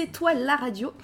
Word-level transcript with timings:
C'est 0.00 0.12
toi 0.12 0.32
la 0.32 0.56
radio. 0.56 0.94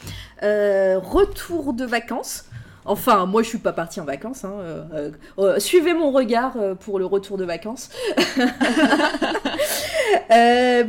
Euh, 0.42 0.98
retour 0.98 1.74
de 1.74 1.84
vacances. 1.84 2.46
Enfin, 2.86 3.26
moi 3.26 3.42
je 3.42 3.48
suis 3.48 3.58
pas 3.58 3.74
partie 3.74 4.00
en 4.00 4.06
vacances. 4.06 4.46
hein, 4.46 4.54
euh, 4.62 5.10
euh, 5.38 5.58
suivez 5.58 5.92
mon 5.92 6.12
regard 6.12 6.54
pour 6.80 6.98
le 6.98 7.04
retour 7.04 7.36
de 7.36 7.44
vacances. 7.44 7.90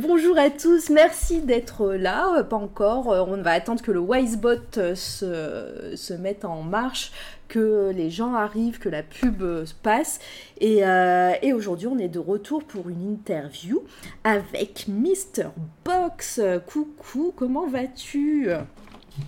Bonjour 0.00 0.38
à 0.38 0.48
tous, 0.48 0.88
merci 0.88 1.40
d'être 1.40 1.92
là. 1.92 2.42
Pas 2.44 2.56
encore, 2.56 3.08
on 3.08 3.42
va 3.42 3.50
attendre 3.50 3.82
que 3.82 3.90
le 3.90 4.00
Wisebot 4.00 4.94
se, 4.94 5.92
se 5.94 6.14
mette 6.14 6.46
en 6.46 6.62
marche, 6.62 7.12
que 7.48 7.90
les 7.94 8.10
gens 8.10 8.34
arrivent, 8.34 8.78
que 8.78 8.88
la 8.88 9.02
pub 9.02 9.42
euh, 9.42 9.64
se 9.66 9.74
passe. 9.74 10.20
Et, 10.60 10.84
euh, 10.86 11.32
et 11.42 11.52
aujourd'hui, 11.52 11.86
on 11.86 11.98
est 11.98 12.08
de 12.08 12.18
retour 12.18 12.62
pour 12.64 12.88
une 12.88 13.10
interview 13.10 13.82
avec 14.24 14.86
Mr. 14.88 15.48
Box. 15.84 16.40
Coucou, 16.66 17.32
comment 17.34 17.66
vas-tu? 17.66 18.48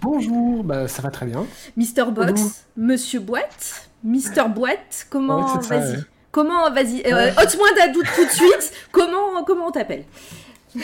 Bonjour, 0.03 0.63
bah, 0.63 0.87
ça 0.87 1.03
va 1.03 1.11
très 1.11 1.27
bien. 1.27 1.47
Mr. 1.77 2.11
Box, 2.13 2.33
Bonjour. 2.33 2.51
Monsieur 2.77 3.21
Boîte, 3.21 3.91
Mr. 4.05 4.49
Boîte, 4.55 5.07
comment 5.11 5.55
Ouais, 5.55 5.61
Vas-y? 5.69 5.97
ouais. 5.97 6.03
Comment 6.33 6.71
Vas-y, 6.71 7.03
euh, 7.07 7.31
ôte-moi 7.43 7.67
d'un 7.77 7.91
doute 7.93 8.07
tout 8.15 8.25
de 8.25 8.31
suite. 8.31 8.73
comment 8.93 9.43
comment 9.45 9.67
on 9.67 9.71
t'appelle? 9.73 10.05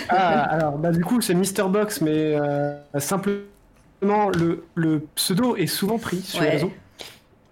Ah, 0.09 0.43
alors, 0.43 0.77
bah, 0.79 0.91
du 0.91 1.05
coup, 1.05 1.21
c'est 1.21 1.35
Mr. 1.35 1.69
Box, 1.69 2.01
mais 2.01 2.35
euh, 2.35 2.75
simplement, 2.99 4.31
le, 4.37 4.65
le 4.75 5.03
pseudo 5.15 5.55
est 5.55 5.69
souvent 5.69 5.99
pris 5.99 6.21
sur 6.23 6.41
Ouais. 6.41 6.47
les 6.47 6.53
réseaux. 6.55 6.73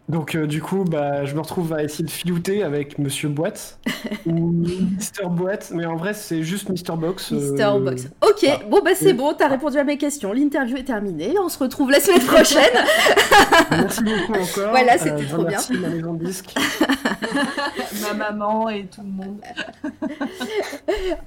Donc, 0.07 0.35
euh, 0.35 0.47
du 0.47 0.61
coup, 0.61 0.85
bah, 0.85 1.25
je 1.25 1.35
me 1.35 1.41
retrouve 1.41 1.73
à 1.73 1.83
essayer 1.83 2.05
de 2.05 2.11
filouter 2.11 2.63
avec 2.63 2.99
Monsieur 2.99 3.31
Boîte 3.31 3.79
ou 4.27 4.53
Mr. 4.53 5.29
Boîte, 5.31 5.71
mais 5.75 5.87
en 5.87 5.97
vrai, 5.97 6.13
c'est 6.13 6.43
juste 6.43 6.69
Mr. 6.69 6.95
Box. 6.97 7.33
euh, 7.33 7.53
Mr. 7.57 7.81
Box. 7.81 8.09
Ok, 8.23 8.47
bon 8.69 8.81
bah 8.85 8.91
c'est 8.95 9.07
Oui. 9.07 9.13
bon, 9.15 9.33
t'as 9.33 9.49
répondu 9.49 9.79
à 9.79 9.85
mes 9.85 9.97
questions. 9.97 10.35
L'interview 10.35 10.77
est 10.77 10.85
terminée. 10.85 11.35
On 11.43 11.49
se 11.49 11.59
retrouve 11.59 11.91
la 11.91 12.01
semaine 12.01 12.21
prochaine. 12.21 12.85
Merci 13.71 14.03
beaucoup 14.05 14.33
encore. 14.35 14.71
Voilà, 14.73 14.99
c'était 14.99 15.23
je 15.23 15.29
trop 15.29 15.39
bien. 15.39 15.45
remercie 15.59 15.73
la 15.79 15.89
maison 15.89 16.13
de 16.13 16.25
disque. 16.27 16.55
ma 18.03 18.13
maman 18.13 18.69
et 18.69 18.85
tout 18.85 19.01
le 19.01 19.09
monde. 19.09 19.41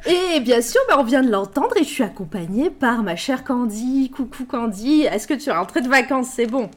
Et 0.05 0.39
bien 0.41 0.61
sûr, 0.61 0.81
bah, 0.87 0.97
on 0.99 1.03
vient 1.03 1.23
de 1.23 1.31
l'entendre 1.31 1.75
et 1.77 1.83
je 1.83 1.89
suis 1.89 2.03
accompagnée 2.03 2.69
par 2.69 3.01
ma 3.01 3.15
chère 3.15 3.43
Candy. 3.43 4.11
Coucou 4.15 4.45
Candy. 4.45 5.01
Est-ce 5.03 5.27
que 5.27 5.33
tu 5.33 5.49
es 5.49 5.53
rentrée 5.53 5.81
de 5.81 5.89
vacances? 5.89 6.27
C'est 6.35 6.45
bon? 6.45 6.69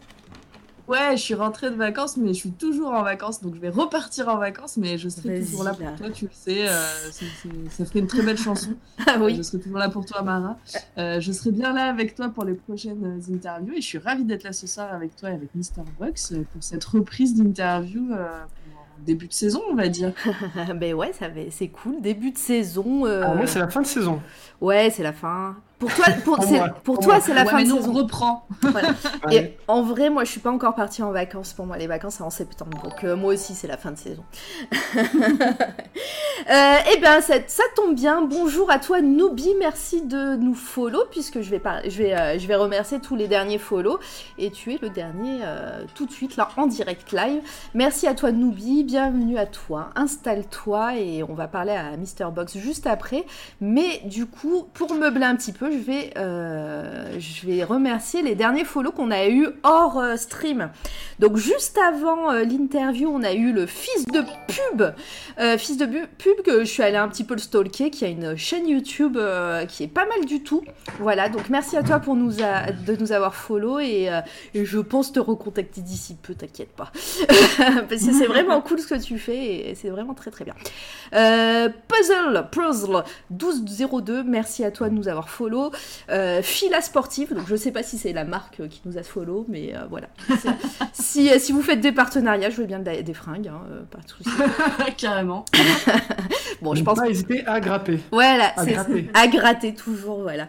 Ouais, 0.90 1.16
je 1.16 1.22
suis 1.22 1.34
rentrée 1.34 1.70
de 1.70 1.76
vacances, 1.76 2.16
mais 2.16 2.28
je 2.28 2.38
suis 2.40 2.50
toujours 2.50 2.90
en 2.92 3.02
vacances, 3.04 3.40
donc 3.40 3.54
je 3.54 3.60
vais 3.60 3.68
repartir 3.68 4.26
en 4.28 4.36
vacances, 4.38 4.76
mais 4.76 4.98
je 4.98 5.08
serai 5.08 5.40
toujours 5.40 5.62
là 5.62 5.72
pour 5.72 5.84
là. 5.86 5.92
toi, 5.96 6.10
tu 6.10 6.24
le 6.24 6.30
sais. 6.32 6.68
euh, 6.68 6.72
c'est- 7.12 7.24
c'est- 7.42 7.70
ça 7.70 7.84
ferait 7.84 8.00
une 8.00 8.06
très 8.08 8.22
belle 8.22 8.36
chanson. 8.38 8.70
Ah 9.06 9.14
Je 9.18 9.22
oui. 9.22 9.44
serai 9.44 9.60
toujours 9.60 9.78
là 9.78 9.88
pour 9.88 10.04
toi, 10.04 10.22
Mara. 10.22 10.58
Euh, 10.98 11.20
je 11.20 11.30
serai 11.32 11.52
bien 11.52 11.72
là 11.72 11.84
avec 11.90 12.14
toi 12.16 12.28
pour 12.28 12.44
les 12.44 12.54
prochaines 12.54 13.04
euh, 13.04 13.34
interviews, 13.34 13.74
et 13.74 13.80
je 13.80 13.86
suis 13.86 13.98
ravie 13.98 14.24
d'être 14.24 14.42
là 14.42 14.52
ce 14.52 14.66
soir 14.66 14.92
avec 14.92 15.14
toi 15.16 15.30
et 15.30 15.34
avec 15.34 15.54
Mr. 15.54 15.84
Box 15.98 16.32
euh, 16.32 16.44
pour 16.52 16.62
cette 16.62 16.84
reprise 16.84 17.36
d'interview 17.36 18.12
euh, 18.12 18.26
pour 18.64 19.04
début 19.06 19.28
de 19.28 19.32
saison, 19.32 19.62
on 19.70 19.74
va 19.74 19.88
dire. 19.88 20.12
ben 20.76 20.92
ouais, 20.94 21.12
ça 21.12 21.28
va- 21.28 21.50
c'est 21.50 21.68
cool. 21.68 22.00
Début 22.02 22.32
de 22.32 22.38
saison. 22.38 23.06
euh, 23.06 23.34
moi, 23.34 23.46
c'est 23.46 23.58
la 23.60 23.68
fin 23.68 23.80
de 23.80 23.86
saison. 23.86 24.20
Ouais, 24.60 24.90
c'est 24.94 25.02
la 25.02 25.12
fin. 25.12 25.56
Pour 25.78 25.90
toi, 25.94 26.04
pour, 26.24 26.36
Pour 26.36 26.44
c'est- 26.44 26.58
moi, 26.58 26.68
pour 26.68 26.96
pour 26.96 26.98
toi, 27.04 27.20
c'est 27.20 27.32
la 27.32 27.44
Ouais, 27.44 27.48
fin 27.50 27.56
mais 27.56 27.64
de 27.64 27.70
nous, 27.70 27.76
saison. 27.78 27.90
on 27.90 27.94
reprend. 27.94 28.46
Voilà. 28.60 28.88
Ouais. 29.24 29.34
Et 29.36 29.56
en 29.66 29.82
vrai, 29.82 30.10
moi, 30.10 30.24
je 30.24 30.30
suis 30.30 30.40
pas 30.40 30.50
encore 30.50 30.74
partie 30.74 31.02
en 31.02 31.10
vacances. 31.10 31.54
Pour 31.54 31.64
moi, 31.64 31.78
les 31.78 31.86
vacances, 31.86 32.16
c'est 32.16 32.22
en 32.22 32.28
septembre. 32.28 32.82
Donc, 32.82 33.02
euh, 33.02 33.16
moi 33.16 33.32
aussi, 33.32 33.54
c'est 33.54 33.66
la 33.66 33.78
fin 33.78 33.90
de 33.92 33.96
saison. 33.96 34.22
euh, 36.50 36.74
eh 36.94 36.98
bien, 37.00 37.20
ça, 37.22 37.34
ça 37.46 37.62
tombe 37.76 37.94
bien. 37.94 38.20
Bonjour 38.22 38.70
à 38.70 38.78
toi, 38.78 39.00
Noobi. 39.00 39.54
Merci 39.58 40.02
de 40.02 40.36
nous 40.36 40.54
follow, 40.54 41.00
puisque 41.10 41.40
je 41.40 41.48
vais, 41.50 41.58
par- 41.60 41.80
je 41.88 41.96
vais, 42.02 42.14
euh, 42.14 42.38
je 42.38 42.46
vais 42.46 42.56
remercier 42.56 43.00
tous 43.00 43.16
les 43.16 43.28
derniers 43.28 43.58
follow. 43.58 43.98
Et 44.38 44.50
tu 44.50 44.74
es 44.74 44.78
le 44.82 44.90
dernier 44.90 45.40
euh, 45.44 45.84
tout 45.94 46.04
de 46.04 46.12
suite, 46.12 46.36
là, 46.36 46.48
en 46.58 46.66
direct 46.66 47.12
live. 47.12 47.40
Merci 47.74 48.06
à 48.06 48.14
toi, 48.14 48.32
Noobi. 48.32 48.84
Bienvenue 48.84 49.38
à 49.38 49.46
toi. 49.46 49.88
Installe-toi 49.96 50.96
et 50.96 51.22
on 51.22 51.32
va 51.34 51.48
parler 51.48 51.72
à 51.72 51.96
Mr. 51.96 52.30
Box 52.34 52.58
juste 52.58 52.86
après. 52.86 53.24
Mais 53.62 54.02
du 54.04 54.26
coup, 54.26 54.49
pour 54.74 54.94
meubler 54.94 55.24
un 55.24 55.36
petit 55.36 55.52
peu, 55.52 55.70
je 55.70 55.78
vais, 55.78 56.12
euh, 56.16 57.18
je 57.18 57.46
vais 57.46 57.64
remercier 57.64 58.22
les 58.22 58.34
derniers 58.34 58.64
follow 58.64 58.92
qu'on 58.92 59.10
a 59.10 59.28
eu 59.28 59.48
hors 59.62 59.98
euh, 59.98 60.16
stream. 60.16 60.70
Donc 61.18 61.36
juste 61.36 61.78
avant 61.78 62.32
euh, 62.32 62.44
l'interview, 62.44 63.10
on 63.12 63.22
a 63.22 63.32
eu 63.32 63.52
le 63.52 63.66
fils 63.66 64.04
de 64.06 64.20
pub, 64.20 64.94
fils 65.58 65.76
de 65.76 65.86
pub 65.86 66.42
que 66.44 66.60
je 66.60 66.70
suis 66.70 66.82
allée 66.82 66.96
un 66.96 67.08
petit 67.08 67.24
peu 67.24 67.34
le 67.34 67.40
stalker, 67.40 67.90
qui 67.90 68.04
a 68.04 68.08
une 68.08 68.36
chaîne 68.36 68.68
YouTube 68.68 69.18
qui 69.68 69.84
est 69.84 69.88
pas 69.88 70.06
mal 70.06 70.24
du 70.26 70.42
tout. 70.42 70.62
Voilà, 70.98 71.28
donc 71.28 71.48
merci 71.48 71.76
à 71.76 71.82
toi 71.82 71.98
pour 71.98 72.16
nous 72.16 72.32
de 72.32 72.96
nous 72.98 73.12
avoir 73.12 73.34
follow 73.34 73.78
et, 73.78 74.08
et 74.54 74.64
je 74.64 74.78
pense 74.78 75.12
te 75.12 75.20
recontacter 75.20 75.80
d'ici 75.80 76.16
peu, 76.20 76.34
t'inquiète 76.34 76.74
pas. 76.74 76.92
Parce 77.88 78.04
que 78.04 78.12
c'est 78.12 78.26
vraiment 78.26 78.60
cool 78.60 78.80
ce 78.80 78.86
que 78.86 79.00
tu 79.00 79.18
fais 79.18 79.70
et 79.70 79.74
c'est 79.74 79.90
vraiment 79.90 80.14
très 80.14 80.30
très 80.30 80.44
bien. 80.44 80.54
Puzzle, 81.10 82.46
Puzzle 82.50 83.04
1202, 83.30 84.22
merci 84.24 84.39
à 84.64 84.70
toi 84.70 84.88
de 84.88 84.94
nous 84.94 85.08
avoir 85.08 85.28
follow. 85.28 85.70
Euh, 86.10 86.42
Fila 86.42 86.80
Sportive, 86.80 87.34
donc 87.34 87.46
je 87.48 87.56
sais 87.56 87.70
pas 87.72 87.82
si 87.82 87.98
c'est 87.98 88.12
la 88.12 88.24
marque 88.24 88.60
euh, 88.60 88.68
qui 88.68 88.80
nous 88.84 88.98
a 88.98 89.02
follow, 89.02 89.44
mais 89.48 89.74
euh, 89.74 89.80
voilà. 89.88 90.08
Si, 90.92 91.30
euh, 91.30 91.38
si 91.38 91.52
vous 91.52 91.62
faites 91.62 91.80
des 91.80 91.92
partenariats, 91.92 92.50
je 92.50 92.56
veux 92.56 92.66
bien 92.66 92.78
de- 92.78 93.00
des 93.02 93.14
fringues, 93.14 93.48
hein, 93.48 93.60
pas 93.90 93.98
de 93.98 94.08
souci. 94.08 94.30
Carrément. 94.96 95.44
Bon, 96.62 96.74
je 96.74 96.80
Ne 96.80 96.84
pense 96.84 96.98
pas 96.98 97.08
hésiter 97.08 97.42
à 97.46 97.58
grapper. 97.58 98.00
Voilà, 98.12 98.52
À 98.56 98.64
c'est 98.64 98.72
gratter. 98.72 99.10
à 99.14 99.26
gratter 99.28 99.74
toujours, 99.74 100.20
voilà. 100.22 100.46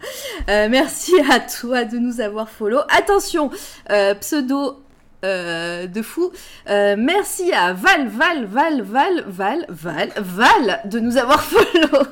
Euh, 0.50 0.68
merci 0.70 1.14
à 1.32 1.40
toi 1.40 1.86
de 1.86 1.98
nous 1.98 2.20
avoir 2.20 2.50
follow. 2.50 2.80
Attention, 2.90 3.50
euh, 3.92 4.14
pseudo 4.16 4.82
euh, 5.24 5.88
de 5.88 6.02
fou. 6.02 6.32
Euh, 6.70 6.96
merci 6.98 7.52
à 7.54 7.74
Val, 7.74 8.08
Val, 8.08 8.46
Val, 8.46 8.82
Val, 8.82 9.24
Val, 9.28 9.66
Val, 9.70 10.10
Val 10.18 10.82
de 10.86 11.00
nous 11.00 11.18
avoir 11.18 11.42
follow. 11.44 12.04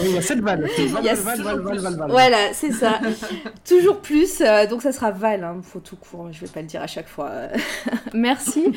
Oui, 0.00 0.08
il 0.08 0.14
y 0.14 0.18
a 0.18 0.22
7 0.22 0.40
balles. 0.40 0.68
C'est 0.76 0.86
Val, 0.86 1.02
Il 1.02 1.06
y 1.06 1.10
a 1.10 1.14
Val, 1.14 1.40
Val, 1.42 1.60
Val, 1.60 1.78
Val, 1.78 1.96
Val. 1.96 2.10
Voilà, 2.10 2.52
c'est 2.52 2.72
ça. 2.72 3.00
Toujours 3.66 3.98
plus. 4.00 4.40
euh, 4.40 4.66
donc 4.66 4.82
ça 4.82 4.92
sera 4.92 5.10
Val, 5.12 5.44
hein, 5.44 5.60
faut 5.62 5.80
tout 5.80 5.96
court. 5.96 6.28
Je 6.32 6.40
vais 6.40 6.46
pas 6.52 6.60
le 6.60 6.66
dire 6.66 6.82
à 6.82 6.86
chaque 6.86 7.08
fois. 7.08 7.30
Merci. 8.12 8.72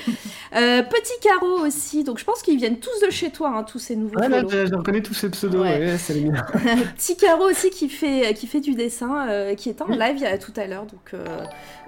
Petit 0.52 1.20
Caro 1.22 1.60
aussi. 1.66 2.04
Donc 2.04 2.20
je 2.20 2.24
pense 2.24 2.42
qu'ils 2.42 2.58
viennent 2.58 2.80
tous 2.80 3.06
de 3.06 3.12
chez 3.12 3.30
toi, 3.30 3.50
hein, 3.56 3.64
tous 3.64 3.80
ces 3.80 3.96
nouveaux 3.96 4.20
Ouais, 4.20 4.30
là, 4.30 4.42
je, 4.50 4.68
je 4.68 4.74
reconnais 4.76 5.02
tous 5.02 5.14
ces 5.14 5.30
pseudos. 5.30 5.62
Ouais. 5.62 5.80
Ouais, 5.80 5.98
c'est 5.98 6.14
les 6.14 6.26
miens. 6.30 6.46
Petit 6.96 7.18
Caro 7.18 7.44
aussi 7.50 7.70
qui 7.70 7.90
fait, 7.90 8.34
qui 8.36 8.48
fait 8.48 8.62
du 8.62 8.74
dessin, 8.76 9.28
qui 9.58 9.70
est 9.70 9.82
en 9.82 9.88
live 9.88 10.24
tout 10.40 10.54
à 10.56 10.66
l'heure. 10.68 10.86
Donc 10.86 11.12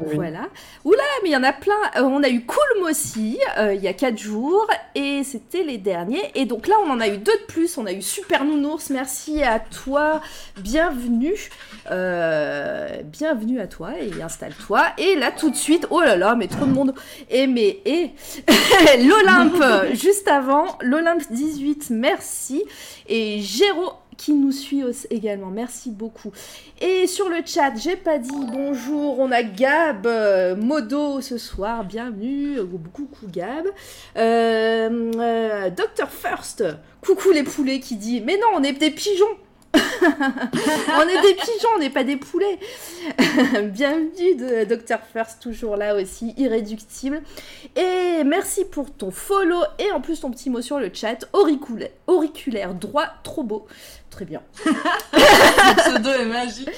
Oui. 0.01 0.15
voilà. 0.15 0.47
Oula, 0.83 1.03
mais 1.23 1.29
il 1.29 1.33
y 1.33 1.37
en 1.37 1.43
a 1.43 1.53
plein. 1.53 1.75
Euh, 1.95 2.01
on 2.01 2.23
a 2.23 2.29
eu 2.29 2.45
Coolm 2.45 2.89
aussi, 2.89 3.39
euh, 3.57 3.73
il 3.73 3.81
y 3.81 3.87
a 3.87 3.93
4 3.93 4.17
jours, 4.17 4.67
et 4.95 5.23
c'était 5.23 5.63
les 5.63 5.77
derniers. 5.77 6.31
Et 6.35 6.45
donc 6.45 6.67
là, 6.67 6.75
on 6.85 6.89
en 6.89 6.99
a 6.99 7.07
eu 7.07 7.17
deux 7.17 7.31
de 7.31 7.45
plus. 7.47 7.77
On 7.77 7.85
a 7.85 7.91
eu 7.91 8.01
Super 8.01 8.45
Nounours, 8.45 8.89
merci 8.89 9.43
à 9.43 9.59
toi. 9.59 10.21
Bienvenue. 10.57 11.49
Euh, 11.91 13.01
bienvenue 13.03 13.59
à 13.59 13.67
toi 13.67 13.91
et 13.99 14.21
installe-toi. 14.21 14.83
Et 14.97 15.15
là, 15.15 15.31
tout 15.31 15.49
de 15.49 15.55
suite, 15.55 15.87
oh 15.89 16.01
là 16.01 16.15
là, 16.15 16.35
mais 16.35 16.47
trop 16.47 16.65
de 16.65 16.71
monde. 16.71 16.93
Et 17.29 17.47
mais, 17.47 17.79
et 17.85 18.11
l'Olympe, 18.99 19.93
juste 19.93 20.27
avant, 20.27 20.77
l'Olympe 20.81 21.23
18, 21.31 21.89
merci. 21.91 22.63
Et 23.07 23.39
Géro 23.41 23.93
qui 24.17 24.33
nous 24.33 24.51
suit 24.51 24.83
également. 25.09 25.47
Merci 25.47 25.91
beaucoup. 25.91 26.31
Et 26.81 27.07
sur 27.07 27.29
le 27.29 27.37
chat, 27.45 27.73
j'ai 27.75 27.95
pas 27.95 28.17
dit 28.17 28.45
bonjour. 28.51 29.19
On 29.19 29.31
a 29.31 29.43
Gab, 29.43 30.05
euh, 30.05 30.55
Modo 30.55 31.21
ce 31.21 31.37
soir. 31.37 31.85
Bienvenue. 31.85 32.57
Euh, 32.59 32.65
Coucou 32.93 33.27
Gab. 33.27 33.65
Euh, 34.17 35.11
euh, 35.15 35.69
Dr 35.69 36.09
First. 36.09 36.63
Coucou 37.01 37.31
les 37.31 37.43
poulets 37.43 37.79
qui 37.79 37.95
dit 37.95 38.21
Mais 38.21 38.37
non, 38.37 38.47
on 38.55 38.63
est 38.63 38.73
des 38.73 38.91
pigeons. 38.91 39.25
on 40.97 41.01
est 41.07 41.21
des 41.21 41.33
pigeons, 41.35 41.69
on 41.75 41.79
n'est 41.79 41.89
pas 41.89 42.03
des 42.03 42.17
poulets. 42.17 42.59
Bienvenue 43.63 44.35
de 44.35 44.63
Dr 44.75 44.99
First, 45.13 45.41
toujours 45.41 45.75
là 45.75 45.95
aussi, 45.95 46.33
irréductible. 46.37 47.21
Et 47.75 48.23
merci 48.25 48.65
pour 48.65 48.91
ton 48.91 49.11
follow 49.11 49.61
et 49.79 49.91
en 49.91 50.01
plus 50.01 50.19
ton 50.21 50.31
petit 50.31 50.49
mot 50.49 50.61
sur 50.61 50.79
le 50.79 50.89
chat. 50.93 51.25
Auriculaire, 51.33 51.89
auriculaire 52.07 52.73
droit, 52.73 53.07
trop 53.23 53.43
beau. 53.43 53.65
Très 54.09 54.25
bien. 54.25 54.41
Ce 54.63 55.89
pseudo 55.89 56.09
est 56.11 56.25
magique. 56.25 56.69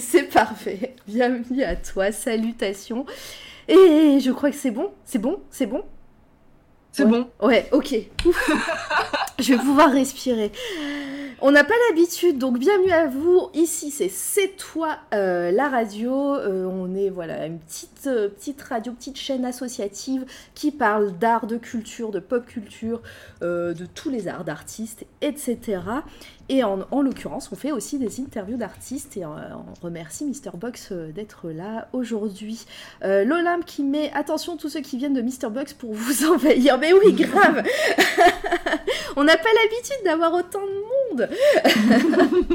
C'est 0.00 0.24
parfait. 0.24 0.94
Bienvenue 1.06 1.62
à 1.64 1.76
toi, 1.76 2.12
salutations. 2.12 3.04
Et 3.68 4.20
je 4.20 4.30
crois 4.30 4.50
que 4.50 4.56
c'est 4.56 4.70
bon, 4.70 4.90
c'est 5.04 5.18
bon, 5.18 5.40
c'est 5.50 5.66
bon? 5.66 5.82
C'est 6.92 7.04
Ouais. 7.04 7.10
bon. 7.10 7.28
Ouais, 7.42 7.68
ok. 7.72 7.94
Ouf. 8.24 8.50
je 9.38 9.52
vais 9.52 9.58
pouvoir 9.58 9.90
respirer. 9.90 10.50
On 11.42 11.50
n'a 11.50 11.64
pas 11.64 11.74
l'habitude, 11.90 12.38
donc 12.38 12.58
bienvenue 12.58 12.92
à 12.92 13.08
vous. 13.08 13.50
Ici, 13.52 13.90
c'est 13.90 14.08
C'est 14.08 14.56
toi 14.56 14.96
euh, 15.12 15.50
la 15.50 15.68
radio. 15.68 16.34
Euh, 16.34 16.64
on 16.64 16.94
est 16.94 17.10
voilà 17.10 17.44
une 17.44 17.58
petite, 17.58 18.06
euh, 18.06 18.30
petite 18.30 18.62
radio, 18.62 18.92
petite 18.92 19.18
chaîne 19.18 19.44
associative 19.44 20.24
qui 20.54 20.70
parle 20.70 21.12
d'art, 21.18 21.46
de 21.46 21.58
culture, 21.58 22.10
de 22.10 22.20
pop 22.20 22.46
culture, 22.46 23.02
de 23.42 23.86
tous 23.94 24.08
les 24.08 24.28
arts 24.28 24.44
d'artistes, 24.44 25.04
etc. 25.20 25.80
Et 26.48 26.62
en, 26.62 26.80
en 26.92 27.02
l'occurrence, 27.02 27.50
on 27.50 27.56
fait 27.56 27.72
aussi 27.72 27.98
des 27.98 28.20
interviews 28.20 28.56
d'artistes 28.56 29.16
et 29.16 29.24
euh, 29.24 29.28
on 29.54 29.84
remercie 29.84 30.24
Mr. 30.24 30.56
Box 30.56 30.90
euh, 30.92 31.10
d'être 31.10 31.50
là 31.50 31.88
aujourd'hui. 31.92 32.66
Euh, 33.02 33.24
L'Olympe 33.24 33.64
qui 33.64 33.82
met 33.82 34.12
attention 34.14 34.56
tous 34.56 34.68
ceux 34.68 34.80
qui 34.80 34.96
viennent 34.96 35.14
de 35.14 35.22
Mr. 35.22 35.50
Box 35.50 35.72
pour 35.72 35.92
vous 35.92 36.24
envahir. 36.32 36.78
Mais 36.78 36.92
oui, 36.92 37.12
grave 37.14 37.64
On 39.16 39.24
n'a 39.24 39.36
pas 39.36 39.48
l'habitude 39.62 40.04
d'avoir 40.04 40.34
autant 40.34 40.60
de 40.60 41.16
monde 41.16 41.28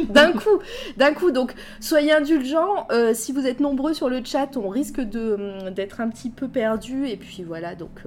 d'un 0.10 0.32
coup, 0.32 0.60
d'un 0.96 1.14
coup. 1.14 1.32
Donc, 1.32 1.54
soyez 1.80 2.14
indulgents. 2.14 2.88
Euh, 2.92 3.14
si 3.16 3.32
vous 3.32 3.48
êtes 3.48 3.60
nombreux 3.60 3.94
sur 3.94 4.10
le 4.10 4.24
chat, 4.24 4.56
on 4.56 4.70
risque 4.70 5.00
hum, 5.00 5.72
d'être 5.72 6.02
un 6.02 6.10
petit 6.10 6.30
peu 6.30 6.48
perdu. 6.48 7.08
Et 7.08 7.18
puis 7.18 7.44
voilà, 7.44 7.74
donc 7.74 8.04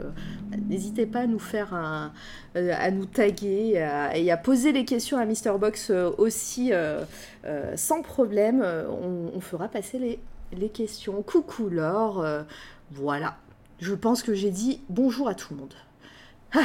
n'hésitez 0.69 1.05
pas 1.05 1.21
à 1.21 1.27
nous 1.27 1.41
faire 1.41 1.75
un, 1.75 2.13
à 2.55 2.91
nous 2.93 3.07
taguer 3.07 3.85
et 4.15 4.31
à 4.31 4.37
poser 4.37 4.71
les 4.71 4.85
questions 4.85 5.19
à 5.19 5.27
Mr. 5.27 5.59
Box 5.59 5.74
euh, 5.91 6.13
aussi 6.19 6.73
euh, 6.73 7.05
euh, 7.45 7.77
sans 7.77 8.03
problème. 8.03 8.63
On, 8.63 9.37
on 9.37 9.41
fera 9.41 9.69
passer 9.69 9.99
les, 9.99 10.19
les 10.53 10.69
questions. 10.69 11.23
Coucou 11.23 11.69
Laure. 11.69 12.25
voilà. 12.91 13.37
Je 13.81 13.95
pense 13.95 14.23
que 14.23 14.35
j'ai 14.35 14.51
dit 14.51 14.81
bonjour 14.89 15.29
à 15.29 15.35
tout 15.35 15.53
le 15.53 15.61
monde. 15.61 15.75
Ah, 16.55 16.61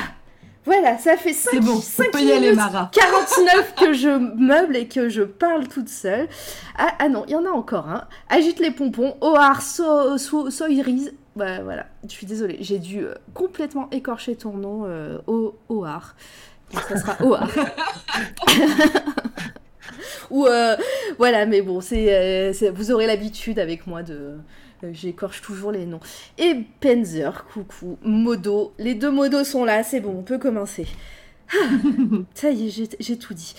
voilà, 0.65 0.97
ça 0.97 1.17
fait 1.17 1.33
5, 1.33 1.51
C'est 1.51 1.59
bon, 1.61 1.77
on 1.77 2.11
peut 2.11 2.21
y 2.21 2.31
aller, 2.31 2.53
Mara. 2.53 2.91
49 2.94 3.75
que 3.75 3.94
je 3.94 4.09
meuble 4.09 4.75
et 4.75 4.88
que 4.88 5.09
je 5.09 5.23
parle 5.23 5.67
toute 5.67 5.89
seule. 5.89 6.27
Ah, 6.77 6.94
ah 7.00 7.09
non, 7.09 7.23
il 7.27 7.31
y 7.31 7.35
en 7.35 7.45
a 7.45 7.50
encore 7.50 7.88
un. 7.88 8.07
Agite 8.29 8.59
les 8.59 8.71
pompons. 8.71 9.15
Ohar 9.21 9.61
so, 9.61 10.17
so, 10.17 10.51
Soirise. 10.51 11.13
Bah, 11.35 11.63
voilà, 11.63 11.85
je 12.03 12.09
suis 12.09 12.25
désolée. 12.25 12.57
J'ai 12.59 12.79
dû 12.79 13.06
euh, 13.06 13.13
complètement 13.33 13.89
écorcher 13.91 14.35
ton 14.35 14.51
nom, 14.51 14.83
euh, 14.85 15.19
Ohar. 15.69 16.15
Donc 16.74 16.81
ça 16.88 16.98
sera 16.98 17.18
Ohar. 17.24 17.50
Ou 20.30 20.45
euh, 20.45 20.75
voilà, 21.18 21.45
mais 21.45 21.62
bon, 21.62 21.81
c'est, 21.81 22.13
euh, 22.13 22.54
c'est- 22.54 22.69
vous 22.69 22.92
aurez 22.92 23.07
l'habitude 23.07 23.57
avec 23.60 23.88
moi 23.88 24.04
de. 24.04 24.38
euh, 24.83 24.89
J'écorche 24.94 25.42
toujours 25.42 25.71
les 25.71 25.86
noms. 25.86 26.00
Et 26.38 26.56
Penzer, 26.80 27.45
coucou. 27.51 27.98
Modo. 28.04 28.74
Les 28.77 28.94
deux 28.95 29.10
modos 29.12 29.44
sont 29.44 29.66
là, 29.66 29.83
c'est 29.83 30.00
bon, 30.00 30.16
on 30.19 30.24
peut 30.24 30.38
commencer. 30.38 30.88
Ah, 31.51 31.56
ça 32.36 32.51
y 32.51 32.68
est, 32.68 32.95
j'ai- 33.00 33.18
tout 33.18 33.33
dit. 33.33 33.56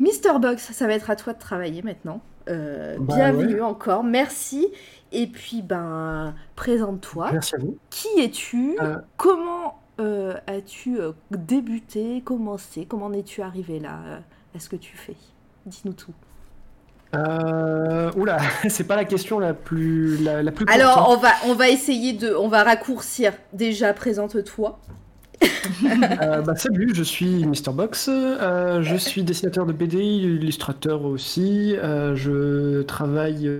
Mister 0.00 0.30
Box, 0.40 0.70
ça 0.72 0.86
va 0.86 0.94
être 0.94 1.10
à 1.10 1.16
toi 1.16 1.32
de 1.32 1.38
travailler 1.40 1.82
maintenant. 1.82 2.20
Euh, 2.48 2.96
Bah 3.00 3.14
bienvenue 3.16 3.60
encore, 3.62 4.04
merci. 4.04 4.68
Et 5.12 5.26
puis, 5.26 5.62
ben, 5.62 6.34
présente-toi. 6.56 7.30
Merci 7.32 7.54
à 7.56 7.58
vous. 7.58 7.76
Qui 7.90 8.08
es-tu? 8.20 8.76
Euh. 8.80 8.96
Comment 9.16 9.80
euh, 10.00 10.34
as-tu 10.46 10.98
euh, 11.00 11.12
débuté, 11.30 12.20
commencé 12.24 12.86
Comment 12.86 13.06
en 13.06 13.12
es-tu 13.12 13.42
arrivé 13.42 13.78
là 13.80 14.00
euh, 14.06 14.18
à 14.54 14.58
ce 14.58 14.68
que 14.68 14.76
tu 14.76 14.96
fais? 14.96 15.16
Dis-nous 15.66 15.92
tout. 15.92 16.12
Euh, 17.14 18.10
oula, 18.16 18.38
c'est 18.68 18.86
pas 18.86 18.96
la 18.96 19.04
question 19.04 19.38
la 19.38 19.54
plus 19.54 20.18
la, 20.22 20.42
la 20.42 20.50
plus 20.50 20.64
courte, 20.66 20.76
Alors, 20.76 20.98
hein. 20.98 21.04
on 21.10 21.16
va, 21.16 21.30
on 21.46 21.54
va 21.54 21.68
essayer 21.68 22.12
de... 22.12 22.34
On 22.34 22.48
va 22.48 22.64
raccourcir. 22.64 23.32
Déjà, 23.52 23.92
présente-toi. 23.94 24.80
Euh, 26.22 26.42
bah, 26.42 26.54
salut, 26.56 26.92
je 26.94 27.02
suis 27.02 27.44
Mr. 27.46 27.72
Box. 27.72 28.08
euh, 28.10 28.82
je 28.82 28.96
suis 28.96 29.22
dessinateur 29.24 29.64
de 29.66 29.72
BD, 29.72 29.96
illustrateur 29.98 31.04
aussi. 31.04 31.74
euh, 31.76 32.14
je 32.14 32.82
travaille 32.82 33.50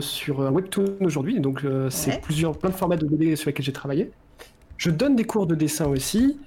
sur 0.00 0.42
un 0.42 0.50
webtoon 0.52 0.96
aujourd'hui, 1.00 1.40
donc 1.40 1.64
euh, 1.64 1.84
Ouais. 1.84 1.90
c'est 1.90 2.20
plusieurs 2.20 2.56
plein 2.58 2.70
de 2.70 2.74
formats 2.76 2.96
de 2.96 3.06
BD 3.06 3.34
sur 3.36 3.48
lesquels 3.48 3.64
j'ai 3.64 3.72
travaillé. 3.72 4.12
Je 4.80 4.88
donne 4.88 5.14
des 5.14 5.24
cours 5.24 5.46
de 5.46 5.54
dessin 5.54 5.88
aussi. 5.88 6.40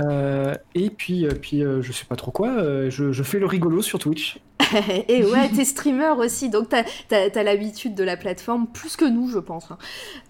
Euh, 0.00 0.54
et 0.74 0.90
puis, 0.90 1.26
euh, 1.26 1.30
puis 1.30 1.62
euh, 1.62 1.82
je 1.82 1.92
sais 1.92 2.04
pas 2.04 2.16
trop 2.16 2.30
quoi. 2.30 2.48
euh, 2.50 2.90
je, 2.90 3.12
je 3.12 3.22
fais 3.22 3.38
le 3.38 3.46
rigolo 3.46 3.82
sur 3.82 3.98
Twitch. 3.98 4.38
Et 5.08 5.24
ouais, 5.24 5.48
t'es 5.48 5.64
streamer 5.64 6.10
aussi, 6.18 6.48
donc 6.48 6.68
t'as 6.68 6.84
as, 7.10 7.42
l'habitude 7.42 7.94
de 7.96 8.04
la 8.04 8.16
plateforme 8.16 8.68
plus 8.68 8.94
que 8.94 9.04
nous, 9.06 9.26
je 9.28 9.38
pense. 9.38 9.68
hein. 9.70 9.78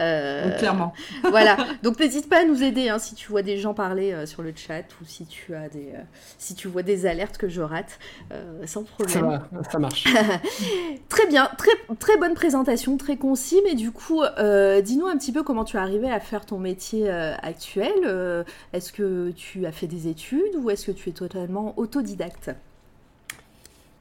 Euh, 0.00 0.56
Clairement. 0.56 0.94
voilà, 1.28 1.56
donc 1.82 1.99
n'hésite 2.00 2.28
pas 2.28 2.40
à 2.40 2.44
nous 2.44 2.62
aider 2.62 2.88
hein, 2.88 2.99
si 2.99 3.14
tu 3.14 3.28
vois 3.31 3.43
des 3.43 3.58
gens 3.58 3.75
parler 3.75 4.12
euh, 4.12 4.25
sur 4.26 4.43
le 4.43 4.52
chat 4.56 4.84
ou 5.02 5.05
si 5.05 5.26
tu 5.26 5.55
as 5.55 5.69
des, 5.69 5.90
euh, 5.94 6.00
si 6.38 6.55
tu 6.55 6.69
vois 6.69 6.82
des 6.82 7.05
alertes 7.06 7.37
que 7.37 7.49
je 7.49 7.61
rate, 7.61 7.99
euh, 8.32 8.62
sans 8.66 8.84
Ça 8.87 9.05
problème. 9.20 9.43
va, 9.52 9.62
ça 9.70 9.78
marche. 9.78 10.05
Très 11.08 11.26
bien, 11.26 11.50
très, 11.58 11.73
très 11.99 12.16
bonne 12.16 12.34
présentation, 12.34 12.96
très 12.96 13.16
concis, 13.16 13.61
mais 13.64 13.75
du 13.75 13.90
coup, 13.90 14.23
euh, 14.23 14.81
dis-nous 14.81 15.06
un 15.06 15.19
petit 15.19 15.32
peu 15.32 15.43
comment 15.43 15.64
tu 15.64 15.76
es 15.76 15.81
arrivé 15.81 16.11
à 16.11 16.20
faire 16.20 16.46
ton 16.46 16.58
métier 16.58 17.11
euh, 17.11 17.34
actuel. 17.43 17.93
Euh, 18.06 18.44
est-ce 18.73 18.93
que 18.93 19.31
tu 19.32 19.60
as 19.67 19.73
fait 19.73 19.87
des 19.87 20.09
études 20.09 20.57
ou 20.62 20.71
est-ce 20.71 20.87
que 20.87 20.93
tu 20.93 21.09
es 21.11 21.12
totalement 21.12 21.75
autodidacte? 21.79 22.51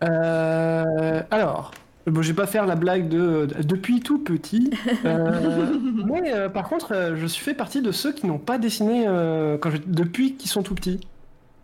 Euh, 0.03 1.21
alors, 1.29 1.71
bon, 2.07 2.21
je 2.21 2.29
vais 2.29 2.35
pas 2.35 2.47
faire 2.47 2.65
la 2.65 2.75
blague 2.75 3.09
de, 3.09 3.45
de- 3.47 3.63
depuis 3.63 3.99
tout 3.99 4.19
petit, 4.19 4.71
euh, 5.05 5.67
mais 6.05 6.33
euh, 6.33 6.49
par 6.49 6.69
contre, 6.69 7.13
je 7.15 7.25
suis 7.27 7.43
fait 7.43 7.53
partie 7.53 7.81
de 7.81 7.91
ceux 7.91 8.13
qui 8.13 8.25
n'ont 8.27 8.37
pas 8.39 8.57
dessiné 8.57 9.05
quand 9.61 9.71
je- 9.71 9.77
depuis 9.85 10.35
qu'ils 10.35 10.49
sont 10.49 10.63
tout 10.63 10.75
petits. 10.75 10.99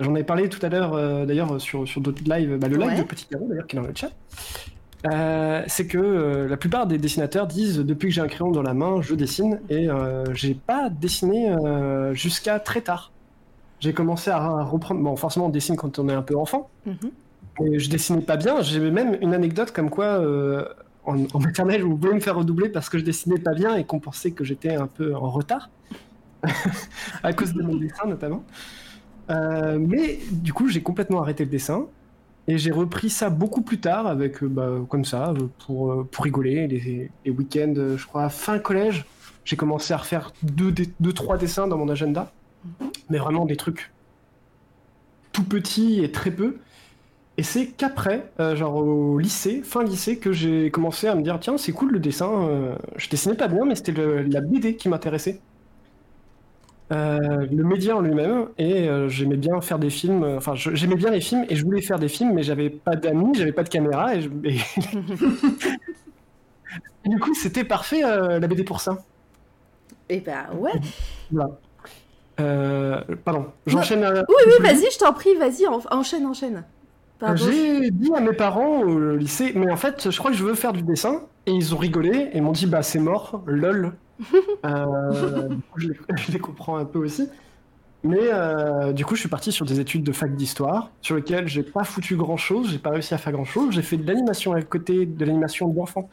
J'en 0.01 0.13
avais 0.13 0.25
parlé 0.25 0.49
tout 0.49 0.59
à 0.65 0.67
l'heure, 0.67 1.25
d'ailleurs, 1.25 1.61
sur, 1.61 1.87
sur 1.87 2.01
d'autres 2.01 2.21
lives, 2.25 2.57
bah, 2.57 2.67
le 2.67 2.75
live 2.75 2.87
Ouais. 2.89 2.97
de 2.97 3.03
Petit 3.03 3.27
Garou, 3.31 3.47
d'ailleurs, 3.47 3.65
qui 3.65 3.77
est 3.77 3.79
dans 3.79 3.87
le 3.87 3.93
chat. 3.95 4.11
Euh, 5.07 5.63
c'est 5.67 5.87
que 5.87 5.97
euh, 5.99 6.47
la 6.49 6.57
plupart 6.57 6.87
des 6.87 6.97
dessinateurs 6.97 7.47
disent 7.47 7.77
depuis 7.77 8.09
que 8.09 8.13
j'ai 8.13 8.21
un 8.21 8.27
crayon 8.27 8.51
dans 8.51 8.63
la 8.63 8.73
main, 8.73 9.01
je 9.01 9.15
dessine, 9.15 9.61
et 9.69 9.87
euh, 9.89 10.25
j'ai 10.33 10.53
pas 10.55 10.89
dessiné 10.89 11.55
jusqu'à 12.11 12.59
très 12.59 12.81
tard. 12.81 13.11
J'ai 13.79 13.93
commencé 13.93 14.29
à 14.29 14.63
reprendre. 14.63 15.01
Bon, 15.01 15.15
forcément, 15.15 15.47
on 15.47 15.49
dessine 15.49 15.75
quand 15.75 15.99
on 15.99 16.09
est 16.09 16.13
un 16.13 16.21
peu 16.21 16.37
enfant. 16.37 16.69
Mhm. 16.85 17.11
Et 17.61 17.79
je 17.79 17.89
dessinais 17.89 18.21
pas 18.21 18.37
bien. 18.37 18.61
J'ai 18.61 18.79
même 18.91 19.17
une 19.21 19.33
anecdote 19.33 19.71
comme 19.71 19.89
quoi, 19.89 20.05
euh, 20.05 20.65
en, 21.05 21.17
en 21.33 21.39
maternelle, 21.39 21.83
vous 21.83 21.95
voulez 21.95 22.13
me 22.13 22.19
faire 22.19 22.35
redoubler 22.35 22.69
parce 22.69 22.89
que 22.89 22.97
je 22.97 23.03
dessinais 23.03 23.39
pas 23.39 23.53
bien 23.53 23.75
et 23.75 23.85
qu'on 23.85 23.99
pensait 23.99 24.31
que 24.31 24.43
j'étais 24.43 24.75
un 24.75 24.87
peu 24.87 25.15
en 25.15 25.29
retard. 25.29 25.69
à 27.23 27.33
cause 27.33 27.53
de 27.53 27.63
mon 27.63 27.75
dessin, 27.75 28.05
notamment. 28.07 28.43
Euh, 29.29 29.79
mais 29.79 30.19
du 30.31 30.53
coup, 30.53 30.67
j'ai 30.67 30.81
complètement 30.81 31.21
arrêté 31.21 31.45
le 31.45 31.49
dessin. 31.49 31.87
Et 32.47 32.59
j'ai 32.59 32.71
repris 32.71 33.09
ça 33.09 33.31
beaucoup 33.31 33.61
plus 33.61 33.79
tard, 33.79 34.05
avec, 34.05 34.43
euh, 34.43 34.47
bah, 34.47 34.69
comme 34.87 35.03
ça, 35.03 35.33
pour, 35.65 36.05
pour 36.07 36.23
rigoler. 36.23 36.67
Les, 36.67 37.09
les 37.25 37.31
week-ends, 37.31 37.73
je 37.97 38.05
crois, 38.05 38.29
fin 38.29 38.59
collège, 38.59 39.05
j'ai 39.45 39.55
commencé 39.55 39.93
à 39.93 39.97
refaire 39.97 40.31
deux, 40.43 40.73
deux, 40.99 41.13
trois 41.13 41.37
dessins 41.37 41.67
dans 41.67 41.77
mon 41.77 41.89
agenda. 41.89 42.31
Mais 43.09 43.17
vraiment 43.17 43.45
des 43.45 43.55
trucs 43.57 43.91
tout 45.31 45.43
petits 45.43 46.03
et 46.03 46.11
très 46.11 46.31
peu. 46.31 46.57
Et 47.37 47.43
c'est 47.43 47.67
qu'après, 47.69 48.31
euh, 48.39 48.55
genre 48.55 48.75
au 48.77 49.19
lycée, 49.19 49.61
fin 49.63 49.83
lycée, 49.83 50.19
que 50.19 50.33
j'ai 50.33 50.71
commencé 50.71 51.07
à 51.07 51.15
me 51.15 51.23
dire 51.23 51.39
tiens, 51.39 51.57
c'est 51.57 51.73
cool 51.73 51.91
le 51.93 51.99
dessin. 51.99 52.31
euh, 52.49 52.75
je 52.97 53.09
dessinais 53.09 53.35
pas 53.35 53.47
bien, 53.49 53.65
mais 53.65 53.75
c'était 53.75 53.93
la 54.27 54.41
BD 54.41 54.77
qui 54.77 54.89
m'intéressait. 54.89 55.41
Euh, 56.93 57.47
le 57.51 57.63
média 57.63 57.97
en 57.97 58.01
lui-même, 58.01 58.49
et 58.59 58.87
j'aimais 59.07 59.37
bien 59.37 59.59
faire 59.59 59.79
des 59.79 59.89
films. 59.89 60.23
Enfin, 60.37 60.53
j'aimais 60.55 60.95
bien 60.95 61.09
les 61.09 61.19
films 61.21 61.43
et 61.49 61.55
je 61.55 61.65
voulais 61.65 61.81
faire 61.81 61.97
des 61.97 62.07
films, 62.09 62.33
mais 62.33 62.43
j'avais 62.43 62.69
pas 62.69 62.95
d'amis, 62.95 63.31
j'avais 63.33 63.53
pas 63.53 63.63
de 63.63 63.69
caméra. 63.69 64.15
Et, 64.15 64.21
je- 64.21 64.29
et- 64.43 64.57
et 67.05 67.09
du 67.09 67.19
coup, 67.19 67.33
c'était 67.35 67.63
parfait 67.63 68.01
la 68.01 68.47
BD 68.47 68.63
pour 68.63 68.79
ça. 68.81 69.05
Et 70.09 70.19
bah 70.21 70.49
ouais. 70.53 70.71
Voilà. 71.31 71.59
Euh, 72.39 73.01
pardon, 73.23 73.47
j'enchaîne. 73.65 74.03
euh, 74.03 74.23
Oui, 74.27 74.35
oui, 74.47 74.53
vas-y, 74.61 74.91
je 74.91 74.97
t'en 74.99 75.13
prie, 75.13 75.35
vas-y, 75.35 75.65
en- 75.67 75.79
enchaîne, 75.91 76.25
enchaîne. 76.25 76.63
J'ai 77.35 77.91
dit 77.91 78.11
à 78.13 78.19
mes 78.19 78.33
parents 78.33 78.81
au 78.81 79.15
lycée, 79.15 79.53
mais 79.55 79.71
en 79.71 79.77
fait, 79.77 80.11
je 80.11 80.17
crois 80.19 80.31
que 80.31 80.37
je 80.37 80.43
veux 80.43 80.53
faire 80.53 80.73
du 80.73 80.81
dessin. 80.83 81.21
Et 81.47 81.51
ils 81.51 81.73
ont 81.73 81.77
rigolé 81.77 82.29
et 82.33 82.41
m'ont 82.41 82.51
dit, 82.51 82.65
bah 82.65 82.81
c'est 82.83 82.99
mort, 82.99 83.41
lol. 83.45 83.93
Euh, 84.65 85.49
du 85.49 85.55
coup, 85.57 85.79
je, 85.79 85.87
les, 85.89 85.95
je 86.17 86.31
les 86.31 86.39
comprends 86.39 86.77
un 86.77 86.85
peu 86.85 86.99
aussi. 86.99 87.27
Mais 88.03 88.19
euh, 88.21 88.93
du 88.93 89.03
coup, 89.05 89.15
je 89.15 89.19
suis 89.21 89.29
parti 89.29 89.51
sur 89.51 89.65
des 89.65 89.79
études 89.79 90.03
de 90.03 90.11
fac 90.11 90.35
d'histoire, 90.35 90.89
sur 91.01 91.15
lesquelles 91.15 91.47
j'ai 91.47 91.63
pas 91.63 91.83
foutu 91.83 92.15
grand 92.15 92.37
chose, 92.37 92.69
j'ai 92.71 92.77
pas 92.79 92.91
réussi 92.91 93.13
à 93.13 93.17
faire 93.17 93.33
grand 93.33 93.45
chose. 93.45 93.73
J'ai 93.73 93.81
fait 93.81 93.97
de 93.97 94.07
l'animation 94.07 94.53
à 94.53 94.61
côté 94.61 95.05
de 95.05 95.25
l'animation 95.25 95.67
d'enfants, 95.67 96.09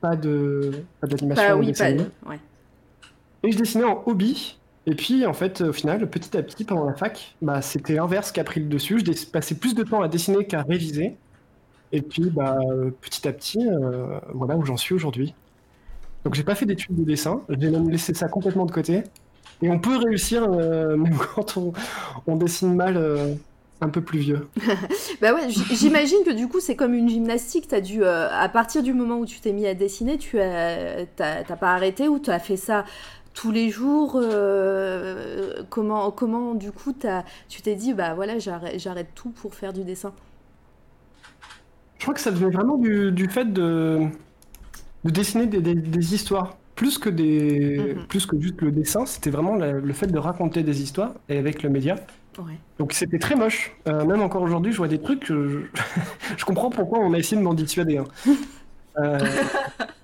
pas 0.00 0.14
de, 0.16 0.72
pas 1.00 1.06
de 1.06 1.14
l'animation 1.16 1.48
Bah 1.48 1.56
oui, 1.56 1.72
pas. 1.72 1.90
Ouais. 2.30 2.38
Et 3.44 3.50
je 3.52 3.58
dessinais 3.58 3.84
en 3.84 4.02
hobby. 4.06 4.58
Et 4.88 4.94
puis, 4.94 5.26
en 5.26 5.34
fait, 5.34 5.60
au 5.60 5.72
final, 5.74 6.08
petit 6.08 6.34
à 6.34 6.42
petit, 6.42 6.64
pendant 6.64 6.86
la 6.86 6.94
fac, 6.94 7.36
bah, 7.42 7.60
c'était 7.60 7.92
l'inverse 7.92 8.32
qui 8.32 8.40
a 8.40 8.44
pris 8.44 8.60
le 8.60 8.68
dessus. 8.68 9.00
Je 9.04 9.26
passais 9.26 9.54
plus 9.54 9.74
de 9.74 9.82
temps 9.82 10.00
à 10.00 10.08
dessiner 10.08 10.46
qu'à 10.46 10.62
réviser. 10.62 11.14
Et 11.92 12.00
puis, 12.00 12.30
bah, 12.30 12.56
petit 13.02 13.28
à 13.28 13.32
petit, 13.34 13.68
euh, 13.68 14.18
voilà 14.32 14.56
où 14.56 14.64
j'en 14.64 14.78
suis 14.78 14.94
aujourd'hui. 14.94 15.34
Donc, 16.24 16.32
j'ai 16.32 16.42
pas 16.42 16.54
fait 16.54 16.64
d'études 16.64 16.96
de 16.96 17.04
dessin. 17.04 17.42
J'ai 17.50 17.68
même 17.68 17.90
laissé 17.90 18.14
ça 18.14 18.28
complètement 18.28 18.64
de 18.64 18.72
côté. 18.72 19.02
Et 19.60 19.68
on 19.68 19.78
peut 19.78 19.98
réussir, 19.98 20.46
euh, 20.50 20.96
même 20.96 21.18
quand 21.34 21.58
on, 22.26 22.36
dessine 22.36 22.74
mal, 22.74 22.96
euh, 22.96 23.34
un 23.82 23.90
peu 23.90 24.00
plus 24.00 24.20
vieux. 24.20 24.48
bah 25.20 25.34
ouais, 25.34 25.50
j'imagine 25.50 26.24
que 26.24 26.32
du 26.32 26.48
coup 26.48 26.60
c'est 26.60 26.76
comme 26.76 26.94
une 26.94 27.10
gymnastique. 27.10 27.70
As 27.74 27.82
dû, 27.82 28.04
à 28.04 28.48
partir 28.48 28.82
du 28.82 28.94
moment 28.94 29.18
où 29.18 29.26
tu 29.26 29.38
t'es 29.40 29.52
mis 29.52 29.66
à 29.66 29.74
dessiner, 29.74 30.16
tu 30.16 30.40
as, 30.40 31.06
pas 31.18 31.74
arrêté 31.74 32.08
ou 32.08 32.18
tu 32.18 32.30
as 32.30 32.38
fait 32.38 32.56
ça 32.56 32.84
tous 33.38 33.52
les 33.52 33.70
jours. 33.70 34.20
Euh, 34.20 35.62
comment, 35.70 36.10
comment 36.10 36.54
du 36.54 36.72
coup 36.72 36.92
as, 37.04 37.24
tu 37.48 37.62
t'es 37.62 37.76
dit 37.76 37.94
bah 37.94 38.14
voilà 38.14 38.38
j'arrête, 38.40 39.08
tout 39.14 39.30
pour 39.30 39.54
faire 39.54 39.72
du 39.72 39.84
dessin? 39.84 40.12
Je 41.98 42.02
crois 42.02 42.14
que 42.14 42.20
ça 42.20 42.32
venait 42.32 42.50
vraiment 42.50 42.78
du, 42.78 43.12
du 43.12 43.28
fait 43.28 43.52
de, 43.52 44.08
de 45.04 45.10
dessiner 45.10 45.46
des, 45.46 45.60
des, 45.60 46.14
histoires. 46.14 46.56
Plus 46.74 46.98
que, 46.98 47.08
des, 47.08 47.94
mhm. 47.96 48.06
plus 48.06 48.26
que 48.26 48.40
juste 48.40 48.60
le 48.60 48.70
dessin, 48.70 49.04
c'était 49.04 49.30
vraiment 49.30 49.56
le 49.56 49.92
fait 49.92 50.06
de 50.06 50.18
raconter 50.18 50.62
des 50.62 50.82
histoires 50.82 51.12
et 51.28 51.38
avec 51.38 51.62
le 51.62 51.70
média. 51.70 51.96
Donc 52.78 52.92
c'était 52.92 53.18
très 53.18 53.34
moche. 53.34 53.72
Euh, 53.88 54.04
même 54.04 54.22
encore 54.22 54.42
aujourd'hui, 54.42 54.72
je 54.72 54.78
vois 54.78 54.88
des 54.88 55.00
trucs. 55.00 55.26
Je... 55.26 55.62
je 56.36 56.44
comprends 56.44 56.70
pourquoi 56.70 57.00
on 57.00 57.12
a 57.14 57.18
essayé 57.18 57.36
de 57.36 57.44
m'en 57.44 57.54
dissuader. 57.54 57.98
Hein. 57.98 58.04
Euh, 58.98 59.18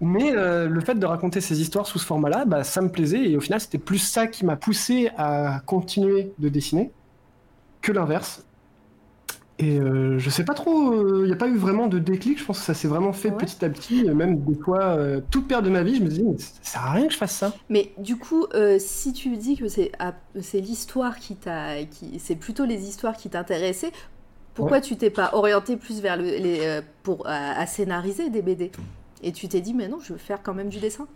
mais 0.00 0.36
euh, 0.36 0.68
le 0.68 0.80
fait 0.80 0.94
de 0.94 1.06
raconter 1.06 1.40
ces 1.40 1.60
histoires 1.60 1.86
sous 1.86 1.98
ce 1.98 2.06
format-là, 2.06 2.44
bah, 2.44 2.64
ça 2.64 2.80
me 2.80 2.88
plaisait. 2.88 3.30
Et 3.30 3.36
au 3.36 3.40
final, 3.40 3.60
c'était 3.60 3.78
plus 3.78 3.98
ça 3.98 4.26
qui 4.26 4.44
m'a 4.44 4.56
poussé 4.56 5.10
à 5.16 5.60
continuer 5.66 6.32
de 6.38 6.48
dessiner 6.48 6.90
que 7.80 7.92
l'inverse. 7.92 8.44
Et 9.60 9.78
euh, 9.78 10.18
je 10.18 10.30
sais 10.30 10.44
pas 10.44 10.54
trop, 10.54 10.92
il 10.94 10.98
euh, 10.98 11.26
n'y 11.26 11.32
a 11.32 11.36
pas 11.36 11.46
eu 11.46 11.56
vraiment 11.56 11.86
de 11.86 12.00
déclic, 12.00 12.40
je 12.40 12.44
pense 12.44 12.58
que 12.58 12.64
ça 12.64 12.74
s'est 12.74 12.88
vraiment 12.88 13.12
fait 13.12 13.30
petit 13.30 13.64
à 13.64 13.68
petit, 13.68 14.02
même 14.02 14.40
des 14.40 14.58
fois, 14.58 14.82
euh, 14.82 15.20
toute 15.30 15.46
paire 15.46 15.62
de 15.62 15.70
ma 15.70 15.84
vie, 15.84 15.94
je 15.94 16.02
me 16.02 16.08
disais, 16.08 16.24
mais 16.24 16.36
ça 16.38 16.50
sert 16.60 16.84
à 16.84 16.90
rien 16.90 17.06
que 17.06 17.12
je 17.12 17.18
fasse 17.18 17.36
ça. 17.36 17.52
Mais 17.68 17.92
du 17.98 18.16
coup, 18.16 18.46
si 18.78 19.12
tu 19.12 19.36
dis 19.36 19.56
que 19.56 19.68
c'est 19.68 19.92
c'est 20.40 20.60
l'histoire 20.60 21.18
qui 21.18 21.36
t'a, 21.36 21.84
qui, 21.84 22.18
c'est 22.18 22.34
plutôt 22.34 22.64
les 22.64 22.88
histoires 22.88 23.16
qui 23.16 23.30
t'intéressaient, 23.30 23.92
pourquoi 24.54 24.80
tu 24.80 24.96
t'es 24.96 25.10
pas 25.10 25.30
orienté 25.34 25.76
plus 25.76 26.00
vers 26.00 26.16
le, 26.16 26.24
les, 26.24 26.80
pour, 27.04 27.24
à 27.28 27.64
scénariser 27.66 28.30
des 28.30 28.42
BD 28.42 28.72
Et 29.24 29.32
tu 29.32 29.48
t'es 29.48 29.60
dit, 29.60 29.74
mais 29.74 29.88
non, 29.88 29.98
je 30.00 30.12
veux 30.12 30.18
faire 30.18 30.42
quand 30.42 30.54
même 30.54 30.68
du 30.68 30.78
dessin 30.78 31.08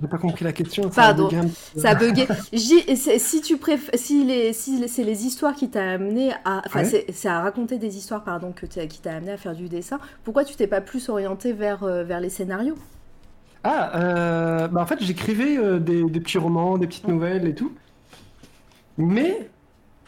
j'ai 0.00 0.08
pas 0.08 0.18
compris 0.18 0.44
la 0.44 0.52
question. 0.52 0.88
Pardon, 0.88 1.28
ça 1.76 1.90
a 1.90 1.94
bugué. 1.94 2.26
si 2.52 3.40
tu 3.42 3.56
préfères, 3.56 3.98
si, 3.98 4.24
les, 4.24 4.52
si 4.52 4.88
c'est 4.88 5.04
les 5.04 5.26
histoires 5.26 5.54
qui 5.54 5.68
t'a 5.68 5.92
amené 5.92 6.32
à, 6.44 6.62
enfin 6.66 6.84
c'est 6.84 7.28
à 7.28 7.40
raconter 7.40 7.78
des 7.78 7.96
histoires 7.96 8.24
pardon 8.24 8.52
que 8.52 8.66
qui 8.66 9.00
t'a 9.00 9.14
amené 9.14 9.32
à 9.32 9.36
faire 9.36 9.54
du 9.54 9.68
dessin. 9.68 9.98
Pourquoi 10.24 10.44
tu 10.44 10.54
t'es 10.54 10.66
pas 10.66 10.80
plus 10.80 11.08
orienté 11.08 11.52
vers 11.52 11.84
euh, 11.84 12.02
vers 12.02 12.20
les 12.20 12.30
scénarios? 12.30 12.76
Ah, 13.62 13.98
euh, 13.98 14.68
bah 14.68 14.82
en 14.82 14.86
fait 14.86 15.02
j'écrivais 15.02 15.56
euh, 15.56 15.78
des, 15.78 16.04
des, 16.04 16.20
petits 16.20 16.38
romans, 16.38 16.76
des 16.78 16.86
petites 16.86 17.08
nouvelles 17.08 17.46
et 17.46 17.54
tout. 17.54 17.72
Mais 18.96 19.48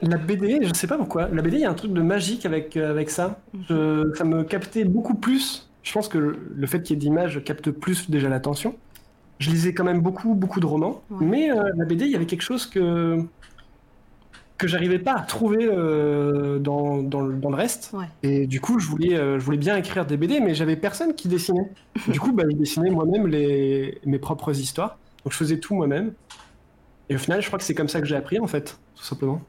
la 0.02 0.18
BD, 0.18 0.58
je 0.62 0.74
sais 0.74 0.86
pas 0.86 0.98
pourquoi. 0.98 1.28
La 1.28 1.42
BD, 1.42 1.56
il 1.56 1.62
y 1.62 1.64
a 1.64 1.70
un 1.70 1.74
truc 1.74 1.92
de 1.92 2.02
magique 2.02 2.46
avec 2.46 2.76
avec 2.76 3.10
ça. 3.10 3.40
Mhm. 3.52 4.14
ça 4.14 4.24
me 4.24 4.42
captait 4.42 4.84
beaucoup 4.84 5.14
plus. 5.14 5.65
Je 5.86 5.92
pense 5.92 6.08
que 6.08 6.18
le 6.18 6.66
fait 6.66 6.82
qu'il 6.82 6.96
y 6.96 6.98
ait 6.98 7.00
d'images 7.00 7.42
capte 7.44 7.70
plus 7.70 8.10
déjà 8.10 8.28
l'attention 8.28 8.74
je 9.38 9.50
lisais 9.50 9.74
quand 9.74 9.84
même 9.84 10.00
beaucoup, 10.00 10.34
beaucoup 10.34 10.60
de 10.60 10.66
romans, 10.66 11.02
mais 11.10 11.50
euh, 11.50 11.70
la 11.76 11.84
BD, 11.84 12.06
il 12.06 12.10
y 12.10 12.16
avait 12.16 12.26
quelque 12.26 12.42
chose 12.42 12.66
que 12.66 13.18
que 14.56 14.66
j'arrivais 14.66 14.98
pas 14.98 15.12
à 15.12 15.20
trouver 15.20 15.68
euh, 15.70 16.58
dans, 16.58 17.02
dans, 17.02 17.20
le, 17.20 17.34
dans, 17.34 17.50
le, 17.50 17.56
reste. 17.56 17.94
Et 18.22 18.46
du 18.46 18.58
coup, 18.58 18.78
je 18.78 18.86
voulais, 18.88 19.14
euh, 19.14 19.38
je 19.38 19.44
voulais 19.44 19.58
bien 19.58 19.76
écrire 19.76 20.06
des 20.06 20.16
BD, 20.16 20.40
mais 20.40 20.54
j'avais 20.54 20.76
personne 20.76 21.14
qui 21.14 21.28
dessinait. 21.28 21.70
du 22.08 22.18
coup, 22.18 22.32
bah, 22.32 22.44
je 22.50 22.56
dessinais 22.56 22.88
moi-même 22.88 23.26
les, 23.26 24.00
mes 24.06 24.18
propres 24.18 24.58
histoires. 24.58 24.96
Donc, 25.22 25.34
je 25.34 25.36
faisais 25.36 25.60
tout 25.60 25.74
moi-même. 25.74 26.14
Et 27.10 27.16
au 27.16 27.18
final, 27.18 27.42
je 27.42 27.48
crois 27.48 27.58
que 27.58 27.66
c'est 27.66 27.74
comme 27.74 27.90
ça 27.90 28.00
que 28.00 28.06
j'ai 28.06 28.16
appris, 28.16 28.40
en 28.40 28.46
fait, 28.46 28.78
tout 28.94 29.04
simplement. 29.04 29.42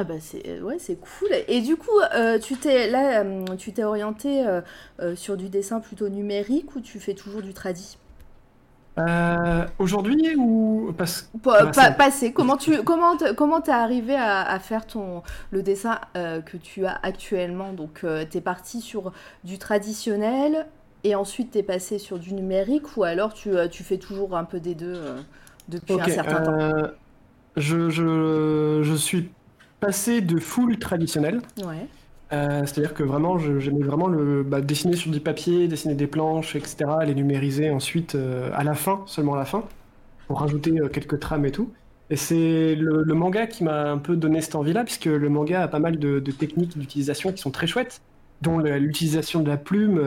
Ah 0.00 0.04
bah 0.04 0.14
c'est 0.18 0.60
ouais 0.62 0.78
c'est 0.78 0.96
cool. 0.96 1.28
Et 1.48 1.60
du 1.60 1.76
coup 1.76 2.00
tu 2.42 2.56
t'es 2.56 2.88
là 2.88 3.24
tu 3.58 3.72
t'es 3.72 3.84
orienté 3.84 4.44
sur 5.14 5.36
du 5.36 5.48
dessin 5.48 5.80
plutôt 5.80 6.08
numérique 6.08 6.74
ou 6.74 6.80
tu 6.80 6.98
fais 7.00 7.14
toujours 7.14 7.42
du 7.42 7.52
tradi? 7.52 7.98
Euh, 8.98 9.66
aujourd'hui 9.78 10.34
ou 10.36 10.92
parce... 10.96 11.30
passé. 11.42 12.32
Comment 12.32 12.56
tu 12.56 12.82
comment 12.82 13.16
comment 13.36 13.60
t'es 13.60 13.70
arrivé 13.70 14.16
à, 14.16 14.58
faire 14.58 14.86
ton 14.86 15.22
le 15.50 15.62
dessin 15.62 16.00
euh, 16.16 16.40
que 16.40 16.56
tu 16.56 16.86
as 16.86 16.98
actuellement? 17.02 17.72
Donc 17.72 18.00
euh, 18.04 18.24
t'es 18.28 18.40
parti 18.40 18.80
sur 18.80 19.12
du 19.44 19.58
traditionnel 19.58 20.66
et 21.04 21.14
ensuite 21.14 21.52
t'es 21.52 21.62
passé 21.62 21.98
sur 21.98 22.18
du 22.18 22.34
numérique 22.34 22.96
ou 22.96 23.04
alors 23.04 23.32
tu, 23.32 23.50
tu 23.70 23.84
fais 23.84 23.98
toujours 23.98 24.36
un 24.36 24.44
peu 24.44 24.60
des 24.60 24.74
deux 24.74 25.00
depuis 25.68 26.00
un 26.00 26.08
certain 26.08 26.40
temps? 26.42 26.90
je, 27.56 27.90
je, 27.90 28.80
je 28.82 28.94
suis 28.94 29.30
passé 29.80 30.20
de 30.20 30.38
full 30.38 30.78
traditionnel. 30.78 31.40
Ouais. 31.58 31.88
Euh, 32.32 32.60
c'est-à-dire 32.64 32.94
que 32.94 33.02
vraiment, 33.02 33.38
j'aimais 33.38 33.84
vraiment 33.84 34.06
le 34.06 34.42
bah, 34.42 34.60
dessiner 34.60 34.94
sur 34.94 35.10
du 35.10 35.20
papier, 35.20 35.66
dessiner 35.66 35.94
des 35.94 36.06
planches, 36.06 36.54
etc., 36.54 36.90
les 37.04 37.14
numériser 37.14 37.70
ensuite 37.70 38.14
euh, 38.14 38.50
à 38.54 38.62
la 38.62 38.74
fin, 38.74 39.02
seulement 39.06 39.34
à 39.34 39.38
la 39.38 39.44
fin, 39.44 39.64
pour 40.28 40.40
rajouter 40.40 40.78
euh, 40.78 40.88
quelques 40.88 41.18
trames 41.18 41.44
et 41.44 41.50
tout. 41.50 41.72
Et 42.08 42.16
c'est 42.16 42.74
le, 42.76 43.02
manga 43.14 43.46
qui 43.46 43.64
m'a 43.64 43.90
un 43.90 43.98
peu 43.98 44.16
donné 44.16 44.40
cette 44.40 44.54
envie-là, 44.54 44.84
puisque 44.84 45.06
le 45.06 45.28
manga 45.28 45.62
a 45.62 45.68
pas 45.68 45.78
mal 45.78 45.98
de, 45.98 46.18
techniques 46.20 46.76
d'utilisation 46.76 47.32
qui 47.32 47.38
sont 47.38 47.52
très 47.52 47.66
chouettes, 47.66 48.00
dont 48.42 48.58
l'utilisation 48.58 49.40
de 49.40 49.48
la 49.48 49.56
plume, 49.56 50.00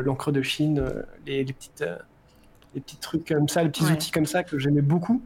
l'encre 0.00 0.30
de 0.30 0.40
Chine, 0.40 0.84
les, 1.26 1.44
petites, 1.44 1.84
les 2.76 2.80
petits 2.80 2.98
trucs 2.98 3.26
comme 3.26 3.48
ça, 3.48 3.64
les 3.64 3.70
petits 3.70 3.90
outils 3.90 4.12
comme 4.12 4.26
ça 4.26 4.44
que 4.44 4.56
j'aimais 4.56 4.82
beaucoup. 4.82 5.20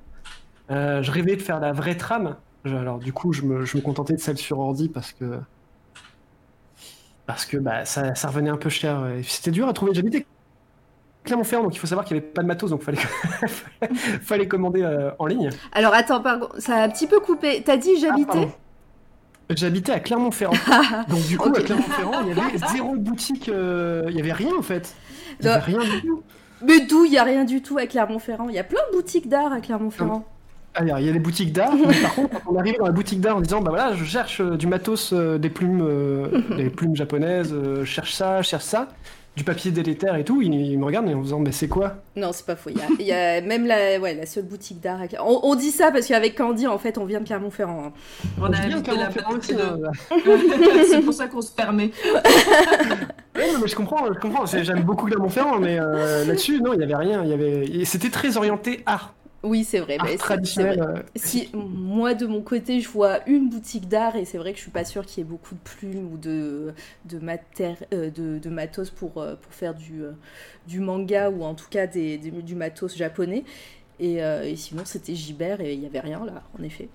je 0.71 1.11
rêvais 1.11 1.37
de 1.37 1.43
faire 1.43 1.61
la 1.61 1.73
vraie 1.73 1.97
trame. 1.99 2.37
Alors 2.65 2.99
du 2.99 3.13
coup, 3.13 3.33
je 3.33 3.43
me, 3.43 3.65
je 3.65 3.77
me 3.77 3.83
contentais 3.83 4.15
de 4.15 4.21
celle 4.21 4.39
sur 4.39 4.59
ordi 4.59 4.89
parce 4.89 5.13
que 5.13 5.39
parce 7.27 7.45
que 7.47 7.57
bah, 7.57 7.85
ça, 7.85 8.15
ça, 8.15 8.29
revenait 8.29 8.51
un 8.51 8.57
peu 8.57 8.69
cher. 8.69 9.05
C'était 9.25 9.51
dur 9.51 9.69
à 9.69 9.73
trouver. 9.73 9.95
J'habitais 9.95 10.27
Clermont-Ferrand, 11.25 11.63
donc 11.63 11.75
il 11.75 11.79
faut 11.79 11.87
savoir 11.87 12.05
qu'il 12.05 12.17
n'y 12.17 12.23
avait 12.23 12.33
pas 12.33 12.43
de 12.43 12.49
matos, 12.49 12.71
donc 12.71 12.83
il 12.83 12.85
fallait, 12.85 13.93
fallait 14.23 14.49
commander 14.49 14.83
euh, 14.83 15.11
en 15.19 15.27
ligne. 15.27 15.51
Alors 15.73 15.95
attends, 15.95 16.21
pardon, 16.21 16.49
ça 16.59 16.77
a 16.77 16.85
un 16.85 16.89
petit 16.89 17.07
peu 17.07 17.21
coupé. 17.21 17.63
T'as 17.65 17.77
dit 17.77 17.97
j'habitais 18.01 18.49
ah, 19.49 19.55
J'habitais 19.55 19.93
à 19.93 20.01
Clermont-Ferrand. 20.01 20.55
donc 21.09 21.27
du 21.27 21.39
coup, 21.39 21.51
à 21.51 21.61
Clermont-Ferrand, 21.61 22.23
il 22.23 22.29
y 22.29 22.41
avait 22.41 22.59
zéro 22.73 22.97
boutique, 22.97 23.49
euh, 23.49 24.05
il 24.09 24.15
n'y 24.15 24.21
avait 24.21 24.33
rien 24.33 24.55
en 24.59 24.63
fait. 24.63 24.95
Il 25.41 25.49
avait 25.49 25.61
rien 25.61 25.79
du 25.79 26.01
tout. 26.01 26.23
Mais 26.65 26.81
d'où 26.81 27.05
il 27.05 27.11
n'y 27.11 27.19
a 27.19 27.25
rien 27.25 27.45
du 27.45 27.63
tout 27.63 27.79
à 27.79 27.87
Clermont-Ferrand? 27.87 28.49
Il 28.49 28.55
y 28.55 28.59
a 28.59 28.65
plein 28.65 28.81
de 28.91 28.97
boutiques 28.97 29.29
d'art 29.29 29.53
à 29.53 29.61
Clermont-Ferrand. 29.61 30.25
Alors, 30.75 30.99
il 30.99 31.07
y 31.07 31.09
a 31.09 31.13
des 31.13 31.19
boutiques 31.19 31.53
d'art, 31.53 31.75
mais 31.75 32.01
par 32.01 32.15
contre, 32.15 32.31
quand 32.31 32.53
on 32.53 32.59
arrive 32.59 32.79
dans 32.79 32.87
la 32.87 32.93
boutique 32.93 33.21
d'art 33.21 33.37
en 33.37 33.41
disant, 33.41 33.61
bah 33.61 33.71
voilà, 33.71 33.95
je 33.95 34.05
cherche 34.05 34.41
euh, 34.41 34.57
du 34.57 34.67
matos, 34.67 35.13
euh, 35.13 35.37
des 35.37 35.51
plumes, 35.51 35.83
euh, 35.83 36.29
des 36.57 36.71
plumes 36.71 36.97
japonaises, 36.97 37.55
je 37.55 37.85
cherche 37.85 38.15
ça, 38.15 38.41
je 38.41 38.49
cherche 38.49 38.65
ça, 38.65 38.89
du 39.37 39.45
papier 39.45 39.71
délétère 39.71 40.17
et 40.17 40.25
tout, 40.25 40.41
il, 40.41 40.79
me 40.79 40.85
regarde 40.87 41.07
en 41.09 41.21
disant, 41.21 41.41
mais 41.41 41.53
c'est 41.53 41.69
quoi? 41.69 41.97
Non, 42.17 42.33
c'est 42.33 42.47
pas 42.47 42.57
faux. 42.57 42.71
Il 42.99 43.05
y 43.05 43.13
a, 43.13 43.43
même 43.43 43.67
la, 43.67 44.01
ouais, 44.01 44.15
la 44.15 44.25
seule 44.25 44.45
boutique 44.45 44.81
d'art. 44.81 45.01
On, 45.21 45.55
dit 45.57 45.73
ça 45.73 45.91
parce 45.91 46.07
qu'avec 46.07 46.37
Candy, 46.37 46.67
en 46.67 46.79
fait, 46.79 46.97
on 46.97 47.05
vient 47.05 47.21
de 47.21 47.27
Clermont-Ferrand. 47.27 47.89
Hein. 47.89 47.93
On, 48.41 48.45
a 48.45 48.67
de 48.67 48.81
Clermont-Ferrand 48.81 49.37
aussi. 49.37 49.55
C'est 50.91 51.01
pour 51.01 51.13
ça 51.13 51.27
qu'on 51.29 51.43
se 51.43 51.53
permet. 51.53 51.91
mais 53.37 53.67
je 53.67 53.75
comprends, 53.75 54.07
je 54.07 54.19
comprends. 54.19 54.47
J'aime 54.47 54.85
beaucoup 54.85 55.05
Clermont-Ferrand, 55.05 55.59
mais 55.59 55.77
là-dessus, 55.77 56.63
non, 56.63 56.73
il 56.73 56.81
y 56.81 56.83
avait 56.83 56.97
rien. 56.97 57.25
Il 57.25 57.31
y 57.31 57.35
avait, 57.35 57.85
c'était 57.85 58.11
très 58.11 58.39
orienté 58.39 58.83
art. 58.87 59.13
Oui, 59.43 59.65
c'est 59.65 59.81
vrai. 59.81 59.99
traditionnel. 60.19 60.81
Euh, 60.81 61.03
si 61.17 61.51
moi 61.53 62.15
de 62.15 62.27
mon 62.27 62.43
côté, 62.43 62.81
je 62.81 62.89
vois 62.89 63.27
une 63.29 63.49
boutique 63.49 63.89
d'art 63.89 64.15
et 64.17 64.25
c'est 64.25 64.39
vrai 64.39 64.53
que 64.53 64.59
je 64.59 64.63
suis 64.63 64.71
pas 64.71 64.85
sûre 64.85 65.05
qu'il 65.05 65.23
y 65.23 65.27
ait 65.27 65.31
beaucoup 65.31 65.55
de 65.55 65.61
plumes 65.61 66.13
ou 66.13 66.17
de 66.17 66.73
de, 67.07 67.21
euh, 67.93 68.11
de, 68.11 68.49
matos 68.49 68.91
pour 68.91 69.19
euh, 69.19 69.35
pour 69.35 69.53
faire 69.53 69.75
du 69.75 70.03
du 70.69 70.81
manga 70.81 71.31
ou 71.31 71.43
en 71.43 71.55
tout 71.55 71.69
cas 71.69 71.87
des, 71.87 72.19
du 72.19 72.55
matos 72.55 72.97
japonais. 72.97 73.45
Et, 74.01 74.17
et 74.17 74.57
sinon, 74.57 74.83
c'était 74.85 75.15
Gibert 75.15 75.61
et 75.61 75.75
il 75.75 75.81
y 75.81 75.87
avait 75.87 76.01
rien 76.01 76.25
là, 76.25 76.43
en 76.59 76.63
effet. 76.65 76.89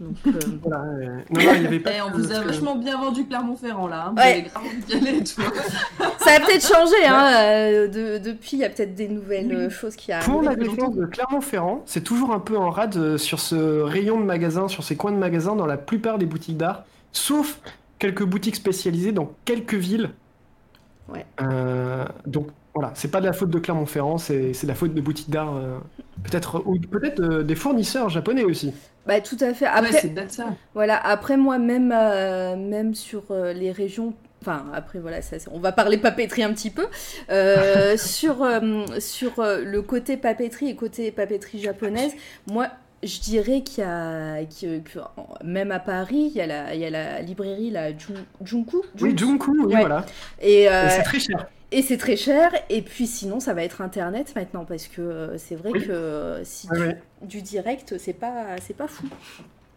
Donc, 0.00 0.16
euh, 0.26 0.32
voilà, 0.62 0.84
non, 1.30 1.54
il 1.54 1.62
y 1.62 1.66
avait 1.66 1.80
pas. 1.80 1.90
Eh, 1.96 2.02
on 2.02 2.10
vous 2.10 2.32
a 2.32 2.40
vachement 2.40 2.76
bien 2.76 3.00
vendu 3.00 3.26
Clermont-Ferrand 3.26 3.88
là. 3.88 4.06
Hein. 4.06 4.14
Vous 4.14 4.22
ouais. 4.22 4.46
avez 4.94 5.24
tout. 5.24 5.40
Ça 6.18 6.32
a 6.34 6.40
peut-être 6.40 6.66
changé. 6.66 7.06
Hein, 7.06 7.32
euh, 7.34 8.18
depuis, 8.18 8.56
il 8.56 8.58
y 8.58 8.64
a 8.64 8.68
peut-être 8.68 8.94
des 8.94 9.08
nouvelles 9.08 9.52
euh, 9.52 9.70
choses 9.70 9.96
qui 9.96 10.12
arrivent. 10.12 10.28
Pour 10.28 10.42
la 10.42 10.54
défense 10.54 10.94
de 10.94 11.06
Clermont-Ferrand, 11.06 11.82
c'est 11.86 12.02
toujours 12.02 12.32
un 12.32 12.40
peu 12.40 12.58
en 12.58 12.70
rade 12.70 13.16
sur 13.16 13.40
ce 13.40 13.80
rayon 13.80 14.20
de 14.20 14.24
magasins, 14.24 14.68
sur 14.68 14.84
ces 14.84 14.96
coins 14.96 15.12
de 15.12 15.18
magasins 15.18 15.56
dans 15.56 15.66
la 15.66 15.78
plupart 15.78 16.18
des 16.18 16.26
boutiques 16.26 16.58
d'art, 16.58 16.84
sauf 17.12 17.60
quelques 17.98 18.24
boutiques 18.24 18.56
spécialisées 18.56 19.12
dans 19.12 19.32
quelques 19.44 19.74
villes. 19.74 20.10
Ouais. 21.08 21.24
donc 22.26 22.48
voilà, 22.76 22.92
c'est 22.94 23.10
pas 23.10 23.20
de 23.20 23.26
la 23.26 23.32
faute 23.32 23.50
de 23.50 23.58
Clermont-Ferrand, 23.58 24.18
c'est 24.18 24.52
de 24.52 24.66
la 24.68 24.74
faute 24.74 24.94
de 24.94 25.00
boutiques 25.00 25.30
d'art, 25.30 25.54
peut-être 26.22 26.62
ou 26.66 26.78
peut-être 26.78 27.22
des 27.42 27.54
fournisseurs 27.54 28.08
japonais 28.10 28.44
aussi. 28.44 28.72
Bah 29.06 29.20
tout 29.20 29.36
à 29.40 29.54
fait. 29.54 29.66
Après, 29.66 29.92
c'est 29.92 30.30
ça. 30.30 30.46
Voilà, 30.74 30.96
après 30.98 31.36
moi 31.36 31.58
même 31.58 31.92
euh, 31.94 32.56
même 32.56 32.94
sur 32.94 33.22
euh, 33.30 33.52
les 33.52 33.70
régions 33.70 34.14
enfin 34.42 34.66
après 34.74 34.98
voilà 34.98 35.22
ça, 35.22 35.36
on 35.52 35.58
va 35.60 35.72
parler 35.72 35.96
papeterie 35.96 36.42
un 36.42 36.52
petit 36.52 36.70
peu 36.70 36.86
euh, 37.30 37.96
sur 37.98 38.46
sur 38.98 39.32
le 39.38 39.80
côté 39.82 40.16
papeterie 40.16 40.70
et 40.70 40.76
côté 40.76 41.10
papeterie 41.12 41.60
japonaise 41.60 42.12
moi 42.46 42.68
je 43.02 43.20
dirais 43.20 43.62
qu'il 43.62 43.84
y 43.84 43.86
a, 43.86 44.44
que, 44.46 44.78
que- 44.80 44.98
même 45.44 45.70
à 45.70 45.78
Paris, 45.78 46.30
il 46.34 46.36
y 46.36 46.40
a 46.40 46.46
la, 46.46 46.74
il 46.74 46.80
y 46.80 46.84
a 46.86 46.90
la 46.90 47.20
librairie 47.20 47.70
la 47.70 47.90
Jun- 47.96 48.24
Junku. 48.42 48.78
Oui, 49.00 49.16
Junku. 49.16 49.16
Junku, 49.16 49.66
oui, 49.66 49.74
Ouais. 49.74 49.80
voilà. 49.80 50.06
Et, 50.40 50.68
euh, 50.68 50.86
Et 50.86 50.90
c'est 50.90 51.02
très 51.02 51.20
cher. 51.20 51.46
Et 51.72 51.82
c'est 51.82 51.96
très 51.96 52.16
cher. 52.16 52.52
Et 52.70 52.82
puis 52.82 53.06
sinon, 53.06 53.40
ça 53.40 53.54
va 53.54 53.62
être 53.64 53.80
Internet 53.80 54.32
maintenant 54.36 54.64
parce 54.64 54.86
que 54.88 55.00
euh, 55.02 55.38
c'est 55.38 55.56
vrai 55.56 55.70
Oui. 55.72 55.86
que 55.86 55.92
euh, 55.92 56.44
si 56.44 56.68
tu- 56.68 57.26
du 57.26 57.42
direct, 57.42 57.94
c'est 57.98 58.12
pas, 58.12 58.56
c'est 58.66 58.76
pas 58.76 58.88
fou. 58.88 59.06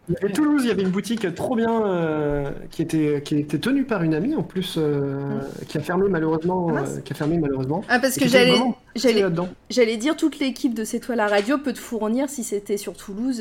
Il 0.08 0.14
y 0.14 0.24
avait 0.24 0.32
Toulouse, 0.32 0.62
il 0.64 0.68
y 0.68 0.70
avait 0.72 0.82
une 0.82 0.88
boutique 0.90 1.32
trop 1.36 1.54
bien 1.54 1.86
euh, 1.86 2.50
qui, 2.72 2.82
était, 2.82 3.22
qui 3.24 3.36
était 3.36 3.58
tenue 3.60 3.84
par 3.84 4.02
une 4.02 4.14
amie 4.14 4.34
en 4.34 4.42
plus, 4.42 4.74
euh, 4.76 5.38
qui 5.68 5.78
a 5.78 5.80
fermé 5.80 6.08
malheureusement. 6.08 6.68
Ah 6.74 6.80
euh, 6.80 7.00
qui 7.00 7.12
a 7.12 7.16
fermé 7.16 7.38
malheureusement. 7.38 7.84
Ah, 7.88 8.00
parce 8.00 8.16
que 8.16 8.26
j'allais, 8.26 8.58
j'allais, 8.96 9.24
j'allais 9.68 9.96
dire 9.98 10.16
toute 10.16 10.40
l'équipe 10.40 10.74
de 10.74 10.82
C'est 10.82 10.98
toi 10.98 11.14
la 11.14 11.28
radio 11.28 11.58
peut 11.58 11.72
te 11.72 11.78
fournir 11.78 12.28
si 12.28 12.42
c'était 12.42 12.76
sur 12.76 12.94
Toulouse. 12.96 13.40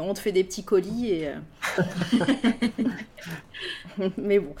on 0.00 0.12
te 0.12 0.18
fait 0.18 0.32
des 0.32 0.44
petits 0.44 0.64
colis 0.64 1.10
et. 1.10 1.28
Mais 4.16 4.38
bon. 4.38 4.54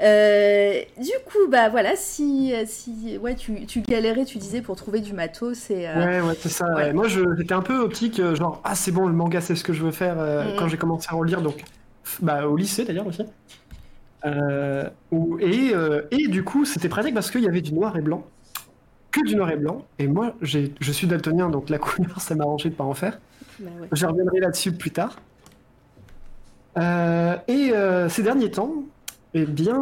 Euh, 0.00 0.80
du 0.96 1.10
coup, 1.26 1.48
bah 1.50 1.68
voilà, 1.68 1.96
si, 1.96 2.52
si 2.66 3.18
ouais, 3.20 3.34
tu, 3.34 3.66
tu 3.66 3.80
galérais, 3.80 4.24
tu 4.24 4.38
disais, 4.38 4.62
pour 4.62 4.76
trouver 4.76 5.00
du 5.00 5.12
matos 5.12 5.70
et. 5.70 5.86
euh, 5.88 5.94
Ouais, 6.04 6.20
ouais, 6.28 6.34
c'est 6.40 6.48
ça. 6.48 6.66
ouais. 6.68 6.74
ouais. 6.74 6.92
Moi, 6.92 7.06
j'étais 7.08 7.54
un 7.54 7.62
peu 7.62 7.78
optique, 7.78 8.20
euh, 8.20 8.34
genre, 8.34 8.60
ah, 8.64 8.74
c'est 8.74 8.92
bon, 8.92 9.06
le 9.06 9.12
manga, 9.14 9.40
c'est 9.40 9.54
ce 9.54 9.64
que 9.64 9.72
je 9.72 9.82
veux 9.84 9.90
faire 9.92 10.16
euh, 10.18 10.44
Mhm. 10.44 10.56
quand 10.58 10.68
j'ai 10.68 10.76
commencé 10.78 11.08
à 11.10 11.16
en 11.16 11.22
lire, 11.22 11.42
donc, 11.42 11.62
bah, 12.22 12.46
au 12.46 12.56
lycée 12.56 12.84
d'ailleurs 12.84 13.06
aussi. 13.06 13.22
Où- 15.12 15.38
et, 15.40 15.72
et 16.10 16.28
du 16.28 16.42
coup, 16.44 16.64
c'était 16.64 16.88
pratique 16.88 17.14
parce 17.14 17.30
qu'il 17.30 17.42
y 17.42 17.48
avait 17.48 17.60
du 17.62 17.72
noir 17.72 17.96
et 17.96 18.00
blanc, 18.00 18.24
que 19.10 19.24
du 19.26 19.36
noir 19.36 19.50
et 19.50 19.56
blanc. 19.56 19.84
Et 19.98 20.06
moi, 20.06 20.34
je 20.42 20.92
suis 20.92 21.06
daltonien, 21.06 21.48
donc 21.48 21.70
la 21.70 21.78
couleur, 21.78 22.20
ça 22.20 22.34
m'a 22.34 22.44
arrangé 22.44 22.70
de 22.70 22.74
pas 22.74 22.84
en 22.84 22.94
faire. 22.94 23.18
bah 23.58 23.70
ouais. 23.80 23.88
Je 23.92 24.06
reviendrai 24.06 24.40
là-dessus 24.40 24.72
plus 24.72 24.90
tard. 24.90 25.18
Euh, 26.78 27.36
et 27.48 27.72
euh, 27.72 28.08
ces 28.08 28.22
derniers 28.22 28.50
temps, 28.50 28.72
eh 29.34 29.44
bien, 29.46 29.78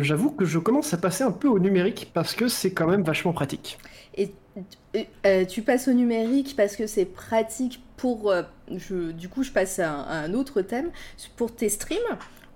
j'avoue 0.00 0.30
que 0.30 0.44
je 0.44 0.58
commence 0.58 0.94
à 0.94 0.98
passer 0.98 1.24
un 1.24 1.32
peu 1.32 1.48
au 1.48 1.58
numérique 1.58 2.10
parce 2.14 2.34
que 2.34 2.48
c'est 2.48 2.72
quand 2.72 2.86
même 2.86 3.02
vachement 3.02 3.32
pratique. 3.32 3.78
Et 4.16 4.32
euh, 5.26 5.44
tu 5.44 5.62
passes 5.62 5.88
au 5.88 5.92
numérique 5.92 6.54
parce 6.56 6.76
que 6.76 6.86
c'est 6.86 7.04
pratique 7.04 7.82
pour. 7.96 8.30
euh, 8.30 8.42
je, 8.74 9.12
du 9.12 9.28
coup, 9.28 9.42
je 9.42 9.50
passe 9.52 9.78
à 9.78 9.90
un, 9.92 10.02
à 10.02 10.14
un 10.20 10.34
autre 10.34 10.62
thème, 10.62 10.90
pour 11.36 11.54
tes 11.54 11.68
streams. 11.68 11.98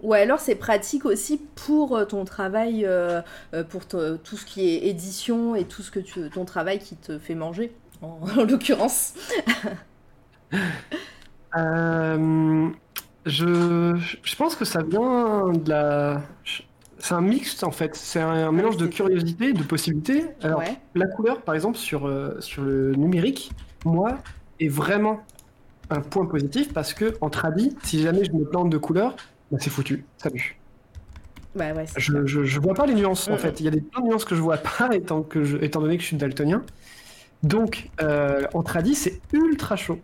Ou 0.03 0.15
alors 0.15 0.41
c'est 0.41 0.57
pratique 0.57 1.05
aussi 1.05 1.39
pour 1.55 2.07
ton 2.09 2.25
travail, 2.25 2.85
euh, 2.85 3.23
pour 3.71 3.87
te- 3.87 4.17
tout 4.17 4.37
ce 4.37 4.45
qui 4.45 4.69
est 4.69 4.89
édition 4.89 5.55
et 5.55 5.65
tout 5.65 5.83
ce 5.83 5.93
que 5.93 6.01
tu, 6.01 6.29
ton 6.31 6.45
travail 6.45 6.81
qui 6.81 6.97
te 6.97 7.19
fait 7.21 7.37
manger, 7.37 7.73
en, 8.03 8.19
en 8.37 8.45
l'occurrence. 8.45 9.15
Euh, 11.57 12.71
je, 13.27 13.95
je 14.23 14.37
pense 14.37 14.57
que 14.57 14.65
ça 14.65 14.83
vient 14.83 15.49
de 15.53 15.69
la. 15.71 16.23
C'est 16.99 17.15
un 17.15 17.21
mix 17.21 17.63
en 17.65 17.73
fait, 17.73 17.97
c'est 17.97 18.21
un, 18.21 18.31
un 18.49 18.53
mélange 18.53 18.77
de 18.77 18.87
curiosité, 18.87 19.53
de 19.53 19.63
possibilités. 19.65 20.25
Alors, 20.43 20.61
ouais. 20.61 20.81
la 20.95 21.07
couleur, 21.09 21.43
par 21.43 21.55
exemple, 21.55 21.77
sur, 21.79 22.07
euh, 22.07 22.41
sur 22.41 22.63
le 22.63 22.95
numérique, 22.95 23.51
moi, 23.85 24.23
est 24.61 24.69
vraiment 24.69 25.27
un 25.91 26.03
point 26.03 26.27
positif 26.27 26.73
parce 26.73 26.95
que 26.95 27.17
en 27.21 27.31
tradi, 27.31 27.77
si 27.85 28.03
jamais 28.03 28.25
je 28.25 28.33
me 28.33 28.45
plante 28.49 28.71
de 28.71 28.79
couleur, 28.79 29.17
bah, 29.51 29.59
c'est 29.61 29.71
foutu, 29.71 30.09
salut. 30.19 30.61
Bah 31.55 31.73
ouais, 31.75 31.85
Je, 31.97 32.25
je, 32.27 32.45
je 32.45 32.61
vois 32.61 32.75
pas 32.75 32.87
les 32.87 32.95
nuances 32.95 33.29
en 33.29 33.37
Mhm. 33.37 33.39
fait. 33.39 33.61
Il 33.61 33.65
y 33.65 33.69
a 33.69 33.71
des 33.71 33.83
plein 33.83 34.01
de 34.03 34.07
nuances 34.07 34.25
que 34.25 34.35
je 34.35 34.41
vois 34.41 34.57
pas 34.59 34.89
étant, 34.95 35.23
que 35.23 35.45
je, 35.45 35.59
étant 35.59 35.81
donné 35.81 35.97
que 35.97 36.03
je 36.03 36.09
suis 36.09 36.17
daltonien. 36.17 36.65
Donc 37.43 37.91
euh, 38.03 38.47
en 38.55 38.63
tradi 38.63 38.95
c'est 38.95 39.23
ultra 39.33 39.77
chaud. 39.77 40.01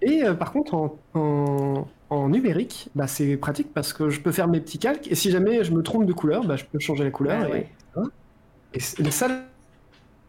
Et 0.00 0.22
euh, 0.24 0.34
par 0.34 0.52
contre 0.52 0.74
en, 0.74 1.02
en, 1.14 1.92
en 2.10 2.28
numérique, 2.28 2.90
bah, 2.94 3.06
c'est 3.08 3.36
pratique 3.36 3.72
parce 3.74 3.92
que 3.92 4.10
je 4.10 4.20
peux 4.20 4.32
faire 4.32 4.48
mes 4.48 4.60
petits 4.60 4.78
calques 4.78 5.08
et 5.10 5.14
si 5.14 5.30
jamais 5.30 5.64
je 5.64 5.72
me 5.72 5.82
trompe 5.82 6.06
de 6.06 6.12
couleur, 6.12 6.44
bah, 6.44 6.56
je 6.56 6.64
peux 6.64 6.78
changer 6.78 7.04
la 7.04 7.10
couleur. 7.10 7.38
Bah 7.40 7.48
et, 7.48 7.66
ouais. 7.96 8.04
et 8.72 8.80
c'est- 8.80 9.00
et 9.06 9.10
ça 9.10 9.28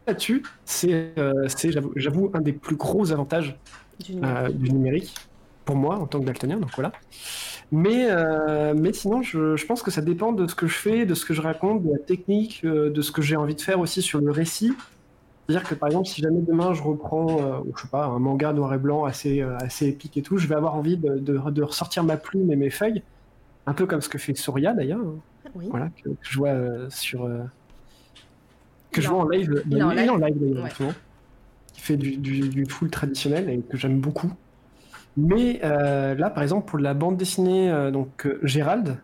là-dessus, 0.06 0.44
c'est 0.64 1.14
euh, 1.18 1.32
c'est, 1.48 1.72
j'avoue- 1.72 1.92
j'avoue 1.96 2.30
un 2.34 2.40
des 2.40 2.52
plus 2.52 2.76
gros 2.76 3.12
avantages 3.12 3.60
Du 3.98 4.14
numérique. 4.14 4.48
euh, 4.48 4.50
du 4.50 4.72
numérique 4.72 5.14
pour 5.64 5.76
moi 5.76 5.98
en 5.98 6.06
tant 6.06 6.20
que 6.20 6.26
daltonien, 6.26 6.58
donc 6.58 6.70
voilà. 6.76 6.92
Mais, 7.72 8.08
euh, 8.10 8.74
mais 8.76 8.92
sinon, 8.92 9.22
je, 9.22 9.56
je 9.56 9.66
pense 9.66 9.82
que 9.82 9.90
ça 9.92 10.02
dépend 10.02 10.32
de 10.32 10.46
ce 10.48 10.54
que 10.56 10.66
je 10.68 10.76
fais, 10.76 11.06
de 11.06 11.14
ce 11.14 11.24
que 11.26 11.34
je 11.34 11.42
raconte, 11.42 11.82
de 11.84 11.92
la 11.92 11.98
technique, 12.00 12.64
de 12.66 13.02
ce 13.02 13.12
que 13.12 13.22
j'ai 13.22 13.36
envie 13.36 13.54
de 13.56 13.62
faire 13.62 13.80
aussi 13.80 14.02
sur 14.02 14.20
le 14.20 14.30
récit. 14.32 14.76
C'est-à-dire 15.48 15.68
que 15.68 15.74
par 15.74 15.88
exemple, 15.88 16.06
si 16.08 16.22
jamais 16.22 16.40
demain 16.42 16.74
je 16.74 16.82
reprends, 16.82 17.40
euh, 17.40 17.60
je 17.76 17.82
sais 17.82 17.88
pas, 17.88 18.06
un 18.06 18.18
manga 18.20 18.52
noir 18.52 18.72
et 18.74 18.78
blanc 18.78 19.04
assez, 19.04 19.42
euh, 19.42 19.56
assez 19.58 19.88
épique 19.88 20.16
et 20.16 20.22
tout, 20.22 20.38
je 20.38 20.46
vais 20.46 20.54
avoir 20.54 20.74
envie 20.76 20.96
de, 20.96 21.18
de, 21.18 21.38
de 21.50 21.62
ressortir 21.62 22.04
ma 22.04 22.16
plume 22.16 22.52
et 22.52 22.56
mes 22.56 22.70
feuilles, 22.70 23.02
un 23.66 23.74
peu 23.74 23.86
comme 23.86 24.00
ce 24.00 24.08
que 24.08 24.18
fait 24.18 24.34
Surya 24.36 24.74
d'ailleurs, 24.74 25.00
hein, 25.00 25.50
Oui. 25.54 25.66
voilà, 25.70 25.88
que, 25.88 26.10
que 26.10 26.16
je 26.22 26.38
vois 26.38 26.50
euh, 26.50 26.88
sur. 26.90 27.24
euh, 27.24 27.40
que 28.92 29.00
je 29.00 29.08
vois 29.08 29.18
en 29.20 29.28
live, 29.28 29.62
il 29.70 29.82
en 29.82 29.90
live 29.90 30.10
d'ailleurs, 30.40 30.64
Ouais. 30.64 30.92
qui 31.72 31.80
fait 31.80 31.96
du, 31.96 32.16
du, 32.16 32.48
du 32.48 32.66
full 32.66 32.90
traditionnel 32.90 33.48
et 33.50 33.60
que 33.60 33.76
j'aime 33.76 34.00
beaucoup. 34.00 34.32
Mais 35.16 35.60
euh, 35.64 36.14
là, 36.14 36.30
par 36.30 36.42
exemple, 36.42 36.68
pour 36.68 36.78
la 36.78 36.94
bande 36.94 37.16
dessinée, 37.16 37.70
euh, 37.70 37.90
donc 37.90 38.26
euh, 38.26 38.38
Gérald, 38.42 38.96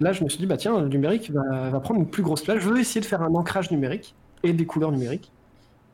là, 0.00 0.12
je 0.12 0.24
me 0.24 0.28
suis 0.28 0.38
dit, 0.38 0.46
bah 0.46 0.56
tiens, 0.56 0.80
le 0.80 0.88
numérique 0.88 1.30
va, 1.30 1.70
va 1.70 1.80
prendre 1.80 2.00
une 2.00 2.08
plus 2.10 2.22
grosse 2.22 2.42
place. 2.42 2.58
Je 2.58 2.68
veux 2.68 2.78
essayer 2.78 3.00
de 3.00 3.06
faire 3.06 3.22
un 3.22 3.34
ancrage 3.34 3.70
numérique 3.70 4.14
et 4.42 4.52
des 4.52 4.66
couleurs 4.66 4.92
numériques. 4.92 5.32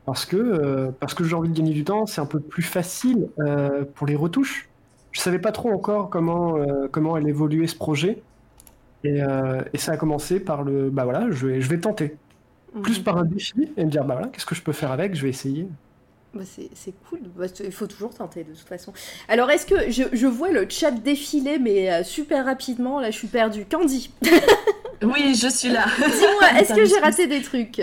Parce 0.05 0.25
que, 0.25 0.35
euh, 0.37 0.91
parce 0.99 1.13
que 1.13 1.23
j'ai 1.23 1.35
envie 1.35 1.49
de 1.49 1.55
gagner 1.55 1.73
du 1.73 1.85
temps, 1.85 2.05
c'est 2.05 2.21
un 2.21 2.25
peu 2.25 2.39
plus 2.41 2.63
facile 2.63 3.29
euh, 3.39 3.85
pour 3.95 4.05
les 4.07 4.15
retouches. 4.15 4.69
Je 5.11 5.21
savais 5.21 5.39
pas 5.39 5.51
trop 5.53 5.71
encore 5.71 6.09
comment, 6.09 6.57
euh, 6.57 6.87
comment 6.91 7.15
allait 7.15 7.29
évoluer 7.29 7.67
ce 7.67 7.75
projet. 7.75 8.23
Et, 9.05 9.19
et 9.73 9.77
ça 9.79 9.93
a 9.93 9.97
commencé 9.97 10.39
par 10.39 10.63
le, 10.63 10.89
bah 10.89 11.03
voilà, 11.05 11.29
je 11.31 11.47
vais, 11.47 11.61
je 11.61 11.69
vais 11.69 11.79
tenter. 11.79 12.19
Plus 12.81 12.99
Mhm. 12.99 13.03
par 13.03 13.17
un 13.17 13.25
défi 13.25 13.73
et 13.77 13.85
me 13.85 13.91
dire, 13.91 14.05
bah 14.05 14.15
voilà, 14.15 14.29
qu'est-ce 14.29 14.45
que 14.47 14.55
je 14.55 14.63
peux 14.63 14.73
faire 14.73 14.91
avec, 14.91 15.15
je 15.15 15.23
vais 15.23 15.29
essayer. 15.29 15.67
Bah, 16.33 16.41
c'est 16.47 16.93
cool, 17.07 17.19
Bah, 17.35 17.45
il 17.63 17.71
faut 17.71 17.85
toujours 17.85 18.11
tenter 18.15 18.43
de 18.43 18.53
toute 18.55 18.67
façon. 18.67 18.91
Alors 19.27 19.51
est-ce 19.51 19.67
que 19.67 19.91
je, 19.91 20.01
je 20.13 20.25
vois 20.25 20.49
le 20.49 20.67
chat 20.67 20.89
défiler 20.89 21.59
mais 21.59 21.91
euh, 21.93 22.03
super 22.03 22.45
rapidement, 22.45 22.99
là 22.99 23.11
je 23.11 23.17
suis 23.19 23.27
perdue. 23.27 23.65
Candy, 23.67 24.11
Oui, 25.01 25.35
je 25.35 25.47
suis 25.47 25.69
là. 25.69 25.85
dis-moi, 25.97 26.59
est-ce 26.61 26.73
que 26.73 26.85
j'ai 26.85 26.99
raté 26.99 27.27
des 27.27 27.41
trucs? 27.41 27.81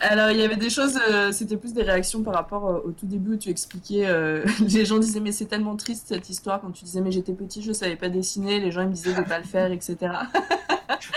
Alors, 0.00 0.30
il 0.30 0.38
y 0.38 0.42
avait 0.44 0.56
des 0.56 0.70
choses, 0.70 0.98
euh, 1.10 1.32
c'était 1.32 1.56
plus 1.56 1.72
des 1.72 1.82
réactions 1.82 2.22
par 2.22 2.34
rapport 2.34 2.66
euh, 2.68 2.78
au 2.84 2.90
tout 2.92 3.06
début 3.06 3.32
où 3.32 3.36
tu 3.36 3.48
expliquais, 3.50 4.04
euh, 4.06 4.44
les 4.68 4.84
gens 4.84 4.98
disaient, 4.98 5.20
mais 5.20 5.32
c'est 5.32 5.46
tellement 5.46 5.76
triste 5.76 6.06
cette 6.08 6.28
histoire, 6.30 6.60
quand 6.60 6.70
tu 6.70 6.84
disais, 6.84 7.00
mais 7.00 7.10
j'étais 7.10 7.32
petit, 7.32 7.62
je 7.62 7.72
savais 7.72 7.96
pas 7.96 8.08
dessiner, 8.08 8.60
les 8.60 8.70
gens 8.70 8.82
ils 8.82 8.88
me 8.88 8.92
disaient 8.94 9.14
de 9.14 9.22
pas 9.22 9.38
le 9.38 9.44
faire, 9.44 9.72
etc. 9.72 9.96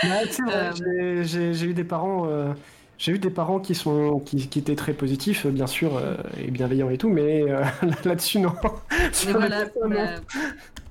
Ouais, 0.04 0.28
Euh, 0.48 1.22
j'ai- 1.22 1.66
eu 1.66 1.74
des 1.74 1.84
parents, 1.84 2.26
euh, 2.28 2.52
j'ai 3.02 3.12
eu 3.12 3.18
des 3.18 3.30
parents 3.30 3.60
qui 3.60 3.74
sont, 3.74 4.20
qui, 4.20 4.46
qui 4.48 4.58
étaient 4.58 4.76
très 4.76 4.92
positifs, 4.92 5.46
euh, 5.46 5.50
bien 5.50 5.66
sûr, 5.66 5.96
euh, 5.96 6.16
et 6.38 6.50
bienveillants 6.50 6.90
et 6.90 6.98
tout, 6.98 7.08
mais 7.08 7.42
euh, 7.50 7.64
là-dessus 8.04 8.40
non. 8.40 8.52
Mais 9.26 9.32
voilà, 9.32 9.64
non. 9.64 9.88
bah, 9.88 10.20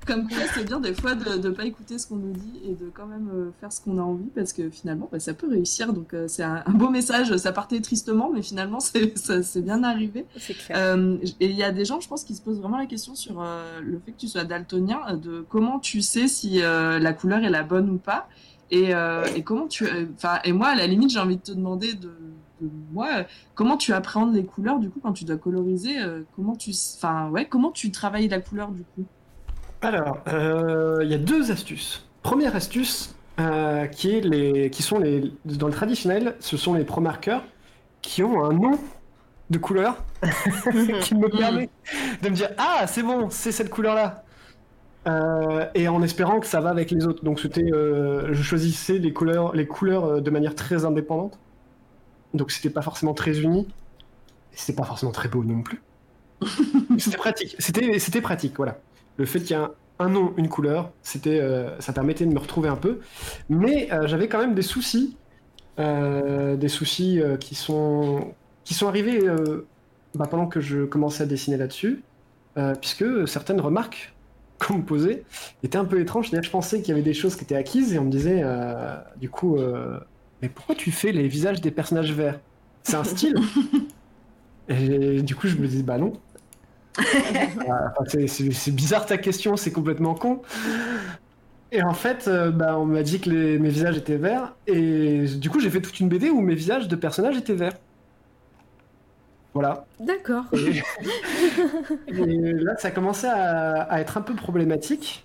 comme 0.06 0.26
quoi 0.26 0.38
c'est 0.54 0.64
bien 0.64 0.80
des 0.80 0.94
fois 0.94 1.14
de 1.14 1.36
ne 1.36 1.50
pas 1.50 1.64
écouter 1.66 1.98
ce 1.98 2.06
qu'on 2.08 2.16
nous 2.16 2.32
dit 2.32 2.60
et 2.64 2.70
de 2.74 2.90
quand 2.92 3.06
même 3.06 3.52
faire 3.60 3.70
ce 3.70 3.80
qu'on 3.82 3.98
a 3.98 4.02
envie 4.02 4.30
parce 4.34 4.52
que 4.52 4.68
finalement 4.70 5.08
bah, 5.12 5.20
ça 5.20 5.34
peut 5.34 5.48
réussir. 5.48 5.92
Donc 5.92 6.14
euh, 6.14 6.24
c'est 6.26 6.42
un, 6.42 6.64
un 6.66 6.72
beau 6.72 6.88
message, 6.88 7.36
ça 7.36 7.52
partait 7.52 7.80
tristement 7.80 8.30
mais 8.34 8.42
finalement 8.42 8.80
c'est 8.80 9.16
ça- 9.16 9.42
c'est 9.42 9.62
bien 9.62 9.84
arrivé. 9.84 10.24
C'est 10.38 10.54
clair. 10.54 10.76
Euh, 10.80 11.16
et 11.38 11.46
il 11.46 11.54
y 11.54 11.62
a 11.62 11.70
des 11.70 11.84
gens, 11.84 12.00
je 12.00 12.08
pense, 12.08 12.24
qui 12.24 12.34
se 12.34 12.42
posent 12.42 12.58
vraiment 12.60 12.78
la 12.78 12.86
question 12.86 13.14
sur 13.14 13.40
euh, 13.40 13.78
le 13.82 14.00
fait 14.04 14.12
que 14.12 14.18
tu 14.18 14.26
sois 14.26 14.42
daltonien, 14.44 14.98
de 15.14 15.44
comment 15.48 15.78
tu 15.78 16.00
sais 16.00 16.26
si 16.26 16.60
euh, 16.62 16.98
la 16.98 17.12
couleur 17.12 17.44
est 17.44 17.50
la 17.50 17.62
bonne 17.62 17.88
ou 17.90 17.98
pas. 17.98 18.26
Et, 18.70 18.94
euh, 18.94 19.24
et 19.34 19.42
comment 19.42 19.66
tu. 19.66 19.86
Enfin, 20.16 20.38
et 20.44 20.52
moi, 20.52 20.68
à 20.68 20.74
la 20.76 20.86
limite, 20.86 21.10
j'ai 21.10 21.18
envie 21.18 21.36
de 21.36 21.42
te 21.42 21.52
demander 21.52 21.94
de, 21.94 22.08
de 22.60 22.70
moi, 22.92 23.08
euh, 23.12 23.24
comment 23.54 23.76
tu 23.76 23.92
appréhendes 23.92 24.34
les 24.34 24.44
couleurs 24.44 24.78
du 24.78 24.90
coup 24.90 25.00
quand 25.02 25.12
tu 25.12 25.24
dois 25.24 25.36
coloriser. 25.36 25.98
euh, 26.00 26.22
comment 26.36 26.54
tu. 26.56 26.70
Enfin, 26.96 27.28
ouais, 27.30 27.46
comment 27.46 27.70
tu 27.72 27.90
travailles 27.90 28.28
la 28.28 28.40
couleur 28.40 28.68
du 28.70 28.82
coup? 28.94 29.04
Alors, 29.82 30.18
euh, 30.28 30.98
il 31.02 31.10
y 31.10 31.14
a 31.14 31.18
deux 31.18 31.50
astuces. 31.50 32.06
Première 32.22 32.54
astuce, 32.54 33.14
euh, 33.40 33.86
qui, 33.86 34.10
est 34.16 34.20
les, 34.20 34.70
qui 34.70 34.82
sont 34.82 34.98
les. 34.98 35.32
Dans 35.44 35.66
le 35.68 35.72
traditionnel, 35.72 36.36
ce 36.40 36.56
sont 36.56 36.74
les 36.74 36.84
pro-marqueurs 36.84 37.42
qui 38.02 38.22
ont 38.22 38.44
un 38.44 38.52
nom 38.52 38.78
de 39.50 39.58
couleur 39.58 39.96
qui 41.02 41.14
me 41.14 41.28
permet 41.28 41.70
de 42.22 42.28
me 42.28 42.34
dire 42.34 42.50
Ah, 42.58 42.86
c'est 42.86 43.02
bon, 43.02 43.30
c'est 43.30 43.52
cette 43.52 43.70
couleur-là. 43.70 44.22
Euh, 45.08 45.66
et 45.74 45.88
en 45.88 46.02
espérant 46.02 46.40
que 46.40 46.46
ça 46.46 46.60
va 46.60 46.70
avec 46.70 46.90
les 46.90 47.06
autres. 47.06 47.24
Donc, 47.24 47.40
c'était. 47.40 47.72
euh, 47.72 48.32
je 48.32 48.42
choisissais 48.42 48.98
les 48.98 49.12
couleurs, 49.12 49.54
les 49.54 49.66
couleurs 49.66 50.04
euh, 50.04 50.20
de 50.20 50.30
manière 50.30 50.54
très 50.54 50.84
indépendante. 50.84 51.38
Donc, 52.34 52.50
c'était 52.50 52.70
pas 52.70 52.82
forcément 52.82 53.14
très 53.14 53.40
uni. 53.40 53.68
C'était 54.52 54.74
pas 54.76 54.84
forcément 54.84 55.12
très 55.12 55.28
beau 55.28 55.44
non 55.44 55.62
plus. 55.62 55.82
c'était 56.98 57.16
pratique. 57.16 57.56
C'était 57.58 57.98
c'était 57.98 58.20
pratique, 58.20 58.56
voilà 58.56 58.80
le 59.16 59.26
fait 59.26 59.40
qu'il 59.40 59.50
y 59.56 59.60
ait 59.60 59.62
un, 59.62 59.72
un 59.98 60.08
nom, 60.08 60.32
une 60.38 60.48
couleur, 60.48 60.92
c'était, 61.02 61.40
euh, 61.40 61.78
ça 61.80 61.92
permettait 61.92 62.24
de 62.24 62.32
me 62.32 62.38
retrouver 62.38 62.70
un 62.70 62.76
peu. 62.76 63.00
Mais 63.50 63.88
j'avais 64.06 64.28
quand 64.28 64.38
même 64.38 64.54
des 64.54 64.62
soucis, 64.62 65.18
des 65.78 66.68
soucis 66.68 67.20
qui 67.40 67.54
sont 67.54 68.34
qui 68.64 68.74
sont 68.74 68.88
arrivés 68.88 69.20
bah, 70.14 70.26
pendant 70.26 70.46
que 70.46 70.60
je 70.60 70.84
commençais 70.84 71.24
à 71.24 71.26
dessiner 71.26 71.56
là-dessus. 71.58 72.02
puisque 72.80 73.28
certaines 73.28 73.60
remarques 73.60 74.14
qu'on 74.60 74.78
me 74.78 74.84
posait 74.84 75.24
étaient 75.64 75.78
un 75.78 75.84
peu 75.84 75.98
que 76.40 76.46
je 76.46 76.50
pensais 76.50 76.80
qu'il 76.82 76.90
y 76.90 76.92
avait 76.92 77.02
des 77.02 77.14
choses 77.14 77.36
qui 77.36 77.44
étaient 77.44 77.56
acquises 77.56 77.92
et 77.94 77.98
on 77.98 78.04
me 78.04 78.10
disait, 78.10 78.42
euh, 78.44 78.96
du 79.16 79.30
coup, 79.30 79.56
euh, 79.58 79.98
mais 80.42 80.48
pourquoi 80.48 80.74
tu 80.74 80.92
fais 80.92 81.12
les 81.12 81.28
visages 81.28 81.60
des 81.60 81.70
personnages 81.70 82.12
verts? 82.12 82.40
C'est 82.82 82.96
un 82.96 83.04
style 83.04 83.36
Et 84.68 85.22
du 85.22 85.34
coup, 85.34 85.48
je 85.48 85.56
me 85.56 85.66
dis, 85.68 85.82
bah 85.82 85.98
non. 85.98 86.12
Enfin, 87.66 88.04
c'est- 88.06 88.26
bizarre 88.72 89.06
ta 89.06 89.18
question, 89.18 89.56
c'est 89.56 89.72
complètement 89.72 90.14
con. 90.14 90.42
Et 91.72 91.82
en 91.82 91.94
fait, 91.94 92.26
euh, 92.28 92.50
bah, 92.50 92.78
on 92.78 92.84
m'a 92.86 93.02
dit 93.02 93.20
que 93.20 93.30
les- 93.30 93.58
mes 93.58 93.68
visages 93.70 93.96
étaient 93.96 94.16
verts, 94.16 94.56
et 94.66 95.24
du 95.26 95.50
coup, 95.50 95.60
j'ai 95.60 95.70
fait 95.70 95.80
toute 95.80 96.00
une 96.00 96.08
BD 96.08 96.28
où 96.30 96.40
mes 96.40 96.54
visages 96.54 96.88
de 96.88 96.96
personnages 96.96 97.36
étaient 97.36 97.54
verts. 97.54 97.78
Voilà. 99.54 99.84
D'accord. 99.98 100.44
Et, 100.54 100.80
et 102.08 102.52
là, 102.52 102.76
ça 102.78 102.90
commençait 102.90 103.28
à, 103.28 103.82
à 103.82 104.00
être 104.00 104.16
un 104.16 104.20
peu 104.22 104.34
problématique. 104.34 105.24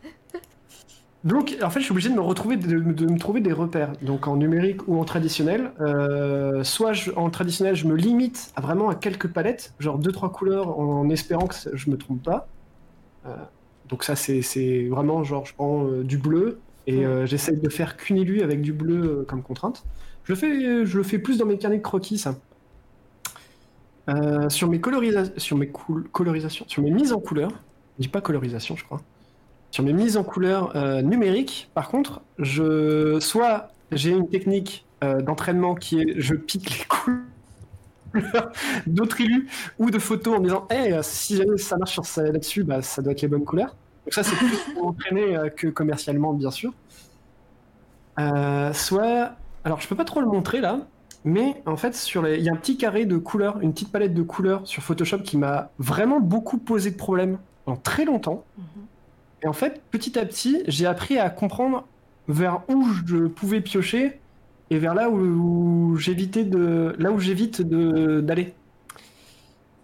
Donc, 1.24 1.58
en 1.64 1.70
fait, 1.72 1.80
je 1.80 1.86
suis 1.86 1.92
obligé 1.92 2.10
de 2.10 2.16
me 2.16 2.22
retrouver, 2.22 2.56
de, 2.56 2.80
de 2.80 3.06
me 3.08 3.18
trouver 3.18 3.42
des 3.42 3.52
repères. 3.52 3.94
Donc, 4.04 4.28
en 4.28 4.36
numérique 4.38 4.88
ou 4.88 5.00
en 5.00 5.06
traditionnel. 5.06 5.72
Euh, 5.82 6.64
soit 6.64 6.94
je- 6.94 7.12
en 7.16 7.30
traditionnel, 7.32 7.76
je 7.76 7.88
me 7.88 7.96
limite 7.96 8.52
à 8.56 8.62
vraiment 8.62 8.90
à 8.90 8.96
quelques 8.96 9.28
palettes, 9.28 9.74
genre 9.80 9.98
deux 9.98 10.12
trois 10.12 10.32
couleurs, 10.32 10.78
en, 10.80 11.10
espérant 11.10 11.48
que 11.48 11.56
je 11.74 11.90
me 11.90 11.98
trompe 11.98 12.22
pas. 12.24 12.48
Euh, 13.26 13.30
donc 13.90 14.04
ça, 14.04 14.16
c'est 14.16 14.88
vraiment 14.90 15.24
genre, 15.24 15.46
je 15.46 15.54
prends 15.56 15.86
euh, 15.88 16.04
du 16.04 16.18
bleu 16.18 16.60
et 16.88 17.04
j'essaye 17.26 17.58
de 17.58 17.70
faire 17.70 17.98
qu'une 17.98 18.18
élue 18.18 18.42
avec 18.44 18.62
du 18.62 18.72
bleu 18.72 19.26
comme 19.28 19.42
contrainte. 19.42 19.84
Je 20.24 20.34
le 20.34 20.38
fais, 20.38 20.86
je 20.86 20.98
le 20.98 21.04
fais 21.04 21.18
plus 21.18 21.40
dans 21.40 21.48
mes 21.48 21.58
carnets 21.58 21.78
de 21.78 21.82
croquis, 21.82 22.20
ça. 22.20 22.36
Euh, 24.08 24.50
sur 24.50 24.68
mes 24.68 24.80
colorisations, 24.80 25.34
sur 25.38 25.58
mes 25.58 25.72
colorisations, 26.12 26.66
sur 26.68 26.84
mes 26.84 26.92
mises 26.92 27.12
en 27.12 27.20
couleur, 27.20 27.52
je 27.98 28.04
dis 28.04 28.08
pas 28.08 28.22
colorisation, 28.22 28.76
je 28.76 28.86
crois. 28.86 29.02
Sur 29.72 29.84
mes 29.84 29.94
mises 29.94 30.16
en 30.16 30.24
couleur 30.24 30.76
euh, 30.76 31.02
numériques, 31.02 31.70
par 31.74 31.90
contre, 31.90 32.22
je 32.38 33.20
soit 33.20 33.72
j'ai 33.92 34.12
une 34.12 34.30
technique 34.30 34.86
euh, 35.04 35.22
d'entraînement 35.22 35.76
qui 35.76 36.00
est 36.00 36.20
je 36.20 36.36
pique 36.36 36.70
les 36.70 36.86
couleurs 38.14 38.52
d'autres 38.88 39.20
élus 39.20 39.50
ou 39.78 39.90
de 39.90 40.00
photos 40.00 40.38
en 40.38 40.40
me 40.40 40.46
disant 40.46 40.68
hey, 40.70 40.98
si 41.02 41.36
jamais 41.36 41.58
ça 41.58 41.78
marche 41.78 41.94
sur 41.94 42.06
ça 42.06 42.24
là-dessus, 42.24 42.64
bah, 42.64 42.82
ça 42.82 43.02
doit 43.02 43.12
être 43.12 43.22
les 43.22 43.28
bonnes 43.28 43.44
couleurs. 43.44 43.76
Donc 44.06 44.14
ça 44.14 44.24
c'est 44.24 44.36
plus 44.36 44.58
pour 44.74 44.88
entraîner 44.88 45.38
que 45.58 45.68
commercialement 45.68 46.32
bien 46.34 46.52
sûr. 46.52 46.74
Soit 48.18 49.32
alors 49.64 49.82
je 49.82 49.88
peux 49.88 49.96
pas 49.96 50.06
trop 50.06 50.22
le 50.22 50.28
montrer 50.28 50.62
là, 50.62 50.88
mais 51.26 51.62
en 51.66 51.76
fait, 51.76 51.96
sur 51.96 52.22
les... 52.22 52.38
il 52.38 52.44
y 52.44 52.50
a 52.50 52.54
un 52.54 52.56
petit 52.56 52.78
carré 52.78 53.06
de 53.06 53.18
couleurs, 53.18 53.60
une 53.60 53.74
petite 53.74 53.92
palette 53.92 54.14
de 54.14 54.22
couleurs 54.22 54.66
sur 54.66 54.84
Photoshop 54.84 55.20
qui 55.20 55.38
m'a 55.38 55.72
vraiment 55.80 56.20
beaucoup 56.20 56.60
posé 56.60 56.92
de 56.92 56.96
problèmes 56.96 57.40
pendant 57.66 57.78
très 57.78 58.06
longtemps. 58.06 58.46
Et 59.44 59.48
en 59.48 59.54
fait, 59.54 59.82
petit 59.90 60.18
à 60.20 60.26
petit, 60.26 60.62
j'ai 60.68 60.86
appris 60.86 61.18
à 61.18 61.30
comprendre 61.32 61.88
vers 62.28 62.62
où 62.70 62.86
je 63.08 63.26
pouvais 63.26 63.60
piocher 63.60 64.20
et 64.70 64.78
vers 64.78 64.94
là 64.94 65.10
où, 65.10 65.18
où 65.18 65.98
j'évitais 65.98 66.44
de, 66.44 66.96
là 67.00 67.12
où 67.12 67.20
j'évite 67.20 67.64
d'aller. 67.64 68.54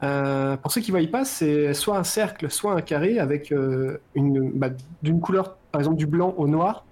Euh, 0.04 0.58
pour 0.58 0.72
ceux 0.72 0.82
qui 0.82 0.92
ne 0.92 0.98
voient 1.00 1.12
pas, 1.12 1.26
c'est 1.26 1.74
soit 1.74 1.98
un 1.98 2.04
cercle, 2.04 2.52
soit 2.52 2.74
un 2.74 2.82
carré 2.82 3.18
avec 3.18 3.52
euh, 3.52 3.98
une, 4.14 4.52
bah, 4.52 4.70
d'une 5.02 5.20
couleur, 5.20 5.58
par 5.72 5.82
exemple 5.82 5.98
du 5.98 6.08
blanc 6.08 6.36
au 6.38 6.48
noir 6.48 6.86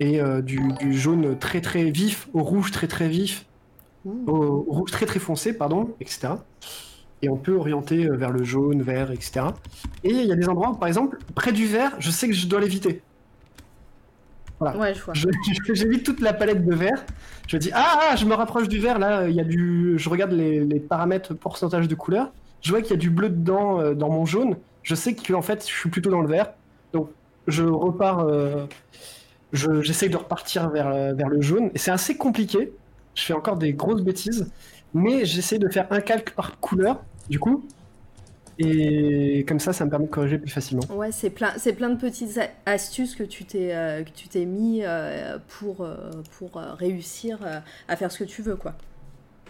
et 0.00 0.20
euh, 0.20 0.40
du, 0.40 0.60
du 0.80 0.92
jaune 0.92 1.36
très 1.36 1.60
très 1.60 1.90
vif 1.90 2.28
au 2.32 2.44
rouge 2.44 2.70
très 2.70 2.86
très 2.86 3.08
vif 3.08 3.47
au 4.26 4.64
au 4.68 4.72
rouge 4.72 4.90
très 4.90 5.06
très 5.06 5.18
foncé, 5.20 5.52
pardon, 5.56 5.94
etc. 6.00 6.28
Et 7.22 7.28
on 7.28 7.36
peut 7.36 7.54
orienter 7.56 8.06
euh, 8.06 8.16
vers 8.16 8.30
le 8.30 8.44
jaune, 8.44 8.82
vert, 8.82 9.10
etc. 9.10 9.46
Et 10.04 10.10
il 10.10 10.24
y 10.26 10.32
a 10.32 10.36
des 10.36 10.48
endroits 10.48 10.70
où, 10.70 10.76
par 10.76 10.88
exemple, 10.88 11.18
près 11.34 11.52
du 11.52 11.66
vert, 11.66 11.96
je 11.98 12.10
sais 12.10 12.28
que 12.28 12.34
je 12.34 12.46
dois 12.46 12.60
l'éviter. 12.60 13.02
Ouais, 14.60 14.92
je 14.92 15.02
vois. 15.02 15.14
J'évite 15.72 16.04
toute 16.04 16.20
la 16.20 16.32
palette 16.32 16.64
de 16.66 16.74
vert. 16.74 17.04
Je 17.46 17.56
dis 17.56 17.70
ah, 17.72 18.00
ah, 18.10 18.16
je 18.16 18.24
me 18.24 18.34
rapproche 18.34 18.68
du 18.68 18.78
vert. 18.80 18.98
Là, 18.98 19.28
il 19.28 19.34
y 19.36 19.40
a 19.40 19.44
du. 19.44 19.94
Je 19.98 20.08
regarde 20.08 20.32
les, 20.32 20.64
les 20.64 20.80
paramètres 20.80 21.32
pourcentage 21.34 21.86
de 21.86 21.94
couleur. 21.94 22.32
Je 22.60 22.70
vois 22.70 22.80
qu'il 22.82 22.90
y 22.90 22.94
a 22.94 22.96
du 22.96 23.10
bleu 23.10 23.28
dedans 23.28 23.80
euh, 23.80 23.94
dans 23.94 24.10
mon 24.10 24.26
jaune. 24.26 24.56
Je 24.82 24.96
sais 24.96 25.14
que 25.14 25.32
en 25.32 25.42
fait, 25.42 25.62
je 25.68 25.72
suis 25.72 25.90
plutôt 25.90 26.10
dans 26.10 26.20
le 26.22 26.28
vert. 26.28 26.52
Donc, 26.92 27.10
je 27.46 27.62
repars. 27.64 28.20
euh, 28.20 28.66
je- 29.52 29.82
J'essaye 29.82 30.10
de 30.10 30.16
repartir 30.16 30.70
vers, 30.70 30.88
euh, 30.88 31.14
vers 31.14 31.28
le 31.28 31.40
jaune. 31.40 31.70
Et 31.74 31.78
c'est 31.78 31.90
assez 31.92 32.16
compliqué. 32.16 32.72
Je 33.18 33.24
fais 33.24 33.32
encore 33.32 33.56
des 33.56 33.72
grosses 33.72 34.02
bêtises. 34.02 34.48
Mais 34.94 35.24
j'essaie 35.24 35.58
de 35.58 35.68
faire 35.68 35.86
un 35.90 36.00
calque 36.00 36.30
par 36.30 36.60
couleur, 36.60 37.02
du 37.28 37.38
coup. 37.38 37.64
Et 38.60 39.44
comme 39.46 39.60
ça, 39.60 39.72
ça 39.72 39.84
me 39.84 39.90
permet 39.90 40.06
de 40.06 40.10
corriger 40.10 40.38
plus 40.38 40.50
facilement. 40.50 40.82
Ouais, 40.90 41.12
c'est 41.12 41.30
plein, 41.30 41.52
c'est 41.58 41.72
plein 41.72 41.90
de 41.90 41.96
petites 41.96 42.40
astuces 42.66 43.14
que 43.14 43.22
tu 43.22 43.44
t'es, 43.44 43.72
euh, 43.72 44.02
que 44.02 44.10
tu 44.10 44.28
t'es 44.28 44.44
mis 44.44 44.80
euh, 44.82 45.38
pour, 45.46 45.82
euh, 45.82 46.10
pour 46.38 46.54
réussir 46.54 47.38
à 47.88 47.96
faire 47.96 48.10
ce 48.10 48.20
que 48.20 48.24
tu 48.24 48.42
veux, 48.42 48.56
quoi. 48.56 48.74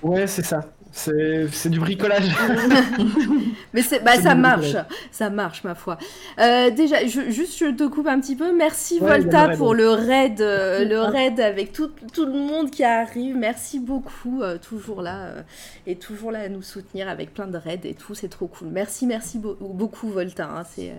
Ouais, 0.02 0.26
c'est 0.26 0.44
ça. 0.44 0.60
C'est 0.92 1.68
du 1.68 1.78
bricolage. 1.78 2.24
Mais 3.74 3.82
c'est, 3.82 4.00
bah, 4.02 4.16
ça 4.20 4.34
marche, 4.34 4.74
ça 5.12 5.30
marche, 5.30 5.62
ma 5.62 5.74
foi. 5.74 5.98
Euh, 6.40 6.70
déjà, 6.70 7.06
je- 7.06 7.30
juste, 7.30 7.58
je 7.58 7.66
te 7.66 7.86
coupe 7.86 8.06
un 8.06 8.18
petit 8.20 8.34
peu. 8.34 8.52
Merci 8.54 8.98
Ouais, 9.00 9.20
Volta 9.20 9.50
pour 9.56 9.74
le 9.74 9.90
raid, 9.90 10.40
euh, 10.40 10.84
le 10.84 10.98
raid 11.00 11.38
avec 11.40 11.72
tout, 11.72 11.90
tout 12.12 12.24
le 12.26 12.32
monde 12.32 12.70
qui 12.70 12.82
arrive. 12.84 13.36
Merci 13.36 13.78
beaucoup, 13.78 14.42
euh, 14.42 14.58
toujours 14.58 15.02
là 15.02 15.26
euh, 15.26 15.42
et 15.86 15.96
toujours 15.96 16.32
là 16.32 16.40
à 16.40 16.48
nous 16.48 16.62
soutenir 16.62 17.08
avec 17.08 17.32
plein 17.34 17.46
de 17.46 17.58
raids 17.58 17.80
et 17.84 17.94
tout. 17.94 18.14
C'est 18.14 18.28
trop 18.28 18.46
cool. 18.46 18.68
Merci, 18.68 19.06
merci 19.06 19.38
beau- 19.38 19.56
beaucoup 19.60 20.08
Volta. 20.08 20.44
hein, 20.46 20.64
c'est 20.74 20.90
euh, 20.90 20.94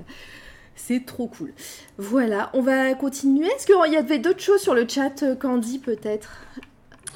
c'est 0.75 1.06
trop 1.06 1.28
cool. 1.28 1.52
Voilà, 1.97 2.49
on 2.54 2.62
va 2.62 2.93
continuer. 2.93 3.47
Est-ce 3.47 3.65
qu'il 3.65 3.93
y 3.93 3.97
avait 3.97 4.19
d'autres 4.19 4.39
choses 4.41 4.62
sur 4.62 4.73
le 4.75 4.88
chat, 4.88 5.25
Candy, 5.39 5.78
peut-être? 5.80 6.38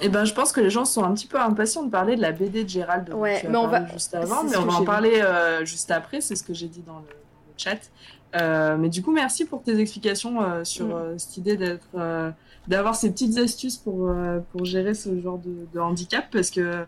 Et 0.02 0.10
ben, 0.10 0.26
je 0.26 0.34
pense 0.34 0.52
que 0.52 0.60
les 0.60 0.70
gens 0.70 0.86
sont 0.86 1.04
un 1.04 1.14
petit 1.14 1.28
peu 1.28 1.40
impatients 1.40 1.84
de 1.84 1.90
parler 1.92 2.16
de 2.16 2.22
la 2.22 2.32
BD 2.32 2.64
de 2.64 2.70
Gérald 2.70 3.14
Ouais, 3.14 3.44
mais 3.50 3.58
on 3.58 3.68
va- 3.68 3.86
juste 3.94 4.14
avant, 4.16 4.44
mais 4.44 4.58
on 4.58 4.66
va 4.66 4.74
en 4.74 4.84
parler 4.84 5.22
euh, 5.22 5.64
juste 5.66 5.92
après, 5.92 6.20
c'est 6.20 6.36
ce 6.36 6.44
que 6.44 6.54
j'ai 6.54 6.68
dit 6.68 6.82
dans 6.82 7.00
le, 7.00 7.06
chat. 7.58 7.78
Euh, 8.36 8.76
mais 8.78 8.90
du 8.90 9.04
coup, 9.04 9.12
merci 9.14 9.46
pour 9.46 9.62
tes 9.62 9.80
explications 9.80 10.42
euh, 10.42 10.64
sur 10.64 10.88
Mm. 10.88 11.20
cette 11.20 11.38
idée 11.38 11.56
d'être, 11.58 11.88
d'avoir 12.68 12.96
ces 12.96 13.12
petites 13.12 13.38
astuces 13.38 13.78
pour, 13.78 14.12
pour 14.52 14.66
gérer 14.66 14.94
ce 14.96 15.20
genre 15.22 15.38
de, 15.38 15.68
de 15.74 15.80
handicap, 15.80 16.26
parce 16.32 16.50
que 16.50 16.86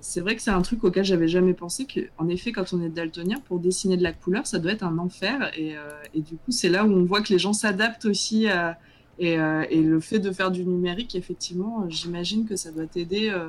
c'est 0.00 0.20
vrai 0.20 0.36
que 0.36 0.42
c'est 0.42 0.50
un 0.50 0.62
truc 0.62 0.82
auquel 0.84 1.04
j'avais 1.04 1.28
jamais 1.28 1.54
pensé, 1.54 1.84
que 1.84 2.00
en 2.18 2.28
effet, 2.28 2.52
quand 2.52 2.72
on 2.72 2.82
est 2.82 2.88
daltonien, 2.88 3.38
pour 3.46 3.58
dessiner 3.58 3.96
de 3.96 4.02
la 4.04 4.12
couleur, 4.12 4.46
ça 4.46 4.58
doit 4.60 4.72
être 4.72 4.84
un 4.84 4.98
enfer, 4.98 5.50
et, 5.58 5.74
et 6.14 6.20
du 6.20 6.36
coup, 6.36 6.50
c'est 6.52 6.68
là 6.68 6.84
où 6.84 6.92
on 6.92 7.04
voit 7.04 7.20
que 7.22 7.32
les 7.32 7.38
gens 7.38 7.52
s'adaptent 7.52 8.04
aussi 8.04 8.48
à 8.48 8.78
et, 9.18 9.38
euh, 9.38 9.64
et 9.70 9.82
le 9.82 10.00
fait 10.00 10.18
de 10.18 10.32
faire 10.32 10.50
du 10.50 10.64
numérique, 10.64 11.14
effectivement, 11.14 11.82
euh, 11.82 11.86
j'imagine 11.88 12.46
que 12.46 12.56
ça 12.56 12.70
doit 12.72 12.86
t'aider 12.86 13.30
euh, 13.30 13.48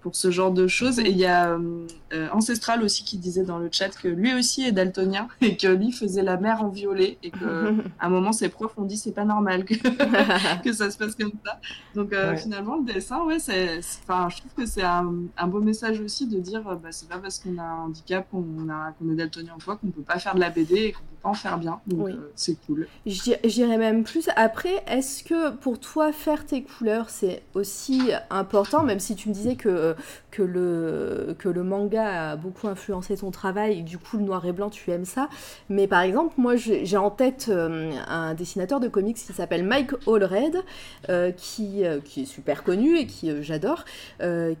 pour 0.00 0.16
ce 0.16 0.30
genre 0.30 0.50
de 0.52 0.66
choses. 0.66 0.98
Et 0.98 1.10
il 1.10 1.18
y 1.18 1.26
a 1.26 1.50
euh, 1.58 2.28
Ancestral 2.32 2.82
aussi 2.82 3.04
qui 3.04 3.18
disait 3.18 3.44
dans 3.44 3.58
le 3.58 3.68
chat 3.70 3.90
que 3.90 4.08
lui 4.08 4.32
aussi 4.34 4.62
est 4.64 4.72
daltonien 4.72 5.28
et 5.42 5.56
que 5.58 5.66
lui 5.68 5.92
faisait 5.92 6.22
la 6.22 6.38
mer 6.38 6.62
en 6.62 6.68
violet 6.70 7.18
et 7.22 7.30
que 7.30 7.74
à 7.98 8.06
un 8.06 8.08
moment 8.08 8.32
ses 8.32 8.48
profs 8.48 8.78
ont 8.78 8.84
dit 8.84 8.96
c'est 8.96 9.12
pas 9.12 9.26
normal 9.26 9.64
que, 9.66 9.74
que 10.64 10.72
ça 10.72 10.90
se 10.90 10.96
passe 10.96 11.14
comme 11.16 11.32
ça. 11.44 11.60
Donc 11.94 12.12
euh, 12.14 12.30
Ouais. 12.30 12.36
finalement 12.38 12.76
le 12.76 12.84
dessin, 12.84 13.24
ouais, 13.24 13.38
c'est, 13.38 13.80
je 13.82 14.36
trouve 14.38 14.52
que 14.56 14.64
c'est 14.66 14.82
un, 14.82 15.12
un 15.36 15.46
beau 15.48 15.60
message 15.60 16.00
aussi 16.00 16.26
de 16.26 16.38
dire 16.40 16.62
bah, 16.62 16.78
c'est 16.92 17.08
pas 17.08 17.18
parce 17.18 17.38
qu'on 17.38 17.58
a 17.58 17.62
un 17.62 17.84
handicap 17.84 18.26
qu'on 18.30 18.68
a 18.70 18.92
qu'on 18.92 19.10
est 19.10 19.16
daltonien 19.16 19.52
ou 19.58 19.62
quoi 19.62 19.76
qu'on 19.76 19.88
peut 19.90 20.02
pas 20.02 20.18
faire 20.18 20.34
de 20.34 20.40
la 20.40 20.48
BD 20.50 20.76
et 20.76 20.92
qu'on 20.92 21.00
peut 21.00 21.09
pas 21.09 21.09
en 21.09 21.09
faire 21.34 21.58
bien. 21.58 21.80
Donc 21.86 22.06
Oui. 22.06 22.12
euh, 22.12 22.30
c'est 22.34 22.56
cool. 22.66 22.88
J'irais 23.06 23.76
même 23.78 24.04
plus. 24.04 24.28
Après, 24.36 24.82
est-ce 24.86 25.22
que 25.22 25.50
pour 25.50 25.78
toi, 25.78 26.12
faire 26.12 26.44
tes 26.46 26.62
couleurs, 26.62 27.10
c'est 27.10 27.42
aussi 27.54 28.10
important, 28.30 28.82
même 28.82 29.00
si 29.00 29.14
tu 29.14 29.28
me 29.28 29.34
disais 29.34 29.56
que, 29.56 29.94
que, 30.30 30.42
le, 30.42 31.34
que 31.38 31.48
le 31.48 31.62
manga 31.62 32.30
a 32.30 32.36
beaucoup 32.36 32.68
influencé 32.68 33.16
ton 33.16 33.30
travail, 33.30 33.80
et 33.80 33.82
du 33.82 33.98
coup, 33.98 34.16
le 34.16 34.24
noir 34.24 34.46
et 34.46 34.52
blanc, 34.52 34.70
tu 34.70 34.90
aimes 34.90 35.04
ça. 35.04 35.28
Mais 35.68 35.86
par 35.86 36.02
exemple, 36.02 36.34
moi, 36.36 36.54
j'ai 36.56 36.96
en 36.96 37.10
tête 37.10 37.46
euh, 37.48 37.92
un 38.08 38.34
dessinateur 38.34 38.80
de 38.80 38.88
comics 38.88 39.16
qui 39.16 39.32
s'appelle 39.32 39.64
Mike 39.64 39.92
Allred, 40.06 40.62
euh, 41.08 41.32
qui, 41.32 41.84
euh, 41.84 42.00
qui 42.04 42.22
est 42.22 42.26
super 42.26 42.62
connu 42.62 42.96
et 42.98 43.06
qui 43.06 43.42
j'adore, 43.42 43.84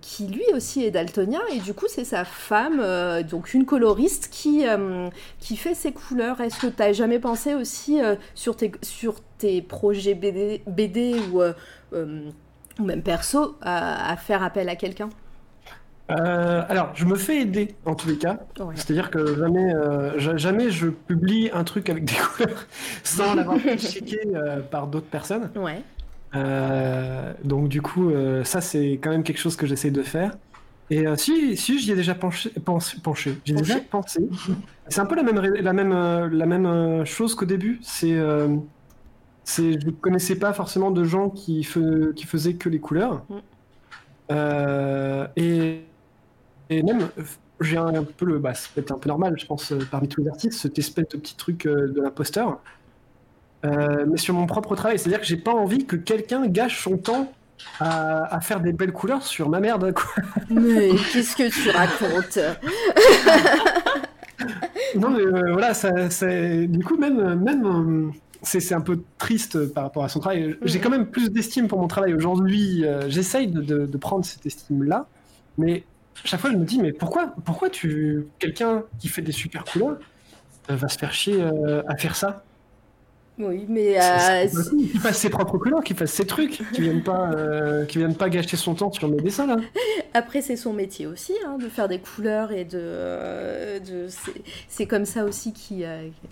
qui 0.00 0.26
lui 0.26 0.44
aussi 0.54 0.84
est 0.84 0.90
daltonien, 0.90 1.40
et 1.52 1.58
du 1.58 1.74
coup, 1.74 1.86
c'est 1.88 2.04
sa 2.04 2.24
femme, 2.24 2.82
donc 3.22 3.54
une 3.54 3.64
coloriste, 3.64 4.28
qui, 4.30 4.64
qui 5.38 5.56
fait 5.56 5.74
ses 5.74 5.92
couleurs. 5.92 6.40
Est-ce 6.40 6.60
que 6.60 6.66
tu 6.66 6.82
as 6.82 6.92
jamais 6.92 7.18
pensé 7.18 7.54
aussi 7.54 7.98
sur, 8.34 8.56
tes, 8.56 8.72
sur 8.82 9.16
tes 9.38 9.62
projets 9.62 10.14
BD, 10.14 10.62
BD 10.66 11.16
ou, 11.32 11.42
même 12.82 13.02
perso 13.02 13.56
à 13.62 14.16
faire 14.16 14.42
appel 14.42 14.68
à 14.68 14.76
quelqu'un? 14.76 15.10
Euh, 16.10 16.62
alors, 16.68 16.90
je 16.94 17.04
me 17.04 17.14
fais 17.16 17.42
aider 17.42 17.74
en 17.84 17.94
tous 17.94 18.08
les 18.08 18.16
cas. 18.18 18.40
Ouais. 18.58 18.74
C'est-à-dire 18.74 19.10
que 19.10 19.36
jamais, 19.38 19.74
euh, 19.74 20.18
ja- 20.18 20.36
jamais 20.36 20.70
je 20.70 20.88
publie 20.88 21.50
un 21.52 21.64
truc 21.64 21.88
avec 21.88 22.04
des 22.04 22.14
couleurs 22.36 22.66
sans 23.04 23.34
l'avoir 23.34 23.58
fait 23.60 23.78
checker 23.78 24.20
euh, 24.34 24.60
par 24.60 24.86
d'autres 24.88 25.06
personnes. 25.06 25.50
Ouais. 25.56 25.82
Euh, 26.34 27.32
donc 27.44 27.68
du 27.68 27.82
coup, 27.82 28.12
ça 28.44 28.60
c'est 28.60 28.92
quand 29.02 29.10
même 29.10 29.22
quelque 29.24 29.38
chose 29.40 29.56
que 29.56 29.66
j'essaie 29.66 29.90
de 29.90 30.02
faire. 30.02 30.32
Et 30.92 31.04
si, 31.16 31.56
si 31.56 31.78
j'y 31.78 31.92
ai 31.92 31.94
déjà 31.94 32.14
penché, 32.16 32.50
penché, 32.64 32.98
penché. 33.02 33.38
j'ai 33.44 33.54
déjà 33.54 33.76
pensé. 33.78 34.28
C'est 34.88 35.00
un 35.00 35.06
peu 35.06 35.14
la 35.14 35.22
même, 35.22 35.40
la 35.40 35.72
même, 35.72 35.92
la 36.32 36.46
même 36.46 37.04
chose 37.04 37.34
qu'au 37.36 37.46
début. 37.46 37.78
C'est, 37.82 38.16
c'est, 39.44 39.80
je 39.80 39.86
ne 39.86 39.90
connaissais 39.92 40.36
pas 40.36 40.52
forcément 40.52 40.90
de 40.90 41.04
gens 41.04 41.30
qui, 41.30 41.62
fe- 41.62 42.12
qui 42.14 42.26
faisaient 42.26 42.54
que 42.54 42.68
les 42.68 42.80
couleurs. 42.80 43.24
Mm. 43.28 43.38
Et, 45.36 45.80
et 46.70 46.82
même, 46.82 47.02
euh, 47.18 47.22
j'ai 47.60 47.76
un, 47.76 48.04
peu 48.04 48.24
le, 48.24 48.38
bah, 48.38 48.54
c'est 48.54 48.70
peut-être 48.72 48.92
un 48.92 48.98
peu 48.98 49.08
normal, 49.08 49.34
je 49.38 49.44
pense, 49.46 49.72
euh, 49.72 49.78
parmi 49.90 50.08
tous 50.08 50.22
les 50.22 50.28
artistes, 50.28 50.54
cette 50.60 50.78
espèce 50.78 51.08
de 51.08 51.16
petit 51.18 51.36
truc 51.36 51.66
euh, 51.66 51.88
de 51.92 52.00
l'imposteur. 52.00 52.60
Euh, 53.66 54.06
mais 54.08 54.16
sur 54.16 54.32
mon 54.34 54.46
propre 54.46 54.74
travail, 54.76 54.98
c'est-à-dire 54.98 55.20
que 55.20 55.26
j'ai 55.26 55.36
pas 55.36 55.52
envie 55.52 55.84
que 55.84 55.96
quelqu'un 55.96 56.46
gâche 56.46 56.82
son 56.82 56.96
temps 56.96 57.30
à, 57.78 58.34
à 58.34 58.40
faire 58.40 58.60
des 58.60 58.72
belles 58.72 58.92
couleurs 58.92 59.22
sur 59.22 59.50
ma 59.50 59.60
merde. 59.60 59.92
Quoi. 59.92 60.22
Mais 60.48 60.90
qu'est-ce 61.12 61.36
que 61.36 61.50
tu 61.50 61.68
racontes? 61.68 62.38
Non, 64.96 65.10
mais 65.10 65.20
euh, 65.20 65.52
voilà, 65.52 65.74
ça, 65.74 66.08
ça- 66.10 66.26
du 66.66 66.82
coup, 66.84 66.96
même, 66.96 67.34
même 67.42 68.12
c'est 68.42 68.72
un 68.74 68.80
peu 68.80 69.00
triste 69.18 69.66
par 69.74 69.84
rapport 69.84 70.04
à 70.04 70.08
son 70.08 70.20
travail. 70.20 70.56
J'ai 70.62 70.78
Mhm. 70.78 70.82
quand 70.84 70.90
même 70.90 71.06
plus 71.06 71.30
d'estime 71.30 71.68
pour 71.68 71.78
mon 71.78 71.86
travail 71.88 72.14
aujourd'hui. 72.14 72.84
J'essaye 73.08 73.48
de, 73.48 73.60
de- 73.60 73.84
de 73.86 73.98
prendre 73.98 74.24
cette 74.24 74.46
estime-là, 74.46 75.06
mais 75.58 75.84
chaque 76.24 76.40
fois, 76.40 76.50
je 76.50 76.56
me 76.56 76.64
dis, 76.64 76.80
mais 76.80 76.92
pourquoi, 76.92 77.34
pourquoi 77.44 77.70
tu, 77.70 78.28
quelqu'un 78.38 78.84
qui 78.98 79.08
fait 79.08 79.22
des 79.22 79.32
super 79.32 79.64
couleurs 79.64 79.98
euh, 80.70 80.76
va 80.76 80.88
se 80.88 80.98
faire 80.98 81.12
chier 81.12 81.40
euh, 81.40 81.82
à 81.88 81.96
faire 81.96 82.16
ça? 82.16 82.44
Oui, 83.42 83.64
mais 83.68 83.96
euh. 83.98 84.46
Qu'il 84.70 85.00
fasse 85.00 85.16
ses 85.18 85.30
propres 85.30 85.56
couleurs, 85.56 85.82
qu'il 85.82 85.96
fasse 85.96 86.10
ses 86.12 86.26
trucs, 86.26 86.60
qu'il 86.72 86.84
vienne 86.84 87.02
pas, 87.02 87.30
euh, 87.34 87.86
qu'il 87.86 88.00
vienne 88.00 88.14
pas 88.14 88.28
gâcher 88.28 88.56
son 88.56 88.74
temps 88.74 88.92
sur 88.92 89.08
mes 89.08 89.16
dessins 89.20 89.46
là. 89.46 89.56
Après, 90.12 90.42
c'est 90.42 90.56
son 90.56 90.72
métier 90.72 91.06
aussi, 91.06 91.32
hein, 91.46 91.56
de 91.58 91.68
faire 91.68 91.88
des 91.88 91.98
couleurs 92.00 92.52
et 92.52 92.64
de. 92.64 92.78
euh, 92.80 93.78
de 93.80 94.06
c'est- 94.68 94.86
comme 94.86 95.04
ça 95.04 95.24
aussi 95.24 95.52
qu'il 95.52 95.86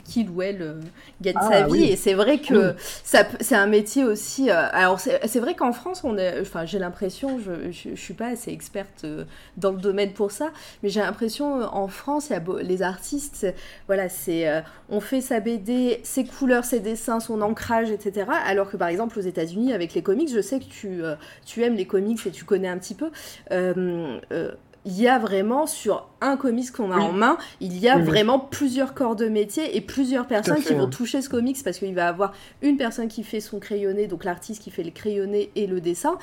qu'il 0.05 0.29
ou 0.31 0.43
elle 0.43 0.77
gagne 1.23 1.35
Ah, 1.39 1.49
sa 1.49 1.63
vie. 1.67 1.71
oui. 1.73 1.85
Et 1.85 1.97
c'est 1.97 2.15
vrai 2.15 2.39
que 2.41 2.55
Oui. 2.73 2.75
ça 3.05 3.25
peut- 3.25 3.37
c'est 3.41 3.55
un 3.55 3.67
métier 3.67 4.05
aussi. 4.05 4.51
euh, 4.51 4.67
alors, 4.73 4.99
c'est 5.01 5.39
vrai 5.41 5.55
qu'en 5.55 5.73
France, 5.73 6.03
on 6.05 6.19
est. 6.19 6.41
Enfin, 6.41 6.65
j'ai 6.67 6.79
l'impression, 6.79 7.39
je, 7.39 7.71
je, 7.71 7.91
je 7.95 8.01
suis 8.01 8.15
pas 8.15 8.27
assez 8.29 8.51
experte 8.51 9.05
euh, 9.05 9.25
dans 9.57 9.71
le 9.71 9.79
domaine 9.79 10.13
pour 10.13 10.31
ça, 10.33 10.51
mais 10.83 10.89
j'ai 10.89 11.01
l'impression, 11.01 11.63
en 11.63 11.89
France, 11.89 12.27
il 12.31 12.33
y 12.33 12.37
a 12.37 12.41
beau- 12.41 12.59
les 12.59 12.83
artistes, 12.83 13.47
voilà, 13.87 14.09
c'est. 14.09 14.47
on 14.91 15.01
fait 15.01 15.21
sa 15.21 15.39
BD, 15.41 16.01
ses 16.03 16.25
couleurs, 16.25 16.65
ses 16.65 16.81
dessins, 16.81 16.98
son 16.99 17.41
ancrage, 17.41 17.91
etc. 17.91 18.27
Alors 18.47 18.71
que 18.71 18.77
par 18.77 18.89
exemple 18.89 19.19
aux 19.19 19.23
États-Unis, 19.23 19.73
avec 19.73 19.95
les 19.95 20.03
comics, 20.03 20.31
je 20.33 20.41
sais 20.41 20.59
que 20.59 20.65
tu, 20.65 21.03
euh, 21.03 21.15
tu 21.47 21.63
aimes 21.63 21.75
les 21.75 21.87
comics 21.87 22.19
et 22.27 22.31
tu 22.31 22.45
connais 22.45 22.69
un 22.69 22.79
petit 22.79 22.95
peu. 22.95 23.11
Euh, 23.53 24.19
euh, 24.33 24.53
il 24.85 24.99
y 24.99 25.09
a 25.09 25.19
vraiment 25.19 25.67
sur 25.67 26.09
un 26.21 26.37
comics 26.37 26.71
qu'on 26.73 26.91
a 26.93 26.97
Oui. 26.97 27.03
en 27.03 27.13
main, 27.13 27.37
il 27.61 27.77
y 27.79 27.89
a 27.89 27.97
Oui, 27.97 28.03
oui. 28.03 28.09
vraiment 28.09 28.39
plusieurs 28.39 28.95
corps 28.95 29.17
de 29.17 29.29
métier 29.29 29.77
et 29.77 29.81
plusieurs 29.83 30.27
personnes 30.27 30.59
fait, 30.59 30.73
qui 30.73 30.75
vont 30.75 30.89
toucher 30.89 31.21
ce 31.21 31.29
comics 31.29 31.59
parce 31.63 31.79
qu'il 31.79 31.95
va 31.95 32.09
avoir 32.09 32.33
une 32.63 32.77
personne 32.79 33.09
qui 33.09 33.23
fait 33.23 33.41
son 33.41 33.59
crayonné, 33.59 34.07
donc 34.07 34.25
l'artiste 34.25 34.63
qui 34.63 34.71
fait 34.71 34.85
le 34.85 34.91
crayonné 34.91 35.51
et 35.57 35.67
le 35.67 35.81
dessin. 35.81 36.17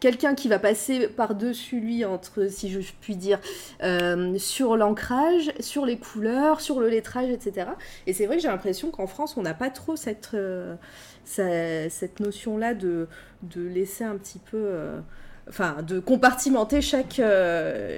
Quelqu'un 0.00 0.34
qui 0.34 0.48
va 0.48 0.58
passer 0.58 1.08
par-dessus 1.08 1.78
lui, 1.80 2.04
entre, 2.06 2.46
si 2.48 2.70
je 2.70 2.80
puis 3.02 3.16
dire, 3.16 3.38
euh, 3.82 4.38
sur 4.38 4.76
l'ancrage, 4.76 5.52
sur 5.60 5.84
les 5.86 5.98
couleurs, 5.98 6.60
sur 6.62 6.80
le 6.80 6.88
lettrage, 6.88 7.28
etc. 7.30 7.76
Et 8.06 8.14
c'est 8.14 8.26
vrai 8.26 8.36
que 8.36 8.42
j'ai 8.42 8.48
l'impression 8.48 8.90
qu'en 8.90 9.06
France, 9.06 9.36
on 9.36 9.42
n'a 9.42 9.54
pas 9.54 9.68
trop 9.70 9.96
cette, 9.96 10.30
euh, 10.34 10.76
cette 11.24 12.20
notion-là 12.20 12.74
de, 12.74 13.08
de 13.42 13.62
laisser 13.62 14.04
un 14.04 14.16
petit 14.16 14.38
peu. 14.38 14.56
euh, 14.58 15.00
Enfin, 15.48 15.82
de 15.82 15.98
compartimenter 15.98 16.80
chaque, 16.80 17.20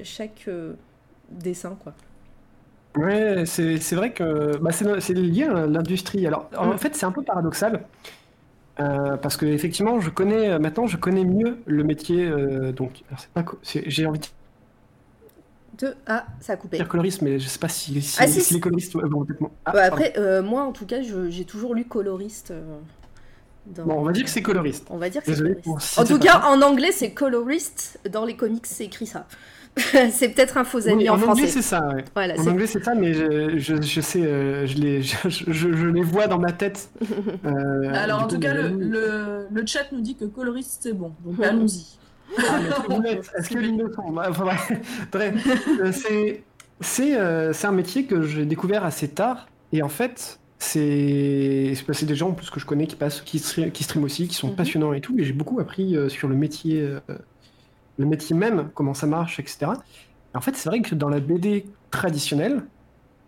chaque 0.05 0.49
dessin, 1.31 1.77
quoi. 1.83 1.95
Ouais, 2.97 3.47
c'est 3.47 3.79
vrai 3.95 4.13
que 4.13 4.59
bah, 4.59 4.71
c'est 4.71 5.01
c'est 5.01 5.15
lié 5.15 5.45
à 5.45 5.67
l'industrie. 5.67 6.27
Alors, 6.27 6.51
en 6.59 6.75
Mm. 6.75 6.77
fait, 6.77 6.95
c'est 6.95 7.07
un 7.07 7.13
peu 7.13 7.23
paradoxal. 7.23 7.89
Euh, 8.81 9.17
parce 9.17 9.37
que 9.37 9.47
effectivement, 9.47 10.01
je 10.01 10.11
connais 10.11 10.59
maintenant, 10.59 10.87
je 10.87 10.97
connais 10.97 11.25
mieux 11.25 11.59
le 11.67 11.85
métier. 11.85 12.25
euh, 12.27 12.73
donc, 12.73 13.03
alors, 13.11 13.25
pas, 13.35 13.45
j'ai 13.65 14.07
envie 14.07 14.21
de 14.21 14.27
De... 15.79 15.95
Ah, 16.07 16.27
ça 16.41 16.53
a 16.53 16.57
coupé. 16.57 16.77
dire 16.77 16.89
coloriste, 16.89 17.23
mais 17.23 17.39
je 17.39 17.49
sais 17.49 17.59
pas 17.59 17.69
si, 17.69 18.01
si, 18.03 18.17
Ah, 18.21 18.27
si, 18.27 18.35
si 18.35 18.41
si. 18.43 18.55
les 18.55 18.61
coloristes 18.61 18.95
moins- 18.95 19.51
Ah, 19.65 19.73
Bah, 19.73 19.83
après, 19.85 20.13
euh, 20.19 20.43
moi, 20.43 20.63
en 20.65 20.73
tout 20.73 20.87
cas, 20.87 20.99
j'ai 21.03 21.45
toujours 21.45 21.75
lu 21.75 21.85
coloriste. 21.87 22.51
euh, 22.51 22.79
dans- 23.67 23.85
bon, 23.85 23.95
on 24.01 24.03
va 24.03 24.13
dire 24.13 24.25
que 24.25 24.31
c'est 24.31 24.43
coloriste. 24.43 24.87
On 24.91 24.99
va 24.99 25.09
dire 25.09 25.23
que 25.23 25.33
c'est 25.35 25.43
coloriste. 25.43 25.99
En 25.99 26.05
tout 26.05 26.19
cas, 26.19 26.43
en 26.47 26.61
anglais, 26.63 26.93
c'est 26.93 27.13
colorist. 27.13 27.99
Dans 28.11 28.25
les 28.25 28.37
comics, 28.37 28.67
c'est 28.67 28.85
écrit 28.85 29.07
ça. 29.07 29.27
c'est 30.11 30.29
peut-être 30.31 30.59
un 30.59 30.65
faux 30.65 30.87
ami 30.87 31.05
Oui, 31.05 31.09
en, 31.09 31.13
en 31.13 31.17
anglais, 31.17 31.25
français. 31.27 31.47
c'est 31.49 31.63
ça. 31.63 31.81
ouais. 31.95 32.05
Voilà, 32.15 32.35
En 32.39 32.43
c'est- 32.43 32.51
anglais, 32.51 32.67
c'est 32.67 32.85
ça, 32.85 32.95
mais 32.95 33.15
je, 33.15 33.57
je, 33.59 33.81
je 33.81 34.01
sais, 34.03 34.23
euh, 34.23 34.67
je, 34.67 34.77
les, 34.77 35.03
je, 35.29 35.87
les 35.89 36.03
vois 36.03 36.27
dans 36.27 36.39
ma 36.39 36.53
tête. 36.53 36.91
Euh, 37.47 37.91
Alors, 37.95 38.23
en 38.25 38.27
tout 38.29 38.39
cas, 38.39 38.53
le, 38.55 38.69
le, 38.69 39.47
le 39.51 39.67
chat 39.67 39.91
nous 39.93 40.01
dit 40.01 40.15
que 40.15 40.25
coloriste 40.27 40.81
c'est 40.83 40.93
bon, 40.93 41.13
donc 41.25 41.43
allons-y. 41.45 41.97
Ah, 42.39 42.61
est-ce 43.37 43.49
que 43.51 43.59
deux 43.77 43.93
sont 43.93 44.11
Bah, 44.13 44.31
euh, 45.15 45.93
c'est 45.93 46.43
c'est 46.81 47.17
euh, 47.17 47.53
c'est 47.53 47.67
un 47.67 47.73
métier 47.73 48.05
que 48.07 48.23
j'ai 48.23 48.45
découvert 48.47 48.85
assez 48.85 49.09
tard 49.09 49.49
et 49.73 49.83
en 49.83 49.89
fait 49.89 50.39
c'est 50.59 51.75
c'est 51.93 52.07
des 52.07 52.15
gens 52.15 52.31
en 52.31 52.33
plus 52.33 52.51
que 52.51 52.59
je 52.61 52.67
connais 52.67 52.87
qui 52.87 52.97
passent 52.97 53.21
qui, 53.21 53.39
stre- 53.39 53.71
qui 53.71 53.85
streament 53.85 54.05
aussi 54.05 54.29
qui 54.29 54.35
sont 54.35 54.49
Mhm. 54.49 54.57
passionnants 54.57 54.93
et 54.93 55.01
tout 55.01 55.15
et 55.19 55.25
j'ai 55.25 55.33
beaucoup 55.33 55.61
appris 55.61 55.97
euh, 55.97 56.09
sur 56.09 56.29
le 56.29 56.35
métier 56.35 56.81
euh, 56.81 57.01
le 57.99 58.07
métier 58.07 58.35
même 58.37 58.71
comment 58.75 58.95
ça 58.95 59.07
marche 59.07 59.39
etc. 59.41 59.73
Et 60.35 60.37
en 60.37 60.41
fait 60.41 60.57
c'est 60.57 60.69
vrai 60.69 60.81
que 60.83 60.95
dans 60.95 61.09
la 61.09 61.21
BD 61.21 61.67
traditionnelle 61.91 62.63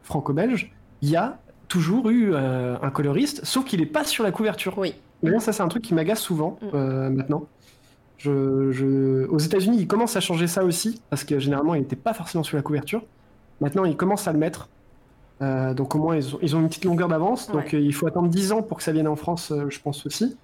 franco-belge 0.03 0.73
il 1.03 1.11
y 1.11 1.17
a 1.17 1.39
toujours 1.69 2.11
eu 2.11 2.33
euh, 2.35 2.77
un 2.83 2.91
coloriste 2.91 3.45
sauf 3.45 3.65
qu'il 3.65 3.81
est 3.81 3.87
pas 3.87 4.05
sur 4.05 4.25
la 4.25 4.31
couverture. 4.31 4.77
Oui. 4.79 4.95
Mais 5.23 5.31
bon, 5.31 5.41
ça, 5.41 5.53
c'est 5.55 5.63
un 5.63 5.69
truc 5.69 5.83
qui 5.83 5.95
m'agace 5.95 6.21
souvent 6.21 6.59
Mm. 6.61 6.67
euh, 6.75 7.09
maintenant. 7.11 7.45
Je, 8.19 8.71
je- 8.73 9.27
Aux 9.29 9.39
États-Unis, 9.39 9.79
ils 9.81 9.87
commencent 9.87 10.17
à 10.17 10.21
changer 10.21 10.47
ça 10.47 10.65
aussi, 10.65 11.01
parce 11.09 11.25
que 11.25 11.39
généralement, 11.39 11.75
il 11.75 11.81
n'était 11.81 11.97
pas 11.97 12.13
forcément 12.13 12.45
sur 12.45 12.57
la 12.59 12.63
couverture. 12.63 13.03
Maintenant, 13.63 13.85
ils 13.87 13.97
commencent 13.97 14.29
à 14.29 14.33
le 14.33 14.39
mettre. 14.39 14.69
Euh, 15.41 15.73
donc, 15.73 15.95
au 15.95 15.99
moins, 15.99 16.17
ils 16.17 16.35
ont, 16.35 16.39
ils 16.43 16.55
ont 16.57 16.61
une 16.61 16.69
petite 16.69 16.85
longueur 16.85 17.09
d'avance. 17.09 17.51
Donc, 17.51 17.71
Ouais. 17.73 17.83
il 17.83 17.95
faut 17.95 18.07
attendre 18.07 18.29
10 18.29 18.53
ans 18.53 18.63
pour 18.63 18.77
que 18.77 18.83
ça 18.83 18.93
vienne 18.93 19.09
en 19.09 19.17
France, 19.17 19.51
je 19.69 19.79
pense 19.81 20.05
aussi. 20.05 20.37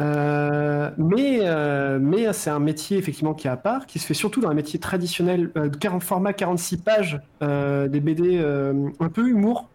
Euh, 0.00 0.90
mais 0.96 1.40
euh, 1.42 1.98
mais 2.00 2.32
c'est 2.32 2.48
un 2.50 2.58
métier 2.58 2.96
effectivement 2.96 3.34
qui 3.34 3.48
est 3.48 3.50
à 3.50 3.56
part, 3.58 3.86
qui 3.86 3.98
se 3.98 4.06
fait 4.06 4.14
surtout 4.14 4.40
dans 4.40 4.48
un 4.48 4.54
métier 4.54 4.78
traditionnel, 4.80 5.52
euh, 5.58 5.68
de 5.68 5.76
40 5.76 6.02
format 6.02 6.32
46 6.32 6.78
pages, 6.78 7.20
euh, 7.42 7.86
des 7.88 8.00
BD 8.00 8.38
euh, 8.38 8.88
un 9.00 9.10
peu 9.10 9.28
humour, 9.28 9.70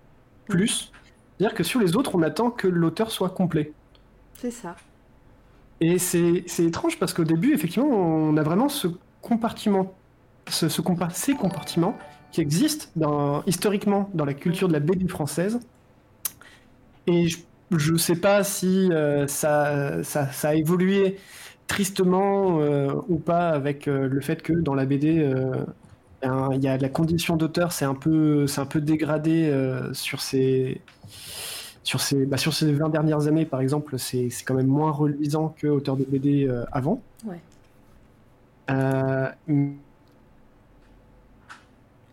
plus. 0.48 0.92
C'est-à-dire 1.38 1.56
que 1.56 1.64
sur 1.64 1.80
les 1.80 1.96
autres, 1.96 2.16
on 2.16 2.24
attend 2.24 2.50
que 2.52 2.68
l'auteur 2.68 3.12
soit 3.12 3.30
complet. 3.30 3.76
C'est 4.34 4.52
ça. 4.52 4.82
Et 5.82 6.00
c'est 6.00 6.44
c'est 6.48 6.66
étrange 6.66 6.98
parce 7.00 7.14
qu'au 7.14 7.26
début, 7.26 7.54
effectivement, 7.54 7.90
on 7.90 8.38
a 8.38 8.44
vraiment 8.44 8.70
ce 8.70 8.88
compartiment, 9.22 10.00
ce, 10.48 10.70
ce 10.70 10.82
compa- 10.82 11.12
ces 11.12 11.36
compartiments 11.36 11.98
qui 12.32 12.42
existent 12.42 12.88
dans, 12.96 13.44
historiquement 13.46 14.10
dans 14.14 14.26
la 14.26 14.34
culture 14.34 14.68
de 14.68 14.74
la 14.74 14.80
BD 14.80 15.08
française. 15.08 15.60
Et 17.08 17.28
je 17.28 17.38
ne 17.92 17.98
sais 17.98 18.16
pas 18.16 18.44
si 18.44 18.92
euh, 18.92 19.28
ça, 19.28 20.04
ça, 20.04 20.32
ça 20.32 20.50
a 20.50 20.56
évolué 20.56 21.18
tristement 21.68 22.60
euh, 22.62 22.94
ou 23.08 23.18
pas 23.18 23.50
avec 23.50 23.88
euh, 23.88 24.08
le 24.08 24.22
fait 24.22 24.42
que 24.44 24.54
dans 24.54 24.76
la 24.76 24.86
BD, 24.86 25.26
un- 26.24 26.52
il 26.54 26.64
y 26.64 26.68
a 26.68 26.78
la 26.78 26.90
condition 26.90 27.38
d'auteur, 27.38 27.72
c'est 27.72 27.86
un 27.86 27.96
peu, 27.96 28.48
c'est 28.48 28.62
un 28.62 28.66
peu 28.66 28.82
dégradé 28.82 29.52
sur 29.94 30.22
ces, 30.22 30.82
sur 31.84 32.02
ces, 32.02 32.26
bah, 32.26 32.38
sur 32.38 32.54
ces 32.54 32.72
20 32.74 32.90
dernières 32.90 33.28
années, 33.28 33.46
par 33.46 33.62
exemple, 33.62 33.98
c'est 34.00 34.30
c'est 34.30 34.44
quand 34.44 34.56
même 34.56 34.68
moins 34.68 34.92
reluisant 34.92 35.50
que 35.50 35.68
auteur 35.68 35.98
de 35.98 36.04
BD 36.06 36.50
avant. 36.72 37.02
Ouais. 37.24 37.42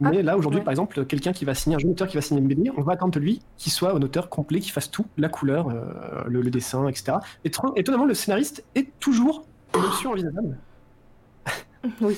Euh, 0.05 0.09
mais 0.11 0.23
là, 0.23 0.37
aujourd'hui, 0.37 0.59
ouais. 0.61 0.65
par 0.65 0.73
exemple, 0.73 1.05
quelqu'un 1.05 1.33
qui 1.33 1.45
va 1.45 1.55
signer, 1.55 1.77
un 1.77 1.79
jeune 1.79 1.91
auteur 1.91 2.09
qui 2.09 2.17
va 2.17 2.21
signer 2.23 2.41
une 2.41 2.49
BD, 2.49 2.71
on 2.77 2.83
va 2.83 2.95
attendre 2.95 3.13
de 3.13 3.21
lui 3.21 3.41
qu'il 3.57 3.71
soit 3.73 3.93
un 3.95 4.03
auteur 4.03 4.29
complet, 4.29 4.61
qu'il 4.61 4.73
fasse 4.73 4.91
tout, 4.91 5.07
la 5.17 5.29
couleur, 5.29 5.69
euh, 5.69 5.85
le, 6.27 6.43
le 6.43 6.51
dessin, 6.51 6.89
etc. 6.89 7.15
Et 7.45 7.51
étonnamment, 7.77 8.05
le 8.07 8.15
scénariste 8.15 8.65
est 8.75 8.89
toujours 9.01 9.45
une 9.75 9.85
option 9.85 10.11
envisageable. 10.11 10.59
Oui. 12.01 12.17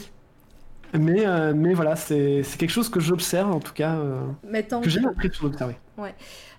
Mais, 0.96 1.26
euh, 1.26 1.54
mais 1.56 1.74
voilà, 1.74 1.96
c'est 1.96 2.42
c'est 2.44 2.56
quelque 2.56 2.70
chose 2.70 2.88
que 2.88 3.00
j'observe, 3.00 3.50
en 3.50 3.58
tout 3.58 3.72
cas, 3.72 3.96
euh, 3.96 4.20
que 4.80 4.88
j'ai 4.88 5.00
l'impression 5.00 5.48
d'observer. 5.48 5.74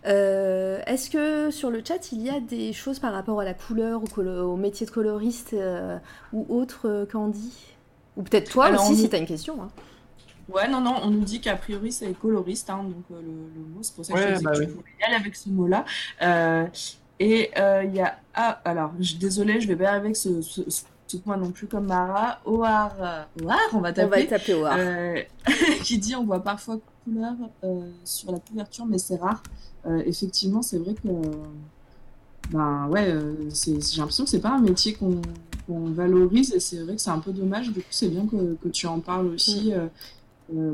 Euh, 0.07 0.79
Est-ce 0.85 1.09
que 1.09 1.51
sur 1.51 1.69
le 1.71 1.81
chat, 1.87 2.11
il 2.11 2.21
y 2.21 2.29
a 2.29 2.39
des 2.41 2.73
choses 2.73 2.99
par 2.99 3.13
rapport 3.13 3.39
à 3.39 3.45
la 3.45 3.53
couleur, 3.53 4.03
au, 4.03 4.07
colo- 4.07 4.41
au 4.51 4.57
métier 4.57 4.85
de 4.85 4.91
coloriste 4.91 5.53
euh, 5.53 5.97
ou 6.33 6.45
autre, 6.49 6.89
euh, 6.89 7.05
Candy 7.05 7.53
Ou 8.17 8.23
peut-être 8.23 8.51
toi 8.51 8.65
Alors, 8.65 8.81
aussi, 8.83 8.91
on 8.93 8.95
si 9.03 9.09
tu 9.09 9.15
as 9.15 9.19
une 9.19 9.25
question. 9.25 9.55
hein. 9.63 9.69
Ouais, 10.53 10.67
non, 10.67 10.79
non, 10.81 10.95
on 11.03 11.09
nous 11.09 11.23
dit 11.23 11.41
qu'a 11.41 11.55
priori 11.55 11.91
c'est 11.91 12.13
coloriste, 12.13 12.69
hein, 12.69 12.83
donc 12.83 13.03
euh, 13.11 13.21
le, 13.21 13.27
le 13.59 13.65
mot, 13.73 13.79
c'est 13.81 13.95
pour 13.95 14.05
ça 14.05 14.13
que 14.13 14.17
Ouais, 14.19 14.27
je 14.29 14.33
disais 14.33 14.43
bah 14.43 14.51
que 14.53 14.59
oui. 14.59 14.67
pouvais 14.67 14.89
y 15.01 15.03
aller 15.03 15.15
avec 15.15 15.35
ce 15.35 15.49
mot-là. 15.49 15.85
Euh, 16.21 16.67
et 17.19 17.49
euh, 17.57 17.83
il 17.83 17.95
y 17.95 18.01
a. 18.01 18.19
Ah, 18.35 18.61
alors, 18.65 18.91
je, 18.99 19.15
désolé, 19.15 19.59
je 19.61 19.67
vais 19.67 19.75
pas 19.75 19.91
avec 19.91 20.15
ce, 20.15 20.41
ce, 20.41 20.61
ce 21.07 21.17
point 21.17 21.37
non 21.37 21.49
plus 21.51 21.65
comme 21.67 21.87
Mara. 21.87 22.39
Oar, 22.45 22.93
Oar 22.99 23.27
on 23.41 23.45
va 23.45 23.55
On 23.73 23.79
va 23.79 23.93
taper. 23.93 24.27
Euh, 24.77 25.21
qui 25.83 25.97
dit 25.97 26.15
on 26.15 26.25
voit 26.25 26.43
parfois 26.43 26.77
couleur 27.05 27.33
euh, 27.63 27.89
sur 28.03 28.31
la 28.31 28.39
couverture, 28.39 28.85
mais 28.85 28.97
c'est 28.99 29.15
rare. 29.17 29.41
Euh, 29.87 30.03
effectivement, 30.05 30.61
c'est 30.61 30.77
vrai 30.77 30.93
que 30.93 31.07
ben 32.51 32.87
ouais, 32.89 33.07
euh, 33.09 33.49
c'est- 33.49 33.91
j'ai 33.93 33.97
l'impression 33.99 34.23
que 34.23 34.29
c'est 34.29 34.39
pas 34.39 34.51
un 34.51 34.59
métier 34.61 34.93
qu'on 34.93 35.21
qu'on 35.67 35.85
valorise 35.89 36.53
et 36.53 36.59
c'est 36.59 36.77
vrai 36.83 36.93
que 36.95 37.01
c'est 37.01 37.09
un 37.09 37.17
peu 37.19 37.31
dommage. 37.31 37.69
Du 37.71 37.79
coup, 37.79 37.87
c'est 37.89 38.07
bien 38.09 38.27
que, 38.27 38.53
que 38.61 38.67
tu 38.69 38.85
en 38.85 38.99
parles 38.99 39.25
aussi. 39.27 39.73
euh, 39.73 39.77
euh, 39.79 39.87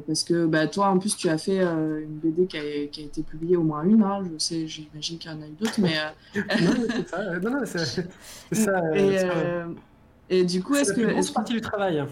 parce 0.05 0.23
que 0.23 0.45
bah, 0.45 0.67
toi, 0.67 0.87
en 0.89 0.99
plus, 0.99 1.15
tu 1.15 1.29
as 1.29 1.37
fait 1.37 1.59
euh, 1.59 2.01
une 2.03 2.17
BD 2.19 2.45
qui 2.47 2.57
a, 2.57 2.87
qui 2.87 3.01
a 3.01 3.05
été 3.05 3.23
publiée 3.23 3.55
au 3.57 3.63
moins 3.63 3.83
une. 3.83 4.03
Hein, 4.03 4.23
je 4.31 4.37
sais, 4.37 4.67
j'imagine 4.67 5.17
qu'il 5.17 5.31
y 5.31 5.33
en 5.33 5.41
a 5.41 5.47
eu 5.47 5.51
d'autres, 5.59 5.79
mais 5.79 5.95
euh, 5.97 6.41
non, 6.61 6.73
c'est 6.89 7.09
ça. 7.09 7.19
euh, 7.19 7.39
Non, 7.39 7.51
non, 7.51 7.59
mais 7.61 7.65
c'est 7.65 8.07
c'est 8.51 8.55
ça. 8.55 8.71
euh, 8.95 9.73
et, 10.29 10.41
euh, 10.41 10.43
du 10.45 10.61
coup, 10.63 10.75
est-ce 10.75 10.93
que, 10.93 11.01
est-ce 11.01 11.31
que 11.31 11.43
du 11.51 11.61
travail. 11.61 12.03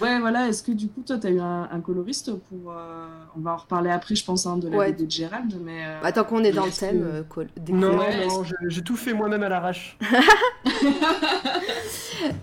Ouais, 0.00 0.18
voilà. 0.20 0.46
Est-ce 0.48 0.62
que 0.62 0.72
du 0.72 0.88
coup, 0.88 1.02
toi, 1.06 1.16
t'as 1.20 1.30
eu 1.30 1.40
un, 1.40 1.68
un 1.70 1.80
coloriste 1.80 2.32
pour. 2.32 2.72
euh, 2.72 3.06
On 3.36 3.40
va 3.40 3.52
en 3.54 3.56
reparler 3.56 3.90
après, 3.90 4.14
je 4.14 4.24
pense, 4.24 4.46
hein, 4.46 4.56
de 4.56 4.68
la 4.68 4.76
Ouais. 4.76 4.92
BD 4.92 5.06
de 5.06 5.10
Gérald, 5.10 5.54
mais. 5.64 5.84
euh, 5.86 5.98
Attends 6.02 6.24
qu'on 6.24 6.44
est 6.44 6.52
dans 6.52 6.66
le 6.66 6.70
thème 6.72 7.00
que- 7.00 7.04
euh, 7.06 7.22
col- 7.28 7.48
des 7.56 7.72
Non, 7.72 7.90
couleurs. 7.90 8.08
Ouais, 8.08 8.26
non, 8.26 8.44
j'ai- 8.68 8.82
tout 8.82 8.96
fait 8.96 9.12
moi-même 9.12 9.42
à 9.42 9.48
l'arrache. 9.48 9.98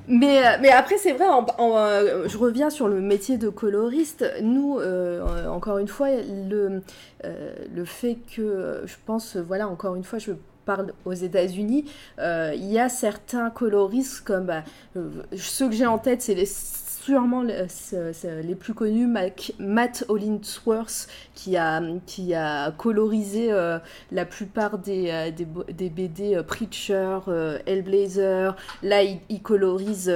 Mais, 0.07 0.45
euh, 0.45 0.57
mais 0.61 0.69
après, 0.69 0.97
c'est 0.97 1.11
vrai, 1.13 1.25
en- 1.27 1.45
en, 1.57 1.77
euh, 1.77 2.27
je 2.27 2.37
reviens 2.37 2.69
sur 2.69 2.87
le 2.87 3.01
métier 3.01 3.37
de 3.37 3.49
coloriste. 3.49 4.25
Nous, 4.41 4.77
euh, 4.79 5.47
encore 5.47 5.79
une 5.79 5.87
fois, 5.87 6.09
le, 6.11 6.81
euh, 7.25 7.55
le 7.73 7.85
fait 7.85 8.17
que, 8.35 8.81
je 8.85 8.95
pense, 9.05 9.35
voilà, 9.35 9.67
encore 9.67 9.95
une 9.95 10.03
fois, 10.03 10.17
je 10.19 10.31
parle 10.65 10.93
aux 11.05 11.13
États-Unis, 11.13 11.85
euh, 12.19 12.53
il 12.55 12.71
y 12.71 12.79
a 12.79 12.87
certains 12.89 13.49
coloristes 13.49 14.21
comme 14.23 14.45
bah, 14.45 14.63
euh, 14.95 15.09
ceux 15.35 15.67
que 15.69 15.75
j'ai 15.75 15.85
en 15.85 15.97
tête, 15.97 16.21
c'est 16.21 16.35
les 16.35 16.45
sûrement 17.05 17.43
les 17.43 18.55
plus 18.55 18.73
connus, 18.73 19.07
Matt 19.59 20.05
Hollingsworth, 20.07 21.07
qui 21.35 21.55
a, 21.55 21.81
qui 22.07 22.33
a 22.33 22.71
colorisé 22.71 23.51
euh, 23.51 23.77
la 24.11 24.25
plupart 24.25 24.79
des, 24.79 25.09
euh, 25.11 25.31
des, 25.31 25.89
BD 25.89 26.35
euh, 26.35 26.41
Preacher, 26.41 27.19
Hellblazer. 27.67 28.55
Là, 28.81 29.03
il 29.03 29.41
colorise 29.43 30.11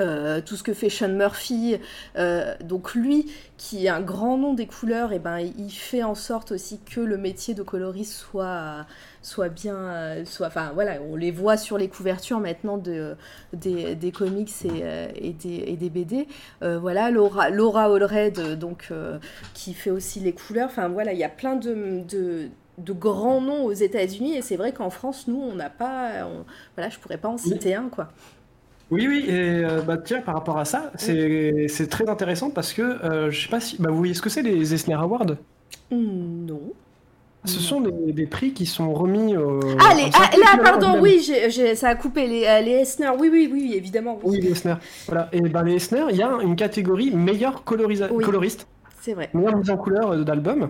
euh, 0.00 0.40
tout 0.40 0.56
ce 0.56 0.62
que 0.62 0.72
fait 0.72 0.88
Sean 0.88 1.08
Murphy. 1.08 1.76
Euh, 2.16 2.54
donc 2.64 2.94
lui, 2.94 3.30
qui 3.58 3.86
est 3.86 3.88
un 3.88 4.00
grand 4.00 4.38
nom 4.38 4.54
des 4.54 4.66
couleurs, 4.66 5.12
et 5.12 5.18
ben, 5.18 5.38
il 5.38 5.70
fait 5.70 6.02
en 6.02 6.14
sorte 6.14 6.52
aussi 6.52 6.80
que 6.80 7.00
le 7.00 7.16
métier 7.18 7.54
de 7.54 7.62
coloriste 7.62 8.12
soit, 8.14 8.86
soit 9.22 9.48
bien... 9.48 9.76
euh, 9.76 10.24
Soit, 10.24 10.46
enfin 10.46 10.70
voilà, 10.74 10.94
on 11.10 11.16
les 11.16 11.30
voit 11.30 11.56
sur 11.56 11.76
les 11.78 11.88
couvertures 11.88 12.40
maintenant 12.40 12.78
de, 12.78 13.16
des, 13.52 13.94
des 13.94 14.12
comics 14.12 14.52
et, 14.64 15.28
et, 15.28 15.32
des, 15.32 15.64
et 15.66 15.76
des 15.76 15.90
BD. 15.90 16.26
Euh, 16.62 16.78
voilà, 16.78 17.10
Laura, 17.10 17.50
Laura 17.50 17.84
Allred, 17.84 18.58
donc, 18.58 18.90
qui 19.54 19.74
fait 19.74 19.90
aussi 19.90 20.20
les 20.20 20.32
couleurs. 20.32 20.68
Enfin 20.70 20.88
voilà, 20.88 21.12
il 21.12 21.18
y 21.18 21.24
a 21.24 21.28
plein 21.28 21.56
de... 21.56 22.02
de 22.08 22.48
de 22.78 22.94
grands 22.94 23.42
noms 23.42 23.64
aux 23.66 23.72
États-Unis 23.72 24.34
et 24.34 24.40
c'est 24.40 24.56
vrai 24.56 24.72
qu'en 24.72 24.88
France 24.88 25.28
nous 25.28 25.38
on 25.38 25.54
n'a 25.54 25.68
pas 25.68 26.24
on- 26.26 26.46
voilà 26.74 26.88
je 26.88 26.98
pourrais 26.98 27.18
pas 27.18 27.28
en 27.28 27.36
citer 27.36 27.74
un 27.74 27.90
quoi 27.90 28.08
Oui, 28.92 29.08
oui, 29.08 29.24
et 29.26 29.64
euh, 29.64 29.80
bah, 29.80 29.96
tiens, 29.96 30.20
par 30.20 30.34
rapport 30.34 30.58
à 30.58 30.64
ça, 30.66 30.92
c'est 30.96 31.66
c'est 31.68 31.88
très 31.88 32.08
intéressant 32.10 32.50
parce 32.50 32.72
que 32.74 32.82
euh, 32.82 33.30
je 33.30 33.42
sais 33.44 33.48
pas 33.48 33.58
si. 33.58 33.76
Bah, 33.80 33.90
vous 33.90 33.96
voyez 33.96 34.12
ce 34.14 34.20
que 34.20 34.28
c'est 34.28 34.42
les 34.42 34.74
Eisner 34.74 34.94
Awards? 34.94 35.34
Hmm, 35.90 36.44
non 36.46 36.60
Ce 37.46 37.58
sont 37.58 37.80
des, 37.80 38.12
des 38.12 38.26
prix 38.26 38.52
qui 38.52 38.66
sont 38.66 38.92
remis 38.92 39.34
au. 39.36 39.60
Ah, 39.80 39.94
les, 39.94 40.10
ah, 40.14 40.30
là, 40.36 40.62
pardon, 40.62 41.00
oui, 41.00 41.26
ça 41.74 41.88
a 41.88 41.94
coupé 41.94 42.26
les, 42.26 42.44
euh, 42.46 42.60
les 42.60 42.72
Esner. 42.82 43.08
Oui, 43.18 43.30
oui, 43.32 43.48
oui, 43.50 43.72
évidemment. 43.74 44.18
Oui, 44.22 44.40
les 44.42 44.50
Eisner. 44.50 44.74
Voilà. 45.08 45.28
Et 45.32 45.40
ben 45.40 45.62
les 45.62 45.74
Eisner, 45.76 46.04
il 46.10 46.16
y 46.16 46.22
a 46.22 46.30
une 46.42 46.54
catégorie 46.54 47.10
meilleur 47.12 47.64
colorisa- 47.64 48.10
Oui. 48.12 48.22
coloriste, 48.24 48.66
C'est 49.00 49.14
vrai. 49.14 49.30
meilleure 49.32 49.56
mise 49.56 49.70
en 49.70 49.78
couleur 49.78 50.10
euh, 50.12 50.22
d'album. 50.22 50.68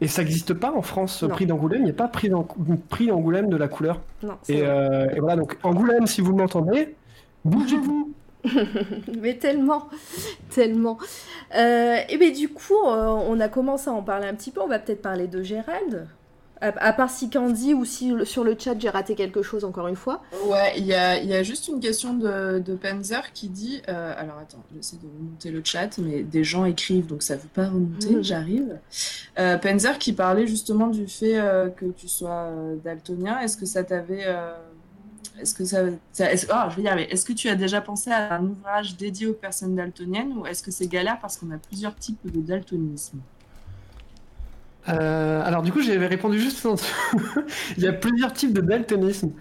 Et 0.00 0.06
ça 0.06 0.22
n'existe 0.22 0.54
pas 0.54 0.70
en 0.72 0.82
France, 0.82 1.24
Non. 1.24 1.30
prix 1.30 1.44
d'Angoulême. 1.46 1.80
Il 1.80 1.86
n'y 1.86 1.90
a 1.90 1.94
pas 1.94 2.06
prix 2.06 2.28
d'Ang- 2.28 2.46
prix 2.88 3.08
d'Angoulême 3.08 3.48
de 3.48 3.56
la 3.56 3.66
couleur. 3.66 4.00
Non, 4.22 4.34
Et, 4.48 4.60
euh, 4.62 5.08
et 5.12 5.18
voilà, 5.18 5.34
donc 5.34 5.56
Angoulême, 5.64 6.06
si 6.06 6.20
vous 6.20 6.36
m'entendez, 6.36 6.94
bougez-vous. 7.44 8.12
Mais 9.20 9.36
tellement, 9.36 9.88
tellement. 10.50 10.98
Euh, 11.56 11.96
et 12.08 12.16
bien 12.18 12.30
du 12.30 12.48
coup, 12.48 12.74
euh, 12.86 13.06
on 13.28 13.40
a 13.40 13.48
commencé 13.48 13.88
à 13.90 13.92
en 13.92 14.02
parler 14.02 14.26
un 14.26 14.34
petit 14.34 14.50
peu. 14.50 14.60
On 14.60 14.68
va 14.68 14.78
peut-être 14.78 15.02
parler 15.02 15.26
de 15.26 15.42
Gérald. 15.42 16.06
À, 16.60 16.72
à 16.88 16.92
part 16.92 17.08
si 17.08 17.30
Candy 17.30 17.72
ou 17.72 17.84
si 17.84 18.12
sur 18.24 18.42
le 18.42 18.56
chat 18.58 18.74
j'ai 18.80 18.88
raté 18.90 19.14
quelque 19.14 19.42
chose 19.42 19.64
encore 19.64 19.86
une 19.86 19.94
fois. 19.94 20.22
Ouais, 20.46 20.72
il 20.76 20.86
y 20.86 20.94
a, 20.94 21.16
il 21.18 21.28
y 21.28 21.34
a 21.34 21.44
juste 21.44 21.68
une 21.68 21.78
question 21.78 22.14
de, 22.14 22.58
de 22.58 22.74
Panzer 22.74 23.32
qui 23.32 23.48
dit. 23.48 23.80
euh, 23.88 24.12
alors 24.16 24.38
attends, 24.38 24.64
j'essaie 24.74 24.96
de 24.96 25.06
remonter 25.06 25.50
le 25.52 25.62
chat, 25.64 25.98
mais 25.98 26.24
des 26.24 26.42
gens 26.42 26.64
écrivent 26.64 27.06
donc 27.06 27.22
ça 27.22 27.36
ne 27.36 27.40
veut 27.42 27.48
pas 27.54 27.66
remonter, 27.66 28.10
Mhm. 28.16 28.22
j'arrive. 28.24 28.76
Euh, 29.38 29.56
Panzer 29.56 29.98
qui 29.98 30.12
parlait 30.12 30.48
justement 30.48 30.88
du 30.88 31.06
fait 31.06 31.38
euh, 31.38 31.68
que 31.68 31.86
tu 31.86 32.08
sois 32.08 32.48
euh, 32.50 32.74
daltonien. 32.84 33.38
Est-ce 33.38 33.56
que 33.56 33.66
ça 33.66 33.84
t'avait. 33.84 34.26
Est-ce 35.40 35.54
que 35.54 35.64
ça. 35.64 35.78
ah, 36.50 36.68
je 36.70 36.80
vais 36.80 36.88
arriver. 36.88 37.12
Est-ce 37.12 37.24
que 37.24 37.32
tu 37.32 37.48
as 37.48 37.54
déjà 37.56 37.80
pensé 37.80 38.10
à 38.10 38.34
un 38.36 38.46
ouvrage 38.46 38.96
dédié 38.96 39.26
aux 39.26 39.34
personnes 39.34 39.74
daltoniennes 39.76 40.32
ou 40.38 40.46
est-ce 40.46 40.62
que 40.62 40.70
c'est 40.70 40.88
galère 40.88 41.18
parce 41.20 41.36
qu'on 41.36 41.50
a 41.50 41.58
plusieurs 41.58 41.96
types 41.96 42.20
de 42.30 42.40
daltonisme? 42.40 43.22
Euh, 44.88 45.42
alors 45.44 45.62
du 45.62 45.72
coup, 45.72 45.82
j'avais 45.82 46.06
répondu 46.06 46.38
juste 46.40 46.64
en 46.64 46.76
il 47.76 47.82
y 47.82 47.86
a 47.86 47.92
plusieurs 47.92 48.32
types 48.32 48.52
de 48.52 48.60
daltonisme. 48.60 49.32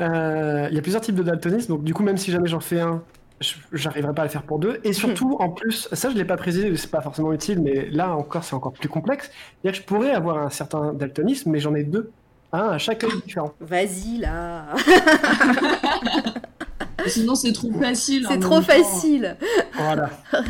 Euh, 0.00 0.68
il 0.70 0.76
y 0.76 0.78
a 0.78 0.82
plusieurs 0.82 1.02
types 1.02 1.14
de 1.16 1.22
daltonisme, 1.22 1.68
donc 1.74 1.84
du 1.84 1.94
coup, 1.94 2.02
même 2.04 2.16
si 2.18 2.30
jamais 2.32 2.48
j'en 2.48 2.60
fais 2.60 2.80
un, 2.80 3.04
je- 3.40 3.56
j'arriverai 3.72 4.14
pas 4.14 4.22
à 4.22 4.24
le 4.26 4.30
faire 4.30 4.44
pour 4.44 4.58
deux. 4.60 4.80
Et 4.84 4.92
surtout, 4.94 5.36
en 5.40 5.50
plus, 5.50 5.88
ça 5.92 6.10
je 6.10 6.16
l'ai 6.16 6.24
pas 6.26 6.36
précisé, 6.36 6.76
c'est 6.76 6.90
pas 6.90 7.02
forcément 7.02 7.32
utile, 7.32 7.60
mais 7.62 7.90
là 7.90 8.16
encore, 8.16 8.44
c'est 8.44 8.54
encore 8.54 8.72
plus 8.74 8.88
complexe. 8.88 9.30
C'est-à-dire 9.62 9.80
que 9.80 9.84
je 9.84 9.88
pourrais 9.94 10.12
avoir 10.12 10.38
un 10.38 10.50
certain 10.50 10.94
daltonisme, 10.94 11.50
mais 11.50 11.60
j'en 11.60 11.74
ai 11.74 11.84
deux, 11.84 12.14
un 12.52 12.68
à 12.70 12.78
chaque 12.78 13.04
œil 13.04 13.10
différent. 13.24 13.52
Vas-y 13.60 14.18
là. 14.18 14.66
Sinon, 17.06 17.34
c'est 17.34 17.52
trop 17.52 17.72
facile. 17.72 18.24
C'est 18.24 18.30
même 18.34 18.40
trop 18.40 18.56
temps. 18.56 18.62
facile. 18.62 19.36
Voilà. 19.74 20.10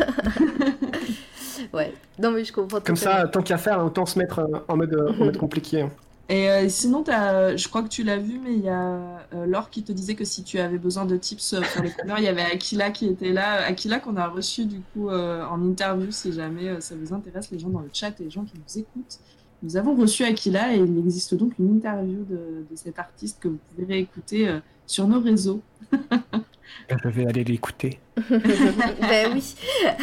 Ouais. 1.73 1.93
Non 2.19 2.31
mais 2.31 2.45
je 2.45 2.53
comprends. 2.53 2.81
Comme 2.81 2.97
ça, 2.97 3.27
tant 3.29 3.43
qu'à 3.43 3.57
faire, 3.57 3.83
autant 3.85 4.07
se 4.07 4.19
mettre 4.19 4.41
euh, 4.41 4.59
en 4.69 4.77
mode, 4.77 4.93
euh, 4.95 5.13
en 5.19 5.25
mode 5.25 5.37
compliqué. 5.39 5.83
hein. 5.83 5.91
Et 6.29 6.51
euh, 6.51 6.69
sinon, 6.69 7.03
t'as, 7.03 7.57
je 7.57 7.67
crois 7.69 7.83
que 7.83 7.89
tu 7.89 8.03
l'as 8.03 8.19
vu, 8.19 8.39
mais 8.43 8.53
il 8.53 8.61
y 8.65 8.69
a 8.69 8.99
euh, 9.35 9.47
Laure 9.47 9.71
qui 9.71 9.83
te 9.83 9.91
disait 9.91 10.15
que 10.15 10.25
si 10.25 10.45
tu 10.45 10.59
avais 10.59 10.77
besoin 10.79 11.07
de 11.07 11.17
tips 11.17 11.57
pour 11.73 11.83
les 11.83 11.91
couleurs, 11.93 12.19
il 12.19 12.25
y 12.25 12.29
avait 12.29 12.43
Aquila 12.43 12.91
qui 12.91 13.07
était 13.07 13.33
là. 13.33 13.65
Aquila 13.65 14.01
qu'on 14.01 14.17
a 14.17 14.27
reçu 14.29 14.67
du 14.67 14.81
coup 14.93 15.09
euh, 15.09 15.45
en 15.47 15.63
interview, 15.63 16.11
si 16.11 16.33
jamais 16.33 16.69
euh, 16.69 16.81
ça 16.81 16.95
vous 16.95 17.15
intéresse, 17.15 17.51
les 17.51 17.59
gens 17.59 17.71
dans 17.71 17.81
le 17.81 17.91
chat 17.93 18.09
et 18.21 18.25
les 18.25 18.31
gens 18.31 18.45
qui 18.45 18.55
nous 18.57 18.79
écoutent. 18.81 19.19
Nous 19.63 19.77
avons 19.77 19.95
reçu 19.95 20.25
Aquila 20.25 20.75
et 20.75 20.79
il 20.79 20.99
existe 20.99 21.35
donc 21.35 21.59
une 21.59 21.77
interview 21.77 22.25
de, 22.25 22.65
cet 22.75 22.99
artiste 22.99 23.39
que 23.41 23.49
vous 23.49 23.59
pouvez 23.71 23.87
réécouter 23.87 24.49
euh, 24.49 24.61
sur 24.87 25.09
nos 25.09 25.21
réseaux. 25.21 25.63
Je 26.89 27.09
vais 27.09 27.27
aller 27.27 27.43
l'écouter. 27.45 27.99
ben 28.31 29.33
oui. 29.35 29.55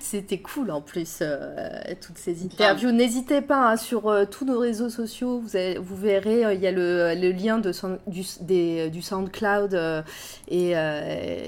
C'était 0.00 0.38
cool 0.38 0.70
en 0.70 0.80
plus, 0.80 1.18
euh, 1.22 1.58
toutes 2.00 2.18
ces 2.18 2.44
interviews. 2.44 2.90
N'hésitez 2.90 3.40
pas 3.40 3.70
hein, 3.72 3.76
sur 3.76 4.08
euh, 4.08 4.24
tous 4.24 4.44
nos 4.44 4.58
réseaux 4.58 4.90
sociaux, 4.90 5.38
vous, 5.38 5.56
avez- 5.56 5.78
vous 5.78 5.96
verrez, 5.96 6.44
euh, 6.44 6.52
il 6.54 6.60
y 6.60 6.66
a 6.66 6.72
le, 6.72 7.14
le 7.14 7.30
lien 7.32 7.58
de, 7.58 7.72
du, 8.06 8.22
des- 8.40 8.90
du 8.90 9.00
SoundCloud 9.02 9.74
euh, 9.74 10.02
et, 10.48 10.76
euh, 10.76 11.00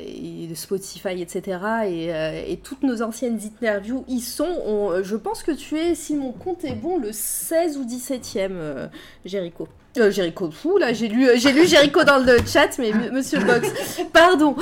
et 0.06 0.46
de 0.48 0.54
Spotify, 0.54 1.20
etc. 1.20 1.58
Et, 1.86 2.14
euh, 2.14 2.42
et 2.46 2.56
toutes 2.58 2.82
nos 2.84 3.02
anciennes 3.02 3.38
interviews 3.44 4.04
y 4.08 4.20
sont. 4.20 4.48
On- 4.64 5.02
je 5.02 5.16
pense 5.16 5.42
que 5.42 5.52
tu 5.52 5.76
es, 5.76 5.94
si 5.94 6.14
mon 6.14 6.32
compte 6.32 6.64
est 6.64 6.74
bon, 6.76 6.98
le 6.98 7.10
16 7.12 7.76
ou 7.76 7.84
17e, 7.84 8.48
euh, 8.52 8.86
Jericho. 9.24 9.68
Euh, 9.96 10.10
Jericho, 10.10 10.50
fou 10.50 10.76
là, 10.76 10.92
j'ai 10.92 11.08
lu, 11.08 11.28
euh, 11.28 11.36
j'ai 11.36 11.50
lu 11.50 11.66
Jericho 11.66 12.04
dans 12.04 12.18
le 12.18 12.36
chat, 12.46 12.68
mais 12.78 12.92
Monsieur 13.10 13.40
Box, 13.40 13.68
pardon. 14.12 14.54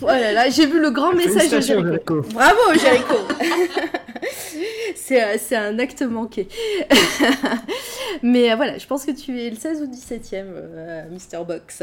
Oh 0.00 0.06
là 0.06 0.32
là, 0.32 0.50
j'ai 0.50 0.66
vu 0.66 0.80
le 0.80 0.90
grand 0.90 1.12
message 1.12 1.50
de 1.50 1.60
Jericho. 1.60 1.86
Jericho. 1.86 2.22
Bravo 2.32 2.74
Jericho 2.74 3.16
C'est 4.94 5.22
euh, 5.22 5.36
c'est 5.38 5.56
un 5.56 5.78
acte 5.78 6.02
manqué. 6.02 6.48
Mais 8.22 8.50
euh, 8.50 8.56
voilà, 8.56 8.78
je 8.78 8.86
pense 8.86 9.04
que 9.04 9.12
tu 9.12 9.40
es 9.40 9.50
le 9.50 9.56
16 9.56 9.82
ou 9.82 9.86
17e, 9.86 10.44
euh, 10.46 11.02
Mr. 11.10 11.44
Box. 11.44 11.82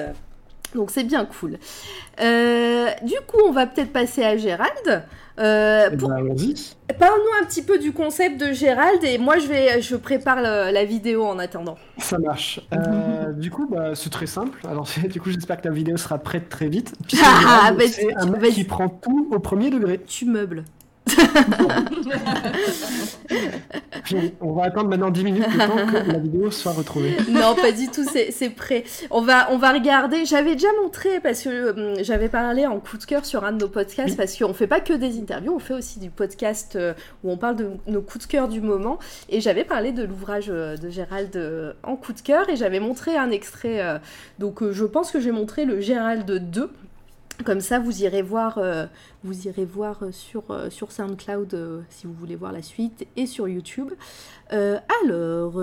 Donc 0.74 0.92
c'est 0.92 1.04
bien 1.04 1.26
cool. 1.26 1.58
Euh, 2.22 2.88
du 3.04 3.16
coup, 3.28 3.38
on 3.48 3.52
va 3.52 3.66
peut-être 3.68 3.92
passer 3.94 4.24
à 4.24 4.38
Gérald. 4.38 5.04
Euh, 5.40 5.90
Eh 5.92 5.98
pour- 5.98 6.10
ben. 6.10 6.18
Parle-nous 7.00 7.42
un 7.42 7.46
petit 7.46 7.64
peu 7.64 7.80
du 7.80 7.92
concept 7.92 8.40
de 8.40 8.52
Gérald 8.54 9.04
et 9.04 9.18
moi 9.18 9.40
je 9.40 9.48
vais, 9.48 9.82
je 9.82 9.96
prépare 9.96 10.38
le- 10.38 10.72
la 10.72 10.86
vidéo 10.86 11.26
en 11.26 11.40
attendant. 11.40 11.76
Ça 11.98 12.20
marche. 12.20 12.60
Euh, 12.74 13.32
du 13.34 13.50
coup, 13.50 13.68
bah, 13.68 13.96
c'est 13.96 14.12
très 14.12 14.28
simple. 14.28 14.60
Alors, 14.70 14.88
du 15.10 15.20
coup, 15.20 15.32
j'espère 15.32 15.60
que 15.60 15.68
la 15.68 15.74
vidéo 15.74 15.98
sera 15.98 16.20
prête 16.20 16.50
très 16.50 16.68
vite. 16.68 16.94
Ah, 17.24 17.72
bah, 17.72 17.86
c'est 17.88 18.14
un 18.16 18.26
tu- 18.26 18.32
mec 18.32 18.42
vas-y. 18.42 18.54
qui 18.54 18.64
prend 18.64 18.90
tout 18.90 19.30
au 19.32 19.40
premier 19.40 19.72
degré. 19.72 20.00
Tu 20.06 20.26
meubles. 20.26 20.66
On 24.42 24.54
va 24.54 24.64
attendre 24.66 24.90
maintenant 24.90 25.10
10 25.10 25.24
minutes 25.24 25.46
le 25.54 25.68
temps 25.68 25.86
que 26.06 26.12
la 26.12 26.20
vidéo 26.20 26.52
soit 26.52 26.74
retrouvée. 26.74 27.16
Non, 27.30 27.56
pas 27.56 27.72
du 27.72 27.88
tout, 27.88 28.04
c'est 28.04 28.50
prêt. 28.50 28.84
On 29.12 29.22
va, 29.22 29.50
on 29.52 29.58
va 29.58 29.72
regarder. 29.72 30.26
J'avais 30.26 30.54
déjà 30.54 30.68
montré, 30.82 31.20
parce 31.22 31.42
que 31.44 31.72
hum, 31.72 32.04
j'avais 32.04 32.30
parlé 32.30 32.66
en 32.68 32.80
coup 32.80 32.98
de 32.98 33.06
cœur 33.06 33.26
sur 33.26 33.44
un 33.44 33.52
de 33.54 33.62
nos 33.62 33.70
podcasts, 33.70 34.10
Oui. 34.12 34.16
parce 34.16 34.38
qu'on 34.38 34.54
fait 34.54 34.68
pas 34.68 34.80
que 34.82 34.94
des 34.94 35.18
interviews, 35.20 35.54
on 35.56 35.60
fait 35.60 35.74
aussi 35.74 36.00
du 36.00 36.10
podcast 36.10 36.76
euh, 36.76 36.94
où 37.24 37.32
on 37.32 37.38
parle 37.38 37.56
de 37.56 37.70
nos 37.88 38.02
coups 38.02 38.28
de 38.28 38.32
cœur 38.32 38.48
du 38.48 38.62
moment. 38.62 39.00
Et 39.30 39.42
j'avais 39.42 39.64
parlé 39.64 39.92
de 39.92 40.04
l'ouvrage 40.04 40.48
euh, 40.50 40.78
de 40.78 40.90
Gérald 40.90 41.36
euh, 41.36 41.74
en 41.84 41.96
coup 41.96 42.14
de 42.14 42.22
cœur, 42.22 42.50
et 42.50 42.56
j'avais 42.56 42.80
montré 42.80 43.16
un 43.18 43.32
extrait. 43.32 43.82
euh, 43.82 43.98
donc 44.40 44.62
euh, 44.62 44.72
je 44.72 44.86
pense 44.86 45.12
que 45.12 45.20
j'ai 45.20 45.32
montré 45.32 45.66
le 45.66 45.80
Gérald 45.80 46.30
2. 46.30 46.70
Comme 47.46 47.62
ça, 47.62 47.80
vous 47.80 48.04
irez 48.04 48.22
voir, 48.22 48.58
euh, 48.58 48.86
vous 49.24 49.48
irez 49.48 49.66
voir 49.66 50.04
euh, 50.04 50.12
sur, 50.12 50.44
euh, 50.52 50.70
sur 50.70 50.92
SoundCloud 50.92 51.54
euh, 51.54 51.82
si 51.90 52.06
vous 52.08 52.14
voulez 52.14 52.36
voir 52.36 52.52
la 52.52 52.62
suite 52.62 53.08
et 53.18 53.26
sur 53.26 53.48
YouTube. 53.48 53.92
Alors, 54.50 55.60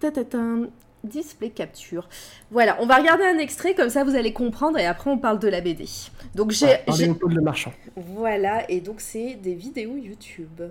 tatatin, 0.00 0.66
display 1.04 1.50
capture. 1.50 2.08
Voilà, 2.50 2.76
on 2.80 2.86
va 2.86 2.96
regarder 2.96 3.24
un 3.24 3.38
extrait 3.38 3.74
comme 3.74 3.90
ça 3.90 4.02
vous 4.02 4.16
allez 4.16 4.32
comprendre 4.32 4.76
et 4.78 4.86
après 4.86 5.08
on 5.10 5.18
parle 5.18 5.38
de 5.38 5.48
la 5.48 5.60
BD. 5.60 5.86
Donc 6.34 6.50
j'ai, 6.50 6.66
Ouais, 6.66 6.84
Le 7.28 7.40
Marchand. 7.40 7.72
voilà 7.94 8.68
et 8.70 8.80
donc 8.80 9.00
c'est 9.00 9.34
des 9.34 9.54
vidéos 9.54 9.96
YouTube 9.96 10.62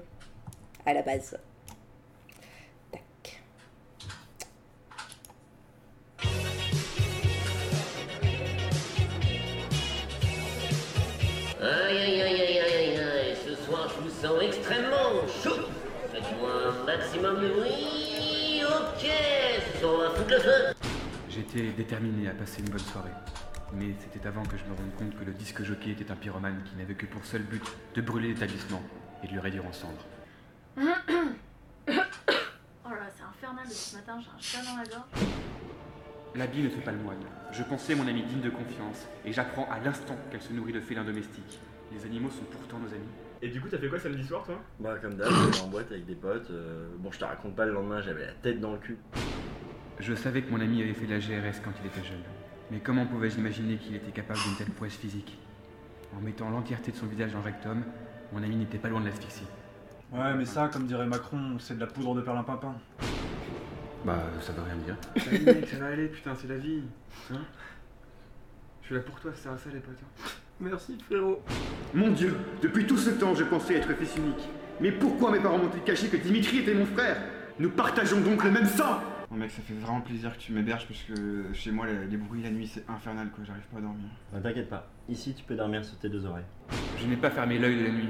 à 0.86 0.94
la 0.94 1.02
base. 1.04 1.38
Aïe 11.66 11.98
aïe 11.98 12.22
aïe 12.22 12.42
aïe 12.42 12.60
aïe 12.60 12.76
aïe 12.76 13.00
aïe, 13.00 13.36
ce 13.44 13.56
soir 13.64 13.90
je 13.90 14.04
vous 14.04 14.10
sens 14.22 14.40
extrêmement 14.40 15.26
chaud. 15.42 15.68
Faites-moi 16.12 16.52
un 16.68 16.86
maximum 16.86 17.42
de 17.42 17.48
bruit. 17.48 18.62
Ok, 18.64 19.10
ce 19.74 19.80
soir 19.80 19.94
on 19.96 19.98
va 19.98 20.10
foutre 20.12 20.30
le 20.30 20.40
feu. 20.42 20.76
J'étais 21.28 21.72
déterminé 21.72 22.30
à 22.30 22.34
passer 22.34 22.60
une 22.60 22.70
bonne 22.70 22.78
soirée. 22.78 23.10
Mais 23.74 23.96
c'était 24.00 24.28
avant 24.28 24.44
que 24.44 24.58
je 24.58 24.64
me 24.66 24.76
rende 24.76 24.94
compte 25.00 25.20
que 25.20 25.26
le 25.26 25.34
disque 25.34 25.64
jockey 25.64 25.90
était 25.90 26.12
un 26.12 26.16
pyromane 26.16 26.62
qui 26.66 26.76
n'avait 26.76 26.94
que 26.94 27.08
pour 27.08 27.26
seul 27.26 27.42
but 27.42 27.64
de 27.96 28.02
brûler 28.02 28.28
l'établissement 28.28 28.84
et 29.24 29.28
de 29.28 29.34
le 29.34 29.40
réduire 29.40 29.66
en 29.66 29.74
cendres. 29.74 30.06
Oh 32.88 32.92
là 32.92 32.98
là, 32.98 33.08
c'est 33.18 33.24
infernal 33.24 33.64
depuis 33.66 33.76
ce 33.76 33.96
matin, 33.96 34.20
j'ai 34.22 34.30
un 34.30 34.40
chat 34.40 34.70
dans 34.70 34.78
la 34.78 34.84
gorge. 34.84 35.28
L'habit 36.38 36.64
ne 36.64 36.70
fait 36.70 36.82
pas 36.82 36.92
le 36.92 36.98
moine. 36.98 37.18
Je 37.54 37.64
pensais 37.64 37.96
mon 37.96 38.08
amie 38.08 38.24
digne 38.24 38.42
de 38.42 38.50
confiance, 38.50 39.08
et 39.24 39.32
j'apprends 39.32 39.70
à 39.72 39.80
l'instant 39.80 40.16
qu'elle 40.30 40.42
se 40.42 40.52
nourrit 40.52 40.74
de 40.74 40.82
félins 40.82 41.06
domestiques. 41.06 41.60
Les 41.94 42.06
animaux 42.06 42.30
sont 42.30 42.44
pourtant 42.52 42.78
nos 42.80 42.90
amis. 42.90 43.08
Et 43.42 43.48
du 43.48 43.62
coup, 43.62 43.70
t'as 43.70 43.78
fait 43.78 43.88
quoi 43.88 44.00
samedi 44.00 44.24
soir, 44.26 44.44
toi? 44.44 44.56
Bah 44.80 44.96
comme 45.02 45.16
d'hab, 45.16 45.30
j'étais 45.46 45.62
en 45.62 45.68
boîte 45.68 45.92
avec 45.92 46.06
des 46.06 46.16
potes. 46.16 46.50
euh, 46.52 46.90
bon, 47.00 47.12
je 47.12 47.20
te 47.20 47.26
raconte 47.26 47.56
pas 47.56 47.66
le 47.66 47.74
lendemain, 47.74 48.02
j'avais 48.02 48.26
la 48.26 48.34
tête 48.34 48.60
dans 48.60 48.74
le 48.74 48.80
cul. 48.80 48.98
Je 50.00 50.14
savais 50.14 50.42
que 50.42 50.52
mon 50.52 50.60
ami 50.60 50.82
avait 50.82 50.94
fait 50.94 51.06
de 51.06 51.14
la 51.14 51.20
GRS 51.20 51.62
quand 51.64 51.72
il 51.82 51.88
était 51.88 52.04
jeune. 52.06 52.24
Mais 52.72 52.80
comment 52.80 53.06
pouvais-je 53.06 53.38
imaginer 53.38 53.78
qu'il 53.78 53.96
était 53.96 54.12
capable 54.12 54.40
d'une 54.42 54.56
telle 54.58 54.72
prouesse 54.74 54.96
physique? 54.96 55.38
En 56.18 56.22
mettant 56.22 56.50
l'entièreté 56.50 56.92
de 56.92 56.98
son 56.98 57.06
visage 57.06 57.32
dans 57.32 57.40
le 57.40 57.46
rectum, 57.46 57.84
mon 58.34 58.44
ami 58.44 58.56
n'était 58.58 58.78
pas 58.80 58.90
loin 58.90 59.00
de 59.00 59.06
l'asphyxie. 59.06 59.46
Ouais, 60.12 60.34
mais 60.36 60.46
ça, 60.46 60.70
comme 60.72 60.86
dirait 60.88 61.06
Macron, 61.06 61.58
c'est 61.60 61.76
de 61.76 61.80
la 61.80 61.88
poudre 61.88 62.16
de 62.16 62.22
perlimpinpin. 62.22 62.76
Bah, 64.06 64.24
ça 64.40 64.54
veut 64.54 64.62
rien 64.62 64.76
dire. 64.86 64.96
Allez, 65.28 65.40
mec, 65.40 65.68
ça 65.68 65.78
va 65.78 65.88
aller, 65.88 66.08
putain, 66.08 66.36
c'est 66.40 66.48
la 66.48 66.58
vie. 66.58 66.84
Hein 67.34 67.42
Je 68.82 68.86
suis 68.86 68.96
là 68.96 69.02
pour 69.02 69.20
toi, 69.20 69.32
ça 69.34 69.42
sert 69.44 69.52
à 69.54 69.58
ça, 69.58 69.70
les 69.74 69.80
potes. 69.80 69.98
Merci 70.60 70.98
frérot. 71.08 71.42
Mon 71.94 72.12
Dieu, 72.12 72.36
depuis 72.62 72.86
tout 72.86 72.98
ce 72.98 73.10
temps, 73.10 73.34
je 73.34 73.44
pensais 73.44 73.74
être 73.76 73.94
fils 73.96 74.16
unique. 74.16 74.48
Mais 74.80 74.92
pourquoi 74.92 75.32
mes 75.32 75.40
parents 75.40 75.58
m'ont-ils 75.58 75.82
caché 75.82 76.08
que 76.08 76.18
Dimitri 76.18 76.60
était 76.60 76.76
mon 76.76 76.86
frère? 76.86 77.18
Nous 77.58 77.70
partageons 77.72 78.22
donc 78.22 78.44
le 78.44 78.52
même 78.52 78.68
sang 78.68 79.00
Bon, 79.32 79.38
mec, 79.38 79.50
ça 79.50 79.62
fait 79.64 79.74
vraiment 79.74 80.02
plaisir 80.02 80.32
que 80.38 80.40
tu 80.42 80.52
m'héberges 80.54 80.88
parce 80.88 81.02
que 81.02 81.52
chez 81.54 81.72
moi, 81.72 81.88
les, 81.88 82.06
les 82.06 82.18
bruits 82.18 82.44
la 82.44 82.52
nuit, 82.52 82.68
c'est 82.68 82.84
infernal, 82.88 83.30
quoi, 83.34 83.44
j'arrive 83.44 83.64
pas 83.72 83.80
à 83.80 83.82
dormir. 83.82 84.06
Bah, 84.32 84.40
T'inquiète 84.44 84.70
pas, 84.70 84.88
ici 85.10 85.34
tu 85.34 85.44
peux 85.46 85.56
dormir 85.56 85.84
sur 85.84 85.98
tes 85.98 86.10
deux 86.10 86.26
oreilles. 86.26 86.46
Je 87.00 87.08
n'ai 87.08 87.18
pas 87.18 87.32
fermé 87.32 87.58
l'œil 87.58 87.80
de 87.80 87.84
la 87.86 87.92
nuit, 87.92 88.10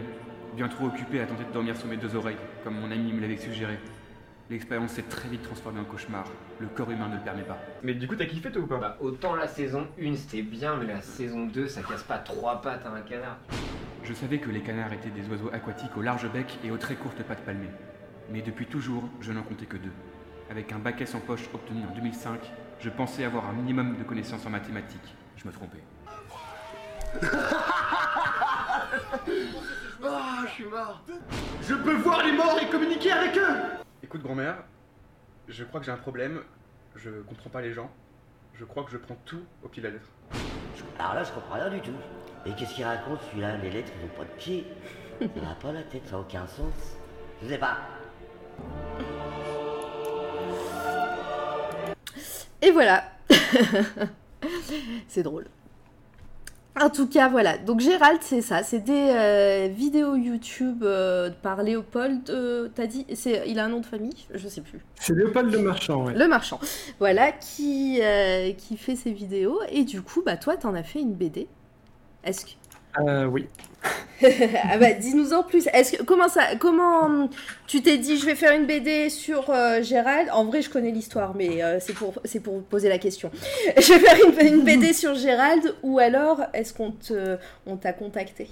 bien 0.57 0.67
trop 0.67 0.87
occupé 0.87 1.21
à 1.21 1.25
tenter 1.25 1.45
de 1.45 1.53
dormir 1.53 1.77
sur 1.77 1.87
mes 1.87 1.95
deux 1.97 2.13
oreilles, 2.15 2.37
comme 2.65 2.75
mon 2.79 2.91
ami 2.91 3.13
me 3.13 3.21
l'avait 3.21 3.37
suggéré. 3.37 3.79
L'expérience 4.47 4.91
s'est 4.91 5.01
très 5.01 5.27
vite 5.27 5.41
transformée 5.41 5.79
en 5.79 5.85
cauchemar. 5.85 6.25
Le 6.59 6.67
corps 6.67 6.91
humain 6.91 7.07
ne 7.07 7.15
le 7.15 7.21
permet 7.23 7.41
pas. 7.41 7.57
Mais 7.81 7.95
du 7.95 8.07
coup, 8.07 8.15
t'as 8.15 8.25
kiffé, 8.25 8.51
toi, 8.51 8.61
ou 8.61 8.67
pas 8.67 8.77
Bah, 8.77 8.97
autant 8.99 9.35
la 9.35 9.47
saison 9.47 9.87
1 9.99 10.15
c'était 10.15 10.43
bien, 10.43 10.75
mais 10.75 10.85
la 10.85 11.01
saison 11.01 11.47
2 11.47 11.67
ça 11.67 11.81
casse 11.81 12.03
pas 12.03 12.19
trois 12.19 12.61
pattes 12.61 12.85
à 12.85 12.91
un 12.91 13.01
canard. 13.01 13.37
Je 14.03 14.13
savais 14.13 14.37
que 14.37 14.51
les 14.51 14.61
canards 14.61 14.93
étaient 14.93 15.09
des 15.09 15.27
oiseaux 15.29 15.49
aquatiques 15.51 15.97
au 15.97 16.01
large 16.03 16.31
bec 16.31 16.59
et 16.63 16.69
aux 16.69 16.77
très 16.77 16.93
courtes 16.93 17.23
pattes 17.23 17.43
palmées. 17.43 17.71
Mais 18.29 18.43
depuis 18.43 18.67
toujours, 18.67 19.09
je 19.19 19.31
n'en 19.31 19.41
comptais 19.41 19.65
que 19.65 19.77
deux. 19.77 19.91
Avec 20.51 20.71
un 20.71 20.77
bac 20.77 21.01
S 21.01 21.15
en 21.15 21.21
poche 21.21 21.49
obtenu 21.51 21.81
en 21.91 21.95
2005, 21.95 22.39
je 22.79 22.89
pensais 22.91 23.23
avoir 23.23 23.49
un 23.49 23.53
minimum 23.53 23.97
de 23.97 24.03
connaissances 24.03 24.45
en 24.45 24.51
mathématiques. 24.51 25.15
Je 25.37 25.47
me 25.47 25.51
trompais. 25.51 25.83
Ah, 30.07 30.43
je 30.45 30.51
suis 30.51 30.65
mort 30.65 31.03
Je 31.67 31.73
peux 31.73 31.95
voir 31.95 32.23
les 32.23 32.31
morts 32.31 32.59
et 32.61 32.69
communiquer 32.69 33.11
avec 33.11 33.35
eux 33.37 33.84
Écoute, 34.15 34.27
grand-mère, 34.27 34.63
je 35.49 35.65
crois 35.65 35.81
que 35.81 35.85
j'ai 35.85 35.91
un 35.91 35.97
problème. 35.97 36.41
Je 36.95 37.09
comprends 37.23 37.49
pas 37.49 37.59
les 37.59 37.73
gens. 37.73 37.91
Je 38.53 38.63
crois 38.63 38.85
que 38.85 38.91
je 38.91 38.95
prends 38.97 39.17
tout 39.25 39.43
au 39.61 39.67
pied 39.67 39.81
de 39.81 39.89
la 39.89 39.93
lettre. 39.95 40.07
Alors 40.97 41.15
là, 41.15 41.23
je 41.25 41.33
comprends 41.33 41.55
rien 41.55 41.69
du 41.69 41.81
tout. 41.81 41.91
Et 42.45 42.53
qu'est-ce 42.53 42.75
qu'il 42.75 42.85
raconte 42.85 43.19
celui-là 43.23 43.57
Les 43.57 43.69
lettres, 43.69 43.91
ils 43.99 44.05
ont 44.05 44.17
pas 44.17 44.23
de 44.23 44.37
pied. 44.37 44.67
Il 45.19 45.27
n'a 45.41 45.55
pas 45.55 45.73
la 45.73 45.83
tête, 45.83 46.05
ça 46.05 46.13
n'a 46.13 46.19
aucun 46.21 46.47
sens. 46.47 46.95
Je 47.43 47.49
sais 47.49 47.57
pas. 47.57 47.77
Et 52.61 52.71
voilà. 52.71 53.11
c'est 55.09 55.23
drôle. 55.23 55.47
En 56.81 56.89
tout 56.89 57.07
cas, 57.07 57.29
voilà. 57.29 57.57
Donc 57.57 57.79
Gérald, 57.79 58.19
c'est 58.21 58.41
ça. 58.41 58.61
C'est 58.61 58.79
des 58.81 58.91
euh, 59.11 59.69
vidéos 59.73 60.15
YouTube 60.15 60.83
euh, 60.83 61.29
par 61.41 61.63
Léopold. 61.63 62.29
euh, 62.29 62.67
T'as 62.75 62.85
dit, 62.85 63.05
c'est, 63.15 63.43
il 63.47 63.59
a 63.59 63.65
un 63.65 63.69
nom 63.69 63.79
de 63.79 63.85
famille? 63.85 64.27
Je 64.33 64.47
sais 64.49 64.59
plus. 64.61 64.79
C'est 64.99 65.13
Léopold 65.13 65.51
Le 65.51 65.59
Marchand, 65.59 66.05
ouais. 66.05 66.13
Le 66.13 66.27
marchand. 66.27 66.59
Voilà, 66.99 67.31
qui, 67.31 68.01
qui 68.57 68.75
fait 68.77 68.95
ses 68.97 69.11
vidéos. 69.13 69.59
Et 69.71 69.85
du 69.85 70.01
coup, 70.01 70.21
bah 70.25 70.35
toi, 70.35 70.57
t'en 70.57 70.73
as 70.75 70.83
fait 70.83 70.99
une 70.99 71.13
BD. 71.13 71.47
Est-ce 72.25 72.45
que... 72.45 72.51
Euh, 72.99 73.25
oui. 73.25 73.47
ah 74.63 74.77
bah 74.77 74.93
dis-nous 74.93 75.33
en 75.33 75.43
plus. 75.43 75.67
Est-ce 75.73 75.97
que 75.97 76.03
comment 76.03 76.27
ça 76.29 76.55
comment 76.57 77.29
tu 77.67 77.81
t'es 77.83 77.97
dit 77.97 78.17
je 78.17 78.25
vais 78.25 78.35
faire 78.35 78.57
une 78.57 78.65
BD 78.65 79.09
sur 79.09 79.49
euh, 79.49 79.81
Gérald? 79.83 80.29
En 80.31 80.45
vrai, 80.45 80.61
je 80.61 80.69
connais 80.69 80.91
l'histoire, 80.91 81.35
mais 81.35 81.61
euh, 81.63 81.79
c'est 81.79 81.93
pour 81.93 82.21
c'est 82.23 82.39
pour 82.39 82.63
poser 82.63 82.89
la 82.89 82.97
question. 82.97 83.29
je 83.77 83.93
vais 83.93 83.99
faire 83.99 84.17
une, 84.47 84.59
une 84.59 84.63
BD 84.63 84.93
sur 84.93 85.15
Gérald 85.15 85.75
ou 85.83 85.99
alors 85.99 86.41
est-ce 86.53 86.73
qu'on 86.73 86.91
te 86.91 87.37
on 87.65 87.77
t'a 87.77 87.93
contacté? 87.93 88.49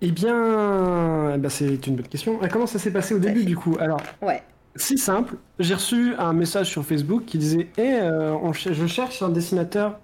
Eh 0.00 0.10
bien, 0.12 1.34
eh 1.34 1.38
ben, 1.38 1.48
c'est 1.48 1.86
une 1.86 1.96
bonne 1.96 2.08
question. 2.08 2.38
Ah, 2.42 2.48
comment 2.48 2.66
ça 2.66 2.78
s'est 2.78 2.92
passé 2.92 3.14
au 3.14 3.18
début 3.18 3.44
du 3.44 3.56
coup? 3.56 3.76
Alors, 3.80 4.00
Ouais. 4.22 4.42
si 4.76 4.96
simple, 4.98 5.36
j'ai 5.58 5.74
reçu 5.74 6.14
un 6.18 6.32
message 6.32 6.68
sur 6.70 6.84
Facebook 6.84 7.24
qui 7.26 7.38
disait 7.38 7.68
Eh, 7.76 7.94
euh, 8.00 8.32
on 8.42 8.52
je 8.52 8.86
cherche 8.86 9.22
un 9.22 9.28
dessinateur. 9.30 9.98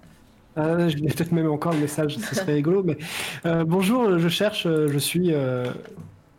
Euh, 0.57 0.87
je 0.89 0.95
vais 0.97 1.07
peut-être 1.07 1.31
même 1.33 1.49
encore 1.51 1.73
le 1.73 1.79
message, 1.79 2.17
ce 2.17 2.35
serait 2.35 2.53
rigolo, 2.55 2.83
mais 2.83 2.97
euh, 3.45 3.65
bonjour, 3.65 4.17
je 4.19 4.29
cherche, 4.29 4.65
euh, 4.65 4.87
je 4.87 4.97
suis. 4.99 5.33
euh, 5.33 5.73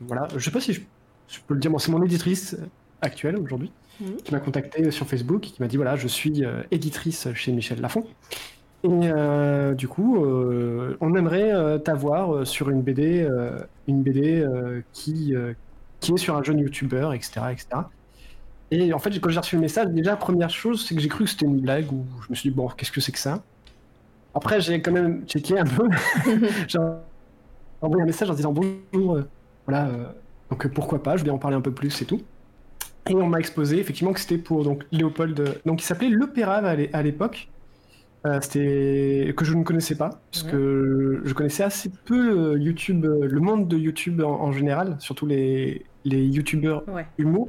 voilà, 0.00 0.28
je 0.36 0.38
sais 0.44 0.50
pas 0.50 0.60
si 0.60 0.72
je, 0.72 0.80
je 1.28 1.38
peux 1.46 1.54
le 1.54 1.60
dire, 1.60 1.70
bon, 1.70 1.78
c'est 1.78 1.92
mon 1.92 2.02
éditrice 2.02 2.56
actuelle 3.00 3.36
aujourd'hui 3.38 3.74
Mhm. 3.98 4.16
qui 4.22 4.32
m'a 4.34 4.40
contacté 4.40 4.90
sur 4.90 5.06
Facebook 5.08 5.46
et 5.48 5.50
qui 5.52 5.62
m'a 5.62 5.68
dit 5.68 5.76
voilà, 5.76 5.96
je 5.96 6.06
suis 6.06 6.44
éditrice 6.70 7.32
chez 7.34 7.50
Michel 7.52 7.80
Lafon. 7.80 8.04
Et 8.84 9.10
du 9.76 9.88
coup, 9.88 10.18
on 11.00 11.14
aimerait 11.14 11.80
t'avoir 11.82 12.46
sur 12.46 12.70
une 12.70 12.82
BD, 12.82 13.26
une 13.86 14.02
BD 14.02 14.44
qui, 14.92 15.34
qui 16.00 16.12
est 16.12 16.16
sur 16.18 16.36
un 16.36 16.42
jeune 16.42 16.58
youtubeur, 16.60 17.14
etc., 17.14 17.52
etc. 17.52 17.90
Et 18.70 18.92
en 18.92 18.98
fait, 18.98 19.18
quand 19.20 19.30
j'ai 19.30 19.40
reçu 19.40 19.56
le 19.56 19.62
message, 19.62 19.88
déjà, 19.88 20.16
première 20.16 20.50
chose, 20.50 20.86
c'est 20.86 20.94
que 20.94 21.00
j'ai 21.00 21.08
cru 21.08 21.24
que 21.24 21.30
c'était 21.30 21.46
une 21.46 21.60
blague, 21.60 21.92
ou 21.92 22.06
je 22.22 22.28
me 22.30 22.34
suis 22.36 22.50
dit, 22.50 22.54
bon, 22.56 22.68
qu'est-ce 22.68 22.92
que 22.92 23.00
c'est 23.00 23.12
que 23.12 23.18
ça? 23.18 23.46
Après, 24.36 24.60
j'ai 24.60 24.82
quand 24.82 24.92
même 24.92 25.24
checké 25.26 25.58
un 25.58 25.64
peu. 25.64 25.88
j'ai 26.68 26.78
envoyé 27.80 28.02
un 28.02 28.06
message 28.06 28.30
en 28.30 28.34
disant, 28.34 28.52
bonjour, 28.52 29.14
euh, 29.16 29.22
voilà, 29.66 29.88
euh, 29.88 30.04
donc 30.50 30.68
pourquoi 30.68 31.02
pas, 31.02 31.16
je 31.16 31.24
vais 31.24 31.30
en 31.30 31.38
parler 31.38 31.56
un 31.56 31.60
peu 31.62 31.72
plus 31.72 32.02
et 32.02 32.04
tout. 32.04 32.20
Et 33.08 33.14
on 33.14 33.26
m'a 33.28 33.38
exposé 33.38 33.78
effectivement 33.78 34.12
que 34.12 34.20
c'était 34.20 34.36
pour 34.38 34.62
donc 34.64 34.84
Léopold, 34.92 35.60
donc 35.64 35.80
il 35.80 35.84
s'appelait 35.84 36.08
Le 36.10 36.26
Pérave 36.26 36.64
à 36.66 36.74
l'é- 36.76 36.90
à 36.92 37.02
l'époque. 37.02 37.48
Euh, 38.26 38.38
c'était 38.42 39.32
que 39.36 39.44
je 39.44 39.54
ne 39.54 39.62
connaissais 39.62 39.94
pas, 39.94 40.20
puisque 40.32 40.50
je 40.56 41.32
connaissais 41.32 41.62
assez 41.62 41.90
peu 42.04 42.58
YouTube, 42.58 43.04
le 43.04 43.40
monde 43.40 43.68
de 43.68 43.76
YouTube 43.78 44.20
en, 44.20 44.32
en 44.42 44.52
général, 44.52 44.96
surtout 44.98 45.26
les, 45.26 45.84
les 46.04 46.24
YouTubeurs 46.26 46.82
Ouais. 46.88 47.06
humour, 47.18 47.48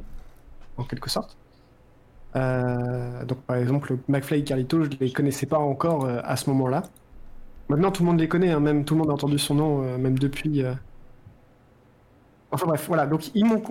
en 0.76 0.84
quelque 0.84 1.10
sorte. 1.10 1.36
Euh, 2.36 3.24
donc 3.24 3.44
par 3.46 3.56
exemple, 3.56 3.98
McFly 4.08 4.40
et 4.40 4.44
Carlito, 4.44 4.82
je 4.84 4.90
ne 4.90 4.96
les 5.00 5.12
connaissais 5.12 5.46
pas 5.46 5.58
encore 5.58 6.04
euh, 6.04 6.20
à 6.24 6.36
ce 6.36 6.50
moment-là. 6.50 6.82
Maintenant, 7.68 7.92
tout 7.92 8.02
le 8.04 8.08
monde 8.10 8.20
les 8.20 8.28
connaît, 8.28 8.50
hein, 8.52 8.60
même 8.60 8.84
tout 8.84 8.94
le 8.94 9.00
monde 9.00 9.10
a 9.10 9.14
entendu 9.14 9.38
son 9.38 9.54
nom, 9.56 9.82
euh, 9.84 9.98
même 9.98 10.18
depuis. 10.18 10.62
Enfin 12.50 12.66
bref, 12.66 12.86
voilà. 12.88 13.06
Donc 13.06 13.34
ils 13.34 13.44
m'ont 13.44 13.62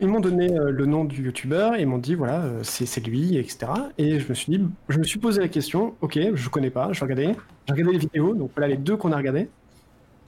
ils 0.00 0.08
m'ont- 0.08 0.20
donné 0.20 0.48
le 0.48 0.86
nom 0.86 1.04
du 1.04 1.22
youtubeur 1.24 1.74
et 1.74 1.82
ils 1.82 1.86
m'ont 1.86 1.98
dit 1.98 2.14
voilà, 2.14 2.62
c'est 2.64 3.04
lui, 3.06 3.36
etc. 3.36 3.92
Et 3.98 4.18
je 4.18 4.28
me 4.28 4.34
suis 4.34 4.58
je 4.88 4.98
me 4.98 5.04
suis 5.04 5.18
posé 5.20 5.40
la 5.40 5.48
question, 5.48 5.96
ok, 6.00 6.18
je 6.34 6.48
connais 6.48 6.70
pas, 6.70 6.92
je 6.92 7.00
regarder, 7.02 7.34
j'ai 7.66 7.72
regardé 7.74 7.92
les 7.92 7.98
vidéos, 7.98 8.34
donc 8.34 8.52
voilà 8.56 8.68
les 8.68 8.78
deux 8.78 8.96
qu'on 8.96 9.12
a 9.12 9.16
regardées, 9.16 9.52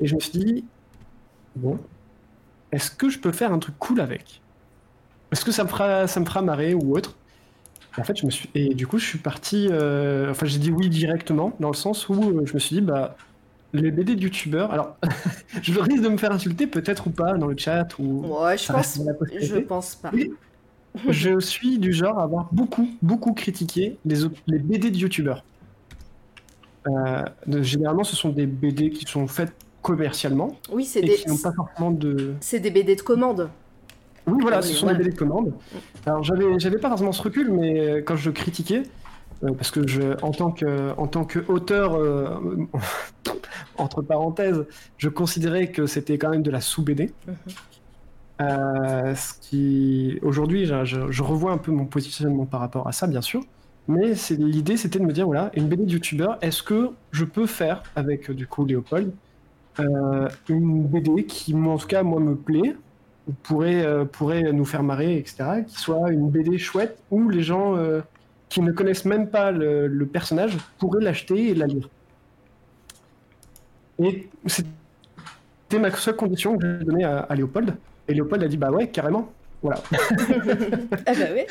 et 0.00 0.06
je 0.08 0.14
me 0.16 0.20
suis 0.20 0.32
dit 0.38 0.70
bon, 1.56 1.78
est-ce 2.72 2.90
que 2.92 3.10
je 3.10 3.20
peux 3.20 3.32
faire 3.32 3.52
un 3.52 3.58
truc 3.60 3.76
cool 3.78 4.00
avec? 4.00 4.44
Est-ce 5.32 5.44
que 5.44 5.52
ça 5.52 5.64
me 5.64 5.68
fera 5.70 6.06
ça 6.08 6.20
me 6.20 6.26
fera 6.26 6.42
marrer 6.42 6.74
ou 6.74 6.96
autre? 6.96 7.21
En 7.98 8.04
fait, 8.04 8.16
je 8.16 8.26
me 8.26 8.30
suis 8.30 8.48
et 8.54 8.74
du 8.74 8.86
coup, 8.86 8.98
je 8.98 9.06
suis 9.06 9.18
parti. 9.18 9.68
euh, 9.70 10.30
Enfin, 10.30 10.46
j'ai 10.46 10.58
dit 10.58 10.70
oui 10.70 10.88
directement 10.88 11.52
dans 11.60 11.68
le 11.68 11.76
sens 11.76 12.08
où 12.08 12.14
euh, 12.14 12.42
je 12.46 12.54
me 12.54 12.58
suis 12.58 12.76
dit 12.76 12.80
bah 12.80 13.16
les 13.74 13.90
BD 13.90 14.16
de 14.16 14.22
youtubeurs. 14.22 14.72
Alors, 14.72 14.96
je 15.62 15.78
risque 15.78 16.02
de 16.02 16.08
me 16.08 16.16
faire 16.16 16.32
insulter 16.32 16.66
peut-être 16.66 17.06
ou 17.06 17.10
pas 17.10 17.34
dans 17.34 17.46
le 17.46 17.56
chat 17.56 17.86
ou. 17.98 18.24
Ouais, 18.26 18.56
je 18.58 18.72
pense, 18.72 18.98
je 19.40 19.56
pense 19.58 19.94
pas. 19.96 20.10
Je 21.08 21.40
suis 21.40 21.78
du 21.78 21.92
genre 21.92 22.18
à 22.18 22.24
avoir 22.24 22.48
beaucoup, 22.52 22.88
beaucoup 23.00 23.32
critiqué 23.32 23.96
les, 24.04 24.58
BD 24.58 24.90
de 24.90 24.96
youtubeurs. 24.96 25.42
Euh, 26.86 27.22
généralement, 27.62 28.04
ce 28.04 28.16
sont 28.16 28.28
des 28.28 28.46
BD 28.46 28.90
qui 28.90 29.06
sont 29.06 29.26
faites 29.26 29.54
commercialement 29.80 30.56
Oui, 30.70 30.84
c'est 30.84 31.00
et 31.00 31.06
des, 31.06 31.14
qui 31.14 31.28
n'ont 31.28 31.38
pas 31.38 31.52
forcément 31.52 31.90
de. 31.90 32.34
c'est 32.40 32.60
des 32.60 32.70
BD 32.70 32.96
de 32.96 33.02
commande. 33.02 33.50
Oui, 34.26 34.38
voilà, 34.40 34.58
Oui, 34.58 34.64
ce 34.64 34.74
sont 34.74 34.86
des 34.86 34.94
BD 34.94 35.10
de 35.10 35.16
commande. 35.16 35.52
Alors, 36.06 36.22
j'avais, 36.22 36.78
pas 36.78 36.88
forcément 36.88 37.12
ce 37.12 37.22
recul, 37.22 37.50
mais 37.52 37.98
quand 38.04 38.16
je 38.16 38.30
critiquais, 38.30 38.84
euh, 39.44 39.52
parce 39.54 39.70
que 39.70 39.86
je, 39.86 40.14
en 40.22 40.32
tant 40.32 40.52
que, 40.52 40.92
en 40.96 41.08
tant 41.08 41.24
qu'auteur, 41.24 41.94
euh, 41.96 42.38
entre 43.76 44.02
parenthèses, 44.02 44.64
je 44.98 45.08
considérais 45.08 45.70
que 45.72 45.86
c'était 45.86 46.18
quand 46.18 46.30
même 46.30 46.42
de 46.42 46.50
la 46.50 46.60
sous-BD. 46.60 47.14
Mhm. 47.26 47.34
Euh, 48.40 49.14
ce 49.14 49.34
qui, 49.40 50.18
aujourd'hui, 50.22 50.66
je, 50.66 50.84
je- 50.84 51.10
je 51.10 51.22
revois 51.22 51.52
un 51.52 51.58
peu 51.58 51.70
mon 51.70 51.84
positionnement 51.86 52.46
par 52.46 52.60
rapport 52.60 52.86
à 52.88 52.92
ça, 52.92 53.06
bien 53.06 53.20
sûr. 53.20 53.42
Mais 53.88 54.14
l'idée, 54.30 54.76
c'était 54.76 54.98
de 54.98 55.04
me 55.04 55.12
dire, 55.12 55.26
voilà, 55.26 55.50
une 55.54 55.68
BD 55.68 55.84
de 55.86 55.90
youtubeur, 55.92 56.38
est-ce 56.40 56.62
que 56.62 56.90
je 57.10 57.24
peux 57.24 57.46
faire 57.46 57.82
avec, 57.96 58.30
du 58.30 58.46
coup, 58.46 58.64
Léopold, 58.64 59.12
euh, 59.80 60.28
une 60.48 60.86
BD 60.86 61.24
qui, 61.26 61.54
moi, 61.54 61.74
en 61.74 61.78
tout 61.78 61.88
cas, 61.88 62.02
moi, 62.02 62.20
me 62.20 62.36
plaît, 62.36 62.76
pourrait, 63.42 63.84
euh, 63.84 64.04
pourrait 64.04 64.52
nous 64.52 64.64
faire 64.64 64.82
marrer, 64.82 65.16
etc., 65.16 65.64
qui 65.66 65.76
soit 65.76 66.10
une 66.10 66.30
BD 66.30 66.58
chouette 66.58 66.98
où 67.10 67.28
les 67.28 67.42
gens 67.42 67.76
euh, 67.76 68.00
qui 68.48 68.60
ne 68.60 68.72
connaissent 68.72 69.04
même 69.04 69.28
pas 69.28 69.50
le, 69.50 69.86
le 69.86 70.06
personnage 70.06 70.56
pourraient 70.78 71.02
l'acheter 71.02 71.50
et 71.50 71.54
la 71.54 71.66
lire. 71.66 71.88
Et 73.98 74.28
c'était 74.46 74.68
ma 75.78 75.90
seule 75.92 76.16
condition 76.16 76.56
que 76.56 76.78
j'ai 76.78 76.84
donnée 76.84 77.04
à, 77.04 77.20
à 77.20 77.34
Léopold. 77.34 77.74
Et 78.08 78.14
Léopold 78.14 78.42
a 78.42 78.48
dit 78.48 78.56
bah 78.56 78.70
ouais, 78.70 78.88
carrément. 78.88 79.32
Voilà. 79.62 79.80
ah 79.92 81.12
bah 81.14 81.32
ouais. 81.32 81.46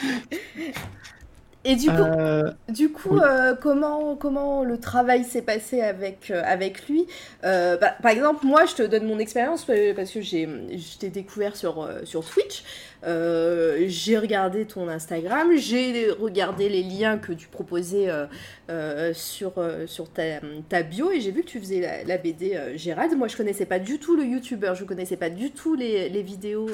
Et 1.63 1.75
du 1.75 1.93
coup, 1.93 2.05
Euh, 2.07 2.53
Du 2.69 2.91
coup, 2.91 3.11
Oui. 3.11 3.21
euh, 3.21 3.55
comment, 3.55 4.15
comment 4.15 4.63
le 4.63 4.79
travail 4.79 5.25
s'est 5.25 5.41
passé 5.43 5.81
avec, 5.81 6.31
euh, 6.31 6.41
avec 6.45 6.87
lui? 6.89 7.07
Bah, 7.43 7.95
Par 8.01 8.11
exemple, 8.11 8.45
moi, 8.45 8.65
je 8.65 8.75
te 8.75 8.83
donne 8.83 9.05
mon 9.05 9.19
expérience 9.19 9.65
parce 9.95 10.11
que 10.11 10.21
j'ai, 10.21 10.47
je 10.77 10.97
t'ai 10.99 11.09
découvert 11.09 11.55
sur, 11.57 11.89
sur 12.05 12.25
Twitch. 12.25 12.63
Euh, 13.03 13.85
j'ai 13.87 14.17
regardé 14.17 14.65
ton 14.65 14.87
Instagram, 14.87 15.49
j'ai 15.55 16.11
regardé 16.11 16.69
les 16.69 16.83
liens 16.83 17.17
que 17.17 17.33
tu 17.33 17.47
proposais 17.47 18.09
euh, 18.09 18.25
euh, 18.69 19.11
sur, 19.13 19.53
sur 19.87 20.07
ta, 20.09 20.83
bio 20.83 21.11
et 21.11 21.19
j'ai 21.19 21.31
vu 21.31 21.41
que 21.41 21.47
tu 21.47 21.59
faisais 21.59 22.03
la, 22.05 22.17
BD 22.17 22.57
Gérald. 22.75 23.17
Moi, 23.17 23.27
je 23.27 23.37
connaissais 23.37 23.65
pas 23.65 23.79
du 23.79 23.97
tout 23.97 24.15
le 24.15 24.25
YouTuber, 24.25 24.73
je 24.75 24.83
connaissais 24.83 25.17
pas 25.17 25.29
du 25.29 25.51
tout 25.51 25.75
les, 25.75 26.09
les 26.09 26.21
vidéos 26.21 26.69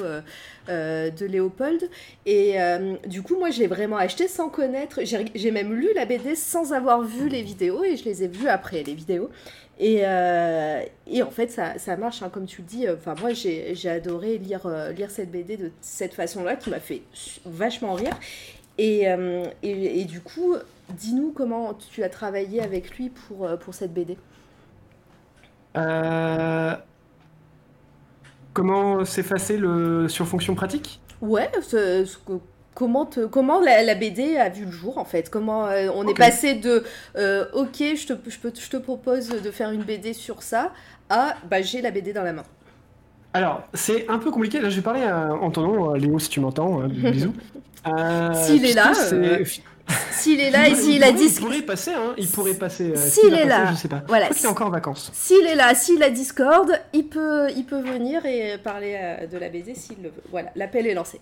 de 0.68 1.26
Léopold. 1.26 1.88
Et 2.26 2.56
du 3.06 3.22
coup, 3.22 3.36
moi, 3.36 3.50
je 3.50 3.60
l'ai 3.60 3.66
vraiment 3.66 3.96
acheté 3.96 4.28
sans 4.28 4.48
connaître. 4.48 5.00
J'ai 5.04 5.50
même 5.50 5.74
lu 5.74 5.88
la 5.94 6.04
BD 6.04 6.34
sans 6.34 6.72
avoir 6.72 7.02
vu 7.02 7.28
les 7.28 7.42
vidéos 7.42 7.84
et 7.84 7.96
je 7.96 8.04
les 8.04 8.24
ai 8.24 8.28
vues 8.28 8.48
après 8.48 8.82
les 8.82 8.94
vidéos. 8.94 9.30
Et, 9.80 10.00
euh, 10.04 10.82
et 11.06 11.22
en 11.22 11.30
fait, 11.30 11.50
ça, 11.50 11.78
ça 11.78 11.96
marche, 11.96 12.22
hein, 12.22 12.30
comme 12.30 12.46
tu 12.46 12.62
le 12.62 12.66
dis. 12.66 12.88
Enfin, 12.90 13.14
moi, 13.20 13.32
j'ai 13.32 13.74
j'ai 13.76 13.88
adoré 13.90 14.38
lire, 14.38 14.66
euh, 14.66 14.92
lire 14.92 15.10
cette 15.10 15.30
BD 15.30 15.56
de 15.56 15.70
cette 15.80 16.14
façon-là 16.14 16.56
qui 16.56 16.70
m'a 16.70 16.80
fait 16.80 17.02
vachement 17.46 17.94
rire. 17.94 18.18
Et, 18.78 19.08
euh, 19.08 19.44
et, 19.62 20.00
et 20.00 20.04
du 20.04 20.20
coup, 20.20 20.56
dis-nous 20.90 21.32
comment 21.32 21.74
tu 21.74 22.02
as 22.04 22.08
travaillé 22.10 22.60
avec 22.62 22.96
lui 22.98 23.10
pour, 23.10 23.46
euh, 23.46 23.56
pour 23.56 23.74
cette 23.74 23.92
BD. 23.94 24.16
euh, 25.76 26.76
comment 28.52 29.04
s'effacer 29.04 29.56
le 29.56 30.08
sur 30.08 30.26
fonction 30.26 30.54
pratique? 30.54 31.00
Ouais, 31.20 31.50
ce- 31.62 32.04
ce 32.04 32.16
que- 32.18 32.40
comment, 32.78 33.06
te- 33.06 33.26
comment 33.26 33.60
la, 33.60 33.82
la 33.82 33.96
BD 33.96 34.36
a 34.36 34.48
vu 34.48 34.64
le 34.64 34.70
jour 34.70 34.98
en 34.98 35.04
fait? 35.04 35.30
Comment 35.30 35.66
euh, 35.66 35.88
on 35.94 36.06
est 36.06 36.14
passé 36.16 36.54
de 36.54 36.84
euh, 37.16 37.44
ok, 37.52 37.76
je 37.78 38.06
te, 38.06 38.12
je, 38.30 38.38
peux, 38.38 38.52
je 38.56 38.70
te 38.70 38.76
propose 38.76 39.28
de 39.30 39.50
faire 39.50 39.70
une 39.72 39.82
BD 39.82 40.12
sur 40.12 40.42
ça 40.44 40.70
à 41.10 41.34
bah 41.50 41.60
j'ai 41.60 41.82
la 41.82 41.90
BD 41.90 42.12
dans 42.12 42.22
la 42.22 42.32
main. 42.32 42.44
Alors, 43.34 43.62
c'est 43.74 44.08
un 44.08 44.18
peu 44.18 44.30
compliqué. 44.30 44.60
Là, 44.60 44.70
je 44.70 44.76
vais 44.76 44.82
parler 44.82 45.02
à- 45.02 45.34
en 45.34 45.50
ton 45.50 45.62
nom, 45.62 45.92
euh, 45.94 45.98
Léo, 45.98 46.18
si 46.20 46.28
tu 46.30 46.40
m'entends. 46.40 46.78
bisous. 46.88 47.34
S'il 48.44 48.64
est 48.64 48.74
là, 48.74 48.92
S'il 50.12 50.40
est 50.40 50.50
là 50.56 50.68
et 50.68 50.70
Il 50.72 50.76
s'il 50.76 51.02
a 51.02 51.08
Il 51.10 51.34
pourrait 51.34 51.62
passer, 51.62 51.92
hein. 51.94 52.14
Il 52.16 52.28
pourrait 52.28 52.54
passer. 52.54 52.94
S'il 52.96 53.34
est 53.34 53.44
là, 53.44 53.72
je 53.72 53.76
sais 53.76 53.88
pas. 53.88 54.02
voilà, 54.06 54.28
est 54.30 54.46
encore 54.46 54.68
en 54.68 54.70
vacances. 54.70 55.10
S'il 55.14 55.46
est 55.46 55.56
là, 55.56 55.74
s'il 55.74 56.02
a 56.02 56.10
Discord, 56.10 56.70
il 56.92 57.06
peut, 57.08 57.48
il 57.56 57.64
peut 57.64 57.80
venir 57.80 58.24
et 58.24 58.56
parler 58.58 58.96
de 59.30 59.36
la 59.36 59.48
BD 59.48 59.74
s'il 59.74 59.96
le 60.02 60.10
veut. 60.10 60.22
Voilà, 60.30 60.50
l'appel 60.56 60.86
est 60.86 60.94
lancé. 60.94 61.20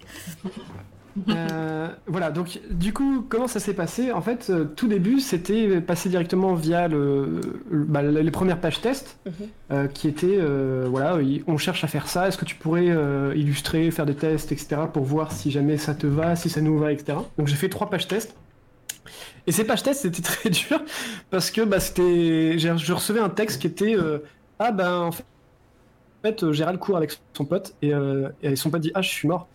Euh, 1.30 1.88
voilà, 2.06 2.30
donc 2.30 2.60
du 2.70 2.92
coup, 2.92 3.24
comment 3.28 3.48
ça 3.48 3.58
s'est 3.58 3.74
passé? 3.74 4.12
En 4.12 4.20
fait, 4.20 4.50
euh, 4.50 4.64
tout 4.66 4.86
début, 4.86 5.20
c'était 5.20 5.80
passé 5.80 6.08
directement 6.10 6.54
via 6.54 6.88
le, 6.88 7.40
le- 7.70 7.84
bah, 7.84 8.02
les 8.02 8.30
premières 8.30 8.60
pages 8.60 8.80
test, 8.82 9.18
Mhm. 9.24 9.32
euh, 9.72 9.86
qui 9.88 10.08
étaient, 10.08 10.38
voilà, 10.86 11.20
il- 11.22 11.42
on 11.46 11.56
cherche 11.56 11.84
à 11.84 11.86
faire 11.88 12.06
ça, 12.08 12.28
est-ce 12.28 12.36
que 12.36 12.44
tu 12.44 12.54
pourrais 12.56 12.86
illustrer, 13.34 13.90
faire 13.90 14.04
des 14.06 14.14
tests, 14.14 14.52
etc., 14.52 14.82
pour 14.92 15.04
voir 15.04 15.32
si 15.32 15.50
jamais 15.50 15.78
ça 15.78 15.94
te 15.94 16.06
va, 16.06 16.36
si 16.36 16.50
ça 16.50 16.60
nous 16.60 16.78
va, 16.78 16.92
etc. 16.92 17.18
Donc 17.38 17.48
j'ai 17.48 17.56
fait 17.56 17.68
trois 17.70 17.88
pages 17.88 18.08
test. 18.08 18.36
Et 19.46 19.52
ces 19.52 19.64
pages 19.64 19.82
tests, 19.82 20.02
c'était 20.02 20.22
très 20.22 20.50
dur, 20.50 20.82
parce 21.30 21.50
que 21.50 21.62
bah, 21.62 21.80
c'était, 21.80 22.58
je 22.58 22.92
recevais 22.92 23.20
un 23.20 23.30
texte 23.30 23.60
qui 23.60 23.66
était, 23.68 23.96
ah 24.58 24.70
ben, 24.72 25.00
en 25.02 25.10
fait, 26.24 26.52
Gérald 26.52 26.78
court 26.78 26.96
avec 26.96 27.18
son 27.36 27.44
pote, 27.46 27.74
et, 27.82 27.92
et 28.42 28.56
son 28.56 28.70
pote 28.70 28.80
dit, 28.82 28.90
ah, 28.94 29.02
je 29.02 29.08
suis 29.08 29.28
mort. 29.28 29.48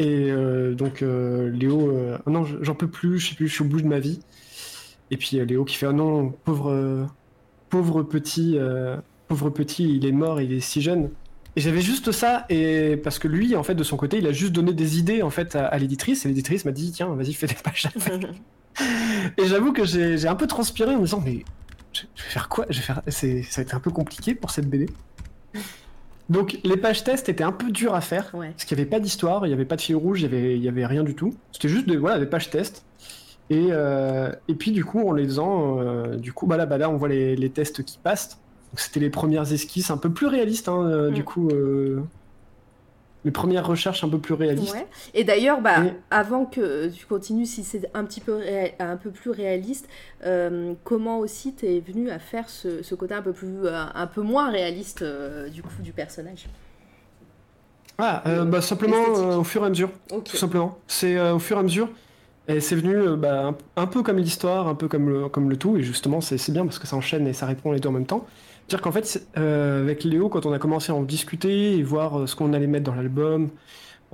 Et 0.00 0.30
euh, 0.30 0.74
donc 0.74 1.02
euh, 1.02 1.50
Léo, 1.50 1.90
euh, 1.90 2.16
Ah 2.26 2.30
non, 2.30 2.46
j'en 2.62 2.74
peux 2.74 2.88
plus, 2.88 3.18
je 3.18 3.28
sais 3.28 3.34
plus, 3.34 3.48
je 3.48 3.52
suis 3.52 3.62
au 3.62 3.66
bout 3.66 3.82
de 3.82 3.86
ma 3.86 4.00
vie. 4.00 4.20
Et 5.10 5.18
puis 5.18 5.44
Léo 5.44 5.66
qui 5.66 5.76
fait, 5.76 5.86
ah 5.86 5.92
non, 5.92 6.30
pauvre, 6.30 7.06
pauvre 7.68 8.02
petit, 8.02 8.58
pauvre 9.28 9.50
petit, 9.50 9.96
il 9.96 10.06
est 10.06 10.12
mort, 10.12 10.40
il 10.40 10.52
est 10.52 10.60
si 10.60 10.80
jeune. 10.80 11.10
Et 11.56 11.60
j'avais 11.60 11.82
juste 11.82 12.12
ça, 12.12 12.46
et 12.48 12.96
parce 12.96 13.18
que 13.18 13.28
lui, 13.28 13.56
en 13.56 13.62
fait, 13.62 13.74
de 13.74 13.82
son 13.82 13.96
côté, 13.96 14.18
il 14.18 14.26
a 14.26 14.32
juste 14.32 14.52
donné 14.52 14.72
des 14.72 14.98
idées 14.98 15.20
en 15.20 15.30
fait 15.30 15.56
à, 15.56 15.66
à 15.66 15.78
l'éditrice, 15.78 16.24
et 16.24 16.28
l'éditrice 16.28 16.64
m'a 16.64 16.70
dit, 16.70 16.92
tiens, 16.92 17.08
vas-y, 17.08 17.34
fais 17.34 17.48
des 17.48 17.54
pages. 17.54 17.88
et 19.36 19.46
j'avoue 19.46 19.72
que 19.72 19.84
j'ai 19.84 20.28
un 20.28 20.36
peu 20.36 20.46
transpiré 20.46 20.94
en 20.94 20.98
me 20.98 21.04
disant, 21.04 21.20
mais 21.22 21.44
je, 21.92 22.02
vais 22.02 22.30
faire 22.30 22.48
quoi? 22.48 22.66
Je 22.70 22.78
vais 22.78 22.84
faire, 22.84 23.02
c'est, 23.08 23.42
ça 23.42 23.60
va 23.60 23.66
être 23.66 23.74
un 23.74 23.80
peu 23.80 23.90
compliqué 23.90 24.34
pour 24.36 24.50
cette 24.52 24.70
BD. 24.70 24.88
Donc 26.30 26.58
les 26.64 26.76
pages 26.78 27.04
test 27.04 27.28
étaient 27.28 27.44
un 27.44 27.52
peu 27.52 27.70
dures 27.70 27.94
à 27.94 28.00
faire, 28.00 28.30
Ouais. 28.34 28.50
parce 28.52 28.64
qu'il 28.64 28.76
n'y 28.76 28.82
avait 28.82 28.90
pas 28.90 29.00
d'histoire, 29.00 29.44
il 29.46 29.48
n'y 29.48 29.54
avait 29.54 29.64
pas 29.66 29.76
de 29.76 29.80
fil 29.82 29.96
rouge, 29.96 30.22
il 30.22 30.30
n'y 30.30 30.34
avait, 30.36 30.56
il 30.56 30.62
y 30.62 30.68
avait 30.68 30.86
rien 30.86 31.02
du 31.02 31.14
tout. 31.14 31.34
C'était 31.52 31.68
juste 31.68 31.86
des, 31.88 31.96
voilà, 31.96 32.18
des 32.18 32.26
pages 32.26 32.50
test. 32.50 32.84
Et, 33.50 33.66
euh, 33.72 34.30
et 34.46 34.54
puis 34.54 34.70
du 34.70 34.84
coup, 34.84 35.06
en 35.08 35.12
les 35.12 35.24
faisant, 35.24 35.80
euh, 35.80 36.14
du 36.16 36.32
coup, 36.32 36.46
bah 36.46 36.56
là, 36.56 36.66
bah 36.66 36.78
là, 36.78 36.88
on 36.88 36.96
voit 36.96 37.08
les, 37.08 37.34
les 37.34 37.50
tests 37.50 37.82
qui 37.84 37.98
passent. 37.98 38.38
Donc 38.72 38.78
c'était 38.78 39.00
les 39.00 39.10
premières 39.10 39.52
esquisses 39.52 39.90
un 39.90 39.96
peu 39.96 40.10
plus 40.10 40.28
réalistes, 40.28 40.68
hein, 40.68 40.86
euh, 40.86 41.10
du 41.10 41.22
Mm. 41.22 41.24
coup, 41.24 41.48
euh, 41.50 42.00
les 43.24 43.30
premières 43.30 43.66
recherches 43.66 44.02
un 44.02 44.08
peu 44.08 44.18
plus 44.18 44.34
réalistes. 44.34 44.74
Ouais. 44.74 44.86
Et 45.14 45.24
d'ailleurs, 45.24 45.60
bah, 45.60 45.84
Et- 45.84 45.92
avant 46.10 46.46
que 46.46 46.88
tu 46.88 47.06
continues, 47.06 47.46
si 47.46 47.64
c'est 47.64 47.90
un 47.94 48.04
petit 48.04 48.20
peu, 48.20 48.40
un 48.78 48.96
peu 48.96 49.10
plus 49.10 49.30
réaliste, 49.30 49.88
euh, 50.24 50.72
comment 50.84 51.18
aussi 51.18 51.52
t'es 51.54 51.80
venu 51.80 52.10
à 52.10 52.18
faire 52.18 52.48
ce, 52.48 52.82
ce 52.82 52.94
côté 52.94 53.14
un 53.14 53.22
peu 53.22 53.32
plus, 53.32 53.66
euh, 53.66 53.82
un 53.94 54.06
peu 54.06 54.22
moins 54.22 54.50
réaliste 54.50 55.02
euh, 55.02 55.48
du 55.48 55.62
coup 55.62 55.70
du 55.80 55.92
personnage? 55.92 56.46
Ah, 57.98 58.22
euh, 58.26 58.44
bah, 58.44 58.62
simplement 58.62 59.04
au 59.38 59.44
fur 59.44 59.62
et 59.62 59.66
à 59.66 59.68
mesure, 59.68 59.90
tout 60.24 60.36
simplement. 60.36 60.78
C'est 60.86 61.20
au 61.30 61.38
fur 61.38 61.56
et 61.58 61.60
à 61.60 61.62
mesure. 61.62 61.88
Et 62.48 62.60
c'est 62.60 62.74
venu 62.74 63.16
bah, 63.16 63.48
un, 63.48 63.56
un 63.82 63.86
peu 63.86 64.02
comme 64.02 64.16
l'histoire, 64.16 64.66
un 64.66 64.74
peu 64.74 64.88
comme 64.88 65.08
le, 65.10 65.28
comme 65.28 65.50
le 65.50 65.56
tout, 65.56 65.76
et 65.76 65.82
justement 65.82 66.20
c'est 66.20 66.38
c'est 66.38 66.50
bien 66.52 66.64
parce 66.64 66.78
que 66.78 66.86
ça 66.86 66.96
enchaîne 66.96 67.26
et 67.26 67.32
ça 67.32 67.46
répond 67.46 67.70
les 67.72 67.78
deux 67.80 67.90
en 67.90 67.92
même 67.92 68.06
temps. 68.06 68.26
Dire 68.70 68.80
qu'en 68.80 68.92
fait, 68.92 69.26
euh, 69.36 69.82
avec 69.82 70.04
Léo, 70.04 70.28
quand 70.28 70.46
on 70.46 70.52
a 70.52 70.60
commencé 70.60 70.92
à 70.92 70.94
en 70.94 71.02
discuter 71.02 71.76
et 71.76 71.82
voir 71.82 72.20
euh, 72.20 72.26
ce 72.28 72.36
qu'on 72.36 72.52
allait 72.52 72.68
mettre 72.68 72.84
dans 72.84 72.94
l'album, 72.94 73.50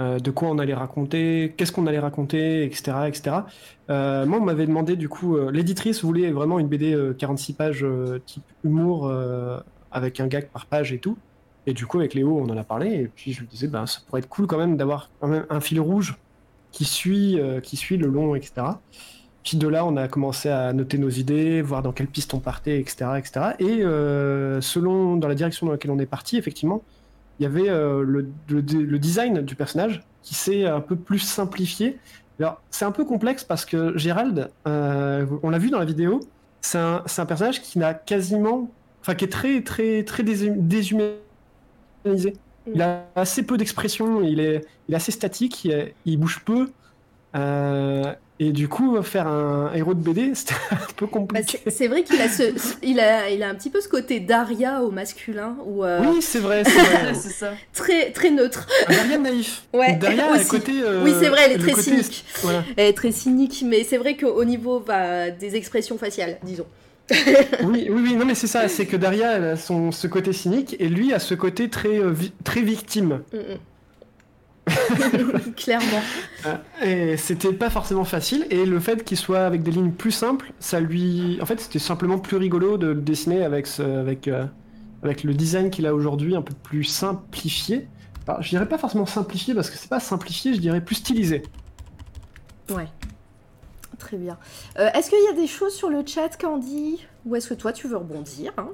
euh, 0.01 0.19
de 0.19 0.31
quoi 0.31 0.49
on 0.49 0.59
allait 0.59 0.73
raconter, 0.73 1.53
qu'est-ce 1.59 1.73
qu'on 1.73 1.87
allait 1.87 1.99
raconter, 1.99 2.65
etc. 2.65 2.97
etc. 3.07 3.37
Moi, 3.91 4.39
on 4.39 4.41
m'avait 4.41 4.67
demandé, 4.67 4.97
du 4.97 5.11
coup, 5.11 5.37
l'éditrice 5.51 6.03
voulait 6.03 6.31
vraiment 6.31 6.59
une 6.59 6.69
BD 6.69 6.95
euh, 6.95 7.13
46 7.13 7.53
pages 7.53 7.87
type 8.25 8.45
humour 8.65 9.13
avec 9.93 10.21
un 10.21 10.27
gag 10.27 10.49
par 10.49 10.65
page 10.65 10.91
et 10.91 11.01
tout. 11.01 11.19
Et 11.67 11.75
du 11.75 11.85
coup, 11.85 11.99
avec 11.99 12.15
Léo, 12.15 12.39
on 12.39 12.49
en 12.49 12.57
a 12.57 12.65
parlé. 12.65 12.95
Et 12.95 13.11
puis, 13.15 13.35
je 13.35 13.41
lui 13.41 13.49
disais, 13.49 13.69
ben, 13.69 13.85
ça 13.85 14.01
pourrait 14.07 14.21
être 14.21 14.29
cool 14.31 14.47
quand 14.47 14.57
même 14.57 14.79
d'avoir 14.79 15.11
quand 15.21 15.29
même 15.29 15.45
un 15.51 15.61
fil 15.61 15.81
rouge 15.81 16.17
qui 16.73 16.87
suit, 16.87 17.39
qui 17.63 17.77
suit 17.77 17.99
le 17.99 18.09
long, 18.09 18.35
etc. 18.35 18.69
De 19.55 19.69
là, 19.69 19.87
on 19.87 19.97
a 19.97 20.09
commencé 20.09 20.49
à 20.49 20.73
noter 20.73 20.99
nos 20.99 21.09
idées, 21.09 21.63
voir 21.63 21.81
dans 21.83 21.93
quelle 21.93 22.09
piste 22.09 22.35
on 22.35 22.41
partait, 22.41 22.81
etc. 22.81 23.11
etc. 23.17 23.47
Et 23.61 23.85
euh, 23.85 24.61
selon 24.61 25.17
dans 25.17 25.29
la 25.29 25.37
direction 25.37 25.67
dans 25.67 25.73
laquelle 25.73 25.93
on 25.93 26.01
est 26.01 26.07
parti, 26.07 26.37
effectivement, 26.37 26.83
il 27.39 27.45
y 27.45 27.47
avait 27.47 27.69
euh, 27.69 28.03
le, 28.03 28.29
le- 28.49 28.99
design 28.99 29.43
du 29.43 29.55
personnage 29.55 30.03
qui 30.23 30.35
s'est 30.35 30.65
un 30.67 30.81
peu 30.81 30.97
plus 30.97 31.21
simplifié. 31.21 31.97
Alors, 32.41 32.61
c'est 32.71 32.85
un 32.85 32.91
peu 32.91 33.05
complexe 33.05 33.45
parce 33.45 33.65
que 33.65 33.97
Gérald, 33.97 34.51
euh, 34.67 35.27
on 35.45 35.51
l'a 35.51 35.59
vu 35.59 35.71
dans 35.71 35.79
la 35.79 35.85
vidéo, 35.85 36.21
c'est 36.61 36.79
un, 36.79 37.05
un 37.17 37.27
personnage 37.27 37.63
qui 37.63 37.79
n'a 37.79 37.95
quasiment. 37.95 38.69
Enfin, 39.03 39.15
qui 39.15 39.25
est 39.27 39.29
très, 39.33 39.61
très, 39.63 40.03
très 40.03 40.25
déshum- 40.25 40.57
déshumanisé. 40.67 42.35
Il 42.75 42.83
a 42.83 43.05
assez 43.15 43.45
peu 43.45 43.57
d'expression, 43.57 44.23
il 44.23 44.41
est, 44.41 44.67
il 44.89 44.95
assez 44.97 45.13
statique, 45.13 45.69
il, 46.05 46.19
bouge 46.19 46.43
peu. 46.45 46.69
Et 48.39 48.53
du 48.53 48.69
coup, 48.69 49.01
faire 49.03 49.27
un 49.27 49.73
héros 49.75 49.95
de 49.95 50.01
BD, 50.01 50.31
c'était 50.35 50.55
un 50.71 50.77
peu 50.97 51.07
Bah, 51.07 51.13
compliqué. 51.13 51.61
c'est- 51.65 51.71
c'est 51.71 51.89
vrai 51.89 52.03
qu'il 52.03 52.21
a, 52.21 52.29
ce, 52.29 52.43
il 52.83 53.01
a, 53.01 53.31
il 53.31 53.43
a 53.43 53.49
un 53.49 53.55
petit 53.55 53.71
peu 53.71 53.81
ce 53.81 53.89
côté 53.89 54.21
Daria 54.21 54.83
au 54.83 54.91
masculin, 54.91 55.57
ou 55.65 55.85
euh, 55.85 56.01
Oui, 56.07 56.21
c'est 56.23 56.39
vrai, 56.41 56.63
c'est 56.65 56.71
vrai. 56.79 57.15
ça. 57.15 57.53
très, 57.73 58.11
très 58.13 58.31
neutre. 58.31 58.67
Daria 58.89 59.19
naïf. 59.19 59.63
Ouais, 59.73 59.95
Daria 59.97 60.27
a 60.27 60.35
le 60.35 60.41
aussi. 60.41 60.49
côté. 60.49 60.73
euh, 60.83 61.03
oui, 61.05 61.13
c'est 61.21 61.29
vrai, 61.29 61.43
elle 61.47 61.53
est 61.53 61.59
très 61.59 61.73
côté- 61.73 61.83
cynique. 61.91 62.25
Voilà. 62.43 62.65
Elle 62.77 62.89
est 62.89 62.93
très 62.97 63.13
cynique, 63.13 63.63
mais 63.67 63.85
c'est 63.85 63.97
vrai 63.99 64.17
qu'au 64.17 64.45
niveau 64.45 64.81
bah, 64.81 65.31
des 65.31 65.57
expressions 65.57 65.99
faciales, 65.99 66.39
disons. 66.43 66.67
oui, 67.63 67.87
oui, 67.89 68.01
oui, 68.03 68.17
non, 68.17 68.25
mais 68.25 68.35
c'est 68.35 68.49
ça, 68.49 68.67
c'est 68.69 68.85
que 68.87 68.97
Daria, 68.97 69.33
elle 69.37 69.45
a 69.45 69.57
son, 69.57 69.93
ce 69.93 70.09
côté 70.09 70.33
cynique, 70.33 70.75
et 70.81 70.89
lui 70.89 71.13
a 71.13 71.21
ce 71.21 71.35
côté 71.35 71.69
très, 71.71 72.01
euh, 72.01 72.11
vi- 72.13 72.33
très 72.45 72.63
victime. 72.63 73.21
Mm, 73.33 73.37
mm. 73.37 73.59
Clairement. 75.57 76.03
Euh, 76.47 76.57
Et 77.13 77.17
c'était 77.17 77.53
pas 77.53 77.71
forcément 77.71 78.05
facile, 78.05 78.47
et 78.51 78.67
le 78.67 78.81
fait 78.81 79.05
qu'il 79.05 79.17
soit 79.17 79.41
avec 79.41 79.63
des 79.63 79.71
lignes 79.71 79.93
plus 79.93 80.11
simples, 80.11 80.53
ça 80.59 80.81
lui. 80.81 81.39
En 81.41 81.47
fait, 81.47 81.61
c'était 81.61 81.79
simplement 81.79 82.19
plus 82.19 82.37
rigolo 82.37 82.77
de 82.77 82.89
le 82.89 83.01
dessiner 83.01 83.45
avec, 83.45 83.67
ce, 83.67 83.83
avec, 83.83 84.29
euh, 84.29 84.45
avec 85.03 85.25
le 85.25 85.35
design 85.35 85.71
qu'il 85.71 85.87
a 85.87 85.95
aujourd'hui, 85.95 86.37
un 86.37 86.43
peu 86.43 86.55
plus 86.55 86.85
simplifié. 86.85 87.89
Alors, 88.27 88.43
je 88.43 88.49
dirais 88.49 88.69
pas 88.69 88.79
forcément 88.79 89.07
simplifié, 89.07 89.55
parce 89.55 89.71
que 89.71 89.77
c'est 89.79 89.89
pas 89.89 90.01
simplifié, 90.01 90.55
je 90.55 90.61
dirais 90.61 90.81
plus 90.81 90.97
stylisé. 90.97 91.43
Ouais. 92.71 92.89
Très 93.99 94.17
bien. 94.19 94.37
Euh, 94.79 94.91
est-ce 94.95 95.09
qu'il 95.09 95.25
y 95.25 95.29
a 95.29 95.41
des 95.41 95.47
choses 95.47 95.75
sur 95.75 95.89
le 95.89 96.05
chat, 96.05 96.37
Candy? 96.39 97.07
Ou 97.25 97.35
est-ce 97.37 97.49
que 97.49 97.55
toi, 97.55 97.73
tu 97.73 97.89
veux 97.89 97.97
rebondir 97.97 98.53
hein? 98.59 98.69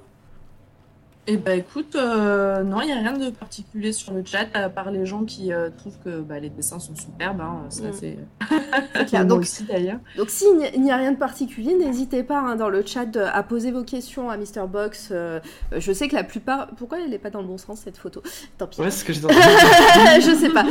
Eh 1.29 1.37
ben 1.37 1.57
écoute, 1.57 1.95
euh, 1.95 2.65
non, 2.65 2.81
il 2.81 2.87
n'y 2.87 2.93
a 2.93 2.97
rien 2.97 3.13
de 3.17 3.31
particulier 3.31 3.93
sur 3.93 4.13
le 4.13 4.25
chat, 4.25 4.47
à 4.55 4.69
part 4.69 4.91
les 4.91 5.07
gens 5.07 5.23
qui 5.23 5.53
euh, 5.53 5.71
trouvent 5.71 5.97
que 6.05 6.21
bah, 6.21 6.41
les 6.41 6.51
dessins 6.51 6.81
sont 6.81 6.97
superbes. 6.97 7.41
Hein, 7.41 7.61
ça, 7.69 7.85
Mm. 7.85 7.93
c'est. 7.93 8.19
Clair. 9.07 9.25
Donc, 9.27 9.43
aussi 9.43 9.63
d'ailleurs. 9.63 10.01
Donc 10.17 10.31
s'il 10.31 10.57
n'y 10.59 10.65
a- 10.67 10.75
il 10.75 10.83
n'y 10.83 10.91
a 10.91 10.97
rien 10.97 11.13
de 11.13 11.17
particulier, 11.19 11.75
n'hésitez 11.77 12.25
pas 12.25 12.41
hein, 12.41 12.57
dans 12.57 12.69
le 12.69 12.85
chat 12.85 13.05
de- 13.07 13.21
à 13.21 13.43
poser 13.45 13.71
vos 13.71 13.85
questions 13.85 14.31
à 14.31 14.37
Mr. 14.37 14.67
Box. 14.69 15.11
Euh, 15.13 15.39
je 15.77 15.93
sais 15.93 16.09
que 16.09 16.17
la 16.17 16.25
plupart... 16.25 16.69
Pourquoi 16.77 16.99
elle 17.01 17.11
n'est 17.11 17.19
pas 17.19 17.31
dans 17.31 17.41
le 17.41 17.47
bon 17.47 17.59
sens 17.59 17.83
cette 17.85 17.99
photo? 17.99 18.21
Tant 18.59 18.67
pis. 18.67 18.81
Ouais, 18.81 18.91
c'est 18.91 18.99
ce 19.01 19.05
que 19.05 19.13
j'ai 19.13 19.21
je 20.21 20.35
sais 20.35 20.49
pas. 20.51 20.65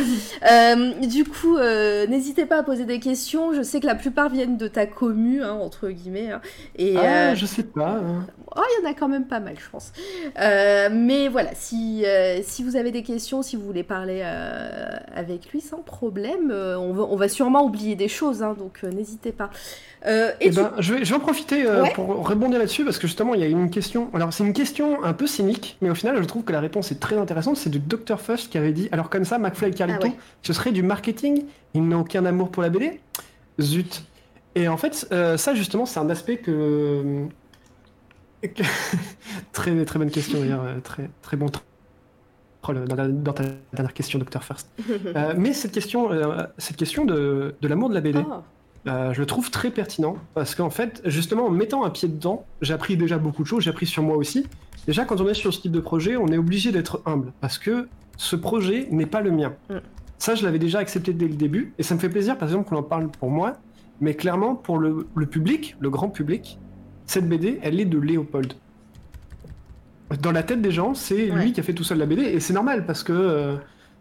Euh, 0.51 1.05
du 1.05 1.23
coup, 1.23 1.55
euh, 1.55 2.05
n'hésitez 2.07 2.45
pas 2.45 2.57
à 2.59 2.63
poser 2.63 2.83
des 2.83 2.99
questions. 2.99 3.53
Je 3.53 3.61
sais 3.61 3.79
que 3.79 3.85
la 3.85 3.95
plupart 3.95 4.27
viennent 4.27 4.57
de 4.57 4.67
ta 4.67 4.85
commu, 4.85 5.41
hein, 5.43 5.53
entre 5.53 5.87
guillemets. 5.89 6.31
hein. 6.31 6.41
et 6.75 6.97
Ah, 6.97 7.31
euh, 7.31 7.35
je 7.35 7.45
sais 7.45 7.63
pas. 7.63 8.01
hein. 8.03 8.27
Oh, 8.53 8.61
il 8.79 8.83
y 8.83 8.85
en 8.85 8.91
a 8.91 8.93
quand 8.93 9.07
même 9.07 9.27
pas 9.27 9.39
mal, 9.39 9.55
je 9.57 9.69
pense. 9.69 9.93
Euh, 10.41 10.89
mais 10.91 11.27
voilà, 11.27 11.51
si, 11.53 12.03
euh, 12.05 12.39
si 12.43 12.63
vous 12.63 12.75
avez 12.75 12.91
des 12.91 13.03
questions, 13.03 13.41
si 13.43 13.55
vous 13.55 13.63
voulez 13.63 13.83
parler 13.83 14.21
euh, 14.23 14.89
avec 15.15 15.51
lui 15.51 15.61
sans 15.61 15.79
problème, 15.83 16.51
on, 16.51 16.93
va, 16.93 17.03
on 17.03 17.15
va 17.15 17.29
sûrement 17.29 17.63
oublier 17.63 17.95
des 17.95 18.07
choses, 18.07 18.41
hein, 18.41 18.55
donc 18.57 18.81
n'hésitez 18.83 19.31
pas. 19.31 19.49
Et 20.07 20.29
Eh 20.39 20.49
tu- 20.49 20.55
ben, 20.55 20.71
je, 20.79 20.95
vais, 20.95 21.05
je 21.05 21.09
vais 21.11 21.15
en 21.15 21.19
profiter 21.19 21.67
Ouais. 21.67 21.91
pour 21.93 22.27
rebondir 22.27 22.57
là-dessus 22.57 22.83
parce 22.83 22.97
que 22.97 23.05
justement 23.05 23.35
il 23.35 23.41
y 23.41 23.43
a 23.43 23.47
une 23.47 23.69
question. 23.69 24.09
Alors 24.15 24.33
c'est 24.33 24.43
une 24.43 24.53
question 24.53 25.03
un 25.03 25.13
peu 25.13 25.27
cynique, 25.27 25.77
mais 25.81 25.91
au 25.91 25.95
final 25.95 26.17
je 26.19 26.23
trouve 26.23 26.43
que 26.43 26.51
la 26.51 26.59
réponse 26.59 26.91
est 26.91 26.99
très 26.99 27.17
intéressante. 27.17 27.57
C'est 27.57 27.69
du 27.69 27.77
Dr 27.79 28.19
Fuss 28.19 28.47
qui 28.47 28.57
avait 28.57 28.71
dit 28.71 28.89
alors 28.91 29.11
comme 29.11 29.25
ça 29.25 29.37
McFly 29.37 29.69
et 29.69 29.73
Carlito, 29.73 29.99
Ah 30.03 30.07
ouais. 30.07 30.13
ce 30.41 30.53
serait 30.53 30.71
du 30.71 30.81
marketing. 30.81 31.43
Ils 31.75 31.87
n'ont 31.87 31.99
aucun 32.01 32.25
amour 32.25 32.49
pour 32.49 32.63
la 32.63 32.69
BD. 32.69 32.99
Zut. 33.59 34.03
Et 34.55 34.67
en 34.67 34.77
fait 34.77 35.07
ça 35.37 35.53
justement 35.53 35.85
c'est 35.85 35.99
un 35.99 36.09
aspect 36.09 36.37
que- 36.37 37.25
très 39.53 39.85
très 39.85 39.99
bonne 39.99 40.11
question 40.11 40.39
d'ailleurs, 40.39 40.63
euh, 40.63 40.79
très 40.79 41.09
très 41.21 41.37
bon 41.37 41.47
dans, 42.63 42.95
la- 42.95 43.07
dans 43.07 43.33
ta 43.33 43.43
dernière 43.73 43.93
question 43.93 44.19
Dr 44.19 44.43
First. 44.43 44.69
Euh, 45.15 45.33
mais 45.37 45.53
cette 45.53 45.71
question, 45.71 46.11
euh, 46.11 46.43
cette 46.57 46.77
question 46.77 47.05
de, 47.05 47.55
de 47.59 47.67
l'amour 47.67 47.89
de 47.89 47.93
la 47.95 48.01
BD. 48.01 48.19
Ah. 48.29 48.43
Euh, 48.87 49.13
je 49.13 49.19
le 49.19 49.25
trouve 49.27 49.51
très 49.51 49.69
pertinent 49.69 50.15
parce 50.33 50.55
qu'en 50.55 50.69
fait, 50.71 51.01
justement, 51.05 51.45
en 51.45 51.49
mettant 51.51 51.83
un 51.83 51.91
pied 51.91 52.07
dedans, 52.07 52.45
j'ai 52.61 52.73
appris 52.73 52.97
déjà 52.97 53.17
beaucoup 53.19 53.43
de 53.43 53.47
choses, 53.47 53.63
j'ai 53.63 53.69
appris 53.69 53.85
sur 53.85 54.01
moi 54.01 54.15
aussi. 54.17 54.47
Déjà, 54.87 55.05
quand 55.05 55.21
on 55.21 55.27
est 55.27 55.35
sur 55.35 55.53
ce 55.53 55.61
type 55.61 55.71
de 55.71 55.79
projet, 55.79 56.15
on 56.17 56.27
est 56.27 56.37
obligé 56.37 56.71
d'être 56.71 57.01
humble 57.05 57.31
parce 57.41 57.59
que 57.59 57.87
ce 58.17 58.35
projet 58.35 58.87
n'est 58.89 59.05
pas 59.05 59.21
le 59.21 59.31
mien. 59.31 59.53
Mm. 59.69 59.75
Ça, 60.17 60.33
je 60.35 60.43
l'avais 60.43 60.59
déjà 60.59 60.79
accepté 60.79 61.13
dès 61.13 61.27
le 61.27 61.35
début 61.35 61.73
et 61.77 61.83
ça 61.83 61.93
me 61.93 61.99
fait 61.99 62.09
plaisir, 62.09 62.37
par 62.37 62.47
exemple, 62.47 62.69
qu'on 62.69 62.77
en 62.77 62.83
parle 62.83 63.09
pour 63.09 63.29
moi, 63.29 63.57
mais 63.99 64.15
clairement, 64.15 64.55
pour 64.55 64.79
le, 64.79 65.07
le 65.15 65.25
public, 65.27 65.75
le 65.79 65.89
grand 65.91 66.09
public, 66.09 66.57
cette 67.11 67.27
BD, 67.27 67.59
elle 67.61 67.79
est 67.79 67.85
de 67.85 67.97
Léopold. 67.99 68.53
Dans 70.21 70.31
la 70.31 70.43
tête 70.43 70.61
des 70.61 70.71
gens, 70.71 70.93
c'est 70.93 71.31
Ouais. 71.31 71.43
lui 71.43 71.53
qui 71.53 71.59
a 71.59 71.63
fait 71.63 71.73
tout 71.73 71.83
seul 71.83 71.97
la 71.97 72.05
BD 72.05 72.23
et 72.23 72.39
c'est 72.39 72.53
normal 72.53 72.85
parce 72.85 73.03
que, 73.03 73.13
euh, 73.13 73.55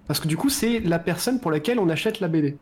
parce 0.08 0.18
que 0.20 0.26
du 0.28 0.36
coup, 0.36 0.48
c'est 0.48 0.80
la 0.80 0.98
personne 0.98 1.40
pour 1.40 1.50
laquelle 1.50 1.78
on 1.78 1.88
achète 1.88 2.20
la 2.20 2.28
BD. 2.28 2.56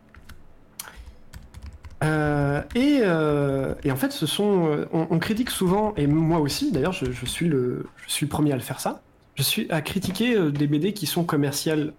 Euh, 2.04 2.62
et, 2.74 3.00
euh, 3.02 3.74
et 3.84 3.90
en 3.90 3.96
fait, 3.96 4.12
ce 4.12 4.26
sont, 4.26 4.86
on, 4.92 5.06
on 5.10 5.18
critique 5.18 5.50
souvent, 5.50 5.94
et 5.96 6.06
moi 6.06 6.38
aussi, 6.38 6.70
d'ailleurs, 6.72 6.92
je, 6.92 7.10
je 7.10 7.26
suis 7.26 7.48
le, 7.48 7.86
je 8.06 8.12
suis 8.12 8.26
le 8.26 8.30
premier 8.30 8.52
à 8.52 8.56
le 8.56 8.62
faire 8.62 8.80
ça. 8.80 9.02
Je 9.34 9.42
suis 9.42 9.66
à 9.70 9.80
critiquer 9.82 10.50
des 10.50 10.66
BD 10.66 10.92
qui 10.92 11.06
sont 11.06 11.24
commerciales 11.24 11.92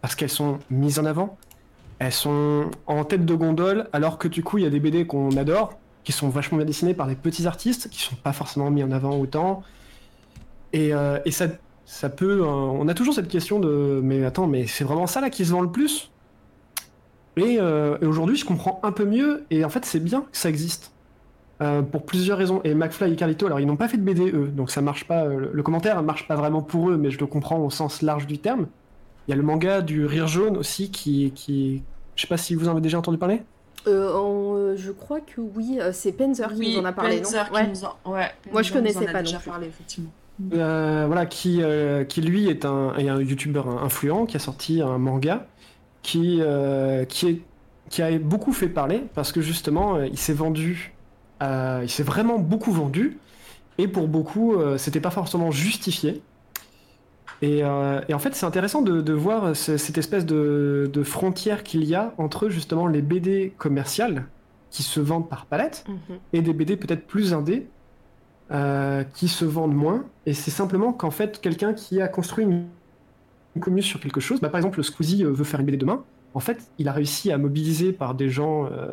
parce 0.00 0.14
qu'elles 0.14 0.28
sont 0.30 0.58
mises 0.70 0.98
en 0.98 1.04
avant, 1.04 1.38
elles 1.98 2.12
sont 2.12 2.70
en 2.86 3.04
tête 3.04 3.24
de 3.24 3.34
gondole, 3.34 3.88
alors 3.92 4.18
que 4.18 4.28
du 4.28 4.42
coup, 4.42 4.58
il 4.58 4.64
y 4.64 4.66
a 4.66 4.70
des 4.70 4.80
BD 4.80 5.06
qu'on 5.06 5.36
adore, 5.36 5.78
qui 6.04 6.12
sont 6.12 6.28
vachement 6.28 6.58
bien 6.58 6.66
dessinés 6.66 6.94
par 6.94 7.06
des 7.06 7.16
petits 7.16 7.46
artistes, 7.46 7.88
qui 7.90 8.00
sont 8.00 8.16
pas 8.16 8.32
forcément 8.32 8.70
mis 8.70 8.82
en 8.84 8.92
avant 8.92 9.18
autant. 9.18 9.62
Et, 10.72 10.94
euh, 10.94 11.18
et 11.24 11.30
ça, 11.30 11.46
ça 11.84 12.08
peut, 12.08 12.42
euh, 12.42 12.46
on 12.46 12.88
a 12.88 12.94
toujours 12.94 13.14
cette 13.14 13.28
question 13.28 13.58
de, 13.58 14.00
mais 14.02 14.24
attends, 14.24 14.46
mais 14.46 14.66
c'est 14.66 14.84
vraiment 14.84 15.06
ça 15.06 15.20
là 15.20 15.30
qui 15.30 15.44
se 15.44 15.52
vend 15.52 15.62
le 15.62 15.70
plus? 15.70 16.10
Et, 17.36 17.58
euh, 17.58 17.98
et 18.00 18.06
aujourd'hui, 18.06 18.36
je 18.36 18.44
comprends 18.44 18.80
un 18.82 18.92
peu 18.92 19.04
mieux, 19.04 19.44
et 19.50 19.64
en 19.64 19.68
fait, 19.68 19.84
c'est 19.84 20.00
bien 20.00 20.22
que 20.22 20.36
ça 20.36 20.48
existe. 20.48 20.92
Pour 21.92 22.04
plusieurs 22.04 22.36
raisons. 22.36 22.60
Et 22.64 22.74
McFly 22.74 23.14
et 23.14 23.16
Carlito, 23.16 23.46
alors 23.46 23.58
ils 23.58 23.66
n'ont 23.66 23.76
pas 23.76 23.88
fait 23.88 23.96
de 23.96 24.02
BD 24.02 24.30
eux, 24.32 24.48
donc 24.48 24.70
ça 24.70 24.82
marche 24.82 25.04
pas. 25.06 25.24
le, 25.24 25.50
le 25.50 25.62
commentaire 25.62 26.02
marche 26.02 26.28
pas 26.28 26.34
vraiment 26.34 26.60
pour 26.60 26.90
eux, 26.90 26.98
mais 26.98 27.10
je 27.10 27.18
le 27.18 27.26
comprends 27.26 27.58
au 27.58 27.70
sens 27.70 28.02
large 28.02 28.26
du 28.26 28.38
terme. 28.38 28.68
Il 29.26 29.30
y 29.30 29.32
a 29.32 29.36
le 29.36 29.42
manga 29.42 29.80
du 29.80 30.04
Rire 30.04 30.26
Jaune 30.26 30.58
aussi 30.58 30.90
qui, 30.90 31.32
qui, 31.32 31.82
je 32.16 32.22
sais 32.22 32.28
pas 32.28 32.36
si 32.36 32.54
vous 32.54 32.68
en 32.68 32.72
avez 32.72 32.82
déjà 32.82 32.98
entendu 32.98 33.16
parler? 33.16 33.46
Euh, 33.86 34.12
en, 34.14 34.56
euh, 34.56 34.76
je 34.76 34.90
crois 34.92 35.20
que 35.20 35.40
oui, 35.40 35.78
euh, 35.80 35.90
c'est 35.92 36.12
Penzer 36.12 36.48
qui 36.54 36.58
Oui, 36.60 36.74
nous 36.76 36.80
en 36.82 36.84
a 36.86 36.92
parlé, 36.92 37.18
Penzer 37.18 37.50
non 37.52 37.60
qui 37.60 37.68
nous 37.68 37.84
en- 37.84 38.12
ouais, 38.12 38.30
Moi, 38.52 38.62
je 38.62 38.72
Penzer 38.72 38.72
nous 38.72 38.72
en 38.72 38.72
connaissais 38.72 39.08
a 39.08 39.12
pas 39.12 39.22
déjà 39.22 39.34
non 39.36 39.40
plus. 39.40 39.50
parlé, 39.50 39.66
effectivement. 39.66 40.10
Euh, 40.52 41.04
voilà, 41.06 41.26
qui, 41.26 41.62
euh, 41.62 42.04
qui 42.04 42.20
lui 42.20 42.48
est 42.48 42.64
un, 42.64 42.94
est 42.96 43.08
un 43.08 43.20
youtubeur 43.20 43.68
influent 43.84 44.26
qui 44.26 44.36
a 44.36 44.40
sorti 44.40 44.80
un 44.82 44.98
manga 44.98 45.46
qui, 46.02 46.38
euh, 46.40 47.04
qui, 47.04 47.28
est, 47.28 47.40
qui 47.88 48.02
a 48.02 48.18
beaucoup 48.18 48.52
fait 48.52 48.68
parler 48.68 49.04
parce 49.14 49.30
que 49.30 49.40
justement 49.40 50.02
il 50.02 50.18
s'est 50.18 50.32
vendu, 50.32 50.92
euh, 51.42 51.80
il 51.84 51.88
s'est 51.88 52.02
vraiment 52.02 52.38
beaucoup 52.40 52.72
vendu 52.72 53.18
et 53.78 53.86
pour 53.86 54.08
beaucoup 54.08 54.54
euh, 54.54 54.76
c'était 54.76 55.00
pas 55.00 55.10
forcément 55.10 55.52
justifié. 55.52 56.20
Et, 57.44 57.62
euh, 57.62 58.00
et 58.08 58.14
en 58.14 58.18
fait 58.18 58.34
c'est 58.34 58.46
intéressant 58.46 58.80
de, 58.80 59.00
de 59.00 59.12
voir 59.12 59.54
ce- 59.54 59.76
cette 59.76 59.98
espèce 59.98 60.24
de, 60.24 60.88
de 60.92 61.02
frontière 61.02 61.62
qu'il 61.62 61.84
y 61.84 61.94
a 61.94 62.14
entre 62.16 62.48
justement 62.48 62.86
les 62.86 63.02
BD 63.02 63.52
commerciales 63.58 64.24
qui 64.70 64.82
se 64.82 65.00
vendent 65.00 65.28
par 65.28 65.44
palette 65.46 65.84
Mhm. 65.88 66.16
et 66.32 66.40
des 66.42 66.52
BD 66.54 66.76
peut-être 66.76 67.06
plus 67.06 67.34
indés 67.34 67.66
euh, 68.50 69.04
qui 69.14 69.28
se 69.28 69.44
vendent 69.44 69.74
moins. 69.74 70.04
Et 70.26 70.34
c'est 70.34 70.50
simplement 70.50 70.92
qu'en 70.92 71.10
fait, 71.10 71.40
quelqu'un 71.40 71.72
qui 71.74 72.00
a 72.00 72.08
construit 72.08 72.44
une, 72.44 72.64
une 73.56 73.62
commune 73.62 73.82
sur 73.82 74.00
quelque 74.00 74.20
chose, 74.20 74.40
bah, 74.40 74.48
par 74.48 74.58
exemple, 74.58 74.82
Squeezie 74.82 75.24
euh, 75.24 75.30
veut 75.32 75.44
faire 75.44 75.60
une 75.60 75.66
BD 75.66 75.76
demain, 75.78 76.02
en 76.34 76.40
fait, 76.40 76.58
il 76.78 76.88
a 76.88 76.92
réussi 76.92 77.30
à 77.32 77.38
mobiliser 77.38 77.92
par 77.92 78.14
des 78.14 78.28
gens, 78.28 78.66
euh, 78.66 78.88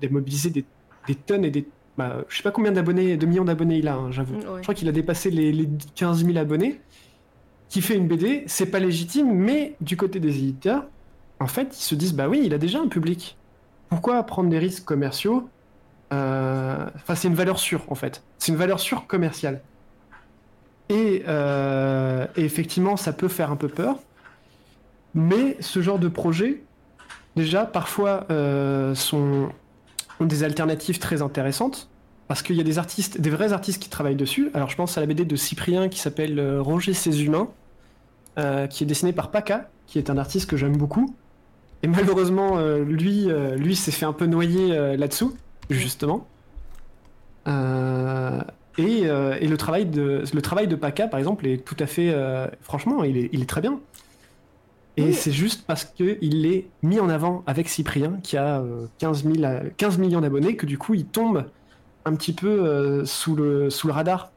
des, 0.00 0.08
mobiliser 0.08 0.50
des, 0.50 0.64
des 1.06 1.14
tonnes 1.14 1.44
et 1.44 1.50
des. 1.50 1.66
Bah, 1.98 2.24
je 2.28 2.36
sais 2.38 2.42
pas 2.42 2.50
combien 2.52 2.72
d'abonnés, 2.72 3.16
de 3.18 3.26
millions 3.26 3.44
d'abonnés 3.44 3.78
il 3.78 3.88
a, 3.88 3.94
hein, 3.96 4.10
j'avoue. 4.10 4.36
Ouais. 4.36 4.58
Je 4.58 4.62
crois 4.62 4.74
qu'il 4.74 4.88
a 4.88 4.92
dépassé 4.92 5.30
les, 5.30 5.52
les 5.52 5.68
15 5.94 6.24
000 6.24 6.38
abonnés. 6.38 6.80
Qui 7.72 7.80
fait 7.80 7.94
une 7.94 8.06
BD, 8.06 8.44
c'est 8.48 8.66
pas 8.66 8.80
légitime, 8.80 9.32
mais 9.34 9.76
du 9.80 9.96
côté 9.96 10.20
des 10.20 10.36
éditeurs, 10.36 10.84
en 11.40 11.46
fait, 11.46 11.74
ils 11.74 11.82
se 11.82 11.94
disent 11.94 12.12
bah 12.12 12.28
oui, 12.28 12.42
il 12.44 12.52
a 12.52 12.58
déjà 12.58 12.78
un 12.78 12.86
public. 12.86 13.38
Pourquoi 13.88 14.22
prendre 14.24 14.50
des 14.50 14.58
risques 14.58 14.84
commerciaux 14.84 15.48
Euh, 16.12 16.84
Enfin, 16.96 17.14
c'est 17.14 17.28
une 17.28 17.34
valeur 17.34 17.58
sûre 17.58 17.86
en 17.88 17.94
fait. 17.94 18.22
C'est 18.36 18.52
une 18.52 18.58
valeur 18.58 18.78
sûre 18.78 19.06
commerciale. 19.06 19.62
Et, 20.90 21.22
euh, 21.26 22.26
et 22.36 22.44
effectivement, 22.44 22.98
ça 22.98 23.14
peut 23.14 23.28
faire 23.28 23.50
un 23.50 23.56
peu 23.56 23.68
peur. 23.68 23.96
Mais 25.14 25.56
ce 25.60 25.80
genre 25.80 25.98
de 25.98 26.08
projet, 26.08 26.62
déjà, 27.36 27.64
parfois, 27.64 28.26
euh, 28.30 28.94
sont, 28.94 29.48
ont 30.20 30.26
des 30.26 30.44
alternatives 30.44 30.98
très 30.98 31.22
intéressantes. 31.22 31.88
Parce 32.28 32.42
qu'il 32.42 32.56
y 32.56 32.60
a 32.60 32.64
des 32.64 32.78
artistes, 32.78 33.18
des 33.18 33.30
vrais 33.30 33.54
artistes 33.54 33.82
qui 33.82 33.88
travaillent 33.88 34.14
dessus. 34.16 34.50
Alors, 34.52 34.68
je 34.68 34.76
pense 34.76 34.98
à 34.98 35.00
la 35.00 35.06
BD 35.06 35.24
de 35.24 35.36
Cyprien 35.36 35.88
qui 35.88 36.00
s'appelle 36.00 36.58
Roger 36.60 36.92
ses 36.92 37.24
humains, 37.24 37.48
euh, 38.38 38.66
qui 38.66 38.84
est 38.84 38.86
dessiné 38.86 39.12
par 39.12 39.30
Paca, 39.30 39.70
qui 39.86 39.98
est 39.98 40.10
un 40.10 40.18
artiste 40.18 40.48
que 40.48 40.56
j'aime 40.56 40.76
beaucoup. 40.76 41.14
Et 41.82 41.88
malheureusement, 41.88 42.58
euh, 42.58 42.84
lui, 42.84 43.30
euh, 43.30 43.56
lui 43.56 43.74
s'est 43.76 43.90
fait 43.92 44.06
un 44.06 44.12
peu 44.12 44.26
noyer 44.26 44.96
là-dessous, 44.96 45.36
justement. 45.70 46.26
Et, 48.78 49.02
et 49.02 49.48
le 49.48 49.56
travail 49.56 49.86
de 49.86 50.24
le 50.32 50.42
travail 50.42 50.66
de 50.68 50.76
Paca, 50.76 51.08
par 51.08 51.18
exemple, 51.18 51.46
est 51.46 51.58
tout 51.64 51.76
à 51.78 51.86
fait, 51.86 52.14
franchement, 52.62 53.04
il 53.04 53.16
est, 53.18 53.28
il 53.32 53.42
est 53.42 53.48
très 53.48 53.60
bien. 53.60 53.80
Et 54.98 55.04
Oui. 55.04 55.14
c'est 55.14 55.32
juste 55.32 55.64
parce 55.66 55.84
que 55.86 56.18
il 56.20 56.44
est 56.46 56.70
mis 56.82 57.00
en 57.00 57.08
avant 57.08 57.42
avec 57.46 57.68
Cyprien, 57.68 58.20
qui 58.22 58.36
a 58.36 58.60
euh, 58.60 58.86
15, 58.98 59.24
000 59.24 59.44
à- 59.44 59.60
15 59.78 59.98
millions 59.98 60.20
d'abonnés, 60.20 60.56
que 60.56 60.66
du 60.66 60.76
coup, 60.78 60.94
il 60.94 61.06
tombe 61.06 61.50
un 62.04 62.14
petit 62.14 62.32
peu 62.34 63.04
sous 63.06 63.36
le 63.36 63.70
sous 63.70 63.86
le 63.86 63.92
radar 63.94 64.32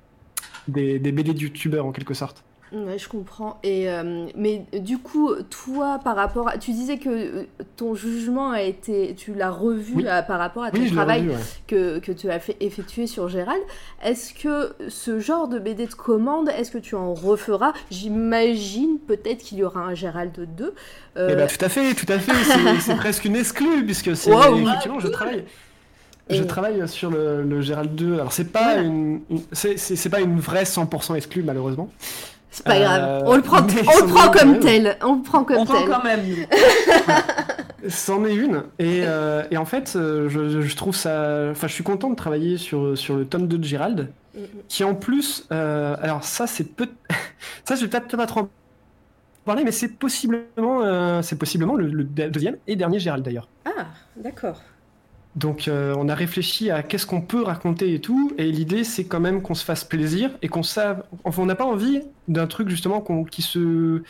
des, 0.69 0.99
des 0.99 1.11
BD 1.11 1.33
youtubeurs 1.33 1.85
en 1.87 1.91
quelque 1.93 2.13
sorte. 2.15 2.44
Ouais, 2.75 2.97
je 2.97 3.07
comprends. 3.07 3.59
Et, 3.63 3.89
euh, 3.89 4.27
mais 4.35 4.65
euh, 4.73 4.79
du 4.79 4.97
coup, 4.97 5.31
toi, 5.49 5.99
par 6.03 6.15
rapport 6.15 6.49
à... 6.49 6.57
Tu 6.57 6.71
disais 6.71 6.97
que 6.97 7.09
euh, 7.09 7.43
ton 7.77 7.95
jugement 7.95 8.51
a 8.51 8.61
été... 8.61 9.15
Tu 9.15 9.33
l'as 9.33 9.49
revu 9.51 9.93
Oui. 9.97 10.03
par 10.27 10.39
rapport 10.39 10.63
à 10.63 10.71
ton 10.71 10.79
Oui, 10.81 10.91
travail 10.91 11.21
revu, 11.21 11.31
ouais. 11.31 11.37
que, 11.67 11.99
que 11.99 12.11
tu 12.11 12.29
as 12.29 12.39
fait 12.39 12.57
effectuer 12.59 13.07
sur 13.07 13.29
Gérald. 13.29 13.61
Est-ce 14.03 14.33
que 14.33 14.73
ce 14.89 15.19
genre 15.19 15.47
de 15.47 15.57
BD 15.59 15.85
de 15.85 15.93
commande, 15.93 16.49
est-ce 16.49 16.71
que 16.71 16.77
tu 16.77 16.95
en 16.95 17.13
referas? 17.13 17.73
J'imagine 17.91 18.97
peut-être 19.07 19.39
qu'il 19.43 19.59
y 19.59 19.63
aura 19.63 19.81
un 19.81 19.93
Gérald 19.93 20.33
2. 20.57 20.73
Euh, 21.17 21.29
Eh 21.31 21.35
ben, 21.35 21.47
tout 21.47 21.63
à 21.63 21.69
fait, 21.69 21.93
tout 21.93 22.11
à 22.11 22.19
fait. 22.19 22.33
C'est- 22.81 22.95
presque 22.97 23.25
une 23.25 23.35
exclue 23.35 23.85
puisque 23.85 24.15
c'est 24.15 24.31
Wow. 24.33 24.57
effectivement 24.57 24.99
je 24.99 25.07
travaille. 25.07 25.45
Je 26.27 26.41
travaille 26.43 26.87
sur 26.87 27.11
le, 27.11 27.43
le 27.43 27.61
Gérald 27.61 27.93
2. 27.93 28.15
Alors 28.15 28.33
c'est 28.33 28.51
pas 28.51 28.63
Voilà. 28.73 28.81
une, 28.81 29.21
une- 29.29 29.41
c'est 29.53 30.09
pas 30.09 30.21
une 30.21 30.39
vraie 30.39 30.63
100% 30.63 31.15
exclue 31.15 31.43
malheureusement. 31.43 31.89
C'est 32.55 32.63
pas 32.65 32.75
Euh, 32.77 32.79
grave. 32.79 33.23
On 33.25 33.35
le 33.35 33.41
prend, 33.41 33.57
on 33.57 34.05
le 34.05 34.07
prend 34.07 34.31
comme 34.31 34.59
tel. 34.61 34.97
On 35.03 35.15
le 35.17 35.21
prend 35.21 35.43
comme 35.43 35.57
On 35.57 35.65
prend 35.65 35.81
tel. 35.81 35.89
quand 35.89 36.03
même. 36.05 36.21
C'en 37.89 38.23
est 38.25 38.33
une. 38.33 38.63
Et, 38.79 39.01
euh, 39.03 39.43
et 39.51 39.57
en 39.57 39.65
fait, 39.65 39.93
euh, 39.95 40.29
je, 40.29 40.61
je 40.61 40.75
trouve 40.75 40.95
ça. 40.95 41.49
Enfin, 41.51 41.67
je 41.67 41.73
suis 41.73 41.83
content 41.83 42.09
de 42.09 42.15
travailler 42.15 42.57
sur, 42.57 42.97
sur 42.97 43.15
le 43.17 43.25
tome 43.25 43.47
2 43.47 43.57
de 43.57 43.63
Gérald, 43.63 44.09
qui 44.69 44.83
en 44.83 44.95
plus. 44.95 45.45
euh, 45.51 45.95
alors, 46.01 46.23
ça, 46.23 46.47
c'est 46.47 46.63
peu. 46.63 46.87
ça, 47.65 47.75
je 47.75 47.81
vais 47.81 47.87
peut-être 47.89 48.15
pas 48.15 48.25
trop 48.25 48.39
en 48.41 48.49
parler, 49.45 49.63
mais 49.65 49.71
c'est 49.73 49.89
possiblement, 49.89 50.81
euh, 50.81 51.21
c'est 51.21 51.37
possiblement 51.37 51.75
le, 51.75 51.87
le 51.87 52.03
deuxième 52.05 52.55
et 52.67 52.75
dernier 52.77 52.99
Gérald 52.99 53.23
d'ailleurs. 53.23 53.47
Ah, 53.65 53.85
d'accord. 54.15 54.61
Donc 55.35 55.67
euh, 55.67 55.93
on 55.97 56.07
a 56.07 56.15
réfléchi 56.15 56.71
à 56.71 56.81
qu'est-ce 56.81 57.05
qu'on 57.05 57.21
peut 57.21 57.43
raconter 57.43 57.93
et 57.93 57.99
tout, 57.99 58.31
et 58.37 58.49
l'idée 58.51 58.85
c'est 58.85 59.05
quand 59.05 59.19
même 59.19 59.41
qu'on 59.41 59.53
se 59.53 59.65
fasse 59.65 59.83
plaisir 59.83 60.31
et 60.41 60.47
qu'on 60.47 60.63
sache. 60.63 60.97
Enfin, 61.25 61.43
on 61.43 61.45
n'a 61.45 61.55
pas 61.55 61.65
envie 61.65 62.01
d'un 62.29 62.47
truc 62.47 62.69
justement 62.69 63.01
qui 63.29 63.41
se 63.41 64.01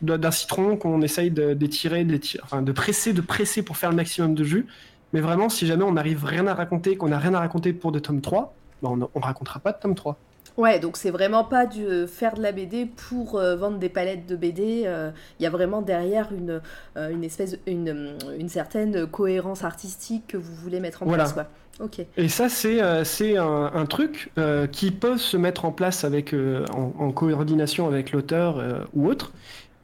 d'un 0.00 0.30
citron 0.30 0.78
qu'on 0.78 1.02
essaye 1.02 1.30
d'étirer, 1.30 2.04
de, 2.04 2.18
de 2.62 2.72
presser, 2.72 3.12
de 3.12 3.20
presser 3.20 3.62
pour 3.62 3.76
faire 3.76 3.90
le 3.90 3.96
maximum 3.96 4.34
de 4.34 4.44
jus. 4.44 4.66
Mais 5.12 5.20
vraiment, 5.20 5.50
si 5.50 5.66
jamais 5.66 5.84
on 5.84 5.92
n'arrive 5.92 6.24
rien 6.24 6.46
à 6.46 6.54
raconter, 6.54 6.96
qu'on 6.96 7.08
n'a 7.08 7.18
rien 7.18 7.34
à 7.34 7.40
raconter 7.40 7.74
pour 7.74 7.92
de 7.92 7.98
tome 7.98 8.22
3, 8.22 8.54
bah, 8.82 8.88
on, 8.92 9.10
on 9.14 9.20
racontera 9.20 9.60
pas 9.60 9.72
de 9.72 9.78
tome 9.78 9.94
3. 9.94 10.18
Ouais, 10.56 10.78
donc 10.78 10.96
c'est 10.96 11.10
vraiment 11.10 11.44
pas 11.44 11.66
du 11.66 11.84
euh, 11.86 12.06
faire 12.06 12.34
de 12.34 12.42
la 12.42 12.52
BD 12.52 12.86
pour 12.86 13.36
euh, 13.36 13.56
vendre 13.56 13.78
des 13.78 13.88
palettes 13.88 14.26
de 14.26 14.36
BD. 14.36 14.82
euh, 14.84 15.10
Il 15.38 15.42
y 15.44 15.46
a 15.46 15.50
vraiment 15.50 15.80
derrière 15.82 16.32
une, 16.32 16.60
euh, 16.96 17.10
une 17.10 17.24
espèce, 17.24 17.56
une, 17.66 18.14
une 18.38 18.48
certaine 18.48 19.06
cohérence 19.06 19.64
artistique 19.64 20.26
que 20.28 20.36
vous 20.36 20.54
voulez 20.54 20.80
mettre 20.80 21.02
en 21.02 21.06
Voilà. 21.06 21.24
place, 21.24 21.34
quoi. 21.34 21.46
Ok. 21.80 22.04
Et 22.16 22.28
ça, 22.28 22.48
c'est 22.50 22.80
un, 22.82 23.70
un 23.74 23.86
truc 23.86 24.30
qui 24.70 24.90
peut 24.90 25.16
se 25.16 25.36
mettre 25.38 25.64
en 25.64 25.72
place 25.72 26.04
avec, 26.04 26.34
en, 26.34 26.92
en 26.98 27.10
coordination 27.10 27.86
avec 27.86 28.12
l'auteur 28.12 28.62
ou 28.92 29.08
autre. 29.08 29.32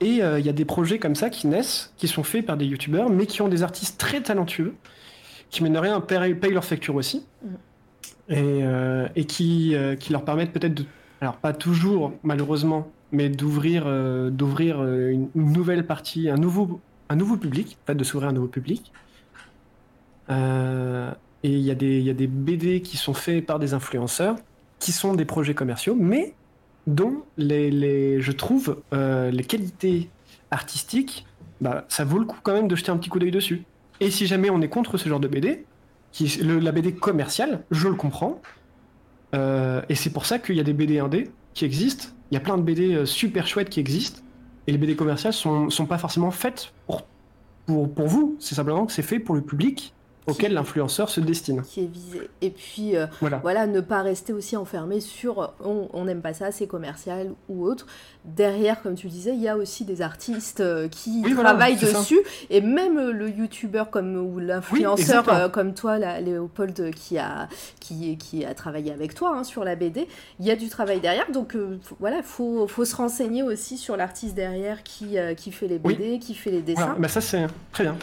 Et 0.01 0.17
il 0.17 0.45
y 0.45 0.49
a 0.51 0.53
des 0.53 0.67
projets 0.67 0.99
comme 0.99 1.15
ça 1.15 1.31
qui 1.31 1.47
naissent, 1.47 1.95
qui 1.97 2.07
sont 2.07 2.23
faits 2.23 2.45
par 2.45 2.59
des 2.59 2.67
youtubeurs, 2.67 3.09
mais 3.09 3.25
qui 3.25 3.41
ont 3.41 3.49
des 3.49 3.63
artistes 3.63 3.99
très 3.99 4.21
talentueux, 4.21 4.75
qui, 5.49 5.63
mine 5.63 5.73
de 5.73 5.79
rien, 5.79 6.01
payent, 6.03 6.37
leur 6.53 6.65
facture 6.67 6.97
aussi. 6.97 7.25
Mhm. 7.43 7.57
Et, 8.29 8.65
euh, 8.65 9.09
euh, 9.17 9.97
qui 9.97 10.13
leur 10.13 10.25
permettent 10.25 10.53
peut-être 10.53 10.75
de. 10.75 10.85
Alors, 11.21 11.37
pas 11.37 11.53
toujours, 11.53 12.13
malheureusement, 12.23 12.91
mais 13.13 13.29
d'ouvrir 13.29 13.85
euh, 13.87 14.31
d'ouvrir 14.31 14.83
une, 14.85 15.29
nouvelle 15.35 15.87
partie, 15.87 16.29
un 16.29 16.37
nouveau, 16.37 16.81
un 17.09 17.17
nouveau 17.17 17.37
public, 17.37 17.79
en 17.83 17.87
fait, 17.87 17.95
de 17.95 18.05
s'ouvrir 18.05 18.29
un 18.31 18.33
nouveau 18.33 18.49
public. 18.49 18.93
Et 20.29 21.51
il 21.51 21.61
y, 21.61 21.71
a 21.71 21.77
des- 21.77 21.99
il 21.99 22.05
y 22.05 22.11
a 22.11 22.15
des 22.15 22.27
BD 22.27 22.83
qui 22.83 22.97
sont 22.97 23.15
faits 23.15 23.47
par 23.47 23.61
des 23.61 23.73
influenceurs, 23.75 24.35
qui 24.81 24.91
sont 24.91 25.15
des 25.15 25.25
projets 25.25 25.55
commerciaux, 25.55 25.95
mais 25.97 26.35
dont 26.89 27.23
les, 27.37 27.71
les- 27.71 28.21
je 28.21 28.33
trouve 28.33 28.83
les 28.93 29.45
qualités 29.45 30.11
artistiques, 30.51 31.25
bah, 31.61 31.85
ça 31.89 32.05
vaut 32.05 32.19
le 32.19 32.25
coup 32.25 32.39
quand 32.43 32.53
même 32.53 32.69
de 32.69 32.77
jeter 32.77 32.91
un 32.91 32.97
petit 32.97 33.09
coup 33.09 33.19
d'œil 33.21 33.31
dessus. 33.31 33.63
Et 34.01 34.11
si 34.11 34.27
jamais 34.27 34.51
on 34.51 34.61
est 34.61 34.69
contre 34.69 34.99
ce 34.99 35.09
genre 35.09 35.21
de 35.21 35.29
BD, 35.29 35.65
la 36.41 36.73
BD 36.73 36.95
commerciale, 36.95 37.65
je 37.71 37.89
le 37.89 37.95
comprends. 37.95 38.41
Euh, 39.35 39.83
et 39.89 39.95
c'est 39.95 40.11
pour 40.11 40.27
ça 40.27 40.39
qu'il 40.39 40.57
y 40.57 40.61
a 40.61 40.65
des 40.65 40.73
BD 40.73 40.99
indés 40.99 41.31
qui 41.55 41.65
existent. 41.65 42.09
Il 42.31 42.35
y 42.35 42.37
a 42.37 42.41
plein 42.41 42.57
de 42.57 42.63
BD 42.63 42.95
euh, 42.95 43.07
super 43.07 43.47
chouettes 43.47 43.71
qui 43.71 43.81
existent. 43.81 44.21
Et 44.67 44.73
les 44.73 44.79
BD 44.79 44.97
commerciales 44.97 45.33
sont, 45.33 45.71
sont 45.71 45.87
pas 45.87 45.99
forcément 45.99 46.31
faites 46.31 46.73
pour, 46.87 47.03
pour, 47.67 47.93
pour 47.93 48.07
vous. 48.07 48.37
C'est 48.41 48.55
simplement 48.55 48.87
que 48.87 48.93
c'est 48.93 49.03
fait 49.03 49.19
pour 49.19 49.35
le 49.35 49.43
public 49.43 49.95
auquel 50.27 50.53
l'influenceur 50.55 51.09
se 51.11 51.21
destine. 51.21 51.63
Qui 51.63 51.85
est 51.85 51.87
visé. 51.93 52.29
Et 52.43 52.51
puis, 52.51 52.97
euh, 52.97 53.07
Voilà. 53.21 53.39
voilà, 53.43 53.67
ne 53.67 53.81
pas 53.81 54.03
rester 54.03 54.33
aussi 54.33 54.57
enfermé 54.57 55.01
sur 55.01 55.55
on 55.65 56.05
n'aime 56.05 56.23
pas 56.23 56.35
ça, 56.35 56.51
c'est 56.53 56.67
commercial 56.67 57.33
ou 57.49 57.65
autre. 57.65 57.87
Derrière, 58.25 58.83
comme 58.83 58.97
tu 58.97 59.07
disais, 59.07 59.31
il 59.35 59.41
y 59.41 59.49
a 59.49 59.57
aussi 59.57 59.85
des 59.85 60.03
artistes 60.03 60.61
euh, 60.61 60.89
qui 60.89 61.23
Oui, 61.25 61.33
voilà, 61.33 61.51
travaillent 61.51 61.79
ça. 61.79 61.99
dessus. 61.99 62.19
Et 62.51 62.61
même 62.61 62.99
le 63.11 63.31
youtubeur 63.31 63.89
comme, 63.91 64.17
ou 64.17 64.39
l'influenceur 64.41 65.29
euh, 65.29 65.49
comme 65.49 65.75
toi, 65.75 65.99
la- 65.99 66.21
Léopold, 66.21 66.93
qui 66.95 67.19
a, 67.19 67.49
qui, 67.81 68.19
qui 68.19 68.45
a 68.45 68.53
travaillé 68.55 68.91
avec 68.93 69.15
toi 69.15 69.33
hein, 69.37 69.45
sur 69.45 69.63
la 69.65 69.77
BD, 69.77 70.09
il 70.41 70.47
y 70.47 70.51
a 70.51 70.57
du 70.57 70.69
travail 70.69 70.99
derrière. 71.01 71.31
Donc 71.31 71.57
voilà, 72.01 72.17
il 72.19 72.23
faut, 72.25 72.67
faut 72.67 72.85
se 72.85 72.97
renseigner 72.97 73.43
aussi 73.45 73.79
sur 73.79 73.97
l'artiste 73.97 74.35
derrière 74.35 74.83
qui, 74.83 75.17
qui 75.37 75.53
fait 75.53 75.69
les 75.69 75.81
Oui. 75.85 75.95
BD, 75.95 76.19
qui 76.19 76.35
fait 76.35 76.51
les 76.51 76.63
dessins. 76.63 76.85
Voilà, 76.85 76.99
bah 76.99 77.09
ça 77.09 77.21
c'est 77.21 77.47
très 77.73 77.85
bien. 77.85 77.97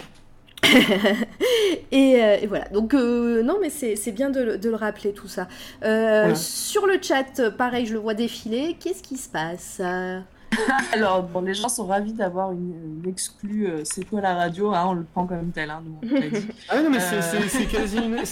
et, 1.92 2.16
euh, 2.22 2.38
et 2.42 2.48
voilà, 2.48 2.66
donc 2.70 2.94
euh, 2.94 3.44
non 3.44 3.58
mais 3.62 3.70
c'est 3.70 4.12
bien 4.12 4.30
de, 4.30 4.42
le- 4.42 4.58
de 4.58 4.70
le 4.70 4.76
rappeler 4.76 5.14
tout 5.14 5.28
ça. 5.28 5.48
Euh, 5.84 6.22
Voilà. 6.24 6.36
Sur 6.36 6.88
le 6.88 6.98
chat, 7.02 7.50
pareil, 7.58 7.86
je 7.86 7.94
le 7.94 8.00
vois 8.00 8.14
défiler. 8.14 8.76
Qu'est-ce 8.80 9.04
qui 9.04 9.18
se 9.18 9.30
passe 9.30 9.82
Alors, 10.94 11.24
bon, 11.24 11.42
les 11.42 11.56
gens 11.56 11.68
sont 11.68 11.88
ravis 11.88 12.14
d'avoir 12.14 12.52
une, 12.52 12.74
une 13.04 13.10
exclue 13.10 13.66
euh, 13.68 13.82
C'est 13.86 14.06
quoi 14.08 14.22
la 14.22 14.36
radio 14.36 14.72
hein, 14.72 14.84
On 14.90 14.94
le 14.94 15.04
prend 15.04 15.26
comme 15.26 15.50
tel, 15.52 15.72
hein, 15.72 15.82
nous, 15.84 15.98
on 16.08 16.14
l'a 16.14 16.28
dit. 16.30 16.46
Ah 16.70 16.76
oui, 16.78 16.84
non, 16.84 16.92
mais 16.92 17.00
c'est- 17.00 17.16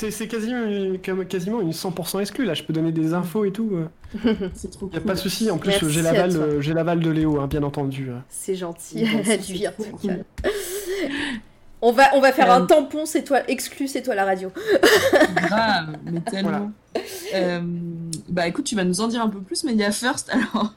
Euh. 0.06 0.28
quasiment, 0.28 0.64
une- 0.64 1.02
comme- 1.02 1.26
quasiment 1.26 1.62
une 1.62 1.72
100% 1.74 2.20
exclue. 2.22 2.46
Là, 2.46 2.54
je 2.54 2.62
peux 2.62 2.74
donner 2.74 2.92
des 2.92 3.16
infos 3.16 3.44
et 3.46 3.52
tout. 3.52 3.72
C'est 4.54 4.70
trop 4.70 4.88
Il 4.92 4.98
a 4.98 5.00
cool. 5.00 5.08
pas 5.08 5.14
de 5.16 5.20
souci. 5.20 5.50
En 5.50 5.58
plus, 5.58 5.74
j'ai 5.90 6.04
l'aval 6.04 6.62
j'ai 6.62 6.74
l'aval 6.76 7.00
de 7.00 7.10
Léo, 7.10 7.40
hein, 7.40 7.48
bien 7.48 7.64
entendu. 7.64 8.10
C'est 8.30 8.54
gentil, 8.56 9.04
Bon, 9.04 9.18
du 9.20 9.26
c'est 9.26 9.40
On 11.82 11.92
va, 11.92 12.16
on 12.16 12.22
va 12.22 12.32
faire 12.32 12.52
un 12.52 12.62
Euh. 12.62 12.66
tampon, 12.66 13.06
c'est 13.06 13.24
toi, 13.24 13.40
exclu, 13.50 13.88
c'est 13.88 14.02
toi 14.04 14.14
la 14.16 14.26
radio. 14.26 14.52
Grave, 15.36 15.96
mais 16.06 16.20
tellement. 16.22 16.72
Euh, 17.34 17.62
bah 18.30 18.48
écoute, 18.48 18.66
tu 18.66 18.76
vas 18.76 18.84
nous 18.84 19.02
en 19.02 19.08
dire 19.08 19.22
un 19.22 19.30
peu 19.30 19.40
plus, 19.40 19.64
mais 19.64 19.72
il 19.72 19.80
y 19.80 19.84
a 19.84 19.92
First 19.92 20.30
alors. 20.32 20.74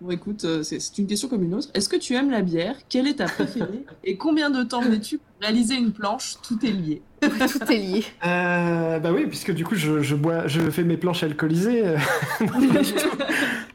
Bon 0.00 0.10
écoute, 0.12 0.44
euh, 0.44 0.62
c'est 0.62 0.96
une 0.98 1.06
question 1.08 1.28
comme 1.28 1.42
une 1.42 1.54
autre. 1.54 1.68
Est-ce 1.74 1.88
que 1.88 1.96
tu 1.96 2.14
aimes 2.14 2.30
la 2.30 2.40
bière? 2.42 2.76
Quelle 2.88 3.08
est 3.08 3.14
ta 3.14 3.26
préférée? 3.26 3.84
Et 4.04 4.16
combien 4.16 4.48
de 4.48 4.62
temps 4.62 4.80
mets-tu 4.80 5.18
pour 5.18 5.26
réaliser 5.40 5.74
une 5.74 5.92
planche? 5.92 6.36
Tout 6.46 6.58
est 6.64 6.70
lié. 6.70 7.02
Tout 7.20 7.72
est 7.72 7.76
lié. 7.76 8.04
Euh, 8.24 9.00
bah 9.00 9.10
oui, 9.12 9.26
puisque 9.26 9.52
du 9.52 9.64
coup, 9.64 9.74
je, 9.74 10.00
je 10.02 10.14
bois, 10.14 10.46
je 10.46 10.60
fais 10.70 10.84
mes 10.84 10.96
planches 10.96 11.24
alcoolisées. 11.24 11.82
non. 12.40 12.46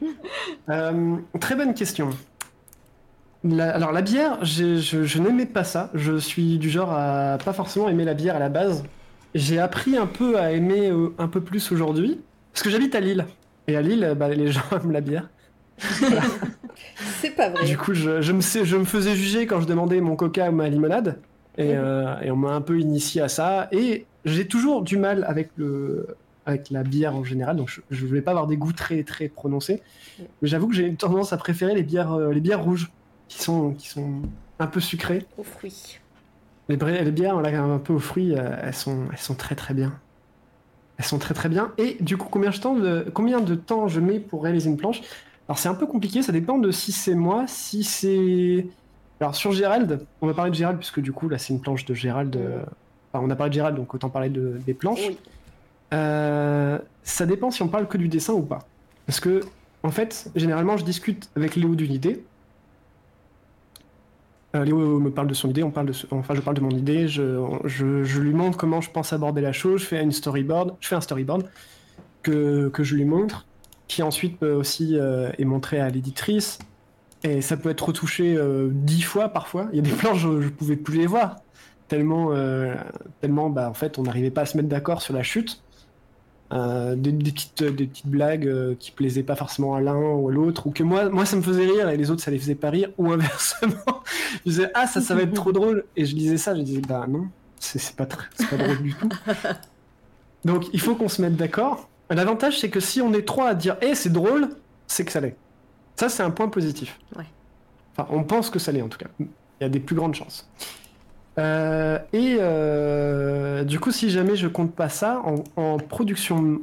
Euh, 0.70 1.16
très 1.40 1.56
bonne 1.56 1.74
question. 1.74 2.08
La- 3.44 3.74
alors 3.74 3.92
la 3.92 4.00
bière, 4.02 4.42
je, 4.44 4.78
je 4.80 5.18
n'aimais 5.18 5.46
pas 5.46 5.64
ça. 5.64 5.90
Je 5.94 6.16
suis 6.16 6.58
du 6.58 6.70
genre 6.70 6.92
à 6.92 7.36
pas 7.44 7.52
forcément 7.52 7.88
aimer 7.88 8.04
la 8.04 8.14
bière 8.14 8.36
à 8.36 8.38
la 8.38 8.48
base. 8.48 8.84
J'ai 9.34 9.58
appris 9.58 9.96
un 9.96 10.06
peu 10.06 10.38
à 10.38 10.52
aimer 10.52 10.90
euh, 10.90 11.12
un 11.18 11.28
peu 11.28 11.40
plus 11.42 11.70
aujourd'hui, 11.72 12.20
parce 12.52 12.62
que 12.62 12.70
j'habite 12.70 12.94
à 12.94 13.00
Lille. 13.00 13.26
Et 13.68 13.76
à 13.76 13.82
Lille, 13.82 14.14
bah, 14.16 14.28
les 14.28 14.50
gens 14.52 14.62
aiment 14.72 14.92
la 14.92 15.00
bière. 15.00 15.28
C'est 17.20 17.30
pas 17.34 17.50
vrai. 17.50 17.64
Du 17.66 17.76
coup, 17.76 17.94
je, 17.94 18.20
je 18.22 18.32
me, 18.32 18.40
sais- 18.40 18.64
je 18.64 18.76
me 18.76 18.84
faisais 18.84 19.14
juger 19.14 19.46
quand 19.46 19.60
je 19.60 19.66
demandais 19.66 20.00
mon 20.00 20.16
coca 20.16 20.50
ou 20.50 20.52
ma 20.54 20.68
limonade. 20.68 21.18
Et, 21.56 21.74
euh, 21.76 22.18
et 22.20 22.30
on 22.30 22.36
m'a 22.36 22.50
un 22.52 22.60
peu 22.60 22.78
initié 22.80 23.20
à 23.22 23.28
ça. 23.28 23.68
Et 23.72 24.06
j'ai 24.24 24.46
toujours 24.46 24.82
du 24.82 24.96
mal 24.96 25.24
avec, 25.28 25.50
le, 25.56 26.06
avec 26.46 26.70
la 26.70 26.82
bière 26.82 27.14
en 27.14 27.24
général. 27.24 27.56
Donc 27.56 27.80
je 27.90 28.04
ne 28.06 28.10
vais 28.10 28.22
pas 28.22 28.32
avoir 28.32 28.46
des 28.46 28.56
goûts 28.56 28.72
très, 28.72 29.02
très 29.04 29.28
prononcés. 29.28 29.82
Mais 30.42 30.48
j'avoue 30.48 30.68
que 30.68 30.74
j'ai 30.74 30.84
une 30.86 30.96
tendance 30.96 31.32
à 31.32 31.36
préférer 31.36 31.74
les 31.74 31.82
bières, 31.82 32.12
euh, 32.12 32.32
les 32.32 32.40
bières 32.40 32.62
rouges 32.64 32.90
qui 33.28 33.42
sont, 33.42 33.72
qui 33.72 33.88
sont 33.88 34.22
un 34.58 34.66
peu 34.66 34.80
sucrées. 34.80 35.26
Aux 35.38 35.44
fruits. 35.44 36.00
Les, 36.68 36.76
les 36.76 37.10
bières 37.10 37.40
là, 37.40 37.62
un 37.62 37.78
peu 37.78 37.92
aux 37.92 37.98
fruits, 37.98 38.34
euh, 38.34 38.56
elles, 38.62 38.74
sont, 38.74 39.06
elles 39.10 39.18
sont 39.18 39.34
très 39.34 39.54
très 39.54 39.74
bien. 39.74 39.92
Elles 40.96 41.04
sont 41.04 41.18
très 41.18 41.34
très 41.34 41.48
bien. 41.48 41.72
Et 41.76 41.96
du 42.00 42.16
coup, 42.16 42.28
combien 42.30 42.50
de 42.50 42.56
temps, 42.56 42.74
de, 42.74 43.06
combien 43.12 43.40
de 43.40 43.54
temps 43.54 43.88
je 43.88 44.00
mets 44.00 44.20
pour 44.20 44.44
réaliser 44.44 44.70
une 44.70 44.76
planche? 44.76 45.02
Alors 45.48 45.58
c'est 45.58 45.68
un 45.68 45.74
peu 45.74 45.86
compliqué, 45.86 46.22
ça 46.22 46.32
dépend 46.32 46.58
de 46.58 46.70
si 46.70 46.92
c'est 46.92 47.14
moi, 47.14 47.44
si 47.46 47.84
c'est... 47.84 48.66
Alors 49.20 49.34
sur 49.34 49.52
Gérald, 49.52 50.06
on 50.20 50.26
va 50.26 50.34
parler 50.34 50.50
de 50.50 50.56
Gérald 50.56 50.78
puisque 50.78 51.00
du 51.00 51.12
coup 51.12 51.28
là 51.28 51.38
c'est 51.38 51.52
une 51.52 51.60
planche 51.60 51.84
de 51.84 51.94
Gérald. 51.94 52.34
euh, 52.36 52.62
Enfin 53.12 53.24
on 53.24 53.30
a 53.30 53.36
parlé 53.36 53.50
de 53.50 53.54
Gérald 53.54 53.76
donc 53.76 53.94
autant 53.94 54.08
parler 54.08 54.30
de, 54.30 54.58
des 54.64 54.74
planches. 54.74 55.06
Oui. 55.08 55.18
Euh, 55.92 56.78
ça 57.02 57.26
dépend 57.26 57.50
si 57.50 57.62
on 57.62 57.68
parle 57.68 57.86
que 57.86 57.98
du 57.98 58.08
dessin 58.08 58.32
ou 58.32 58.42
pas. 58.42 58.60
Parce 59.06 59.20
que, 59.20 59.42
en 59.82 59.90
fait, 59.90 60.30
généralement, 60.34 60.76
je 60.76 60.84
discute 60.84 61.28
avec 61.36 61.56
Léo 61.56 61.74
d'une 61.74 61.92
idée. 61.92 62.24
Euh, 64.54 64.64
Léo 64.64 65.00
me 65.00 65.10
parle 65.10 65.26
de 65.26 65.34
son 65.34 65.50
idée, 65.50 65.62
on 65.64 65.72
parle 65.72 65.86
de 65.88 65.94
enfin, 66.12 66.34
je 66.34 66.40
parle 66.40 66.56
de 66.56 66.60
mon 66.60 66.70
idée, 66.70 67.08
je, 67.08 67.40
je- 67.64 68.20
lui 68.20 68.32
montre 68.32 68.56
comment 68.56 68.80
je 68.80 68.90
pense 68.90 69.12
aborder 69.12 69.40
la 69.40 69.52
chose, 69.52 69.80
je 69.80 69.86
fais 69.86 70.02
une 70.02 70.12
storyboard, 70.12 70.76
je 70.80 70.88
fais 70.88 70.94
un 70.94 71.00
storyboard 71.00 71.48
que, 72.22 72.68
que 72.70 72.84
je 72.84 72.96
lui 72.96 73.04
montre, 73.06 73.46
qui 73.88 74.02
ensuite 74.02 74.42
aussi 74.44 74.98
euh, 74.98 75.32
est 75.38 75.46
montré 75.46 75.80
à 75.80 75.90
l'éditrice. 75.90 76.58
Et 77.24 77.42
ça 77.42 77.56
peut 77.58 77.70
être 77.70 77.86
retouché 77.88 78.36
euh, 78.36 78.70
dix 78.72 79.02
fois 79.02 79.30
parfois. 79.30 79.68
Il 79.72 79.76
y 79.76 79.80
a 79.80 79.82
des 79.82 79.92
plans, 79.96 80.14
je, 80.14 80.42
je 80.42 80.50
pouvais 80.50 80.76
plus 80.76 80.98
les 80.98 81.06
voir. 81.08 81.38
Tellement, 81.88 82.32
tellement 83.20 83.50
bah, 83.50 83.70
en 83.70 83.74
fait, 83.74 83.98
on 83.98 84.04
n'arrivait 84.04 84.30
pas 84.32 84.42
à 84.42 84.46
se 84.46 84.56
mettre 84.56 84.70
d'accord 84.70 85.02
sur 85.02 85.14
la 85.14 85.22
chute. 85.24 85.63
Euh, 86.54 86.94
des, 86.94 87.10
des 87.10 87.32
petites, 87.32 87.64
des 87.64 87.86
petites 87.86 88.06
blagues 88.06 88.46
euh, 88.46 88.76
qui 88.78 88.92
plaisaient 88.92 89.24
pas 89.24 89.34
forcément 89.34 89.74
à 89.74 89.80
l'un 89.80 89.98
ou 89.98 90.28
à 90.28 90.32
l'autre, 90.32 90.68
ou 90.68 90.70
que 90.70 90.84
moi, 90.84 91.08
moi 91.08 91.26
ça 91.26 91.34
me 91.34 91.42
faisait 91.42 91.66
rire 91.66 91.88
et 91.88 91.96
les 91.96 92.12
autres 92.12 92.22
ça 92.22 92.30
les 92.30 92.38
faisait 92.38 92.54
pas 92.54 92.70
rire, 92.70 92.90
ou 92.96 93.10
inversement. 93.10 94.04
je 94.44 94.50
disais 94.50 94.70
ah 94.74 94.86
ça 94.86 95.00
ça 95.00 95.16
va 95.16 95.22
être 95.22 95.32
trop 95.32 95.50
drôle 95.50 95.84
et 95.96 96.04
je 96.04 96.14
disais 96.14 96.36
ça, 96.36 96.54
je 96.54 96.60
disais 96.60 96.80
bah 96.80 97.06
non, 97.08 97.26
c'est 97.58 97.96
pas, 97.96 98.06
pas 98.06 98.56
drôle 98.56 98.82
du 98.82 98.94
tout. 98.94 99.08
Donc 100.44 100.66
il 100.72 100.80
faut 100.80 100.94
qu'on 100.94 101.08
se 101.08 101.20
mette 101.20 101.34
d'accord. 101.34 101.88
L'avantage 102.08 102.60
c'est 102.60 102.70
que 102.70 102.80
si 102.80 103.00
on 103.00 103.12
est 103.14 103.26
trois 103.26 103.48
à 103.48 103.54
dire 103.54 103.76
eh 103.82 103.96
c'est 103.96 104.12
drôle, 104.12 104.50
c'est 104.86 105.04
que 105.04 105.10
ça 105.10 105.20
l'est. 105.20 105.36
Ça 105.96 106.08
c'est 106.08 106.22
un 106.22 106.30
point 106.30 106.48
positif. 106.48 107.00
Ouais. 107.16 107.24
Enfin 107.96 108.08
on 108.12 108.22
pense 108.22 108.48
que 108.48 108.60
ça 108.60 108.70
l'est 108.70 108.82
en 108.82 108.88
tout 108.88 108.98
cas. 108.98 109.08
Il 109.18 109.26
y 109.60 109.64
a 109.64 109.68
des 109.68 109.80
plus 109.80 109.96
grandes 109.96 110.14
chances. 110.14 110.48
Euh, 111.38 111.98
et 112.12 112.36
euh, 112.38 113.64
du 113.64 113.80
coup, 113.80 113.90
si 113.90 114.10
jamais 114.10 114.36
je 114.36 114.46
compte 114.46 114.74
pas 114.74 114.88
ça 114.88 115.22
en, 115.56 115.78
production, 115.78 116.60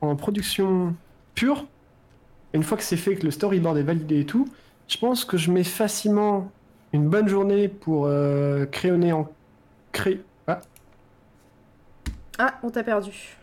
en 0.00 0.16
production 0.16 0.94
pure, 1.34 1.66
une 2.54 2.62
fois 2.62 2.78
que 2.78 2.84
c'est 2.84 2.96
fait, 2.96 3.16
que 3.16 3.24
le 3.24 3.30
storyboard 3.30 3.76
est 3.76 3.82
validé 3.82 4.20
et 4.20 4.26
tout, 4.26 4.48
je 4.88 4.96
pense 4.96 5.24
que 5.24 5.36
je 5.36 5.50
mets 5.50 5.64
facilement 5.64 6.50
une 6.92 7.08
bonne 7.08 7.28
journée 7.28 7.68
pour 7.68 8.06
euh, 8.06 8.64
crayonner 8.66 9.12
en 9.12 9.28
cré... 9.92 10.22
Ah, 10.46 10.60
Ah, 12.38 12.54
on 12.62 12.70
t'a 12.70 12.82
perdu. 12.82 13.36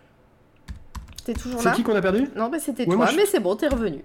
T'es 1.25 1.33
toujours 1.33 1.59
c'est 1.61 1.69
là 1.69 1.75
qui 1.75 1.83
qu'on 1.83 1.95
a 1.95 2.01
perdu 2.01 2.27
Non, 2.35 2.49
bah 2.49 2.57
c'était 2.59 2.85
Ouais, 2.87 2.95
toi, 2.95 3.05
je- 3.05 3.15
mais 3.15 3.25
c'est 3.25 3.39
bon, 3.39 3.55
t'es 3.55 3.67
revenu. 3.69 4.03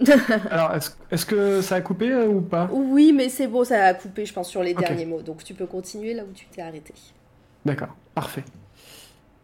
Alors, 0.50 0.72
est-ce 1.10 1.26
que 1.26 1.60
ça 1.60 1.74
a 1.74 1.80
coupé 1.82 2.10
euh, 2.10 2.26
ou 2.26 2.40
pas 2.40 2.68
Oui, 2.72 3.12
mais 3.12 3.28
c'est 3.28 3.46
bon, 3.46 3.64
ça 3.64 3.84
a 3.84 3.92
coupé, 3.94 4.24
je 4.24 4.32
pense, 4.32 4.48
sur 4.48 4.62
les 4.62 4.72
derniers 4.74 5.04
mots. 5.04 5.20
Donc 5.20 5.44
tu 5.44 5.52
peux 5.54 5.66
continuer 5.66 6.14
là 6.14 6.22
où 6.22 6.32
tu 6.32 6.46
t'es 6.46 6.62
arrêté. 6.62 6.94
D'accord, 7.66 7.94
parfait. 8.14 8.44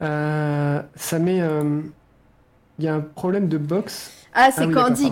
Euh, 0.02 0.80
ça 0.96 1.18
met... 1.18 1.40
euh, 1.42 1.82
Il 2.78 2.84
y 2.86 2.88
a 2.88 2.94
un 2.94 3.00
problème 3.00 3.48
de 3.48 3.58
box. 3.58 4.12
Ah, 4.32 4.50
c'est 4.50 4.62
Ah 4.62 4.66
oui, 4.66 4.72
Candy. 4.74 5.10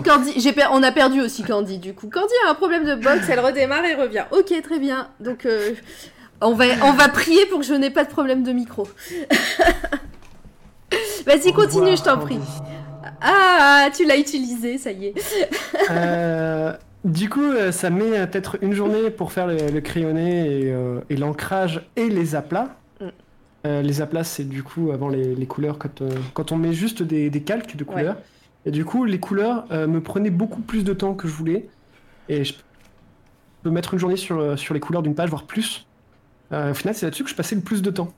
per- 0.53 0.67
on 0.71 0.81
a 0.81 0.91
perdu 0.91 1.21
aussi 1.21 1.43
Candy 1.43 1.77
du 1.77 1.93
coup. 1.93 2.09
Candy 2.09 2.33
a 2.47 2.49
un 2.51 2.55
problème 2.55 2.85
de 2.85 2.95
box, 2.95 3.27
elle 3.29 3.39
redémarre 3.41 3.85
et 3.85 3.93
revient. 3.93 4.23
Ok, 4.31 4.51
très 4.63 4.79
bien. 4.79 5.09
Donc 5.19 5.45
euh, 5.45 5.73
on 6.41 6.53
va 6.55 6.65
on 6.85 6.93
va 6.93 7.09
prier 7.09 7.45
pour 7.47 7.59
que 7.59 7.65
je 7.65 7.73
n'ai 7.75 7.89
pas 7.91 8.05
de 8.05 8.09
problème 8.09 8.41
de 8.43 8.51
micro. 8.53 8.87
Vas-y, 11.25 11.53
continue, 11.53 11.95
je 11.95 12.03
t'en 12.03 12.17
prie. 12.17 12.39
Ah, 13.21 13.89
tu 13.95 14.05
l'as 14.05 14.17
utilisé, 14.17 14.77
ça 14.77 14.91
y 14.91 15.07
est. 15.07 15.13
Euh, 15.89 16.73
du 17.05 17.29
coup, 17.29 17.41
euh, 17.41 17.71
ça 17.71 17.89
met 17.89 18.27
peut-être 18.27 18.57
une 18.61 18.73
journée 18.73 19.09
pour 19.09 19.31
faire 19.31 19.47
le, 19.47 19.69
le 19.71 19.81
crayonné 19.81 20.61
et, 20.61 20.71
euh, 20.71 20.99
et 21.09 21.15
l'ancrage 21.15 21.81
et 21.95 22.09
les 22.09 22.35
aplats. 22.35 22.75
Mm. 22.99 23.05
Euh, 23.67 23.81
les 23.81 24.01
aplats, 24.01 24.23
c'est 24.23 24.47
du 24.47 24.63
coup 24.63 24.91
avant 24.91 25.09
les, 25.09 25.35
les 25.35 25.45
couleurs, 25.45 25.77
quand, 25.77 26.03
quand 26.33 26.51
on 26.51 26.57
met 26.57 26.73
juste 26.73 27.01
des, 27.01 27.29
des 27.29 27.41
calques 27.41 27.75
de 27.75 27.83
couleurs. 27.83 28.17
Et 28.65 28.71
du 28.71 28.83
coup, 28.83 29.05
les 29.05 29.19
couleurs 29.19 29.65
me 29.71 29.99
prenaient 29.99 30.29
beaucoup 30.29 30.61
plus 30.61 30.83
de 30.83 30.93
temps 30.93 31.13
que 31.13 31.27
je 31.27 31.33
voulais. 31.33 31.69
Et 32.27 32.43
je 32.43 32.53
peux 33.63 33.69
mettre 33.69 33.93
une 33.93 33.99
journée 33.99 34.17
sur, 34.17 34.59
sur 34.59 34.73
les 34.73 34.81
couleurs 34.81 35.01
d'une 35.01 35.15
page, 35.15 35.29
voire 35.29 35.45
plus. 35.45 35.87
Au 36.51 36.73
final, 36.73 36.93
c'est 36.93 37.05
là-dessus 37.05 37.23
que 37.23 37.29
je 37.29 37.35
passais 37.35 37.55
le 37.55 37.61
plus 37.61 37.81
de 37.81 37.89
temps. 37.89 38.11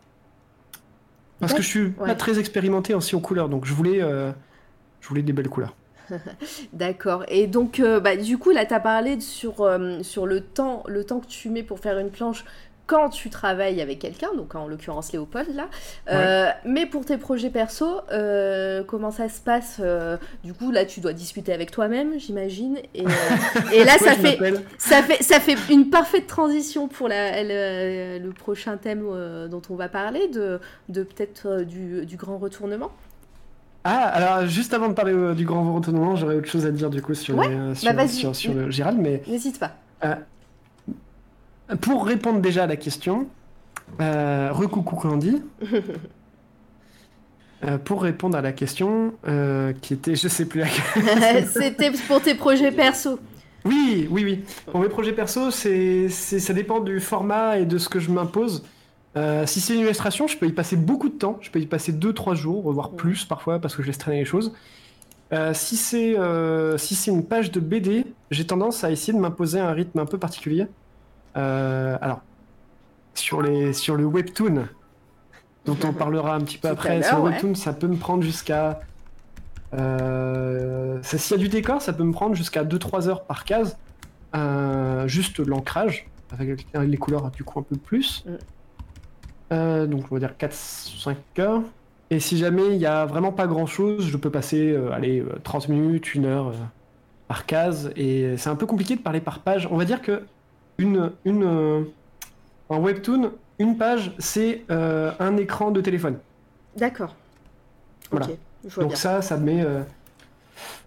Parce 1.41 1.53
que 1.53 1.61
je 1.61 1.67
suis 1.67 1.81
Ouais. 1.97 2.07
pas 2.07 2.15
très 2.15 2.39
expérimenté 2.39 2.93
aussi 2.93 3.15
aux 3.15 3.19
couleurs, 3.19 3.49
donc 3.49 3.65
je 3.65 3.73
voulais, 3.73 4.01
euh, 4.01 4.31
je 5.01 5.09
voulais 5.09 5.21
des 5.23 5.33
belles 5.33 5.49
couleurs. 5.49 5.75
D'accord. 6.73 7.23
Et 7.27 7.47
donc, 7.47 7.79
euh, 7.79 7.99
bah, 7.99 8.15
du 8.15 8.37
coup, 8.37 8.51
là, 8.51 8.65
tu 8.65 8.73
as 8.73 8.79
parlé 8.79 9.19
sur, 9.19 9.61
euh, 9.61 10.03
sur 10.03 10.25
le, 10.25 10.41
temps, 10.41 10.83
le 10.87 11.03
temps 11.03 11.19
que 11.19 11.27
tu 11.27 11.49
mets 11.49 11.63
pour 11.63 11.79
faire 11.79 11.97
une 11.99 12.09
planche 12.09 12.45
quand 12.91 13.07
tu 13.09 13.29
travailles 13.29 13.79
avec 13.79 13.99
quelqu'un, 13.99 14.27
donc 14.35 14.53
en 14.53 14.67
l'occurrence 14.67 15.13
Léopold, 15.13 15.55
là. 15.55 15.67
Euh, 16.11 16.49
mais 16.65 16.85
pour 16.85 17.05
tes 17.05 17.15
projets 17.17 17.49
perso, 17.49 17.85
euh, 18.11 18.83
comment 18.83 19.11
ça 19.11 19.29
se 19.29 19.39
passe 19.39 19.77
euh, 19.79 20.17
Du 20.43 20.53
coup, 20.53 20.71
là, 20.71 20.83
tu 20.83 20.99
dois 20.99 21.13
discuter 21.13 21.53
avec 21.53 21.71
toi-même, 21.71 22.19
j'imagine. 22.19 22.77
Et, 22.93 23.03
et 23.73 23.83
là, 23.85 23.97
ça 23.97 24.11
Ouais, 24.11 24.35
fait, 24.35 24.53
ça, 24.77 25.01
fait, 25.03 25.23
ça 25.23 25.39
fait 25.39 25.55
une 25.73 25.89
parfaite 25.89 26.27
transition 26.27 26.89
pour 26.89 27.07
la, 27.07 27.41
le, 27.43 28.19
le 28.19 28.29
prochain 28.33 28.75
thème 28.75 29.05
dont 29.49 29.61
on 29.69 29.75
va 29.75 29.87
parler, 29.87 30.27
de, 30.27 30.59
de 30.89 31.03
peut-être 31.03 31.61
du, 31.63 32.05
du 32.05 32.17
grand 32.17 32.37
retournement. 32.39 32.91
Ah, 33.85 33.99
alors 34.09 34.47
juste 34.47 34.73
avant 34.73 34.89
de 34.89 34.93
parler 34.93 35.33
du 35.33 35.45
grand 35.45 35.73
retournement, 35.73 36.17
j'aurais 36.17 36.35
autre 36.35 36.49
chose 36.49 36.65
à 36.65 36.71
dire 36.71 36.89
du 36.89 37.01
coup 37.01 37.13
sur, 37.13 37.37
Ouais, 37.37 37.47
les, 37.47 37.93
bah 37.93 38.07
sur, 38.09 38.35
sur- 38.35 38.35
sur 38.35 38.53
le 38.53 38.69
Gérald, 38.69 38.99
mais 38.99 39.23
N'hésite 39.27 39.59
pas. 39.59 39.71
Pour 41.79 42.05
répondre 42.05 42.39
déjà 42.41 42.63
à 42.63 42.67
la 42.67 42.75
question, 42.75 43.27
euh, 44.01 44.49
recoucou 44.51 44.95
Candy. 44.95 45.41
Euh, 47.63 47.77
pour 47.77 48.01
répondre 48.01 48.35
à 48.35 48.41
la 48.41 48.53
question 48.53 49.13
euh, 49.27 49.71
qui 49.81 49.93
était, 49.93 50.15
je 50.15 50.27
sais 50.27 50.45
plus 50.45 50.61
laquelle. 50.61 51.47
C'était 51.53 51.91
pour 52.07 52.19
tes 52.19 52.33
projets 52.33 52.71
perso. 52.71 53.19
Oui, 53.65 54.07
oui, 54.09 54.23
oui. 54.23 54.43
Pour 54.71 54.79
mes 54.79 54.89
projets 54.89 55.13
perso, 55.13 55.51
c'est, 55.51 56.09
c'est- 56.09 56.39
ça 56.39 56.53
dépend 56.53 56.79
du 56.79 56.99
format 56.99 57.59
et 57.59 57.65
de 57.67 57.77
ce 57.77 57.87
que 57.87 57.99
je 57.99 58.09
m'impose. 58.09 58.63
Euh, 59.15 59.45
si 59.45 59.61
c'est 59.61 59.75
une 59.75 59.81
illustration, 59.81 60.25
je 60.25 60.37
peux 60.37 60.47
y 60.47 60.51
passer 60.53 60.75
beaucoup 60.75 61.07
de 61.09 61.13
temps. 61.13 61.37
Je 61.41 61.51
peux 61.51 61.59
y 61.59 61.67
passer 61.67 61.91
2-3 61.93 62.33
jours, 62.33 62.71
voire 62.73 62.89
plus 62.93 63.25
parfois, 63.25 63.59
parce 63.59 63.75
que 63.75 63.83
je 63.83 63.87
laisse 63.89 63.99
traîner 63.99 64.17
les 64.17 64.25
choses. 64.25 64.53
Si, 65.53 65.77
c'est, 65.77 66.15
si 66.77 66.95
c'est 66.95 67.11
une 67.11 67.23
page 67.23 67.51
de 67.51 67.59
BD, 67.59 68.05
j'ai 68.31 68.47
tendance 68.47 68.83
à 68.83 68.89
essayer 68.89 69.13
de 69.13 69.19
m'imposer 69.19 69.59
un 69.59 69.71
rythme 69.71 69.99
un 69.99 70.05
peu 70.07 70.17
particulier. 70.17 70.65
Euh, 71.37 71.97
alors, 72.01 72.21
sur, 73.13 73.41
les, 73.41 73.73
sur 73.73 73.95
le 73.95 74.05
webtoon, 74.05 74.67
dont 75.65 75.77
on 75.83 75.93
parlera 75.93 76.35
un 76.35 76.41
petit 76.41 76.57
peu 76.57 76.67
Tout 76.67 76.73
après, 76.73 77.03
sur 77.03 77.17
le 77.17 77.23
ouais. 77.23 77.29
webtoon, 77.31 77.55
ça 77.55 77.73
peut 77.73 77.87
me 77.87 77.97
prendre 77.97 78.23
jusqu'à 78.23 78.79
euh, 79.73 80.99
S'il 81.03 81.37
y 81.37 81.39
a 81.39 81.43
du 81.43 81.49
décor, 81.49 81.81
ça 81.81 81.93
peut 81.93 82.03
me 82.03 82.11
prendre 82.11 82.35
jusqu'à 82.35 82.63
2-3 82.63 83.07
heures 83.07 83.23
par 83.23 83.45
case. 83.45 83.77
Euh, 84.35 85.07
juste 85.07 85.39
l'ancrage, 85.39 86.07
avec 86.31 86.65
les 86.73 86.97
couleurs 86.97 87.31
du 87.31 87.43
coup 87.43 87.59
un 87.59 87.63
peu 87.63 87.75
plus. 87.75 88.25
Mm. 88.25 88.31
Euh, 89.51 89.85
donc 89.85 90.05
on 90.09 90.15
va 90.15 90.19
dire 90.19 90.35
4-5 90.39 91.15
heures. 91.39 91.61
Et 92.09 92.19
si 92.19 92.37
jamais 92.37 92.67
il 92.67 92.77
n'y 92.77 92.85
a 92.85 93.05
vraiment 93.05 93.31
pas 93.31 93.47
grand 93.47 93.65
chose, 93.65 94.05
je 94.05 94.17
peux 94.17 94.29
passer 94.29 94.71
euh, 94.71 94.91
allez, 94.91 95.21
euh, 95.21 95.39
30 95.43 95.69
minutes, 95.69 96.09
1 96.15 96.25
heure 96.25 96.47
euh, 96.49 96.53
par 97.27 97.45
case. 97.45 97.91
Et 97.95 98.35
c'est 98.37 98.49
un 98.49 98.55
peu 98.55 98.65
compliqué 98.65 98.95
de 98.95 99.01
parler 99.01 99.21
par 99.21 99.39
page. 99.39 99.67
On 99.71 99.77
va 99.77 99.85
dire 99.85 100.01
que 100.01 100.23
une, 100.81 101.11
une, 101.25 101.43
euh, 101.43 101.83
en 102.69 102.79
webtoon, 102.79 103.31
une 103.59 103.77
page, 103.77 104.13
c'est 104.19 104.63
euh, 104.71 105.11
un 105.19 105.37
écran 105.37 105.71
de 105.71 105.81
téléphone. 105.81 106.17
D'accord. 106.75 107.15
Voilà. 108.09 108.25
Ok, 108.27 108.37
je 108.67 108.75
vois 108.75 108.83
Donc 108.83 108.91
bien. 108.91 108.99
ça, 108.99 109.21
ça 109.21 109.37
met... 109.37 109.61
euh, 109.63 109.81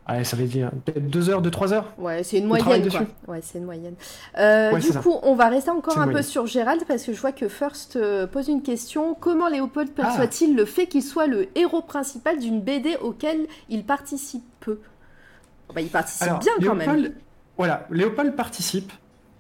allez, 0.07 0.25
ça 0.25 0.37
veut 0.37 0.47
dire 0.47 0.71
peut-être 0.85 1.07
2 1.09 1.31
heures, 1.31 1.43
2-3 1.43 1.73
heures. 1.73 1.93
Ouais, 1.99 2.23
c'est 2.25 2.39
une 2.39 2.47
moyenne, 2.47 2.89
quoi. 2.91 3.03
Ouais, 3.29 3.41
c'est 3.43 3.59
une 3.59 3.65
moyenne. 3.65 3.95
Euh, 4.39 4.73
Ouais, 4.73 4.81
du 4.81 4.89
ça. 4.89 5.01
coup, 5.01 5.15
on 5.23 5.35
va 5.35 5.49
rester 5.49 5.71
encore 5.71 5.99
un 5.99 6.09
peu 6.09 6.23
sur 6.23 6.47
Gérald 6.47 6.83
parce 6.89 7.05
que 7.05 7.13
je 7.13 7.21
vois 7.21 7.33
que 7.33 7.49
First 7.49 7.99
pose 8.33 8.49
une 8.49 8.63
question. 8.63 9.15
Comment 9.15 9.49
Léopold 9.49 9.91
Ah. 9.99 10.03
perçoit-il 10.03 10.57
le 10.57 10.65
fait 10.65 10.87
qu'il 10.87 11.03
soit 11.03 11.27
le 11.27 11.49
héros 11.57 11.83
principal 11.83 12.39
d'une 12.39 12.61
BD 12.61 12.97
auquel 13.01 13.47
il 13.69 13.85
participe 13.85 14.45
peu? 14.61 14.81
Bah, 15.75 15.81
il 15.81 15.89
participe 15.89 16.23
Alors, 16.23 16.39
bien 16.41 16.53
quand 16.63 16.75
même. 16.75 17.13
Voilà, 17.57 17.87
Léopold 17.91 18.35
participe. 18.35 18.93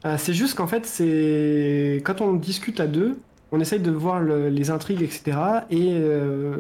Euh, 0.04 0.16
c'est 0.18 0.34
juste 0.34 0.54
qu'en 0.56 0.66
fait, 0.66 0.84
c'est 0.86 2.02
quand 2.04 2.20
on 2.20 2.34
discute 2.34 2.80
à 2.80 2.86
deux, 2.86 3.18
on 3.52 3.60
essaye 3.60 3.80
de 3.80 3.90
voir 3.90 4.20
le- 4.20 4.48
les 4.48 4.70
intrigues, 4.70 5.02
etc. 5.02 5.36
Et, 5.70 5.90
euh, 5.94 6.56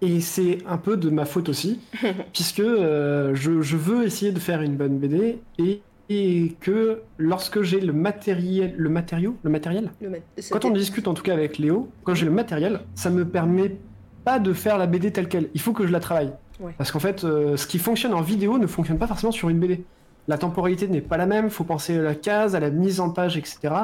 et 0.00 0.20
c'est 0.20 0.58
un 0.66 0.78
peu 0.78 0.96
de 0.96 1.10
ma 1.10 1.24
faute 1.24 1.48
aussi, 1.48 1.80
puisque 2.32 2.60
euh, 2.60 3.34
je, 3.34 3.60
je 3.60 3.76
veux 3.76 4.04
essayer 4.04 4.32
de 4.32 4.38
faire 4.38 4.62
une 4.62 4.76
bonne 4.76 4.98
BD 4.98 5.38
et, 5.58 5.82
et 6.08 6.54
que 6.60 7.00
lorsque 7.18 7.62
j'ai 7.62 7.80
le 7.80 7.92
matériel, 7.92 8.74
le 8.76 8.88
matériau, 8.88 9.36
le 9.42 9.50
matériel, 9.50 9.90
Le 10.00 10.10
quand 10.50 10.64
on 10.64 10.70
discute 10.70 11.08
en 11.08 11.14
tout 11.14 11.22
cas 11.22 11.32
avec 11.34 11.58
Léo, 11.58 11.90
quand 12.04 12.14
j'ai 12.14 12.26
le 12.26 12.32
matériel, 12.32 12.80
ça 12.94 13.10
me 13.10 13.24
permet 13.26 13.76
pas 14.24 14.38
de 14.38 14.52
faire 14.52 14.78
la 14.78 14.86
BD 14.86 15.10
telle 15.12 15.28
quelle. 15.28 15.48
Il 15.54 15.60
faut 15.60 15.72
que 15.72 15.86
je 15.86 15.92
la 15.92 16.00
travaille. 16.00 16.32
Ouais. 16.60 16.72
Parce 16.78 16.90
qu'en 16.90 16.98
fait, 17.00 17.24
euh, 17.24 17.56
ce 17.56 17.66
qui 17.66 17.78
fonctionne 17.78 18.14
en 18.14 18.22
vidéo 18.22 18.56
ne 18.58 18.66
fonctionne 18.66 18.98
pas 18.98 19.06
forcément 19.06 19.32
sur 19.32 19.48
une 19.50 19.58
BD. 19.58 19.84
La 20.28 20.38
temporalité 20.38 20.88
n'est 20.88 21.00
pas 21.00 21.16
la 21.16 21.26
même, 21.26 21.50
faut 21.50 21.64
penser 21.64 21.98
à 21.98 22.02
la 22.02 22.14
case, 22.14 22.54
à 22.56 22.60
la 22.60 22.70
mise 22.70 23.00
en 23.00 23.10
page, 23.10 23.36
etc. 23.36 23.74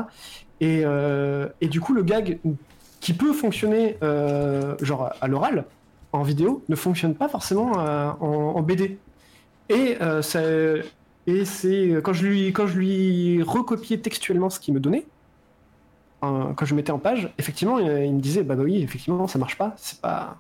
Et, 0.61 0.83
euh, 0.85 1.49
et 1.61 1.69
du 1.69 1.81
coup, 1.81 1.93
le 1.95 2.03
gag 2.03 2.39
qui 3.01 3.13
peut 3.15 3.33
fonctionner 3.33 3.97
euh, 4.03 4.75
genre 4.81 5.13
à 5.21 5.29
l'oral, 5.29 5.65
en 6.13 6.23
vidéo, 6.23 6.63
ne 6.69 6.77
fonctionne 6.77 7.15
pas 7.15 7.29
forcément 7.29 7.73
euh, 7.79 8.11
en, 8.21 8.61
BD. 8.63 8.99
Et, 9.69 9.97
ça- 10.23 10.43
et 11.27 11.45
c'est 11.45 12.01
quand 12.03 12.13
je 12.13 12.27
lui 12.27 12.53
quand 12.53 12.67
je 12.67 12.77
lui 12.79 13.43
recopiais 13.43 13.99
textuellement 13.99 14.51
ce 14.51 14.59
qu'il 14.61 14.75
me 14.75 14.81
donnait, 14.81 15.07
quand 16.21 16.65
je 16.65 16.75
mettais 16.75 16.93
en 16.93 16.99
page, 16.99 17.33
effectivement, 17.39 17.79
il, 17.79 17.87
il 18.05 18.15
me 18.15 18.21
disait 18.21 18.43
bah, 18.45 18.55
bah 18.55 18.63
oui, 18.65 18.83
effectivement, 18.83 19.27
ça 19.27 19.39
marche 19.39 19.57
pas, 19.59 19.75
c'est 19.77 20.01
pas. 20.01 20.39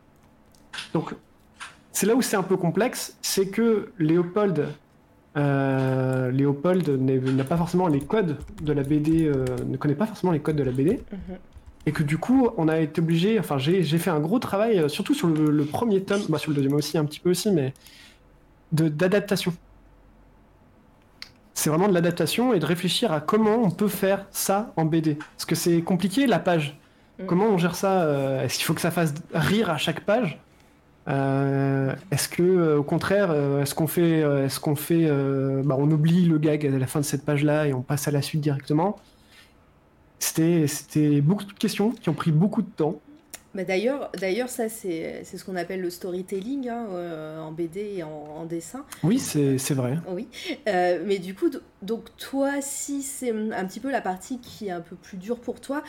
Donc 0.95 1.15
c'est 1.93 2.07
là 2.07 2.15
où 2.15 2.23
c'est 2.23 2.37
un 2.37 2.43
peu 2.43 2.57
complexe, 2.57 3.17
c'est 3.23 3.49
que 3.49 3.93
Léopold, 3.99 4.69
euh, 5.37 6.31
Léopold 6.31 6.89
n'a 6.89 7.45
pas 7.45 7.57
forcément 7.57 7.89
les 7.89 8.01
codes 8.01 8.37
de 8.63 8.73
la 8.73 8.83
BD, 8.83 9.27
euh, 9.27 9.45
ne 9.67 9.77
connaît 9.77 9.95
pas 9.95 10.07
forcément 10.07 10.33
les 10.33 10.41
codes 10.41 10.57
de 10.57 10.63
la 10.63 10.73
BD, 10.73 11.01
Mhm. 11.11 11.37
et 11.87 11.93
que 11.93 12.03
du 12.03 12.19
coup, 12.19 12.49
on 12.59 12.69
a 12.69 12.79
été 12.81 13.01
obligé, 13.01 13.39
enfin, 13.41 13.57
j'ai 13.59 13.83
fait 13.83 14.11
un 14.11 14.21
gros 14.21 14.39
travail, 14.39 14.79
euh, 14.79 14.89
surtout 14.89 15.15
sur 15.15 15.29
le, 15.29 15.51
le 15.51 15.65
premier 15.65 16.03
tome, 16.03 16.23
bah, 16.29 16.39
sur 16.39 16.51
le 16.51 16.57
deuxième 16.57 16.75
aussi, 16.75 16.99
un 16.99 17.05
petit 17.05 17.21
peu 17.21 17.31
aussi, 17.31 17.51
mais 17.51 17.73
de- 18.73 18.89
d'adaptation. 18.89 19.53
C'est 21.55 21.71
vraiment 21.71 21.89
de 21.89 21.95
l'adaptation 21.95 22.55
et 22.55 22.59
de 22.59 22.67
réfléchir 22.67 23.13
à 23.13 23.21
comment 23.21 23.57
on 23.63 23.71
peut 23.71 23.89
faire 23.89 24.27
ça 24.31 24.73
en 24.77 24.85
BD. 24.85 25.15
Parce 25.17 25.45
que 25.45 25.55
c'est 25.55 25.83
compliqué 25.83 26.27
la 26.27 26.39
page. 26.39 26.79
Mm. 27.19 27.27
Comment 27.27 27.45
on 27.47 27.59
gère 27.59 27.75
ça 27.75 28.43
Est-ce 28.43 28.57
qu'il 28.57 28.65
faut 28.65 28.75
que 28.75 28.81
ça 28.81 28.91
fasse 28.91 29.15
rire 29.35 29.71
à 29.71 29.77
chaque 29.77 30.01
page? 30.01 30.41
Euh, 31.09 31.95
Est-ce 32.11 32.29
que, 32.29 32.43
euh, 32.43 32.79
au 32.79 32.83
contraire, 32.85 33.31
euh, 33.31 33.63
est-ce 33.63 33.75
qu'on 33.75 33.87
fait, 33.89 34.21
est-ce 34.21 34.61
qu'on 34.61 34.77
fait, 34.77 35.07
euh, 35.07 35.63
bah, 35.65 35.77
on 35.79 35.91
oublie 35.91 36.25
le 36.27 36.39
gag 36.39 36.65
à 36.67 36.71
la 36.71 36.87
fin 36.87 37.01
de 37.01 37.05
cette 37.05 37.25
page-là 37.25 37.67
et 37.67 37.73
on 37.75 37.83
passe 37.83 38.07
à 38.09 38.11
la 38.13 38.23
suite 38.23 38.41
directement? 38.41 38.99
C'était, 40.19 40.67
c'était 40.69 41.21
beaucoup 41.21 41.45
de 41.45 41.53
questions 41.53 41.91
qui 41.91 42.09
ont 42.09 42.15
pris 42.15 42.31
beaucoup 42.31 42.63
de 42.63 42.71
temps. 42.71 43.01
Bah 43.55 43.65
d'ailleurs, 43.65 44.11
d'ailleurs, 44.19 44.49
ça 44.49 44.71
c'est 44.71 45.21
c'est 45.25 45.37
ce 45.37 45.45
qu'on 45.45 45.57
appelle 45.57 45.83
le 45.83 45.91
storytelling 45.91 46.71
hein, 46.71 46.87
en 47.39 47.53
BD 47.53 47.97
et 47.99 48.03
en, 48.03 48.09
en 48.09 48.47
dessin. 48.47 48.87
Oui, 49.03 49.19
c'est, 49.19 49.59
vrai. 49.75 49.99
Oui, 50.09 50.27
Euh, 50.69 51.03
mais 51.05 51.19
du 51.19 51.35
coup, 51.35 51.51
donc 51.83 52.17
toi, 52.17 52.63
si 52.63 53.03
c'est 53.03 53.31
un 53.31 53.67
petit 53.67 53.81
peu 53.81 53.91
la 53.91 54.01
partie 54.01 54.39
qui 54.41 54.69
est 54.69 54.71
un 54.71 54.81
peu 54.81 54.97
plus 54.97 55.19
dure 55.19 55.39
pour 55.39 55.61
toi, 55.61 55.83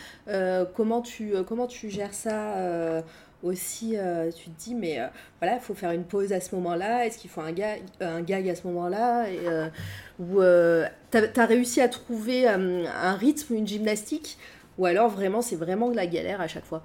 comment 0.76 1.01
tu 1.01 1.32
comment 1.47 1.68
tu 1.68 1.89
gères 1.89 2.14
ça 2.14 3.03
aussi 3.43 3.97
euh, 3.97 4.31
Tu 4.31 4.49
te 4.49 4.59
dis, 4.63 4.75
mais 4.75 4.99
euh, 4.99 5.07
voilà, 5.39 5.55
il 5.57 5.61
faut 5.61 5.73
faire 5.75 5.91
une 5.91 6.05
pause 6.05 6.33
à 6.33 6.39
ce 6.41 6.55
moment-là. 6.55 7.05
Est-ce 7.05 7.17
qu'il 7.17 7.29
faut 7.29 7.41
un 7.41 7.51
gag, 7.51 7.81
un 8.01 8.21
gag 8.21 8.49
à 8.49 8.55
ce 8.55 8.65
moment-là 8.67 9.25
euh, 9.27 9.69
Ou 10.19 10.39
t'as 11.11 11.21
as 11.43 11.45
réussi 11.45 11.81
à 11.81 11.89
trouver 11.89 12.47
un 12.47 13.13
rythme, 13.15 13.55
une 13.55 13.67
gymnastique 13.67 14.37
Ou 14.77 14.85
alors 14.85 15.09
vraiment, 15.09 15.41
c'est 15.41 15.55
vraiment 15.55 15.89
de 15.91 15.95
la 15.95 16.07
galère 16.07 16.41
à 16.41 16.47
chaque 16.47 16.65
fois? 16.65 16.83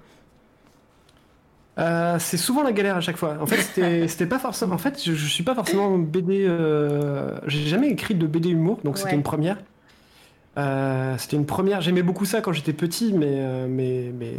Euh, 1.79 2.17
c'est 2.19 2.37
souvent 2.37 2.63
la 2.63 2.73
galère 2.73 2.97
à 2.97 3.01
chaque 3.01 3.15
fois. 3.17 3.37
En 3.41 3.45
fait, 3.47 3.59
c'était 3.61 4.07
c'était 4.07 4.25
pas 4.27 4.39
forcément. 4.39 4.75
En 4.75 4.77
fait, 4.77 5.01
je, 5.03 5.13
je 5.13 5.27
suis 5.27 5.43
pas 5.43 5.55
forcément 5.55 5.97
BD. 5.97 6.45
euh, 6.47 7.39
J'ai 7.47 7.65
jamais 7.67 7.89
écrit 7.89 8.15
de 8.15 8.27
BD 8.27 8.49
humour, 8.49 8.81
donc 8.83 8.97
c'était 8.97 9.15
Ouais. 9.15 9.15
une 9.15 9.23
première. 9.23 9.57
Euh, 10.59 11.15
c'était 11.17 11.37
une 11.37 11.45
première. 11.45 11.79
J'aimais 11.81 12.03
beaucoup 12.03 12.25
ça 12.25 12.41
quand 12.41 12.51
j'étais 12.51 12.73
petit, 12.73 13.13
mais 13.13 13.27
euh, 13.39 13.67
mais 13.69 14.11
mais 14.17 14.33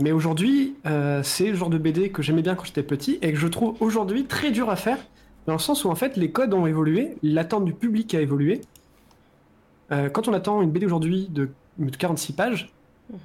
mais 0.00 0.12
aujourd'hui, 0.12 0.76
euh, 0.86 1.22
c'est 1.22 1.50
le 1.50 1.56
genre 1.56 1.68
de 1.68 1.76
BD 1.78 2.08
que 2.10 2.22
j'aimais 2.22 2.40
bien 2.42 2.54
quand 2.54 2.64
j'étais 2.64 2.82
petit 2.82 3.18
et 3.20 3.32
que 3.32 3.38
je 3.38 3.46
trouve 3.48 3.76
aujourd'hui 3.80 4.24
très 4.24 4.50
dur 4.50 4.70
à 4.70 4.76
faire, 4.76 4.98
dans 5.46 5.52
le 5.52 5.58
sens 5.58 5.84
où 5.84 5.90
en 5.90 5.94
fait 5.94 6.16
les 6.16 6.30
codes 6.30 6.54
ont 6.54 6.66
évolué, 6.66 7.16
l'attente 7.22 7.66
du 7.66 7.74
public 7.74 8.14
a 8.14 8.20
évolué. 8.20 8.62
Quand 10.12 10.28
on 10.28 10.34
attend 10.34 10.60
une 10.60 10.70
BD 10.70 10.84
aujourd'hui 10.84 11.28
de, 11.30 11.48
de 11.78 11.96
46 11.96 12.34
pages, 12.34 12.70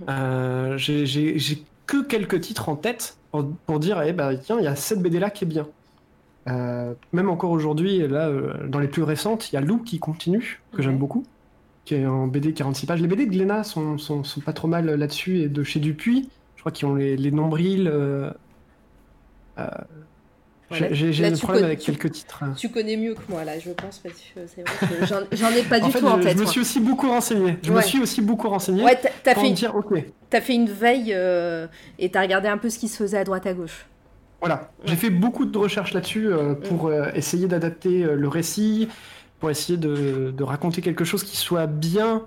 euh, 0.07 0.77
j'ai- 0.77 1.63
que 1.85 2.01
quelques 2.01 2.39
titres 2.39 2.69
en 2.69 2.77
tête 2.77 3.17
pour, 3.31 3.45
pour 3.65 3.79
dire, 3.79 4.01
eh 4.01 4.13
ben, 4.13 4.37
tiens, 4.37 4.55
il 4.59 4.63
y 4.63 4.67
a 4.67 4.75
cette 4.77 5.01
BD 5.01 5.19
là 5.19 5.29
qui 5.29 5.43
est 5.43 5.47
bien. 5.47 5.67
Même 6.47 7.29
encore 7.29 7.51
aujourd'hui, 7.51 8.07
là, 8.07 8.31
dans 8.69 8.79
les 8.79 8.87
plus 8.87 9.03
récentes, 9.03 9.51
il 9.51 9.55
y 9.55 9.57
a 9.57 9.61
Lou 9.61 9.79
qui 9.79 9.99
continue, 9.99 10.61
que 10.71 10.81
j'aime 10.81 10.97
beaucoup, 10.97 11.25
qui 11.85 11.95
est 11.95 12.05
en 12.05 12.27
BD 12.27 12.53
46 12.53 12.85
pages. 12.85 13.01
Les 13.01 13.07
BD 13.07 13.25
de 13.25 13.31
Glénat 13.31 13.63
sont, 13.63 13.97
sont, 13.97 14.23
sont 14.23 14.41
pas 14.41 14.53
trop 14.53 14.67
mal 14.67 14.85
là-dessus, 14.85 15.39
et 15.41 15.49
de 15.49 15.63
chez 15.63 15.79
Dupuis, 15.79 16.29
je 16.55 16.61
crois 16.61 16.71
qu'ils 16.71 16.87
ont 16.87 16.95
les, 16.95 17.17
les 17.17 17.31
nombrils. 17.31 17.87
euh, 17.91 18.31
euh, 19.59 19.67
Voilà. 20.69 20.87
j'ai- 20.93 21.25
un 21.25 21.31
problème 21.37 21.65
avec 21.65 21.79
tu- 21.79 21.91
quelques 21.91 22.11
titres. 22.11 22.41
hein. 22.41 22.53
Tu 22.57 22.69
connais 22.69 22.97
mieux 22.97 23.13
que 23.13 23.21
moi 23.29 23.43
là, 23.43 23.59
je 23.59 23.69
pense, 23.71 23.99
parce 23.99 24.15
que 24.15 24.39
c'est 24.47 24.67
vrai 24.67 24.97
que 24.97 25.05
j'en- 25.35 25.49
ai 25.55 25.63
pas 25.63 25.79
du 25.79 25.85
en 25.85 25.89
fait, 25.91 25.99
tout 25.99 26.07
en 26.07 26.17
je, 26.17 26.23
tête. 26.23 26.37
je 26.37 26.41
me 26.41 26.47
suis 26.47 26.61
aussi 26.61 26.79
beaucoup 26.79 27.09
renseigné. 27.09 27.57
Je 27.61 27.71
me 27.71 27.81
suis 27.81 27.99
aussi 28.01 28.21
beaucoup 28.21 28.49
renseigné. 28.49 28.83
Ouais, 28.83 28.97
t'as- 29.23 29.35
fait 29.35 29.47
une- 29.49 29.55
T'as 30.29 30.41
fait 30.41 30.55
une 30.55 30.69
veille 30.69 31.11
euh, 31.13 31.67
et 31.99 32.09
t'as 32.09 32.21
regardé 32.21 32.47
un 32.47 32.57
peu 32.57 32.69
ce 32.69 32.79
qui 32.79 32.87
se 32.87 32.97
faisait 32.97 33.17
à 33.19 33.23
droite 33.23 33.45
à 33.45 33.53
gauche. 33.53 33.85
Voilà, 34.39 34.71
j'ai 34.85 34.95
fait 34.95 35.09
beaucoup 35.11 35.45
de 35.45 35.57
recherches 35.57 35.93
là-dessus 35.93 36.27
euh, 36.27 36.53
pour 36.55 36.87
euh, 36.87 37.05
essayer 37.13 37.47
d'adapter 37.47 38.03
euh, 38.03 38.15
le 38.15 38.27
récit, 38.27 38.89
pour 39.43 39.51
essayer 39.51 39.77
de, 39.77 40.31
de 40.31 40.43
raconter 40.45 40.81
quelque 40.81 41.03
chose 41.03 41.21
qui 41.21 41.35
soit 41.35 41.67
bien, 41.67 42.21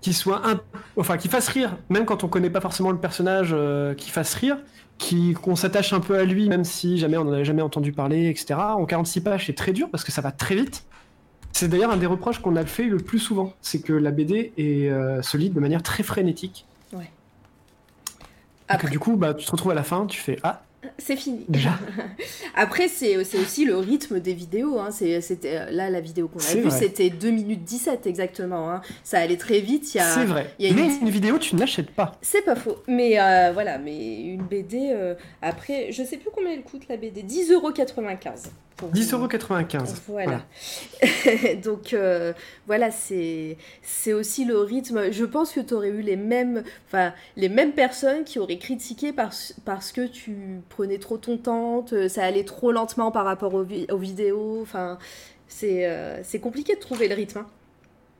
qui 0.00 0.12
soit 0.12 0.42
un... 0.44 0.60
enfin 0.96 1.16
qui 1.16 1.28
fasse 1.28 1.46
rire, 1.46 1.76
même 1.90 2.06
quand 2.06 2.24
on 2.24 2.28
connaît 2.28 2.50
pas 2.50 2.60
forcément 2.60 2.90
le 2.90 2.98
personnage, 2.98 3.50
euh, 3.52 3.94
qui 3.94 4.10
fasse 4.10 4.34
rire, 4.34 4.56
qui 4.98 5.34
qu'on 5.34 5.54
s'attache 5.54 5.92
un 5.92 6.00
peu 6.00 6.18
à 6.18 6.24
lui, 6.24 6.48
même 6.48 6.64
si 6.64 6.98
jamais 6.98 7.16
on 7.18 7.22
n'en 7.22 7.34
avait 7.34 7.44
jamais 7.44 7.62
entendu 7.62 7.92
parler, 7.92 8.28
etc. 8.30 8.56
En 8.56 8.84
46 8.84 9.20
pages, 9.20 9.46
c'est 9.46 9.52
très 9.52 9.72
dur 9.72 9.88
parce 9.92 10.02
que 10.02 10.10
ça 10.10 10.22
va 10.22 10.32
très 10.32 10.56
vite. 10.56 10.86
C'est 11.52 11.68
d'ailleurs 11.68 11.92
un 11.92 11.98
des 11.98 12.06
reproches 12.06 12.40
qu'on 12.40 12.56
a 12.56 12.66
fait 12.66 12.86
le 12.86 12.96
plus 12.96 13.20
souvent, 13.20 13.52
c'est 13.62 13.80
que 13.80 13.92
la 13.92 14.10
BD 14.10 14.52
est 14.58 14.90
euh, 14.90 15.22
solide 15.22 15.52
de 15.52 15.60
manière 15.60 15.84
très 15.84 16.02
frénétique. 16.02 16.66
Ouais. 16.92 17.12
Et 18.74 18.76
que 18.76 18.88
du 18.88 18.98
coup, 18.98 19.16
bah, 19.16 19.34
tu 19.34 19.46
te 19.46 19.52
retrouves 19.52 19.70
à 19.70 19.76
la 19.76 19.84
fin, 19.84 20.06
tu 20.06 20.18
fais 20.18 20.40
ah. 20.42 20.64
C'est 20.98 21.16
fini. 21.16 21.44
Déjà. 21.48 21.78
Après, 22.54 22.88
c'est 22.88 23.16
aussi 23.16 23.64
le 23.64 23.76
rythme 23.76 24.20
des 24.20 24.34
vidéos. 24.34 24.78
Hein. 24.78 24.90
Euh, 25.02 25.70
là, 25.70 25.90
la 25.90 26.00
vidéo 26.00 26.28
qu'on 26.28 26.38
a 26.38 26.54
vue, 26.54 26.70
c'était 26.70 27.10
2 27.10 27.30
minutes 27.30 27.64
17 27.64 28.06
exactement. 28.06 28.70
Hein. 28.70 28.82
Ça 29.02 29.18
allait 29.18 29.36
très 29.36 29.60
vite. 29.60 29.84
C'est 29.86 30.24
vrai. 30.24 30.54
Y 30.58 30.68
a 30.68 30.72
mais 30.72 30.96
une... 31.00 31.10
vidéo, 31.10 31.38
tu 31.38 31.54
ne 31.54 31.60
l'achètes 31.60 31.90
pas. 31.90 32.12
C'est 32.20 32.42
pas 32.42 32.56
faux. 32.56 32.76
Mais 32.88 33.20
euh, 33.20 33.50
voilà, 33.52 33.78
mais 33.78 34.20
une 34.22 34.42
BD, 34.42 34.90
euh, 34.92 35.14
après, 35.42 35.92
je 35.92 36.02
sais 36.02 36.16
plus 36.16 36.30
combien 36.34 36.52
elle 36.52 36.62
coûte 36.62 36.88
la 36.88 36.96
BD. 36.96 37.22
10,95 37.22 37.52
euros. 37.52 37.70
10,95 38.82 39.14
euros. 39.14 39.86
Voilà. 40.08 40.40
voilà. 41.00 41.54
Donc 41.62 41.92
euh, 41.92 42.32
voilà, 42.66 42.90
c'est 42.90 43.56
aussi 44.12 44.44
le 44.44 44.58
rythme. 44.58 45.12
Je 45.12 45.24
pense 45.24 45.52
que 45.52 45.60
tu 45.60 45.74
aurais 45.74 45.90
eu 45.90 46.00
les 46.00 46.16
mêmes, 46.16 46.62
les 47.36 47.48
mêmes 47.48 47.72
personnes 47.72 48.24
qui 48.24 48.38
auraient 48.38 48.58
critiqué 48.58 49.12
parce, 49.12 49.54
parce 49.64 49.92
que 49.92 50.06
tu 50.06 50.60
prenais 50.68 50.98
trop 50.98 51.18
ton 51.18 51.36
temps, 51.36 51.84
ça 52.08 52.24
allait 52.24 52.44
trop 52.44 52.72
lentement 52.72 53.10
par 53.10 53.24
rapport 53.24 53.54
aux, 53.54 53.64
vidéos. 53.98 54.60
Enfin, 54.62 54.98
c'est 55.48 55.86
euh, 55.86 56.22
compliqué 56.42 56.74
de 56.74 56.80
trouver 56.80 57.08
le 57.08 57.14
rythme. 57.14 57.38
Hein. 57.38 57.46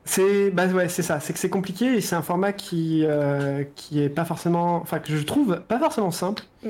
C'est 0.06 0.50
bah 0.50 0.66
ouais, 0.66 0.88
c'est 0.88 1.02
ça, 1.02 1.18
c'est 1.18 1.32
que 1.32 1.38
c'est 1.38 1.48
compliqué 1.48 1.94
et 1.94 2.00
c'est 2.02 2.14
un 2.14 2.22
format 2.22 2.52
qui, 2.52 3.04
euh, 3.04 3.64
qui 3.74 4.02
est 4.02 4.10
pas 4.10 4.26
forcément, 4.26 4.76
enfin 4.76 4.98
que 4.98 5.16
je 5.16 5.22
trouve 5.24 5.60
pas 5.66 5.78
forcément 5.78 6.10
simple. 6.10 6.42
Mm. 6.62 6.68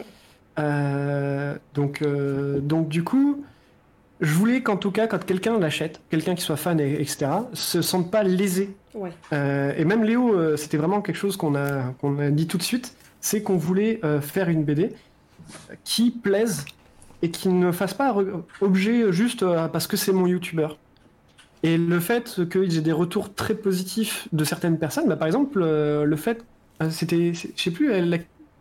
Euh, 0.60 1.56
donc, 1.74 2.02
euh, 2.02 2.60
donc 2.60 2.88
du 2.88 3.02
coup, 3.02 3.44
je 4.20 4.32
voulais 4.32 4.62
qu'en 4.62 4.76
tout 4.76 4.90
cas, 4.90 5.06
quand 5.06 5.24
quelqu'un 5.24 5.58
l'achète, 5.58 6.00
quelqu'un 6.10 6.34
qui 6.34 6.42
soit 6.42 6.56
fan 6.56 6.78
et 6.80 6.94
etc, 7.00 7.26
se 7.52 7.82
sente 7.82 8.10
pas 8.10 8.22
lésé. 8.22 8.74
Ouais. 8.94 9.10
Euh, 9.32 9.72
et 9.76 9.84
même 9.84 10.04
Léo, 10.04 10.34
euh, 10.34 10.56
c'était 10.56 10.76
vraiment 10.76 11.02
quelque 11.02 11.16
chose 11.16 11.36
qu'on 11.36 11.54
a 11.56 11.92
qu'on 12.00 12.18
a 12.18 12.30
dit 12.30 12.46
tout 12.46 12.58
de 12.58 12.62
suite, 12.62 12.94
c'est 13.20 13.42
qu'on 13.42 13.56
voulait 13.56 14.00
euh, 14.04 14.20
faire 14.20 14.48
une 14.48 14.64
BD 14.64 14.92
qui 15.82 16.10
plaise 16.10 16.64
et 17.22 17.30
qui 17.30 17.48
ne 17.48 17.72
fasse 17.72 17.94
pas 17.94 18.14
objet 18.60 19.12
juste 19.12 19.44
parce 19.72 19.86
que 19.86 19.96
c'est 19.96 20.12
mon 20.12 20.26
youtubeur. 20.26 20.78
Et 21.62 21.78
le 21.78 21.98
fait 22.00 22.40
qu'il 22.50 22.72
y 22.72 22.76
ait 22.78 22.82
des 22.82 22.92
retours 22.92 23.34
très 23.34 23.54
positifs 23.54 24.28
de 24.32 24.44
certaines 24.44 24.78
personnes, 24.78 25.08
bah, 25.08 25.16
par 25.16 25.26
exemple, 25.26 25.60
le 25.60 26.16
fait, 26.16 26.44
c'était, 26.90 27.32
je 27.32 27.48
sais 27.56 27.70
plus 27.70 27.88
la- 27.88 28.18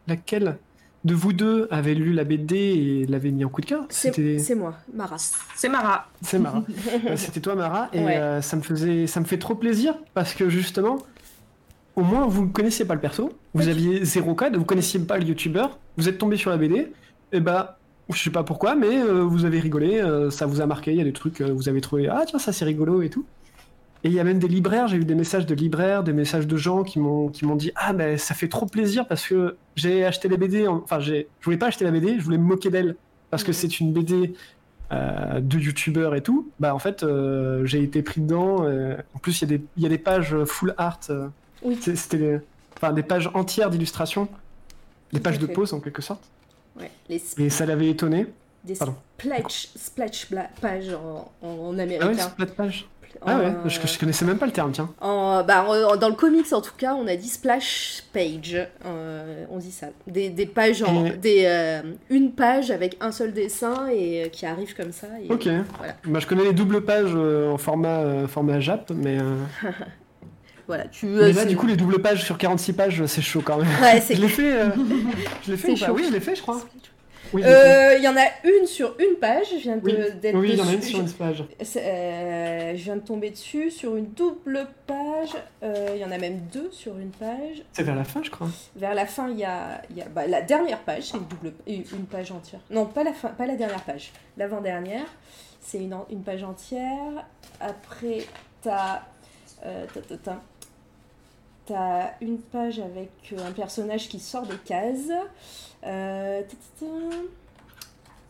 laquelle, 0.07 0.57
de 1.03 1.13
vous 1.15 1.33
deux 1.33 1.67
avait 1.69 1.93
lu 1.95 2.13
la 2.13 2.23
BD 2.23 2.55
et 2.55 3.05
l'avait 3.07 3.31
mis 3.31 3.43
en 3.43 3.49
coup 3.49 3.61
de 3.61 3.65
cœur. 3.65 3.85
C'est 3.89 4.13
C'était 4.15 4.39
c'est 4.39 4.55
moi, 4.55 4.75
Mara. 4.93 5.17
C'est 5.55 5.67
Mara. 5.69 6.07
c'est 6.21 6.39
Mara. 6.39 6.63
Euh, 7.07 7.15
C'était 7.17 7.41
toi 7.41 7.55
Mara 7.55 7.89
et 7.93 8.03
Ouais. 8.03 8.15
euh, 8.17 8.41
ça 8.41 8.55
me 8.55 8.61
faisait 8.61 9.05
ça 9.07 9.19
me 9.19 9.25
fait 9.25 9.37
trop 9.37 9.55
plaisir 9.55 9.95
parce 10.13 10.33
que 10.33 10.49
justement 10.49 10.97
au 11.95 12.01
moins 12.03 12.25
vous 12.27 12.45
ne 12.45 12.49
connaissiez 12.51 12.85
pas 12.85 12.95
le 12.95 13.01
perso, 13.01 13.31
vous 13.53 13.67
aviez 13.67 14.03
zéro 14.05 14.33
code, 14.33 14.55
vous 14.55 14.65
connaissiez 14.65 14.99
pas 15.01 15.17
le 15.17 15.25
youtubeur, 15.25 15.77
vous 15.97 16.07
êtes 16.09 16.17
tombé 16.17 16.37
sur 16.37 16.49
la 16.49 16.57
BD 16.57 16.91
et 17.33 17.39
bah 17.39 17.77
je 18.09 18.17
sais 18.21 18.29
pas 18.31 18.43
pourquoi 18.43 18.75
mais 18.75 18.97
euh, 19.01 19.21
vous 19.23 19.45
avez 19.45 19.59
rigolé, 19.59 19.99
euh, 20.01 20.29
ça 20.29 20.45
vous 20.45 20.61
a 20.61 20.65
marqué, 20.65 20.91
il 20.91 20.97
y 20.97 21.01
a 21.01 21.03
des 21.03 21.13
trucs 21.13 21.41
euh, 21.41 21.51
vous 21.53 21.69
avez 21.69 21.81
trouvé 21.81 22.07
ah 22.07 22.23
tiens 22.25 22.39
ça 22.39 22.51
c'est 22.53 22.65
rigolo 22.65 23.01
et 23.01 23.09
tout. 23.09 23.25
Et 24.05 24.09
il 24.09 24.13
y 24.13 24.19
a 24.19 24.23
même 24.25 24.39
des 24.39 24.49
libraires, 24.49 24.87
j'ai 24.89 24.97
eu 24.97 25.05
des 25.05 25.15
messages 25.15 25.45
de 25.45 25.55
libraires, 25.55 26.03
des 26.03 26.11
messages 26.11 26.45
de 26.45 26.57
gens 26.57 26.83
qui 26.83 26.99
m'ont 26.99 27.29
qui 27.29 27.45
m'ont 27.45 27.55
dit 27.55 27.71
ah 27.75 27.93
ben 27.93 28.17
ça 28.17 28.33
fait 28.33 28.49
trop 28.49 28.65
plaisir 28.65 29.07
parce 29.07 29.25
que 29.25 29.55
j'ai 29.75 30.03
acheté 30.03 30.27
les 30.27 30.35
BD, 30.37 30.67
en- 30.67 30.81
enfin 30.83 30.99
j'ai 30.99 31.27
je 31.39 31.45
voulais 31.45 31.57
pas 31.57 31.67
acheter 31.67 31.85
la 31.85 31.91
BD, 31.91 32.17
je 32.19 32.23
voulais 32.23 32.37
me 32.37 32.43
moquer 32.43 32.69
d'elle 32.69 32.95
parce 33.31 33.43
que 33.45 33.53
c'est 33.53 33.79
une 33.79 33.93
BD 33.93 34.33
euh, 34.91 35.39
de 35.39 35.57
youtubeurs 35.57 36.15
et 36.15 36.21
tout. 36.21 36.49
Bah 36.59 36.75
en 36.75 36.79
fait 36.79 37.03
euh, 37.03 37.65
j'ai 37.65 37.81
été 37.81 38.01
pris 38.03 38.19
dedans. 38.19 38.65
euh, 38.65 38.97
en 39.15 39.19
plus 39.19 39.41
il 39.41 39.49
y 39.49 39.53
a 39.53 39.57
des 39.57 39.63
il 39.77 39.83
y 39.83 39.85
a 39.85 39.89
des 39.89 39.97
pages 39.97 40.35
full 40.43 40.73
art. 40.77 40.99
Oui. 41.61 41.77
C'était 41.81 42.17
des- 42.17 42.39
enfin 42.75 42.91
des 42.91 43.03
pages 43.03 43.29
entières 43.33 43.69
d'illustrations, 43.69 44.27
des 45.13 45.21
pages 45.21 45.39
de 45.39 45.45
pause 45.47 45.73
en 45.73 45.79
quelque 45.79 46.01
sorte. 46.01 46.23
Ouais, 46.77 46.91
les 47.07 47.21
Et 47.37 47.49
ça 47.49 47.65
l'avait 47.65 47.87
étonné. 47.89 48.25
des 48.65 48.73
Pardon. 48.75 48.95
splash, 49.17 49.69
splash 49.77 50.27
pages 50.59 50.89
en, 50.93 51.31
en, 51.41 51.47
en 51.47 51.71
Ah 51.71 51.75
ouais, 51.77 51.81
américain. 51.83 52.17
splat 52.29 52.47
page. 52.47 52.85
Ah 53.25 53.37
ouais, 53.37 53.45
euh, 53.45 53.69
je, 53.69 53.79
je 53.85 53.99
connaissais 53.99 54.25
même 54.25 54.37
pas 54.37 54.45
le 54.45 54.51
terme 54.51 54.71
tiens. 54.71 54.89
en- 54.99 55.43
bah, 55.43 55.65
en- 55.67 55.95
dans 55.95 56.09
le 56.09 56.15
comics, 56.15 56.51
en 56.51 56.61
tout 56.61 56.73
cas, 56.77 56.93
on 56.95 57.07
a 57.07 57.15
dit 57.15 57.29
splash 57.29 58.03
page. 58.11 58.57
euh, 58.85 59.45
on 59.49 59.57
dit 59.59 59.71
ça. 59.71 59.87
Des, 60.07 60.29
des 60.29 60.45
pages 60.45 60.83
en. 60.83 61.05
Et- 61.05 61.11
Des, 61.11 61.43
euh, 61.45 61.81
une 62.09 62.31
page 62.33 62.71
avec 62.71 62.97
un 62.99 63.11
seul 63.11 63.33
dessin 63.33 63.87
et 63.87 64.23
euh, 64.25 64.27
qui 64.29 64.45
arrive 64.45 64.75
comme 64.75 64.91
ça. 64.91 65.07
et 65.23 65.31
Ok. 65.31 65.47
Voilà. 65.77 65.93
Bah, 66.05 66.19
je 66.19 66.27
connais 66.27 66.43
les 66.43 66.53
doubles 66.53 66.81
pages 66.83 67.13
en 67.15 67.57
format, 67.57 68.27
format 68.27 68.59
Jap, 68.59 68.91
mais, 68.95 69.17
Voilà, 70.67 70.85
tu. 70.85 71.07
mais 71.07 71.33
là, 71.33 71.43
du 71.43 71.57
coup, 71.57 71.67
les 71.67 71.75
doubles 71.75 72.01
pages 72.01 72.23
sur 72.23 72.37
46 72.37 72.71
pages, 72.73 73.05
c'est 73.05 73.21
chaud 73.21 73.41
quand 73.43 73.57
même. 73.57 73.67
Ouais, 73.81 73.99
c'est- 73.99 74.15
je 74.17 74.21
l'ai 74.21 74.27
fait, 74.29 74.59
je 75.45 75.51
l'ai 75.51 75.57
fait 75.57 75.71
ou 75.71 75.77
pas 75.77 75.85
chaud. 75.87 75.93
Oui, 75.95 76.05
je 76.07 76.13
l'ai 76.13 76.21
fait, 76.21 76.35
je 76.35 76.41
crois. 76.41 76.61
Oui. 77.33 77.41
Euh, 77.43 77.95
Il 77.97 78.03
y 78.03 78.07
en 78.07 78.15
a 78.17 78.25
une 78.43 78.65
sur 78.67 78.95
une 78.99 79.15
page, 79.19 79.47
je 79.51 79.57
viens 79.57 79.77
de- 79.77 79.83
Oui. 79.85 79.93
d'être 80.21 80.35
Oui, 80.37 80.49
il 80.53 80.57
y 80.57 80.61
en 80.61 80.67
a 80.67 80.73
une 80.73 80.81
sur 80.81 80.99
une 80.99 81.11
page. 81.11 81.43
Euh, 81.77 82.71
je 82.75 82.83
viens 82.83 82.95
de 82.95 83.01
tomber 83.01 83.29
dessus 83.31 83.71
sur 83.71 83.95
une 83.95 84.07
double 84.07 84.67
page. 84.87 85.29
Euh, 85.63 85.91
Il 85.95 86.01
y 86.01 86.05
en 86.05 86.11
a 86.11 86.17
même 86.17 86.39
deux 86.51 86.69
sur 86.71 86.97
une 86.97 87.11
page. 87.11 87.63
C'est 87.71 87.83
vers 87.83 87.95
la 87.95 88.03
fin, 88.03 88.21
je 88.23 88.29
crois. 88.29 88.47
Vers 88.75 88.93
la 88.95 89.05
fin, 89.05 89.29
il 89.29 89.37
y 89.39 89.45
a, 89.45 89.81
il 89.89 89.97
y 89.97 90.01
a- 90.01 90.05
bah, 90.09 90.27
la 90.27 90.41
dernière 90.41 90.79
page, 90.79 91.03
c'est 91.11 91.17
une 91.17 91.25
double, 91.25 91.53
une 91.67 91.83
une 91.93 92.05
page 92.05 92.31
entière. 92.31 92.59
Non, 92.69 92.85
pas 92.85 93.03
la 93.03 93.13
fin, 93.13 93.29
pas 93.29 93.45
la 93.45 93.55
dernière 93.55 93.81
page. 93.83 94.11
L'avant-dernière, 94.37 95.05
c'est 95.61 95.79
une 95.79 96.23
page 96.23 96.43
entière. 96.43 97.25
Après, 97.59 98.19
t'as, 98.61 99.01
euh, 99.65 99.85
t'as, 101.65 102.11
une 102.21 102.39
page 102.39 102.79
avec 102.79 103.11
euh, 103.33 103.47
un 103.47 103.51
personnage 103.51 104.09
qui 104.09 104.19
sort 104.19 104.45
des 104.45 104.57
cases. 104.57 105.11
Euh. 105.85 106.41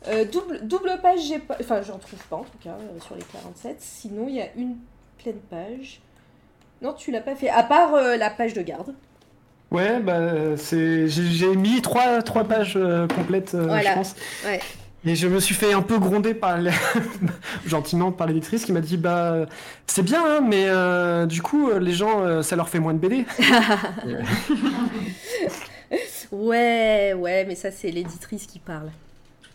Euh, 0.08 0.26
double, 0.26 0.68
double 0.68 1.00
page, 1.02 1.22
j'ai 1.28 1.40
pas, 1.40 1.56
enfin, 1.62 1.82
j'en 1.82 1.98
trouve 1.98 2.20
pas 2.30 2.36
en 2.36 2.44
tout 2.44 2.58
cas 2.62 2.72
euh, 2.72 3.00
sur 3.00 3.16
les 3.16 3.24
47. 3.24 3.78
Sinon, 3.80 4.26
il 4.28 4.36
y 4.36 4.42
a 4.42 4.48
une 4.58 4.76
pleine 5.18 5.40
page. 5.50 6.02
Non, 6.82 6.94
tu 6.94 7.12
l'as 7.12 7.22
pas 7.22 7.36
fait. 7.36 7.50
À 7.50 7.64
part 7.64 7.94
la 7.94 8.30
page 8.30 8.54
de 8.54 8.62
garde. 8.62 8.94
Ouais, 9.72 10.02
bah, 10.02 10.58
c'est, 10.58 11.08
j'ai, 11.08 11.24
j'ai 11.24 11.56
mis 11.56 11.82
trois, 11.82 12.22
trois 12.22 12.44
pages 12.44 12.78
complètes, 13.16 13.56
Voilà. 13.56 13.92
je 13.92 13.96
pense. 13.96 14.16
Ouais. 14.46 14.60
Et 15.06 15.16
je 15.16 15.28
me 15.28 15.40
suis 15.42 15.54
fait 15.56 15.74
un 15.74 15.82
peu 15.82 16.00
gronder 16.00 16.34
par 16.34 16.58
gentiment 17.68 18.12
par 18.12 18.28
l'éditrice 18.28 18.64
qui 18.64 18.72
m'a 18.72 18.80
dit 18.80 18.96
bah 18.98 19.46
c'est 19.86 20.02
bien 20.04 20.24
hein, 20.26 20.40
mais 20.42 20.66
euh, 20.68 21.26
du 21.26 21.42
coup 21.42 21.70
euh, 21.70 21.80
les 21.80 21.92
gens 21.92 22.22
euh, 22.22 22.42
ça 22.42 22.56
leur 22.56 22.70
fait 22.70 22.80
moins 22.80 22.94
de 22.94 23.00
BD. 23.00 23.26
Ouais, 26.32 27.14
ouais, 27.16 27.46
mais 27.48 27.54
ça 27.56 27.70
c'est 27.70 27.92
l'éditrice 27.92 28.48
qui 28.48 28.58
parle. 28.60 28.90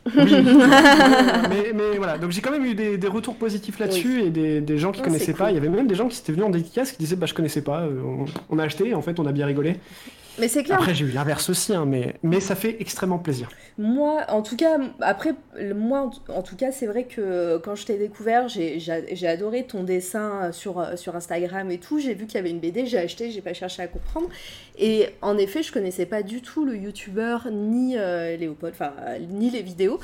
Oui. 0.07 0.33
mais, 1.51 1.73
mais 1.75 1.97
voilà, 1.97 2.17
donc 2.19 2.31
j'ai 2.31 2.41
quand 2.41 2.53
même 2.53 2.65
eu 2.65 2.75
des, 2.75 2.97
des 2.97 3.09
retours 3.09 3.35
positifs 3.35 3.79
là-dessus 3.81 4.23
et 4.23 4.31
des, 4.31 4.61
des 4.61 4.79
gens 4.79 4.93
qui 4.93 5.01
Non, 5.01 5.07
connaissaient 5.07 5.33
pas. 5.35 5.47
cool. 5.47 5.53
Il 5.53 5.55
y 5.57 5.59
avait 5.59 5.69
même 5.69 5.89
des 5.89 5.97
gens 5.97 6.07
qui 6.09 6.19
étaient 6.21 6.33
venus 6.33 6.47
en 6.47 6.51
dédicace 6.51 6.93
qui 6.93 6.99
disaient 6.99 7.17
bah 7.17 7.27
je 7.27 7.35
connaissais 7.35 7.63
pas, 7.63 7.83
on, 7.83 8.27
on 8.49 8.59
a 8.59 8.65
acheté, 8.65 8.95
en 8.95 9.03
fait 9.03 9.19
on 9.19 9.27
a 9.27 9.33
bien 9.33 9.47
rigolé. 9.47 9.81
Mais 10.41 10.49
c'est 10.49 10.63
clair. 10.63 10.79
Après 10.79 10.95
j'ai 10.95 11.05
eu 11.05 11.11
l'inverse 11.11 11.49
aussi, 11.51 11.75
hein, 11.75 11.85
mais, 11.87 12.15
mais 12.23 12.41
ça 12.41 12.55
fait 12.55 12.77
extrêmement 12.81 13.19
plaisir. 13.19 13.49
Moi, 13.77 14.23
en 14.29 14.43
tout 14.43 14.57
cas, 14.57 14.79
après, 15.01 15.35
moi, 15.75 16.11
en 16.29 16.43
tout- 16.43 16.57
cas, 16.57 16.73
c'est 16.73 16.87
vrai 16.87 17.05
que 17.05 17.59
quand 17.59 17.75
je 17.77 17.87
t'ai 17.87 17.97
découvert, 17.99 18.49
j'ai 18.49 19.27
adoré 19.29 19.65
ton 19.67 19.85
dessin 19.85 20.51
sur, 20.53 20.81
euh, 20.81 20.97
sur 20.97 21.15
Instagram 21.15 21.71
et 21.71 21.79
tout. 21.79 21.99
J'ai 22.01 22.15
vu 22.15 22.27
qu'il 22.27 22.35
y 22.37 22.39
avait 22.39 22.51
une 22.51 22.59
BD, 22.59 22.87
j'ai 22.87 22.99
acheté, 22.99 23.31
j'ai 23.31 23.41
pas 23.41 23.55
cherché 23.55 23.83
à 23.83 23.87
comprendre. 23.87 24.29
Et 24.79 25.09
en 25.23 25.37
effet, 25.39 25.63
je 25.63 25.73
connaissais 25.73 26.07
pas 26.07 26.23
du 26.23 26.41
tout 26.43 26.65
le 26.65 26.77
youtubeur 26.77 27.49
ni 27.53 27.97
euh, 27.97 28.37
Léopold, 28.37 28.75
enfin, 28.75 28.93
euh, 29.07 29.19
ni 29.31 29.51
les 29.51 29.63
vidéos. 29.63 30.01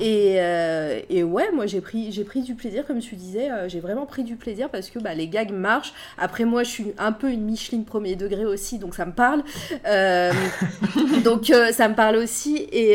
Et, 0.00 0.36
euh, 0.40 1.00
et 1.10 1.22
ouais, 1.22 1.50
moi, 1.52 1.66
j'ai 1.66 1.80
pris, 1.80 2.12
j'ai 2.12 2.24
pris 2.24 2.42
du 2.42 2.54
plaisir, 2.54 2.86
comme 2.86 3.00
tu 3.00 3.16
disais, 3.16 3.50
euh, 3.50 3.68
j'ai 3.68 3.80
vraiment 3.80 4.06
pris 4.06 4.24
du 4.24 4.36
plaisir 4.36 4.68
parce 4.70 4.90
que 4.90 4.98
bah, 4.98 5.14
les 5.14 5.28
gags 5.28 5.50
marchent. 5.52 5.92
Après, 6.16 6.44
moi, 6.44 6.62
je 6.62 6.70
suis 6.70 6.86
un 6.98 7.12
peu 7.12 7.30
une 7.30 7.42
Micheline 7.44 7.84
premier 7.84 8.16
degré 8.16 8.44
aussi, 8.44 8.78
donc 8.78 8.94
ça 8.94 9.06
me 9.06 9.12
parle. 9.12 9.42
Euh, 9.86 10.32
donc 11.24 11.52
ça 11.72 11.88
me 11.88 11.94
parle 11.94 12.16
aussi 12.16 12.56
et, 12.72 12.92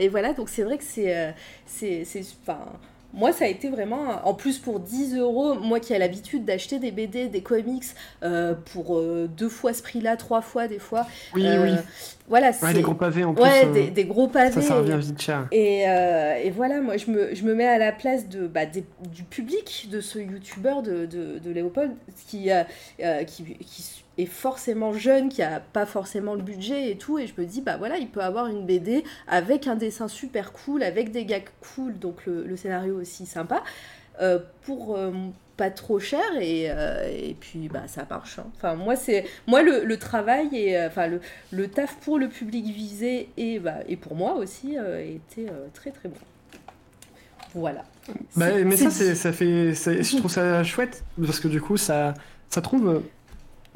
et 0.00 0.08
voilà 0.08 0.32
donc 0.32 0.48
c'est 0.48 0.62
vrai 0.62 0.78
que 0.78 0.84
c'est 0.84 1.34
c'est 1.66 2.04
c'est- 2.04 2.24
moi 3.16 3.32
ça 3.32 3.46
a 3.46 3.48
été 3.48 3.68
vraiment 3.68 4.24
en 4.24 4.34
plus 4.34 4.58
pour 4.58 4.78
10 4.78 5.16
euros 5.16 5.54
moi 5.54 5.80
qui 5.80 5.92
ai 5.92 5.98
l'habitude 5.98 6.44
d'acheter 6.44 6.78
des 6.78 6.92
BD 6.92 7.26
des 7.28 7.40
comics 7.42 7.82
euh, 8.22 8.54
pour 8.72 8.96
euh, 8.98 9.28
deux 9.36 9.48
fois 9.48 9.72
ce 9.74 9.82
prix 9.82 10.00
là 10.00 10.16
trois 10.16 10.42
fois 10.42 10.68
des 10.68 10.78
fois 10.78 11.06
Oui, 11.34 11.44
euh, 11.46 11.62
oui. 11.64 11.76
voilà 12.28 12.52
Ouais, 12.62 12.72
des 12.74 12.82
gros 12.82 12.94
pavés 12.94 13.24
en 13.24 13.34
plus. 13.34 13.42
ouais 13.42 13.66
des, 13.72 13.90
des 13.90 14.04
gros 14.04 14.28
pavés 14.28 14.52
Ça, 14.52 14.60
ça 14.62 14.76
revient 14.76 14.98
vite 15.00 15.20
cher. 15.20 15.48
et, 15.50 15.80
et 16.44 16.50
voilà, 16.50 16.80
moi 16.80 16.96
je 16.96 17.10
me, 17.10 17.34
je 17.34 17.42
me 17.42 17.54
mets 17.54 17.66
à 17.66 17.78
la 17.78 17.90
place 17.92 18.28
de, 18.28 18.46
bah, 18.46 18.66
des- 18.66 18.84
du 19.12 19.24
public 19.24 19.88
de 19.90 20.00
ce 20.00 20.18
youtubeur 20.18 20.82
de, 20.82 21.06
de, 21.06 21.38
de 21.38 21.50
Léopold 21.50 21.92
qui, 22.28 22.50
qui, 23.26 23.44
qui 23.58 24.04
est 24.18 24.26
forcément 24.26 24.92
jeune, 24.92 25.28
qui 25.28 25.42
a 25.42 25.60
pas 25.60 25.86
forcément 25.86 26.34
le 26.34 26.42
budget 26.42 26.90
et 26.90 26.96
tout. 26.98 27.18
Et 27.18 27.26
je 27.26 27.34
me 27.38 27.46
dis, 27.46 27.60
bah 27.62 27.76
voilà, 27.76 27.98
il 27.98 28.08
peut 28.08 28.20
avoir 28.22 28.46
une 28.46 28.64
BD 28.66 29.04
avec 29.28 29.66
un 29.66 29.76
dessin 29.76 30.08
super 30.08 30.52
cool, 30.52 30.82
avec 30.82 31.12
des 31.12 31.24
gags 31.24 31.48
cool, 31.74 31.98
donc 31.98 32.26
le, 32.26 32.44
le 32.44 32.56
scénario 32.56 32.98
aussi 33.00 33.26
sympa, 33.26 33.62
euh, 34.20 34.38
pour. 34.62 34.96
euh, 34.96 35.10
pas 35.56 35.70
trop 35.70 35.98
cher 35.98 36.20
et, 36.38 36.66
euh, 36.70 37.08
et 37.10 37.34
puis 37.40 37.70
bah 37.70 37.84
ça 37.88 38.06
marche 38.10 38.38
hein. 38.38 38.44
enfin 38.56 38.74
moi 38.74 38.94
c'est 38.94 39.24
moi 39.46 39.62
le, 39.62 39.84
le 39.84 39.98
travail 39.98 40.50
et 40.52 40.78
enfin 40.84 41.06
le, 41.06 41.22
le 41.50 41.66
taf 41.68 41.96
pour 41.96 42.18
le 42.18 42.28
public 42.28 42.66
visé 42.66 43.30
et 43.38 43.58
bah 43.58 43.76
et 43.88 43.96
pour 43.96 44.16
moi 44.16 44.34
aussi 44.34 44.74
était 44.76 45.50
très 45.72 45.92
très 45.92 46.10
bon 46.10 46.16
voilà 47.54 47.84
Bah, 48.36 48.62
mais 48.64 48.76
ça, 48.76 48.90
ça 48.90 49.32
fait, 49.32 49.74
je 49.74 50.16
trouve 50.18 50.30
ça 50.30 50.62
chouette 50.62 51.04
parce 51.24 51.40
que 51.40 51.48
du 51.48 51.60
coup, 51.60 51.76
ça, 51.76 52.14
ça 52.50 52.60
trouve 52.60 53.02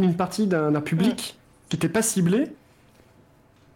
une 0.04 0.14
partie 0.14 0.46
d'un, 0.46 0.72
public 0.80 1.36
qui 1.68 1.76
n'était 1.76 1.88
pas 1.88 2.02
ciblé. 2.02 2.48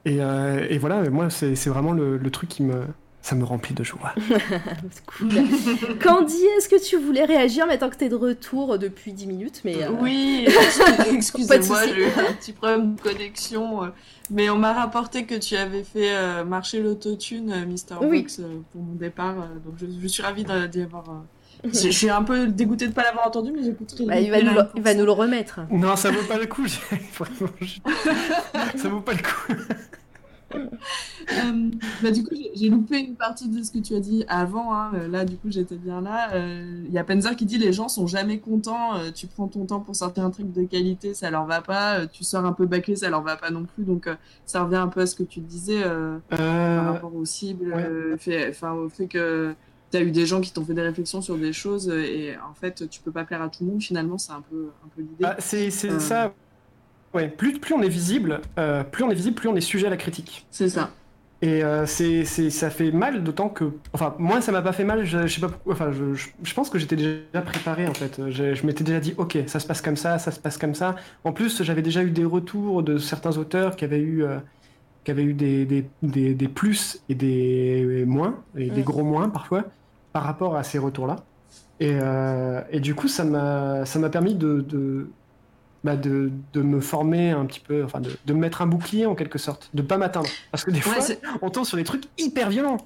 Et, 0.04 0.20
euh, 0.20 0.66
et 0.68 0.78
voilà, 0.78 1.08
moi, 1.10 1.30
c'est, 1.30 1.54
vraiment 1.66 1.92
le, 1.92 2.18
le 2.18 2.30
truc 2.30 2.48
qui 2.48 2.62
me, 2.62 2.84
ça 3.22 3.34
me 3.34 3.44
remplit 3.44 3.74
de 3.74 3.82
joie. 3.82 4.14
C'est 4.90 5.06
cool. 5.06 5.98
Candy, 6.02 6.44
est-ce 6.58 6.68
que 6.68 6.82
tu 6.82 6.98
voulais 6.98 7.24
réagir 7.24 7.66
maintenant 7.66 7.88
que 7.88 7.96
tu 7.96 8.04
es 8.04 8.08
de 8.10 8.14
retour 8.14 8.78
depuis 8.78 9.14
10 9.14 9.26
minutes 9.26 9.62
mais 9.64 9.82
euh, 9.82 9.88
Oui, 9.98 10.46
excusez-moi, 11.10 11.86
j'ai 11.86 12.02
eu 12.02 12.06
un 12.06 12.32
petit 12.34 12.52
problème 12.52 12.96
de 12.96 13.00
connexion. 13.00 13.84
euh, 13.84 13.88
Mais 14.30 14.50
on 14.50 14.58
m'a 14.58 14.74
rapporté 14.74 15.24
que 15.24 15.36
tu 15.36 15.56
avais 15.56 15.84
fait 15.84 16.44
marcher 16.44 16.80
l'autotune, 16.82 17.64
Mister 17.64 17.94
Oui. 18.02 18.22
Box, 18.22 18.42
pour 18.72 18.82
mon 18.82 18.94
départ. 18.94 19.36
donc 19.64 19.74
je, 19.78 19.86
je 20.02 20.06
suis 20.06 20.22
ravie 20.22 20.44
d'y 20.44 20.82
avoir. 20.82 21.24
Euh, 21.64 21.68
Je 21.72 21.78
je 21.78 21.90
suis 21.90 22.10
un 22.10 22.22
peu 22.22 22.46
dégoûtée 22.46 22.86
de 22.86 22.90
ne 22.90 22.94
pas 22.94 23.02
l'avoir 23.04 23.26
entendu, 23.26 23.52
mais 23.54 23.62
j'écouterai. 23.62 24.04
bah, 24.06 24.20
il, 24.20 24.30
va 24.30 24.42
nous 24.42 24.52
le, 24.54 24.62
il 24.76 24.82
va 24.82 24.94
nous 24.94 25.04
le 25.04 25.12
remettre 25.12 25.60
Non, 25.70 25.96
ça 25.96 26.10
vaut 26.10 26.26
pas 26.28 26.38
le 26.38 26.46
coup. 26.46 26.66
j'ai- 26.66 26.98
Vraiment, 27.18 27.52
je- 27.60 28.78
ça 28.78 28.88
vaut 28.88 29.00
pas 29.00 29.12
le 29.12 29.18
coup. 29.18 29.52
Euh, 30.56 31.70
bah, 32.02 32.10
du 32.12 32.22
coup, 32.22 32.34
j'ai- 32.54 32.68
loupé 32.68 32.98
une 33.00 33.16
partie 33.16 33.48
de 33.48 33.60
ce 33.62 33.72
que 33.72 33.78
tu 33.78 33.94
as 33.96 34.00
dit 34.00 34.24
avant. 34.28 34.72
hein. 34.72 34.92
Euh, 34.94 35.08
Là, 35.08 35.24
du 35.24 35.36
coup, 35.36 35.48
j'étais 35.50 35.74
bien 35.76 36.00
là. 36.00 36.32
Euh, 36.34 36.84
Il 36.86 36.92
y 36.92 36.98
a 36.98 37.02
Penzer 37.02 37.34
qui 37.34 37.44
dit 37.44 37.58
les 37.58 37.72
gens 37.72 37.88
sont 37.88 38.06
jamais 38.06 38.38
contents. 38.38 38.94
Euh, 38.96 39.10
tu 39.12 39.26
prends 39.26 39.48
ton 39.48 39.64
temps 39.64 39.80
pour 39.80 39.96
sortir 39.96 40.24
un 40.24 40.30
truc 40.30 40.52
de 40.52 40.62
qualité, 40.64 41.12
ça 41.14 41.30
leur 41.30 41.44
va 41.46 41.60
pas. 41.60 42.00
Euh, 42.00 42.06
tu 42.12 42.22
sors 42.22 42.44
un 42.44 42.52
peu 42.52 42.66
bâclé, 42.66 42.94
ça 42.94 43.10
leur 43.10 43.22
va 43.22 43.36
pas 43.36 43.50
non 43.50 43.64
plus. 43.64 43.82
Donc, 43.84 44.06
euh, 44.06 44.14
ça 44.46 44.62
revient 44.62 44.76
un 44.76 44.86
peu 44.88 45.00
à 45.00 45.06
ce 45.06 45.16
que 45.16 45.24
tu 45.24 45.40
disais 45.40 45.82
euh, 45.82 46.18
Euh, 46.32 46.76
par 46.78 46.92
rapport 46.92 47.14
aux 47.16 47.24
cibles, 47.24 47.72
euh, 47.76 48.16
fait, 48.16 48.50
enfin, 48.50 48.72
au 48.72 48.88
fait 48.88 49.06
que 49.08 49.54
tu 49.96 50.02
as 50.02 50.02
eu 50.06 50.10
des 50.12 50.26
gens 50.26 50.40
qui 50.40 50.52
t'ont 50.52 50.64
fait 50.64 50.74
des 50.74 50.82
réflexions 50.82 51.22
sur 51.22 51.38
des 51.38 51.52
choses 51.52 51.88
euh, 51.88 52.02
et 52.04 52.36
en 52.38 52.54
fait, 52.54 52.88
tu 52.88 53.00
peux 53.02 53.12
pas 53.12 53.24
plaire 53.24 53.42
à 53.42 53.48
tout 53.48 53.64
le 53.64 53.70
monde. 53.70 53.82
Finalement, 53.82 54.18
c'est 54.18 54.32
un 54.32 54.42
peu, 54.42 54.70
un 54.84 54.88
peu 54.88 55.02
l'idée. 55.02 55.24
Ah, 55.24 55.36
c'est, 55.38 55.70
Euh, 55.90 55.98
ça. 56.00 56.34
Ouais, 57.14 57.28
plus, 57.28 57.60
plus 57.60 57.74
on 57.74 57.82
est 57.82 57.88
visible, 57.88 58.42
euh, 58.58 58.84
plus 58.84 59.04
on 59.04 59.10
est 59.10 59.14
visible, 59.14 59.36
plus 59.36 59.48
on 59.48 59.56
est 59.56 59.60
sujet 59.60 59.86
à 59.86 59.90
la 59.90 59.96
critique. 59.96 60.46
C'est 60.50 60.68
ça. 60.68 60.90
Et 61.42 61.62
euh, 61.62 61.86
c'est, 61.86 62.24
ça 62.24 62.70
fait 62.70 62.90
mal, 62.90 63.22
d'autant 63.22 63.50
que. 63.50 63.78
Enfin, 63.92 64.16
moi, 64.18 64.40
ça 64.40 64.50
m'a 64.52 64.62
pas 64.62 64.72
fait 64.72 64.84
mal, 64.84 65.04
je, 65.04 65.26
je 65.26 65.34
sais 65.34 65.40
pas 65.40 65.48
pourquoi. 65.50 65.74
Enfin, 65.74 65.92
je, 65.92 66.14
je- 66.14 66.30
je 66.42 66.54
pense 66.54 66.70
que 66.70 66.78
j'étais 66.78 66.96
déjà 66.96 67.42
préparé, 67.44 67.86
en 67.86 67.94
fait. 67.94 68.30
Je, 68.30 68.66
m'étais 68.66 68.84
déjà 68.84 69.00
dit, 69.00 69.14
ok, 69.18 69.38
ça 69.46 69.60
se 69.60 69.66
passe 69.66 69.82
comme 69.82 69.96
ça, 69.96 70.18
ça 70.18 70.30
se 70.32 70.40
passe 70.40 70.58
comme 70.58 70.74
ça. 70.74 70.96
En 71.24 71.32
plus, 71.32 71.62
j'avais 71.62 71.82
déjà 71.82 72.02
eu 72.02 72.10
des 72.10 72.24
retours 72.24 72.82
de 72.82 72.98
certains 72.98 73.36
auteurs 73.38 73.76
qui 73.76 73.84
avaient 73.84 74.00
eu, 74.00 74.24
euh, 74.24 74.40
qui 75.04 75.10
avaient 75.10 75.24
eu 75.24 75.34
des, 75.34 75.66
des, 75.66 75.92
des, 76.02 76.34
des 76.34 76.48
plus 76.48 77.04
et 77.08 77.14
des 77.14 78.04
moins, 78.06 78.44
et 78.56 78.70
des 78.70 78.82
gros 78.84 79.04
moins 79.04 79.28
parfois, 79.30 79.64
par 80.14 80.22
rapport 80.22 80.56
à 80.56 80.62
ces 80.62 80.78
retours-là. 80.78 81.16
Et, 81.80 81.98
euh, 82.00 82.62
et 82.70 82.78
du 82.78 82.94
coup, 82.94 83.08
ça 83.08 83.24
m'a, 83.24 83.84
ça 83.84 83.98
m'a 83.98 84.08
permis 84.08 84.36
de, 84.36 84.60
de, 84.60 85.10
bah, 85.82 85.96
de, 85.96 86.30
de 86.52 86.62
me 86.62 86.80
former 86.80 87.32
un 87.32 87.44
petit 87.46 87.58
peu, 87.58 87.82
enfin, 87.84 88.00
de, 88.00 88.10
de 88.24 88.32
me 88.32 88.38
mettre 88.38 88.62
un 88.62 88.66
bouclier 88.66 89.06
en 89.06 89.16
quelque 89.16 89.38
sorte, 89.38 89.70
de 89.74 89.82
pas 89.82 89.98
m'atteindre. 89.98 90.28
Parce 90.52 90.64
que 90.64 90.70
des 90.70 90.80
fois, 90.80 90.94
on 91.42 91.50
tombe 91.50 91.64
sur 91.64 91.76
des 91.76 91.84
trucs 91.84 92.04
hyper 92.16 92.48
violents. 92.48 92.78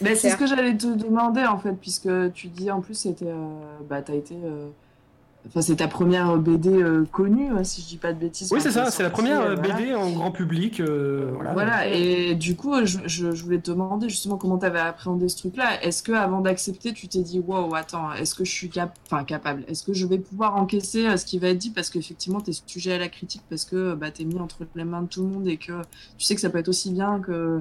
Mais 0.00 0.14
c'est 0.14 0.30
ce 0.30 0.36
que 0.36 0.46
j'allais 0.46 0.76
te 0.76 0.86
demander 0.86 1.44
en 1.44 1.58
fait, 1.58 1.72
puisque 1.72 2.32
tu 2.32 2.46
dis 2.46 2.70
en 2.70 2.80
plus 2.80 2.94
c'était, 2.94 3.26
euh, 3.26 3.58
bah 3.90 4.00
t'as 4.00 4.14
été, 4.14 4.36
euh, 4.44 4.68
enfin 5.46 5.62
c'est 5.62 5.76
ta 5.76 5.88
première 5.88 6.36
BD 6.36 6.68
euh, 6.70 7.04
connue, 7.10 7.48
hein, 7.50 7.64
si 7.64 7.80
je 7.80 7.86
dis 7.86 7.96
pas 7.96 8.12
de 8.12 8.18
bêtises. 8.18 8.52
Oui, 8.52 8.60
c'est 8.60 8.70
ça, 8.70 8.90
c'est 8.90 9.02
la 9.02 9.10
première 9.10 9.40
euh, 9.40 9.50
euh, 9.52 9.54
voilà. 9.56 9.74
BD 9.76 9.94
en 9.94 10.10
grand 10.10 10.30
public. 10.30 10.80
euh, 10.80 11.30
voilà. 11.34 11.52
Voilà, 11.52 11.86
et 11.88 12.34
du 12.34 12.54
coup, 12.56 12.74
je, 12.84 12.98
je, 13.06 13.32
je 13.32 13.44
voulais 13.44 13.58
te 13.58 13.70
demander 13.70 14.08
justement 14.08 14.36
comment 14.36 14.58
tu 14.58 14.66
avais 14.66 14.80
appréhendé 14.80 15.28
ce 15.28 15.38
truc-là. 15.38 15.82
Est-ce 15.82 16.02
que 16.02 16.12
avant 16.12 16.40
d'accepter, 16.40 16.92
tu 16.92 17.08
t'es 17.08 17.22
dit, 17.22 17.38
wow, 17.40 17.74
attends, 17.74 18.12
est-ce 18.12 18.34
que 18.34 18.44
je 18.44 18.50
suis 18.50 18.68
cap 18.68 18.94
enfin, 19.06 19.24
capable? 19.24 19.64
Est-ce 19.68 19.84
que 19.84 19.92
je 19.94 20.06
vais 20.06 20.18
pouvoir 20.18 20.56
encaisser 20.56 21.16
ce 21.16 21.24
qui 21.24 21.38
va 21.38 21.48
être 21.48 21.58
dit? 21.58 21.70
Parce 21.70 21.88
qu'effectivement, 21.88 22.40
tu 22.40 22.50
es 22.50 22.54
sujet 22.66 22.92
à 22.92 22.98
la 22.98 23.08
critique 23.08 23.42
parce 23.48 23.64
que 23.64 23.94
bah, 23.94 24.10
tu 24.10 24.22
es 24.22 24.24
mis 24.26 24.38
entre 24.38 24.66
les 24.74 24.84
mains 24.84 25.02
de 25.02 25.08
tout 25.08 25.22
le 25.22 25.28
monde 25.28 25.48
et 25.48 25.56
que 25.56 25.72
tu 26.18 26.24
sais 26.26 26.34
que 26.34 26.40
ça 26.40 26.50
peut 26.50 26.58
être 26.58 26.68
aussi 26.68 26.90
bien 26.90 27.20
que, 27.20 27.60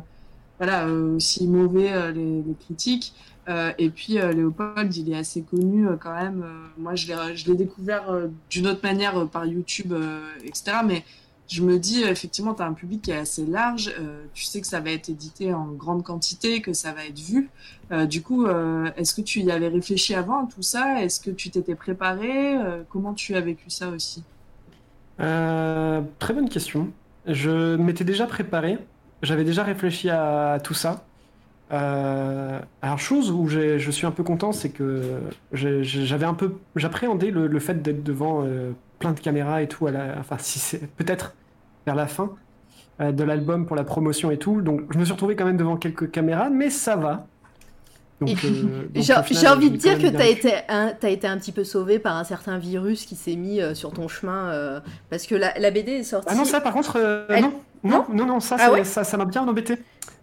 voilà, 0.58 0.88
aussi 0.88 1.48
mauvais 1.48 2.12
les, 2.12 2.42
les 2.42 2.56
critiques. 2.66 3.14
Euh, 3.48 3.72
et 3.78 3.90
puis 3.90 4.20
euh, 4.20 4.32
Léopold, 4.32 4.96
il 4.96 5.12
est 5.12 5.18
assez 5.18 5.42
connu 5.42 5.88
euh, 5.88 5.96
quand 5.96 6.14
même. 6.14 6.46
Moi, 6.78 6.96
je 6.96 7.08
l'ai, 7.08 7.56
découvert 7.56 8.06
d'une 8.50 8.68
autre 8.68 8.82
manière 8.84 9.28
par 9.28 9.46
YouTube, 9.46 9.94
etc. 10.44 10.78
Mais 10.86 11.04
je 11.48 11.64
me 11.64 11.80
dis, 11.80 12.04
effectivement, 12.04 12.54
tu 12.54 12.62
as 12.62 12.66
un 12.66 12.74
public 12.74 13.04
qui 13.04 13.12
est 13.12 13.18
assez 13.18 13.46
large. 13.46 13.94
tu 14.34 14.44
sais 14.44 14.60
que 14.62 14.68
ça 14.68 14.80
va 14.80 14.92
être 14.92 15.10
édité 15.10 15.54
en 15.54 15.68
grande 15.68 16.04
quantité, 16.04 16.62
que 16.62 16.74
ça 16.74 16.92
va 16.92 17.06
être 17.06 17.20
vu. 17.20 17.50
Du 18.08 18.22
coup, 18.22 18.48
est-ce 18.98 19.16
que 19.16 19.22
tu 19.22 19.40
y 19.40 19.52
avais 19.52 19.70
réfléchi 19.70 20.14
avant 20.14 20.46
tout 20.46 20.62
ça? 20.62 21.02
Est-ce 21.02 21.20
que 21.20 21.32
tu 21.32 21.50
t'étais 21.50 21.76
préparé? 21.76 22.58
Comment 22.90 23.14
tu 23.14 23.36
as 23.36 23.42
vécu 23.42 23.70
ça 23.70 23.90
aussi? 23.90 24.24
Très 25.18 26.34
bonne 26.34 26.50
question. 26.50 26.90
Je 27.26 27.76
m'étais 27.76 28.04
déjà 28.04 28.28
préparé, 28.28 28.78
j'avais 29.22 29.44
déjà 29.44 29.64
réfléchi 29.64 30.10
à 30.10 30.60
tout 30.64 30.74
ça. 30.74 31.06
Euh, 31.72 32.60
alors, 32.82 33.00
chose 33.00 33.30
où 33.32 33.48
je 33.48 33.92
suis 33.92 34.08
un 34.08 34.12
peu 34.12 34.24
content, 34.24 34.52
c'est 34.52 34.70
que 34.70 35.20
j'avais 35.52 36.26
un 36.26 36.34
peu, 36.34 36.54
j'appréhendais 36.76 37.32
le, 37.32 37.48
le 37.48 37.60
fait 37.60 37.82
d'être 37.82 38.04
devant 38.04 38.44
euh, 38.46 38.72
plein 39.00 39.12
de 39.12 39.20
caméras 39.20 39.62
et 39.62 39.68
tout. 39.68 39.88
À 39.88 39.92
la, 39.92 40.16
enfin, 40.20 40.38
si 40.40 40.60
c'est 40.60 40.88
peut-être 40.96 41.34
vers 41.86 41.96
la 41.96 42.08
fin 42.08 42.32
euh, 43.02 43.12
de 43.12 43.24
l'album 43.24 43.66
pour 43.66 43.76
la 43.76 43.84
promotion 43.84 44.32
et 44.32 44.38
tout. 44.38 44.62
Donc, 44.62 44.82
je 44.92 44.98
me 44.98 45.04
suis 45.04 45.14
retrouvé 45.14 45.36
quand 45.36 45.46
même 45.46 45.58
devant 45.58 45.78
quelques 45.78 46.10
caméras, 46.12 46.50
mais 46.50 46.70
ça 46.70 46.96
va. 46.96 47.28
J'ai 48.20 49.48
envie 49.48 49.70
de 49.70 49.76
dire 49.78 49.98
que 50.00 50.08
tu 50.08 50.16
as 50.16 50.28
été, 50.28 50.52
un, 50.70 50.92
t'as 51.00 51.10
été 51.10 51.28
un 51.28 51.38
petit 51.38 51.52
peu 51.52 51.64
sauvé 51.64 52.00
par 52.00 52.16
un 52.16 52.24
certain 52.24 52.58
virus 52.58 53.06
qui 53.06 53.16
s'est 53.16 53.36
mis 53.36 53.62
euh, 53.62 53.76
sur 53.76 53.92
ton 53.92 54.08
chemin. 54.08 54.50
euh, 54.50 54.80
parce 55.12 55.28
que 55.28 55.36
la, 55.36 55.54
la 55.60 55.70
BD 55.70 55.92
est 55.92 56.04
sortie. 56.04 56.28
Ah 56.32 56.36
non, 56.36 56.44
ça 56.46 56.60
par 56.60 56.74
contre, 56.74 56.96
euh, 56.98 57.26
Elle- 57.30 57.44
non. 57.44 57.54
Non, 57.84 58.06
non, 58.12 58.26
non, 58.26 58.40
ça, 58.40 58.58
Ah 58.60 58.72
ouais 58.72 58.84
ça, 58.84 59.04
ça 59.04 59.18
m'a 59.18 59.26
bien 59.26 59.48
embêté. 59.48 59.78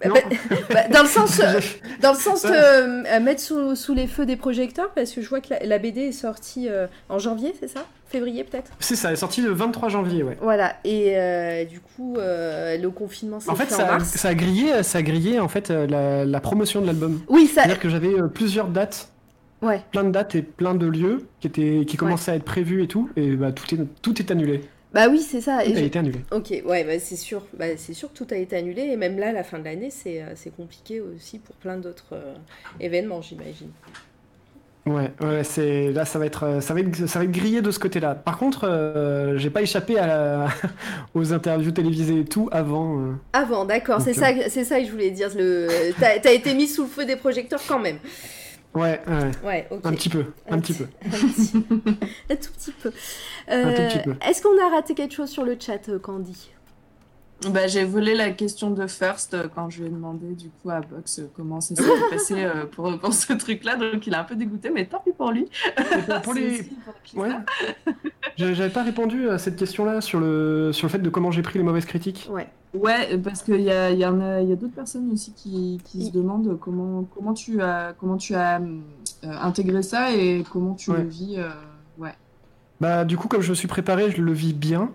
Bah, 0.05 0.11
bah, 0.13 0.57
bah, 0.71 0.89
dans 0.89 1.03
le 1.03 1.09
sens, 1.09 1.41
euh, 1.45 1.61
dans 2.03 2.13
le 2.13 2.19
sens 2.19 2.43
de 2.43 2.51
euh, 2.53 3.21
mettre 3.21 3.41
sous, 3.41 3.77
sous 3.77 3.95
les 3.95 4.07
feux 4.07 4.27
des 4.27 4.37
projecteurs, 4.37 4.91
parce 4.91 5.13
que 5.13 5.23
je 5.23 5.29
vois 5.29 5.41
que 5.41 5.51
la, 5.51 5.61
la 5.65 5.79
BD 5.79 6.01
est 6.09 6.13
sortie 6.13 6.69
euh, 6.69 6.87
en 7.09 7.19
janvier, 7.19 7.55
c'est 7.61 7.69
ça? 7.69 7.81
Février 8.09 8.45
peut-être? 8.45 8.71
C'est 8.81 8.97
ça, 8.97 9.09
elle 9.09 9.15
est 9.15 9.19
sortie 9.19 9.41
le 9.41 9.51
23 9.53 9.89
janvier, 9.89 10.23
ouais. 10.23 10.37
Voilà, 10.43 10.75
et 10.85 11.17
euh, 11.17 11.65
du 11.65 11.81
coup, 11.81 12.17
euh, 12.19 12.77
le 12.77 12.91
confinement 12.91 13.41
s'est 13.41 13.51
En 13.51 13.55
fait, 13.55 13.67
fait 13.67 13.75
en 13.75 13.79
ça, 13.79 13.87
a- 13.89 13.93
mars. 13.93 14.09
ça 14.09 14.29
a 14.29 14.35
grillé, 14.35 14.83
ça 14.83 14.99
a 14.99 15.03
grillé 15.03 15.39
en 15.41 15.49
fait 15.49 15.71
euh, 15.71 15.87
la, 15.87 16.25
la 16.25 16.41
promotion 16.41 16.81
de 16.81 16.87
l'album. 16.87 17.21
Oui, 17.29 17.47
ça. 17.47 17.63
C'est-à-dire 17.63 17.81
que 17.81 17.89
j'avais 17.89 18.13
euh, 18.21 18.27
plusieurs 18.29 18.69
dates, 18.69 19.09
Ouais. 19.63 19.81
plein 19.93 20.05
de 20.05 20.11
dates 20.11 20.35
et 20.35 20.43
plein 20.43 20.75
de 20.75 20.87
lieux 20.87 21.27
qui 21.41 21.47
étaient, 21.47 21.85
qui 21.87 21.97
commençaient 21.97 22.33
à 22.33 22.35
être 22.35 22.45
prévus 22.45 22.83
et 22.83 22.89
tout, 22.89 23.09
et 23.17 23.31
bah 23.37 23.51
tout 23.53 23.73
est, 23.75 23.79
tout 24.03 24.21
est 24.21 24.31
annulé. 24.31 24.61
Bah 24.95 25.09
oui, 25.11 25.21
c'est 25.21 25.41
ça. 25.41 25.59
Tout 25.65 25.71
et 25.71 25.77
a 25.77 25.81
je- 25.81 25.85
été 25.85 25.99
annulé. 25.99 26.21
Ok, 26.31 26.51
ouais, 26.65 26.85
bah, 26.85 26.99
c'est 27.01 27.17
sûr. 27.17 27.43
Bah, 27.59 27.77
c'est 27.77 27.95
sûr 27.95 28.11
que 28.13 28.17
tout 28.17 28.27
a 28.31 28.37
été 28.37 28.57
annulé, 28.57 28.83
et 28.83 28.97
même 28.97 29.19
là, 29.19 29.33
la 29.33 29.43
fin 29.45 29.59
de 29.59 29.65
l'année, 29.65 29.91
c'est 29.91 30.23
euh, 30.23 30.35
compliqué 30.57 31.01
aussi 31.01 31.39
pour 31.41 31.55
plein 31.57 31.77
d'autres 31.77 32.13
euh, 32.13 32.35
événements, 32.81 33.21
j'imagine. 33.21 33.71
Ouais, 34.87 35.11
ouais, 35.23 35.43
c'est 35.45 35.93
là 35.93 36.05
ça 36.05 36.19
va 36.19 36.27
être, 36.27 36.43
euh, 36.45 36.61
ça 36.61 36.75
va 36.75 36.81
être, 36.81 36.95
ça 37.09 37.19
va 37.19 37.25
être 37.25 37.31
grillé 37.33 37.63
de 37.63 37.71
ce 37.71 37.79
côté-là. 37.79 38.15
Par 38.15 38.37
contre, 38.37 38.65
euh, 38.69 39.39
j'ai 39.39 39.49
pas 39.49 39.63
échappé 39.63 39.99
à 39.99 40.07
la- 40.07 40.49
aux 41.15 41.33
interviews 41.33 41.71
télévisées 41.71 42.21
et 42.21 42.25
tout 42.27 42.51
avant. 42.53 43.01
euh. 43.01 43.13
Avant, 43.33 43.65
d'accord, 43.65 44.03
c'est 44.03 44.13
ça, 44.13 44.35
que- 44.35 44.51
c'est 44.51 44.65
ça 44.65 44.79
que 44.81 44.85
je 44.87 44.91
voulais 44.93 45.11
dire. 45.11 45.31
Le... 45.35 45.69
T'as 45.99 46.19
t'as 46.19 46.33
été 46.35 46.53
mis 46.55 46.69
sous 46.69 46.83
le 46.83 46.89
feu 46.89 47.07
des 47.07 47.17
projecteurs 47.17 47.63
quand 47.67 47.79
même. 47.79 47.97
Ouais, 48.75 49.01
ouais. 49.45 49.69
Un 49.85 49.93
petit 49.93 50.09
peu, 50.09 50.25
un 50.51 50.59
petit 50.61 50.73
peu. 50.75 50.87
Un, 51.07 51.11
petit- 51.11 51.53
un 52.31 52.37
tout 52.37 52.51
petit 52.53 52.73
peu. 52.73 52.93
Euh, 53.51 53.89
peu. 54.05 54.15
Est-ce 54.29 54.43
qu'on 54.43 54.59
a 54.67 54.69
raté 54.71 54.95
quelque 54.95 55.15
chose 55.15 55.31
sur 55.31 55.45
le 55.45 55.57
chat, 55.59 55.89
euh, 55.89 55.99
Candy? 55.99 56.51
Bah, 57.51 57.67
J'ai 57.67 57.85
volé 57.85 58.15
la 58.15 58.31
question 58.31 58.71
de 58.71 58.87
First 58.87 59.35
euh, 59.35 59.49
quand 59.55 59.71
je 59.71 59.81
lui 59.81 59.87
ai 59.87 59.91
demandé 59.91 60.35
du 60.35 60.49
coup 60.51 60.71
à 60.71 60.81
Box 60.81 61.19
euh, 61.19 61.31
comment 61.37 61.61
ça 61.61 61.75
s'est 61.75 61.83
passé 62.11 62.35
euh, 62.45 62.65
pour, 62.67 62.99
pour 62.99 63.13
ce 63.15 63.33
truc-là. 63.33 63.77
Donc 63.77 64.07
il 64.07 64.13
est 64.13 64.17
un 64.17 64.25
peu 64.25 64.37
dégoûté, 64.37 64.71
mais 64.71 64.87
tant 64.87 65.01
pis 65.05 65.13
pour 65.13 65.31
lui. 65.33 65.47
pour- 66.23 66.35
les- 66.35 66.63
pour 67.15 67.23
Ouais. 67.23 67.31
J'avais 68.37 68.71
pas 68.71 68.83
répondu 68.83 69.29
à 69.29 69.39
cette 69.39 69.57
question-là 69.57 70.01
sur 70.01 70.19
le, 70.21 70.71
sur 70.73 70.87
le 70.87 70.91
fait 70.91 70.99
de 70.99 71.09
comment 71.11 71.31
j'ai 71.31 71.43
pris 71.43 71.59
les 71.59 71.65
mauvaises 71.65 71.85
critiques. 71.87 72.29
Ouais. 72.33 72.49
Ouais, 72.75 73.17
parce 73.19 73.43
qu'il 73.43 73.61
y 73.61 73.71
a, 73.71 73.91
il 73.91 73.99
y 74.01 74.05
en 74.07 74.21
a, 74.21 74.41
y 74.43 74.53
a 74.53 74.57
d'autres 74.57 74.75
personnes 74.75 75.09
aussi 75.13 75.33
qui, 75.33 75.81
qui 75.85 76.07
se 76.07 76.11
demandent 76.11 76.59
comment, 76.59 77.05
comment 77.15 77.33
tu 77.33 77.63
as, 77.63 77.95
comment 78.01 78.17
tu 78.17 78.35
as 78.35 78.61
euh, 78.61 78.81
intégré 79.23 79.83
ça 79.85 80.13
et 80.13 80.43
comment 80.53 80.75
tu 80.75 80.91
Ouais. 80.91 80.99
le 80.99 81.05
vis. 81.05 81.35
euh, 81.39 81.51
ouais. 81.99 82.13
Bah, 82.81 83.05
du 83.05 83.17
coup, 83.17 83.29
comme 83.29 83.43
je 83.43 83.51
me 83.51 83.55
suis 83.55 83.69
préparé, 83.69 84.11
je 84.11 84.21
le 84.21 84.33
vis 84.33 84.53
bien. 84.55 84.91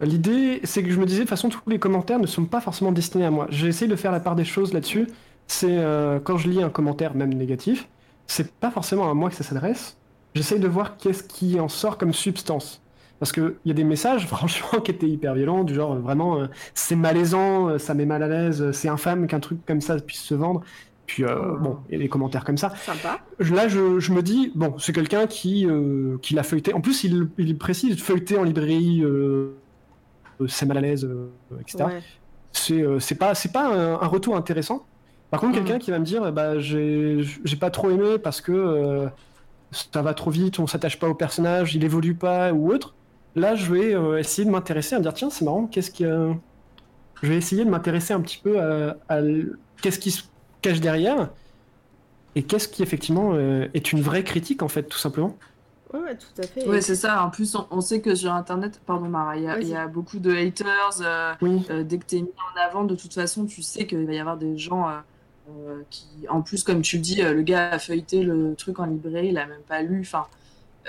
L'idée, 0.00 0.60
c'est 0.64 0.82
que 0.82 0.90
je 0.90 0.98
me 1.00 1.06
disais, 1.06 1.20
de 1.20 1.24
toute 1.24 1.30
façon, 1.30 1.48
tous 1.48 1.68
les 1.68 1.78
commentaires 1.78 2.18
ne 2.18 2.26
sont 2.26 2.44
pas 2.44 2.60
forcément 2.60 2.92
destinés 2.92 3.24
à 3.24 3.30
moi. 3.30 3.46
J'ai 3.50 3.68
essayé 3.68 3.90
de 3.90 3.96
faire 3.96 4.12
la 4.12 4.20
part 4.20 4.36
des 4.36 4.44
choses 4.44 4.72
là-dessus. 4.72 5.06
C'est 5.46 5.78
euh, 5.78 6.20
quand 6.20 6.36
je 6.36 6.48
lis 6.48 6.62
un 6.62 6.70
commentaire, 6.70 7.14
même 7.14 7.32
négatif, 7.32 7.88
c'est 8.26 8.52
pas 8.52 8.70
forcément 8.70 9.10
à 9.10 9.14
moi 9.14 9.30
que 9.30 9.36
ça 9.36 9.44
s'adresse. 9.44 9.96
J'essaye 10.34 10.60
de 10.60 10.68
voir 10.68 10.98
qu'est-ce 10.98 11.22
qui 11.22 11.58
en 11.60 11.68
sort 11.68 11.96
comme 11.96 12.12
substance. 12.12 12.82
Parce 13.18 13.32
qu'il 13.32 13.54
y 13.64 13.70
a 13.70 13.74
des 13.74 13.84
messages, 13.84 14.26
franchement, 14.26 14.80
qui 14.80 14.90
étaient 14.90 15.08
hyper 15.08 15.34
violents, 15.34 15.64
du 15.64 15.74
genre, 15.74 15.96
vraiment, 15.96 16.40
euh, 16.40 16.46
c'est 16.74 16.96
malaisant, 16.96 17.68
euh, 17.68 17.78
ça 17.78 17.94
met 17.94 18.06
mal 18.06 18.22
à 18.22 18.28
l'aise, 18.28 18.70
c'est 18.72 18.88
infâme 18.88 19.26
qu'un 19.26 19.40
truc 19.40 19.64
comme 19.66 19.80
ça 19.80 19.96
puisse 19.96 20.20
se 20.20 20.34
vendre. 20.34 20.62
Puis, 21.06 21.24
euh, 21.24 21.56
bon, 21.60 21.78
il 21.88 21.92
y 21.92 21.96
a 21.96 22.02
des 22.02 22.08
commentaires 22.08 22.44
comme 22.44 22.58
ça. 22.58 22.74
Sympa. 22.84 23.20
Là, 23.38 23.68
je, 23.68 24.00
je 24.00 24.12
me 24.12 24.22
dis, 24.22 24.52
bon, 24.56 24.74
c'est 24.78 24.92
quelqu'un 24.92 25.26
qui, 25.26 25.66
qui 26.20 26.34
l'a 26.34 26.42
feuilleté. 26.42 26.74
En 26.74 26.80
plus, 26.80 27.04
il, 27.04 27.28
il 27.38 27.56
précise, 27.56 27.96
feuilleté 28.02 28.36
en 28.36 28.42
librairie, 28.42 29.04
c'est 30.48 30.66
mal 30.66 30.78
à 30.78 30.80
l'aise, 30.80 31.04
euh, 31.04 31.30
etc. 31.60 31.84
Ouais. 31.84 32.02
C'est 32.52 32.80
euh, 32.82 32.98
c'est 33.00 33.16
pas, 33.16 33.34
c'est 33.34 33.52
pas 33.52 33.66
un, 33.68 33.94
un 34.00 34.06
retour 34.06 34.36
intéressant. 34.36 34.86
Par 35.30 35.40
contre, 35.40 35.54
quelqu'un 35.54 35.78
qui 35.78 35.90
va 35.90 35.98
me 35.98 36.04
dire, 36.04 36.32
bah, 36.32 36.58
j'ai 36.58 37.22
j'ai 37.44 37.56
pas 37.56 37.70
trop 37.70 37.90
aimé 37.90 38.18
parce 38.18 38.40
que 38.40 38.52
euh, 38.52 39.08
ça 39.72 40.02
va 40.02 40.14
trop 40.14 40.30
vite, 40.30 40.58
on 40.58 40.66
s'attache 40.66 40.98
pas 40.98 41.08
au 41.08 41.14
personnage, 41.14 41.74
il 41.74 41.84
évolue 41.84 42.14
pas 42.16 42.52
ou 42.52 42.72
autre. 42.72 42.96
Là, 43.34 43.54
je 43.54 43.72
vais 43.72 43.94
euh, 43.94 44.18
essayer 44.18 44.46
de 44.46 44.50
m'intéresser, 44.50 44.94
à 44.94 44.98
me 44.98 45.02
dire, 45.04 45.14
tiens, 45.14 45.30
c'est 45.30 45.44
marrant, 45.44 45.66
qu'est-ce 45.66 45.90
qui. 45.90 46.04
euh, 46.06 46.32
Je 47.22 47.28
vais 47.28 47.36
essayer 47.36 47.64
de 47.64 47.70
m'intéresser 47.70 48.14
un 48.14 48.20
petit 48.20 48.38
peu 48.42 48.60
à, 48.60 48.96
qu'est-ce 49.82 49.98
qui 49.98 50.10
se 50.10 50.24
cache 50.62 50.80
derrière 50.80 51.30
et 52.34 52.42
qu'est-ce 52.44 52.68
qui 52.68 52.82
effectivement 52.82 53.32
euh, 53.34 53.68
est 53.74 53.92
une 53.92 54.00
vraie 54.02 54.24
critique 54.24 54.62
en 54.62 54.68
fait, 54.68 54.84
tout 54.84 54.98
simplement. 54.98 55.38
Ouais, 55.92 56.00
ouais, 56.00 56.16
tout 56.16 56.26
à 56.42 56.46
fait. 56.46 56.68
Ouais, 56.68 56.80
c'est 56.80 56.96
ça. 56.96 57.22
En 57.24 57.30
plus, 57.30 57.54
on, 57.54 57.66
on 57.70 57.80
sait 57.80 58.00
que 58.00 58.14
sur 58.14 58.32
Internet, 58.32 58.80
pardon 58.86 59.06
Mara, 59.08 59.36
il 59.36 59.44
y 59.44 59.48
a, 59.48 59.60
il 59.60 59.68
y 59.68 59.74
a 59.76 59.86
beaucoup 59.86 60.18
de 60.18 60.34
haters. 60.34 61.00
euh, 61.00 61.32
euh, 61.70 61.84
dès 61.84 61.98
que 61.98 62.06
tu 62.06 62.16
es 62.16 62.22
mis 62.22 62.28
en 62.28 62.60
avant, 62.68 62.84
de 62.84 62.96
toute 62.96 63.14
façon, 63.14 63.46
tu 63.46 63.62
sais 63.62 63.86
qu'il 63.86 64.04
va 64.06 64.12
y 64.12 64.18
avoir 64.18 64.36
des 64.36 64.58
gens 64.58 64.88
euh, 64.88 64.92
euh, 65.50 65.82
qui, 65.90 66.06
en 66.28 66.42
plus, 66.42 66.64
comme 66.64 66.82
tu 66.82 66.96
le 66.96 67.02
dis, 67.02 67.22
euh, 67.22 67.32
le 67.34 67.42
gars 67.42 67.70
a 67.70 67.78
feuilleté 67.78 68.22
le 68.22 68.54
truc 68.56 68.80
en 68.80 68.86
librairie, 68.86 69.28
il 69.28 69.38
a 69.38 69.46
même 69.46 69.62
pas 69.68 69.82
lu. 69.82 70.00
Enfin, 70.00 70.26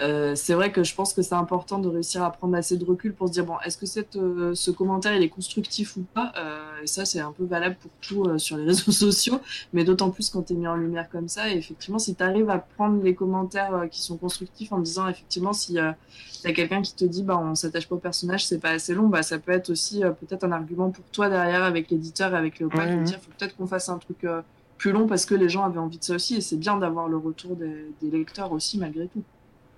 euh, 0.02 0.36
c'est 0.36 0.54
vrai 0.54 0.72
que 0.72 0.84
je 0.84 0.94
pense 0.96 1.14
que 1.14 1.22
c'est 1.22 1.36
important 1.36 1.80
de 1.80 1.88
réussir 1.88 2.24
à 2.24 2.32
prendre 2.32 2.56
assez 2.56 2.78
de 2.78 2.86
recul 2.86 3.14
pour 3.14 3.28
se 3.28 3.34
dire 3.34 3.46
bon, 3.46 3.56
est-ce 3.66 3.78
que 3.78 3.86
cette, 3.86 4.16
euh, 4.16 4.54
ce 4.56 4.72
commentaire 4.72 5.16
il 5.16 5.24
est 5.24 5.30
constructif 5.30 5.98
ou 5.98 6.06
pas? 6.14 6.32
Euh, 6.38 6.82
et 6.84 6.88
ça 6.88 7.06
c'est 7.06 7.20
un 7.20 7.32
peu 7.32 7.46
valable 7.46 7.78
pour 7.80 7.92
tout 8.02 8.26
euh, 8.26 8.38
sur 8.38 8.58
les 8.58 8.66
réseaux 8.68 8.92
sociaux, 8.92 9.40
mais 9.74 9.84
d'autant 9.84 10.12
plus 10.12 10.30
quand 10.30 10.44
tu 10.44 10.54
es 10.54 10.56
mis 10.56 10.68
en 10.68 10.76
lumière 10.76 11.10
comme 11.10 11.28
ça. 11.28 11.50
Et 11.50 11.58
effectivement, 11.58 12.00
si 12.00 12.16
tu 12.16 12.24
arrives 12.24 12.50
à 12.50 12.60
prendre 12.60 13.02
les 13.04 13.16
commentaires 13.16 13.74
euh, 13.74 13.88
qui 13.88 14.02
sont 14.02 14.18
constructifs 14.18 14.72
en 14.72 14.80
disant 14.80 15.08
effectivement 15.08 15.54
si 15.54 15.74
tu 15.74 15.80
as 15.80 16.54
quelqu'un 16.54 16.82
qui 16.82 16.96
te 16.96 17.06
dit 17.06 17.24
bah 17.24 17.38
on 17.38 17.56
s'attache 17.56 17.88
pas 17.88 17.96
au 17.96 18.00
personnage, 18.00 18.46
c'est 18.46 18.60
pas 18.60 18.72
assez 18.72 18.94
long, 18.94 19.08
bah 19.08 19.24
ça 19.24 19.40
peut 19.40 19.52
être 19.52 19.70
aussi 19.70 20.04
euh, 20.04 20.12
peut-être 20.12 20.44
un 20.44 20.52
argument 20.52 20.92
pour 20.92 21.06
toi 21.06 21.30
derrière 21.30 21.64
avec 21.64 21.90
l'éditeur 21.90 22.34
et 22.34 22.38
avec 22.38 22.60
Léopold 22.60 22.90
Ouais, 22.90 22.98
de 22.98 23.04
dire 23.04 23.20
faut 23.20 23.32
peut-être 23.38 23.56
qu'on 23.58 23.68
fasse 23.68 23.90
un 23.90 23.98
truc 23.98 24.24
euh, 24.24 24.42
plus 24.78 24.92
long 24.92 25.08
parce 25.08 25.26
que 25.26 25.34
les 25.34 25.50
gens 25.50 25.64
avaient 25.64 25.80
envie 25.80 25.98
de 25.98 26.04
ça 26.04 26.16
aussi 26.16 26.36
et 26.36 26.42
c'est 26.42 26.58
bien 26.58 26.78
d'avoir 26.78 27.08
le 27.08 27.18
retour 27.18 27.56
des, 27.56 27.92
des 28.02 28.16
lecteurs 28.16 28.52
aussi 28.52 28.78
malgré 28.78 29.08
tout. 29.08 29.24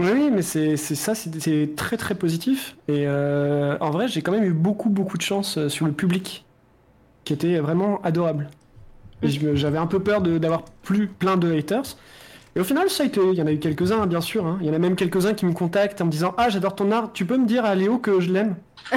Oui, 0.01 0.29
mais 0.31 0.41
c'est 0.41 0.77
ça, 0.77 1.13
c'est 1.13 1.75
très 1.75 1.97
très 1.97 2.15
positif. 2.15 2.77
Et 2.87 3.03
euh, 3.05 3.77
en 3.81 3.91
vrai, 3.91 4.07
j'ai 4.07 4.21
quand 4.21 4.31
même 4.31 4.45
eu 4.45 4.53
beaucoup 4.53 4.89
beaucoup 4.89 5.17
de 5.17 5.21
chance 5.21 5.57
euh, 5.57 5.67
sur 5.67 5.85
le 5.87 5.91
public, 5.91 6.45
qui 7.25 7.33
était 7.33 7.59
vraiment 7.59 7.99
adorable. 8.03 8.49
Me- 9.23 9.55
j'avais 9.55 9.77
un 9.77 9.87
peu 9.87 9.99
peur 10.01 10.21
d'avoir 10.21 10.63
plus 10.83 11.07
plein 11.07 11.35
de 11.37 11.51
haters. 11.53 11.97
Et 12.55 12.61
au 12.61 12.63
final, 12.63 12.89
ça 12.89 13.03
a 13.03 13.05
été. 13.07 13.19
Il 13.21 13.33
y 13.35 13.41
en 13.41 13.47
a 13.47 13.51
eu 13.51 13.59
quelques-uns, 13.59 14.01
hein, 14.03 14.07
bien 14.07 14.21
sûr. 14.21 14.45
hein. 14.47 14.57
Il 14.61 14.67
y 14.67 14.69
en 14.69 14.73
a 14.73 14.79
même 14.79 14.95
quelques-uns 14.95 15.33
qui 15.33 15.45
me 15.45 15.51
contactent 15.53 15.99
en 16.01 16.05
me 16.05 16.11
disant 16.11 16.33
Ah, 16.37 16.47
j'adore 16.49 16.75
ton 16.75 16.91
art, 16.91 17.11
tu 17.13 17.25
peux 17.25 17.37
me 17.37 17.45
dire 17.47 17.65
à 17.65 17.75
Léo 17.75 17.97
que 17.99 18.19
je 18.21 18.31
l'aime. 18.31 18.55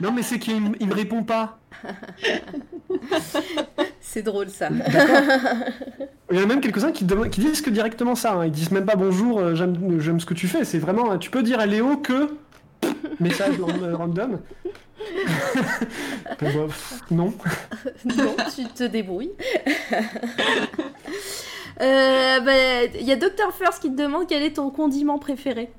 Non, 0.00 0.10
mais 0.12 0.22
c'est 0.22 0.38
qu'il 0.40 0.60
me- 0.60 0.76
il 0.80 0.88
me 0.88 0.94
répond 0.94 1.22
pas. 1.22 1.58
C'est 4.12 4.20
drôle 4.20 4.50
ça. 4.50 4.68
Il 6.30 6.36
y 6.36 6.40
en 6.40 6.42
a 6.42 6.46
même 6.46 6.60
quelques-uns 6.60 6.92
qui, 6.92 7.04
disent 7.04 7.62
que 7.62 7.70
directement 7.70 8.14
ça. 8.14 8.34
hein. 8.34 8.44
Ils 8.44 8.52
disent 8.52 8.70
même 8.70 8.84
pas 8.84 8.94
bonjour, 8.94 9.38
euh, 9.38 9.54
j'aime 9.54 10.20
ce 10.20 10.26
que 10.26 10.34
tu 10.34 10.48
fais. 10.48 10.66
C'est 10.66 10.78
vraiment, 10.78 11.12
euh, 11.12 11.16
tu 11.16 11.30
peux 11.30 11.42
dire 11.42 11.58
à 11.60 11.64
Léo 11.64 11.96
que. 11.96 12.28
Message 13.20 13.58
ran- 13.58 13.96
random. 13.96 14.40
Pff, 16.38 17.00
non. 17.10 17.32
non, 18.04 18.36
tu 18.54 18.64
te 18.66 18.84
débrouilles. 18.84 19.32
Euh, 21.80 22.40
bah, 22.40 22.84
Il 23.00 23.06
y 23.06 23.12
a 23.12 23.16
Dr 23.16 23.50
First 23.58 23.80
qui 23.80 23.90
te 23.90 23.96
demande 23.96 24.26
quel 24.28 24.42
est 24.42 24.52
ton 24.52 24.68
condiment 24.70 25.18
préféré. 25.18 25.70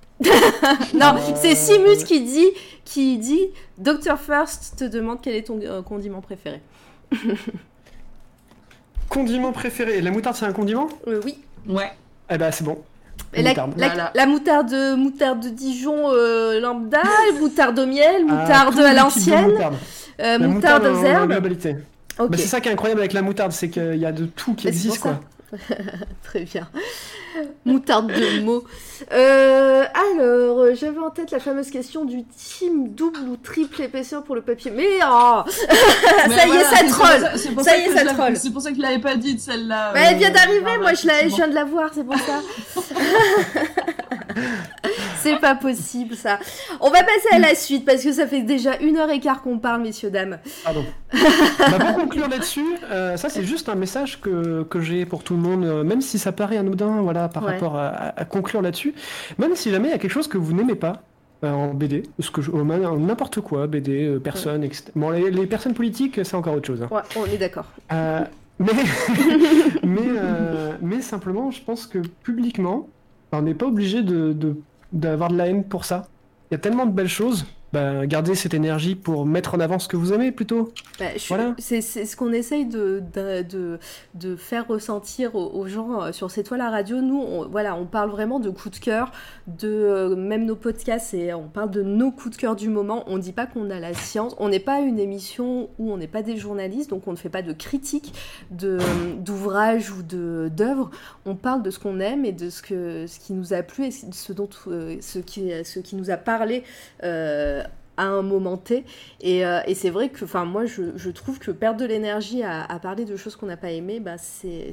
non, 0.95 1.14
c'est 1.35 1.53
Simus 1.55 2.03
qui 2.03 2.22
dit, 2.22 2.47
qui 2.84 3.19
dit 3.19 3.49
Dr 3.77 4.18
First 4.18 4.76
te 4.80 4.85
demande 4.85 5.19
quel 5.22 5.35
est 5.35 5.43
ton 5.43 5.60
euh, 5.61 5.84
condiment 5.84 6.19
préféré. 6.19 6.61
Condiment 9.14 9.52
préféré. 9.52 10.02
La 10.02 10.11
moutarde, 10.11 10.35
c'est 10.35 10.45
un 10.45 10.53
condiment? 10.53 10.88
Euh, 11.07 11.22
oui. 11.23 11.38
Ouais. 11.68 11.91
Eh 12.30 12.38
ben, 12.38 12.52
c'est 12.52 12.64
bon. 12.64 12.80
La, 13.35 13.49
moutarde. 13.49 13.73
la- 13.77 14.11
la 14.15 14.26
moutarde, 14.26 14.73
moutarde 14.98 15.40
de 15.44 15.49
Dijon 15.49 16.11
euh, 16.11 16.60
lambda, 16.60 17.02
moutarde 17.40 17.77
au 17.80 17.85
miel, 17.85 18.23
Ah, 18.30 18.34
moutarde 18.34 18.76
les 18.77 18.84
à 18.85 18.94
l'ancienne, 18.94 19.52
moutarde. 19.52 19.76
euh, 20.19 20.38
La 20.40 20.48
moutarde 20.48 20.85
aux 20.88 21.03
herbes. 21.03 21.34
Bah, 22.19 22.27
c'est 22.38 22.48
ça 22.48 22.60
qui 22.61 22.69
est 22.69 22.72
incroyable 22.72 23.02
avec 23.02 23.14
la 23.14 23.22
moutarde, 23.22 23.52
c'est 23.52 23.69
qu'il 23.69 23.95
y 23.98 24.06
a 24.06 24.11
de 24.11 24.26
tout 24.26 24.53
qui 24.56 24.65
Bah, 24.65 24.69
existe, 24.69 24.99
quoi. 24.99 25.19
Très 26.23 26.41
bien. 26.45 26.68
Moutarde 27.65 28.07
de 28.07 28.41
mots. 28.41 28.64
Euh, 29.11 29.84
alors, 30.15 30.76
j'avais 30.76 30.99
en 30.99 31.10
tête 31.10 31.31
la 31.31 31.39
fameuse 31.39 31.69
question 31.69 32.05
du 32.05 32.23
team 32.26 32.89
double 32.89 33.19
ou 33.30 33.38
triple 33.38 33.81
épaisseur 33.81 34.23
pour 34.23 34.35
le 34.35 34.41
papier. 34.41 34.72
Mais 34.72 34.88
oh 35.05 35.41
Mais 36.30 36.35
Ça 36.35 36.47
y 36.47 36.51
est, 36.51 36.64
ça 36.64 36.77
ça- 36.88 37.64
Ça 37.64 37.77
y 37.77 37.81
est, 37.81 37.93
ça 37.93 38.05
troll 38.14 38.38
C'est 38.38 38.51
pour 38.51 38.61
ça 38.61 38.69
que 38.72 38.77
je 38.77 38.81
l'avais 38.81 38.99
pas 38.99 39.15
dit 39.15 39.35
de 39.35 39.39
celle-là. 39.39 39.91
Bah, 39.93 39.99
Elle 40.10 40.18
vient 40.18 40.31
d'arriver, 40.31 40.60
voilà, 40.61 40.80
moi 40.80 40.93
je, 40.93 41.07
viens 41.35 41.47
de 41.47 41.53
la 41.55 41.65
voir, 41.65 41.89
c'est 41.93 42.03
pour 42.03 42.18
ça. 42.18 42.41
c'est 45.22 45.38
pas 45.39 45.55
possible 45.55 46.15
ça. 46.15 46.39
On 46.80 46.89
va 46.89 46.99
passer 47.03 47.30
à 47.31 47.39
la 47.39 47.55
suite 47.55 47.85
parce 47.85 48.03
que 48.03 48.11
ça 48.11 48.27
fait 48.27 48.41
déjà 48.41 48.77
une 48.77 48.97
heure 48.97 49.10
et 49.10 49.19
quart 49.19 49.41
qu'on 49.41 49.60
parle, 49.60 49.81
messieurs, 49.81 50.10
dames. 50.10 50.39
Pardon. 50.64 50.84
Bah, 51.60 51.80
pour 51.80 51.95
conclure 51.95 52.27
là-dessus, 52.27 52.65
euh, 52.91 53.18
ça 53.18 53.30
c'est 53.30 53.43
juste 53.43 53.69
un 53.69 53.76
message 53.76 54.19
que, 54.22 54.64
que 54.64 54.81
j'ai 54.81 55.05
pour 55.05 55.23
tout 55.23 55.35
le 55.35 55.41
monde, 55.41 55.64
euh, 55.64 55.84
même 55.84 56.01
si 56.01 56.19
ça 56.19 56.31
paraît 56.31 56.57
anodin, 56.57 57.01
voilà, 57.01 57.22
par 57.29 57.43
Ouais. 57.45 57.53
rapport 57.53 57.75
à, 57.77 58.13
conclure 58.25 58.61
là-dessus. 58.61 58.93
Même 59.37 59.55
si 59.55 59.69
jamais 59.71 59.87
il 59.89 59.91
y 59.91 59.93
a 59.93 59.97
quelque 59.97 60.11
chose 60.11 60.27
que 60.27 60.37
vous 60.37 60.53
n'aimez 60.53 60.75
pas 60.75 61.01
euh, 61.43 61.51
en 61.51 61.73
BD, 61.73 62.03
ce 62.19 62.31
que 62.31 62.41
je- 62.41 62.51
n'importe 62.51 63.41
quoi, 63.41 63.67
BD, 63.67 64.05
euh, 64.05 64.19
personne, 64.19 64.63
etc. 64.63 64.85
Bon, 64.95 65.09
les, 65.09 65.29
les 65.29 65.45
personnes 65.45 65.73
politiques, 65.73 66.19
c'est 66.23 66.35
encore 66.35 66.53
autre 66.55 66.67
chose. 66.67 66.81
hein. 66.81 66.87
Ouais, 66.89 67.01
on 67.17 67.25
est 67.25 67.37
d'accord. 67.37 67.65
Euh, 67.91 68.21
mais, 68.59 68.71
mais, 69.83 70.01
euh, 70.07 70.73
mais 70.81 71.01
simplement, 71.01 71.51
je 71.51 71.61
pense 71.61 71.85
que 71.85 71.99
publiquement, 72.23 72.87
on 73.31 73.41
n'est 73.41 73.53
pas 73.55 73.65
obligé 73.65 74.03
de, 74.03 74.31
de- 74.33 74.55
d'avoir 74.93 75.29
de 75.31 75.37
la 75.37 75.47
haine 75.47 75.63
pour 75.63 75.85
ça. 75.85 76.07
Il 76.49 76.53
y 76.53 76.55
a 76.55 76.59
tellement 76.59 76.85
de 76.85 76.91
belles 76.91 77.07
choses. 77.09 77.45
Bah, 77.73 78.05
gardez 78.05 78.35
cette 78.35 78.53
énergie 78.53 78.93
pour 78.93 79.25
mettre 79.25 79.55
en 79.55 79.59
avant 79.59 79.79
ce 79.79 79.87
que 79.87 79.97
vous 79.97 80.13
aimez 80.13 80.31
plutôt. 80.31 80.71
Bah, 80.99 81.05
Voilà. 81.27 81.55
C'est 81.57 81.81
ce 81.81 82.15
qu'on 82.15 82.31
essaye 82.31 82.67
de, 82.67 83.01
de, 83.15 83.41
de, 83.41 83.79
de 84.13 84.35
faire 84.35 84.67
ressentir 84.67 85.33
aux, 85.33 85.49
aux 85.59 85.67
gens 85.67 86.03
euh, 86.03 86.11
sur 86.11 86.29
C'est 86.29 86.43
toi 86.43 86.55
la 86.57 86.69
radio. 86.69 87.01
Nous, 87.01 87.19
on, 87.19 87.47
voilà, 87.47 87.75
on 87.75 87.85
parle 87.85 88.11
vraiment 88.11 88.39
de 88.39 88.51
coups 88.51 88.79
de 88.79 88.83
cœur, 88.83 89.11
de 89.47 89.67
euh, 89.67 90.15
même 90.15 90.45
nos 90.45 90.55
podcasts, 90.55 91.15
et 91.15 91.33
on 91.33 91.47
parle 91.47 91.71
de 91.71 91.81
nos 91.81 92.11
coups 92.11 92.35
de 92.37 92.39
cœur 92.39 92.55
du 92.55 92.69
moment. 92.69 93.03
On 93.07 93.17
ne 93.17 93.21
dit 93.23 93.33
pas 93.33 93.47
qu'on 93.47 93.71
a 93.71 93.79
la 93.79 93.95
science. 93.95 94.35
On 94.37 94.49
n'est 94.49 94.59
pas 94.59 94.79
une 94.79 94.99
émission 94.99 95.69
où 95.79 95.91
on 95.91 95.97
n'est 95.97 96.07
pas 96.07 96.21
des 96.21 96.37
journalistes, 96.37 96.91
donc 96.91 97.07
on 97.07 97.11
ne 97.11 97.17
fait 97.17 97.29
pas 97.29 97.41
de 97.41 97.53
critiques 97.53 98.13
de- 98.51 98.77
d'ouvrages 99.17 99.89
ou 99.89 100.03
d'œuvres. 100.03 100.91
On 101.25 101.33
parle 101.35 101.63
de 101.63 101.71
ce 101.71 101.79
qu'on 101.79 101.99
aime 101.99 102.23
et 102.23 102.33
de 102.33 102.51
ce, 102.51 102.61
que, 102.61 103.07
ce 103.07 103.19
qui 103.19 103.33
nous 103.33 103.51
a 103.53 103.63
plu 103.63 103.85
et 103.85 103.91
ce, 103.91 104.31
dont, 104.31 104.49
euh, 104.67 104.97
ce, 105.01 105.17
qui, 105.17 105.51
ce 105.63 105.79
qui 105.79 105.95
nous 105.95 106.11
a 106.11 106.17
parlé. 106.17 106.63
euh, 107.03 107.61
à 107.98 108.06
un 108.06 108.22
moment 108.22 108.57
T. 108.57 108.86
Et, 109.22 109.45
euh, 109.45 109.60
et 109.68 109.76
c'est 109.76 109.90
vrai 109.90 110.10
que 110.10 110.26
enfin, 110.26 110.45
moi, 110.45 110.65
je, 110.65 110.84
je 110.95 111.10
trouve 111.11 111.40
que 111.40 111.52
perdre 111.52 111.80
de 111.80 111.86
l'énergie 111.86 112.44
à, 112.44 112.64
à 112.64 112.80
parler 112.80 113.06
de 113.06 113.15
choses 113.15 113.36
qu'on 113.36 113.45
n'a 113.48 113.57
pas 113.57 113.72
aimées, 113.72 113.99
bah, 113.99 114.18
c'est 114.18 114.72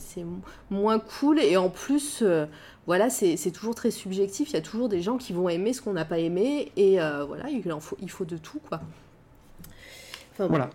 moins 0.71 0.99
cool. 0.99 1.39
Et 1.41 1.57
en 1.57 1.69
plus, 1.69 2.21
euh, 2.23 2.47
voilà, 2.87 3.11
c'est 3.11 3.37
c'est 3.37 3.51
toujours 3.51 3.75
très 3.75 3.91
subjectif. 3.91 4.51
Il 4.51 4.55
y 4.55 4.57
a 4.57 4.63
toujours 4.63 4.89
des 4.89 5.03
gens 5.03 5.17
qui 5.19 5.33
vont 5.33 5.49
aimer 5.49 5.73
ce 5.73 5.83
qu'on 5.83 5.93
n'a 5.93 6.05
pas 6.05 6.19
aimé. 6.19 6.73
Et 6.77 7.01
euh, 7.01 7.25
voilà, 7.25 7.45
il, 7.51 7.73
en 7.73 7.81
faut, 7.81 7.97
il 8.01 8.11
faut 8.11 8.25
de 8.25 8.37
tout, 8.37 8.61
quoi. 8.69 8.81
Enfin, 10.33 10.45
bon. 10.45 10.49
Voilà. 10.49 10.71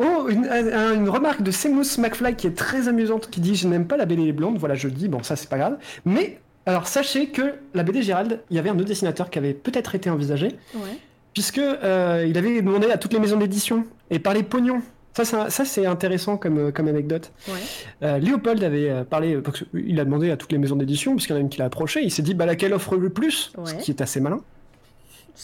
Oh, 0.00 0.28
une, 0.28 0.46
un- 0.46 0.94
une 0.94 1.08
remarque 1.08 1.42
de 1.42 1.50
Seamus 1.50 1.98
McFly 1.98 2.36
qui 2.36 2.46
est 2.46 2.56
très 2.56 2.86
amusante, 2.88 3.30
qui 3.30 3.40
dit 3.40 3.56
Je 3.56 3.66
n'aime 3.66 3.86
pas 3.86 3.96
la 3.96 4.06
BD 4.06 4.30
blonde. 4.32 4.56
Voilà, 4.56 4.74
je 4.76 4.86
le 4.86 4.94
dis, 4.94 5.08
bon, 5.08 5.22
ça 5.24 5.34
c'est 5.34 5.48
pas 5.48 5.58
grave. 5.58 5.76
Mais, 6.04 6.38
alors 6.66 6.86
sachez 6.86 7.30
que 7.30 7.54
la 7.74 7.82
BD 7.82 8.02
Gérald, 8.02 8.40
il 8.50 8.56
y 8.56 8.58
avait 8.60 8.70
un 8.70 8.76
autre 8.76 8.84
dessinateur 8.84 9.28
qui 9.28 9.38
avait 9.38 9.54
peut-être 9.54 9.94
été 9.96 10.08
envisagé, 10.08 10.48
Ouais. 10.74 10.98
Puisque 11.38 11.58
euh, 11.58 12.26
il 12.28 12.36
avait 12.36 12.60
demandé 12.62 12.90
à 12.90 12.98
toutes 12.98 13.12
les 13.12 13.20
maisons 13.20 13.36
d'édition 13.38 13.84
et 14.10 14.18
par 14.18 14.34
les 14.34 14.42
pognons. 14.42 14.82
Ça, 15.16 15.24
c'est 15.24 15.36
un- 15.36 15.50
ça, 15.50 15.64
c'est 15.64 15.86
intéressant 15.86 16.36
comme, 16.36 16.58
euh, 16.58 16.70
comme 16.72 16.88
anecdote. 16.88 17.30
Ouais. 17.46 17.54
Euh, 18.02 18.18
Léopold 18.18 18.62
avait 18.64 19.04
parlé, 19.08 19.38
il 19.72 20.00
a 20.00 20.04
demandé 20.04 20.32
à 20.32 20.36
toutes 20.36 20.50
les 20.50 20.58
maisons 20.58 20.74
d'édition, 20.74 21.12
parce 21.14 21.26
qu'il 21.28 21.34
y 21.34 21.38
en 21.38 21.40
a 21.40 21.42
une 21.42 21.48
qui 21.48 21.58
l'a 21.60 21.66
approché, 21.66 22.00
il 22.02 22.10
s'est 22.10 22.22
dit 22.22 22.34
bah, 22.34 22.44
laquelle 22.44 22.72
offre 22.74 22.96
le 22.96 23.10
plus, 23.10 23.52
ce 23.64 23.74
qui 23.76 23.92
est 23.92 24.00
assez 24.00 24.20
malin. 24.20 24.40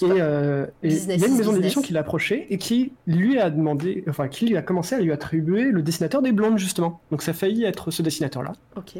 Et, 0.03 0.09
pas- 0.09 0.15
euh, 0.15 0.67
et 0.83 0.89
Business 0.89 1.17
il 1.19 1.21
y 1.21 1.25
a 1.25 1.29
une 1.29 1.35
is 1.35 1.39
maison 1.39 1.53
d'édition 1.53 1.81
qui 1.81 1.93
l'a 1.93 2.01
approché 2.01 2.49
et 2.51 2.59
qui 2.59 2.93
lui 3.07 3.39
a 3.39 3.51
demandé, 3.51 4.03
enfin 4.09 4.27
qui 4.27 4.47
lui 4.49 4.57
a 4.57 4.63
commencé 4.63 4.97
à 4.97 5.01
lui 5.01 5.13
attribuer 5.13 5.67
le 5.71 5.81
dessinateur 5.83 6.23
des 6.23 6.33
blondes 6.33 6.59
justement. 6.59 7.01
Donc 7.13 7.23
ça 7.23 7.31
a 7.31 7.35
failli 7.35 7.63
être 7.65 7.93
ce 7.93 8.03
dessinateur-là, 8.03 8.55
Ok. 8.77 8.95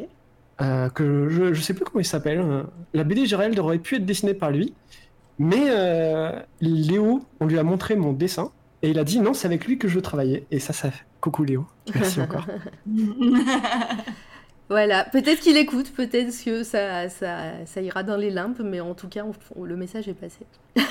euh, 0.61 0.87
que 0.89 1.27
je, 1.27 1.53
je 1.53 1.61
sais 1.61 1.73
plus 1.73 1.83
comment 1.83 1.99
il 1.99 2.05
s'appelle. 2.05 2.39
euh. 2.39 2.63
La 2.93 3.03
BD 3.03 3.25
Gérald 3.25 3.59
aurait 3.59 3.79
pu 3.79 3.95
être 3.97 4.05
dessinée 4.05 4.33
par 4.33 4.51
lui, 4.51 4.73
mais 5.39 5.65
euh, 5.69 6.31
Léo, 6.61 7.23
on 7.39 7.45
lui 7.47 7.57
a 7.59 7.63
montré 7.63 7.95
mon 7.95 8.13
dessin 8.13 8.51
et 8.81 8.89
il 8.89 8.99
a 8.99 9.03
dit 9.03 9.19
non, 9.19 9.33
c'est 9.33 9.47
avec 9.47 9.65
lui 9.65 9.77
que 9.77 9.87
je 9.87 9.95
veux 9.95 10.01
travailler. 10.01 10.45
Et 10.51 10.59
ça, 10.59 10.73
ça, 10.73 10.89
coucou 11.21 11.43
Léo, 11.43 11.65
merci 11.93 12.21
encore. 12.21 12.45
Voilà, 14.67 15.03
peut-être 15.05 15.41
qu'il 15.41 15.57
écoute, 15.57 15.91
peut-être 15.95 16.33
que 16.43 16.63
ça, 16.63 17.07
ça, 17.09 17.37
ça 17.67 17.81
ira 17.81 18.01
dans 18.01 18.17
les 18.17 18.31
limbes, 18.31 18.59
mais 18.63 18.79
en 18.79 18.95
tout 18.95 19.07
cas, 19.07 19.23
on- 19.23 19.61
on- 19.61 19.63
le 19.63 19.75
message 19.77 20.07
est 20.07 20.15
passé. 20.15 20.39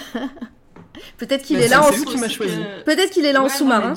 peut-être 1.18 1.42
qu'il 1.42 1.58
est 1.60 1.66
là 1.66 1.80
en 1.80 1.84
c'est 1.90 1.94
sous- 1.98 2.04
vous 2.04 2.10
qui 2.12 2.18
m'a 2.18 2.28
choisi. 2.28 2.56
Peut-être 2.84 3.10
qu'il 3.10 3.24
est 3.24 3.32
là 3.32 3.42
en 3.42 3.48
sous-marin. 3.48 3.94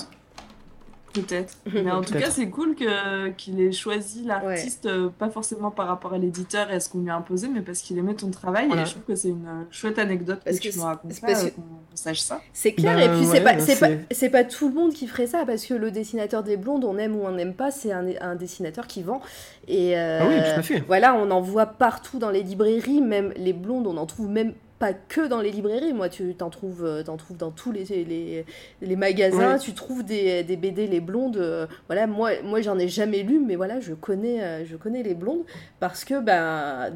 Peut-être. 1.22 1.58
Mais 1.74 1.92
en 1.92 2.02
tout 2.02 2.14
cas, 2.14 2.30
c'est 2.30 2.50
cool 2.50 2.76
que- 2.76 3.30
qu'il 3.30 3.60
ait 3.62 3.72
choisi 3.72 4.24
l'artiste, 4.24 4.86
euh, 4.86 5.10
pas 5.10 5.30
forcément 5.30 5.72
par 5.72 5.88
rapport 5.88 6.14
à 6.14 6.18
l'éditeur 6.18 6.70
et 6.70 6.74
à 6.76 6.80
ce 6.80 6.90
qu'on 6.90 7.00
lui 7.00 7.10
a 7.10 7.16
imposé, 7.16 7.48
mais 7.48 7.62
parce 7.62 7.80
qu'il 7.82 7.98
aimait 7.98 8.14
ton 8.14 8.30
travail. 8.32 8.68
Voilà. 8.68 8.84
Et 8.84 8.86
je 8.86 8.92
trouve 8.92 9.04
que 9.04 9.16
c'est 9.16 9.30
une 9.30 9.46
euh, 9.48 9.64
chouette 9.72 10.00
anecdote 10.00 10.40
Parce 10.44 10.60
que 10.60 10.68
que 10.68 10.74
tu 10.74 10.78
nous 10.78 10.84
racontes, 10.86 11.12
euh, 11.12 11.34
que- 11.34 11.50
qu'on 11.56 11.62
sache 11.96 12.20
ça. 12.20 12.42
C'est 12.54 12.74
clair, 12.74 12.96
Ben, 12.96 13.12
et 13.14 13.18
puis 13.18 13.26
c'est 13.26 13.34
ouais, 13.40 13.44
pas, 13.44 13.60
c'est 13.60 13.76
c'est- 13.76 13.98
pas, 13.98 14.04
c'est 14.12 14.30
pas 14.30 14.44
tout 14.44 14.70
le 14.70 14.76
monde 14.76 14.94
qui 14.94 15.08
ferait 15.08 15.28
ça, 15.28 15.46
parce 15.46 15.66
que 15.66 15.74
le 15.74 15.92
dessinateur 15.92 16.44
des 16.44 16.58
blondes, 16.58 16.84
on 16.86 16.98
aime 16.98 17.16
ou 17.16 17.22
on 17.26 17.32
n'aime 17.32 17.54
pas, 17.54 17.72
c'est 17.72 17.92
un, 17.92 18.06
un 18.22 18.36
dessinateur 18.36 18.88
qui 18.88 19.04
vend. 19.04 19.22
Et 19.68 19.98
euh, 19.98 20.20
Ah 20.22 20.26
oui, 20.28 20.36
tout 20.36 20.60
à 20.60 20.62
fait. 20.64 20.84
voilà, 20.88 21.16
on 21.16 21.30
en 21.32 21.42
voit 21.42 21.66
partout 21.66 22.20
dans 22.20 22.30
les 22.30 22.44
librairies, 22.44 23.02
même 23.02 23.34
les 23.38 23.54
blondes, 23.54 23.88
on 23.88 23.98
en 23.98 24.06
trouve 24.06 24.30
même 24.30 24.54
pas 24.80 24.94
que 24.94 25.28
dans 25.28 25.42
les 25.42 25.52
librairies. 25.52 25.94
Moi, 25.94 26.10
tu 26.10 26.36
t'en 26.36 26.50
trouves, 26.50 26.86
euh, 26.86 27.04
t'en 27.04 27.18
trouves 27.18 27.38
dans 27.38 27.52
tous 27.52 27.72
les, 27.72 27.84
les, 27.86 28.46
les 28.82 28.96
magasins, 28.96 29.54
Ouais. 29.54 29.60
tu 29.60 29.74
trouves 29.74 30.04
des, 30.04 30.44
des 30.44 30.56
BD 30.58 30.88
les 30.88 31.00
blondes. 31.00 31.38
euh, 31.38 31.66
voilà, 31.88 32.08
moi, 32.08 32.32
moi 32.44 32.62
j'en 32.62 32.78
ai 32.78 32.88
jamais 32.88 33.24
lu, 33.24 33.40
mais 33.40 33.56
voilà, 33.56 33.80
je 33.80 33.94
connais, 33.94 34.44
euh, 34.44 34.66
je 34.66 34.76
connais 34.76 35.04
les 35.04 35.16
blondes 35.16 35.44
parce 35.80 36.04
que 36.06 36.20
ben. 36.20 36.94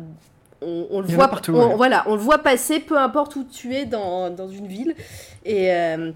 On, 0.64 0.86
on 0.92 1.00
le 1.02 1.08
en 1.08 1.12
voit 1.14 1.28
partout, 1.28 1.54
on- 1.56 1.70
ouais. 1.70 1.76
voilà, 1.76 2.04
on 2.08 2.14
le 2.14 2.22
voit 2.22 2.38
passer 2.38 2.80
peu 2.80 2.96
importe 2.96 3.36
où 3.36 3.44
tu 3.44 3.74
es 3.74 3.86
dans, 3.88 4.30
dans 4.30 4.48
une 4.48 4.68
ville. 4.68 4.94
Et, 5.44 5.74
euh, 5.74 6.12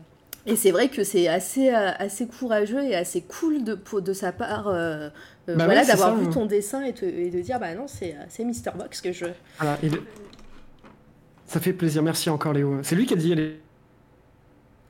Et 0.45 0.55
c'est 0.55 0.69
vrai 0.69 0.89
que 0.89 1.03
c'est 1.03 1.27
assez, 1.27 1.69
assez 1.69 2.27
courageux 2.27 2.83
et 2.83 2.95
assez 2.95 3.21
cool 3.21 3.63
de, 3.63 3.75
de 3.99 4.13
sa 4.13 4.31
part 4.31 4.67
euh, 4.67 5.09
Bah 5.47 5.53
voilà, 5.65 5.81
ouais, 5.81 5.87
d'avoir 5.87 6.15
vu 6.15 6.27
hein. 6.27 6.29
ton 6.31 6.45
dessin 6.45 6.83
et, 6.83 6.93
te- 6.93 7.05
et 7.05 7.31
de 7.31 7.41
dire 7.41 7.59
bah 7.59 7.73
non, 7.73 7.87
c'est 7.87 8.15
c'est 8.29 8.43
Mister 8.43 8.69
Box 8.77 9.01
que 9.01 9.11
je. 9.11 9.25
Voilà, 9.57 9.79
et 9.81 9.89
le- 9.89 10.03
Ça 11.47 11.59
fait 11.59 11.73
plaisir, 11.73 12.01
merci 12.03 12.29
encore 12.29 12.53
Léo. 12.53 12.79
C'est 12.83 12.95
lui 12.95 13.05
qui 13.05 13.13
a 13.13 13.17
dit, 13.17 13.31
est 13.33 13.59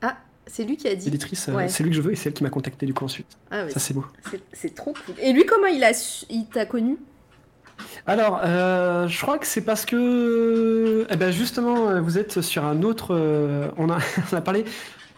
Ah, 0.02 0.18
c'est 0.48 0.64
lui 0.64 0.77
qui 0.77 0.88
a 0.88 0.95
dit. 0.95 1.10
euh, 1.49 1.53
Ouais. 1.53 1.68
c'est 1.68 1.84
lui 1.84 1.90
que 1.90 1.95
je 1.95 2.02
veux 2.02 2.11
et 2.11 2.15
c'est 2.15 2.30
elle 2.30 2.34
qui 2.34 2.44
m'a 2.44 2.49
contacté 2.49 2.86
du 2.86 2.94
coup 2.94 3.06
ensuite. 3.06 3.27
Ah, 3.52 3.65
ouais, 3.65 3.69
Ça 3.72 3.80
c'est 3.80 3.94
beau. 3.94 4.06
c'est- 4.53 4.73
trop 4.76 4.94
cool. 5.06 5.15
Et 5.22 5.34
lui, 5.34 5.45
comment 5.45 5.68
il 5.68 5.84
a 5.84 5.94
su- 5.94 6.26
il 6.30 6.45
t'a 6.45 6.65
connu? 6.65 6.98
Alors, 8.07 8.40
euh, 8.44 9.07
je 9.07 9.22
crois 9.22 9.38
que 9.38 9.45
c'est 9.45 9.61
parce 9.61 9.86
que, 9.86 11.06
eh 11.10 11.15
ben 11.18 11.30
justement, 11.32 11.90
euh, 11.90 11.99
vous 11.99 12.18
êtes 12.18 12.40
sur 12.41 12.64
un 12.64 12.84
autre. 12.84 13.14
euh, 13.14 13.69
on, 13.77 13.90
a, 13.90 13.98
on 14.32 14.36
a 14.38 14.41
parlé 14.41 14.64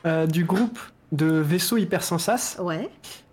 euh, 0.06 0.26
du 0.26 0.44
groupe 0.44 0.80
de 1.12 1.28
vaisseaux 1.28 1.78
hypersensas. 1.78 2.58
Ouais. 2.60 2.90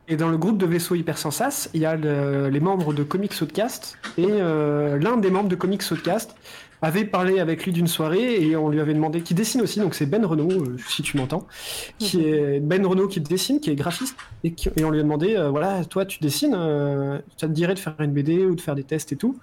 Et 0.09 0.17
dans 0.17 0.29
le 0.29 0.37
groupe 0.37 0.59
de 0.59 0.67
vaisseaux 0.67 0.95
hypersensas, 0.95 1.71
il 1.73 1.81
y 1.81 1.87
a 1.87 1.97
le- 1.97 2.49
les 2.51 2.61
membres 2.61 2.93
de 2.93 3.03
Comics 3.03 3.33
Outcast. 3.41 3.97
Et 4.19 4.27
l'un 4.27 5.17
des 5.17 5.31
membres 5.31 5.49
de 5.49 5.57
Comics 5.57 5.83
Outcast 5.91 6.37
avait 6.85 7.05
parlé 7.05 7.41
avec 7.41 7.65
lui 7.65 7.73
d'une 7.73 7.87
soirée 7.89 8.43
et 8.43 8.57
on 8.57 8.69
lui 8.69 8.81
avait 8.81 8.95
demandé, 8.95 9.23
qui 9.23 9.35
dessine 9.35 9.63
aussi, 9.63 9.81
donc 9.81 9.95
c'est 9.95 10.07
Ben 10.07 10.25
Renault, 10.25 10.51
euh, 10.53 10.77
si 10.89 11.03
tu 11.03 11.17
m'entends, 11.17 11.47
qui 11.99 12.23
est 12.29 12.61
Ben 12.61 12.85
Renault 12.87 13.09
qui 13.09 13.21
dessine, 13.21 13.61
qui 13.61 13.71
est 13.71 13.75
graphiste, 13.77 14.17
et, 14.45 14.53
qui- 14.55 14.71
et 14.77 14.85
on 14.85 14.91
lui 14.91 15.01
a 15.01 15.03
demandé, 15.03 15.37
euh, 15.37 15.51
voilà, 15.51 15.85
toi 15.85 16.05
tu 16.07 16.21
dessines, 16.21 16.55
euh, 16.57 17.19
ça 17.37 17.49
te 17.49 17.53
dirait 17.53 17.75
de 17.75 17.79
faire 17.81 17.95
une 18.01 18.13
BD 18.13 18.47
ou 18.47 18.55
de 18.55 18.61
faire 18.61 18.75
des 18.77 18.85
tests 18.85 19.13
et 19.13 19.17
tout? 19.17 19.39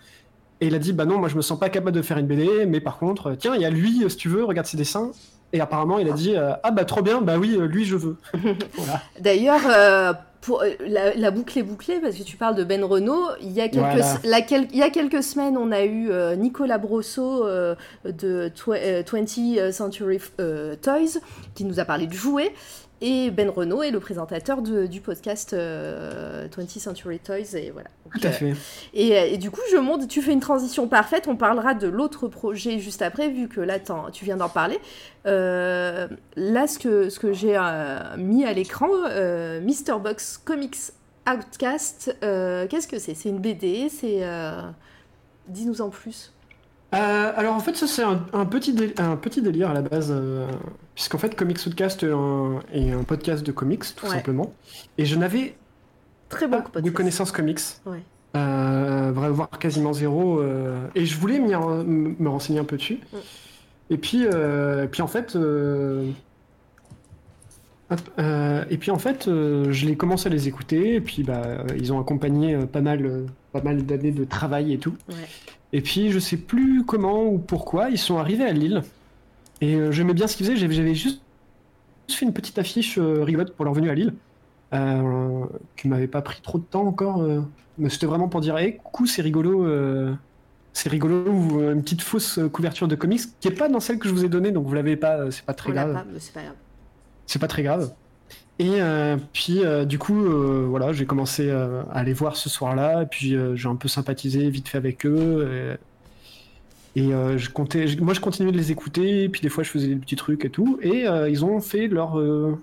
Et 0.62 0.68
il 0.68 0.76
a 0.76 0.80
dit, 0.80 0.94
bah 0.94 1.06
non, 1.06 1.18
moi 1.20 1.28
je 1.30 1.36
me 1.36 1.42
sens 1.42 1.60
pas 1.60 1.70
capable 1.70 1.96
de 1.96 2.02
faire 2.04 2.18
une 2.20 2.28
BD, 2.28 2.66
mais 2.68 2.80
par 2.82 3.00
contre, 3.00 3.28
euh, 3.32 3.36
tiens, 3.36 3.56
il 3.56 3.62
y 3.62 3.66
a 3.66 3.70
lui, 3.72 4.04
si 4.10 4.16
tu 4.18 4.30
veux, 4.30 4.44
regarde 4.46 4.68
ses 4.68 4.78
dessins. 4.78 5.12
Et 5.54 5.60
apparemment, 5.60 6.00
il 6.00 6.08
a 6.10 6.14
dit, 6.14 6.36
euh, 6.36 6.54
ah 6.64 6.72
bah 6.72 6.86
trop 6.86 7.02
bien, 7.02 7.22
bah 7.22 7.38
oui, 7.38 7.56
euh, 7.60 7.66
lui 7.66 7.84
je 7.86 7.96
veux. 7.98 8.18
voilà. 8.76 9.02
D'ailleurs, 9.20 9.62
euh, 9.68 10.14
pour, 10.42 10.64
euh, 10.64 10.70
la, 10.88 11.14
la 11.16 11.32
boucle 11.32 11.58
est 11.60 11.64
bouclée 11.64 12.00
parce 12.00 12.16
que 12.16 12.24
tu 12.24 12.36
parles 12.36 12.56
de 12.56 12.64
Ben 12.64 12.84
Renault. 12.84 13.28
Il 13.42 13.52
y 13.52 13.62
a 13.62 13.70
quelques, 13.70 13.84
Voilà. 13.86 14.18
la 14.24 14.42
quel- 14.42 14.68
il 14.72 14.78
y 14.78 14.82
a 14.84 14.90
quelques 14.90 15.22
semaines, 15.24 15.56
on 15.58 15.72
a 15.72 15.84
eu 15.84 16.10
euh, 16.12 16.36
Nicolas 16.36 16.78
Brosso 16.80 17.46
euh, 17.46 17.76
de 18.06 18.50
tw- 18.50 18.76
euh, 18.76 19.04
20th 19.04 19.72
Century 19.72 20.20
euh, 20.40 20.76
Toys 20.82 21.20
qui 21.54 21.64
nous 21.64 21.80
a 21.80 21.86
parlé 21.86 22.08
de 22.08 22.14
jouets. 22.14 22.54
Et 23.04 23.32
Ben 23.32 23.50
Renault 23.50 23.82
est 23.82 23.90
le 23.92 24.00
présentateur 24.00 24.62
de- 24.62 24.86
du 24.86 25.02
podcast 25.02 25.54
euh, 25.54 26.48
20th 26.50 26.80
Century 26.80 27.18
Toys. 27.20 27.56
Et 27.56 27.72
voilà. 27.72 27.90
Donc, 28.06 28.14
Tout 28.22 28.28
à 28.28 28.30
euh, 28.30 28.34
fait. 28.34 28.54
Et, 28.94 29.18
euh, 29.18 29.26
et 29.26 29.38
du 29.38 29.50
coup, 29.50 29.62
je 29.72 29.78
monte, 29.78 30.08
tu 30.08 30.22
fais 30.22 30.34
une 30.34 30.40
transition 30.40 30.88
parfaite. 30.88 31.28
On 31.28 31.36
parlera 31.36 31.74
de 31.74 31.88
l'autre 31.88 32.28
projet 32.28 32.78
juste 32.80 33.02
après, 33.02 33.30
vu 33.30 33.48
que 33.48 33.60
là, 33.60 33.78
tu 34.14 34.24
viens 34.26 34.38
d'en 34.38 34.50
parler. 34.50 34.80
Euh, 35.26 36.08
là, 36.36 36.68
ce 36.68 36.78
que, 36.78 37.10
ce 37.10 37.20
que 37.20 37.34
j'ai 37.34 37.58
euh, 37.58 38.00
mis 38.18 38.46
à 38.46 38.54
l'écran, 38.54 38.90
euh, 39.10 39.60
Mr. 39.62 40.00
Box 40.00 40.38
Comics 40.44 40.78
Outcast, 41.28 42.16
euh, 42.24 42.68
qu'est-ce 42.68 42.88
que 42.88 43.00
c'est? 43.00 43.14
C'est 43.16 43.30
une 43.30 43.40
BD 43.40 43.90
C'est. 43.90 44.20
euh, 44.24 44.62
Dis-nous 45.48 45.82
en 45.82 45.90
plus. 45.90 46.32
Euh, 46.94 47.32
alors 47.38 47.56
en 47.56 47.60
fait 47.62 47.76
ça 47.78 47.88
c'est 47.88 48.04
un, 48.04 48.26
un 48.34 48.46
petit 48.46 48.74
dé- 48.74 48.94
un 48.98 49.16
petit 49.16 49.42
délire 49.42 49.70
à 49.70 49.74
la 49.74 49.82
base 49.82 50.10
euh, 50.12 50.46
puisqu'en 50.94 51.18
fait 51.18 51.36
Comics 51.36 51.66
Outcast 51.66 52.04
est 52.04 52.12
un, 52.12 52.60
est 52.74 52.92
un 52.92 53.04
podcast 53.04 53.46
de 53.46 53.52
comics 53.54 53.84
tout 53.96 54.06
Ouais. 54.08 54.12
simplement 54.12 54.54
et 54.98 55.06
je 55.06 55.16
n'avais 55.16 55.56
Très 56.28 56.48
bon 56.50 56.62
pas 56.62 56.82
de 56.82 56.90
connaissances 56.90 57.32
comics 57.32 57.60
Ouais. 57.86 58.04
euh, 58.36 59.12
voire 59.14 59.50
quasiment 59.58 59.94
zéro 59.94 60.42
et 60.94 61.06
je 61.06 61.18
voulais 61.18 61.40
me 61.40 62.28
renseigner 62.30 62.60
un 62.60 62.66
peu 62.66 62.76
dessus 62.76 63.00
Mm. 63.14 63.18
et 63.92 63.98
puis 63.98 64.24
et 64.24 64.88
puis 64.92 65.02
en 65.02 65.08
fait 65.08 65.38
euh, 68.20 68.64
et 68.70 68.78
puis 68.78 68.92
en 68.92 68.98
fait 69.00 69.28
euh, 69.28 69.72
je 69.72 69.86
l'ai 69.86 69.96
commencé 69.96 70.28
à 70.28 70.30
les 70.32 70.48
écouter 70.48 70.96
et 70.96 71.02
puis 71.02 71.24
bah 71.24 71.42
euh, 71.46 71.64
ils 71.78 71.92
ont 71.92 72.00
accompagné 72.00 72.56
euh, 72.56 72.66
pas 72.66 72.82
mal 72.82 73.26
pas 73.52 73.62
mal 73.62 73.86
d'années 73.86 74.12
de 74.12 74.24
travail 74.24 74.74
et 74.74 74.78
tout 74.78 74.96
Ouais. 75.10 75.16
et 75.74 75.82
puis 75.82 76.12
je 76.12 76.20
sais 76.20 76.38
plus 76.38 76.84
comment 76.86 77.26
ou 77.26 77.38
pourquoi 77.38 77.90
ils 77.90 77.98
sont 77.98 78.18
arrivés 78.18 78.46
à 78.46 78.54
Lille. 78.54 78.82
Et 79.62 79.78
j'aimais 79.92 80.14
bien 80.14 80.26
ce 80.28 80.36
qu'ils 80.38 80.46
faisaient. 80.48 80.58
J'avais- 80.58 80.96
juste 80.96 81.22
fait 82.10 82.26
une 82.26 82.34
petite 82.34 82.58
affiche 82.58 82.98
rigolote 83.00 83.54
pour 83.56 83.64
leur 83.66 83.74
venue 83.74 83.90
à 83.90 83.94
Lille, 83.94 84.14
qui 85.78 85.88
m'avait 85.88 86.08
pas 86.08 86.22
pris 86.22 86.42
trop 86.42 86.58
de 86.58 86.64
temps 86.64 86.86
encore. 86.86 87.24
mais 87.78 87.90
c'était 87.90 88.06
vraiment 88.08 88.28
pour 88.28 88.42
dire, 88.42 88.58
hey, 88.58 88.78
coucou, 88.78 89.06
c'est 89.06 89.22
rigolo. 89.22 89.68
c'est 90.74 90.90
rigolo, 90.90 91.72
une 91.74 91.82
petite 91.84 92.02
fausse 92.02 92.40
couverture 92.52 92.88
de 92.88 92.96
comics 92.96 93.22
qui 93.40 93.48
est 93.50 93.52
pas 93.58 93.70
dans 93.70 93.80
celle 93.80 94.00
que 94.00 94.08
je 94.08 94.14
vous 94.14 94.26
ai 94.26 94.30
donnée, 94.30 94.52
donc 94.52 94.66
vous 94.66 94.74
l'avez 94.74 94.96
pas, 94.96 95.30
c'est 95.32 95.46
pas 95.46 95.54
très 95.54 95.70
On 95.70 95.74
grave. 95.74 95.94
pas, 95.94 96.06
mais 96.12 96.20
c'est 96.20 96.34
pas 96.34 96.42
grave. 96.42 96.56
C'est 97.28 97.40
pas 97.40 97.48
très 97.48 97.64
grave. 97.64 97.94
Et 98.60 98.80
euh, 98.82 99.18
puis, 99.34 99.64
euh, 99.64 99.86
du 99.86 99.98
coup, 99.98 100.24
euh, 100.26 100.66
voilà, 100.70 100.94
j'ai 100.94 101.06
commencé 101.06 101.50
à 101.50 102.04
les 102.04 102.14
voir 102.14 102.36
ce 102.36 102.50
soir-là, 102.50 103.04
et 103.04 103.06
puis 103.06 103.36
j'ai 103.56 103.68
un 103.68 103.76
peu 103.76 103.88
sympathisé 103.88 104.50
vite 104.50 104.68
fait 104.68 104.78
avec 104.78 105.06
eux. 105.06 105.78
Et, 106.96 107.02
et, 107.02 107.10
je 107.38 107.50
comptais, 107.50 107.88
je- 107.88 108.00
moi, 108.02 108.14
je 108.14 108.20
continuais 108.20 108.52
de 108.52 108.58
les 108.58 108.72
écouter, 108.72 109.24
et 109.24 109.30
puis 109.30 109.42
des 109.42 109.50
fois, 109.50 109.64
je 109.64 109.70
faisais 109.70 109.88
des 109.88 109.96
petits 109.96 110.16
trucs 110.18 110.46
et 110.46 110.50
tout. 110.50 110.78
Et 110.82 111.06
ils 111.30 111.46
ont 111.46 111.60
fait 111.62 111.88
leur 111.88 112.20
euh, 112.20 112.58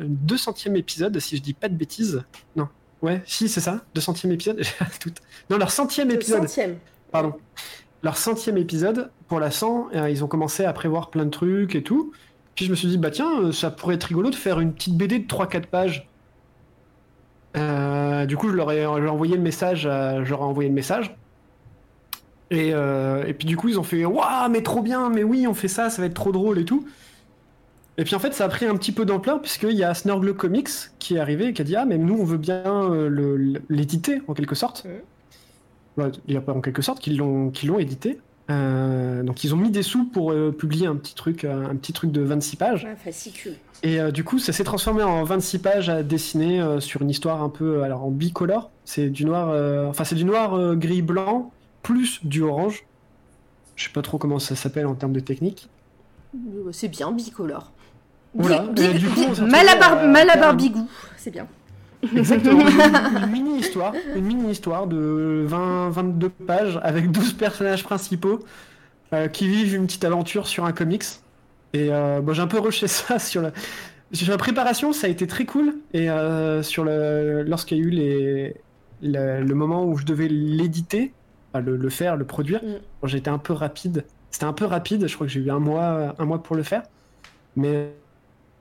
200e 0.00 0.76
épisode, 0.76 1.18
si 1.18 1.36
je 1.36 1.42
dis 1.42 1.54
pas 1.54 1.68
de 1.68 1.74
bêtises. 1.74 2.22
Non, 2.54 2.68
ouais, 3.02 3.22
si, 3.26 3.48
c'est 3.48 3.60
ça, 3.60 3.82
200e 3.96 4.30
épisode. 4.30 4.62
tout- 5.00 5.10
Non, 5.50 5.56
leur 5.58 5.70
centième 5.70 6.08
Le 6.08 6.14
épisode. 6.14 6.42
centième. 6.46 6.76
Pardon. 7.10 7.34
Leur 8.04 8.16
centième 8.16 8.56
épisode, 8.58 9.10
pour 9.26 9.40
la 9.40 9.50
100, 9.50 9.88
euh, 9.94 10.08
ils 10.10 10.22
ont 10.22 10.28
commencé 10.28 10.64
à 10.64 10.72
prévoir 10.72 11.10
plein 11.10 11.24
de 11.24 11.30
trucs 11.30 11.74
et 11.74 11.82
tout. 11.82 12.12
Puis 12.58 12.64
je 12.64 12.72
me 12.72 12.74
suis 12.76 12.88
dit, 12.88 12.98
bah 12.98 13.12
tiens, 13.12 13.40
euh, 13.40 13.52
ça 13.52 13.70
pourrait 13.70 13.94
être 13.94 14.02
rigolo 14.02 14.30
de 14.30 14.34
faire 14.34 14.58
une 14.58 14.72
petite 14.74 14.96
BD 14.96 15.20
de 15.20 15.28
3-4 15.28 15.68
pages. 15.68 16.10
Euh, 17.56 18.26
du 18.26 18.36
coup, 18.36 18.48
je 18.48 18.54
leur 18.54 18.72
ai, 18.72 18.78
je 18.82 18.82
leur 18.82 19.04
ai 19.04 19.08
envoyé 19.08 19.36
le 19.36 19.42
message, 19.42 19.86
à- 19.86 20.24
je 20.24 20.30
leur 20.30 20.40
ai 20.40 20.44
envoyé 20.44 20.68
le 20.68 20.74
message. 20.74 21.16
Et, 22.50 22.72
euh, 22.72 23.24
et 23.26 23.34
puis 23.34 23.46
du 23.46 23.56
coup, 23.56 23.68
ils 23.68 23.78
ont 23.78 23.82
fait, 23.82 24.04
waouh, 24.04 24.48
mais 24.50 24.62
trop 24.62 24.82
bien, 24.82 25.10
mais 25.10 25.22
oui, 25.22 25.46
on 25.46 25.54
fait 25.54 25.68
ça, 25.68 25.90
ça 25.90 26.00
va 26.02 26.06
être 26.06 26.14
trop 26.14 26.32
drôle 26.32 26.58
et 26.58 26.64
tout. 26.64 26.86
Et 27.98 28.04
puis 28.04 28.14
en 28.14 28.18
fait, 28.20 28.32
ça 28.32 28.44
a 28.44 28.48
pris 28.48 28.64
un 28.66 28.76
petit 28.76 28.92
peu 28.92 29.04
d'ampleur, 29.04 29.40
puisqu'il 29.42 29.72
y 29.72 29.82
a 29.84 29.92
Snorgle 29.92 30.34
Comics 30.34 30.68
qui 30.98 31.16
est 31.16 31.18
arrivé 31.18 31.48
et 31.48 31.52
qui 31.52 31.62
a 31.62 31.64
dit, 31.64 31.76
ah, 31.76 31.84
mais 31.84 31.98
nous, 31.98 32.14
on 32.14 32.24
veut 32.24 32.38
bien 32.38 32.90
l'éditer, 33.68 34.22
en 34.28 34.34
quelque 34.34 34.54
sorte. 34.54 34.86
Il 35.98 36.34
y 36.34 36.36
a 36.36 36.40
pas 36.40 36.52
en 36.54 36.60
quelque 36.60 36.80
sorte 36.82 37.00
qu'ils 37.00 37.18
l'ont 37.18 37.50
qu'ils 37.50 37.68
l'ont 37.68 37.78
édité. 37.78 38.20
Euh, 38.50 39.22
donc 39.22 39.44
ils 39.44 39.52
ont 39.54 39.58
mis 39.58 39.70
des 39.70 39.82
sous 39.82 40.04
pour 40.04 40.32
euh, 40.32 40.52
publier 40.56 40.86
un 40.86 40.96
petit 40.96 41.14
truc 41.14 41.44
euh, 41.44 41.68
un 41.68 41.76
petit 41.76 41.92
truc 41.92 42.10
de 42.12 42.22
26 42.22 42.56
pages 42.56 42.86
fascicule. 43.04 43.56
et 43.82 44.00
du 44.10 44.24
coup 44.24 44.38
ça 44.38 44.52
s'est 44.54 44.64
transformé 44.64 45.02
en 45.02 45.22
26 45.22 45.58
pages 45.58 45.88
à 45.90 46.02
dessiner 46.02 46.80
sur 46.80 47.02
une 47.02 47.10
histoire 47.10 47.42
un 47.42 47.50
peu 47.50 47.82
alors 47.82 48.04
en 48.04 48.10
bicolore 48.10 48.70
c'est 48.86 49.10
du 49.10 49.26
noir 49.26 49.48
enfin 49.90 50.04
c'est 50.04 50.14
du 50.14 50.24
noir 50.24 50.76
gris 50.76 51.02
blanc 51.02 51.50
plus 51.82 52.20
du 52.24 52.40
orange 52.42 52.84
je 53.76 53.84
sais 53.84 53.90
pas 53.92 54.00
trop 54.02 54.16
comment 54.16 54.38
ça 54.38 54.56
s'appelle 54.56 54.86
en 54.86 54.94
termes 54.94 55.12
de 55.12 55.20
technique 55.20 55.68
Euh, 56.34 56.70
C'est 56.72 56.88
bien, 56.88 57.12
bicolore. 57.12 57.70
Bi- 58.34 58.42
Voilà. 58.46 58.62
bi- 58.66 58.98
du 58.98 59.08
coup, 59.08 59.24
Malabar, 59.46 60.06
Malabar 60.06 60.54
Bigou. 60.54 60.86
C'est 61.16 61.30
bien. 61.30 61.46
Exactement. 62.16 62.64
une, 63.22 63.30
mini-histoire, 63.30 63.92
une 64.14 64.24
mini-histoire 64.24 64.86
de 64.86 65.46
20-22 65.48 66.28
pages 66.46 66.78
avec 66.82 67.10
12 67.10 67.32
personnages 67.34 67.82
principaux 67.82 68.40
euh, 69.12 69.28
qui 69.28 69.48
vivent 69.48 69.74
une 69.74 69.86
petite 69.86 70.04
aventure 70.04 70.46
sur 70.46 70.64
un 70.64 70.72
comics. 70.72 71.04
Et 71.72 71.92
euh, 71.92 72.20
bon, 72.20 72.32
j'ai 72.32 72.42
un 72.42 72.46
peu 72.46 72.60
rushé 72.60 72.86
ça 72.88 73.18
sur 73.18 73.42
la... 73.42 73.52
sur 74.12 74.30
la 74.30 74.38
préparation, 74.38 74.92
ça 74.92 75.06
a 75.06 75.10
été 75.10 75.26
très 75.26 75.44
cool. 75.44 75.74
Et 75.92 76.10
euh, 76.10 76.62
sur 76.62 76.84
le 76.84 77.42
lorsqu'il 77.42 77.78
y 77.78 77.80
a 77.80 77.84
eu 77.84 77.90
les... 77.90 78.54
le, 79.02 79.42
le 79.42 79.54
moment 79.54 79.84
où 79.84 79.96
je 79.98 80.04
devais 80.04 80.28
l'éditer, 80.28 81.12
enfin, 81.52 81.64
le, 81.64 81.76
le 81.76 81.90
faire, 81.90 82.16
le 82.16 82.24
produire, 82.26 82.60
Mm. 82.62 83.16
été 83.16 83.30
un 83.30 83.38
peu 83.38 83.52
rapide. 83.52 84.04
C'était 84.30 84.44
un 84.44 84.52
peu 84.52 84.66
rapide, 84.66 85.08
je 85.08 85.14
crois 85.14 85.26
que 85.26 85.32
j'ai 85.32 85.40
eu 85.40 85.50
un 85.50 85.58
mois, 85.58 86.14
un 86.18 86.24
mois 86.26 86.42
pour 86.42 86.54
le 86.56 86.62
faire. 86.62 86.82
Mais 87.56 87.92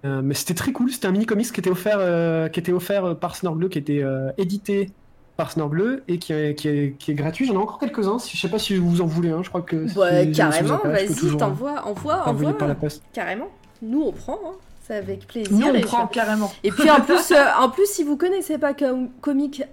euh, 0.05 0.21
mais 0.23 0.33
c'était 0.33 0.53
très 0.53 0.71
cool, 0.71 0.91
c'était 0.91 1.07
un 1.07 1.11
mini 1.11 1.25
comics 1.25 1.51
qui 1.51 1.59
était 1.59 1.69
offert, 1.69 1.97
euh, 1.99 2.47
qui 2.49 2.59
était 2.59 2.71
offert 2.71 3.05
euh, 3.05 3.13
par 3.15 3.35
Snorgle, 3.35 3.69
qui 3.69 3.77
était 3.79 4.01
euh, 4.03 4.29
édité 4.37 4.89
par 5.37 5.51
Snorgle 5.51 6.01
et 6.07 6.17
qui 6.19 6.33
est, 6.33 6.55
qui 6.55 6.67
est, 6.67 6.95
qui 6.97 7.11
est 7.11 7.13
gratuit. 7.15 7.45
J'en 7.45 7.53
ai 7.53 7.57
encore 7.57 7.79
quelques-uns, 7.79 8.17
je 8.19 8.37
sais 8.37 8.49
pas 8.49 8.59
si 8.59 8.75
vous 8.75 9.01
en 9.01 9.05
voulez 9.05 9.29
un, 9.29 9.43
je 9.43 9.49
crois 9.49 9.61
que. 9.61 9.75
Bah, 9.95 10.23
si- 10.23 10.31
carrément, 10.31 10.79
vas-y, 10.83 11.37
t'envoies, 11.37 11.81
envoie, 11.85 12.27
envoie. 12.27 12.57
par 12.57 12.67
la 12.67 12.75
poste. 12.75 13.03
Carrément. 13.13 13.47
Nous, 13.81 14.01
on 14.01 14.11
prend, 14.11 14.39
hein. 14.45 14.53
c'est 14.87 14.95
avec 14.95 15.27
plaisir. 15.27 15.51
Nous, 15.55 15.67
on 15.67 15.73
et 15.75 15.81
prend 15.81 16.07
je- 16.07 16.13
carrément. 16.13 16.51
Et 16.63 16.71
puis 16.71 16.89
en 16.89 17.01
plus, 17.01 17.31
euh, 17.31 17.43
en 17.59 17.69
plus, 17.69 17.85
si 17.87 18.03
vous 18.03 18.17
connaissez 18.17 18.57
pas 18.57 18.73
Com- 18.73 19.09
Comic 19.21 19.63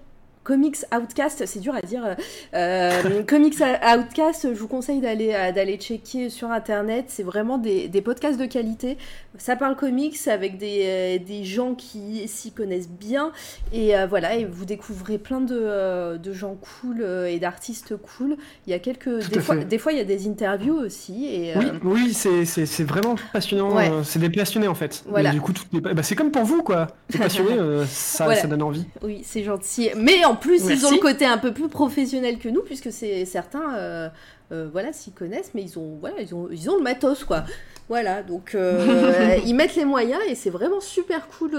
Comics 0.44 0.76
Outcast, 0.94 1.44
c'est 1.46 1.58
dur 1.60 1.74
à 1.74 1.80
dire. 1.80 2.04
euh, 2.04 2.14
euh, 2.54 3.22
Comics 3.24 3.56
Outcast, 3.60 4.48
je 4.52 4.58
vous 4.58 4.68
conseille 4.68 5.00
d'aller 5.00 5.32
euh, 5.34 5.52
d'aller 5.52 5.76
checker 5.78 6.28
sur 6.30 6.50
internet. 6.50 7.06
C'est 7.08 7.22
vraiment 7.22 7.58
des, 7.58 7.88
des 7.88 8.00
podcasts 8.02 8.38
de 8.38 8.46
qualité. 8.46 8.98
Ça 9.38 9.56
parle 9.56 9.74
comics 9.74 10.16
avec 10.28 10.58
des, 10.58 11.18
des 11.18 11.42
gens 11.44 11.74
qui 11.74 12.28
s'y 12.28 12.52
connaissent 12.52 12.88
bien. 12.90 13.32
Et 13.72 13.96
euh, 13.96 14.06
voilà, 14.06 14.36
et 14.36 14.44
vous 14.44 14.64
découvrez 14.64 15.18
plein 15.18 15.40
de, 15.40 16.16
de 16.18 16.32
gens 16.32 16.56
cool 16.56 17.02
et 17.28 17.38
d'artistes 17.40 17.96
cool. 17.96 18.36
Il 18.66 18.70
y 18.70 18.74
a 18.74 18.78
quelques. 18.78 19.28
Des 19.30 19.40
fois, 19.40 19.56
des 19.56 19.78
fois, 19.78 19.92
il 19.92 19.98
y 19.98 20.00
a 20.00 20.04
des 20.04 20.28
interviews 20.28 20.76
aussi. 20.76 21.26
Et, 21.26 21.54
Oui, 21.56 21.64
euh, 21.66 21.78
oui 21.84 22.14
c'est- 22.14 22.84
vraiment 22.84 23.14
passionnant. 23.32 23.74
Ouais. 23.74 23.90
C'est 24.04 24.18
des 24.18 24.28
passionnés 24.28 24.68
en 24.68 24.74
fait. 24.74 25.02
Voilà. 25.08 25.30
Et 25.30 25.32
du 25.32 25.40
coup, 25.40 25.52
les- 25.72 25.80
bah, 25.80 26.02
c'est 26.02 26.14
comme 26.14 26.30
pour 26.30 26.44
vous 26.44 26.62
quoi. 26.62 26.88
Les 27.10 27.18
passionnés, 27.18 27.56
ça, 27.88 28.24
Voilà. 28.24 28.40
ça 28.40 28.46
donne 28.46 28.62
envie. 28.62 28.84
Oui, 29.02 29.22
c'est 29.24 29.42
gentil. 29.42 29.88
Mais 29.96 30.24
en 30.24 30.33
plus, 30.36 30.64
ils 30.68 30.86
ont 30.86 30.90
le 30.90 30.98
côté 30.98 31.24
un 31.24 31.38
peu 31.38 31.52
plus 31.52 31.68
professionnel 31.68 32.38
que 32.38 32.48
nous, 32.48 32.62
puisque 32.62 32.92
c'est 32.92 33.24
certains, 33.24 33.74
euh, 33.76 34.08
euh, 34.52 34.68
voilà, 34.70 34.92
s'y 34.92 35.10
connaissent, 35.12 35.52
mais 35.54 35.62
ils 35.62 35.78
ont, 35.78 35.96
voilà, 36.00 36.20
ils 36.20 36.34
ont, 36.34 36.48
ils 36.50 36.70
ont 36.70 36.76
le 36.76 36.82
matos, 36.82 37.24
quoi. 37.24 37.44
Voilà, 37.88 38.22
donc 38.22 38.54
euh, 38.54 39.36
ils 39.46 39.54
mettent 39.54 39.76
les 39.76 39.84
moyens 39.84 40.20
et 40.28 40.34
c'est 40.34 40.50
vraiment 40.50 40.80
super 40.80 41.28
cool 41.28 41.54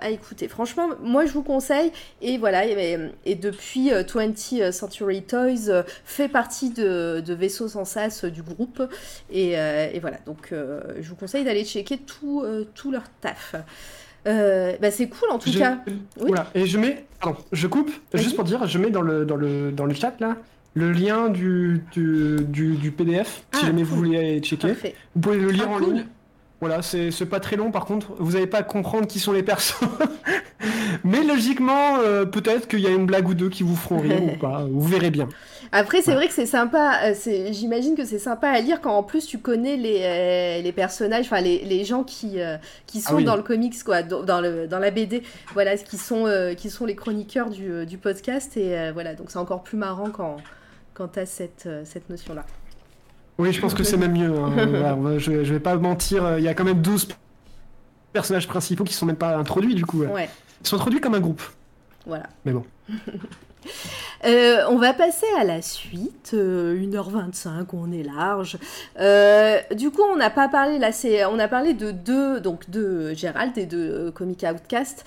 à 0.00 0.10
écouter. 0.10 0.46
Franchement, 0.46 0.90
moi 1.02 1.26
je 1.26 1.32
vous 1.32 1.42
conseille. 1.42 1.90
Et 2.22 2.38
voilà, 2.38 2.66
et, 2.66 2.98
et 3.24 3.34
depuis 3.34 3.92
euh, 3.92 4.04
20th 4.04 4.70
Century 4.70 5.22
Toys 5.22 5.82
fait 6.04 6.28
partie 6.28 6.70
de, 6.70 7.20
de 7.24 7.34
Vaisseau 7.34 7.68
sans 7.68 7.84
sas 7.84 8.24
du 8.24 8.42
groupe. 8.42 8.82
Et, 9.30 9.52
et 9.52 9.98
voilà, 10.00 10.18
donc 10.26 10.52
je 10.52 11.08
vous 11.08 11.16
conseille 11.16 11.44
d'aller 11.44 11.64
checker 11.64 11.98
tout, 11.98 12.44
tout 12.74 12.90
leur 12.90 13.04
taf. 13.20 13.56
Euh, 14.26 14.76
bah, 14.80 14.90
c'est 14.90 15.08
cool 15.08 15.30
en 15.30 15.38
tout 15.38 15.50
Je- 15.50 15.58
cas. 15.58 15.78
Oui. 15.86 15.94
Voilà. 16.18 16.50
Et 16.54 16.66
je 16.66 16.78
mets, 16.78 17.04
pardon, 17.20 17.38
je 17.52 17.66
coupe, 17.66 17.90
juste 18.14 18.34
pour 18.36 18.44
dire, 18.44 18.66
je 18.66 18.78
mets 18.78 18.90
dans 18.90 19.02
le, 19.02 19.24
dans 19.24 19.36
le, 19.36 19.70
dans 19.72 19.84
le 19.86 19.94
chat 19.94 20.14
là 20.20 20.36
le 20.74 20.92
lien 20.92 21.30
du, 21.30 21.82
du, 21.92 22.36
du, 22.48 22.74
du 22.74 22.90
PDF, 22.90 23.44
si 23.54 23.60
Ah, 23.62 23.66
jamais 23.68 23.82
vous 23.82 23.96
voulez 23.96 24.18
aller 24.18 24.40
checker. 24.40 24.68
Parfait. 24.68 24.94
Vous 25.14 25.20
pouvez 25.22 25.38
le 25.38 25.48
lire 25.50 25.68
Ah, 25.70 25.74
en 25.74 25.78
cool. 25.78 25.94
ligne. 25.94 26.04
Voilà, 26.60 26.80
c'est 26.80 27.10
pas 27.28 27.38
très 27.40 27.56
long 27.56 27.70
par 27.70 27.84
contre, 27.84 28.14
vous 28.18 28.32
n'allez 28.32 28.46
pas 28.46 28.62
comprendre 28.62 29.06
qui 29.06 29.20
sont 29.20 29.32
les 29.32 29.42
persos. 29.42 29.78
Mais 31.04 31.22
logiquement, 31.22 31.98
euh, 31.98 32.24
peut-être 32.24 32.66
qu'il 32.66 32.80
y 32.80 32.86
a 32.86 32.90
une 32.90 33.04
blague 33.06 33.28
ou 33.28 33.34
deux 33.34 33.50
qui 33.50 33.62
vous 33.62 33.76
feront 33.76 33.98
rire 34.00 34.22
ou 34.22 34.36
pas, 34.40 34.64
vous 34.68 34.80
verrez 34.80 35.10
bien. 35.10 35.28
Après, 35.72 36.00
c'est 36.00 36.14
vrai 36.14 36.28
que 36.28 36.32
c'est 36.32 36.46
sympa. 36.46 37.00
euh, 37.04 37.14
J'imagine 37.52 37.94
que 37.94 38.04
c'est 38.04 38.18
sympa 38.18 38.48
à 38.48 38.60
lire 38.60 38.80
quand 38.80 38.94
en 38.96 39.02
plus 39.02 39.26
tu 39.26 39.38
connais 39.38 39.76
les, 39.76 40.00
euh, 40.02 40.62
les 40.62 40.72
personnages, 40.72 41.26
enfin 41.26 41.40
les, 41.40 41.62
les 41.64 41.84
gens 41.84 42.04
qui, 42.04 42.40
euh, 42.40 42.56
qui 42.86 43.00
sont 43.00 43.10
Ah 43.12 43.16
oui. 43.16 43.24
dans 43.24 43.36
le 43.36 43.42
comics, 43.42 43.82
quoi, 43.84 44.02
dans, 44.02 44.40
le, 44.40 44.66
dans 44.66 44.78
la 44.78 44.90
BD. 44.90 45.22
Voilà, 45.52 45.76
qui 45.76 45.98
sont, 45.98 46.26
euh, 46.26 46.54
qui 46.54 46.70
sont 46.70 46.86
les 46.86 46.96
chroniqueurs 46.96 47.50
du, 47.50 47.84
du 47.84 47.98
podcast. 47.98 48.56
Et 48.56 48.90
voilà, 48.92 49.14
donc 49.14 49.30
c'est 49.30 49.38
encore 49.38 49.62
plus 49.62 49.76
marrant 49.76 50.10
quand, 50.10 50.36
quand 50.94 51.08
tu 51.08 51.18
as 51.18 51.26
cette, 51.26 51.68
cette 51.84 52.08
notion-là. 52.08 52.46
Oui, 53.38 53.52
je 53.52 53.60
pense 53.60 53.74
que 53.74 53.82
c'est 53.84 53.96
même 53.98 54.12
mieux. 54.12 54.34
hein. 54.38 54.50
Voilà, 54.66 55.18
je, 55.18 55.44
je 55.44 55.52
vais 55.54 55.60
pas 55.60 55.76
mentir, 55.76 56.24
euh, 56.24 56.38
il 56.38 56.44
y 56.44 56.48
a 56.48 56.54
quand 56.54 56.64
même 56.64 56.80
12 56.80 57.08
personnages 58.12 58.48
principaux 58.48 58.84
qui 58.84 58.94
sont 58.94 59.04
même 59.06 59.16
pas 59.16 59.36
introduits 59.36 59.74
du 59.74 59.84
coup. 59.84 60.02
Ouais, 60.04 60.28
Ils 60.62 60.66
sont 60.66 60.76
introduits 60.76 61.00
comme 61.00 61.14
un 61.14 61.20
groupe. 61.20 61.42
voilà. 62.06 62.24
Mais 62.44 62.52
bon. 62.52 62.64
Euh, 64.24 64.64
on 64.70 64.76
va 64.76 64.92
passer 64.92 65.26
à 65.38 65.44
la 65.44 65.62
suite, 65.62 66.32
euh, 66.34 66.74
1h25, 66.74 67.66
on 67.74 67.92
est 67.92 68.02
large. 68.02 68.58
Euh, 68.98 69.58
du 69.74 69.90
coup, 69.90 70.02
on 70.02 70.16
n'a 70.16 70.30
pas 70.30 70.48
parlé, 70.48 70.78
là, 70.78 70.90
on 71.30 71.38
a 71.38 71.48
parlé 71.48 71.74
de 71.74 71.90
deux, 71.90 72.40
donc 72.40 72.68
de 72.70 73.12
Gérald 73.14 73.56
et 73.58 73.66
de 73.66 73.78
euh, 73.78 74.10
Comic 74.10 74.44
Outcast, 74.50 75.04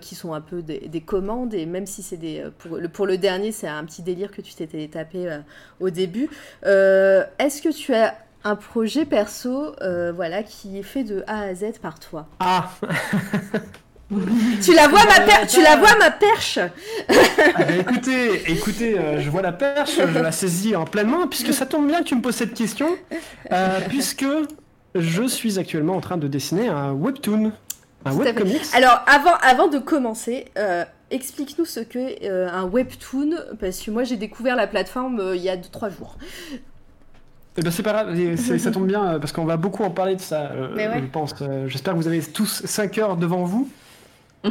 qui 0.00 0.14
sont 0.14 0.34
un 0.34 0.40
peu 0.40 0.62
des, 0.62 0.88
des 0.88 1.00
commandes, 1.00 1.54
et 1.54 1.66
même 1.66 1.86
si 1.86 2.02
c'est 2.02 2.18
pour 2.58 2.76
le, 2.76 2.88
pour 2.88 3.06
le 3.06 3.16
dernier, 3.16 3.50
c'est 3.50 3.66
un 3.66 3.84
petit 3.84 4.02
délire 4.02 4.30
que 4.30 4.42
tu 4.42 4.54
t'étais 4.54 4.86
tapé 4.88 5.40
au 5.80 5.90
début. 5.90 6.28
Est-ce 6.62 7.62
que 7.62 7.72
tu 7.72 7.94
as 7.94 8.14
un 8.44 8.56
projet 8.56 9.04
perso, 9.04 9.74
voilà, 10.14 10.42
qui 10.42 10.78
est 10.78 10.82
fait 10.82 11.04
de 11.04 11.24
A 11.26 11.40
à 11.40 11.54
Z 11.54 11.78
par 11.80 11.98
toi? 11.98 12.26
Ah 12.40 12.70
Tu 14.62 14.74
la 14.74 14.88
vois, 14.88 15.04
ma, 15.04 15.20
per- 15.20 15.46
tu 15.48 15.62
la 15.62 15.76
vois, 15.76 15.96
ma 15.98 16.10
perche? 16.10 16.58
Ah 16.58 17.58
bah 17.58 17.76
écoutez, 17.78 18.50
écoutez, 18.50 18.98
euh, 18.98 19.20
je 19.20 19.30
vois 19.30 19.42
la 19.42 19.52
perche, 19.52 19.92
je 19.96 20.18
la 20.18 20.32
saisis 20.32 20.74
en 20.74 20.84
pleine 20.84 21.08
main, 21.08 21.26
puisque 21.28 21.52
ça 21.52 21.66
tombe 21.66 21.86
bien 21.86 22.00
que 22.00 22.04
tu 22.08 22.14
me 22.16 22.20
poses 22.22 22.34
cette 22.36 22.54
question, 22.54 22.88
euh, 23.52 23.78
puisque 23.88 24.26
je 24.94 25.22
suis 25.26 25.58
actuellement 25.58 25.94
en 25.96 26.00
train 26.00 26.16
de 26.16 26.26
dessiner 26.26 26.68
un 26.68 26.92
webtoon, 26.92 27.52
un 28.04 28.12
webcomics. 28.12 28.62
Alors, 28.74 29.00
avant, 29.06 29.34
avant 29.42 29.68
de 29.68 29.78
commencer, 29.78 30.46
euh, 30.58 30.84
explique-nous 31.12 31.64
ce 31.64 31.80
qu'est 31.80 32.28
un 32.28 32.64
webtoon, 32.64 33.30
parce 33.60 33.78
que 33.80 33.90
moi 33.92 34.02
j'ai 34.04 34.16
découvert 34.16 34.56
la 34.56 34.66
plateforme 34.66 35.32
il 35.34 35.40
y 35.40 35.48
a 35.48 35.56
2-3 35.56 35.90
jours. 35.96 36.16
Eh 37.56 37.62
ben 37.62 37.70
c'est 37.70 37.82
pas 37.82 37.92
grave, 37.92 38.36
ça 38.58 38.70
tombe 38.70 38.86
bien, 38.86 39.18
parce 39.20 39.32
qu'on 39.32 39.44
va 39.44 39.56
beaucoup 39.56 39.82
en 39.84 39.90
parler 39.90 40.16
de 40.16 40.20
ça, 40.20 40.50
euh, 40.52 40.74
ouais. 40.76 41.00
je 41.00 41.06
pense. 41.06 41.34
Euh, 41.42 41.68
J'espère 41.68 41.94
que 41.94 41.98
vous 41.98 42.06
avez 42.08 42.20
tous 42.22 42.62
5 42.64 42.98
heures 42.98 43.16
devant 43.16 43.44
vous. 43.44 43.68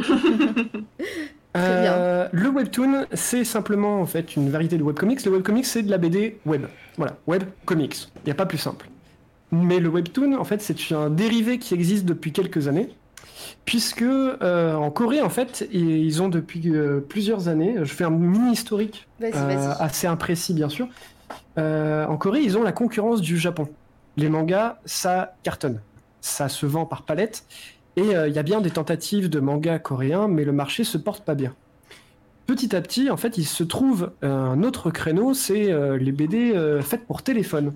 Euh, 1.56 2.28
le 2.30 2.48
webtoon, 2.48 3.06
c'est 3.12 3.42
simplement 3.44 4.00
en 4.00 4.06
fait 4.06 4.36
une 4.36 4.50
variété 4.50 4.78
de 4.78 4.84
webcomics. 4.84 5.24
Le 5.24 5.32
webcomics, 5.32 5.66
c'est 5.66 5.82
de 5.82 5.90
la 5.90 5.98
BD 5.98 6.38
web. 6.46 6.66
Voilà, 6.96 7.16
webcomics. 7.26 8.08
Il 8.18 8.26
n'y 8.26 8.30
a 8.30 8.36
pas 8.36 8.46
plus 8.46 8.58
simple. 8.58 8.88
Mais 9.50 9.80
le 9.80 9.88
webtoon, 9.88 10.38
en 10.38 10.44
fait, 10.44 10.62
c'est 10.62 10.94
un 10.94 11.10
dérivé 11.10 11.58
qui 11.58 11.74
existe 11.74 12.04
depuis 12.04 12.32
quelques 12.32 12.68
années. 12.68 12.90
Puisque 13.64 14.02
euh, 14.02 14.74
en 14.74 14.92
Corée, 14.92 15.20
en 15.20 15.28
fait, 15.28 15.68
ils 15.72 16.22
ont 16.22 16.28
depuis 16.28 16.62
euh, 16.66 17.00
plusieurs 17.00 17.48
années, 17.48 17.74
je 17.82 17.92
fais 17.92 18.04
un 18.04 18.10
mini 18.10 18.52
historique 18.52 19.08
assez 19.20 20.06
imprécis 20.06 20.54
bien 20.54 20.68
sûr. 20.68 20.88
En 21.56 22.16
Corée, 22.16 22.42
ils 22.42 22.56
ont 22.56 22.62
la 22.62 22.72
concurrence 22.72 23.20
du 23.20 23.36
Japon. 23.36 23.68
Les 24.16 24.28
mangas, 24.28 24.78
ça 24.84 25.34
cartonne. 25.42 25.80
Ça 26.20 26.48
se 26.48 26.64
vend 26.64 26.86
par 26.86 27.02
palette. 27.02 27.44
Et 27.96 28.16
euh, 28.16 28.28
il 28.28 28.34
y 28.34 28.38
a 28.38 28.42
bien 28.42 28.60
des 28.60 28.70
tentatives 28.70 29.28
de 29.28 29.40
mangas 29.40 29.78
coréens, 29.80 30.28
mais 30.28 30.44
le 30.44 30.52
marché 30.52 30.84
se 30.84 30.98
porte 30.98 31.24
pas 31.24 31.34
bien. 31.34 31.54
Petit 32.46 32.74
à 32.74 32.80
petit, 32.82 33.10
en 33.10 33.16
fait, 33.16 33.38
il 33.38 33.46
se 33.46 33.62
trouve 33.62 34.12
un 34.22 34.62
autre 34.64 34.90
créneau, 34.90 35.34
c'est 35.34 35.70
euh, 35.72 35.96
les 35.98 36.12
BD 36.12 36.52
euh, 36.54 36.82
faites 36.82 37.06
pour 37.06 37.22
téléphone. 37.22 37.74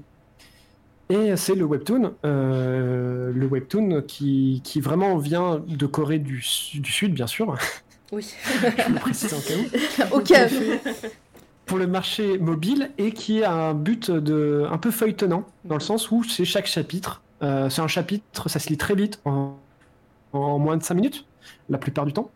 Et 1.11 1.37
c'est 1.37 1.55
le 1.55 1.65
webtoon, 1.65 2.15
euh, 2.25 3.31
le 3.33 3.47
webtoon 3.47 4.03
qui, 4.03 4.63
qui 4.65 4.81
vraiment 4.81 5.19
vient 5.19 5.63
de 5.67 5.87
Corée 5.87 6.19
du, 6.19 6.41
Su- 6.41 6.81
du 6.81 6.91
Sud, 6.91 7.13
bien 7.13 7.27
sûr. 7.27 7.57
Oui. 8.11 8.35
Je 8.89 8.93
le 8.93 8.99
précise 9.01 9.35
en 9.35 9.41
cas 9.41 9.55
où 10.11 10.17
Au 10.17 10.21
pour 11.67 11.79
le 11.79 11.87
marché 11.87 12.39
mobile 12.39 12.91
et 12.99 13.13
qui 13.13 13.43
a 13.43 13.53
un 13.53 13.75
but 13.75 14.11
de 14.11 14.67
un 14.71 14.79
peu 14.79 14.91
feuilletonnant 14.91 15.45
dans 15.65 15.77
le 15.77 15.81
sens 15.81 16.11
où 16.11 16.23
c'est 16.23 16.45
chaque 16.45 16.67
chapitre. 16.67 17.23
euh, 17.43 17.71
c'est 17.71 17.81
un 17.83 17.89
chapitre, 17.89 18.49
ça 18.49 18.59
se 18.59 18.69
lit 18.69 18.77
très 18.77 18.95
vite 18.95 19.21
en, 19.25 19.57
en 20.35 20.59
moins 20.59 20.77
de 20.77 20.83
5 20.83 20.95
minutes 20.95 21.27
la 21.69 21.79
plupart 21.79 22.07
du 22.07 22.13
temps. 22.13 22.31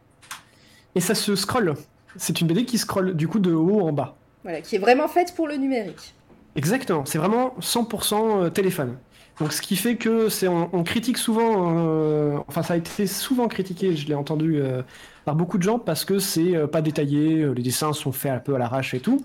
Et 0.94 1.00
ça 1.00 1.14
se 1.14 1.36
scrolle. 1.36 1.74
C'est 2.16 2.40
une 2.40 2.46
BD 2.46 2.64
qui 2.64 2.78
scrolle 2.78 3.14
du 3.14 3.28
coup 3.28 3.38
de 3.38 3.52
haut 3.52 3.80
en 3.80 3.92
bas. 3.92 4.16
Voilà, 4.42 4.60
qui 4.60 4.76
est 4.76 4.78
vraiment 4.78 5.08
faite 5.08 5.34
pour 5.34 5.46
le 5.46 5.56
numérique. 5.56 6.14
Exactement, 6.56 7.04
c'est 7.04 7.18
vraiment 7.18 7.54
100% 7.60 8.50
téléphone. 8.50 8.96
Donc 9.40 9.52
ce 9.52 9.62
qui 9.62 9.76
fait 9.76 9.96
que 9.96 10.28
c'est 10.28 10.48
on, 10.48 10.68
on 10.72 10.82
critique 10.82 11.16
souvent, 11.16 11.76
euh, 11.78 12.38
enfin 12.48 12.62
ça 12.62 12.74
a 12.74 12.76
été 12.76 13.06
souvent 13.06 13.46
critiqué, 13.46 13.94
je 13.94 14.08
l'ai 14.08 14.14
entendu 14.14 14.60
euh, 14.60 14.82
par 15.24 15.36
beaucoup 15.36 15.58
de 15.58 15.62
gens 15.62 15.78
parce 15.78 16.04
que 16.04 16.18
c'est 16.18 16.56
euh, 16.56 16.66
pas 16.66 16.82
détaillé, 16.82 17.42
euh, 17.42 17.52
les 17.52 17.62
dessins 17.62 17.92
sont 17.92 18.10
faits 18.10 18.32
un 18.32 18.38
peu 18.38 18.56
à 18.56 18.58
l'arrache 18.58 18.94
et 18.94 19.00
tout. 19.00 19.24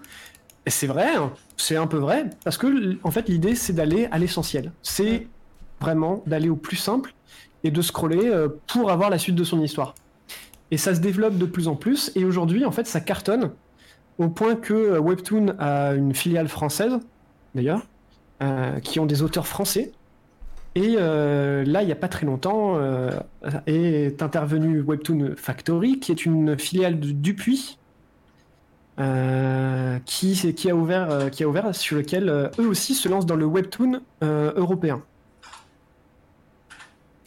Et 0.65 0.69
c'est 0.69 0.85
vrai, 0.87 1.07
hein, 1.15 1.33
c'est 1.57 1.77
un 1.77 1.87
peu 1.87 1.97
vrai 1.97 2.29
parce 2.43 2.57
que 2.57 2.97
en 3.03 3.09
fait 3.09 3.27
l'idée 3.27 3.55
c'est 3.55 3.73
d'aller 3.73 4.07
à 4.11 4.19
l'essentiel. 4.19 4.71
C'est 4.83 5.27
vraiment 5.81 6.21
d'aller 6.27 6.49
au 6.49 6.55
plus 6.55 6.77
simple 6.77 7.13
et 7.63 7.71
de 7.71 7.81
scroller 7.81 8.27
euh, 8.27 8.49
pour 8.67 8.91
avoir 8.91 9.09
la 9.09 9.17
suite 9.17 9.35
de 9.35 9.43
son 9.43 9.61
histoire. 9.61 9.95
Et 10.71 10.77
ça 10.77 10.95
se 10.95 10.99
développe 10.99 11.37
de 11.37 11.45
plus 11.45 11.67
en 11.67 11.75
plus 11.75 12.11
et 12.15 12.25
aujourd'hui 12.25 12.65
en 12.65 12.71
fait 12.71 12.87
ça 12.87 12.99
cartonne 12.99 13.51
au 14.17 14.29
point 14.29 14.55
que 14.55 14.73
euh, 14.73 14.99
Webtoon 14.99 15.55
a 15.59 15.93
une 15.93 16.13
filiale 16.13 16.47
française 16.47 16.99
d'ailleurs, 17.55 17.85
euh, 18.41 18.79
qui 18.79 18.99
ont 18.99 19.05
des 19.05 19.21
auteurs 19.21 19.47
français. 19.47 19.91
Et 20.75 20.95
là, 20.95 21.83
il 21.83 21.85
n'y 21.85 21.91
a 21.91 21.95
pas 21.95 22.07
très 22.07 22.25
longtemps, 22.25 22.79
est 23.67 24.23
intervenu 24.23 24.81
Webtoon 24.81 25.35
Factory, 25.37 25.99
qui 25.99 26.11
est 26.11 26.25
une 26.25 26.57
filiale 26.57 26.99
de 26.99 27.11
Dupuis, 27.11 27.77
qui, 28.97 30.53
qui, 30.55 30.69
a 30.71 30.75
ouvert, 30.75 31.29
qui 31.29 31.43
a 31.43 31.47
ouvert, 31.47 31.75
sur 31.75 31.97
lequel 31.97 32.27
eux 32.57 32.67
aussi 32.67 32.95
se 32.95 33.07
lancent 33.07 33.27
dans 33.27 33.35
le 33.35 33.45
Webtoon 33.45 34.01
européen. 34.23 35.03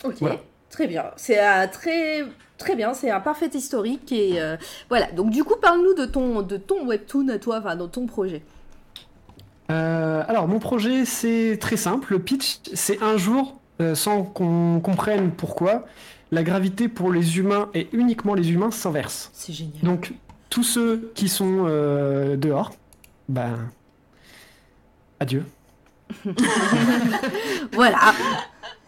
Ok, 0.04 0.14
Voilà. 0.20 0.38
très 0.70 0.86
bien. 0.86 1.04
C'est 1.16 1.38
un 1.38 1.66
très 1.68 2.24
très 2.58 2.74
bien, 2.76 2.94
c'est 2.94 3.10
un 3.10 3.20
parfait 3.20 3.50
historique 3.52 4.12
et 4.12 4.40
euh, 4.40 4.56
voilà. 4.88 5.10
Donc 5.12 5.30
du 5.30 5.44
coup, 5.44 5.56
parle-nous 5.60 5.94
de 5.94 6.04
ton 6.06 6.42
de 6.42 6.56
ton 6.56 6.86
webtoon 6.86 7.28
à 7.28 7.38
toi, 7.38 7.58
enfin 7.58 7.76
de 7.76 7.86
ton 7.86 8.06
projet. 8.06 8.42
Euh, 9.70 10.22
alors, 10.28 10.46
mon 10.46 10.58
projet, 10.60 11.04
c'est 11.04 11.58
très 11.60 11.76
simple. 11.76 12.12
Le 12.12 12.18
pitch, 12.20 12.60
c'est 12.72 13.02
un 13.02 13.16
jour, 13.16 13.60
euh, 13.80 13.96
sans 13.96 14.22
qu'on 14.22 14.80
comprenne 14.80 15.32
pourquoi, 15.32 15.86
la 16.30 16.44
gravité 16.44 16.88
pour 16.88 17.10
les 17.10 17.38
humains 17.38 17.68
et 17.74 17.88
uniquement 17.92 18.34
les 18.34 18.52
humains 18.52 18.70
s'inverse. 18.70 19.30
C'est 19.32 19.52
génial. 19.52 19.82
Donc, 19.82 20.12
tous 20.50 20.62
ceux 20.62 21.10
qui 21.16 21.28
sont 21.28 21.64
dehors, 21.64 22.74
ben, 23.28 23.70
adieu. 25.18 25.44
voilà. 27.72 27.98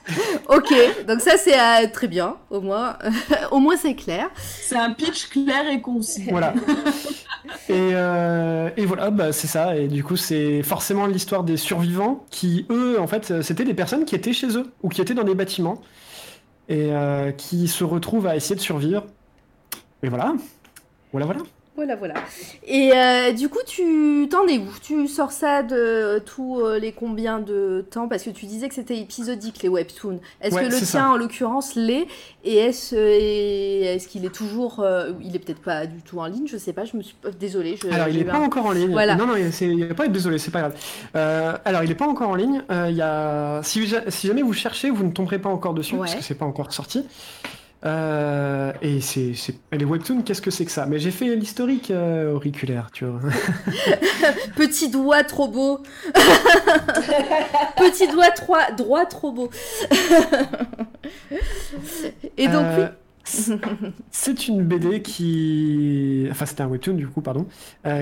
ok, 0.49 1.07
donc 1.07 1.21
ça 1.21 1.37
c'est 1.37 1.59
euh, 1.59 1.87
très 1.93 2.09
bien, 2.09 2.37
au 2.51 2.61
moins, 2.61 2.97
au 3.51 3.59
moins 3.59 3.77
c'est 3.77 3.95
clair. 3.95 4.31
C'est 4.37 4.77
un 4.77 4.93
pitch 4.93 5.29
clair 5.29 5.69
et 5.71 5.81
concis. 5.81 6.27
Voilà. 6.31 6.55
et, 7.69 7.91
euh, 7.93 8.71
et 8.77 8.87
voilà, 8.87 9.11
bah, 9.11 9.33
c'est 9.33 9.47
ça. 9.47 9.77
Et 9.77 9.89
du 9.89 10.03
coup, 10.03 10.17
c'est 10.17 10.63
forcément 10.63 11.07
l'histoire 11.07 11.45
des 11.45 11.57
survivants 11.57 12.25
qui, 12.31 12.67
eux, 12.71 12.99
en 13.01 13.07
fait, 13.07 13.43
c'était 13.43 13.65
des 13.65 13.75
personnes 13.75 14.05
qui 14.05 14.15
étaient 14.15 14.33
chez 14.33 14.57
eux 14.57 14.73
ou 14.83 14.89
qui 14.89 15.01
étaient 15.01 15.15
dans 15.15 15.25
des 15.25 15.35
bâtiments 15.35 15.81
et 16.69 16.93
euh, 16.93 17.33
qui 17.33 17.69
se 17.69 17.85
retrouvent 17.85 18.27
à 18.27 18.37
essayer 18.37 18.57
de 18.57 18.61
survivre. 18.61 19.05
Et 20.03 20.09
voilà. 20.09 20.35
Voilà, 21.13 21.27
voilà. 21.27 21.41
Voilà, 21.79 21.95
voilà. 21.95 22.15
Et 22.67 22.91
euh, 22.93 23.31
du 23.31 23.49
coup, 23.49 23.61
tu 23.65 24.27
t'en 24.29 24.49
es 24.49 24.59
où? 24.59 24.67
Tu 24.83 25.07
sors 25.07 25.31
ça 25.31 25.63
de 25.63 26.19
tous 26.19 26.59
euh, 26.61 26.77
les 26.81 26.91
combien 26.91 27.39
de 27.39 27.87
temps? 27.89 28.09
Parce 28.09 28.25
que 28.25 28.31
tu 28.31 28.47
disais 28.47 28.69
que 28.69 28.75
c'était 28.75 28.99
épisodique, 28.99 29.63
les 29.63 29.69
webtoons. 29.69 30.19
Est-ce 30.41 30.57
Ouais, 30.57 30.63
que 30.63 30.71
le 30.73 30.77
tien, 30.77 30.85
ça. 30.87 31.09
en 31.11 31.17
l'occurrence, 31.17 31.77
l'est? 31.77 32.09
Et 32.43 32.57
est-ce 32.57 34.09
qu'il 34.09 34.25
est 34.25 34.35
toujours... 34.35 34.81
euh, 34.81 35.13
il 35.23 35.37
est 35.37 35.39
peut-être 35.39 35.61
pas 35.63 35.87
du 35.87 36.03
tout 36.03 36.19
en 36.19 36.27
ligne, 36.27 36.49
je 36.49 36.57
sais 36.57 36.73
pas, 36.73 36.85
je 36.85 36.97
me 36.97 37.03
suis... 37.03 37.15
Désolée. 37.39 37.77
Je, 37.81 37.89
Alors, 37.89 38.09
il 38.09 38.23
eu 38.23 38.25
pas 38.25 38.39
un- 38.39 38.43
encore 38.43 38.67
en 38.67 38.73
ligne. 38.73 38.91
Voilà. 38.91 39.15
Non, 39.15 39.27
non, 39.27 39.35
il 39.37 39.77
n'est 39.79 39.87
pas 39.95 40.09
désolé, 40.09 40.39
c'est 40.39 40.51
pas 40.51 40.61
grave. 40.61 40.75
Euh, 41.15 41.53
alors, 41.65 41.85
il 41.85 41.89
n'est 41.91 41.95
pas 41.95 42.09
encore 42.09 42.31
en 42.31 42.35
ligne. 42.35 42.61
Euh, 42.73 42.89
il 42.91 42.97
y 42.97 43.03
a... 43.03 43.61
si, 43.63 43.87
ja- 43.87 44.11
si 44.11 44.27
jamais 44.27 44.43
vous 44.43 44.53
cherchez, 44.53 44.91
vous 44.91 45.05
ne 45.05 45.13
tomberez 45.13 45.39
pas 45.39 45.49
encore 45.49 45.75
dessus 45.75 45.97
parce 45.97 46.17
que 46.17 46.23
c'est 46.25 46.35
pas 46.35 46.45
encore 46.47 46.73
sorti. 46.73 47.05
Euh, 47.85 48.73
et 48.83 49.01
c'est, 49.01 49.33
les 49.73 49.85
webtoons, 49.85 50.23
qu'est-ce 50.23 50.43
que 50.43 50.51
c'est 50.51 50.65
que 50.65 50.71
ça? 50.73 50.87
Mais 50.87 50.99
j'ai 50.99 51.13
fait 51.13 51.37
l'historique 51.37 51.91
euh, 51.93 52.33
auriculaire, 52.35 52.91
tu 52.93 53.05
vois. 53.05 53.21
Petit 54.57 54.91
doigt 54.91 55.23
trop 55.23 55.47
beau. 55.49 55.79
Petit 57.77 58.09
doigt 58.09 58.31
trois- 58.33 58.73
droit 58.73 59.07
trop 59.07 59.31
beau. 59.33 59.51
Et 62.37 62.49
donc, 62.49 62.65
Euh, 62.65 62.89
oui. 62.89 62.95
C'est 64.11 64.49
une 64.49 64.65
BD 64.65 65.03
qui, 65.03 66.27
enfin 66.31 66.47
c'était 66.47 66.63
un 66.63 66.67
webtoon 66.69 66.95
du 66.95 67.07
coup, 67.07 67.21
pardon, 67.21 67.47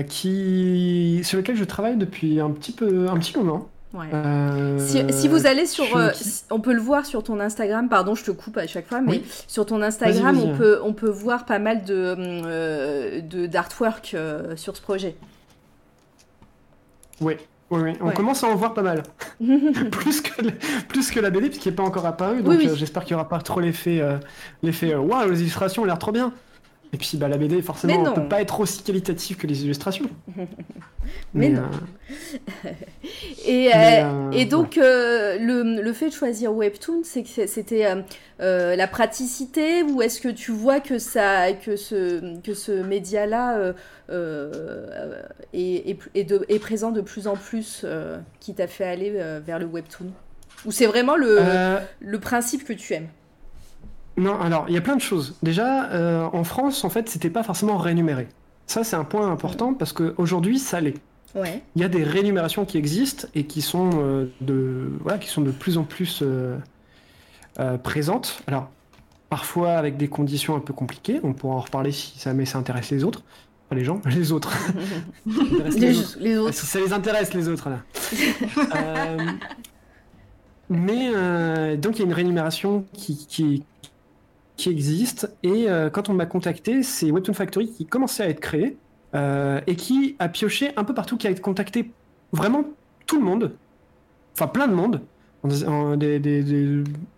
qui 0.07 1.19
sur 1.25 1.37
lequel 1.37 1.57
je 1.57 1.65
travaille 1.65 1.97
depuis 1.97 2.39
un 2.39 2.49
petit 2.51 2.71
peu, 2.71 3.09
un 3.09 3.17
petit 3.17 3.37
moment. 3.37 3.67
Ouais. 3.93 4.05
Euh, 4.13 4.77
Si, 4.79 5.01
si 5.13 5.27
vous 5.27 5.47
allez 5.47 5.65
sur, 5.65 5.95
euh, 5.95 6.11
on 6.51 6.59
peut 6.59 6.73
le 6.73 6.81
voir 6.81 7.05
sur 7.05 7.23
ton 7.23 7.39
Instagram. 7.39 7.87
Pardon, 7.89 8.15
je 8.15 8.23
te 8.25 8.31
coupe 8.31 8.57
à 8.57 8.67
chaque 8.67 8.87
fois, 8.87 8.99
mais 9.01 9.11
Oui. 9.11 9.25
sur 9.47 9.65
ton 9.65 9.81
Instagram, 9.81 10.37
on 10.39 10.55
peut, 10.57 10.79
on 10.83 10.93
peut 10.93 11.09
voir 11.09 11.45
pas 11.45 11.57
mal 11.59 11.83
de, 11.85 12.15
euh, 12.17 13.21
de 13.21 13.45
d'artwork 13.47 14.15
sur 14.55 14.75
ce 14.75 14.81
projet. 14.81 15.15
Ouais, 17.21 17.37
ouais. 17.71 17.93
On 18.01 18.07
Ouais. 18.07 18.13
commence 18.13 18.43
à 18.43 18.47
en 18.47 18.55
voir 18.55 18.73
pas 18.73 18.81
mal. 18.83 19.03
plus, 19.91 20.21
que, 20.21 20.41
le- 20.43 20.51
plus 20.87 21.09
que 21.09 21.19
la 21.19 21.29
BD, 21.29 21.47
puisqu'il 21.49 21.69
n'est 21.69 21.75
pas 21.75 21.83
encore 21.83 22.05
apparu, 22.05 22.43
donc 22.43 22.57
Oui, 22.59 22.67
oui. 22.69 22.75
j'espère 22.75 23.03
qu'il 23.05 23.15
n'y 23.15 23.19
aura 23.21 23.29
pas 23.29 23.39
trop 23.39 23.59
l'effet 23.59 24.01
l'effet 24.63 24.93
waouh, 24.95 25.29
les 25.29 25.41
illustrations 25.41 25.83
ont 25.83 25.85
l'air 25.85 25.97
trop 25.99 26.11
bien. 26.11 26.33
Et 26.93 26.97
puis 26.97 27.17
bah, 27.17 27.27
la 27.27 27.37
BD, 27.37 27.61
forcément, 27.61 28.01
ne 28.01 28.09
peut 28.15 28.29
pas 28.29 28.41
être 28.41 28.59
aussi 28.59 28.81
qualitative 28.81 29.37
que 29.37 29.45
les 29.47 29.63
illustrations. 29.63 30.09
Mais 31.33 31.49
non. 31.49 31.61
euh, 31.63 32.69
Et, 33.45 33.69
Mais, 33.73 34.01
euh, 34.03 34.05
euh, 34.05 34.31
et 34.31 34.45
donc, 34.45 34.77
euh, 34.77 35.37
le, 35.39 35.81
le 35.81 35.93
fait 35.93 36.07
de 36.09 36.13
choisir 36.13 36.53
Webtoon, 36.53 37.01
c'est 37.03 37.23
que 37.23 37.47
c'était 37.47 37.85
la 38.39 38.87
praticité 38.87 39.83
ou 39.83 40.01
est-ce 40.01 40.19
que 40.21 40.29
tu 40.29 40.51
vois 40.51 40.79
que, 40.79 40.97
ça, 40.99 41.53
que 41.53 41.75
ce, 41.75 42.39
que 42.41 42.53
ce 42.53 42.71
média-là 42.71 43.73
est, 45.53 45.89
est, 45.89 45.97
est 46.15 46.23
de- 46.23 46.45
est 46.49 46.59
présent 46.59 46.91
de 46.91 47.01
plus 47.01 47.27
en 47.27 47.35
plus 47.35 47.85
qui 48.39 48.53
t'a 48.53 48.67
fait 48.67 48.85
aller 48.85 49.11
vers 49.45 49.59
le 49.59 49.65
Webtoon? 49.65 50.07
Ou 50.65 50.71
c'est 50.71 50.87
vraiment 50.87 51.15
le, 51.15 51.39
le 51.99 52.19
principe 52.19 52.63
que 52.65 52.73
tu 52.73 52.93
aimes? 52.93 53.07
Non, 54.17 54.39
alors 54.39 54.65
il 54.67 54.73
y 54.73 54.77
a 54.77 54.81
plein 54.81 54.95
de 54.95 55.01
choses. 55.01 55.35
Déjà, 55.43 55.85
euh, 55.91 56.27
en 56.33 56.43
France, 56.43 56.83
en 56.83 56.89
fait, 56.89 57.07
c'était 57.09 57.29
pas 57.29 57.43
forcément 57.43 57.77
rémunéré. 57.77 58.27
Ça, 58.65 58.83
c'est 58.83 58.95
un 58.95 59.03
point 59.03 59.31
important 59.31 59.73
parce 59.73 59.93
qu'aujourd'hui, 59.93 60.59
ça 60.59 60.81
l'est. 60.81 60.95
Ouais. 61.35 61.61
Il 61.75 61.81
y 61.81 61.85
a 61.85 61.89
des 61.89 62.03
rémunérations 62.03 62.65
qui 62.65 62.77
existent 62.77 63.27
et 63.35 63.45
qui 63.45 63.61
sont, 63.61 63.89
euh, 63.95 64.25
de, 64.41 64.91
voilà, 65.01 65.19
qui 65.19 65.29
sont 65.29 65.41
de 65.41 65.51
plus 65.51 65.77
en 65.77 65.83
plus 65.83 66.23
euh, 66.23 66.57
présentes. 67.83 68.41
Alors, 68.47 68.69
parfois 69.29 69.73
avec 69.73 69.97
des 69.97 70.07
conditions 70.07 70.55
un 70.55 70.59
peu 70.61 70.73
compliquées. 70.73 71.19
On 71.23 71.33
pourra 71.33 71.55
en 71.55 71.59
reparler 71.61 71.91
si 71.91 72.17
ça, 72.17 72.33
mais 72.33 72.45
ça 72.45 72.57
intéresse 72.57 72.89
les 72.89 73.03
autres. 73.03 73.21
Pas 73.69 73.75
les 73.75 73.83
gens, 73.83 74.01
les 74.05 74.31
autres. 74.31 74.51
Les- 75.25 75.79
les 75.79 75.99
autres. 75.99 76.17
les 76.21 76.37
autres. 76.37 76.53
Si 76.53 76.65
ça 76.65 76.79
les 76.79 76.93
intéresse, 76.93 77.33
les 77.33 77.49
autres, 77.49 77.69
là. 77.69 77.79
Mais 80.69 81.77
donc 81.77 81.95
il 81.95 81.99
y 81.99 82.01
a 82.01 82.05
une 82.05 82.13
rémunération 82.13 82.85
qui, 82.93 83.25
qui, 83.27 83.63
qui 84.57 84.69
existe. 84.69 85.31
Et 85.43 85.69
euh, 85.69 85.89
quand 85.89 86.09
on 86.09 86.13
m'a 86.13 86.25
contacté, 86.25 86.83
c'est 86.83 87.11
Webtoon 87.11 87.33
Factory 87.33 87.71
qui 87.71 87.85
commençait 87.85 88.23
à 88.23 88.29
être 88.29 88.39
créé 88.41 88.77
euh, 89.15 89.61
et 89.67 89.75
qui 89.75 90.15
a 90.19 90.27
pioché 90.27 90.71
un 90.75 90.83
peu 90.83 90.93
partout, 90.93 91.15
qui 91.15 91.27
a 91.27 91.33
contacté 91.35 91.91
vraiment 92.33 92.65
tout 93.05 93.17
le 93.17 93.23
monde, 93.23 93.53
enfin 94.33 94.47
plein 94.47 94.67
de 94.67 94.73
monde, 94.73 95.01
des, 95.45 96.19
des, 96.19 96.43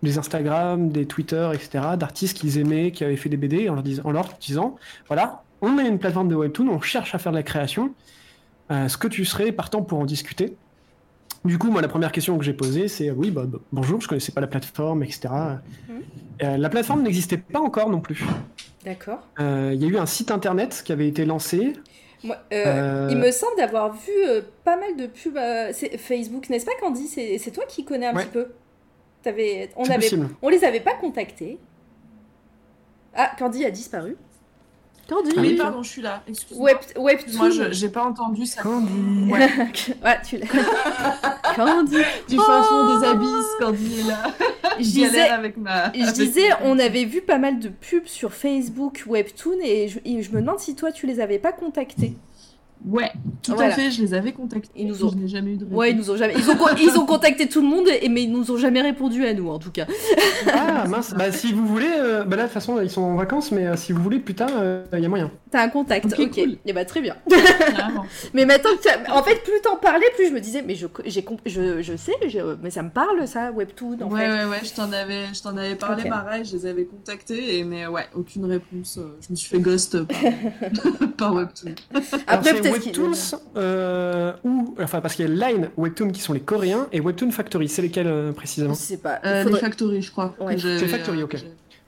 des- 0.04 0.18
Instagram, 0.18 0.90
des 0.90 1.08
Twitter, 1.08 1.50
etc., 1.54 1.96
d'artistes 1.98 2.38
qu'ils 2.38 2.60
aimaient, 2.60 2.92
qui 2.92 3.04
avaient 3.04 3.16
fait 3.16 3.30
des 3.30 3.38
BD, 3.38 3.70
en 3.70 4.12
leur, 4.12 4.34
disant, 4.40 4.76
voilà, 5.08 5.44
on 5.62 5.80
a 5.80 5.84
une 5.84 5.98
plateforme 5.98 6.30
de 6.30 6.36
Webtoon, 6.36 6.68
on 6.70 6.80
cherche 6.82 7.16
à 7.16 7.18
faire 7.18 7.32
de 7.32 7.38
la 7.38 7.44
création, 7.44 7.96
euh, 8.72 8.86
est-ce 8.86 8.98
que 8.98 9.08
tu 9.08 9.26
serais 9.26 9.52
partant 9.52 9.82
pour 9.82 9.98
en 9.98 10.06
discuter 10.06 10.56
du 11.46 11.58
coup, 11.58 11.70
moi, 11.72 11.82
la 11.82 11.88
première 11.88 12.12
question 12.12 12.38
que 12.38 12.44
j'ai 12.44 12.54
posée, 12.54 12.88
c'est 12.88 13.12
oui, 13.12 13.32
bah, 13.32 13.44
bah, 13.46 13.60
bonjour, 13.72 14.02
je 14.02 14.08
connaissais 14.08 14.32
pas 14.32 14.42
la 14.42 14.48
plateforme, 14.48 15.04
etc. 15.04 15.30
Euh, 16.42 16.58
la 16.58 16.70
plateforme 16.70 17.02
n'existait 17.04 17.38
pas 17.38 17.60
encore 17.60 17.90
non 17.90 18.00
plus. 18.02 18.24
D'accord. 18.86 19.20
Euh, 19.40 19.72
Il 19.74 19.82
y 19.82 19.86
a 19.86 19.88
eu 19.90 19.98
un 19.98 20.06
site 20.06 20.32
internet 20.32 20.82
qui 20.86 20.92
avait 20.92 21.08
été 21.08 21.26
lancé. 21.26 21.74
Moi, 22.24 22.36
euh, 22.54 22.64
Euh, 22.66 23.08
Il 23.12 23.18
me 23.18 23.32
semble 23.32 23.56
d'avoir 23.58 23.94
vu 23.94 24.12
euh, 24.28 24.42
pas 24.64 24.78
mal 24.78 24.96
de 24.98 25.08
pubs 25.08 25.38
euh, 25.38 25.72
Facebook, 25.98 26.50
n'est-ce 26.50 26.66
pas 26.66 26.72
Candy? 26.82 27.08
C'est 27.08 27.52
toi 27.52 27.64
qui 27.68 27.84
connais 27.86 28.08
un 28.08 28.16
Ouais. 28.16 28.24
petit 28.26 28.32
peu 28.32 28.48
on, 29.26 29.84
avait, 29.84 29.96
possible. 29.98 30.30
on 30.42 30.48
les 30.50 30.64
avait 30.64 30.80
pas 30.80 30.94
contactés. 30.96 31.58
Ah, 33.14 33.32
Candy 33.38 33.66
a 33.66 33.72
disparu. 33.72 34.16
Candy 35.10 35.32
Oui, 35.38 35.56
pardon, 35.56 35.82
je 35.82 35.90
suis 35.90 36.02
là. 36.02 36.22
Excuse-moi. 36.28 36.66
Web, 36.66 36.78
Webtoon. 36.96 37.38
Moi, 37.38 37.50
je 37.50 37.72
j'ai 37.72 37.90
pas 37.90 38.04
entendu 38.04 38.46
ça. 38.46 38.62
Candy. 38.62 39.32
Ouais. 39.32 39.50
ah, 40.04 40.18
tu 40.18 40.38
l'as. 40.38 40.48
Candy. 41.56 41.98
Du 42.28 42.38
fin 42.38 42.64
fond 42.64 43.00
des 43.00 43.08
abysses, 43.08 43.56
Candy 43.60 44.00
est 44.02 44.08
là. 44.08 44.24
Je 44.78 44.84
disais, 44.84 45.30
avec 45.30 45.58
ma. 45.58 45.92
je 45.94 46.02
avec 46.02 46.14
disais, 46.14 46.50
on 46.64 46.78
avait 46.78 47.06
vu 47.06 47.22
pas 47.22 47.40
mal 47.40 47.60
de 47.60 47.70
pubs 47.70 48.06
sur 48.06 48.34
Facebook, 48.34 49.04
Webtoon, 49.08 49.58
et 49.64 49.88
je, 49.88 50.00
et 50.06 50.22
je 50.22 50.32
me 50.32 50.42
demande 50.42 50.60
si 50.60 50.76
toi 50.76 50.92
tu 50.92 51.08
les 51.08 51.20
avais 51.20 51.40
pas 51.40 51.52
contactés. 51.52 52.14
Ouais, 52.88 53.12
tout 53.44 53.54
Voilà. 53.56 53.74
à 53.74 53.76
fait, 53.76 53.92
je 53.92 54.02
les 54.02 54.14
avais 54.14 54.32
contactés. 54.32 54.72
Ils 54.76 54.88
nous 54.88 55.04
ont- 55.04 55.12
Je 55.12 55.16
n'ai 55.18 55.28
jamais 55.28 55.52
eu 55.52 55.58
de 55.58 55.66
réponse. 55.66 55.78
Ouais, 55.78 55.92
ils 55.92 55.98
nous 55.98 56.10
ont 56.12 56.16
jamais. 56.16 56.34
Ils 56.38 56.50
ont, 56.50 56.56
con- 56.56 56.68
ils 56.82 56.98
ont 56.98 57.06
contacté 57.06 57.48
tout 57.50 57.62
le 57.62 57.68
monde, 57.68 57.88
et, 58.02 58.08
mais 58.08 58.24
ils 58.24 58.32
nous 58.32 58.50
ont 58.52 58.58
jamais 58.58 58.82
répondu 58.82 59.26
à 59.26 59.34
nous, 59.34 59.50
en 59.50 59.60
tout 59.60 59.72
cas. 59.72 59.86
Ah 60.54 60.86
mince, 60.88 61.14
bah 61.18 61.32
si 61.32 61.52
vous 61.52 61.66
voulez, 61.68 61.90
euh, 61.98 62.24
bah 62.24 62.38
là 62.38 62.44
de 62.44 62.48
toute 62.48 62.54
façon 62.54 62.80
ils 62.82 62.90
sont 62.90 63.02
en 63.02 63.16
vacances, 63.16 63.52
mais 63.52 63.68
euh, 63.68 63.76
si 63.76 63.92
vous 63.92 64.02
voulez 64.02 64.20
plus 64.20 64.34
tard, 64.36 64.50
il 64.94 65.00
y 65.00 65.06
a 65.06 65.10
moyen. 65.10 65.30
T'as 65.52 65.64
un 65.64 65.70
contact, 65.70 66.06
ok. 66.18 66.30
Cool. 66.32 66.58
Et 66.66 66.74
bah 66.74 66.86
très 66.86 67.02
bien. 67.02 67.16
Mais 68.36 68.46
maintenant 68.46 68.70
que 68.78 68.84
tu 68.84 68.88
as- 68.90 69.16
En 69.18 69.24
fait, 69.24 69.44
plus 69.44 69.60
t'en 69.64 69.78
parlais, 69.78 70.06
plus 70.16 70.28
je 70.28 70.34
me 70.34 70.40
disais, 70.40 70.62
mais 70.62 70.76
je, 70.76 70.86
j'ai 71.06 71.24
comp- 71.24 71.42
je, 71.46 71.82
je 71.82 71.96
sais, 71.98 72.14
je- 72.28 72.56
mais 72.62 72.70
ça 72.70 72.84
me 72.84 72.92
parle 72.92 73.28
ça, 73.28 73.52
Webtoon, 73.52 73.98
en 74.02 74.12
ouais, 74.12 74.20
fait. 74.20 74.30
ouais, 74.30 74.46
ouais, 74.46 74.60
je 74.64 74.74
t'en 74.74 74.92
avais, 74.92 75.26
je 75.34 75.42
t'en 75.42 75.58
avais 75.58 75.74
parlé 75.76 76.08
pareil, 76.08 76.46
je 76.46 76.56
les 76.56 76.66
avais 76.68 76.86
contactés, 76.86 77.58
et, 77.58 77.64
mais 77.64 77.88
ouais, 77.88 78.06
aucune 78.16 78.46
réponse. 78.46 78.98
euh, 79.00 79.18
Je 79.22 79.32
me 79.32 79.36
suis 79.36 79.50
fait 79.50 79.60
ghost 79.60 80.04
par, 80.04 80.18
par 81.18 81.34
Webtoon. 81.34 81.74
Alors, 81.94 82.04
Après, 82.28 82.62
qu'il- 82.62 82.72
Webtoons 82.72 83.12
euh, 83.58 84.34
ou 84.44 84.76
enfin 84.80 85.02
parce 85.02 85.16
qu'il 85.16 85.28
y 85.28 85.32
a 85.44 85.50
Line 85.50 85.70
Webtoon 85.78 86.12
qui 86.12 86.22
sont 86.22 86.34
les 86.34 86.42
coréens 86.42 86.88
et 86.92 87.00
Webtoon 87.00 87.32
Factory, 87.32 87.68
c'est 87.70 87.82
lesquels 87.82 88.08
euh, 88.08 88.32
précisément? 88.34 88.74
Je 88.76 88.80
sais 88.80 88.98
pas. 88.98 89.20
Euh, 89.26 89.44
faudrait- 89.44 89.60
Les 89.62 89.66
Factory, 89.66 90.02
je 90.04 90.12
crois. 90.12 90.36
Ouais. 90.40 90.58
C'est 90.60 90.88
Factory, 90.88 91.24
ok. 91.24 91.38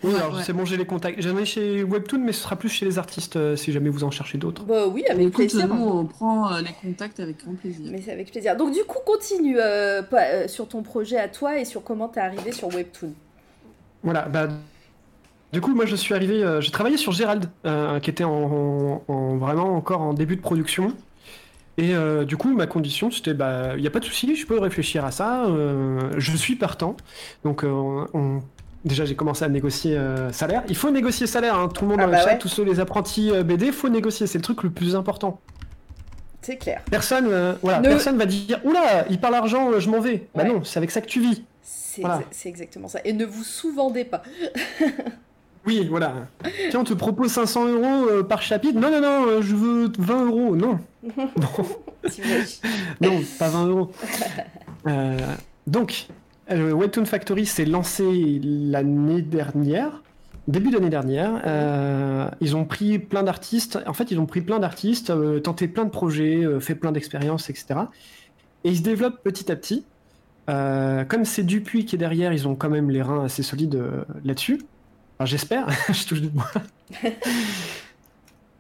Oui, 0.03 0.11
Ouais, 0.13 0.19
alors 0.19 0.35
ouais. 0.35 0.43
c'est 0.43 0.53
bon, 0.53 0.65
j'ai 0.65 0.77
les 0.77 0.85
contacts. 0.85 1.21
J'en 1.21 1.37
ai 1.37 1.45
chez 1.45 1.83
Webtoon, 1.83 2.19
mais 2.19 2.31
ce 2.31 2.41
sera 2.41 2.55
plus 2.55 2.69
chez 2.69 2.85
les 2.85 2.97
artistes 2.97 3.35
euh, 3.35 3.55
si 3.55 3.71
jamais 3.71 3.89
vous 3.89 4.03
en 4.03 4.09
cherchez 4.11 4.37
d'autres. 4.37 4.63
Bah 4.63 4.87
oui, 4.87 5.03
avec 5.09 5.21
Écoute, 5.27 5.35
plaisir. 5.49 5.67
nous, 5.67 5.83
on 5.83 6.05
prend 6.05 6.51
euh, 6.53 6.61
les 6.61 6.73
contacts 6.81 7.19
avec 7.19 7.43
grand 7.43 7.53
plaisir. 7.55 7.85
Mais 7.91 8.01
c'est 8.01 8.11
avec 8.11 8.31
plaisir. 8.31 8.55
Donc 8.57 8.73
du 8.73 8.83
coup, 8.83 8.97
continue 9.05 9.57
euh, 9.59 10.01
pas- 10.01 10.23
euh, 10.25 10.47
sur 10.47 10.67
ton 10.67 10.81
projet 10.81 11.17
à 11.17 11.27
toi 11.27 11.59
et 11.59 11.65
sur 11.65 11.83
comment 11.83 12.07
t'es 12.07 12.19
arrivé 12.19 12.51
sur 12.51 12.67
Webtoon. 12.73 13.13
Voilà, 14.03 14.23
bah. 14.23 14.47
Du 15.53 15.59
coup, 15.59 15.75
moi 15.75 15.85
je 15.85 15.97
suis 15.97 16.13
arrivé, 16.13 16.41
euh, 16.43 16.61
j'ai 16.61 16.71
travaillé 16.71 16.95
sur 16.95 17.11
Gérald, 17.11 17.49
euh, 17.65 17.99
qui 17.99 18.09
était 18.09 18.23
en, 18.23 18.31
en- 18.31 19.03
en- 19.13 19.35
vraiment 19.37 19.75
encore 19.75 19.99
en 20.01 20.13
début 20.13 20.37
de 20.37 20.41
production. 20.41 20.93
Et 21.77 21.93
euh, 21.93 22.23
du 22.25 22.37
coup, 22.37 22.53
ma 22.55 22.67
condition 22.67 23.11
c'était, 23.11 23.33
bah, 23.33 23.73
il 23.75 23.81
n'y 23.81 23.87
a 23.87 23.91
pas 23.91 23.99
de 23.99 24.05
souci, 24.05 24.35
je 24.35 24.45
peux 24.47 24.57
réfléchir 24.59 25.03
à 25.03 25.11
ça, 25.11 25.45
euh, 25.45 25.99
je 26.17 26.35
suis 26.37 26.55
partant. 26.55 26.95
Donc, 27.43 27.63
euh, 27.65 28.05
on, 28.13 28.39
déjà 28.85 29.05
j'ai 29.05 29.15
commencé 29.15 29.43
à 29.45 29.49
négocier 29.49 29.97
euh, 29.97 30.31
salaire. 30.31 30.63
Il 30.69 30.75
faut 30.75 30.89
négocier 30.91 31.27
salaire, 31.27 31.55
hein. 31.57 31.67
tout 31.69 31.83
le 31.85 31.89
monde 31.91 31.99
Ah 32.01 32.05
dans 32.05 32.11
bah 32.11 32.17
le 32.19 32.23
chat, 32.23 32.31
ouais. 32.33 32.37
tous 32.39 32.47
ceux 32.47 32.63
les 32.63 32.79
apprentis 32.79 33.31
euh, 33.31 33.43
BD, 33.43 33.71
faut 33.71 33.89
négocier, 33.89 34.27
c'est 34.27 34.37
le 34.37 34.43
truc 34.43 34.63
le 34.63 34.69
plus 34.69 34.95
important. 34.95 35.39
C'est 36.41 36.57
clair. 36.57 36.81
Personne, 36.89 37.27
euh, 37.29 37.53
voilà, 37.61 37.79
Ne- 37.81 37.87
personne 37.89 38.17
va 38.17 38.25
dire 38.25 38.59
oula, 38.63 39.05
il 39.09 39.19
parle 39.19 39.35
argent, 39.35 39.71
euh, 39.71 39.79
je 39.79 39.89
m'en 39.89 39.99
vais. 39.99 40.27
Bah 40.33 40.43
Ouais. 40.43 40.49
non, 40.49 40.63
c'est 40.63 40.77
avec 40.77 40.89
ça 40.91 40.99
que 41.01 41.05
tu 41.07 41.19
vis. 41.21 41.43
C'est 41.61 42.01
Voilà. 42.01 42.17
exa- 42.19 42.25
c'est 42.31 42.49
exactement 42.49 42.87
ça. 42.87 42.99
Et 43.05 43.13
ne 43.13 43.25
vous 43.25 43.43
sous-vendez 43.43 44.05
pas. 44.05 44.21
Oui, 45.63 45.85
voilà. 45.87 46.13
Tiens, 46.71 46.79
on 46.79 46.83
te 46.83 46.95
propose 46.95 47.29
500 47.33 47.67
euros 47.67 48.23
par 48.23 48.41
chapitre. 48.41 48.79
Non, 48.79 48.89
non, 48.89 48.99
non, 48.99 49.41
je 49.43 49.55
veux 49.55 49.91
20 49.95 50.25
euros. 50.25 50.55
Non, 50.55 50.79
non, 52.99 53.21
pas 53.37 53.49
20 53.49 53.67
euros. 53.67 53.91
Donc, 55.67 56.07
Webtoon 56.51 57.05
Factory 57.05 57.45
s'est 57.45 57.65
lancé 57.65 58.39
l'année 58.43 59.21
dernière, 59.21 60.03
début 60.47 60.71
d'année 60.71 60.89
dernière. 60.89 61.41
Euh, 61.45 62.29
ils 62.41 62.55
ont 62.55 62.65
pris 62.65 62.99
plein 62.99 63.23
d'artistes. 63.23 63.79
En 63.87 63.93
fait, 63.93 64.11
ils 64.11 64.19
ont 64.19 64.25
pris 64.25 64.41
plein 64.41 64.59
d'artistes, 64.59 65.09
euh, 65.09 65.39
tenté 65.39 65.67
plein 65.67 65.85
de 65.85 65.89
projets, 65.89 66.43
euh, 66.43 66.59
fait 66.59 66.75
plein 66.75 66.91
d'expériences, 66.91 67.49
etc. 67.49 67.81
Et 68.63 68.69
ils 68.69 68.77
se 68.77 68.83
développent 68.83 69.23
petit 69.23 69.51
à 69.51 69.55
petit. 69.55 69.85
Euh, 70.49 71.05
comme 71.05 71.25
c'est 71.25 71.43
Dupuis 71.43 71.85
qui 71.85 71.95
est 71.95 71.99
derrière, 71.99 72.33
ils 72.33 72.47
ont 72.47 72.55
quand 72.55 72.69
même 72.69 72.89
les 72.89 73.01
reins 73.01 73.23
assez 73.23 73.43
solides 73.43 73.75
euh, 73.75 74.03
là-dessus. 74.25 74.61
Enfin, 75.17 75.25
j'espère, 75.25 75.67
je 75.93 76.07
touche 76.07 76.21
du 76.21 76.29
bois. 76.29 76.51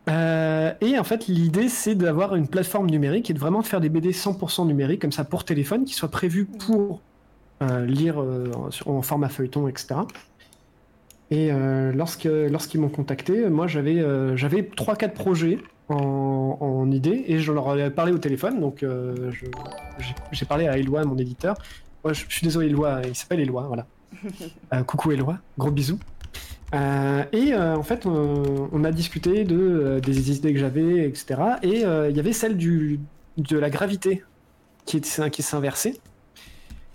Euh, 0.09 0.73
et 0.81 0.97
en 0.97 1.03
fait, 1.03 1.27
l'idée, 1.27 1.69
c'est 1.69 1.93
d'avoir 1.93 2.35
une 2.35 2.47
plateforme 2.47 2.89
numérique 2.89 3.29
et 3.29 3.33
de 3.33 3.39
vraiment 3.39 3.61
faire 3.61 3.79
des 3.79 3.87
BD 3.87 4.11
100% 4.11 4.65
numériques, 4.65 4.99
comme 4.99 5.11
ça, 5.11 5.23
pour 5.23 5.45
téléphone, 5.45 5.85
qui 5.85 5.93
soient 5.93 6.09
prévus 6.09 6.45
pour 6.45 6.95
euh, 6.95 7.10
lire 7.85 8.21
euh, 8.21 8.51
en, 8.85 9.01
format 9.01 9.29
feuilleton, 9.29 9.67
etc. 9.67 10.01
Et 11.29 11.49
euh, 11.51 11.91
lorsque, 11.93 12.25
lorsqu'ils 12.25 12.81
m'ont 12.81 12.89
contacté, 12.89 13.47
moi, 13.49 13.67
j'avais 13.67 13.99
euh, 13.99 14.35
j'avais 14.35 14.61
3-4 14.63 15.11
projets 15.13 15.59
en, 15.89 16.57
en 16.59 16.91
idée 16.91 17.23
et 17.27 17.39
je 17.39 17.51
leur 17.53 17.77
ai 17.79 17.89
parlé 17.89 18.11
au 18.11 18.17
téléphone. 18.17 18.59
Donc, 18.59 18.83
euh, 18.83 19.31
je- 19.31 19.45
j'ai 19.99 20.13
j'ai 20.31 20.45
parlé 20.45 20.67
à 20.67 20.77
Éloi, 20.77 21.05
mon 21.05 21.17
éditeur. 21.17 21.55
Ouais, 22.03 22.13
je, 22.13 22.25
je 22.27 22.35
suis 22.35 22.45
désolé, 22.45 22.67
Éloi, 22.67 23.01
il 23.07 23.15
s'appelle 23.15 23.39
Éloi, 23.39 23.63
voilà. 23.67 23.85
Euh, 24.73 24.83
coucou 24.83 25.11
Éloi, 25.11 25.37
gros 25.57 25.71
bisous. 25.71 25.99
Euh, 26.73 27.23
et 27.33 27.53
euh, 27.53 27.75
en 27.75 27.83
fait, 27.83 28.05
on, 28.05 28.69
on 28.71 28.83
a 28.85 28.91
discuté 28.91 29.43
de, 29.43 29.57
euh, 29.57 29.99
des 29.99 30.31
idées 30.31 30.53
que 30.53 30.59
j'avais, 30.59 31.05
etc. 31.07 31.41
Et 31.63 31.85
euh, 31.85 32.09
il 32.09 32.15
y 32.15 32.19
avait 32.19 32.31
celle 32.33 32.55
du, 32.57 32.99
de 33.37 33.57
la 33.57 33.69
gravité 33.69 34.23
qui, 34.85 34.97
est- 34.97 35.29
qui 35.29 35.43
s'est 35.43 35.55
inversée. 35.55 35.99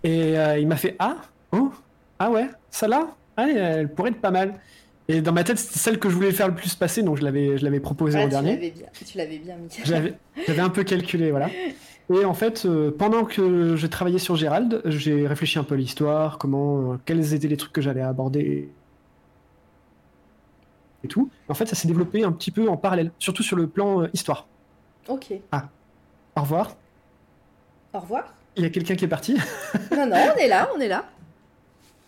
Et 0.05 0.39
euh, 0.39 0.59
il 0.59 0.67
m'a 0.69 0.77
fait 0.77 0.97
Ah 0.99 1.17
Oh 1.53 1.73
Ah 2.19 2.31
ouais 2.31 2.49
Celle-là 2.71 3.09
Ah, 3.37 3.49
elle 3.49 3.93
pourrait 3.93 4.11
être 4.11 4.21
pas 4.21 4.31
mal. 4.31 4.55
Et 5.09 5.21
dans 5.21 5.33
ma 5.33 5.45
tête, 5.45 5.59
c'était 5.59 5.79
celle 5.79 5.99
que 5.99 6.09
je 6.09 6.15
voulais 6.15 6.33
faire 6.33 6.49
le 6.49 6.55
plus 6.55 6.75
passer, 6.75 7.03
donc 7.03 7.17
je 7.17 7.23
l'avais 7.25 7.59
je 7.59 7.65
l'avais 7.65 7.79
proposée 7.81 8.19
Ah, 8.19 8.23
en 8.23 8.25
tu 8.25 8.31
dernier. 8.31 8.55
l'avais 8.55 8.71
bien, 8.71 8.87
tu 9.07 9.19
l'avais 9.19 9.39
bien 9.39 9.57
mis. 9.57 9.69
J'avais 9.85 10.15
j'avais 10.47 10.61
un 10.61 10.69
peu 10.71 10.83
calculé, 10.85 11.31
voilà. 11.31 11.49
Et 12.15 12.25
en 12.25 12.35
fait, 12.35 12.65
euh, 12.67 12.93
pendant 12.97 13.25
que 13.25 13.75
je 13.75 13.87
travaillais 13.89 14.19
sur 14.21 14.37
Gérald, 14.37 14.81
j'ai 14.85 15.27
réfléchi 15.27 15.59
un 15.59 15.65
peu 15.65 15.75
à 15.75 15.77
l'histoire, 15.77 16.39
comment, 16.39 16.93
euh, 16.93 16.97
quels 17.05 17.35
étaient 17.35 17.49
les 17.49 17.57
trucs 17.57 17.73
que 17.73 17.81
j'allais 17.81 18.01
aborder 18.01 18.69
et 21.03 21.09
tout. 21.09 21.29
En 21.49 21.55
fait, 21.55 21.67
ça 21.67 21.75
s'est 21.75 21.89
développé 21.89 22.23
un 22.23 22.31
petit 22.33 22.51
peu 22.53 22.69
en 22.69 22.77
parallèle, 22.77 23.11
surtout 23.19 23.43
sur 23.43 23.57
le 23.57 23.67
plan 23.67 24.03
euh, 24.03 24.09
histoire. 24.13 24.47
Ok. 25.09 25.33
Au 26.37 26.41
revoir. 26.41 26.77
Au 27.93 27.99
revoir. 28.01 28.33
Il 28.57 28.63
y 28.63 28.67
a 28.67 28.71
quelqu'un 28.71 28.95
qui 28.97 29.05
est 29.05 29.09
parti. 29.09 29.37
Non, 29.97 30.07
non, 30.07 30.17
on 30.35 30.39
est 30.39 30.49
là, 30.49 30.69
on 30.77 30.81
est 30.81 30.89
là. 30.89 31.05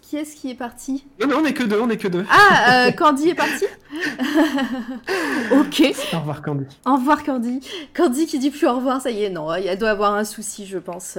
Qui 0.03 0.17
est-ce 0.17 0.37
qui 0.37 0.51
est 0.51 0.55
parti? 0.55 1.07
Non, 1.21 1.27
non, 1.27 1.37
on 1.43 1.45
est 1.45 1.53
que 1.53 1.63
deux, 1.65 1.79
on 1.79 1.91
est 1.91 1.99
que 1.99 2.09
deux. 2.09 2.25
Ah, 2.31 2.87
euh, 2.87 2.93
Candy 2.93 3.29
est 3.31 3.35
partie 3.35 3.67
Ok. 5.53 5.83
Au 6.15 6.19
revoir, 6.19 6.43
Candy. 6.43 6.65
Au 6.87 6.95
revoir 6.95 7.23
Candy. 7.25 7.61
Candy 7.95 8.27
qui 8.27 8.39
dit 8.39 8.51
plus 8.51 8.67
au 8.67 8.75
revoir, 8.77 9.01
ça 9.03 9.11
y 9.11 9.25
est, 9.25 9.31
non, 9.31 9.55
il 9.55 9.77
doit 9.79 9.91
avoir 9.91 10.15
un 10.15 10.25
souci, 10.25 10.67
je 10.67 10.79
pense. 10.79 11.19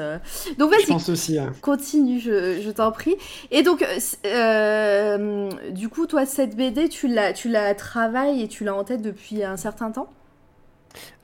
Donc 0.57 0.72
Je 0.72 0.77
vas-y, 0.77 0.85
pense 0.88 1.10
aussi. 1.10 1.38
hein. 1.38 1.51
continue, 1.61 2.19
je, 2.19 2.61
je 2.61 2.69
t'en 2.72 2.91
prie. 2.91 3.15
Et 3.51 3.61
donc, 3.64 3.84
euh, 3.84 3.99
euh, 4.26 5.49
du 5.72 5.89
coup, 5.89 6.06
toi, 6.07 6.26
cette 6.26 6.56
BD, 6.56 6.89
tu 6.89 7.07
la, 7.07 7.34
tu 7.34 7.49
la 7.49 7.76
travailles 7.76 8.41
et 8.41 8.47
tu 8.47 8.64
l'as 8.64 8.76
en 8.76 8.84
tête 8.84 9.01
depuis 9.01 9.43
un 9.43 9.57
certain 9.57 9.91
temps? 9.91 10.10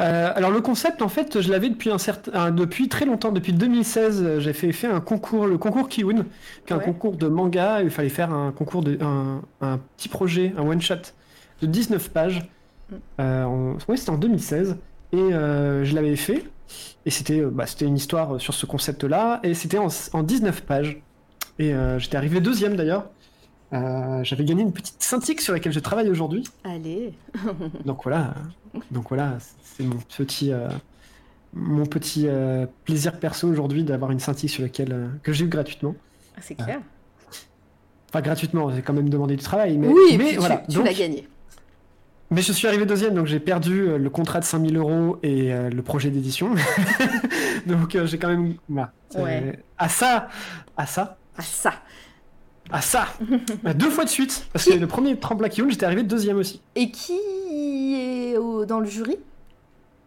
Euh, 0.02 0.32
alors 0.36 0.52
le 0.52 0.62
concept, 0.62 1.02
en 1.02 1.10
fait, 1.10 1.42
je 1.42 1.50
l'avais 1.52 1.70
depuis 1.70 1.90
un 1.90 1.98
certain, 1.98 2.52
depuis 2.52 2.90
très 2.90 3.06
longtemps, 3.06 3.32
depuis 3.32 3.54
2016. 3.54 4.22
euh, 4.24 4.40
J'ai 4.40 4.54
fait, 4.54 4.72
fait 4.72 4.88
un 4.88 5.00
concours, 5.02 5.48
le 5.48 5.58
concours 5.58 5.88
Kiun, 5.90 6.26
qui 6.66 6.74
est 6.74 6.74
un 6.74 6.78
Ouais. 6.78 6.84
concours 6.84 7.16
de 7.18 7.28
manga. 7.28 7.82
Il 7.82 7.90
fallait 7.90 8.10
faire 8.10 8.32
un 8.34 8.52
concours 8.52 8.82
de, 8.84 8.98
un, 9.02 9.42
un 9.62 9.78
petit 9.98 10.10
projet, 10.10 10.54
un 10.58 10.64
one 10.68 10.82
shot 10.82 10.96
de 11.62 11.68
19 11.68 12.10
pages. 12.10 12.42
Mm. 12.90 12.96
Euh, 13.22 13.44
en- 13.46 13.78
ouais, 13.88 13.98
c'était 13.98 14.12
en 14.12 14.18
2016 14.18 14.78
et 15.14 15.18
euh, 15.18 15.84
je 15.86 15.96
l'avais 15.96 16.16
fait. 16.16 16.44
Et 17.06 17.10
c'était, 17.12 17.40
euh, 17.42 17.50
bah, 17.52 17.66
c'était 17.68 17.86
une 17.86 17.96
histoire 17.98 18.40
sur 18.42 18.54
ce 18.54 18.66
concept-là 18.66 19.40
et 19.44 19.54
c'était 19.54 19.78
en, 19.78 19.88
en 20.14 20.24
19 20.24 20.62
pages. 20.64 21.02
Et 21.58 21.74
j'étais 22.00 22.18
arrivé 22.18 22.42
deuxième 22.42 22.76
d'ailleurs. 22.76 23.06
Euh, 23.76 24.24
J'avais 24.24 24.46
gagné 24.46 24.62
une 24.64 24.72
petite 24.72 25.02
scintille 25.02 25.40
sur 25.40 25.54
laquelle 25.54 25.74
je 25.74 25.80
travaille 25.80 26.10
aujourd'hui. 26.10 26.44
Allez. 26.64 27.14
Donc 27.86 28.04
voilà, 28.04 28.34
donc 28.92 29.10
voilà, 29.10 29.38
c'est 29.64 29.84
mon 29.84 29.98
petit, 29.98 30.52
euh, 30.52 30.68
mon 31.54 31.86
petit 31.86 32.26
euh, 32.28 32.66
plaisir 32.86 33.20
perso 33.20 33.48
aujourd'hui 33.48 33.84
d'avoir 33.84 34.12
une 34.12 34.20
scintille 34.20 34.50
sur 34.50 34.64
laquelle 34.64 35.10
que 35.24 35.32
j'ai 35.34 35.46
eu 35.46 35.48
gratuitement. 35.50 35.96
Ah, 36.36 36.40
C'est 36.42 36.56
clair. 36.56 36.80
Enfin 38.10 38.22
gratuitement, 38.22 38.70
j'ai 38.74 38.82
quand 38.82 38.94
même 38.94 39.10
demandé 39.10 39.36
du 39.36 39.44
travail, 39.44 39.78
mais, 39.78 39.88
oui, 39.88 40.18
mais 40.18 40.32
tu- 40.32 40.38
voilà. 40.38 40.64
tu, 40.70 40.82
l'as 40.84 40.94
gagné. 40.94 41.28
mais 42.32 42.42
je 42.42 42.52
suis 42.54 42.68
arrivé 42.68 42.86
deuxième, 42.86 43.14
donc 43.14 43.26
j'ai 43.28 43.40
perdu 43.40 43.98
le 43.98 44.10
contrat 44.10 44.40
de 44.40 44.46
5000 44.46 44.78
euros 44.78 45.18
et 45.24 45.52
le 45.54 45.82
projet 45.82 46.10
d'édition. 46.12 46.52
donc 47.66 47.98
j'ai 48.06 48.18
quand 48.18 48.30
même, 48.30 48.56
voilà. 48.70 48.92
Ouais. 49.16 49.60
À 49.78 49.90
ça, 49.90 50.30
à 50.78 50.86
ça, 50.86 51.18
Ah, 51.38 51.42
ça. 51.42 51.74
À 52.72 52.82
ça, 52.82 53.08
Bah, 53.64 53.74
deux 53.74 53.90
fois 53.90 54.04
de 54.06 54.10
suite, 54.10 54.48
parce 54.54 54.66
que 54.66 54.74
le 54.74 54.88
premier 54.88 55.16
tremplin 55.18 55.50
qui 55.50 55.62
j'étais 55.70 55.86
arrivé 55.86 56.04
deuxième 56.04 56.38
aussi. 56.38 56.62
Et 56.76 56.92
qui 56.92 57.14
est 57.96 58.38
au- 58.38 58.66
dans 58.66 58.80
le 58.80 58.88
jury? 58.88 59.18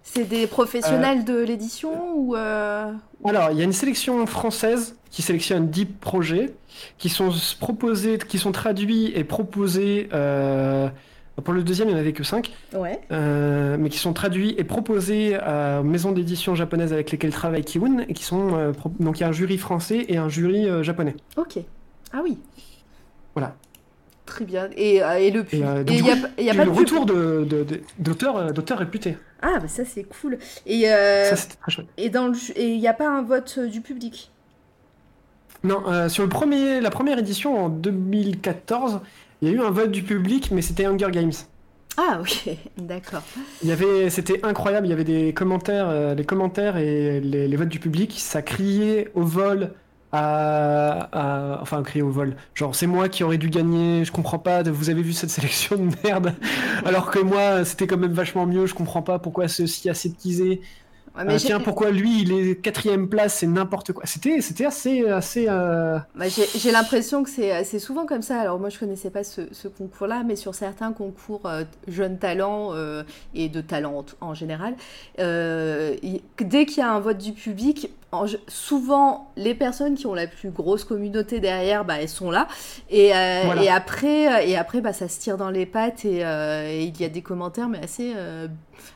C'est 0.03 0.25
des 0.25 0.47
professionnels 0.47 1.25
de 1.25 1.39
l'édition 1.39 1.91
ou 2.17 2.35
euh, 2.35 2.91
Alors, 3.27 3.51
il 3.53 3.59
y 3.59 3.61
a 3.61 3.65
une 3.65 3.73
sélection 3.75 4.25
française 4.27 4.97
qui 5.11 5.21
sélectionne 5.23 5.69
10 5.69 5.85
projets 5.87 6.55
qui 6.97 7.09
sont 7.11 7.31
proposés, 7.61 8.19
qui 8.19 8.39
sont 8.39 8.53
traduits 8.53 9.13
et 9.15 9.25
proposés. 9.25 10.09
euh, 10.15 10.89
pour 11.45 11.55
le 11.55 11.63
deuxième, 11.63 11.89
il 11.89 11.93
n'y 11.93 11.97
en 11.99 12.01
avait 12.01 12.13
que 12.15 12.25
5, 12.25 12.53
Ouais. 12.75 12.99
mais 13.11 13.89
qui 13.91 13.99
sont 13.99 14.13
traduits 14.13 14.55
et 14.59 14.65
proposés 14.65 15.37
à- 15.37 15.81
aux 15.81 15.85
maisons 15.85 16.11
d'édition 16.13 16.55
japonaises 16.57 16.93
avec 16.93 17.13
lesquelles 17.13 17.31
travaille 17.33 17.65
Kiun. 17.65 18.01
Et 18.09 18.15
qui 18.15 18.25
sont, 18.25 18.57
euh, 18.57 18.73
pro- 18.73 18.91
donc, 18.99 19.19
il 19.19 19.23
y 19.23 19.25
a 19.25 19.29
un 19.29 19.33
jury 19.33 19.57
français 19.59 20.05
et 20.09 20.17
un 20.17 20.29
jury 20.29 20.67
euh, 20.69 20.83
japonais. 20.83 21.15
Ok. 21.37 21.59
Ah 22.13 22.21
oui. 22.23 22.39
Voilà. 23.35 23.55
Très 24.27 24.45
bien. 24.45 24.69
Et, 24.77 25.03
euh, 25.03 25.19
et 25.19 25.31
le 25.31 25.41
et 25.41 25.47
il 25.57 25.59
y 26.39 26.45
y 26.45 26.51
a 26.51 26.55
pas 26.55 26.65
de 26.65 26.71
retour 26.71 27.07
d'auteurs 27.99 28.53
d'auteurs 28.53 28.79
réputés. 28.79 29.17
Ah 29.41 29.59
bah 29.61 29.69
ça 29.69 29.85
c'est 29.85 30.05
cool. 30.05 30.39
Et 30.67 30.91
euh, 30.91 31.31
Ça, 31.31 31.37
c'était 31.37 31.57
très 31.57 31.71
chouette. 31.73 31.87
et 31.97 32.69
il 32.69 32.79
n'y 32.79 32.89
a 32.89 32.95
pas 32.95 33.09
un 33.09 33.23
vote 33.23 33.55
euh, 33.59 33.67
du 33.69 33.81
public? 33.81 34.31
Non, 35.65 36.09
sur 36.09 36.23
le 36.23 36.29
premier, 36.29 36.81
la 36.81 36.91
première 36.91 37.19
édition 37.19 37.65
en 37.65 37.69
2014, 37.69 39.01
il 39.43 39.49
y 39.49 39.51
a 39.51 39.55
eu 39.55 39.61
un 39.61 39.71
vote 39.71 39.91
du 39.91 40.05
public, 40.05 40.51
mais 40.53 40.63
c'était 40.63 40.85
Hunger 40.85 41.11
Games. 41.11 41.33
Ah 41.97 42.19
ok, 42.21 42.49
d'accord. 42.77 43.23
Il 43.63 43.69
y 43.69 43.73
avait, 43.73 44.09
c'était 44.09 44.45
incroyable. 44.45 44.87
Il 44.87 44.91
y 44.91 44.93
avait 44.93 45.03
des 45.05 45.33
commentaires, 45.35 45.89
euh, 45.89 46.15
les 46.15 46.25
commentaires 46.25 46.77
et 46.77 47.21
les, 47.21 47.49
les 47.49 47.57
votes 47.57 47.69
du 47.69 47.81
public. 47.81 48.15
Ça 48.19 48.41
criait 48.41 49.11
au 49.15 49.23
vol, 49.23 49.73
à, 50.13 51.09
à- 51.13 51.63
enfin 51.63 51.83
criait 51.83 52.03
au 52.03 52.11
vol. 52.11 52.37
Genre 52.55 52.75
c'est 52.75 52.87
moi 52.87 53.09
qui 53.09 53.25
aurais 53.25 53.39
dû 53.39 53.51
gagner. 53.51 54.05
Je 54.05 54.13
comprends 54.13 54.39
pas. 54.39 54.63
Vous 54.63 54.91
avez 54.91 55.03
vu 55.03 55.13
cette 55.13 55.31
sélection 55.39 55.77
de 55.77 55.95
merde. 56.05 56.35
Alors 56.85 57.11
que 57.11 57.19
moi, 57.19 57.65
c'était 57.65 57.87
quand 57.87 57.99
même 57.99 58.13
vachement 58.13 58.47
mieux. 58.47 58.67
Je 58.67 58.75
comprends 58.75 59.03
pas 59.03 59.19
pourquoi 59.19 59.45
aseptisé. 59.45 60.61
Ouais, 61.17 61.25
mais 61.25 61.35
Euh, 61.35 61.39
tiens, 61.39 61.61
pourquoi 61.61 61.91
lui, 61.91 62.23
il 62.23 62.33
est 62.33 62.57
quatrième 62.61 63.09
place, 63.09 63.39
c'est 63.39 63.47
n'importe 63.47 63.93
quoi. 63.93 64.07
C'était, 64.07 64.41
c'était 64.41 64.67
assez, 64.67 65.07
assez. 65.09 65.47
euh, 65.49 65.99
Bah, 66.15 66.25
j'ai 66.29 66.73
l'impression 66.73 67.23
que 67.23 67.31
c'est 67.31 67.63
c'est 67.65 67.79
souvent 67.79 68.05
comme 68.07 68.23
ça. 68.23 68.41
Alors 68.41 68.59
moi 68.59 68.71
je 68.71 68.79
connaissais 68.79 69.11
pas 69.11 69.23
ce, 69.23 69.43
ce 69.53 69.69
concours-là, 69.69 70.25
mais 70.27 70.35
sur 70.37 70.55
certains 70.55 70.93
concours 70.93 71.47
euh, 71.47 71.63
jeunes 71.87 72.19
talents 72.19 72.73
et 73.35 73.49
de 73.49 73.61
talents 73.61 74.05
en, 74.21 74.29
en 74.31 74.35
général, 74.35 74.75
dès 75.19 76.67
qu'il 76.67 76.79
y 76.79 76.81
a 76.81 76.91
un 76.93 77.01
vote 77.01 77.19
du 77.19 77.33
public, 77.33 77.91
en 78.13 78.25
souvent 78.47 79.31
les 79.37 79.55
personnes 79.55 79.95
qui 79.95 80.07
ont 80.07 80.15
la 80.15 80.27
plus 80.27 80.51
grosse 80.51 80.85
communauté 80.85 81.41
derrière, 81.41 81.85
bah, 81.85 82.01
elles 82.01 82.09
sont 82.09 82.31
là. 82.31 82.49
Et, 82.91 83.15
euh, 83.15 83.43
Voilà. 83.45 83.63
et 83.63 83.69
après, 83.69 84.29
euh, 84.33 84.47
et 84.47 84.57
après 84.57 84.81
bah, 84.81 84.93
ça 84.93 85.09
se 85.09 85.21
tire 85.21 85.37
dans 85.37 85.51
les 85.51 85.67
pattes 85.67 86.05
et, 86.05 86.25
euh, 86.25 86.67
et 86.69 86.85
il 86.85 87.01
y 87.01 87.05
a 87.05 87.09
des 87.11 87.23
commentaires 87.23 87.69
mais 87.69 87.83
assez 87.85 88.13
euh, 88.17 88.49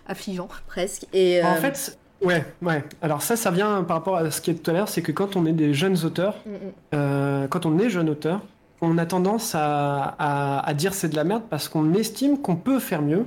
affligeants 0.07 0.49
presque. 0.67 1.07
Et, 1.13 1.43
En 1.45 1.57
fait, 1.57 1.99
ouais, 2.25 2.45
ouais. 2.63 2.83
Alors 3.03 3.21
ça, 3.23 3.37
ça 3.37 3.51
vient 3.51 3.83
par 3.85 3.99
rapport 3.99 4.17
à 4.17 4.31
ce 4.31 4.41
qui 4.41 4.51
est 4.51 4.55
tout 4.55 4.71
à 4.71 4.75
l'heure, 4.75 4.89
c'est 4.89 5.03
que 5.03 5.13
quand 5.13 5.37
on 5.37 5.45
est 5.47 5.53
des 5.53 5.75
jeunes 5.75 5.99
auteurs, 6.05 6.37
mm, 6.47 6.97
mm. 6.97 7.49
quand 7.49 7.67
on 7.67 7.79
est 7.79 7.91
jeune 7.91 8.09
auteur, 8.09 8.41
on 8.81 8.99
a 8.99 9.07
tendance 9.07 9.55
à, 9.55 10.15
à- 10.19 10.67
à 10.69 10.75
dire 10.75 10.95
c'est 10.95 11.09
de 11.09 11.17
la 11.17 11.25
merde 11.25 11.43
parce 11.51 11.69
qu'on 11.69 11.93
estime 11.95 12.39
qu'on 12.39 12.57
peut 12.57 12.79
faire 12.81 13.03
mieux. 13.03 13.27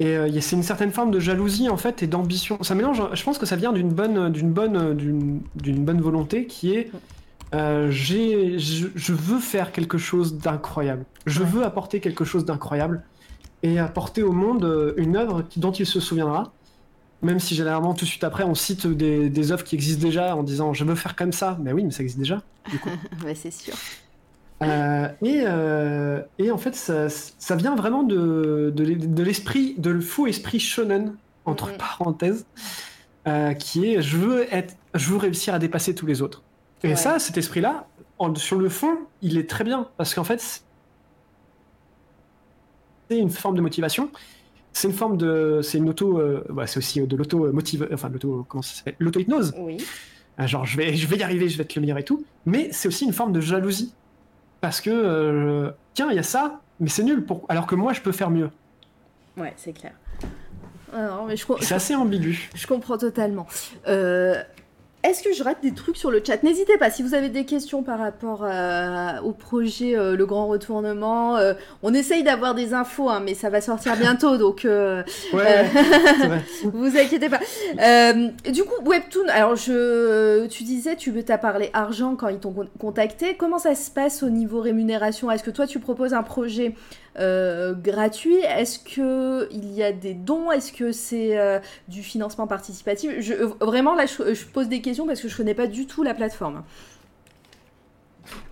Et 0.00 0.16
euh, 0.16 0.40
c'est 0.40 0.56
une 0.56 0.62
certaine 0.62 0.90
forme 0.90 1.10
de 1.10 1.20
jalousie 1.20 1.68
en 1.68 1.76
fait 1.76 2.02
et 2.02 2.06
d'ambition. 2.06 2.60
Ça 2.62 2.74
mélange. 2.74 3.02
Je 3.12 3.22
pense 3.22 3.38
que 3.38 3.44
ça 3.46 3.54
vient 3.56 3.72
d'une 3.72 3.90
bonne, 3.90 4.32
d'une 4.32 4.50
bonne, 4.50 4.96
d'une 4.96 5.84
bonne 5.84 6.00
volonté 6.00 6.46
qui 6.46 6.72
est 6.72 6.90
euh, 7.54 7.90
j'ai, 7.90 8.58
je, 8.58 8.86
je 8.94 9.12
veux 9.12 9.40
faire 9.40 9.72
quelque 9.72 9.98
chose 9.98 10.38
d'incroyable. 10.38 11.04
Je 11.26 11.42
veux 11.42 11.64
apporter 11.64 12.00
quelque 12.00 12.24
chose 12.24 12.44
d'incroyable 12.44 13.02
et 13.62 13.78
apporter 13.78 14.22
au 14.22 14.32
monde 14.32 14.64
euh, 14.64 14.94
une 14.96 15.16
œuvre 15.16 15.44
dont 15.56 15.72
il 15.72 15.86
se 15.86 16.00
souviendra. 16.00 16.52
Même 17.22 17.38
si 17.38 17.54
généralement 17.54 17.92
tout 17.92 18.06
de 18.06 18.10
suite 18.10 18.24
après 18.24 18.44
on 18.44 18.54
cite 18.54 18.86
des, 18.86 19.28
des 19.28 19.52
œuvres 19.52 19.64
qui 19.64 19.74
existent 19.74 20.02
déjà 20.02 20.34
en 20.34 20.42
disant 20.42 20.72
je 20.72 20.84
veux 20.84 20.94
faire 20.94 21.14
comme 21.14 21.32
ça. 21.32 21.58
Mais 21.60 21.74
oui, 21.74 21.84
mais 21.84 21.90
ça 21.90 22.02
existe 22.02 22.18
déjà. 22.18 22.42
Ouais, 23.24 23.34
c'est 23.34 23.50
sûr. 23.50 23.74
Euh, 24.62 25.08
et, 25.22 25.42
euh, 25.46 26.20
et 26.38 26.50
en 26.50 26.58
fait, 26.58 26.74
ça, 26.74 27.08
ça 27.08 27.56
vient 27.56 27.74
vraiment 27.74 28.02
de, 28.02 28.72
de, 28.74 28.84
l'e- 28.84 28.96
de 28.96 29.22
l'esprit, 29.22 29.74
de 29.78 29.90
le 29.90 30.00
faux 30.02 30.26
esprit 30.26 30.60
shonen, 30.60 31.14
entre 31.46 31.70
Mhm. 31.70 31.76
parenthèses, 31.78 32.46
euh, 33.26 33.54
qui 33.54 33.86
est 33.94 34.02
je 34.02 34.16
veux, 34.18 34.52
être, 34.54 34.74
je 34.94 35.10
veux 35.10 35.16
réussir 35.16 35.54
à 35.54 35.58
dépasser 35.58 35.94
tous 35.94 36.06
les 36.06 36.20
autres. 36.20 36.42
Et 36.82 36.88
Ouais. 36.88 36.96
ça, 36.96 37.18
cet 37.18 37.38
esprit-là, 37.38 37.86
sur 38.36 38.58
le 38.58 38.68
fond, 38.68 38.98
il 39.22 39.38
est 39.38 39.48
très 39.48 39.64
bien, 39.64 39.88
parce 39.96 40.14
qu'en 40.14 40.24
fait, 40.24 40.62
c'est 43.08 43.18
une 43.18 43.30
forme 43.30 43.56
de 43.56 43.60
motivation. 43.62 44.10
C'est 44.72 44.88
une 44.88 44.94
forme 44.94 45.16
de, 45.16 45.60
c'est 45.62 45.78
une 45.78 45.88
auto, 45.88 46.20
bah, 46.50 46.66
c'est 46.66 46.78
aussi 46.78 47.00
de 47.00 47.16
l'auto 47.16 47.50
motive, 47.52 47.88
enfin 47.92 48.08
l'auto, 48.08 48.44
comment 48.48 48.62
ça 48.62 48.74
s'appelle, 48.74 48.94
l'auto 48.98 49.18
hypnose. 49.18 49.52
Oui. 49.58 49.78
Ah, 50.38 50.46
Genre, 50.46 50.64
je 50.64 50.76
vais, 50.76 50.94
je 50.94 51.06
vais 51.06 51.16
y 51.16 51.22
arriver, 51.22 51.48
je 51.48 51.56
vais 51.58 51.64
être 51.64 51.74
le 51.74 51.80
meilleur 51.80 51.98
et 51.98 52.04
tout. 52.04 52.24
Mais 52.46 52.68
c'est 52.72 52.88
aussi 52.88 53.04
une 53.04 53.12
forme 53.12 53.32
de 53.32 53.40
jalousie. 53.40 53.92
Parce 54.60 54.80
que, 54.80 54.90
euh, 54.90 55.70
tiens, 55.94 56.08
il 56.10 56.16
y 56.16 56.18
a 56.18 56.22
ça, 56.22 56.60
mais 56.80 56.88
c'est 56.88 57.02
nul. 57.02 57.24
Pour... 57.24 57.44
Alors 57.48 57.66
que 57.66 57.74
moi, 57.74 57.92
je 57.92 58.00
peux 58.00 58.12
faire 58.12 58.30
mieux. 58.30 58.50
Ouais, 59.36 59.54
c'est 59.56 59.72
clair. 59.72 59.92
Ah 60.92 61.20
C'est 61.60 61.74
assez 61.74 61.94
ambigu. 61.94 62.50
je 62.54 62.66
comprends 62.66 62.98
totalement. 62.98 63.46
Euh, 63.86 64.42
Est-ce 65.02 65.22
que 65.22 65.32
je 65.32 65.42
rate 65.42 65.56
des 65.62 65.72
trucs 65.72 65.96
sur 65.96 66.10
le 66.10 66.22
chat? 66.24 66.42
N'hésitez 66.42 66.76
pas, 66.76 66.90
si 66.90 67.02
vous 67.02 67.14
avez 67.14 67.30
des 67.30 67.46
questions 67.46 67.82
par 67.82 67.98
rapport 67.98 68.44
euh, 68.44 69.18
au 69.24 69.32
projet 69.32 69.96
euh, 69.96 70.14
Le 70.14 70.26
Grand 70.26 70.46
Retournement, 70.46 71.38
euh, 71.38 71.54
on 71.82 71.94
essaye 71.94 72.22
d'avoir 72.22 72.54
des 72.54 72.74
infos, 72.74 73.08
hein, 73.08 73.22
mais 73.24 73.32
ça 73.32 73.48
va 73.48 73.62
sortir 73.62 73.96
bientôt, 73.96 74.36
donc 74.36 74.66
euh, 74.66 75.02
Ouais, 75.32 75.64
vous 76.64 76.98
inquiétez 76.98 77.30
pas. 77.30 77.40
Euh, 77.80 78.28
du 78.52 78.62
coup, 78.64 78.74
Webtoon, 78.84 79.26
alors 79.30 79.56
je, 79.56 80.46
tu 80.48 80.64
disais, 80.64 80.96
tu 80.96 81.12
t'as 81.24 81.38
parlé 81.38 81.70
argent 81.72 82.14
quand 82.14 82.28
ils 82.28 82.38
t'ont 82.38 82.52
con- 82.52 82.68
contacté. 82.78 83.36
Comment 83.38 83.58
ça 83.58 83.74
se 83.74 83.90
passe 83.90 84.22
au 84.22 84.28
niveau 84.28 84.60
rémunération? 84.60 85.30
Est-ce 85.30 85.42
que 85.44 85.50
toi, 85.50 85.66
tu 85.66 85.78
proposes 85.78 86.12
un 86.12 86.22
projet 86.22 86.74
euh, 87.18 87.74
gratuit 87.74 88.36
Est-ce 88.36 88.78
que 88.78 89.48
il 89.52 89.72
y 89.72 89.82
a 89.82 89.92
des 89.92 90.14
dons? 90.14 90.50
Est-ce 90.50 90.72
que 90.72 90.92
c'est 90.92 91.38
euh, 91.38 91.58
du 91.88 92.02
financement 92.02 92.46
participatif? 92.46 93.10
Je, 93.20 93.34
Vraiment, 93.60 93.94
là, 93.94 94.06
je, 94.06 94.34
je 94.34 94.46
pose 94.46 94.68
des 94.68 94.80
questions 94.80 95.06
parce 95.06 95.20
que 95.20 95.28
je 95.28 95.36
connais 95.36 95.54
pas 95.54 95.66
du 95.66 95.86
tout 95.86 96.02
la 96.02 96.14
plateforme. 96.14 96.62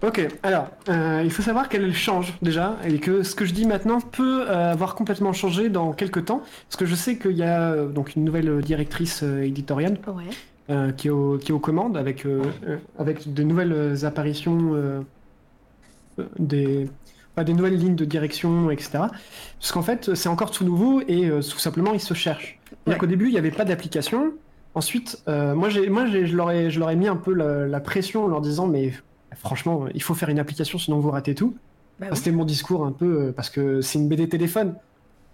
Ok, 0.03 0.27
alors, 0.43 0.69
euh, 0.89 1.23
il 1.25 1.31
faut 1.31 1.43
savoir 1.43 1.69
qu'elle 1.69 1.93
change 1.95 2.35
déjà, 2.43 2.77
et 2.85 2.99
que 2.99 3.23
ce 3.23 3.35
que 3.35 3.45
je 3.45 3.53
dis 3.53 3.67
maintenant 3.67 4.01
peut 4.01 4.43
euh, 4.49 4.73
avoir 4.73 4.95
complètement 4.95 5.33
changé 5.33 5.69
dans 5.69 5.93
quelques 5.93 6.25
temps, 6.25 6.39
parce 6.69 6.77
que 6.77 6.87
je 6.87 6.95
sais 6.95 7.17
qu'il 7.19 7.33
y 7.37 7.43
a 7.43 7.71
euh, 7.73 7.89
donc 7.89 8.17
une 8.17 8.25
nouvelle 8.25 8.61
directrice 8.63 9.23
éditoriale 9.23 9.99
Ouais. 10.07 10.93
qui, 10.97 11.09
est 11.09 11.11
au- 11.11 11.39
qui 11.39 11.51
est 11.51 11.55
aux 11.55 11.59
commandes, 11.61 11.97
avec, 11.97 12.27
avec 12.99 13.33
de 13.33 13.43
nouvelles 13.43 14.05
apparitions, 14.05 15.05
des, 16.39 16.89
des 17.45 17.53
nouvelles 17.55 17.77
lignes 17.77 17.95
de 17.97 18.05
direction, 18.05 18.71
etc. 18.71 18.91
Parce 19.61 19.73
qu'en 19.73 19.83
fait, 19.83 20.15
c'est 20.15 20.29
encore 20.29 20.51
tout 20.51 20.65
nouveau, 20.65 21.01
et 21.09 21.27
euh, 21.27 21.41
tout 21.43 21.59
simplement, 21.59 21.93
ils 21.95 22.01
se 22.01 22.15
cherchent. 22.15 22.59
Ouais. 22.87 22.97
qu'au 22.97 23.07
début, 23.07 23.27
il 23.27 23.33
n'y 23.33 23.39
avait 23.39 23.51
pas 23.51 23.65
d'application. 23.65 24.33
Ensuite, 24.75 25.23
euh, 25.29 25.55
moi, 25.55 25.69
j'ai, 25.69 25.89
moi 25.89 26.07
j'ai- 26.07 26.27
je, 26.27 26.37
leur 26.37 26.51
ai, 26.51 26.71
je 26.71 26.79
leur 26.79 26.91
ai 26.91 26.97
mis 26.97 27.09
un 27.09 27.17
peu 27.17 27.33
la, 27.35 27.67
la 27.67 27.81
pression 27.81 28.25
en 28.25 28.29
leur 28.29 28.41
disant, 28.41 28.67
mais 28.67 28.93
franchement, 29.37 29.87
il 29.95 30.03
faut 30.03 30.15
faire 30.15 30.29
une 30.29 30.39
application, 30.39 30.79
sinon 30.79 30.99
vous 31.01 31.11
ratez 31.11 31.35
tout. 31.35 31.57
Bah 31.99 32.07
C'était 32.13 32.31
mon 32.31 32.45
discours 32.45 32.85
un 32.87 32.93
peu, 32.93 33.07
euh, 33.29 33.33
parce 33.33 33.51
que 33.51 33.81
c'est 33.81 33.99
une 33.99 34.09
BD 34.09 34.29
téléphone. 34.29 34.75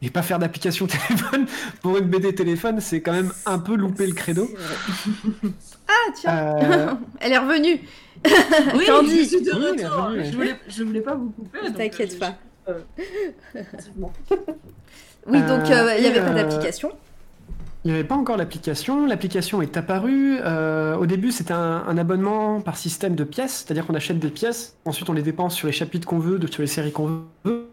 Et 0.03 0.11
pas 0.11 0.23
faire 0.23 0.39
d'application 0.39 0.87
téléphone 1.09 1.47
pour 1.81 1.97
une 1.99 2.07
BD 2.07 2.35
téléphone, 2.35 2.81
c'est 2.81 3.01
quand 3.01 3.12
même 3.12 3.33
un 3.47 3.59
peu 3.59 3.75
louper 3.77 4.07
le 4.07 4.12
credo. 4.15 4.49
Ah, 5.87 6.12
tiens 6.15 6.57
Euh, 6.62 6.95
Elle 7.21 7.33
est 7.33 7.39
revenue 7.39 7.79
Oui, 8.75 8.85
Candy. 8.87 9.19
je 9.25 9.29
suis 9.29 9.43
de 9.43 9.51
Oui, 9.53 9.83
retour. 9.83 10.05
revenue, 10.07 10.25
je, 10.25 10.37
voulais, 10.37 10.57
je 10.66 10.83
voulais 10.83 11.01
pas 11.03 11.15
vous 11.15 11.31
couper. 11.31 11.59
T'inquiète 11.77 12.15
euh, 12.15 12.19
pas. 12.19 12.35
euh, 12.69 12.81
effectivement. 13.55 14.12
Oui, 15.27 15.41
donc 15.43 15.71
euh, 15.71 15.95
il 15.99 16.03
n'y 16.03 16.09
avait 16.09 16.21
pas 16.23 16.31
d'application. 16.35 16.91
Il 17.85 17.89
n'y 17.91 17.99
avait 17.99 18.07
pas 18.09 18.15
encore 18.15 18.39
l'application. 18.39 19.05
L'application 19.07 19.61
est 19.61 19.77
apparue. 19.77 20.39
Euh, 20.43 20.97
au 20.97 21.05
début, 21.05 21.33
c'était 21.33 21.53
un, 21.53 21.85
un 21.87 21.99
abonnement 21.99 22.62
par 22.62 22.79
système 22.79 23.15
de 23.15 23.25
pièces, 23.25 23.65
c'est-à-dire 23.66 23.87
qu'on 23.87 23.95
achète 23.95 24.19
des 24.19 24.31
pièces, 24.31 24.77
ensuite 24.87 25.09
on 25.11 25.12
les 25.12 25.23
dépense 25.23 25.55
sur 25.55 25.66
les 25.66 25.73
chapitres 25.75 26.07
qu'on 26.09 26.19
veut, 26.19 26.41
sur 26.51 26.62
les 26.62 26.66
séries 26.66 26.93
qu'on 26.93 27.25
veut. 27.45 27.69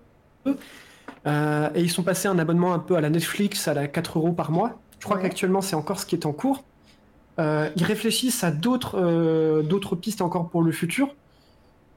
Euh, 1.27 1.69
et 1.75 1.81
ils 1.81 1.91
sont 1.91 2.03
passés 2.03 2.27
un 2.27 2.39
abonnement 2.39 2.73
un 2.73 2.79
peu 2.79 2.95
à 2.95 3.01
la 3.01 3.09
Netflix, 3.09 3.67
à 3.67 3.73
la 3.73 3.87
4 3.87 4.17
euros 4.19 4.33
par 4.33 4.51
mois. 4.51 4.81
Je 4.99 5.05
crois 5.05 5.17
Ouais. 5.17 5.23
qu'actuellement, 5.23 5.61
c'est 5.61 5.75
encore 5.75 5.99
ce 5.99 6.05
qui 6.05 6.15
est 6.15 6.25
en 6.25 6.33
cours. 6.33 6.63
Euh, 7.39 7.69
ils 7.75 7.83
réfléchissent 7.83 8.43
à 8.43 8.51
d'autres 8.51 8.99
euh, 8.99 9.63
d'autres 9.63 9.95
pistes 9.95 10.21
encore 10.21 10.49
pour 10.49 10.63
le 10.63 10.71
futur. 10.71 11.15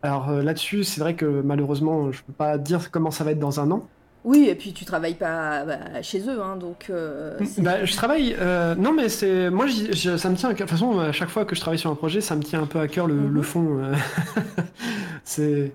Alors 0.02 0.30
là-dessus, 0.32 0.84
c'est 0.84 1.00
vrai 1.00 1.16
que 1.16 1.24
malheureusement, 1.42 2.12
je 2.12 2.22
peux 2.22 2.32
pas 2.34 2.58
dire 2.58 2.90
comment 2.90 3.10
ça 3.10 3.24
va 3.24 3.30
être 3.32 3.38
dans 3.38 3.58
un 3.60 3.70
an. 3.70 3.88
Oui, 4.22 4.46
et 4.48 4.54
puis 4.54 4.72
tu 4.72 4.84
travailles 4.86 5.16
pas 5.16 5.64
bah, 5.66 6.02
chez 6.02 6.20
eux, 6.28 6.42
hein, 6.42 6.56
donc. 6.56 6.86
euh, 6.90 7.38
Bah, 7.58 7.84
je 7.84 7.94
travaille. 7.94 8.34
euh, 8.38 8.74
non, 8.74 8.92
mais 8.94 9.08
c'est 9.10 9.50
moi, 9.50 9.66
ça 9.68 10.30
me 10.30 10.36
tient. 10.36 10.50
De 10.52 10.56
toute 10.58 10.68
façon, 10.70 10.98
à 10.98 11.12
chaque 11.12 11.28
fois 11.30 11.44
que 11.44 11.54
je 11.54 11.60
travaille 11.60 11.78
sur 11.78 11.90
un 11.90 11.94
projet, 11.94 12.20
ça 12.20 12.36
me 12.36 12.42
tient 12.42 12.62
un 12.62 12.66
peu 12.66 12.80
à 12.80 12.88
cœur 12.88 13.06
le, 13.06 13.14
Mhm. 13.14 13.28
le 13.28 13.42
fond. 13.42 13.78
euh. 13.82 13.94
c'est 15.24 15.72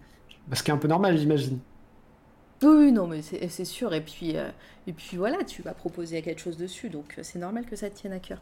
ce 0.54 0.64
qui 0.64 0.72
est 0.72 0.74
un 0.74 0.78
peu 0.78 0.88
normal, 0.88 1.18
j'imagine. 1.18 1.60
Oui, 2.64 2.92
non, 2.92 3.08
mais 3.08 3.22
c'est 3.22 3.66
sûr. 3.66 3.94
Et 3.94 4.02
puis, 4.02 4.36
euh, 4.36 4.50
et 4.88 4.94
puis 4.94 5.16
voilà, 5.18 5.44
tu 5.46 5.62
vas 5.62 5.74
proposer 5.74 6.22
quelque 6.22 6.42
chose 6.42 6.58
dessus, 6.58 6.90
donc 6.90 7.16
euh, 7.18 7.22
c'est 7.24 7.40
normal 7.40 7.66
que 7.66 7.76
ça 7.76 7.90
te 7.90 7.96
tienne 7.98 8.14
à 8.14 8.20
cœur. 8.20 8.40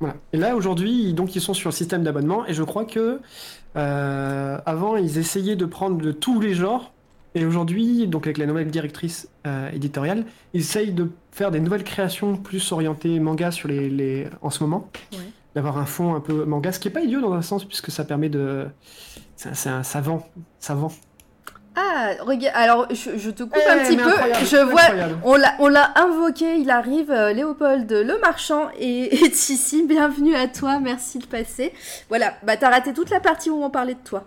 Voilà. 0.00 0.14
Et 0.32 0.36
là, 0.36 0.54
aujourd'hui, 0.56 1.12
donc, 1.12 1.34
ils 1.36 1.40
sont 1.40 1.54
sur 1.54 1.68
le 1.70 1.74
système 1.74 2.02
d'abonnement, 2.04 2.46
et 2.46 2.54
je 2.54 2.62
crois 2.62 2.84
que 2.84 3.20
euh, 3.76 4.58
avant, 4.64 4.96
ils 4.96 5.18
essayaient 5.18 5.56
de 5.56 5.66
prendre 5.66 5.98
de 5.98 6.12
tous 6.12 6.40
les 6.40 6.54
genres, 6.54 6.92
et 7.34 7.44
aujourd'hui, 7.44 8.06
donc 8.06 8.26
avec 8.26 8.38
la 8.38 8.46
nouvelle 8.46 8.70
directrice 8.70 9.28
euh, 9.46 9.70
éditoriale, 9.72 10.24
ils 10.54 10.60
essayent 10.60 10.92
de 10.92 11.10
faire 11.32 11.50
des 11.50 11.60
nouvelles 11.60 11.84
créations 11.84 12.36
plus 12.36 12.72
orientées 12.72 13.20
manga 13.20 13.50
sur 13.50 13.68
les, 13.68 13.90
les... 13.90 14.28
en 14.40 14.50
ce 14.50 14.62
moment, 14.62 14.88
Ouais. 15.12 15.18
d'avoir 15.54 15.76
un 15.78 15.84
fond 15.86 16.14
un 16.14 16.20
peu 16.20 16.44
manga, 16.44 16.72
ce 16.72 16.78
qui 16.80 16.88
est 16.88 16.92
pas 16.92 17.02
idiot 17.02 17.20
dans 17.20 17.32
un 17.34 17.42
sens 17.42 17.64
puisque 17.64 17.90
ça 17.90 18.04
permet 18.04 18.28
de, 18.30 18.66
c'est 19.36 19.50
un- 19.50 19.54
c'est 19.54 19.68
un 19.68 19.82
savant, 19.82 20.26
savant. 20.58 20.90
Ah, 21.76 22.14
regarde, 22.20 22.56
alors 22.56 22.86
je, 22.90 23.16
je 23.16 23.30
te 23.30 23.44
coupe 23.44 23.56
Eh, 23.64 23.70
un 23.70 23.78
petit 23.78 23.96
peu. 23.96 24.10
Je 24.44 24.56
vois, 24.64 24.82
incroyable. 24.82 25.18
on 25.24 25.36
l'a, 25.36 25.54
on 25.60 25.68
l'a 25.68 25.92
invoqué, 25.96 26.56
il 26.56 26.70
arrive, 26.70 27.10
euh, 27.12 27.32
Léopold 27.32 27.90
le 27.92 28.18
marchand 28.20 28.68
et, 28.78 29.24
et 29.24 29.30
Tissi, 29.30 29.84
bienvenue 29.86 30.34
à 30.34 30.48
toi, 30.48 30.80
merci 30.80 31.18
de 31.18 31.26
passer. 31.26 31.72
Voilà, 32.08 32.34
bah 32.42 32.56
t'as 32.56 32.70
raté 32.70 32.92
toute 32.92 33.10
la 33.10 33.20
partie 33.20 33.50
où 33.50 33.62
on 33.62 33.70
parlait 33.70 33.94
de 33.94 34.00
toi. 34.04 34.24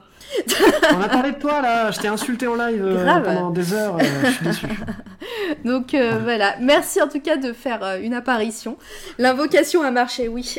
On 0.95 1.01
a 1.01 1.09
parlé 1.09 1.31
de 1.31 1.39
toi 1.39 1.61
là, 1.61 1.91
je 1.91 1.99
t'ai 1.99 2.07
insulté 2.07 2.47
en 2.47 2.55
live 2.55 2.85
euh, 2.85 3.19
pendant 3.21 3.49
des 3.49 3.73
heures, 3.73 3.97
euh, 3.97 4.03
je 4.23 4.31
suis 4.31 4.45
déçu. 4.45 4.65
Donc 5.65 5.93
voilà, 5.93 6.55
merci 6.61 7.01
en 7.01 7.09
tout 7.09 7.19
cas 7.19 7.35
de 7.35 7.51
faire 7.51 7.97
une 8.01 8.13
apparition. 8.13 8.77
L'invocation 9.17 9.81
a 9.81 9.91
marché, 9.91 10.29
oui. 10.29 10.55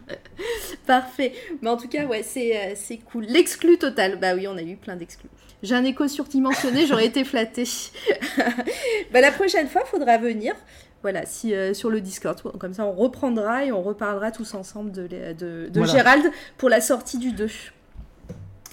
Parfait. 0.86 1.34
Mais 1.62 1.70
en 1.70 1.76
tout 1.76 1.86
cas, 1.88 2.04
ouais, 2.06 2.22
c'est 2.24 2.74
c'est 2.74 2.96
cool. 2.96 3.24
L'exclu 3.26 3.78
total. 3.78 4.16
Bah 4.18 4.28
oui, 4.34 4.48
on 4.48 4.56
a 4.56 4.62
eu 4.62 4.76
plein 4.76 4.96
d'exclus. 4.96 5.28
J'ai 5.62 5.74
un 5.74 5.84
écho 5.84 6.08
surdimensionné, 6.08 6.86
j'aurais 6.86 7.06
été 7.06 7.24
flattée. 7.24 7.64
bah 9.12 9.20
la 9.20 9.30
prochaine 9.32 9.68
fois, 9.68 9.84
faudra 9.84 10.16
venir. 10.18 10.54
Voilà, 11.02 11.24
si, 11.26 11.54
euh, 11.54 11.72
sur 11.74 11.90
le 11.90 12.00
Discord. 12.00 12.40
Comme 12.58 12.74
ça, 12.74 12.84
on 12.84 12.92
reprendra 12.92 13.64
et 13.64 13.72
on 13.72 13.82
reparlera 13.82 14.30
tous 14.32 14.54
ensemble 14.54 14.92
de, 14.92 15.02
les- 15.02 15.34
de, 15.34 15.68
de 15.68 15.80
Voilà. 15.80 15.92
Gérald 15.92 16.30
pour 16.58 16.68
la 16.68 16.80
sortie 16.80 17.18
du 17.18 17.32
2. 17.32 17.48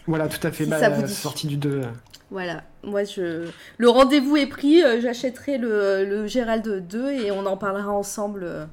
Voilà, 0.07 0.27
tout 0.27 0.45
à 0.45 0.51
fait, 0.51 0.63
Si 0.65 0.69
bah, 0.69 0.79
ça 0.79 0.89
vous 0.89 1.03
dit. 1.03 1.13
sortie 1.13 1.47
du 1.47 1.57
2. 1.57 1.81
Voilà, 2.29 2.63
moi 2.83 3.05
je 3.05 3.47
le 3.77 3.89
rendez-vous 3.89 4.35
est 4.35 4.47
pris, 4.47 4.83
euh, 4.83 4.99
j'achèterai 4.99 5.57
le, 5.57 6.03
le 6.03 6.27
Gérald 6.27 6.85
2 6.85 7.11
et 7.11 7.31
on 7.31 7.45
en 7.45 7.55
parlera 7.55 7.93
ensemble 7.93 8.43
euh, 8.43 8.65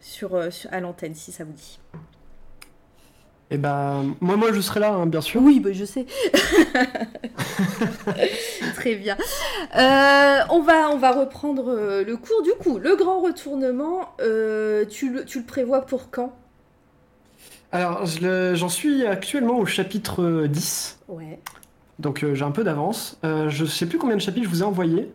sur, 0.00 0.34
euh, 0.34 0.50
sur- 0.50 0.72
à 0.72 0.80
l'antenne 0.80 1.14
si 1.14 1.30
ça 1.30 1.44
vous 1.44 1.52
dit. 1.52 1.78
Et 3.50 3.58
bah, 3.58 4.02
moi, 4.20 4.36
moi, 4.36 4.52
je 4.52 4.60
serai 4.60 4.80
là, 4.80 4.92
hein, 4.92 5.06
bien 5.06 5.20
sûr. 5.20 5.42
Oui, 5.42 5.60
bah, 5.60 5.70
je 5.72 5.84
sais. 5.84 6.06
Très 8.74 8.96
bien. 8.96 9.16
Euh, 9.76 10.38
on, 10.50 10.62
va, 10.62 10.90
on 10.90 10.96
va 10.96 11.12
reprendre 11.12 11.68
euh, 11.68 12.04
le 12.04 12.16
cours. 12.16 12.42
Du 12.42 12.52
coup, 12.52 12.78
le 12.78 12.96
grand 12.96 13.20
retournement, 13.20 14.14
euh, 14.20 14.84
tu, 14.86 15.12
le, 15.12 15.24
tu 15.24 15.40
le 15.40 15.44
prévois 15.44 15.82
pour 15.82 16.10
quand? 16.10 16.34
Alors, 17.70 18.06
je 18.06 18.54
j'en 18.54 18.68
suis 18.68 19.06
actuellement 19.06 19.58
au 19.58 19.66
chapitre 19.66 20.22
euh, 20.22 20.48
10. 20.48 21.00
Ouais. 21.08 21.38
Donc 21.98 22.24
euh, 22.24 22.34
j'ai 22.34 22.44
un 22.44 22.50
peu 22.50 22.64
d'avance. 22.64 23.18
Je 23.22 23.64
sais 23.66 23.86
plus 23.86 23.98
combien 23.98 24.16
de 24.16 24.20
chapitres 24.20 24.46
je 24.46 24.50
vous 24.50 24.62
ai 24.62 24.66
envoyé. 24.66 25.12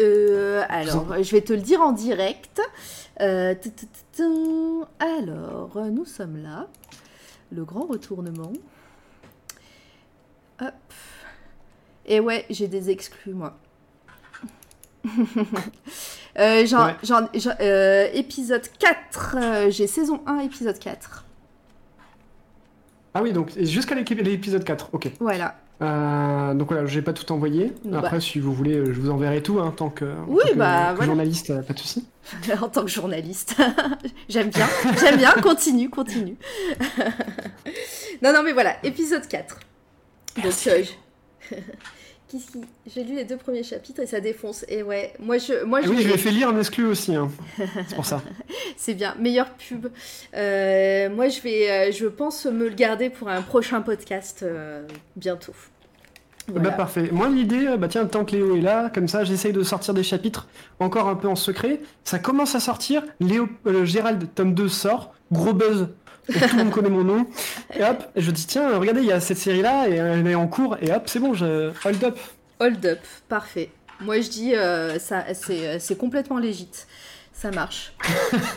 Euh, 0.00 0.62
alors, 0.68 1.22
je 1.22 1.30
vais 1.32 1.42
te 1.42 1.52
le 1.52 1.60
dire 1.60 1.80
en 1.80 1.92
direct. 1.92 2.60
Euh, 3.20 3.54
alors, 4.98 5.76
nous 5.90 6.04
sommes 6.04 6.42
là. 6.42 6.68
Le 7.52 7.64
grand 7.64 7.86
retournement. 7.86 8.52
Hop. 10.60 10.72
Et 12.06 12.20
ouais, 12.20 12.46
j'ai 12.50 12.68
des 12.68 12.90
exclus, 12.90 13.34
moi. 13.34 13.56
Euh, 16.38 16.64
Ouais. 16.86 16.94
euh, 17.60 18.08
épisode 18.14 18.62
4. 18.78 19.36
euh, 19.36 19.70
j'ai 19.70 19.88
saison 19.88 20.22
1, 20.26 20.38
épisode 20.38 20.78
4. 20.78 21.24
Ah 23.14 23.22
oui, 23.22 23.32
donc 23.32 23.50
jusqu'à 23.58 23.96
l'épisode 23.96 24.62
4, 24.62 24.90
ok. 24.92 25.10
Voilà. 25.18 25.58
Euh, 25.82 26.54
donc 26.54 26.68
voilà, 26.68 26.86
j'ai 26.86 27.00
pas 27.02 27.12
tout 27.14 27.30
envoyé. 27.32 27.72
Bah. 27.84 27.98
Après, 28.00 28.20
si 28.20 28.38
vous 28.38 28.52
voulez, 28.52 28.74
euh, 28.76 28.92
je 28.92 29.00
vous 29.00 29.10
enverrai 29.10 29.42
tout, 29.42 29.60
hein, 29.60 29.72
tant 29.74 29.88
que, 29.88 30.04
en 30.04 30.24
Oui, 30.28 30.42
tant 30.44 30.48
que- 30.50 30.54
bah, 30.58 30.88
que 30.90 30.96
voilà. 30.96 31.06
journaliste, 31.06 31.62
pas 31.66 31.72
de 31.72 31.78
souci. 31.78 32.06
en 32.62 32.68
tant 32.68 32.82
que 32.82 32.88
journaliste. 32.90 33.56
J'aime 34.28 34.50
bien, 34.50 34.66
j'aime 35.00 35.16
bien, 35.16 35.32
continue, 35.42 35.88
continue. 35.88 36.36
non, 38.22 38.32
non, 38.32 38.42
mais 38.44 38.52
voilà, 38.52 38.76
épisode 38.82 39.26
4. 39.26 39.58
Donc, 40.42 40.52
euh. 40.68 40.84
Qu'est-ce 42.30 42.52
qui- 42.52 42.60
J'ai 42.94 43.02
lu 43.02 43.16
les 43.16 43.24
deux 43.24 43.36
premiers 43.36 43.62
chapitres 43.64 44.00
et 44.00 44.06
ça 44.06 44.20
défonce. 44.20 44.64
Et 44.68 44.82
ouais, 44.84 45.12
moi 45.18 45.38
je, 45.38 45.64
moi 45.64 45.80
Ah 45.82 45.86
je, 45.86 45.90
oui, 45.90 46.02
je 46.02 46.08
l'ai- 46.08 46.16
fait 46.16 46.30
lire 46.30 46.48
en 46.48 46.58
exclu 46.58 46.86
aussi, 46.86 47.14
hein. 47.16 47.28
c'est 47.88 47.96
pour 47.96 48.06
ça. 48.06 48.22
c'est 48.76 48.94
bien, 48.94 49.14
meilleure 49.18 49.50
pub. 49.54 49.88
Euh, 50.34 51.10
moi 51.10 51.28
je 51.28 51.40
vais, 51.40 51.70
euh, 51.70 51.92
je 51.92 52.06
pense 52.06 52.46
me 52.46 52.68
le 52.68 52.74
garder 52.74 53.10
pour 53.10 53.28
un 53.28 53.42
prochain 53.42 53.80
podcast 53.80 54.40
euh, 54.42 54.86
bientôt. 55.16 55.54
Voilà. 56.48 56.70
Bah 56.70 56.76
parfait. 56.76 57.08
Moi 57.12 57.28
l'idée, 57.28 57.76
bah 57.78 57.86
tiens, 57.88 58.06
tant 58.06 58.24
que 58.24 58.34
Léo 58.34 58.56
est 58.56 58.60
là, 58.60 58.90
comme 58.90 59.06
ça 59.08 59.24
j'essaye 59.24 59.52
de 59.52 59.62
sortir 59.62 59.94
des 59.94 60.02
chapitres 60.02 60.48
encore 60.80 61.08
un 61.08 61.14
peu 61.14 61.28
en 61.28 61.36
secret. 61.36 61.80
Ça 62.04 62.18
commence 62.18 62.54
à 62.54 62.60
sortir, 62.60 63.02
Léo, 63.20 63.48
euh, 63.66 63.84
Gérald, 63.84 64.26
tome 64.34 64.54
2 64.54 64.68
sort, 64.68 65.14
gros 65.32 65.52
buzz. 65.52 65.88
Et 66.34 66.48
tout 66.48 66.56
le 66.56 66.64
monde 66.64 66.72
connaît 66.72 66.90
mon 66.90 67.04
nom. 67.04 67.26
Et 67.74 67.82
hop, 67.82 68.04
je 68.16 68.30
dis 68.30 68.46
tiens, 68.46 68.78
regardez, 68.78 69.00
il 69.00 69.06
y 69.06 69.12
a 69.12 69.20
cette 69.20 69.38
série 69.38 69.62
là 69.62 69.88
et 69.88 69.94
elle 69.94 70.26
est 70.26 70.34
en 70.34 70.46
cours 70.48 70.76
et 70.80 70.92
hop, 70.92 71.02
c'est 71.06 71.18
bon, 71.18 71.34
je 71.34 71.70
hold 71.84 72.04
up. 72.04 72.18
Hold 72.60 72.86
up, 72.86 73.00
parfait. 73.28 73.70
Moi 74.00 74.20
je 74.20 74.30
dis, 74.30 74.54
euh, 74.54 74.98
ça, 74.98 75.24
c'est, 75.34 75.78
c'est 75.78 75.96
complètement 75.96 76.38
légit. 76.38 76.70
Ça 77.32 77.50
marche. 77.50 77.94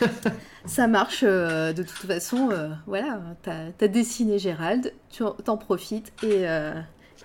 ça 0.66 0.86
marche 0.86 1.24
euh, 1.26 1.72
de 1.72 1.82
toute 1.82 2.06
façon. 2.06 2.50
euh, 2.50 2.68
voilà, 2.86 3.20
t'as, 3.42 3.88
dessiné 3.88 4.38
Gérald, 4.38 4.92
tu 5.10 5.22
t'en 5.44 5.56
profites 5.56 6.12
et, 6.22 6.48
euh, 6.48 6.74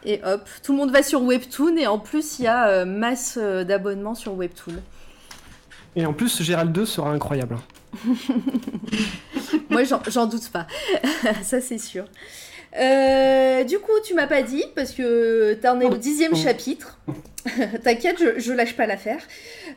et 0.06 0.22
hop, 0.24 0.48
tout 0.64 0.72
le 0.72 0.78
monde 0.78 0.92
va 0.92 1.04
sur 1.04 1.22
Webtoon 1.22 1.76
et 1.78 1.88
en 1.88 2.00
plus 2.00 2.40
il 2.40 2.46
y 2.46 2.48
a 2.48 2.68
euh, 2.70 2.86
masse 2.86 3.38
euh, 3.42 3.64
d'abonnements 3.64 4.16
sur 4.16 4.34
Webtoon. 4.36 4.76
Et 5.96 6.06
en 6.06 6.14
plus, 6.14 6.42
Gérald 6.42 6.72
2 6.72 6.86
sera 6.86 7.12
incroyable. 7.12 7.58
Moi 9.70 9.84
j'en, 9.84 10.26
doute 10.28 10.50
pas, 10.52 10.68
ça 11.42 11.60
c'est 11.62 11.78
sûr. 11.78 12.06
Euh, 12.80 13.64
du 13.64 13.80
coup, 13.80 13.92
tu 14.06 14.14
m'as 14.14 14.28
pas 14.28 14.44
dit 14.44 14.64
parce 14.76 14.92
que 14.92 15.56
t'en 15.56 15.80
es 15.80 15.86
au 15.86 15.98
dixième 15.98 16.36
chapitre. 16.36 17.00
T'inquiète, 17.84 18.18
je, 18.20 18.40
je 18.40 18.54
lâche 18.54 18.76
pas 18.76 18.86
l'affaire. 18.86 19.22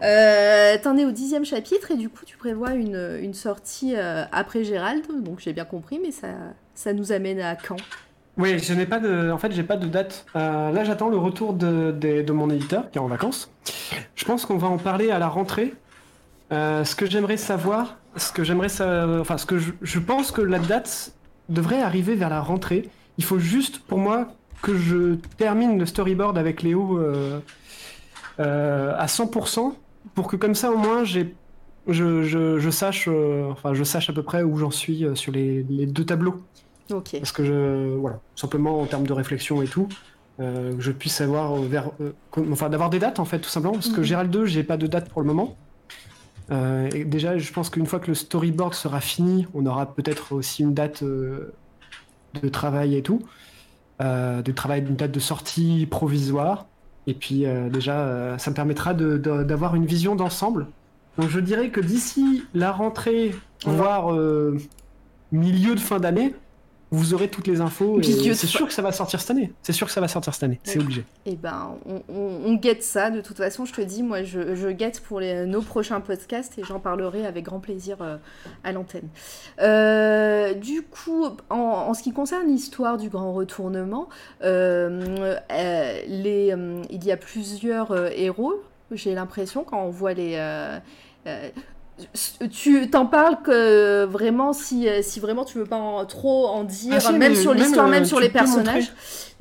Euh, 0.02 0.76
T'en 0.82 0.96
es 0.98 1.04
au 1.04 1.10
dixième 1.10 1.44
chapitre 1.44 1.92
et 1.92 1.96
du 1.96 2.08
coup, 2.08 2.24
tu 2.26 2.36
prévois 2.36 2.72
une, 2.72 3.18
une 3.22 3.34
sortie 3.34 3.94
euh, 3.96 4.24
après 4.32 4.64
Gérald. 4.64 5.04
Donc 5.22 5.40
j'ai 5.40 5.52
bien 5.52 5.64
compris, 5.64 6.00
mais 6.02 6.10
ça, 6.10 6.28
ça 6.74 6.92
nous 6.92 7.12
amène 7.12 7.40
à 7.40 7.56
quand? 7.56 7.76
Oui, 8.38 8.58
je 8.58 8.72
n'ai 8.72 8.86
pas 8.86 8.98
de, 8.98 9.30
en 9.30 9.38
fait, 9.38 9.52
j'ai 9.52 9.62
pas 9.62 9.76
de 9.76 9.86
date. 9.86 10.24
Euh, 10.36 10.70
là, 10.72 10.84
j'attends 10.84 11.08
le 11.08 11.18
retour 11.18 11.52
de, 11.52 11.92
de, 11.92 12.22
de 12.22 12.32
mon 12.32 12.48
éditeur 12.50 12.90
qui 12.90 12.98
est 12.98 13.00
en 13.00 13.06
vacances. 13.06 13.50
Je 14.14 14.24
pense 14.24 14.46
qu'on 14.46 14.56
va 14.56 14.68
en 14.68 14.78
parler 14.78 15.10
à 15.10 15.18
la 15.18 15.28
rentrée. 15.28 15.74
Euh, 16.52 16.84
ce 16.84 16.94
que 16.94 17.06
j'aimerais 17.06 17.36
savoir, 17.38 17.96
ce 18.16 18.30
que 18.30 18.44
j'aimerais, 18.44 18.68
enfin, 19.20 19.38
ce 19.38 19.46
que 19.46 19.58
je, 19.58 19.72
je 19.80 19.98
pense 19.98 20.30
que 20.30 20.42
la 20.42 20.58
date 20.58 21.12
devrait 21.48 21.80
arriver 21.80 22.14
vers 22.14 22.28
la 22.28 22.40
rentrée. 22.40 22.88
Il 23.18 23.24
faut 23.24 23.38
juste, 23.38 23.78
pour 23.80 23.98
moi, 23.98 24.28
que 24.60 24.76
je 24.76 25.14
termine 25.38 25.78
le 25.78 25.86
storyboard 25.86 26.36
avec 26.38 26.62
Léo 26.62 26.98
euh, 26.98 27.40
euh, 28.40 28.94
à 28.96 29.06
100% 29.06 29.74
pour 30.14 30.28
que 30.28 30.36
comme 30.36 30.54
ça, 30.54 30.70
au 30.70 30.76
moins, 30.76 31.04
j'ai, 31.04 31.34
je, 31.88 32.22
je, 32.22 32.58
je 32.58 32.70
sache, 32.70 33.08
enfin, 33.50 33.72
je 33.72 33.84
sache 33.84 34.10
à 34.10 34.12
peu 34.12 34.22
près 34.22 34.42
où 34.42 34.58
j'en 34.58 34.70
suis 34.70 35.06
sur 35.14 35.32
les, 35.32 35.64
les 35.68 35.86
deux 35.86 36.04
tableaux. 36.04 36.42
Ok. 36.92 37.16
Parce 37.18 37.32
que 37.32 37.44
je, 37.44 37.96
voilà, 37.96 38.20
simplement 38.36 38.80
en 38.80 38.86
termes 38.86 39.06
de 39.06 39.12
réflexion 39.12 39.62
et 39.62 39.66
tout, 39.66 39.88
que 40.38 40.76
je 40.80 40.90
puisse 40.92 41.14
savoir 41.14 41.54
vers, 41.54 41.90
enfin 42.50 42.68
d'avoir 42.68 42.90
des 42.90 42.98
dates 42.98 43.20
en 43.20 43.24
fait 43.24 43.38
tout 43.38 43.48
simplement. 43.48 43.74
Parce 43.74 43.88
que 43.88 44.00
Mhm. 44.00 44.04
Gérald 44.04 44.30
2, 44.30 44.46
j'ai 44.46 44.64
pas 44.64 44.76
de 44.76 44.86
date 44.86 45.08
pour 45.08 45.22
le 45.22 45.28
moment. 45.28 45.56
Euh, 46.52 46.88
et 46.94 47.04
déjà, 47.04 47.38
je 47.38 47.52
pense 47.52 47.70
qu'une 47.70 47.86
fois 47.86 47.98
que 47.98 48.08
le 48.08 48.14
storyboard 48.14 48.74
sera 48.74 49.00
fini, 49.00 49.46
on 49.54 49.64
aura 49.66 49.94
peut-être 49.94 50.32
aussi 50.32 50.62
une 50.62 50.74
date 50.74 51.02
euh, 51.02 51.52
de 52.42 52.48
travail 52.48 52.96
et 52.96 53.02
tout, 53.02 53.22
euh, 54.00 54.42
de 54.42 54.52
travail, 54.52 54.80
une 54.80 54.96
date 54.96 55.12
de 55.12 55.20
sortie 55.20 55.86
provisoire. 55.90 56.66
Et 57.06 57.14
puis 57.14 57.46
déjà, 57.72 58.38
ça 58.38 58.52
me 58.52 58.54
permettra 58.54 58.94
d'avoir 58.94 59.74
une 59.74 59.86
vision 59.86 60.14
d'ensemble. 60.14 60.68
Donc 61.18 61.30
je 61.30 61.40
dirais 61.40 61.70
que 61.70 61.80
d'ici 61.80 62.44
la 62.54 62.70
rentrée, 62.70 63.34
voire 63.64 64.16
milieu 65.32 65.74
de 65.74 65.80
fin 65.80 65.98
d'année, 65.98 66.32
vous 66.92 67.14
aurez 67.14 67.28
toutes 67.28 67.46
les 67.46 67.60
infos. 67.60 68.00
C'est 68.02 68.46
sûr 68.46 68.66
que 68.66 68.72
ça 68.72 68.82
va 68.82 68.92
sortir 68.92 69.20
cette 69.20 69.30
année. 69.30 69.52
C'est 69.62 69.72
sûr 69.72 69.86
que 69.86 69.92
ça 69.92 70.00
va 70.00 70.08
sortir 70.08 70.32
cette 70.34 70.44
année. 70.44 70.60
C'est 70.62 70.78
obligé. 70.78 71.04
Eh 71.26 71.36
ben, 71.36 71.76
on, 71.86 72.02
on, 72.08 72.40
on 72.44 72.54
guette 72.54 72.82
ça. 72.82 73.10
De 73.10 73.20
toute 73.20 73.38
façon, 73.38 73.64
je 73.64 73.72
te 73.72 73.80
dis, 73.80 74.02
moi, 74.02 74.22
je, 74.22 74.54
je 74.54 74.68
guette 74.68 75.00
pour 75.00 75.18
les, 75.18 75.46
nos 75.46 75.62
prochains 75.62 76.00
podcasts 76.00 76.58
et 76.58 76.62
j'en 76.64 76.78
parlerai 76.78 77.26
avec 77.26 77.44
grand 77.44 77.60
plaisir 77.60 77.96
euh, 78.02 78.18
à 78.62 78.72
l'antenne. 78.72 79.08
Euh, 79.60 80.52
du 80.54 80.82
coup, 80.82 81.24
en, 81.48 81.56
en 81.56 81.94
ce 81.94 82.02
qui 82.02 82.12
concerne 82.12 82.46
l'histoire 82.46 82.98
du 82.98 83.08
grand 83.08 83.32
retournement, 83.32 84.08
euh, 84.44 85.36
les, 86.06 86.54
il 86.90 87.04
y 87.04 87.10
a 87.10 87.16
plusieurs 87.16 87.96
héros, 88.12 88.62
j'ai 88.90 89.14
l'impression, 89.14 89.64
quand 89.64 89.82
on 89.82 89.90
voit 89.90 90.12
les... 90.12 90.36
euh, 92.02 92.44
euh, 92.44 92.48
tu 92.48 92.90
t'en 92.90 93.06
parles 93.06 93.38
que 93.42 94.04
vraiment 94.04 94.52
si, 94.52 94.88
euh, 94.88 95.00
si 95.02 95.20
vraiment 95.20 95.44
tu 95.44 95.58
veux 95.58 95.64
pas 95.64 95.76
en- 95.76 96.04
trop 96.06 96.46
en 96.48 96.64
dire 96.64 96.94
Ah 96.96 97.00
si, 97.00 97.12
même 97.14 97.34
sur 97.34 97.54
l'histoire 97.54 97.86
euh, 97.86 97.90
même 97.90 98.04
sur 98.04 98.20
les 98.20 98.28
personnages 98.28 98.92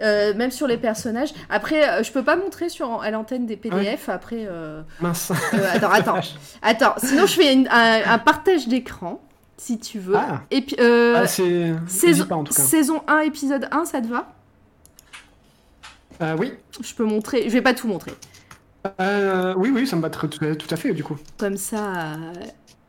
euh, 0.02 0.34
même 0.36 0.52
sur 0.52 0.68
les 0.68 0.78
personnages 0.78 1.34
après 1.50 1.88
euh, 1.90 2.04
je 2.04 2.12
peux 2.12 2.24
pas 2.24 2.36
montrer 2.36 2.70
sur 2.70 3.02
à 3.02 3.12
l'antenne 3.12 3.46
des 3.46 3.58
PDF 3.58 4.10
après 4.10 4.46
euh, 4.50 4.82
Mince. 5.00 5.32
euh, 5.54 5.58
attends 5.74 5.90
attends 5.92 6.20
attends 6.62 6.96
sinon 6.98 7.26
je 7.26 7.34
fais 7.34 7.54
une- 7.54 7.68
un, 7.70 8.02
un 8.06 8.18
partage 8.20 8.68
d'écran 8.68 9.22
si 9.58 9.78
tu 9.80 10.00
veux 10.00 10.16
Ah. 10.18 10.42
et 10.50 10.62
puis 10.62 10.76
euh, 10.80 11.14
Ah, 11.24 11.28
saison, 11.28 12.26
pas 12.26 12.36
en 12.36 12.44
tout 12.44 12.54
cas. 12.54 12.62
saison 12.64 13.02
1 13.08 13.20
épisode 13.20 13.68
1 13.72 13.86
ça 13.86 14.02
te 14.02 14.08
va? 14.08 14.28
Euh, 16.22 16.36
oui. 16.40 16.54
je 16.82 16.94
peux 16.94 17.04
montrer 17.06 17.44
je 17.46 17.50
vais 17.50 17.62
pas 17.62 17.74
tout 17.74 17.88
montrer 17.88 18.12
Euh, 19.00 19.54
oui, 19.58 19.70
oui, 19.74 19.86
ça 19.86 19.96
me 19.96 20.02
va 20.02 20.10
tout, 20.10 20.28
tout 20.28 20.68
à 20.70 20.76
fait 20.76 20.94
du 20.94 21.04
coup. 21.04 21.18
comme 21.38 21.58
ça, 21.58 22.14
euh, 22.14 22.34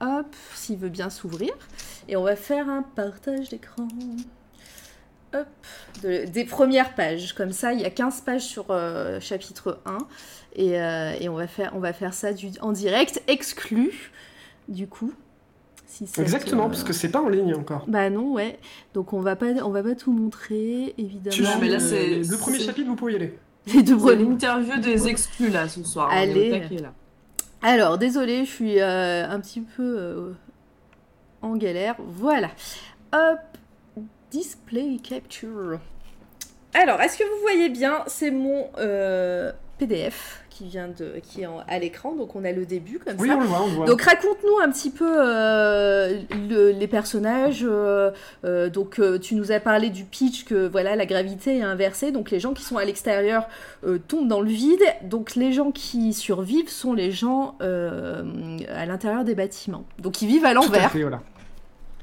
hop, 0.01 0.27
s'il 0.55 0.79
veut 0.79 0.89
bien 0.89 1.11
s'ouvrir. 1.11 1.53
Et 2.09 2.17
on 2.17 2.23
va 2.23 2.35
faire 2.37 2.69
un 2.69 2.83
partage 2.83 3.51
d'écran. 3.51 3.87
Hop, 5.35 5.47
de- 6.03 6.27
des 6.27 6.45
premières 6.45 6.95
pages. 6.95 7.33
Comme 7.35 7.53
ça, 7.53 7.73
il 7.73 7.81
y 7.81 7.85
a 7.85 7.91
15 7.91 8.21
pages 8.23 8.43
sur 8.43 8.67
euh, 8.71 9.19
chapitre 9.21 9.81
1. 9.87 9.99
Et, 10.57 10.79
euh, 10.81 11.13
et 11.21 11.29
on, 11.31 11.35
va 11.35 11.47
faire, 11.47 11.73
on 11.75 11.79
va 11.79 11.93
faire 11.95 12.13
ça 12.13 12.33
du- 12.35 12.51
en 12.61 12.73
direct, 12.73 13.23
exclu, 13.29 14.11
du 14.69 14.87
coup. 14.87 15.13
Si 15.87 16.05
Exactement, 16.19 16.69
parce 16.69 16.85
que 16.85 16.93
c'est 16.95 17.11
pas 17.11 17.21
en 17.21 17.29
ligne 17.29 17.55
encore. 17.55 17.85
Bah 17.87 18.09
non, 18.09 18.33
ouais. 18.33 18.59
Donc 18.95 19.13
on 19.13 19.21
va 19.21 19.37
pas, 19.37 19.49
on 19.63 19.69
va 19.71 19.83
pas 19.83 19.95
tout 19.95 20.11
montrer, 20.13 20.95
évidemment. 20.97 21.37
Tu 21.37 21.43
mais 21.61 21.69
là, 21.69 21.79
c'est- 21.79 22.23
premiers 22.39 22.59
c'est- 22.59 22.65
chapitres, 22.65 22.89
vous 22.89 22.97
pouvez 22.97 23.13
y 23.13 23.17
aller. 23.17 23.39
Les 23.67 23.83
deux 23.83 23.97
premiers. 23.97 24.25
l'interview 24.25 24.79
des 24.81 25.09
exclus 25.09 25.51
là 25.51 25.69
ce 25.69 25.83
soir. 25.85 26.09
on 26.11 26.17
est 26.17 26.29
au 26.29 26.31
Allez. 26.31 26.51
taquet, 26.51 26.79
là. 26.79 26.93
Alors, 27.63 27.97
désolée, 27.97 28.45
je 28.45 28.51
suis 28.51 28.81
euh, 28.81 29.29
un 29.29 29.39
petit 29.41 29.61
peu 29.61 29.97
euh, 29.99 30.33
en 31.43 31.55
galère. 31.57 31.95
Voilà. 31.99 32.49
Hop, 33.13 33.39
display 34.31 34.97
capture. 35.03 35.79
Alors, 36.75 37.01
est-ce 37.01 37.19
que 37.19 37.25
vous 37.25 37.41
voyez 37.43 37.69
bien 37.69 38.03
C'est 38.09 38.31
mon 38.33 38.67
euh, 38.79 39.53
PDF 39.79 40.42
qui 40.53 40.65
vient 40.67 40.89
de, 40.89 41.15
qui 41.23 41.43
est 41.43 41.47
en- 41.47 41.63
à 41.67 41.79
l'écran. 41.79 42.15
Donc, 42.15 42.37
on 42.37 42.45
a 42.45 42.53
le 42.53 42.67
début 42.67 42.99
comme 42.99 43.15
Oui, 43.19 43.29
ça. 43.29 43.37
on 43.37 43.41
le 43.41 43.47
voit, 43.47 43.63
on 43.63 43.67
le 43.67 43.73
voit. 43.73 43.87
Donc 43.87 44.03
raconte-nous 44.03 44.59
un 44.63 44.71
petit 44.71 44.91
peu 44.91 45.09
euh, 45.21 46.21
le- 46.49 46.71
les 46.71 46.87
personnages. 46.89 47.65
euh, 47.69 48.11
euh, 48.45 48.69
donc 48.69 49.01
tu 49.21 49.35
nous 49.35 49.53
as 49.53 49.61
parlé 49.61 49.91
du 49.91 50.05
pitch 50.05 50.45
que 50.45 50.67
voilà 50.69 50.97
la 50.97 51.07
gravité 51.07 51.59
est 51.59 51.63
inversée, 51.63 52.13
donc 52.13 52.31
les 52.31 52.41
gens 52.41 52.53
qui 52.53 52.63
sont 52.63 52.77
à 52.77 52.85
l'extérieur 52.85 53.49
tombent 54.09 54.29
dans 54.29 54.41
le 54.41 54.51
vide. 54.51 54.83
Donc 55.03 55.35
les 55.35 55.53
gens 55.53 55.71
qui 55.71 56.13
survivent 56.13 56.69
sont 56.71 56.93
les 56.93 57.11
gens 57.13 57.57
à 57.61 58.87
l'intérieur 58.87 59.25
des 59.25 59.35
bâtiments. 59.35 59.85
Donc 59.99 60.23
ils 60.23 60.29
vivent 60.29 60.45
à 60.45 60.53
Tout 60.53 60.61
à 60.61 60.65
l'envers. 60.65 60.91
fait, 60.91 61.03
voilà. 61.03 61.21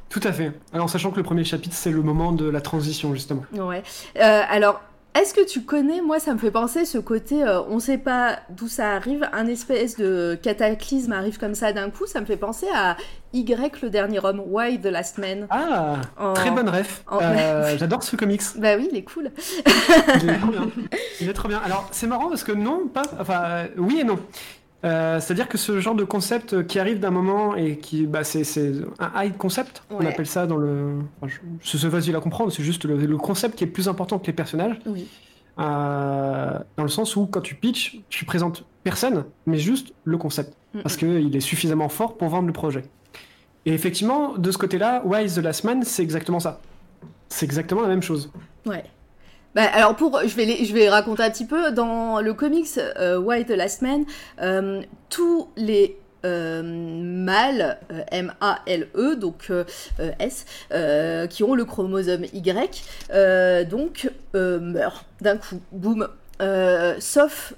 Tout 0.09 0.21
à 0.23 0.31
fait. 0.31 0.51
Alors, 0.73 0.89
sachant 0.89 1.11
que 1.11 1.17
le 1.17 1.23
premier 1.23 1.43
chapitre, 1.43 1.76
c'est 1.76 1.91
le 1.91 2.01
moment 2.01 2.31
de 2.31 2.49
la 2.49 2.61
transition, 2.61 3.13
justement. 3.13 3.43
Ouais. 3.53 3.84
Alors 4.19 4.81
Est-ce 5.15 5.34
que 5.34 5.45
tu 5.45 5.61
connais, 5.64 6.02
moi 6.02 6.19
ça 6.19 6.34
me 6.34 6.38
fait 6.40 6.52
penser 6.52 6.86
ce 6.86 6.98
côté, 6.99 7.44
euh, 7.44 7.61
on 7.64 7.80
sait 7.80 7.98
pas 7.98 8.40
d'où 8.52 8.68
ça 8.68 8.91
arrive, 8.91 9.27
un 9.34 9.48
espèce 9.48 9.98
de 9.98 10.38
cataclysme 10.41 11.11
arrive 11.14 11.40
comme 11.40 11.56
ça 11.56 11.73
d'un 11.73 11.90
coup, 11.90 12.06
ça 12.06 12.22
me 12.22 12.26
fait 12.26 12.38
penser 12.38 12.68
à 12.73 12.95
Y 13.34 13.81
le 13.81 13.90
dernier 13.90 14.19
homme, 14.23 14.41
Why 14.45 14.80
the 14.80 14.86
Last 14.86 15.18
Man. 15.18 15.48
Ah, 15.49 15.95
En- 16.18 16.34
très 16.34 16.52
bonne 16.52 16.69
ref. 16.69 17.03
en- 17.07 17.19
Euh, 17.22 17.76
J'adore 17.80 18.03
ce 18.03 18.15
comics. 18.15 18.41
Bah 18.57 18.76
oui, 18.77 18.88
il 18.91 18.98
est 18.98 19.03
cool. 19.03 19.31
Il 20.22 20.30
est 20.30 20.38
trop 20.38 20.52
bien. 20.52 20.68
Il 21.19 21.30
est 21.30 21.34
trop 21.34 21.48
bien. 21.48 21.60
Alors, 21.65 21.88
c'est 21.91 22.07
marrant 22.07 22.30
parce 22.30 22.44
que 22.44 22.52
non, 22.52 22.88
pas. 22.88 23.02
Enfin, 23.19 23.41
euh, 23.45 23.68
oui 23.77 23.99
et 23.99 24.03
non. 24.03 24.19
Euh, 24.85 25.19
C'est-à-dire 25.19 25.49
que 25.49 25.57
ce 25.57 25.80
genre 25.81 25.95
de 25.95 26.06
concept 26.06 26.65
qui 26.68 26.80
arrive 26.80 26.99
d'un 26.99 27.11
moment 27.11 27.56
et 27.56 27.77
qui. 27.77 28.06
Bah, 28.07 28.23
c'est 28.23 28.43
un 28.99 29.23
high 29.23 29.35
concept, 29.38 29.84
on 29.89 30.06
appelle 30.06 30.26
ça 30.27 30.47
dans 30.47 30.56
le. 30.57 30.99
Enfin, 31.22 31.34
je- 31.61 31.77
c'est 31.77 31.89
facile 31.89 32.15
à 32.15 32.22
comprendre, 32.22 32.51
c'est 32.51 32.64
juste 32.64 32.85
le, 32.85 32.95
le 32.95 33.18
concept 33.18 33.56
qui 33.57 33.65
est 33.65 33.68
plus 33.68 33.89
important 33.89 34.19
que 34.19 34.27
les 34.27 34.34
personnages. 34.34 34.80
Oui. 34.85 35.07
Euh, 35.60 36.57
dans 36.77 36.84
le 36.84 36.89
sens 36.89 37.15
où, 37.18 37.26
quand 37.26 37.41
tu 37.41 37.56
pitches, 37.56 37.99
tu 38.07 38.23
présentes 38.23 38.64
personne, 38.84 39.26
mais 39.45 39.57
juste 39.57 39.93
le 40.06 40.18
concept. 40.18 40.56
Mm, 40.73 40.80
Parce 40.81 40.95
qu'il 40.95 41.35
est 41.35 41.39
suffisamment 41.41 41.89
fort 41.89 42.15
pour 42.18 42.30
vendre 42.30 42.47
le 42.47 42.53
projet. 42.53 42.84
Et 43.65 43.73
effectivement, 43.73 44.38
de 44.38 44.51
ce 44.51 44.57
côté-là, 44.57 45.01
Why 45.06 45.26
is 45.26 45.34
the 45.35 45.39
Last 45.43 45.65
Man, 45.65 45.84
c'est 45.84 46.01
exactement 46.03 46.39
ça. 46.39 46.61
C'est 47.27 47.45
exactement 47.45 47.81
la 47.81 47.89
même 47.89 48.01
chose. 48.01 48.31
Ouais. 48.65 48.84
Bah, 49.55 49.63
alors 49.73 49.95
pour, 49.95 50.19
je 50.23 50.35
vais, 50.35 50.63
je 50.63 50.73
vais 50.73 50.89
raconter 50.89 51.23
un 51.23 51.31
petit 51.31 51.45
peu. 51.45 51.71
Dans 51.71 52.21
le 52.21 52.34
comics 52.34 52.67
euh, 52.77 53.19
Why 53.19 53.45
the 53.45 53.51
Last 53.51 53.81
Man, 53.81 54.05
euh, 54.41 54.81
tous 55.09 55.49
les 55.57 55.97
euh, 56.26 56.61
mâles 56.63 57.80
euh, 57.91 58.01
M-A-L-E 58.11 59.15
donc 59.15 59.51
S 60.19 60.45
qui 61.30 61.43
ont 61.43 61.55
le 61.55 61.65
chromosome 61.65 62.26
Y 62.34 62.84
donc 63.69 64.11
meurent 64.34 65.05
d'un 65.21 65.38
coup, 65.38 65.59
boum. 65.71 66.07
Sauf 66.99 67.53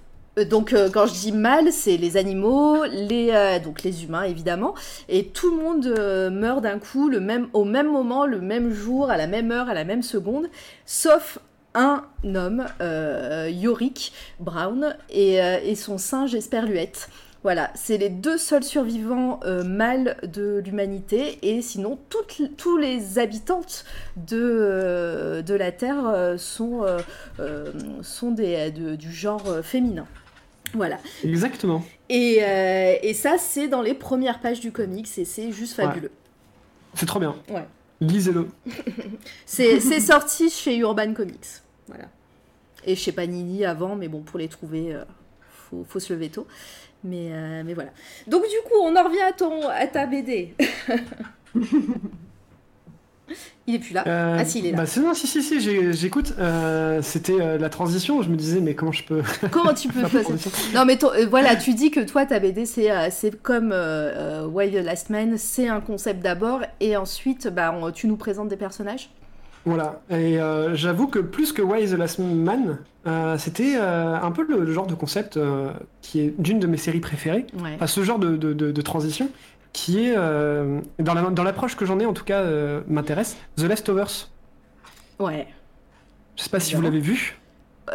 donc 0.50 0.74
quand 0.94 1.08
je 1.08 1.14
dis 1.14 1.34
mâles, 1.34 1.74
c'est 1.74 1.98
les 1.98 2.16
animaux, 2.16 2.86
les 2.86 3.60
donc 3.62 3.84
les 3.84 4.06
humains 4.06 4.24
évidemment, 4.24 4.76
et 5.10 5.26
tout 5.26 5.54
le 5.54 5.62
monde 5.62 6.32
meurt 6.32 6.62
d'un 6.62 6.80
coup 6.80 7.10
le 7.10 7.20
même 7.20 7.48
au 7.52 7.66
même 7.66 7.92
moment, 7.92 8.26
le 8.26 8.40
même 8.40 8.72
jour, 8.72 9.10
à 9.10 9.18
la 9.18 9.28
même 9.28 9.52
heure, 9.52 9.68
à 9.68 9.74
la 9.74 9.84
même 9.84 10.04
seconde, 10.04 10.48
sauf 10.86 11.38
un 11.74 12.04
homme, 12.36 12.66
euh, 12.82 13.50
Yorick 13.52 14.12
Brown, 14.40 14.96
et, 15.10 15.42
euh, 15.42 15.60
et 15.64 15.76
son 15.76 15.98
singe 15.98 16.36
Esperluette. 16.36 17.10
Voilà, 17.44 17.72
c'est 17.74 17.98
les 17.98 18.10
deux 18.10 18.38
seuls 18.38 18.64
survivants 18.64 19.40
euh, 19.46 19.64
mâles 19.64 20.16
de 20.22 20.62
l'humanité, 20.64 21.40
et 21.42 21.64
sinon 21.64 21.98
toutes, 22.10 22.42
tous 22.56 22.78
les 22.78 23.18
habitantes 23.18 23.84
de, 24.16 24.38
euh, 24.40 25.42
de 25.42 25.56
la 25.56 25.72
Terre 25.72 26.06
euh, 26.08 26.38
sont, 26.38 26.86
sont 28.04 28.32
des, 28.32 28.70
de- 28.72 28.96
du 28.96 29.12
genre 29.12 29.44
féminin. 29.64 30.06
Voilà. 30.74 31.00
Exactement. 31.24 31.84
Et, 32.10 32.42
et 33.02 33.14
ça, 33.14 33.38
c'est 33.40 33.68
dans 33.68 33.82
les 33.82 33.94
premières 33.96 34.40
pages 34.40 34.60
du 34.60 34.72
comics, 34.72 35.08
et 35.18 35.26
c'est 35.26 35.52
juste 35.52 35.78
Ouais. 35.80 35.86
fabuleux. 35.86 36.12
C'est 36.94 37.06
trop 37.08 37.20
bien. 37.20 37.36
Ouais. 37.50 37.66
Lisez-le. 38.02 38.48
C'est 39.46 39.80
c'est 39.80 40.00
sorti 40.00 40.50
chez 40.50 40.76
Urban 40.78 41.14
Comics. 41.14 41.62
Voilà. 41.88 42.06
Et 42.84 42.96
chez 42.96 43.12
Panini 43.12 43.64
avant, 43.64 43.96
mais 43.96 44.08
bon, 44.08 44.22
pour 44.22 44.40
les 44.40 44.48
trouver, 44.48 44.96
euh, 44.96 45.04
faut, 45.70 45.86
faut 45.88 46.00
se 46.00 46.12
lever 46.12 46.30
tôt. 46.30 46.48
Mais, 47.04 47.30
euh, 47.32 47.62
mais 47.64 47.76
voilà. 47.76 47.92
Donc 48.28 48.44
du 48.44 48.58
coup, 48.68 48.80
on 48.82 48.96
en 48.96 49.04
revient 49.04 49.22
à, 49.22 49.34
ton, 49.34 49.68
à 49.70 49.86
ta 49.88 50.08
BD. 50.08 50.56
Il 53.72 53.76
est 53.76 53.80
plus 53.80 53.94
là. 53.94 54.04
Euh, 54.06 54.36
ah 54.40 54.44
si, 54.44 54.60
il 54.60 54.66
est 54.66 54.72
là. 54.72 54.78
Bah, 54.78 55.02
non, 55.02 55.14
si, 55.14 55.28
si, 55.28 55.42
si, 55.42 55.60
j'écoute. 55.94 56.34
Euh, 56.40 57.02
C'était 57.02 57.40
euh, 57.40 57.58
la 57.58 57.70
transition. 57.70 58.22
Je 58.22 58.28
me 58.30 58.36
disais, 58.36 58.60
mais 58.60 58.76
comment 58.76 58.92
je 58.92 59.04
peux. 59.06 59.22
Comment 59.52 59.74
tu 59.74 59.88
peux 59.88 60.06
faire 60.08 60.26
Non 60.76 60.84
mais 60.86 60.98
ton- 60.98 61.12
voilà, 61.30 61.56
tu 61.56 61.74
dis 61.74 61.90
que 61.90 62.02
toi 62.02 62.26
ta 62.26 62.40
BD 62.40 62.66
c'est 62.66 62.90
comme 63.42 63.74
Why 64.52 64.72
the 64.72 64.84
Last 64.84 65.10
Man, 65.10 65.38
c'est 65.38 65.68
un 65.70 65.80
concept 65.80 66.22
d'abord 66.22 66.62
et 66.82 66.98
ensuite 66.98 67.48
bah 67.48 67.74
on- 67.82 67.92
tu 67.92 68.08
nous 68.08 68.18
présentes 68.18 68.50
des 68.50 68.58
personnages. 68.58 69.10
Voilà. 69.66 70.02
Et 70.10 70.40
euh, 70.42 70.74
j'avoue 70.76 71.08
que 71.08 71.20
plus 71.20 71.54
que 71.54 71.62
Why 71.62 71.84
is 71.84 71.90
the 71.92 71.98
Last 71.98 72.18
Man, 72.20 72.80
euh, 73.06 73.38
c'était 73.38 73.76
euh, 73.78 74.16
un 74.20 74.32
peu 74.32 74.44
le, 74.48 74.64
le 74.66 74.74
genre 74.74 74.88
de 74.88 74.96
concept 74.96 75.40
qui 76.02 76.20
est 76.20 76.34
d'une 76.40 76.60
de 76.60 76.66
mes 76.68 76.78
séries 76.78 77.00
préférées. 77.00 77.46
Ouais. 77.64 77.74
Enfin, 77.76 77.88
ce 77.88 78.04
genre 78.04 78.18
de, 78.20 78.36
de- 78.38 78.54
de- 78.54 78.72
de 78.72 78.82
transition 78.82 79.30
qui 79.74 80.06
est, 80.06 80.14
euh, 80.18 80.82
dans 81.00 81.14
la- 81.14 81.30
dans 81.30 81.44
l'approche 81.44 81.76
que 81.76 81.86
j'en 81.86 82.00
ai 82.00 82.06
en 82.06 82.14
tout 82.14 82.26
cas, 82.26 82.40
euh, 82.42 82.82
m'intéresse. 82.88 83.38
The 83.58 83.64
Leftovers. 83.64 84.30
Ouais. 85.20 85.48
Je 86.36 86.44
sais 86.44 86.50
pas 86.50 86.60
si 86.60 86.76
vous 86.76 86.82
l'avez 86.82 87.00
vu. 87.00 87.40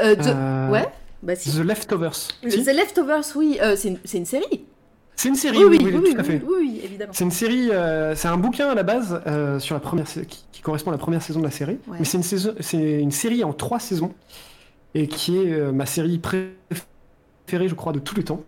Euh, 0.00 0.14
Euh, 0.18 0.70
Ouais. 0.70 0.86
Bah 1.22 1.34
si. 1.36 1.50
The 1.50 1.64
Leftovers. 1.64 2.14
Si 2.14 2.64
The 2.64 2.72
Leftovers, 2.74 3.24
oui, 3.36 3.58
c'est 3.76 3.88
une, 4.18 4.24
série. 4.26 4.64
C'est 5.16 5.28
une 5.28 5.34
série, 5.34 5.56
Oui, 5.58 5.64
oui, 5.64 5.78
oui, 5.82 5.92
oui, 5.94 6.00
oui, 6.04 6.14
tout 6.14 6.20
à 6.20 6.24
fait. 6.24 6.42
oui, 6.46 6.54
oui, 6.60 6.80
évidemment. 6.84 7.12
C'est 7.14 7.24
une 7.24 7.30
série, 7.30 7.70
c'est 8.14 8.28
un 8.28 8.36
bouquin 8.36 8.68
à 8.68 8.74
la 8.74 8.82
base 8.82 9.20
sur 9.58 9.74
la 9.74 9.80
première, 9.80 10.06
qui, 10.06 10.44
qui 10.52 10.62
correspond 10.62 10.90
à 10.90 10.94
la 10.94 10.98
première 10.98 11.22
saison 11.22 11.40
de 11.40 11.44
la 11.46 11.50
série. 11.50 11.78
Ouais. 11.88 11.96
Mais 11.98 12.04
c'est 12.04 12.18
une 12.18 12.22
saison, 12.22 12.54
c'est 12.60 13.00
une 13.00 13.10
série 13.10 13.42
en 13.44 13.52
trois 13.52 13.80
saisons 13.80 14.14
et 14.94 15.08
qui 15.08 15.38
est 15.38 15.72
ma 15.72 15.86
série 15.86 16.18
préférée, 16.18 17.68
je 17.68 17.74
crois, 17.74 17.92
de 17.92 17.98
tous 17.98 18.14
les 18.14 18.24
temps. 18.24 18.42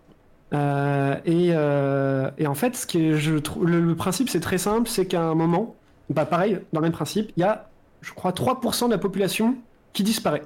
Euh, 0.53 1.15
et, 1.25 1.49
euh, 1.51 2.31
et 2.37 2.47
en 2.47 2.55
fait, 2.55 2.75
ce 2.75 2.87
qui 2.87 3.05
est, 3.09 3.13
je 3.13 3.35
trouve, 3.37 3.67
le, 3.67 3.79
le 3.81 3.95
principe 3.95 4.29
c'est 4.29 4.39
très 4.39 4.57
simple, 4.57 4.89
c'est 4.89 5.05
qu'à 5.05 5.21
un 5.21 5.35
moment, 5.35 5.75
bah 6.09 6.25
pareil, 6.25 6.59
dans 6.73 6.79
le 6.79 6.85
même 6.85 6.91
principe, 6.91 7.31
il 7.37 7.41
y 7.41 7.43
a, 7.43 7.69
je 8.01 8.13
crois, 8.13 8.31
3% 8.31 8.87
de 8.87 8.91
la 8.91 8.97
population 8.97 9.55
qui 9.93 10.03
disparaît, 10.03 10.43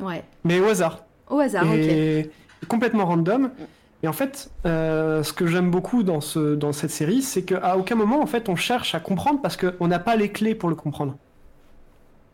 Ouais. 0.00 0.24
mais 0.44 0.60
au 0.60 0.66
hasard 0.68 1.04
Au 1.28 1.38
hasard, 1.38 1.64
ok. 1.68 1.74
et 1.76 2.30
complètement 2.68 3.04
random. 3.06 3.50
Et 4.04 4.08
en 4.08 4.12
fait, 4.12 4.50
euh, 4.64 5.22
ce 5.24 5.32
que 5.32 5.46
j'aime 5.48 5.70
beaucoup 5.72 6.02
dans, 6.04 6.20
ce, 6.20 6.54
dans 6.54 6.72
cette 6.72 6.92
série, 6.92 7.20
c'est 7.20 7.42
qu'à 7.42 7.76
aucun 7.76 7.96
moment, 7.96 8.20
en 8.22 8.26
fait, 8.26 8.48
on 8.48 8.54
cherche 8.56 8.94
à 8.94 9.00
comprendre 9.00 9.40
parce 9.42 9.56
qu'on 9.56 9.88
n'a 9.88 9.98
pas 9.98 10.14
les 10.16 10.30
clés 10.30 10.54
pour 10.54 10.68
le 10.68 10.76
comprendre. 10.76 11.16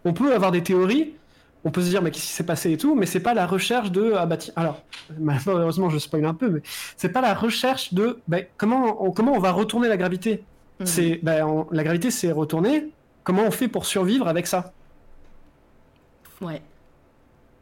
On 0.05 0.13
peut 0.13 0.35
avoir 0.35 0.53
des 0.53 0.63
théories, 0.63 1.15
on 1.65 1.71
peut 1.71 1.81
se 1.83 1.89
dire, 1.89 2.03
mais 2.03 2.11
qu'est-ce 2.11 2.27
qui 2.27 2.33
s'est 2.33 2.45
passé 2.47 2.73
et 2.73 2.77
tout, 2.77 2.95
mais 2.95 3.07
c'est 3.07 3.21
pas 3.21 3.35
la 3.35 3.47
recherche 3.47 3.91
de, 3.91 4.13
ah 4.17 4.27
bah 4.27 4.37
tiens, 4.37 4.53
alors, 4.57 4.83
malheureusement, 5.19 5.89
je 5.91 5.99
spoil 5.99 6.25
un 6.25 6.35
peu, 6.35 6.49
mais 6.51 6.61
c'est 6.97 7.09
pas 7.09 7.21
la 7.21 7.35
recherche 7.35 7.95
de, 7.95 8.21
bah, 8.29 8.39
comment, 8.57 9.03
on, 9.05 9.11
comment 9.13 9.33
on 9.33 9.39
va 9.41 9.53
retourner 9.53 9.89
la 9.89 9.97
gravité. 9.97 10.45
Mhm. 10.81 10.87
C'est, 10.87 11.21
bah, 11.23 11.47
on- 11.47 11.67
la 11.71 11.85
gravité, 11.85 12.11
c'est 12.11 12.33
retourner. 12.33 12.89
Comment 13.23 13.43
on 13.45 13.51
fait 13.51 13.69
pour 13.69 13.87
survivre 13.87 14.29
avec 14.29 14.47
ça? 14.47 14.73
Ouais. 16.41 16.61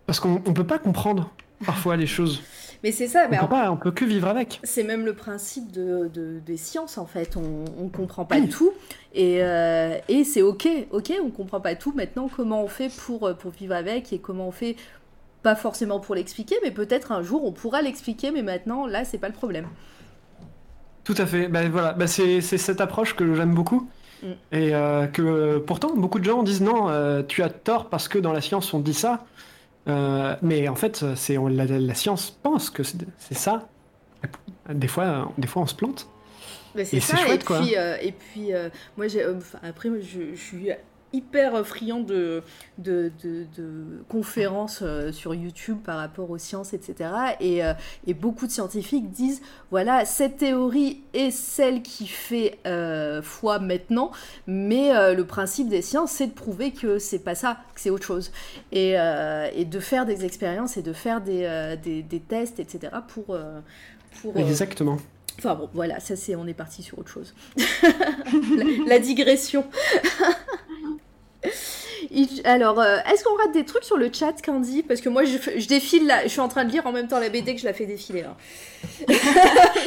Parce 0.06 0.18
qu'on 0.20 0.42
on 0.46 0.52
peut 0.52 0.66
pas 0.66 0.78
comprendre 0.78 1.30
parfois 1.64 1.96
les 1.96 2.06
choses. 2.06 2.42
Mais 2.82 2.90
c'est 2.92 3.06
ça, 3.06 3.24
On 3.26 3.30
mais 3.30 3.38
peut, 3.38 3.44
en- 3.44 3.48
pas, 3.48 3.70
on 3.70 3.76
peut 3.76 3.92
que 3.92 4.04
vivre 4.04 4.26
avec. 4.28 4.60
c'est 4.64 4.82
même 4.82 5.04
le 5.04 5.14
principe 5.14 5.70
de, 5.70 6.08
de- 6.12 6.40
des 6.44 6.56
sciences 6.56 6.98
en 6.98 7.06
fait. 7.06 7.36
On, 7.36 7.64
on 7.84 7.88
comprend 7.88 8.24
pas 8.24 8.40
tout 8.40 8.72
et, 9.14 9.38
euh, 9.42 9.96
et 10.08 10.24
c'est 10.24 10.42
ok, 10.42 10.66
ok, 10.90 11.12
on 11.24 11.30
comprend 11.30 11.60
pas 11.60 11.74
tout. 11.76 11.92
Maintenant, 11.94 12.28
comment 12.34 12.62
on 12.64 12.68
fait 12.68 12.90
pour, 13.06 13.26
euh, 13.28 13.34
pour 13.34 13.52
vivre 13.52 13.74
avec 13.74 14.12
et 14.12 14.18
comment 14.18 14.48
on 14.48 14.52
fait 14.52 14.74
pas 15.42 15.54
forcément 15.56 16.00
pour 16.00 16.14
l'expliquer, 16.14 16.56
mais 16.62 16.70
peut-être 16.70 17.12
un 17.12 17.22
jour 17.22 17.44
on 17.44 17.52
pourra 17.52 17.82
l'expliquer, 17.82 18.30
mais 18.30 18.42
maintenant 18.42 18.86
là 18.86 19.04
c'est 19.04 19.18
pas 19.18 19.28
le 19.28 19.34
problème. 19.34 19.66
Tout 21.04 21.14
à 21.18 21.26
fait. 21.26 21.48
Ben 21.48 21.68
voilà, 21.70 21.92
ben 21.94 22.06
c'est 22.06 22.40
cette 22.40 22.80
approche 22.80 23.16
que 23.16 23.34
j'aime 23.34 23.54
beaucoup. 23.54 23.88
Mm. 24.22 24.26
Et 24.52 24.74
euh, 24.74 25.06
que 25.08 25.58
pourtant, 25.58 25.94
beaucoup 25.96 26.20
de 26.20 26.24
gens 26.24 26.42
disent 26.44 26.60
non, 26.62 26.88
euh, 26.90 27.22
tu 27.26 27.42
as 27.42 27.48
tort 27.50 27.88
parce 27.88 28.06
que 28.08 28.18
dans 28.18 28.32
la 28.32 28.40
science 28.40 28.72
on 28.72 28.78
dit 28.80 28.94
ça. 28.94 29.24
Euh, 29.88 30.36
mais 30.42 30.68
en 30.68 30.74
fait, 30.76 31.04
c'est 31.16 31.36
la, 31.36 31.64
la 31.66 31.94
science 31.94 32.30
pense 32.30 32.70
que 32.70 32.82
c'est 32.82 33.34
ça. 33.34 33.68
Des 34.68 34.88
fois, 34.88 35.32
des 35.38 35.48
fois, 35.48 35.62
on 35.62 35.66
se 35.66 35.74
plante. 35.74 36.08
C'est 36.74 36.96
Et 36.96 37.00
c'est 37.00 37.00
ça, 37.00 37.16
chouette, 37.18 37.42
et 37.42 37.44
quoi. 37.44 37.60
puis, 37.60 37.76
euh, 37.76 37.96
et 38.00 38.12
puis 38.12 38.54
euh, 38.54 38.68
moi, 38.96 39.08
j'ai, 39.08 39.22
euh, 39.22 39.36
enfin, 39.36 39.58
après, 39.62 39.90
je, 40.00 40.34
je 40.34 40.40
suis 40.40 40.70
hyper 41.12 41.66
friand 41.66 42.00
de, 42.00 42.42
de, 42.78 43.12
de, 43.22 43.46
de 43.56 44.04
conférences 44.08 44.80
euh, 44.82 45.12
sur 45.12 45.34
YouTube 45.34 45.78
par 45.84 45.98
rapport 45.98 46.30
aux 46.30 46.38
sciences, 46.38 46.72
etc. 46.72 47.10
Et, 47.40 47.64
euh, 47.64 47.74
et 48.06 48.14
beaucoup 48.14 48.46
de 48.46 48.52
scientifiques 48.52 49.10
disent, 49.10 49.42
voilà, 49.70 50.04
cette 50.04 50.38
théorie 50.38 51.02
est 51.14 51.30
celle 51.30 51.82
qui 51.82 52.06
fait 52.06 52.58
euh, 52.66 53.22
foi 53.22 53.58
maintenant, 53.58 54.10
mais 54.46 54.94
euh, 54.94 55.14
le 55.14 55.24
principe 55.26 55.68
des 55.68 55.82
sciences, 55.82 56.12
c'est 56.12 56.28
de 56.28 56.32
prouver 56.32 56.72
que 56.72 56.98
c'est 56.98 57.18
pas 57.18 57.34
ça, 57.34 57.58
que 57.74 57.80
c'est 57.80 57.90
autre 57.90 58.06
chose. 58.06 58.32
Et, 58.70 58.98
euh, 58.98 59.48
et 59.54 59.64
de 59.64 59.80
faire 59.80 60.06
des 60.06 60.24
expériences 60.24 60.76
et 60.76 60.82
de 60.82 60.92
faire 60.92 61.20
des, 61.20 61.76
des, 61.82 62.02
des 62.02 62.20
tests, 62.20 62.58
etc. 62.60 62.92
pour... 63.08 63.36
pour, 64.20 64.36
Exactement. 64.36 64.96
Enfin 65.38 65.54
bon, 65.54 65.68
voilà, 65.72 65.98
ça 65.98 66.14
c'est, 66.14 66.34
on 66.34 66.46
est 66.46 66.54
parti 66.54 66.82
sur 66.82 66.98
autre 66.98 67.10
chose. 67.10 67.34
la, 67.56 68.64
la 68.86 68.98
digression. 68.98 69.64
Alors, 72.44 72.80
euh, 72.80 72.98
est-ce 73.12 73.22
qu'on 73.24 73.36
rate 73.36 73.52
des 73.52 73.64
trucs 73.64 73.84
sur 73.84 73.96
le 73.96 74.10
chat, 74.12 74.34
Candy? 74.44 74.82
Parce 74.82 75.00
que 75.00 75.08
moi, 75.08 75.24
je, 75.24 75.66
défile 75.68 76.06
là, 76.06 76.22
je 76.24 76.28
suis 76.28 76.40
en 76.40 76.48
train 76.48 76.64
de 76.64 76.70
lire 76.72 76.86
en 76.86 76.92
même 76.92 77.08
temps 77.08 77.20
la 77.20 77.28
BD 77.28 77.54
que 77.54 77.60
je 77.60 77.66
la 77.66 77.72
fais 77.74 77.86
défiler. 77.86 78.24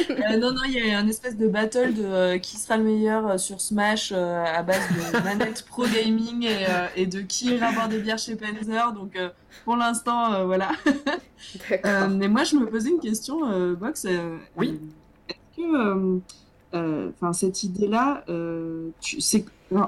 Euh, 0.08 0.38
non, 0.38 0.52
non, 0.52 0.62
il 0.66 0.72
y 0.72 0.90
a 0.90 0.98
un 0.98 1.06
espèce 1.08 1.36
de 1.36 1.48
battle 1.48 1.92
de 1.94 2.04
euh, 2.04 2.38
qui 2.38 2.56
sera 2.56 2.76
le 2.76 2.84
meilleur 2.84 3.38
sur 3.38 3.60
Smash 3.60 4.12
euh, 4.14 4.44
à 4.44 4.62
base 4.62 4.80
de 5.12 5.18
manette 5.24 5.62
pro 5.66 5.84
gaming 5.86 6.44
et, 6.44 6.64
euh, 6.68 6.86
et 6.96 7.06
de 7.06 7.20
qui 7.20 7.54
ira 7.54 7.72
boire 7.72 7.88
des 7.88 7.98
bières 7.98 8.18
chez 8.18 8.36
Panzer. 8.36 8.92
Donc, 8.92 9.16
euh, 9.16 9.28
pour 9.64 9.76
l'instant, 9.76 10.32
euh, 10.32 10.44
voilà. 10.44 10.70
Euh, 11.84 12.08
mais 12.08 12.28
moi, 12.28 12.44
je 12.44 12.56
me 12.56 12.66
posais 12.66 12.88
une 12.90 12.98
question, 12.98 13.38
euh, 13.50 13.74
Box. 13.74 14.04
euh, 14.06 14.36
Oui. 14.56 14.80
Est-ce 15.28 15.62
que 15.62 16.20
enfin, 16.72 17.32
cette 17.32 17.62
idée-là, 17.62 18.22
euh, 18.28 18.88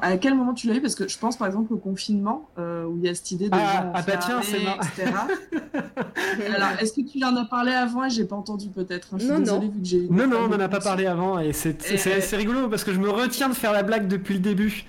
à 0.03 0.17
quel 0.17 0.35
moment 0.35 0.55
tu 0.55 0.67
l'as 0.69 0.75
eu? 0.77 0.81
Parce 0.81 0.95
que 0.95 1.07
je 1.09 1.19
pense 1.19 1.37
par 1.37 1.47
exemple 1.47 1.73
au 1.73 1.77
confinement, 1.77 2.49
euh, 2.59 2.85
où 2.85 2.97
il 2.99 3.05
y 3.05 3.09
a 3.09 3.15
cette 3.15 3.31
idée 3.33 3.49
de 3.49 3.55
Ah, 3.55 3.59
gens 3.83 3.93
ah 3.95 4.03
bah 4.07 4.17
tiens, 4.17 4.41
c'est 4.43 4.63
etc. 4.63 5.13
Alors, 6.55 6.69
est-ce 6.81 6.93
que 6.93 7.01
tu 7.03 7.23
en 7.25 7.37
as 7.37 7.45
parlé 7.45 7.73
avant? 7.73 8.05
Et 8.05 8.11
j'ai 8.11 8.25
pas 8.25 8.37
entendu 8.37 8.69
peut-être 8.69 9.09
hein, 9.13 9.17
Je 9.19 9.25
suis 9.25 9.29
Non, 9.33 9.39
non. 9.39 9.43
désolée 9.45 9.69
vu 9.69 9.81
que 9.81 9.87
j'ai. 9.87 10.07
Non, 10.11 10.27
non, 10.27 10.39
on 10.45 10.49
n'en 10.49 10.61
a 10.61 10.69
pas 10.69 10.81
parlé 10.81 11.07
avant 11.07 11.39
et 11.39 11.53
c'est 11.53 11.91
Et- 11.91 11.97
c'est- 11.99 12.21
c'est 12.21 12.37
rigolo 12.37 12.69
parce 12.69 12.85
que 12.85 12.93
je 12.93 12.99
me 13.01 13.11
retiens 13.11 13.49
de 13.49 13.55
faire 13.55 13.73
la 13.73 13.83
blague 13.83 14.09
depuis 14.09 14.35
le 14.35 14.41
début. 14.41 14.85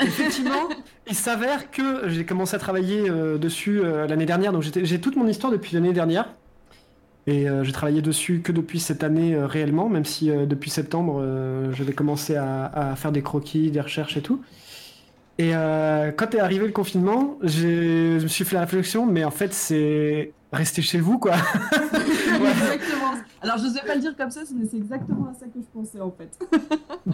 Effectivement, 0.00 0.68
il 1.08 1.14
s'avère 1.14 1.70
que 1.70 2.08
j'ai 2.08 2.24
commencé 2.26 2.56
à 2.56 2.58
travailler 2.58 3.08
euh, 3.08 3.38
dessus 3.38 3.80
euh, 3.80 4.06
l'année 4.06 4.26
dernière, 4.26 4.52
donc 4.52 4.62
j'ai 4.62 5.00
toute 5.00 5.16
mon 5.16 5.26
histoire 5.28 5.52
depuis 5.52 5.74
l'année 5.74 5.92
dernière. 5.92 6.34
Et 7.26 7.48
euh, 7.48 7.64
j'ai 7.64 7.72
travaillé 7.72 8.02
dessus 8.02 8.40
que 8.40 8.52
depuis 8.52 8.78
cette 8.80 9.02
année 9.02 9.34
euh, 9.34 9.46
réellement, 9.46 9.88
même 9.88 10.04
si 10.04 10.30
euh, 10.30 10.44
depuis 10.46 10.70
septembre 10.70 11.20
euh, 11.22 11.72
j'avais 11.72 11.92
commencé 11.94 12.36
à, 12.36 12.66
à 12.66 12.96
faire 12.96 13.12
des 13.12 13.22
croquis, 13.22 13.70
des 13.70 13.80
recherches 13.80 14.16
et 14.18 14.22
tout. 14.22 14.42
Et 15.38 15.50
euh, 15.54 16.12
quand 16.12 16.34
est 16.34 16.38
arrivé 16.40 16.66
le 16.66 16.72
confinement, 16.72 17.38
j'ai- 17.42 18.18
je 18.18 18.22
me 18.24 18.28
suis 18.28 18.44
fait 18.44 18.54
la 18.56 18.60
réflexion, 18.62 19.06
mais 19.06 19.24
en 19.24 19.30
fait 19.30 19.52
c'est 19.54 20.32
rester 20.52 20.82
chez 20.82 21.00
vous 21.00 21.18
quoi. 21.18 21.32
Exactement. 21.94 23.14
Alors, 23.42 23.58
je 23.58 23.64
n'osais 23.64 23.80
pas 23.86 23.94
le 23.94 24.00
dire 24.00 24.16
comme 24.16 24.30
ça, 24.30 24.40
mais 24.56 24.64
c'est 24.70 24.76
exactement 24.78 25.28
à 25.30 25.34
ça 25.34 25.46
que 25.46 25.58
je 25.60 25.66
pensais 25.72 26.00
en 26.00 26.10
fait. 26.10 26.38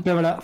Ben 0.04 0.12
voilà. 0.12 0.38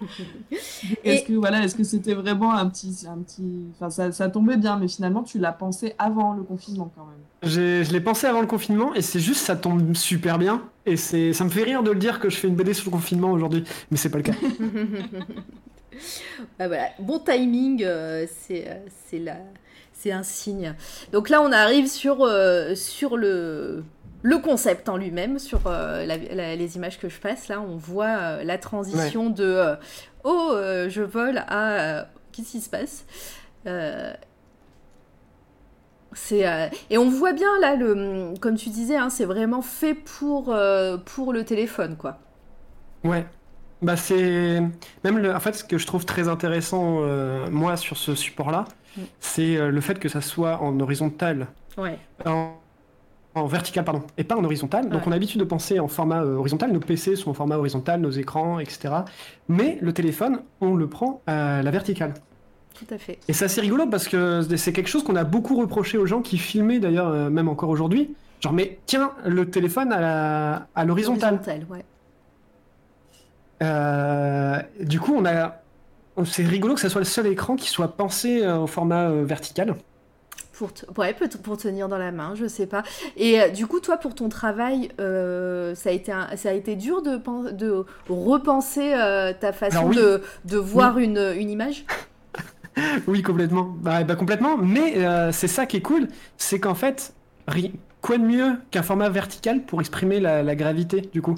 Est-ce 1.04 1.24
que 1.24 1.32
voilà, 1.34 1.62
est-ce 1.64 1.74
que 1.74 1.84
c'était 1.84 2.14
vraiment 2.14 2.54
un 2.54 2.68
petit, 2.68 3.04
un 3.08 3.18
petit, 3.18 3.66
enfin 3.74 3.90
ça, 3.90 4.12
ça 4.12 4.28
tombait 4.28 4.56
bien, 4.56 4.78
mais 4.78 4.88
finalement 4.88 5.22
tu 5.22 5.38
l'as 5.38 5.52
pensé 5.52 5.94
avant 5.98 6.34
le 6.34 6.42
confinement 6.42 6.92
quand 6.94 7.06
même. 7.06 7.18
J'ai- 7.42 7.84
Je 7.84 7.92
l'ai 7.92 8.00
pensé 8.00 8.26
avant 8.26 8.40
le 8.40 8.46
confinement 8.46 8.94
et 8.94 9.02
c'est 9.02 9.20
juste 9.20 9.40
ça 9.44 9.56
tombe 9.56 9.94
super 9.94 10.38
bien 10.38 10.62
et 10.86 10.96
c'est 10.96 11.32
ça 11.32 11.44
me 11.44 11.50
fait 11.50 11.64
rire 11.64 11.82
de 11.82 11.90
le 11.90 11.98
dire 11.98 12.20
que 12.20 12.30
je 12.30 12.36
fais 12.36 12.48
une 12.48 12.56
BD 12.56 12.74
sur 12.74 12.86
le 12.86 12.90
confinement 12.92 13.30
aujourd'hui 13.32 13.64
mais 13.90 13.96
c'est 13.96 14.10
pas 14.10 14.18
le 14.18 14.24
cas. 14.24 14.34
Bah 16.58 16.66
voilà, 16.68 16.88
bon 16.98 17.18
timing, 17.20 17.82
euh, 17.84 18.26
c'est 18.28 18.68
euh, 18.68 18.74
c'est 19.08 19.18
la- 19.18 19.38
c'est 19.92 20.10
un 20.12 20.22
signe. 20.24 20.74
Donc 21.12 21.28
là, 21.28 21.40
on 21.40 21.52
arrive 21.52 21.86
sur, 21.86 22.22
euh, 22.22 22.74
sur 22.74 23.16
le, 23.16 23.84
le 24.24 24.38
concept 24.38 24.88
en 24.88 24.96
lui-même, 24.96 25.38
sur 25.38 25.60
euh, 25.66 26.04
la- 26.06 26.16
la- 26.16 26.56
les 26.56 26.76
images 26.76 26.98
que 26.98 27.08
je 27.08 27.20
passe. 27.20 27.46
Là, 27.48 27.60
on 27.60 27.76
voit 27.76 28.06
euh, 28.18 28.42
la 28.44 28.58
transition 28.58 29.30
de 29.30 29.44
euh, 29.44 29.76
Oh, 30.24 30.52
je 30.88 31.02
vole 31.02 31.38
à 31.48 32.06
Qu'est-ce 32.32 32.50
qui 32.52 32.60
se 32.60 32.70
passe 32.70 33.04
Euh, 33.66 34.12
c'est 36.12 36.44
et 36.90 36.98
on 36.98 37.10
voit 37.10 37.32
bien 37.32 37.48
là 37.60 37.74
le 37.74 38.34
comme 38.40 38.54
tu 38.56 38.68
disais 38.70 38.96
hein, 38.96 39.10
c'est 39.10 39.24
vraiment 39.24 39.62
fait 39.62 39.94
pour 39.94 40.52
euh, 40.52 40.96
pour 40.96 41.32
le 41.32 41.44
téléphone 41.44 41.96
quoi. 41.96 42.18
Ouais. 43.02 43.26
Bah 43.82 43.96
c'est 43.96 44.60
même 45.02 45.18
le 45.18 45.34
en 45.34 45.40
fait 45.40 45.54
ce 45.54 45.64
que 45.64 45.76
je 45.76 45.86
trouve 45.86 46.04
très 46.04 46.28
intéressant 46.28 46.98
euh, 47.02 47.50
moi 47.50 47.76
sur 47.76 47.96
ce 47.96 48.14
support 48.14 48.50
là, 48.50 48.64
Mm. 48.96 49.02
c'est 49.18 49.70
le 49.70 49.80
fait 49.80 49.98
que 49.98 50.08
ça 50.08 50.20
soit 50.20 50.60
en 50.62 50.78
horizontal 50.78 51.48
Ouais. 51.76 51.98
en, 52.24 52.52
en 53.34 53.46
vertical 53.46 53.84
pardon 53.84 54.02
et 54.16 54.24
pas 54.24 54.36
en 54.36 54.44
horizontal. 54.44 54.84
Donc 54.88 55.02
Ouais. 55.02 55.08
on 55.08 55.10
a 55.10 55.14
l'habitude 55.14 55.40
de 55.40 55.44
penser 55.44 55.80
en 55.80 55.88
format 55.88 56.22
euh, 56.22 56.36
horizontal, 56.36 56.72
nos 56.72 56.80
PC 56.80 57.16
sont 57.16 57.30
en 57.30 57.34
format 57.34 57.56
horizontal, 57.58 58.00
nos 58.00 58.10
écrans 58.10 58.58
etc. 58.60 58.94
Mais 59.48 59.78
le 59.80 59.92
téléphone, 59.92 60.40
on 60.60 60.74
le 60.74 60.86
prend 60.88 61.22
à 61.26 61.62
la 61.62 61.70
verticale. 61.70 62.14
Tout 62.74 62.86
à 62.92 62.98
fait. 62.98 63.18
Et 63.28 63.32
c'est 63.32 63.44
assez 63.44 63.60
rigolo 63.60 63.86
parce 63.86 64.08
que 64.08 64.42
c'est 64.56 64.72
quelque 64.72 64.88
chose 64.88 65.04
qu'on 65.04 65.16
a 65.16 65.24
beaucoup 65.24 65.56
reproché 65.56 65.96
aux 65.98 66.06
gens 66.06 66.22
qui 66.22 66.38
filmaient 66.38 66.80
d'ailleurs, 66.80 67.08
euh, 67.08 67.30
même 67.30 67.48
encore 67.48 67.70
aujourd'hui. 67.70 68.14
Genre, 68.40 68.52
mais 68.52 68.78
tiens, 68.86 69.12
le 69.24 69.48
téléphone 69.48 69.92
à 69.92 70.66
à 70.74 70.84
l'horizontale. 70.84 71.34
Horizontal, 71.34 71.66
ouais. 71.70 71.84
Euh, 73.62 74.58
du 74.80 75.00
coup, 75.00 75.14
on 75.16 75.24
a. 75.24 75.60
C'est 76.24 76.44
rigolo 76.44 76.74
que 76.74 76.80
ça 76.80 76.88
soit 76.88 77.00
le 77.00 77.06
seul 77.06 77.26
écran 77.26 77.56
qui 77.56 77.68
soit 77.68 77.96
pensé 77.96 78.46
au 78.46 78.66
format 78.66 79.10
vertical. 79.10 79.74
Pour, 80.56 80.72
te- 80.72 80.86
ouais, 81.00 81.12
peut- 81.14 81.28
pour 81.42 81.56
tenir 81.56 81.88
dans 81.88 81.98
la 81.98 82.12
main, 82.12 82.34
je 82.36 82.46
sais 82.46 82.66
pas. 82.66 82.84
Et 83.16 83.40
euh, 83.40 83.48
du 83.48 83.66
coup, 83.66 83.80
toi, 83.80 83.96
pour 83.96 84.14
ton 84.14 84.28
travail, 84.28 84.90
euh, 85.00 85.74
ça, 85.74 85.90
a 85.90 85.92
été 85.92 86.12
un- 86.12 86.36
ça 86.36 86.50
a 86.50 86.52
été 86.52 86.76
dur 86.76 87.02
de, 87.02 87.20
de 87.52 87.84
repenser 88.08 88.92
euh, 88.94 89.32
ta 89.38 89.52
façon 89.52 89.78
Alors 89.78 89.88
oui. 89.90 89.96
de, 89.96 90.22
de 90.44 90.56
voir 90.56 90.98
une, 90.98 91.18
une 91.36 91.50
image? 91.50 91.84
Oui, 93.06 93.22
complètement. 93.22 93.72
Bah, 93.80 94.02
bah, 94.02 94.16
complètement. 94.16 94.56
Mais 94.56 94.94
euh, 94.98 95.30
c'est 95.32 95.46
ça 95.48 95.64
qui 95.66 95.76
est 95.76 95.80
cool, 95.80 96.08
c'est 96.36 96.58
qu'en 96.58 96.74
fait, 96.74 97.14
quoi 98.00 98.18
de 98.18 98.24
mieux 98.24 98.56
qu'un 98.72 98.82
format 98.82 99.08
vertical 99.08 99.62
pour 99.62 99.80
exprimer 99.80 100.18
la, 100.18 100.42
la 100.42 100.56
gravité, 100.56 101.02
du 101.12 101.22
coup? 101.22 101.36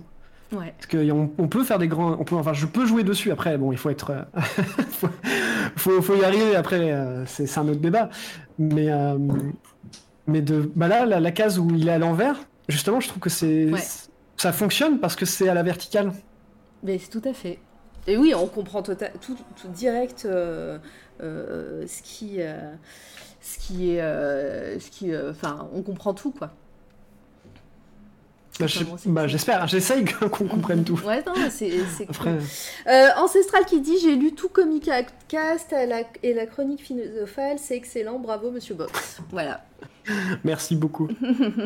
Ouais. 0.52 0.72
Parce 0.78 0.86
qu'on 0.86 1.30
on 1.38 1.48
peut 1.48 1.64
faire 1.64 1.78
des 1.78 1.88
grands. 1.88 2.16
On 2.18 2.24
peut, 2.24 2.36
enfin, 2.36 2.52
je 2.52 2.66
peux 2.66 2.86
jouer 2.86 3.02
dessus 3.02 3.32
après. 3.32 3.58
Bon, 3.58 3.72
il 3.72 3.78
faut 3.78 3.90
être. 3.90 4.12
faut, 4.92 5.08
faut, 5.76 6.00
faut 6.02 6.14
y 6.14 6.24
arriver 6.24 6.54
après. 6.56 6.92
euh, 6.92 7.24
c'est 7.26 7.58
un 7.58 7.68
autre 7.68 7.80
débat. 7.80 8.08
Mais, 8.58 8.90
euh, 8.90 9.18
mais 10.26 10.40
de, 10.42 10.70
bah 10.74 10.88
là, 10.88 11.06
la, 11.06 11.20
la 11.20 11.30
case 11.32 11.58
où 11.58 11.68
il 11.70 11.88
est 11.88 11.92
à 11.92 11.98
l'envers, 11.98 12.36
justement, 12.68 13.00
je 13.00 13.08
trouve 13.08 13.20
que 13.20 13.30
c'est. 13.30 13.70
Ouais. 13.72 13.80
Ça 14.36 14.52
fonctionne 14.52 15.00
parce 15.00 15.16
que 15.16 15.24
c'est 15.26 15.48
à 15.48 15.54
la 15.54 15.62
verticale. 15.62 16.12
Mais 16.82 16.98
c'est 16.98 17.10
tout 17.10 17.26
à 17.26 17.32
fait. 17.32 17.58
Et 18.06 18.16
oui, 18.16 18.34
on 18.34 18.46
comprend 18.46 18.82
tota- 18.82 19.10
tout, 19.20 19.36
tout 19.60 19.68
direct 19.68 20.24
euh, 20.26 20.78
euh, 21.22 21.86
ce 21.86 22.02
qui, 22.02 22.38
ce 23.40 23.58
qui 23.58 23.92
est, 23.92 24.00
ce 24.78 24.90
qui, 24.90 25.16
enfin, 25.16 25.68
on 25.74 25.82
comprend 25.82 26.14
tout 26.14 26.32
quoi. 26.32 26.52
Bah, 28.58 28.66
bah, 29.06 29.26
j'espère. 29.26 29.66
J'essaye 29.66 30.04
qu'on 30.30 30.46
comprenne 30.48 30.82
tout. 30.84 30.98
Ouais, 31.04 31.22
non, 31.26 31.34
c'est 31.50 31.70
cool. 32.18 32.38
Euh, 32.86 33.08
Ancestral 33.18 33.64
qui 33.66 33.80
dit 33.80 33.98
j'ai 34.02 34.14
lu 34.16 34.32
tout 34.34 34.48
Comic 34.48 34.88
Cast 35.28 35.74
et 36.22 36.32
la 36.34 36.46
chronique 36.46 36.82
philosophale, 36.82 37.58
c'est 37.58 37.76
excellent, 37.76 38.18
bravo 38.18 38.50
Monsieur 38.50 38.74
Box. 38.74 39.18
Voilà. 39.30 39.64
Merci 40.44 40.76
beaucoup. 40.76 41.08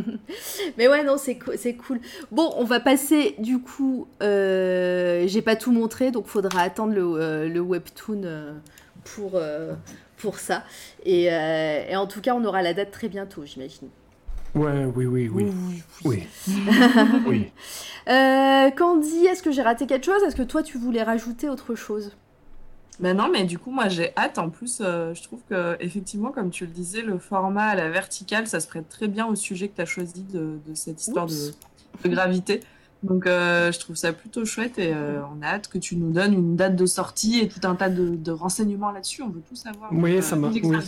Mais 0.78 0.88
ouais, 0.88 1.04
non, 1.04 1.16
c'est 1.18 1.36
co- 1.36 1.52
c'est 1.56 1.74
cool. 1.74 2.00
Bon, 2.32 2.52
on 2.56 2.64
va 2.64 2.80
passer 2.80 3.34
du 3.38 3.60
coup. 3.60 4.08
euh, 4.22 5.24
J'ai 5.28 5.42
pas 5.42 5.56
tout 5.56 5.72
montré, 5.72 6.10
donc 6.10 6.26
faudra 6.26 6.62
attendre 6.62 6.94
le, 6.94 7.02
euh, 7.04 7.48
le 7.48 7.60
webtoon 7.60 8.22
pour, 9.04 9.38
pour 10.16 10.38
ça. 10.38 10.64
Et, 11.04 11.24
et 11.24 11.96
en 11.96 12.06
tout 12.06 12.20
cas, 12.20 12.34
on 12.34 12.44
aura 12.44 12.62
la 12.62 12.74
date 12.74 12.90
très 12.90 13.08
bientôt, 13.08 13.42
j'imagine. 13.44 13.88
Ouais, 14.54 14.84
oui, 14.84 15.06
oui, 15.06 15.28
oui. 15.28 15.46
Oui. 16.04 16.26
oui. 17.26 17.52
Euh, 18.08 18.70
Candy, 18.70 19.26
est-ce 19.26 19.42
que 19.42 19.52
j'ai 19.52 19.62
raté 19.62 19.86
quelque 19.86 20.06
chose? 20.06 20.22
Est-ce 20.26 20.36
que 20.36 20.42
toi, 20.42 20.62
tu 20.62 20.78
voulais 20.78 21.02
rajouter 21.02 21.48
autre 21.48 21.74
chose? 21.74 22.12
Ben 22.98 23.16
non, 23.16 23.30
mais 23.32 23.44
du 23.44 23.58
coup, 23.58 23.70
moi 23.70 23.88
j'ai 23.88 24.12
hâte. 24.16 24.38
En 24.38 24.50
plus, 24.50 24.80
euh, 24.80 25.14
je 25.14 25.22
trouve 25.22 25.40
que, 25.48 25.76
effectivement, 25.80 26.30
comme 26.30 26.50
tu 26.50 26.66
le 26.66 26.72
disais, 26.72 27.00
le 27.00 27.18
format 27.18 27.68
à 27.68 27.74
la 27.74 27.88
verticale, 27.88 28.46
ça 28.46 28.60
se 28.60 28.66
prête 28.68 28.88
très 28.88 29.08
bien 29.08 29.26
au 29.26 29.34
sujet 29.34 29.68
que 29.68 29.76
tu 29.76 29.80
as 29.82 29.86
choisi 29.86 30.22
de, 30.22 30.58
de 30.66 30.74
cette 30.74 31.00
histoire 31.00 31.26
de, 31.26 32.08
gravité. 32.08 32.60
Donc, 33.02 33.26
euh, 33.26 33.72
je 33.72 33.78
trouve 33.78 33.96
ça 33.96 34.12
plutôt 34.12 34.44
chouette 34.44 34.78
et 34.78 34.92
euh, 34.92 35.20
on 35.34 35.40
a 35.40 35.46
hâte 35.46 35.68
que 35.68 35.78
tu 35.78 35.96
nous 35.96 36.10
donnes 36.10 36.34
une 36.34 36.56
date 36.56 36.76
de 36.76 36.84
sortie 36.84 37.40
et 37.40 37.48
tout 37.48 37.60
un 37.62 37.74
tas 37.74 37.88
de, 37.88 38.16
de 38.16 38.32
renseignements 38.32 38.90
là-dessus. 38.90 39.22
On 39.22 39.30
veut 39.30 39.42
tout 39.48 39.56
savoir. 39.56 39.90
Oui, 39.92 40.16
Donc, 40.16 40.22
ça 40.22 40.36
euh, 40.36 40.38
m'a- 40.38 40.48
oui. 40.48 40.78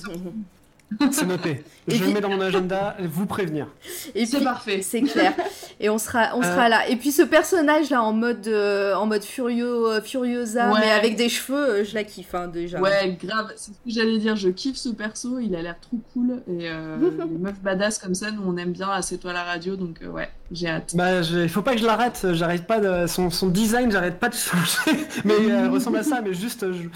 C'est 1.10 1.26
noté. 1.26 1.64
Et 1.88 1.96
je 1.96 1.96
puis- 1.98 2.06
le 2.08 2.14
mets 2.14 2.20
dans 2.20 2.28
mon 2.30 2.40
agenda, 2.40 2.96
vous 3.00 3.26
prévenir. 3.26 3.66
Et 4.14 4.24
C'est 4.24 4.36
puis- 4.36 4.44
parfait. 4.44 4.82
C'est 4.82 5.02
clair. 5.02 5.32
Et 5.80 5.90
on 5.90 5.98
sera, 5.98 6.30
on 6.36 6.40
Euh. 6.40 6.44
sera 6.44 6.68
là. 6.68 6.88
Et 6.88 6.96
puis 6.96 7.10
ce 7.10 7.22
personnage 7.22 7.90
là 7.90 8.02
en 8.02 8.12
mode, 8.12 8.46
euh, 8.46 8.94
en 8.94 9.06
mode 9.06 9.24
Furio, 9.24 9.88
euh, 9.88 10.00
Furiosa, 10.00 10.70
Ouais. 10.72 10.80
mais 10.80 10.90
avec 10.92 11.16
des 11.16 11.28
cheveux, 11.28 11.56
euh, 11.80 11.84
je 11.84 11.94
la 11.94 12.04
kiffe 12.04 12.34
hein, 12.34 12.46
déjà. 12.46 12.80
Ouais, 12.80 13.18
grave, 13.22 13.52
c'est 13.56 13.72
ce 13.72 13.76
que 13.76 13.90
j'allais 13.90 14.18
dire. 14.18 14.36
Je 14.36 14.48
kiffe 14.50 14.76
ce 14.76 14.90
perso, 14.90 15.38
il 15.40 15.56
a 15.56 15.62
l'air 15.62 15.76
trop 15.80 15.98
cool. 16.12 16.42
Et 16.46 16.68
euh, 16.70 16.96
les 17.30 17.38
meufs 17.38 17.60
badass 17.60 17.98
comme 17.98 18.14
ça, 18.14 18.30
nous 18.30 18.42
on 18.46 18.56
aime 18.56 18.72
bien 18.72 18.88
à 18.90 19.02
C'est 19.02 19.18
toi 19.18 19.32
la 19.32 19.42
radio, 19.42 19.74
donc 19.74 19.96
euh, 20.02 20.08
ouais, 20.08 20.30
j'ai 20.52 20.68
hâte. 20.68 20.94
Bah, 20.94 21.20
il 21.20 21.48
faut 21.48 21.62
pas 21.62 21.72
que 21.74 21.80
je 21.80 21.86
l'arrête. 21.86 22.26
J'arrête 22.32 22.66
pas 22.66 22.78
de 22.78 23.06
son, 23.08 23.30
son 23.30 23.48
design, 23.48 23.90
j'arrête 23.90 24.20
pas 24.20 24.28
de 24.28 24.34
changer. 24.34 24.98
Mais 25.24 25.34
euh, 25.50 25.68
ressemble 25.68 25.96
à 25.98 26.02
ça, 26.04 26.20
mais 26.20 26.32
juste. 26.34 26.64
je- 26.72 26.88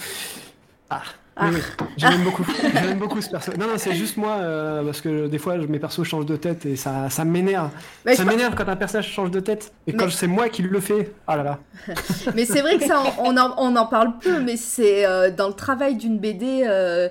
Ah, 0.91 1.03
Ah. 1.39 1.49
Oui, 1.51 1.57
oui. 1.57 1.87
J'aime 1.99 2.25
beaucoup. 2.25 2.45
J'aime 2.73 2.99
beaucoup 2.99 3.21
ce 3.21 3.29
perso. 3.29 3.53
Non, 3.59 3.67
non, 3.67 3.75
c'est 3.77 3.95
juste 3.95 4.17
moi, 4.17 4.39
euh, 4.39 4.83
parce 4.85 5.03
que 5.03 5.27
des 5.27 5.37
fois, 5.39 5.59
mes 5.59 5.79
persos 5.79 6.03
changent 6.05 6.25
de 6.27 6.37
tête 6.37 6.65
et 6.65 6.77
ça, 6.77 7.11
ça 7.11 7.25
m'énerve. 7.27 7.71
Ça 8.15 8.25
m'énerve 8.25 8.55
quand 8.55 8.69
un 8.69 8.77
personnage 8.77 9.11
change 9.11 9.31
de 9.31 9.41
tête. 9.41 9.73
Et 9.87 9.93
quand 9.93 10.07
Mais- 10.07 10.11
c'est 10.11 10.27
moi 10.29 10.49
qui 10.49 10.63
le 10.63 10.81
fais, 10.81 11.13
ah 11.27 11.37
là 11.37 11.43
là. 11.43 11.59
Mais 12.35 12.47
c'est 12.47 12.63
vrai 12.63 12.79
que 12.79 12.87
ça, 12.87 13.03
on 13.19 13.37
en, 13.37 13.55
on 13.59 13.77
en 13.77 13.87
parle 13.87 14.19
peu, 14.19 14.41
mais 14.41 14.57
c'est 14.57 15.05
euh, 15.07 15.31
dans 15.31 15.49
le 15.49 15.55
travail 15.55 15.97
d'une 15.97 16.19
BD, 16.19 16.65
euh, 16.67 17.09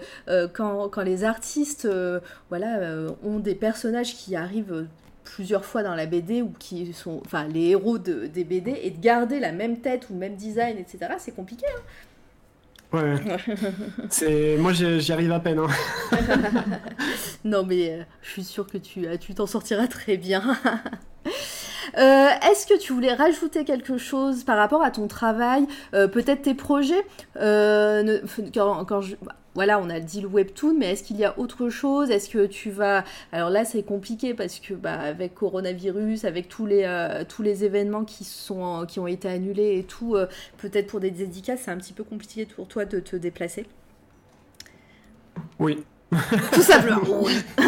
quand, 0.53 0.89
quand 0.89 1.03
les 1.03 1.23
artistes 1.23 1.88
voilà, 2.49 2.80
ont 3.23 3.38
des 3.39 3.53
personnages 3.56 4.15
qui 4.15 4.35
arrivent 4.35 4.88
plusieurs 5.23 5.65
fois 5.65 5.84
dans 5.84 5.95
la 5.95 6.06
BD 6.07 6.41
ou 6.41 6.52
qui 6.60 6.93
sont 6.93 7.22
enfin 7.26 7.47
les 7.47 7.69
héros 7.69 7.97
de, 7.97 8.26
des 8.27 8.43
BD 8.43 8.80
et 8.84 8.91
de 8.91 8.99
garder 8.99 9.39
la 9.39 9.52
même 9.52 9.77
tête 9.80 10.07
ou 10.10 10.14
le 10.14 10.19
même 10.19 10.35
design, 10.35 10.77
etc., 10.77 11.14
c'est 11.19 11.35
compliqué. 11.35 11.65
hein. 11.76 11.81
Ouais. 12.95 13.38
c'est 14.09 14.57
moi, 14.57 14.72
j'y 14.73 15.11
arrive 15.11 15.31
à 15.31 15.39
peine. 15.39 15.59
hein. 15.59 15.67
non, 17.43 17.63
mais 17.65 17.89
euh, 17.91 18.03
je 18.22 18.30
suis 18.31 18.43
sûre 18.43 18.67
que 18.67 18.77
tu 18.77 19.05
euh, 19.05 19.17
tu 19.17 19.34
t'en 19.34 19.47
sortiras 19.47 19.88
très 19.88 20.17
bien. 20.17 20.43
Euh, 21.97 22.27
Est-ce 22.51 22.65
que 22.67 22.77
tu 22.80 22.93
voulais 22.93 23.13
rajouter 23.13 23.63
quelque 23.63 23.97
chose 23.97 24.43
par 24.43 24.57
rapport 24.57 24.84
à 24.84 24.89
ton 24.91 25.07
travail, 25.07 25.65
euh, 25.93 26.07
peut-être 26.07 26.41
tes 26.41 26.55
projets 26.55 27.05
Euh, 27.38 28.01
ne- 28.03 28.17
f- 28.17 28.51
quand, 28.53 28.84
quand 28.85 29.01
je- 29.01 29.15
Voilà, 29.56 29.80
on 29.80 29.90
a 29.90 29.99
dit 29.99 30.22
le 30.22 30.27
webtoon, 30.27 30.76
mais 30.77 30.91
est-ce 30.91 31.03
qu'il 31.03 31.18
y 31.18 31.26
a 31.26 31.40
autre 31.40 31.69
chose? 31.69 32.11
Est-ce 32.11 32.30
que 32.30 32.45
tu 32.45 32.69
vas... 32.69 33.03
Alors 33.32 33.49
là, 33.49 33.65
c'est 33.65 33.84
compliqué 33.84 34.34
parce 34.34 34.60
que 34.60 34.73
bah, 34.73 34.99
avec 34.99 35.34
coronavirus, 35.34 36.26
avec 36.26 36.49
tous 36.49 36.65
les, 36.65 36.84
euh, 36.84 37.23
tous 37.27 37.41
les 37.41 37.64
événements 37.64 38.03
qui, 38.03 38.26
sont, 38.26 38.86
qui 38.86 38.99
ont 38.99 39.07
été 39.07 39.27
annulés 39.30 39.77
et 39.80 39.84
tout, 39.84 40.15
euh, 40.15 40.27
peut-être 40.57 40.88
pour 40.88 40.99
des 40.99 41.11
dédicaces, 41.11 41.61
c'est 41.65 41.72
un 41.72 41.77
petit 41.77 41.94
peu 41.94 42.03
compliqué 42.03 42.45
pour 42.45 42.68
toi 42.68 42.86
de 42.86 42.99
te 42.99 43.15
déplacer? 43.15 43.65
Oui. 45.60 45.84
Tout 46.52 46.61
simplement. 46.61 47.02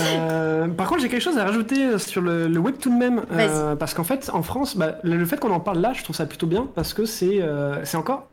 Euh, 0.00 0.68
par 0.68 0.88
contre, 0.88 1.02
j'ai 1.02 1.08
quelque 1.08 1.22
chose 1.22 1.36
à 1.36 1.44
rajouter 1.44 1.98
sur 1.98 2.22
le, 2.22 2.48
le 2.48 2.58
webtoon 2.58 2.96
même, 2.96 3.22
euh, 3.32 3.76
parce 3.76 3.92
qu'en 3.92 4.04
fait, 4.04 4.30
en 4.32 4.42
France, 4.42 4.76
bah, 4.76 4.96
le, 5.02 5.24
fait 5.26 5.38
qu'on 5.38 5.50
en 5.50 5.60
parle 5.60 5.80
là, 5.80 5.92
je 5.92 6.02
trouve 6.02 6.16
ça 6.16 6.24
plutôt 6.24 6.46
bien, 6.46 6.66
parce 6.74 6.94
que 6.94 7.04
c'est 7.04 7.42
euh, 7.42 7.84
c'est 7.84 7.98
encore, 7.98 8.28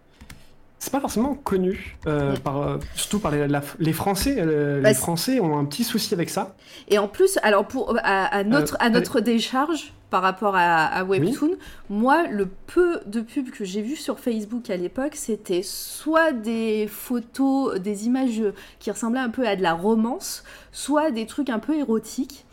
c'est 0.79 0.91
pas 0.91 1.01
forcément 1.01 1.35
connu, 1.35 1.97
euh, 2.07 2.35
par, 2.37 2.61
euh, 2.61 2.77
surtout 2.95 3.19
par 3.19 3.31
les, 3.31 3.47
la- 3.47 3.61
les 3.79 3.93
Français. 3.93 4.37
euh, 4.39 4.81
Bah, 4.81 4.89
les 4.89 4.95
Français 4.95 5.39
ont 5.39 5.57
un 5.57 5.65
petit 5.65 5.83
souci 5.83 6.13
avec 6.13 6.29
ça. 6.29 6.55
Et 6.87 6.97
en 6.97 7.07
plus, 7.07 7.37
alors 7.43 7.67
pour 7.67 7.95
à, 8.01 8.25
à 8.25 8.43
notre 8.43 8.77
à 8.79 8.89
notre 8.89 9.19
décharge 9.19 9.93
par 10.09 10.21
rapport 10.23 10.55
à, 10.55 10.85
à 10.85 11.03
Webtoon, 11.03 11.51
moi 11.89 12.25
le 12.27 12.47
peu 12.47 12.99
de 13.05 13.21
pubs 13.21 13.51
que 13.51 13.63
j'ai 13.65 13.81
vu 13.83 13.95
sur 13.95 14.19
Facebook 14.19 14.69
à 14.71 14.77
l'époque, 14.77 15.15
c'était 15.15 15.61
soit 15.63 16.31
des 16.31 16.87
photos, 16.87 17.79
des 17.79 18.07
images 18.07 18.41
qui 18.79 18.89
ressemblaient 18.89 19.19
un 19.19 19.29
peu 19.29 19.45
à 19.47 19.55
de 19.55 19.61
la 19.61 19.73
romance, 19.73 20.43
soit 20.71 21.11
des 21.11 21.25
trucs 21.27 21.49
un 21.49 21.59
peu 21.59 21.75
érotiques. 21.77 22.45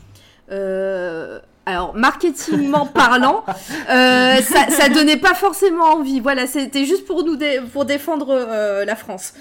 Euh, 0.50 1.40
alors, 1.66 1.94
marketingment 1.96 2.86
parlant, 2.94 3.44
euh, 3.90 4.36
ça, 4.40 4.70
ça 4.70 4.88
donnait 4.88 5.16
pas 5.16 5.34
forcément 5.34 5.84
envie. 5.94 6.20
Voilà, 6.20 6.46
c'était 6.46 6.84
juste 6.84 7.04
pour 7.06 7.24
nous 7.24 7.36
dé- 7.36 7.60
pour 7.72 7.84
défendre 7.84 8.28
euh, 8.30 8.84
la 8.84 8.94
France. 8.96 9.34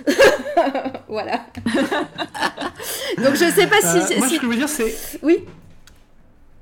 voilà. 1.07 1.41
Donc 3.17 3.33
je 3.35 3.49
sais 3.51 3.67
pas 3.67 3.79
si. 3.81 4.13
Euh, 4.13 4.17
moi, 4.17 4.27
si- 4.27 4.35
ce 4.35 4.39
que 4.39 4.45
je 4.45 4.51
veux 4.51 4.55
dire, 4.57 4.69
c'est. 4.69 4.95
Oui. 5.21 5.43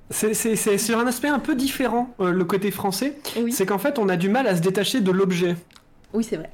C'est 0.09 0.77
sur 0.77 0.99
un 0.99 1.07
aspect 1.07 1.29
un 1.29 1.39
peu 1.39 1.55
différent, 1.55 2.13
euh, 2.19 2.31
le 2.31 2.45
côté 2.45 2.69
français. 2.69 3.17
C'est 3.51 3.65
qu'en 3.65 3.79
fait, 3.79 3.97
on 3.97 4.09
a 4.09 4.15
du 4.15 4.29
mal 4.29 4.45
à 4.47 4.55
se 4.55 4.61
détacher 4.61 5.01
de 5.01 5.11
l'objet. 5.11 5.55
Oui, 6.13 6.23
c'est 6.23 6.35
vrai. 6.35 6.51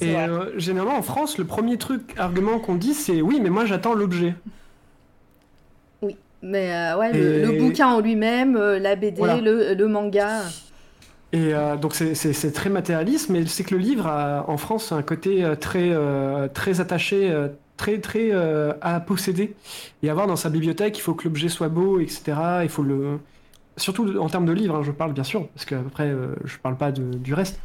Et 0.00 0.14
généralement, 0.56 0.96
en 0.96 1.02
France, 1.02 1.36
le 1.36 1.44
premier 1.44 1.76
truc, 1.76 2.14
argument 2.16 2.58
qu'on 2.58 2.76
dit, 2.76 2.94
c'est 2.94 3.20
oui, 3.20 3.38
mais 3.42 3.50
moi 3.50 3.66
j'attends 3.66 3.92
l'objet. 3.92 4.34
Mais 6.42 6.72
euh, 6.72 6.96
ouais, 6.98 7.12
le, 7.12 7.18
Et- 7.20 7.42
le 7.46 7.58
bouquin 7.58 7.88
en 7.88 8.00
lui-même, 8.00 8.56
euh, 8.56 8.78
la 8.78 8.96
BD, 8.96 9.18
Voilà. 9.18 9.36
le, 9.40 9.74
le 9.74 9.86
manga. 9.88 10.42
Et 11.32 11.54
euh, 11.54 11.76
donc 11.76 11.94
c'est- 11.94 12.52
très 12.52 12.70
matérialiste, 12.70 13.28
mais 13.30 13.46
c'est 13.46 13.62
que 13.62 13.74
le 13.74 13.80
livre 13.80 14.06
a, 14.06 14.44
en 14.48 14.56
France 14.56 14.90
a 14.90 14.96
un 14.96 15.02
côté 15.02 15.44
très 15.60 15.90
euh, 15.90 16.48
très 16.48 16.80
attaché, 16.80 17.32
très 17.76 17.98
très 18.00 18.32
à 18.80 19.00
posséder 19.00 19.54
et 20.02 20.10
avoir 20.10 20.26
dans 20.26 20.34
sa 20.36 20.50
bibliothèque. 20.50 20.98
Il 20.98 21.02
faut 21.02 21.14
que 21.14 21.24
l'objet 21.24 21.48
soit 21.48 21.68
beau, 21.68 22.00
etc. 22.00 22.32
Il 22.62 22.68
faut 22.68 22.82
le 22.82 23.18
surtout 23.76 24.18
en 24.18 24.28
termes 24.28 24.44
de 24.46 24.52
livres, 24.52 24.74
hein, 24.76 24.82
je 24.82 24.90
parle 24.90 25.12
bien 25.12 25.22
sûr, 25.24 25.46
parce 25.54 25.64
qu'après 25.66 26.12
je 26.44 26.58
parle 26.58 26.76
pas 26.76 26.90
de- 26.90 27.16
du 27.16 27.32
reste. 27.32 27.60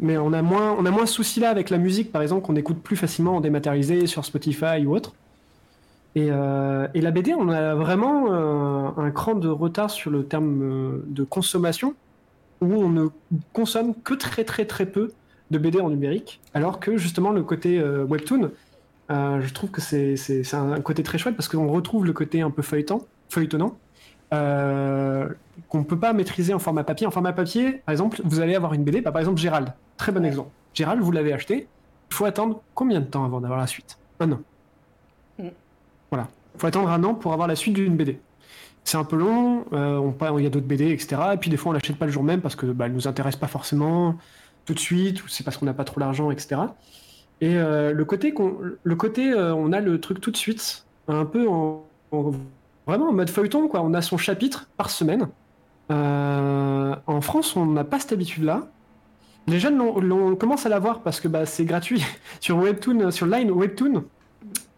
Mais 0.00 0.16
on 0.16 0.32
a 0.32 0.42
moins 0.42 0.74
on 0.78 0.84
a 0.86 0.90
moins 0.90 1.06
ce 1.06 1.14
souci 1.14 1.38
là 1.38 1.50
avec 1.50 1.70
la 1.70 1.78
musique, 1.78 2.10
par 2.10 2.22
exemple, 2.22 2.44
qu'on 2.44 2.56
écoute 2.56 2.82
plus 2.82 2.96
facilement 2.96 3.36
en 3.36 3.40
dématérialisé 3.40 4.06
sur 4.08 4.24
Spotify 4.24 4.84
ou 4.84 4.94
autre. 4.96 5.12
Et, 6.14 6.28
euh, 6.30 6.88
et 6.94 7.00
la 7.00 7.10
BD, 7.10 7.34
on 7.34 7.48
a 7.48 7.74
vraiment 7.74 8.32
euh, 8.32 8.90
un 8.96 9.10
cran 9.10 9.34
de 9.34 9.48
retard 9.48 9.90
sur 9.90 10.10
le 10.10 10.26
terme 10.26 10.62
euh, 10.62 11.02
de 11.06 11.24
consommation, 11.24 11.94
où 12.60 12.74
on 12.74 12.88
ne 12.90 13.08
consomme 13.52 13.94
que 14.02 14.14
très 14.14 14.44
très 14.44 14.64
très 14.66 14.86
peu 14.86 15.12
de 15.50 15.58
BD 15.58 15.80
en 15.80 15.90
numérique, 15.90 16.40
alors 16.54 16.80
que 16.80 16.96
justement 16.96 17.30
le 17.30 17.42
côté 17.42 17.78
euh, 17.78 18.04
webtoon, 18.04 18.50
euh, 19.10 19.40
je 19.40 19.52
trouve 19.54 19.70
que 19.70 19.80
c'est 19.80 20.16
c'est- 20.16 20.44
c'est 20.44 20.56
un, 20.56 20.80
côté 20.80 21.02
très 21.02 21.18
chouette 21.18 21.36
parce 21.36 21.48
qu'on 21.48 21.68
retrouve 21.70 22.04
le 22.06 22.12
côté 22.12 22.40
un 22.42 22.50
peu 22.50 22.62
feuilletant, 22.62 23.08
feuilletonnant, 23.30 23.78
qu'on 25.68 25.78
ne 25.78 25.84
peut 25.84 25.98
pas 25.98 26.12
maîtriser 26.12 26.54
en 26.54 26.58
format 26.58 26.84
papier. 26.84 27.06
En 27.06 27.10
format 27.10 27.32
papier, 27.32 27.82
par 27.86 27.92
exemple, 27.92 28.20
vous 28.24 28.40
allez 28.40 28.54
avoir 28.54 28.74
une 28.74 28.84
BD, 28.84 29.00
bah, 29.02 29.12
par 29.12 29.20
exemple 29.20 29.40
Gérald, 29.40 29.74
très 29.96 30.12
bon 30.12 30.24
exemple. 30.24 30.50
Gérald, 30.74 31.00
vous 31.02 31.12
l'avez 31.12 31.32
acheté, 31.32 31.70
il 32.10 32.14
faut 32.14 32.24
attendre 32.24 32.64
combien 32.74 33.00
de 33.00 33.06
temps 33.06 33.24
avant 33.24 33.40
d'avoir 33.40 33.60
la 33.60 33.66
suite? 33.66 33.98
Un 34.20 34.32
an. 34.32 34.40
Voilà. 36.12 36.28
Il 36.54 36.60
faut 36.60 36.66
attendre 36.66 36.90
un 36.90 37.02
an 37.04 37.14
pour 37.14 37.32
avoir 37.32 37.48
la 37.48 37.56
suite 37.56 37.74
d'une 37.74 37.96
BD. 37.96 38.20
C'est 38.84 38.98
un 38.98 39.04
peu 39.04 39.16
long, 39.16 39.64
euh, 39.72 39.96
on 39.96 40.38
il 40.38 40.44
y 40.44 40.46
a 40.46 40.50
d'autres 40.50 40.66
BD, 40.66 40.90
etc. 40.90 41.20
Et 41.34 41.36
puis 41.38 41.48
des 41.50 41.56
fois, 41.56 41.70
on 41.70 41.72
l'achète 41.72 41.96
pas 41.96 42.04
le 42.06 42.12
jour 42.12 42.22
même 42.22 42.40
parce 42.42 42.54
que 42.54 42.66
bah, 42.66 42.88
nous 42.88 43.08
intéresse 43.08 43.36
pas 43.36 43.46
forcément 43.46 44.16
tout 44.66 44.74
de 44.74 44.78
suite, 44.78 45.24
ou 45.24 45.28
c'est 45.28 45.42
parce 45.42 45.56
qu'on 45.56 45.66
n'a 45.66 45.72
pas 45.74 45.84
trop 45.84 45.98
l'argent, 46.00 46.30
etc. 46.30 46.60
Et 47.40 47.56
euh, 47.56 47.92
le 47.92 48.04
côté, 48.04 48.32
qu'on, 48.34 48.56
le 48.82 48.94
côté 48.96 49.32
euh, 49.32 49.54
on 49.54 49.72
a 49.72 49.80
le 49.80 50.00
truc 50.00 50.20
tout 50.20 50.30
de 50.30 50.36
suite, 50.36 50.84
un 51.08 51.24
peu 51.24 51.48
en, 51.48 51.84
en- 52.12 52.32
vraiment 52.86 53.08
en 53.08 53.12
mode 53.12 53.30
feuilleton, 53.30 53.66
quoi. 53.68 53.80
On 53.82 53.94
a 53.94 54.02
son 54.02 54.18
chapitre 54.18 54.68
par 54.76 54.90
semaine. 54.90 55.28
Euh, 55.90 56.94
en 57.06 57.20
France, 57.20 57.56
on 57.56 57.66
n'a 57.66 57.84
pas 57.84 57.98
cette 57.98 58.12
habitude-là. 58.12 58.68
Les 59.48 59.58
jeunes 59.58 59.76
l'ont- 59.78 59.98
l'ont- 60.00 60.36
commencent 60.36 60.66
à 60.66 60.68
l'avoir 60.68 61.00
parce 61.00 61.20
que 61.20 61.28
bah, 61.28 61.46
c'est 61.46 61.64
gratuit 61.64 62.04
sur 62.40 62.58
Webtoon, 62.58 63.10
sur 63.10 63.26
Line 63.26 63.50
Webtoon. 63.50 64.04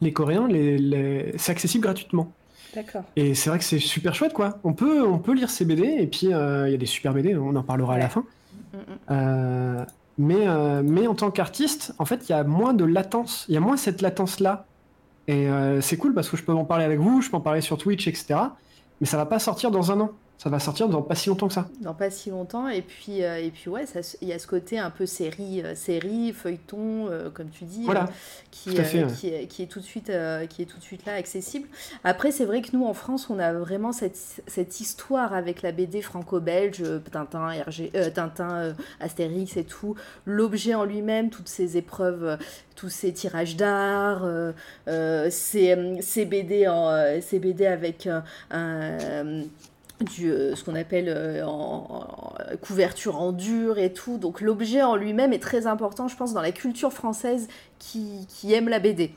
Les 0.00 0.12
Coréens, 0.12 0.46
les- 0.48 0.78
les- 0.78 1.32
c'est 1.36 1.52
accessible 1.52 1.82
gratuitement. 1.84 2.32
D'accord. 2.74 3.02
Et 3.16 3.34
c'est 3.34 3.50
vrai 3.50 3.58
que 3.58 3.64
c'est 3.64 3.78
super 3.78 4.14
chouette, 4.14 4.32
quoi. 4.32 4.58
On 4.64 4.72
peut, 4.72 5.06
on 5.06 5.18
peut 5.18 5.32
lire 5.32 5.48
ces 5.50 5.64
BD, 5.64 5.82
et 5.84 6.06
puis 6.06 6.32
euh, 6.32 6.68
il 6.68 6.72
y 6.72 6.74
a 6.74 6.78
des 6.78 6.86
super 6.86 7.12
BD, 7.14 7.36
on 7.36 7.54
en 7.54 7.62
parlera 7.62 7.94
à 7.94 7.98
la 7.98 8.08
fin. 8.08 8.24
Euh, 9.10 9.84
mais, 10.18 10.46
euh, 10.48 10.82
mais 10.84 11.06
en 11.06 11.14
tant 11.14 11.30
qu'artiste, 11.30 11.94
en 11.98 12.04
fait, 12.04 12.28
il 12.28 12.32
y 12.32 12.34
a 12.34 12.44
moins 12.44 12.74
de 12.74 12.84
latence, 12.84 13.44
il 13.48 13.54
y 13.54 13.56
a 13.56 13.60
moins 13.60 13.76
cette 13.76 14.02
latence-là. 14.02 14.66
Et 15.26 15.46
c'est 15.80 15.96
cool 15.96 16.12
parce 16.12 16.28
que 16.28 16.36
je 16.36 16.42
peux 16.42 16.52
en 16.52 16.64
parler 16.66 16.84
avec 16.84 16.98
vous, 16.98 17.22
je 17.22 17.30
peux 17.30 17.36
en 17.38 17.40
parler 17.40 17.62
sur 17.62 17.78
Twitch, 17.78 18.06
etc. 18.08 18.34
Mais 19.00 19.06
ça 19.06 19.16
va 19.16 19.24
pas 19.24 19.38
sortir 19.38 19.70
dans 19.70 19.90
un 19.90 20.00
an. 20.00 20.10
Ça 20.44 20.50
va 20.50 20.58
sortir 20.58 20.90
dans 20.90 21.00
pas 21.00 21.14
si 21.14 21.30
longtemps 21.30 21.48
que 21.48 21.54
ça. 21.54 21.70
Dans 21.80 21.94
pas 21.94 22.10
si 22.10 22.28
longtemps. 22.28 22.68
Et 22.68 22.82
puis, 22.82 23.24
euh, 23.24 23.40
et 23.42 23.50
puis 23.50 23.70
ouais, 23.70 23.86
il 24.20 24.28
y 24.28 24.32
a 24.34 24.38
ce 24.38 24.46
côté 24.46 24.78
un 24.78 24.90
peu 24.90 25.06
série, 25.06 25.62
euh, 25.62 25.74
série 25.74 26.34
feuilleton, 26.34 27.08
euh, 27.08 27.30
comme 27.30 27.48
tu 27.48 27.64
dis, 27.64 27.84
Voilà. 27.84 28.10
qui, 28.50 28.76
fait, 28.76 29.06
est, 29.24 29.46
qui 29.46 29.62
est 29.62 29.66
tout 29.66 29.80
de 29.80 29.84
suite, 29.86 30.12
qui 30.50 30.60
est 30.60 30.66
tout 30.66 30.76
de 30.76 30.82
suite 30.82 31.06
là, 31.06 31.14
accessible. 31.14 31.66
Après, 32.04 32.30
c'est 32.30 32.44
vrai 32.44 32.60
que 32.60 32.76
nous, 32.76 32.84
en 32.84 32.92
France, 32.92 33.30
on 33.30 33.38
a 33.38 33.54
vraiment 33.54 33.92
cette, 33.92 34.18
cette 34.46 34.80
histoire 34.80 35.32
avec 35.32 35.62
la 35.62 35.72
BD 35.72 36.02
franco-belge, 36.02 36.82
Tintin, 37.10 37.48
RG, 37.66 38.12
Tintin, 38.12 38.74
Astérix 39.00 39.56
et 39.56 39.64
tout. 39.64 39.94
L'objet 40.26 40.74
en 40.74 40.84
lui-même, 40.84 41.30
toutes 41.30 41.48
ces 41.48 41.78
épreuves, 41.78 42.36
tous 42.76 42.90
ces 42.90 43.14
tirages 43.14 43.56
d'art, 43.56 44.26
ces, 45.30 45.96
ces 46.02 46.24
BD, 46.26 46.68
en, 46.68 47.18
ces 47.22 47.38
BD 47.38 47.64
avec 47.64 48.06
un 48.50 49.44
euh, 50.20 50.54
ce 50.54 50.64
qu'on 50.64 50.74
appelle 50.74 51.08
euh, 51.08 51.46
en, 51.46 52.34
couverture 52.62 53.20
en 53.20 53.32
dur 53.32 53.78
et 53.78 53.92
tout. 53.92 54.18
Donc 54.18 54.40
l'objet 54.40 54.82
en 54.82 54.96
lui-même 54.96 55.32
est 55.32 55.42
très 55.42 55.66
important, 55.66 56.08
je 56.08 56.16
pense, 56.16 56.32
dans 56.32 56.42
la 56.42 56.52
culture 56.52 56.92
française 56.92 57.48
qui 57.78 58.52
aime 58.52 58.68
la 58.68 58.78
BD. 58.78 59.12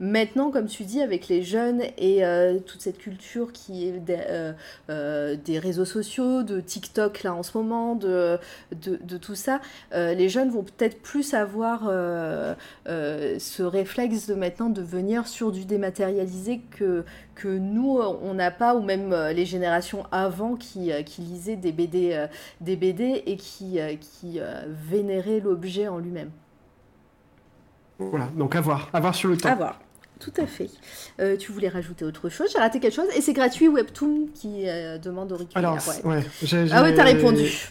Maintenant, 0.00 0.52
comme 0.52 0.66
tu 0.66 0.84
dis, 0.84 1.02
avec 1.02 1.26
les 1.26 1.42
jeunes 1.42 1.82
et 1.96 2.24
euh, 2.24 2.60
toute 2.60 2.80
cette 2.80 2.98
culture 2.98 3.52
qui 3.52 3.88
est 3.88 3.98
des, 3.98 4.16
euh, 4.28 4.52
euh, 4.90 5.36
des 5.44 5.58
réseaux 5.58 5.84
sociaux, 5.84 6.44
de 6.44 6.60
TikTok 6.60 7.24
là 7.24 7.34
en 7.34 7.42
ce 7.42 7.58
moment, 7.58 7.96
de, 7.96 8.38
de, 8.70 8.96
de 9.02 9.16
tout 9.16 9.34
ça, 9.34 9.60
les 9.92 10.28
jeunes 10.28 10.50
vont 10.50 10.62
peut-être 10.62 11.02
plus 11.02 11.34
avoir 11.34 11.84
ce 12.86 13.62
réflexe 13.62 14.28
de 14.28 14.34
maintenant 14.34 14.70
de 14.70 14.82
venir 14.82 15.26
sur 15.26 15.50
du 15.50 15.64
dématérialisé 15.64 16.60
que, 16.70 17.04
que 17.34 17.48
nous, 17.48 17.98
on 17.98 18.34
n'a 18.34 18.50
pas, 18.50 18.74
ou 18.74 18.82
même 18.82 19.14
les 19.34 19.46
générations 19.46 20.04
avant 20.12 20.54
qui, 20.54 20.90
qui 21.04 21.22
lisaient 21.22 21.56
des 21.56 21.72
BD, 21.72 22.26
des 22.60 22.76
BD 22.76 23.22
et 23.26 23.36
qui, 23.36 23.78
qui 24.00 24.40
vénéraient 24.66 25.40
l'objet 25.40 25.88
en 25.88 25.98
lui-même. 25.98 26.30
Voilà, 27.98 28.28
donc 28.36 28.54
à 28.54 28.60
voir, 28.60 28.88
à 28.92 29.00
voir 29.00 29.14
sur 29.14 29.28
le 29.28 29.36
temps. 29.36 29.48
À 29.48 29.54
voir. 29.56 29.80
Tout 30.20 30.32
à 30.36 30.46
fait. 30.46 30.68
Euh, 31.20 31.36
tu 31.36 31.52
voulais 31.52 31.68
rajouter 31.68 32.04
autre 32.04 32.28
chose 32.28 32.48
J'ai 32.52 32.58
raté 32.58 32.80
quelque 32.80 32.94
chose 32.94 33.06
Et 33.16 33.20
c'est 33.20 33.32
gratuit 33.32 33.68
Webtoon 33.68 34.28
qui 34.34 34.68
euh, 34.68 34.98
demande 34.98 35.30
auriculaire. 35.32 35.70
Alors, 35.70 35.88
ouais. 36.04 36.16
ouais, 36.16 36.24
j'ai- 36.42 36.66
Ah 36.72 36.82
ouais, 36.82 36.94
t'as 36.94 37.04
répondu. 37.04 37.68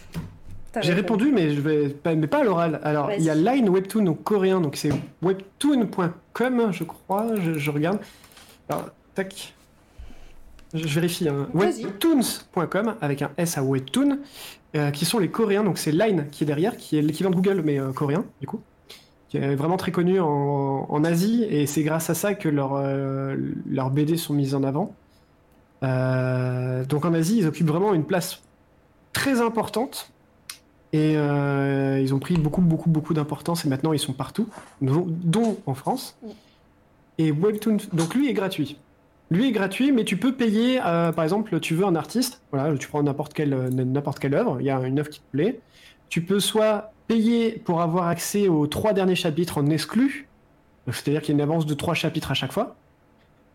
T'as 0.72 0.80
J'ai 0.82 0.92
répondu, 0.94 1.30
mais 1.32 1.54
je 1.54 1.60
vais 1.60 1.88
pas, 1.88 2.14
mais 2.14 2.26
pas 2.26 2.38
à 2.40 2.44
l'oral. 2.44 2.80
Alors, 2.84 3.10
il 3.12 3.22
y 3.24 3.30
a 3.30 3.34
Line 3.34 3.68
Webtoon 3.68 4.06
au 4.06 4.14
coréen, 4.14 4.60
donc 4.60 4.76
c'est 4.76 4.90
webtoon.com, 5.22 6.68
je 6.72 6.84
crois. 6.84 7.26
Je, 7.36 7.54
je 7.58 7.70
regarde. 7.70 7.98
Alors, 8.68 8.88
tac. 9.14 9.54
Je, 10.74 10.86
je 10.86 10.94
vérifie. 10.94 11.28
Hein. 11.28 11.48
Webtoons.com 11.54 12.94
avec 13.00 13.22
un 13.22 13.30
S 13.38 13.56
à 13.56 13.62
Webtoon, 13.62 14.18
euh, 14.76 14.90
qui 14.90 15.04
sont 15.06 15.18
les 15.18 15.28
Coréens. 15.30 15.64
Donc 15.64 15.78
c'est 15.78 15.92
Line 15.92 16.26
qui 16.30 16.44
est 16.44 16.46
derrière, 16.46 16.76
qui 16.76 16.98
est 16.98 17.02
l'équivalent 17.02 17.30
de 17.30 17.40
Google, 17.40 17.62
mais 17.64 17.78
euh, 17.80 17.92
coréen, 17.92 18.24
du 18.40 18.46
coup. 18.46 18.60
Qui 19.28 19.36
est 19.36 19.54
vraiment 19.54 19.76
très 19.76 19.92
connu 19.92 20.20
en, 20.20 20.86
en 20.88 21.04
Asie, 21.04 21.44
et 21.44 21.66
c'est 21.66 21.82
grâce 21.82 22.08
à 22.08 22.14
ça 22.14 22.34
que 22.34 22.48
leurs 22.48 22.74
euh, 22.76 23.36
leurs 23.68 23.90
BD 23.90 24.16
sont 24.16 24.32
mises 24.32 24.54
en 24.54 24.62
avant. 24.62 24.94
Euh, 25.82 26.84
donc 26.84 27.04
en 27.04 27.12
Asie, 27.12 27.38
ils 27.38 27.46
occupent 27.46 27.68
vraiment 27.68 27.92
une 27.94 28.04
place 28.04 28.42
très 29.12 29.40
importante. 29.40 30.12
Et 30.92 31.16
euh, 31.16 32.00
ils 32.00 32.14
ont 32.14 32.18
pris 32.18 32.36
beaucoup, 32.36 32.62
beaucoup, 32.62 32.88
beaucoup 32.88 33.12
d'importance 33.12 33.66
et 33.66 33.68
maintenant 33.68 33.92
ils 33.92 33.98
sont 33.98 34.14
partout, 34.14 34.48
dont, 34.80 35.06
dont 35.06 35.58
en 35.66 35.74
France. 35.74 36.16
Et 37.18 37.30
Webtoon, 37.30 37.76
donc 37.92 38.14
lui 38.14 38.28
est 38.28 38.32
gratuit. 38.32 38.78
Lui 39.30 39.48
est 39.48 39.52
gratuit, 39.52 39.92
mais 39.92 40.04
tu 40.04 40.16
peux 40.16 40.34
payer, 40.34 40.80
euh, 40.86 41.12
par 41.12 41.24
exemple, 41.24 41.60
tu 41.60 41.74
veux 41.74 41.84
un 41.84 41.94
artiste, 41.94 42.40
voilà, 42.50 42.74
tu 42.78 42.88
prends 42.88 43.02
n'importe 43.02 43.34
quelle, 43.34 43.52
euh, 43.52 43.68
n'importe 43.68 44.18
quelle 44.18 44.34
œuvre, 44.34 44.58
il 44.60 44.66
y 44.66 44.70
a 44.70 44.80
une 44.80 44.98
œuvre 44.98 45.10
qui 45.10 45.20
te 45.20 45.30
plaît. 45.30 45.60
Tu 46.08 46.22
peux 46.22 46.40
soit 46.40 46.92
payer 47.08 47.60
pour 47.64 47.80
avoir 47.80 48.06
accès 48.06 48.48
aux 48.48 48.66
trois 48.66 48.92
derniers 48.92 49.16
chapitres 49.16 49.58
en 49.58 49.66
exclu, 49.66 50.28
c'est-à-dire 50.86 51.22
qu'il 51.22 51.30
y 51.30 51.32
a 51.32 51.42
une 51.42 51.50
avance 51.50 51.66
de 51.66 51.74
trois 51.74 51.94
chapitres 51.94 52.30
à 52.30 52.34
chaque 52.34 52.52
fois, 52.52 52.76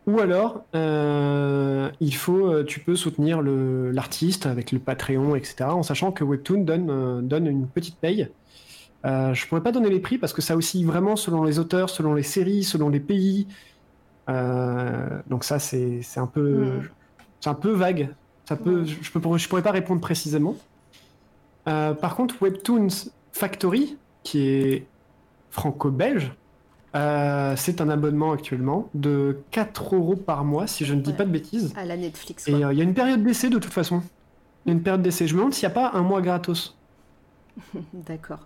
ou 0.06 0.20
alors, 0.20 0.66
euh, 0.76 1.90
il 2.02 2.14
faut, 2.14 2.48
euh, 2.48 2.64
tu 2.66 2.82
peux 2.82 2.96
soutenir 2.96 3.42
l'artiste 3.42 4.46
avec 4.46 4.72
le 4.72 4.80
Patreon, 4.80 5.36
etc. 5.36 5.66
En 5.70 5.84
sachant 5.84 6.12
que 6.12 6.24
Webtoon 6.24 6.64
donne, 6.64 6.90
euh, 6.90 7.22
donne 7.22 7.48
une 7.48 7.68
petite 7.68 7.98
paye. 7.98 8.28
Euh, 9.06 9.34
je 9.34 9.48
pourrais 9.48 9.64
pas 9.64 9.72
donner 9.72 9.90
les 9.90 10.00
prix 10.00 10.18
parce 10.18 10.34
que 10.34 10.42
ça 10.42 10.56
aussi 10.56 10.84
vraiment 10.84 11.16
selon 11.16 11.44
les 11.44 11.60
auteurs, 11.60 11.90
selon 11.90 12.14
les 12.14 12.24
séries, 12.24 12.64
selon 12.64 12.90
les 12.90 13.00
pays. 13.00 13.48
Donc 14.28 15.44
ça 15.44 15.60
c'est 15.60 16.02
un 16.16 16.28
peu 16.28 16.80
Mm. 16.80 16.90
c'est 17.42 17.50
un 17.50 17.54
peu 17.54 17.72
vague. 17.72 18.10
Ça 18.46 18.56
peut, 18.56 18.86
je, 18.86 19.12
peux, 19.12 19.38
je 19.38 19.50
pourrais 19.50 19.62
pas 19.62 19.72
répondre 19.72 20.02
précisément. 20.02 20.56
Par 21.66 22.16
contre, 22.16 22.36
Webtoons 22.42 23.10
Factory, 23.34 23.98
qui 24.24 24.48
est 24.48 24.86
franco-belge, 25.50 26.32
euh, 26.96 27.56
c'est 27.58 27.82
un 27.82 27.90
abonnement 27.90 28.32
actuellement 28.32 28.88
de 28.94 29.40
4 29.52 29.96
euros 29.96 30.16
par 30.16 30.46
mois, 30.46 30.68
si 30.68 30.86
je 30.86 30.94
ne 30.94 31.02
dis 31.02 31.10
Ouais. 31.10 31.16
pas 31.18 31.26
de 31.26 31.32
bêtises. 31.32 31.74
À 31.76 31.84
la 31.86 31.98
Netflix. 31.98 32.48
Et 32.48 32.54
euh, 32.64 32.72
il 32.72 32.78
y 32.78 32.82
a 32.82 32.84
une 32.84 32.94
période 32.94 33.24
d'essai 33.24 33.50
de 33.50 33.58
toute 33.58 33.74
façon. 33.74 34.02
Il 34.66 34.70
y 34.70 34.72
a 34.72 34.78
une 34.78 34.84
période 34.84 35.02
d'essai. 35.02 35.28
Je 35.28 35.34
me 35.34 35.40
demande 35.40 35.54
s'il 35.54 35.68
n'y 35.68 35.72
a 35.72 35.76
pas 35.76 35.92
un 35.98 36.04
mois 36.04 36.22
gratos. 36.22 36.78
D'accord. 37.94 38.40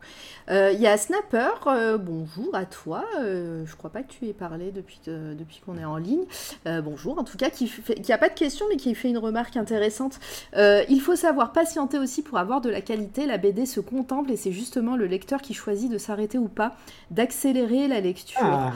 Euh, 0.50 0.72
Il 0.74 0.82
y 0.82 0.88
a 0.88 0.98
Snapper, 0.98 1.50
euh, 1.68 1.98
bonjour 1.98 2.54
à 2.54 2.66
toi. 2.66 3.06
Euh, 3.20 3.66
je 3.66 3.76
crois 3.76 3.90
pas 3.90 4.04
que 4.04 4.12
tu 4.12 4.28
aies 4.28 4.34
parlé 4.34 4.72
depuis, 4.72 5.00
depuis 5.06 5.62
qu'on 5.66 5.78
est 5.78 5.86
en 5.86 5.98
ligne. 5.98 6.26
Euh, 6.66 6.82
bonjour, 6.82 7.18
en 7.18 7.24
tout 7.24 7.38
cas, 7.38 7.50
qui, 7.50 7.68
fait, 7.68 7.96
qui 7.96 8.12
a 8.12 8.18
pas 8.18 8.30
de 8.30 8.34
question, 8.34 8.66
mais 8.70 8.78
qui 8.78 8.94
fait 8.96 9.10
une 9.10 9.18
remarque 9.18 9.58
intéressante. 9.58 10.20
Il 10.56 11.02
faut 11.02 11.16
savoir 11.16 11.52
patienter 11.52 11.98
aussi 11.98 12.22
pour 12.22 12.38
avoir 12.38 12.62
de 12.62 12.70
la 12.70 12.82
qualité. 12.82 13.26
La 13.26 13.38
BD 13.38 13.66
se 13.66 13.80
contemple 13.80 14.32
et 14.32 14.38
c'est 14.38 14.52
justement 14.52 14.96
le 14.96 15.06
lecteur 15.06 15.42
qui 15.42 15.54
choisit 15.54 15.92
de 15.92 15.98
s'arrêter 15.98 16.38
ou 16.38 16.48
pas, 16.48 16.76
d'accélérer 17.12 17.88
la 17.88 18.00
lecture. 18.00 18.40
Ah. 18.42 18.74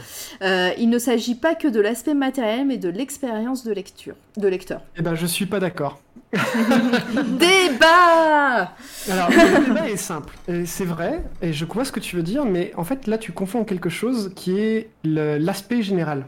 Il 0.78 0.90
ne 0.90 1.00
s'agit 1.00 1.36
pas 1.36 1.56
que 1.56 1.68
de 1.68 1.80
l'aspect 1.80 2.14
matériel, 2.14 2.66
mais 2.68 2.78
de 2.78 2.90
l'expérience 2.90 3.64
de 3.64 3.72
lecture, 3.72 4.16
de 4.38 4.48
lecteur. 4.48 4.82
Eh 4.98 5.02
ben, 5.02 5.16
je 5.16 5.26
suis 5.26 5.46
pas 5.46 5.60
d'accord. 5.60 6.00
Débat 7.40 8.74
Alors, 9.10 9.30
le 9.30 9.66
débat 9.66 9.90
est 9.90 9.98
simple. 9.98 10.34
C'est 10.66 10.86
vrai, 10.86 11.24
et 11.42 11.52
je 11.52 11.66
vois 11.66 11.84
ce 11.84 11.92
que 11.92 12.00
tu 12.00 12.16
veux 12.16 12.24
dire, 12.24 12.46
mais 12.46 12.72
en 12.78 12.84
fait, 12.84 13.08
là, 13.08 13.18
tu 13.18 13.34
confonds 13.34 13.66
quelque 13.66 13.90
chose 13.90 14.32
qui 14.36 14.60
est 14.60 14.90
l'aspect 15.04 15.82
général. 15.82 16.26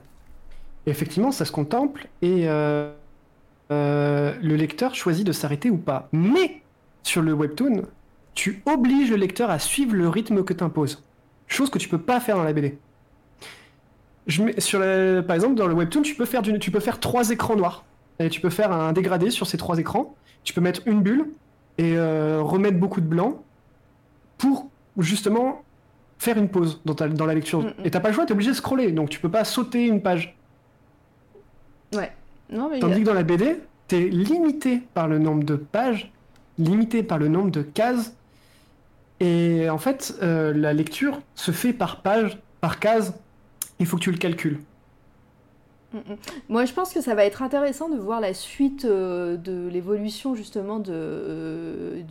Et 0.86 0.92
effectivement, 0.92 1.32
ça 1.32 1.46
se 1.46 1.52
contemple, 1.52 2.08
et 2.22 2.50
euh, 2.50 2.92
euh, 3.72 4.34
le 4.42 4.56
lecteur 4.56 4.94
choisit 4.96 5.26
de 5.26 5.32
s'arrêter 5.32 5.70
ou 5.70 5.78
pas. 5.78 6.10
Mais, 6.12 6.62
sur 7.04 7.22
le 7.22 7.32
webtoon, 7.34 7.84
tu 8.34 8.62
obliges 8.66 9.10
le 9.10 9.16
lecteur 9.16 9.50
à 9.50 9.60
suivre 9.60 9.96
le 9.96 10.10
rythme 10.10 10.44
que 10.44 10.54
tu 10.54 10.64
imposes. 10.64 11.04
Chose 11.48 11.70
que 11.70 11.78
tu 11.78 11.88
peux 11.88 12.02
pas 12.02 12.20
faire 12.20 12.36
dans 12.36 12.44
la 12.44 12.52
BD. 12.52 12.78
Par 14.28 15.36
exemple, 15.36 15.56
dans 15.56 15.68
le 15.68 15.74
webtoon, 15.74 16.02
tu 16.02 16.16
peux, 16.16 16.26
faire 16.26 16.42
tu 16.42 16.72
peux 16.72 16.80
faire 16.82 17.00
trois 17.00 17.30
écrans 17.30 17.56
noirs. 17.56 17.86
Et 18.20 18.30
tu 18.30 18.42
peux 18.42 18.50
faire 18.50 18.72
un 18.72 18.94
dégradé 18.94 19.30
sur 19.32 19.48
ces 19.48 19.58
trois 19.58 19.78
écrans. 19.80 20.16
Tu 20.44 20.54
peux 20.54 20.62
mettre 20.62 20.82
une 20.86 21.02
bulle 21.02 21.28
et 21.78 21.98
euh, 21.98 22.42
remettre 22.42 22.78
beaucoup 22.80 23.02
de 23.02 23.06
blanc 23.08 23.42
pour 24.38 24.70
justement 24.98 25.64
faire 26.20 26.38
une 26.38 26.50
pause 26.50 26.82
dans, 26.86 26.94
ta- 26.96 27.08
dans 27.08 27.26
la 27.26 27.34
lecture. 27.34 27.62
Mm, 27.62 27.68
mm. 27.68 27.86
Et 27.86 27.92
t'as 27.92 28.00
pas 28.00 28.10
le 28.10 28.14
choix, 28.16 28.26
t'es 28.26 28.34
obligé 28.34 28.52
de 28.52 28.56
scroller, 28.56 28.92
donc 28.92 29.10
tu 29.10 29.20
peux 29.20 29.30
pas 29.32 29.44
sauter 29.44 29.88
une 29.88 30.02
page. 30.02 30.36
Ouais. 31.94 32.12
Non, 32.50 32.70
mais 32.70 32.80
Tandis 32.80 33.00
que 33.02 33.06
dans 33.06 33.14
la 33.14 33.24
BD, 33.24 33.58
t'es 33.88 34.02
limité 34.10 34.82
par 34.94 35.08
le 35.08 35.18
nombre 35.20 35.44
de 35.44 35.56
pages, 35.56 36.12
limité 36.58 37.04
par 37.04 37.18
le 37.18 37.28
nombre 37.28 37.52
de 37.52 37.62
cases. 37.62 38.16
Et 39.20 39.70
en 39.70 39.78
fait, 39.78 40.16
euh, 40.22 40.54
la 40.54 40.74
lecture 40.74 41.20
se 41.36 41.52
fait 41.52 41.74
par 41.74 42.02
page, 42.02 42.38
par 42.62 42.80
case. 42.80 43.16
Il 43.80 43.86
faut 43.86 43.98
que 43.98 44.04
tu 44.04 44.12
le 44.12 44.18
calcules. 44.18 44.60
Mm, 45.94 45.98
mm. 45.98 46.18
Moi, 46.50 46.66
je 46.66 46.74
pense 46.74 46.92
que 46.94 47.02
ça 47.02 47.14
va 47.16 47.26
être 47.26 47.42
intéressant 47.42 47.88
de 47.90 47.98
voir 47.98 48.20
la 48.20 48.34
suite 48.34 48.86
euh, 48.86 49.38
de 49.38 49.68
l'évolution 49.68 50.34
justement 50.36 50.82
euh, 50.90 52.02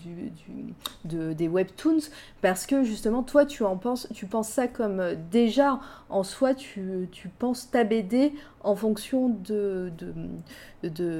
des 1.04 1.48
webtoons, 1.48 1.98
parce 2.40 2.66
que 2.66 2.82
justement, 2.84 3.22
toi, 3.22 3.44
tu 3.44 3.64
en 3.64 3.76
penses, 3.76 4.08
tu 4.14 4.26
penses 4.26 4.48
ça 4.48 4.68
comme 4.68 5.00
euh, 5.00 5.14
déjà 5.30 5.80
en 6.10 6.22
soi, 6.22 6.54
tu, 6.54 7.08
penses 7.38 7.70
ta 7.70 7.84
BD 7.84 8.32
en 8.62 8.76
fonction 8.76 9.28
de- 9.28 9.90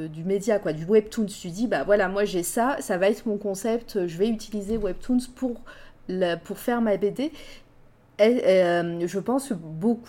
du 0.09 0.25
média, 0.25 0.59
quoi, 0.59 0.73
du 0.73 0.85
webtoons. 0.85 1.27
Tu 1.27 1.49
dis, 1.49 1.67
bah 1.67 1.85
voilà, 1.85 2.09
moi 2.09 2.25
j'ai 2.25 2.43
ça, 2.43 2.77
ça 2.81 2.99
va 2.99 3.09
être 3.09 3.27
mon 3.27 3.39
concept, 3.39 4.07
je 4.07 4.19
vais 4.19 4.29
utiliser 4.29 4.77
webtoons 4.77 5.19
pour, 5.35 5.61
la- 6.09 6.37
pour 6.37 6.59
faire 6.59 6.81
ma 6.81 6.97
BD. 6.97 7.33
Euh, 8.21 9.05
je 9.07 9.19
pense 9.19 9.49
que 9.49 9.55
beaucoup, 9.55 10.05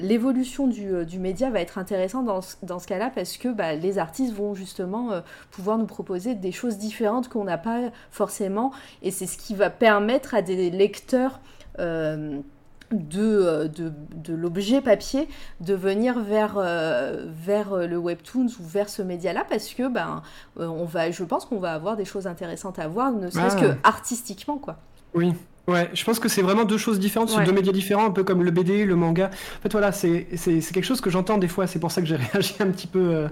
l'évolution 0.00 0.66
du, 0.66 0.92
euh, 0.92 1.04
du 1.04 1.18
média 1.20 1.50
va 1.50 1.60
être 1.60 1.78
intéressante 1.78 2.24
dans, 2.24 2.40
ce- 2.40 2.56
dans 2.62 2.78
ce 2.80 2.86
cas-là 2.88 3.12
parce 3.14 3.36
que 3.36 3.48
bah, 3.48 3.74
les 3.74 3.98
artistes 3.98 4.32
vont 4.34 4.54
justement 4.54 5.12
euh, 5.12 5.20
pouvoir 5.52 5.78
nous 5.78 5.86
proposer 5.86 6.34
des 6.34 6.50
choses 6.52 6.78
différentes 6.78 7.28
qu'on 7.28 7.44
n'a 7.44 7.58
pas 7.58 7.90
forcément 8.10 8.72
et 9.02 9.10
c'est 9.10 9.26
ce 9.26 9.36
qui 9.38 9.54
va 9.54 9.70
permettre 9.70 10.34
à 10.34 10.42
des 10.42 10.70
lecteurs 10.70 11.40
de, 11.78 12.42
de, 12.90 13.92
de 14.14 14.34
l'objet 14.34 14.80
papier 14.80 15.28
de 15.60 15.74
venir 15.74 16.18
vers, 16.20 16.54
euh, 16.56 17.26
vers 17.28 17.76
le 17.86 17.96
webtoons 17.98 18.46
ou 18.60 18.62
vers 18.64 18.88
ce 18.88 19.02
média-là 19.02 19.44
parce 19.48 19.68
que 19.74 19.88
ben, 19.88 20.22
on 20.56 20.84
va, 20.84 21.10
je 21.10 21.24
pense 21.24 21.44
qu'on 21.44 21.58
va 21.58 21.72
avoir 21.74 21.96
des 21.96 22.04
choses 22.04 22.26
intéressantes 22.26 22.78
à 22.78 22.88
voir, 22.88 23.12
ne 23.12 23.28
serait-ce 23.30 23.56
Ah. 23.58 23.60
que 23.60 23.66
artistiquement. 23.82 24.58
quoi. 24.58 24.76
Oui. 25.14 25.34
Ouais, 25.66 25.88
je 25.94 26.04
pense 26.04 26.18
que 26.18 26.28
c'est 26.28 26.42
vraiment 26.42 26.64
deux 26.64 26.76
choses 26.76 26.98
différentes, 27.00 27.34
deux 27.44 27.52
médias 27.52 27.72
différents, 27.72 28.04
un 28.06 28.10
peu 28.10 28.22
comme 28.22 28.42
le 28.42 28.50
BD, 28.50 28.84
le 28.84 28.96
manga. 28.96 29.30
En 29.58 29.62
fait, 29.62 29.72
voilà, 29.72 29.92
c'est 29.92 30.26
quelque 30.72 30.82
chose 30.84 31.00
que 31.00 31.08
j'entends 31.10 31.38
des 31.38 31.48
fois, 31.48 31.66
c'est 31.66 31.78
pour 31.78 31.90
ça 31.90 32.02
que 32.02 32.06
j'ai 32.06 32.16
réagi 32.32 32.54
un 32.60 32.70
petit 32.70 32.86
peu, 32.86 33.00
euh, 33.14 33.28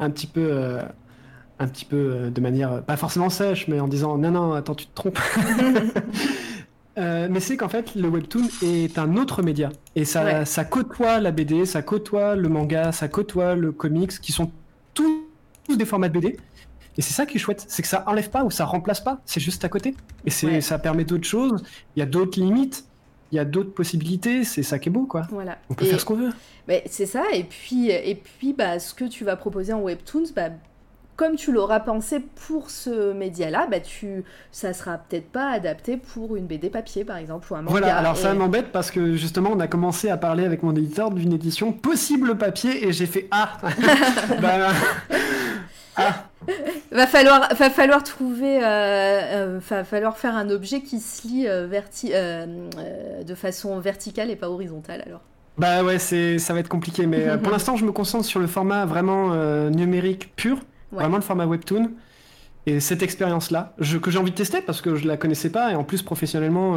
un 0.00 0.10
petit 0.10 0.26
peu, 0.26 0.40
euh, 0.40 0.82
un 1.60 1.68
petit 1.68 1.84
peu 1.84 1.96
euh, 1.96 2.30
de 2.30 2.40
manière, 2.40 2.82
pas 2.82 2.96
forcément 2.96 3.30
sèche, 3.30 3.68
mais 3.68 3.78
en 3.78 3.86
disant 3.86 4.18
non, 4.18 4.32
non, 4.32 4.52
attends, 4.54 4.74
tu 4.74 4.86
te 4.86 4.94
trompes. 4.94 5.18
Mais 6.96 7.40
c'est 7.40 7.56
qu'en 7.56 7.68
fait, 7.70 7.94
le 7.94 8.08
webtoon 8.08 8.42
est 8.62 8.98
un 8.98 9.16
autre 9.16 9.42
média. 9.42 9.70
Et 9.96 10.04
ça, 10.04 10.24
Ouais. 10.24 10.44
ça 10.44 10.64
côtoie 10.64 11.20
la 11.20 11.30
BD, 11.30 11.64
ça 11.64 11.80
côtoie 11.80 12.36
le 12.36 12.48
manga, 12.50 12.92
ça 12.92 13.08
côtoie 13.08 13.54
le 13.54 13.72
comics, 13.72 14.20
qui 14.20 14.30
sont 14.32 14.50
tous 14.92 15.22
des 15.74 15.86
formats 15.86 16.08
de 16.08 16.12
BD. 16.20 16.36
Et 16.98 17.02
c'est 17.02 17.12
ça 17.14 17.24
qui 17.26 17.36
est 17.36 17.40
chouette, 17.40 17.64
c'est 17.68 17.82
que 17.82 17.88
ça 17.88 18.04
enlève 18.06 18.28
pas 18.30 18.44
ou 18.44 18.50
ça 18.50 18.64
remplace 18.64 19.00
pas, 19.00 19.18
c'est 19.24 19.40
juste 19.40 19.64
à 19.64 19.68
côté. 19.68 19.94
Et 20.26 20.30
c'est, 20.30 20.46
Ouais. 20.46 20.60
ça 20.60 20.78
permet 20.78 21.04
d'autres 21.04 21.26
choses, 21.26 21.62
il 21.96 22.00
y 22.00 22.02
a 22.02 22.06
d'autres 22.06 22.38
limites, 22.38 22.84
il 23.30 23.36
y 23.36 23.38
a 23.38 23.44
d'autres 23.46 23.72
possibilités, 23.72 24.44
c'est 24.44 24.62
ça 24.62 24.78
qui 24.78 24.90
est 24.90 24.92
beau, 24.92 25.06
quoi. 25.06 25.22
Voilà. 25.30 25.56
On 25.70 25.74
peut 25.74 25.86
Et- 25.86 25.88
faire 25.88 26.00
ce 26.00 26.04
qu'on 26.04 26.16
veut. 26.16 26.32
Ben, 26.68 26.82
c'est 26.86 27.06
ça, 27.06 27.24
et 27.32 27.44
puis, 27.44 27.90
et 27.90 28.14
puis 28.14 28.52
bah, 28.52 28.78
ce 28.78 28.92
que 28.94 29.04
tu 29.06 29.24
vas 29.24 29.36
proposer 29.36 29.72
en 29.72 29.80
Webtoons, 29.80 30.26
bah, 30.36 30.50
comme 31.16 31.36
tu 31.36 31.50
l'auras 31.52 31.80
pensé 31.80 32.20
pour 32.20 32.70
ce 32.70 33.12
média-là, 33.12 33.66
bah, 33.70 33.80
tu, 33.80 34.22
ça 34.50 34.72
sera 34.72 34.98
peut-être 34.98 35.28
pas 35.30 35.50
adapté 35.50 35.96
pour 35.96 36.36
une 36.36 36.46
BD 36.46 36.68
papier, 36.70 37.04
par 37.04 37.16
exemple, 37.16 37.50
ou 37.52 37.56
un 37.56 37.62
manga. 37.62 37.70
Voilà, 37.78 37.96
alors 37.96 38.16
ça 38.16 38.32
m'embête 38.34 38.70
parce 38.72 38.90
que 38.90 39.14
justement 39.16 39.50
on 39.52 39.60
a 39.60 39.66
commencé 39.66 40.08
à 40.10 40.16
parler 40.16 40.44
avec 40.44 40.62
mon 40.62 40.74
éditeur 40.74 41.10
d'une 41.10 41.32
édition 41.32 41.72
possible 41.72 42.36
papier 42.36 42.86
et 42.86 42.92
j'ai 42.92 43.06
fait 43.06 43.28
Ah 43.30 43.58
Bah, 44.42 44.70
Ah 45.96 46.24
Va 46.90 47.06
falloir, 47.06 47.48
va 47.54 47.70
falloir 47.70 48.02
trouver, 48.02 48.58
euh, 48.62 48.66
euh, 48.66 49.60
va 49.70 49.84
falloir 49.84 50.16
faire 50.18 50.34
un 50.36 50.50
objet 50.50 50.80
qui 50.82 51.00
se 51.00 51.26
lit 51.26 51.46
euh, 51.48 51.66
verti- 51.66 52.10
euh, 52.12 52.68
de 53.26 53.34
façon 53.34 53.78
verticale 53.80 54.30
et 54.30 54.36
pas 54.36 54.50
horizontale 54.50 55.02
alors. 55.06 55.20
Bah 55.58 55.84
ouais, 55.84 55.98
c'est, 55.98 56.38
ça 56.38 56.52
va 56.54 56.60
être 56.60 56.68
compliqué, 56.68 57.06
mais 57.06 57.38
pour 57.38 57.52
l'instant, 57.52 57.76
je 57.76 57.84
me 57.84 57.92
concentre 57.92 58.24
sur 58.24 58.40
le 58.40 58.46
format 58.46 58.84
vraiment 58.86 59.34
numérique 59.70 60.34
pur, 60.36 60.58
Ouais. 60.92 60.98
vraiment 61.00 61.16
le 61.16 61.22
format 61.22 61.46
webtoon. 61.46 61.90
Et 62.66 62.78
cette 62.80 63.02
expérience-là, 63.02 63.72
je- 63.78 63.98
que 63.98 64.10
j'ai 64.10 64.18
envie 64.18 64.30
de 64.30 64.36
tester 64.36 64.60
parce 64.60 64.80
que 64.82 64.94
je 64.94 65.06
la 65.08 65.16
connaissais 65.16 65.50
pas 65.50 65.72
et 65.72 65.74
en 65.74 65.84
plus 65.84 66.02
professionnellement, 66.02 66.72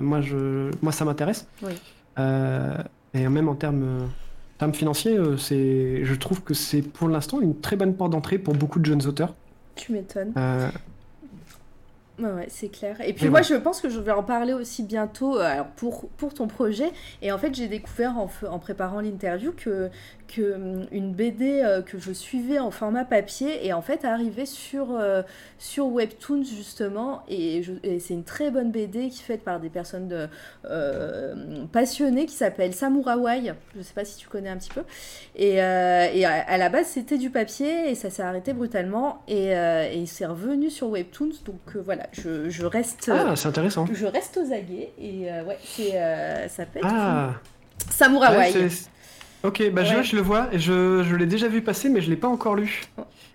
moi, 0.00 0.20
je, 0.20 0.70
moi 0.82 0.90
ça 0.92 1.04
m'intéresse. 1.04 1.46
Oui. 1.62 1.72
Et 3.14 3.28
même 3.28 3.48
en 3.48 3.54
termes, 3.54 4.08
termes 4.58 4.74
financiers, 4.74 5.16
euh, 5.16 5.36
c'est, 5.36 6.04
je 6.04 6.14
trouve 6.14 6.42
que 6.42 6.54
c'est 6.54 6.82
pour 6.82 7.08
l'instant 7.08 7.40
une 7.40 7.60
très 7.60 7.76
bonne 7.76 7.94
porte 7.94 8.12
d'entrée 8.12 8.38
pour 8.38 8.54
beaucoup 8.54 8.78
de 8.80 8.86
jeunes 8.86 9.06
auteurs. 9.06 9.34
Tu 9.76 9.92
m'étonnes. 9.92 10.32
Euh, 10.36 10.68
Ouais, 12.18 12.32
ouais, 12.32 12.46
c'est 12.48 12.68
clair. 12.68 13.00
Et 13.00 13.12
puis 13.12 13.26
Mais 13.26 13.30
moi, 13.30 13.42
je 13.42 13.54
pense 13.54 13.80
que 13.80 13.88
je 13.88 14.00
vais 14.00 14.10
en 14.10 14.24
parler 14.24 14.52
aussi 14.52 14.82
bientôt 14.82 15.38
euh, 15.38 15.42
alors 15.42 15.66
pour, 15.66 16.08
pour 16.16 16.34
ton 16.34 16.48
projet. 16.48 16.90
Et 17.22 17.30
en 17.30 17.38
fait, 17.38 17.54
j'ai 17.54 17.68
découvert 17.68 18.18
en, 18.18 18.28
en 18.50 18.58
préparant 18.58 19.00
l'interview 19.00 19.52
que, 19.52 19.88
que 20.28 20.54
hum, 20.54 20.86
une 20.92 21.12
BD 21.12 21.60
euh, 21.62 21.82
que 21.82 21.98
je 21.98 22.12
suivais 22.12 22.58
en 22.58 22.70
format 22.70 23.04
papier 23.04 23.66
est 23.66 23.72
en 23.72 23.82
fait 23.82 24.04
arrivée 24.04 24.46
sur, 24.46 24.92
euh, 24.92 25.22
sur 25.58 25.88
Webtoons 25.88 26.44
justement. 26.44 27.22
Et, 27.28 27.62
et 27.82 27.98
c'est 27.98 28.14
une 28.14 28.24
très 28.24 28.50
bonne 28.50 28.70
BD 28.70 29.08
qui 29.08 29.20
est 29.20 29.24
faite 29.24 29.42
par 29.42 29.58
des 29.58 29.70
personnes 29.70 30.06
de, 30.08 30.28
euh, 30.66 31.64
passionnées 31.72 32.26
qui 32.26 32.34
s'appelle 32.34 32.72
Samurai. 32.74 33.08
Je 33.76 33.82
sais 33.82 33.94
pas 33.94 34.04
si 34.04 34.16
tu 34.18 34.28
connais 34.28 34.50
un 34.50 34.58
petit 34.58 34.70
peu. 34.70 34.82
Et, 35.34 35.54
et 35.54 35.60
à, 35.60 36.44
à 36.46 36.56
la 36.58 36.68
base, 36.68 36.86
c'était 36.86 37.18
du 37.18 37.30
papier 37.30 37.90
et 37.90 37.94
ça 37.94 38.10
s'est 38.10 38.22
arrêté 38.22 38.52
brutalement. 38.52 39.22
Et, 39.28 39.48
et 39.48 40.04
c'est 40.06 40.26
revenu 40.26 40.70
sur 40.70 40.90
Webtoons. 40.90 41.32
Donc 41.46 41.76
voilà, 41.76 42.06
je, 42.12 42.50
je 42.50 42.66
reste. 42.66 43.10
Ah, 43.12 43.34
c'est 43.34 43.48
intéressant. 43.48 43.86
Je 43.92 44.06
reste 44.06 44.36
aux 44.36 44.52
aguets 44.52 44.92
et 45.00 45.24
ouais, 45.46 45.58
c'est 45.64 45.92
ça 46.48 46.66
peut 46.66 46.78
être 46.80 46.86
Ah. 46.88 47.32
Samurai. 47.90 48.36
Ouais, 48.36 48.68
Ok, 49.44 49.62
bah 49.72 49.84
je, 49.84 49.94
Ouais. 49.96 50.02
je 50.02 50.16
le 50.16 50.22
vois 50.22 50.48
je, 50.52 51.02
je 51.04 51.14
l'ai 51.16 51.26
déjà 51.26 51.46
vu 51.48 51.62
passer, 51.62 51.88
mais 51.88 52.00
je 52.00 52.10
l'ai 52.10 52.16
pas 52.16 52.28
encore 52.28 52.56
lu. 52.56 52.82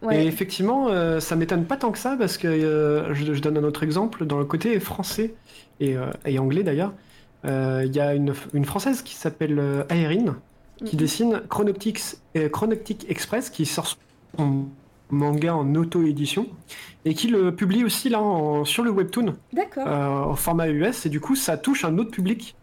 Ouais. 0.01 0.23
Et 0.23 0.27
effectivement, 0.27 0.89
euh, 0.89 1.19
ça 1.21 1.35
m'étonne 1.37 1.65
pas 1.65 1.77
tant 1.77 1.91
que 1.91 1.97
ça 1.97 2.17
parce 2.17 2.37
que 2.37 2.47
euh, 2.47 3.13
je, 3.13 3.33
je 3.33 3.41
donne 3.41 3.57
un 3.57 3.63
autre 3.63 3.83
exemple 3.83 4.25
dans 4.25 4.37
le 4.37 4.43
côté 4.45 4.77
français 4.81 5.33
et, 5.79 5.95
euh, 5.95 6.07
et 6.25 6.39
anglais 6.39 6.63
d'ailleurs. 6.63 6.91
euh, 7.45 7.83
Il 7.85 7.95
y 7.95 8.01
a 8.01 8.13
une, 8.15 8.33
une 8.53 8.65
française 8.65 9.01
qui 9.01 9.15
s'appelle 9.15 9.61
Aérine 9.89 10.35
qui 10.83 10.95
Mhm. 10.97 10.99
dessine 11.01 11.41
Chronoptics, 11.49 12.01
Chronoptic 12.51 13.05
Express 13.09 13.49
qui 13.49 13.65
sort 13.65 13.87
son 14.37 14.65
manga 15.09 15.55
en 15.55 15.73
auto-édition 15.75 16.47
et 17.05 17.13
qui 17.13 17.27
le 17.27 17.55
publie 17.55 17.85
aussi 17.85 18.09
là 18.09 18.19
en- 18.21 18.65
sur 18.65 18.83
le 18.83 18.89
webtoon 18.91 19.35
au 20.31 20.35
format 20.35 20.67
US 20.69 21.05
et 21.05 21.09
du 21.09 21.19
coup 21.21 21.35
ça 21.35 21.55
touche 21.57 21.85
un 21.85 21.97
autre 21.99 22.11
public 22.11 22.55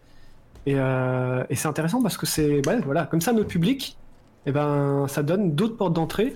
et, 0.65 0.75
euh, 0.77 1.43
et 1.49 1.55
c'est 1.55 1.67
intéressant 1.67 2.01
parce 2.01 2.17
que 2.17 2.25
c'est 2.25 2.65
ouais, 2.67 2.79
voilà 2.79 3.05
comme 3.05 3.21
ça 3.21 3.33
notre 3.33 3.49
public 3.49 3.97
et 4.45 4.51
ben 4.51 5.05
ça 5.07 5.23
donne 5.23 5.55
d'autres 5.55 5.77
portes 5.77 5.93
d'entrée 5.93 6.35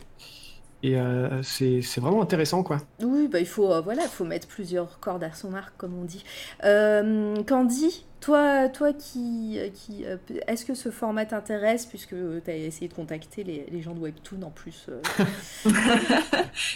et 0.83 0.97
euh, 0.99 1.41
c'est 1.41 1.81
c'est 1.81 2.01
vraiment 2.01 2.21
intéressant 2.21 2.63
quoi 2.63 2.77
Oui, 3.01 3.27
bah 3.27 3.39
il 3.39 3.47
faut 3.47 3.71
euh, 3.71 3.81
voilà, 3.81 4.03
faut 4.03 4.25
mettre 4.25 4.47
plusieurs 4.47 4.99
cordes 4.99 5.23
à 5.23 5.33
son 5.33 5.53
arc 5.53 5.73
comme 5.77 5.97
on 5.97 6.03
dit. 6.03 6.23
Euh, 6.63 7.35
Candy, 7.43 8.05
toi, 8.25 8.69
toi 8.69 8.91
qui, 8.91 9.59
qui 9.75 10.03
euh, 10.03 10.17
est-ce 10.47 10.65
que 10.65 10.73
ce 10.73 10.89
format 10.89 11.27
t'intéresse 11.27 11.85
puisque 11.85 12.15
tu 12.43 12.49
as 12.49 12.55
essayé 12.55 12.87
de 12.87 12.93
contacter 12.95 13.43
les, 13.43 13.67
les 13.71 13.81
gens 13.83 13.93
de 13.93 13.99
Webtoon 13.99 14.41
en 14.41 14.49
plus 14.49 14.87
euh, 14.89 14.99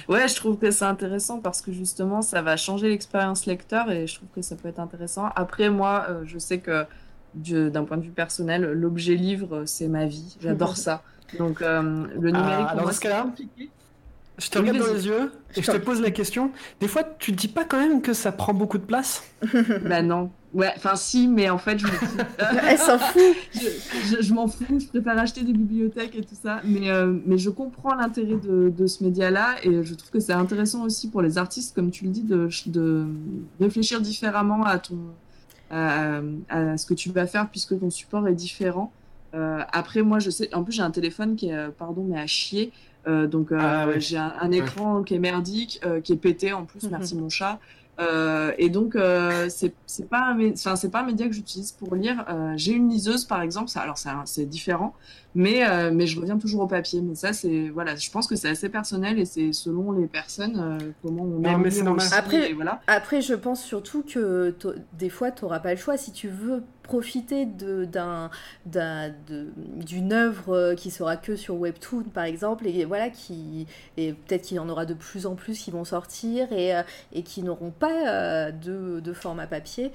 Ouais, 0.08 0.28
je 0.28 0.36
trouve 0.36 0.60
que 0.60 0.70
c'est 0.70 0.86
intéressant 0.86 1.40
parce 1.40 1.64
que 1.64 1.72
justement, 1.72 2.22
ça 2.22 2.44
va 2.44 2.56
changer 2.56 2.90
l'expérience 2.90 3.48
lecteur 3.48 3.90
et 3.90 4.06
je 4.06 4.16
trouve 4.16 4.30
que 4.30 4.44
ça 4.44 4.56
peut 4.56 4.68
être 4.68 4.80
intéressant. 4.80 5.30
Après, 5.36 5.72
moi, 5.72 6.06
euh, 6.10 6.22
je 6.24 6.38
sais 6.38 6.60
que 6.60 6.86
d'un 7.34 7.86
point 7.86 7.98
de 7.98 8.04
vue 8.04 8.12
personnel, 8.14 8.64
l'objet 8.74 9.16
livre, 9.16 9.66
c'est 9.66 9.88
ma 9.88 10.06
vie. 10.06 10.38
J'adore 10.40 10.78
ça. 10.78 11.04
Donc, 11.38 11.62
euh, 11.62 12.08
le 12.20 12.32
numérique, 12.32 12.70
Ah, 12.70 12.72
pour 12.72 12.80
alors 12.80 12.84
moi, 12.84 12.92
dans 12.92 12.96
ce 12.96 13.00
c'est 13.00 13.02
cas-là, 13.02 13.22
compliqué. 13.22 13.74
je 14.38 14.50
te 14.50 14.58
Oui, 14.58 14.64
regarde 14.64 14.78
dans 14.78 14.88
les 14.88 15.06
yeux 15.06 15.32
et 15.56 15.62
je 15.62 15.70
te 15.70 15.78
pose 15.78 16.02
la 16.02 16.12
question 16.12 16.52
des 16.80 16.88
fois 16.88 17.04
tu 17.20 17.32
te 17.32 17.38
dis 17.38 17.48
pas 17.50 17.66
quand 17.66 17.80
même 17.80 18.02
que 18.02 18.14
ça 18.14 18.32
prend 18.32 18.54
beaucoup 18.54 18.78
de 18.78 18.86
place? 18.86 19.24
Bah 19.82 20.02
non. 20.02 20.36
Ouais, 20.52 20.72
enfin 20.76 20.96
si, 20.96 21.28
mais 21.28 21.50
en 21.50 21.58
fait, 21.58 21.78
je 21.80 21.88
me 21.88 22.00
fous. 22.00 22.26
Elle 22.68 22.78
s'en 22.80 23.00
fout. 23.00 23.38
Je, 23.54 23.68
je- 23.92 24.22
je 24.22 24.34
m'en 24.34 24.48
fous, 24.48 24.80
je 24.80 24.88
préfère 24.88 25.18
acheter 25.18 25.44
des 25.44 25.54
bibliothèques 25.54 26.16
et 26.16 26.24
tout 26.24 26.36
ça. 26.36 26.62
Mais, 26.66 26.90
euh, 26.90 27.18
mais 27.26 27.38
je 27.38 27.50
comprends 27.50 27.94
l'intérêt 27.96 28.36
de, 28.38 28.70
de 28.76 28.88
ce 28.88 29.04
média-là 29.04 29.56
et 29.64 29.84
je 29.84 29.94
trouve 29.94 30.10
que 30.12 30.20
c'est 30.20 30.34
intéressant 30.34 30.84
aussi 30.84 31.10
pour 31.10 31.22
les 31.22 31.38
artistes, 31.38 31.74
comme 31.76 31.92
tu 31.92 32.06
le 32.06 32.10
dis, 32.12 32.24
de, 32.24 32.50
de 32.68 33.06
réfléchir 33.60 34.02
différemment 34.02 34.64
à, 34.66 34.80
ton, 34.80 34.98
à, 35.70 36.22
à 36.50 36.78
ce 36.78 36.86
que 36.86 36.94
tu 36.94 37.10
vas 37.12 37.28
faire 37.28 37.50
puisque 37.50 37.80
ton 37.80 37.90
support 37.90 38.28
est 38.28 38.34
différent. 38.34 38.92
Euh, 39.36 39.62
après, 39.72 40.02
moi, 40.02 40.20
je 40.20 40.30
sais, 40.30 40.54
en 40.56 40.64
plus, 40.64 40.74
j'ai 40.74 40.82
un 40.82 40.92
téléphone 40.92 41.36
qui 41.36 41.50
est, 41.50 41.54
euh, 41.56 41.70
pardon, 41.70 42.04
mais 42.08 42.20
à 42.20 42.26
chier. 42.28 42.72
Euh, 43.08 43.28
donc, 43.28 43.52
euh, 43.52 43.58
Ah 43.62 43.88
ouais. 43.88 44.00
j'ai 44.00 44.18
un, 44.18 44.34
un 44.42 44.52
écran 44.52 45.04
qui 45.04 45.14
est 45.16 45.20
merdique, 45.20 45.80
euh, 45.86 46.02
qui 46.02 46.14
est 46.14 46.18
pété 46.18 46.52
en 46.54 46.66
plus, 46.66 46.84
merci 46.92 47.16
mon 47.16 47.30
chat. 47.30 47.60
Euh, 48.00 48.54
et 48.58 48.70
donc, 48.70 48.96
euh, 48.96 49.48
c'est 49.50 49.74
c'est 49.86 50.08
pas, 50.08 50.20
un 50.30 50.38
mé- 50.38 50.54
enfin, 50.54 50.76
c'est 50.76 50.90
pas 50.90 51.02
un 51.02 51.06
média 51.06 51.28
que 51.28 51.34
j'utilise 51.34 51.72
pour 51.74 51.96
lire. 51.96 52.24
Euh, 52.30 52.54
j'ai 52.56 52.72
une 52.74 52.90
liseuse, 52.90 53.26
par 53.26 53.42
exemple, 53.42 53.70
ça, 53.70 53.82
alors 53.82 53.98
c'est 54.26 54.46
différent, 54.46 54.94
mais, 55.36 55.68
euh, 55.68 55.92
mais 55.94 56.08
je 56.08 56.20
reviens 56.20 56.38
toujours 56.38 56.62
au 56.62 56.68
papier. 56.68 57.02
Mais 57.02 57.16
ça, 57.16 57.34
c'est, 57.34 57.70
voilà, 57.70 57.96
je 57.96 58.10
pense 58.10 58.28
que 58.28 58.36
c'est 58.36 58.50
assez 58.50 58.70
personnel 58.70 59.20
et 59.20 59.26
c'est 59.26 59.52
selon 59.52 59.92
les 59.92 60.08
personnes 60.08 60.58
euh, 60.58 60.92
comment 61.02 61.24
on 61.24 61.40
Non, 61.40 61.58
mais 61.58 61.70
c'est 61.72 61.78
lire 61.78 61.86
normal. 61.86 62.06
aussi, 62.06 62.16
Après- 62.16 62.50
et 62.52 62.54
voilà. 62.54 62.80
Après, 62.88 63.22
je 63.22 63.34
pense 63.34 63.62
surtout 63.62 64.04
que 64.04 64.56
des 64.98 65.10
fois, 65.10 65.32
tu 65.32 65.44
n'auras 65.44 65.60
pas 65.60 65.72
le 65.72 65.78
choix. 65.80 65.98
Si 65.98 66.12
tu 66.14 66.30
veux 66.30 66.64
profiter 66.90 67.46
d'un, 67.46 68.32
d'une 68.66 70.12
œuvre 70.14 70.56
euh, 70.56 70.76
qui 70.76 70.90
sera 70.90 71.18
que 71.18 71.36
sur 71.36 71.56
Webtoon, 71.56 72.04
par 72.14 72.24
exemple, 72.24 72.66
et 72.68 72.84
voilà, 72.86 73.10
qui, 73.10 73.68
et 73.98 74.14
peut-être 74.14 74.42
qu'il 74.42 74.58
y 74.58 74.60
en 74.60 74.68
aura 74.70 74.86
de 74.88 74.96
plus 74.96 75.28
en 75.28 75.36
plus 75.36 75.60
qui 75.60 75.70
vont 75.70 75.86
sortir 75.86 76.52
et, 76.52 76.76
euh, 76.76 76.82
et 77.14 77.22
qui 77.22 77.44
n'auront 77.44 77.70
pas 77.72 78.08
euh, 78.08 78.52
de, 78.52 79.00
de 79.02 79.14
format 79.14 79.46
papier. 79.46 79.92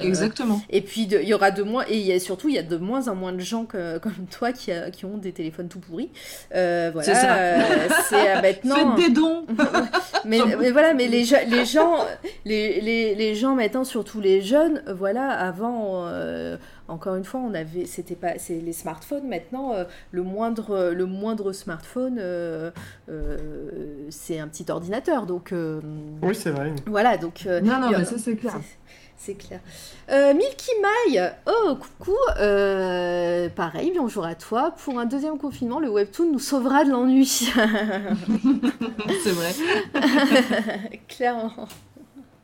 Exactement. 0.00 0.60
Et 0.70 0.80
puis, 0.82 1.02
il 1.02 1.28
y 1.28 1.34
aura 1.34 1.50
de 1.50 1.62
moins, 1.62 1.84
et 1.88 1.96
il 1.98 2.06
y 2.06 2.12
a, 2.12 2.18
surtout, 2.20 2.48
il 2.48 2.54
y 2.54 2.58
a 2.58 2.62
de 2.62 2.76
moins 2.76 3.08
en 3.08 3.14
moins 3.14 3.32
de 3.32 3.40
gens 3.40 3.64
que- 3.64 3.98
comme 3.98 4.12
toi 4.30 4.52
qui, 4.52 4.70
qui 4.92 5.04
ont 5.04 5.16
des 5.18 5.32
téléphones 5.32 5.68
tout 5.68 5.78
pourris. 5.80 6.10
Euh, 6.54 6.90
voilà, 6.92 7.06
C'est 7.06 7.14
ça. 7.14 7.34
euh, 7.36 7.88
c'est 8.08 8.42
maintenant. 8.42 8.96
Faites 8.96 9.06
des 9.08 9.12
dons. 9.12 9.46
mais, 10.24 10.38
mais 10.60 10.70
voilà, 10.70 10.94
mais 10.94 11.08
les, 11.08 11.24
les 11.48 11.64
gens, 11.64 11.96
les, 12.44 12.80
les, 12.80 13.14
les 13.14 13.34
gens 13.34 13.54
maintenant, 13.54 13.84
surtout 13.84 14.20
les 14.20 14.40
jeunes, 14.42 14.82
voilà, 14.94 15.28
avant, 15.30 16.04
euh, 16.36 16.56
encore 16.88 17.14
une 17.16 17.24
fois, 17.24 17.40
on 17.40 17.54
avait, 17.54 17.86
c'était 17.86 18.14
pas, 18.14 18.38
c'est 18.38 18.60
les 18.60 18.72
smartphones. 18.72 19.26
Maintenant, 19.28 19.72
euh, 19.74 19.84
le 20.12 20.22
moindre, 20.22 20.90
le 20.92 21.06
moindre 21.06 21.52
smartphone, 21.52 22.18
euh, 22.20 22.70
euh, 23.08 24.06
c'est 24.10 24.38
un 24.38 24.48
petit 24.48 24.70
ordinateur. 24.70 25.26
Donc, 25.26 25.52
euh, 25.52 25.80
oui 26.22 26.34
c'est 26.34 26.50
vrai 26.50 26.72
voilà, 26.86 27.16
donc. 27.16 27.44
euh, 27.46 27.60
Non, 27.60 27.80
non, 27.80 27.90
mais 27.90 28.04
ça, 28.04 28.18
c'est 28.18 28.36
clair. 28.36 28.54
c'est 29.16 29.34
clair. 29.34 29.60
Euh, 30.10 30.34
Milky 30.34 30.70
Mai, 30.82 31.30
oh 31.46 31.76
coucou, 31.76 32.16
euh, 32.38 33.48
pareil, 33.48 33.92
bonjour 33.96 34.24
à 34.24 34.34
toi. 34.34 34.74
Pour 34.84 34.98
un 35.00 35.06
deuxième 35.06 35.38
confinement, 35.38 35.80
le 35.80 35.88
webtoon 35.88 36.30
nous 36.32 36.38
sauvera 36.38 36.84
de 36.84 36.90
l'ennui. 36.90 37.26
c'est 39.24 39.30
vrai. 39.32 39.52
Clairement. 41.08 41.66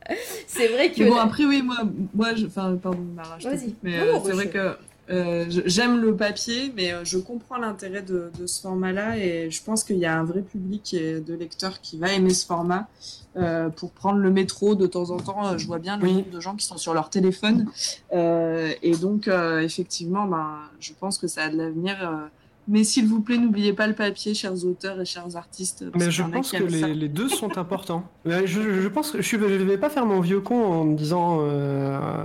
C'est 0.47 0.67
vrai 0.67 0.91
que. 0.91 1.03
Mais 1.03 1.09
bon, 1.09 1.17
après, 1.17 1.45
oui, 1.45 1.61
moi, 1.61 1.77
moi 2.13 2.35
je... 2.35 2.45
enfin, 2.47 2.77
pardon, 2.81 2.99
Mara, 3.15 3.37
je 3.39 3.47
mais 3.83 3.99
euh, 3.99 4.17
c'est 4.23 4.31
vrai 4.31 4.49
que 4.49 4.75
euh, 5.09 5.45
j'aime 5.65 6.01
le 6.01 6.15
papier, 6.15 6.71
mais 6.75 6.93
euh, 6.93 7.03
je 7.03 7.17
comprends 7.17 7.57
l'intérêt 7.57 8.01
de, 8.01 8.31
de 8.39 8.47
ce 8.47 8.61
format-là 8.61 9.17
et 9.17 9.51
je 9.51 9.61
pense 9.63 9.83
qu'il 9.83 9.97
y 9.97 10.05
a 10.05 10.17
un 10.17 10.23
vrai 10.23 10.41
public 10.41 10.93
et 10.93 11.19
de 11.19 11.33
lecteurs 11.33 11.81
qui 11.81 11.97
va 11.97 12.11
aimer 12.13 12.33
ce 12.33 12.45
format. 12.45 12.87
Euh, 13.35 13.69
pour 13.69 13.91
prendre 13.91 14.19
le 14.19 14.29
métro 14.29 14.75
de 14.75 14.85
temps 14.85 15.09
en 15.09 15.17
temps, 15.17 15.47
euh, 15.47 15.57
je 15.57 15.65
vois 15.65 15.79
bien 15.79 15.97
le 15.97 16.03
Oui. 16.03 16.13
nombre 16.13 16.29
de 16.29 16.39
gens 16.39 16.55
qui 16.55 16.65
sont 16.67 16.77
sur 16.77 16.93
leur 16.93 17.09
téléphone. 17.09 17.67
Euh, 18.13 18.71
et 18.83 18.95
donc, 18.95 19.27
euh, 19.27 19.59
effectivement, 19.61 20.25
ben, 20.27 20.59
je 20.79 20.93
pense 20.99 21.17
que 21.17 21.27
ça 21.27 21.43
a 21.45 21.49
de 21.49 21.57
l'avenir. 21.57 21.97
Mais 22.67 22.83
s'il 22.83 23.07
vous 23.07 23.21
plaît, 23.21 23.37
n'oubliez 23.37 23.73
pas 23.73 23.87
le 23.87 23.93
papier, 23.93 24.33
chers 24.33 24.65
auteurs 24.65 24.99
et 25.01 25.05
chers 25.05 25.35
artistes. 25.35 25.83
Mais 25.95 26.09
je 26.11 26.23
pense 26.23 26.51
que 26.51 26.63
les, 26.63 26.93
les 26.93 27.09
deux 27.09 27.29
sont 27.29 27.57
importants. 27.57 28.07
Mais 28.25 28.47
je, 28.47 28.81
je 28.81 28.87
pense 28.87 29.11
que 29.11 29.21
je 29.21 29.35
ne 29.37 29.45
vais 29.63 29.77
pas 29.77 29.89
faire 29.89 30.05
mon 30.05 30.19
vieux 30.21 30.39
con 30.41 30.63
en 30.63 30.83
me 30.85 30.95
disant 30.95 31.39
euh, 31.41 32.23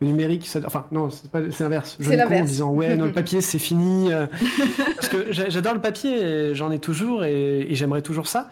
le 0.00 0.06
numérique, 0.06 0.46
ça- 0.46 0.60
enfin 0.64 0.86
non, 0.92 1.08
c'est 1.10 1.60
l'inverse. 1.60 1.96
Je 2.00 2.08
vais 2.08 2.16
con 2.24 2.34
en 2.40 2.44
disant 2.44 2.70
ouais, 2.72 2.96
non, 2.96 3.06
le 3.06 3.12
papier 3.20 3.40
c'est 3.40 3.58
fini. 3.58 4.12
euh, 4.12 4.26
parce 4.96 5.08
que 5.08 5.32
j'a- 5.32 5.48
j'adore 5.48 5.74
le 5.74 5.80
papier, 5.80 6.54
j'en 6.54 6.70
ai 6.70 6.78
toujours 6.78 7.24
et, 7.24 7.60
et 7.70 7.74
j'aimerais 7.74 8.02
toujours 8.02 8.26
ça. 8.26 8.50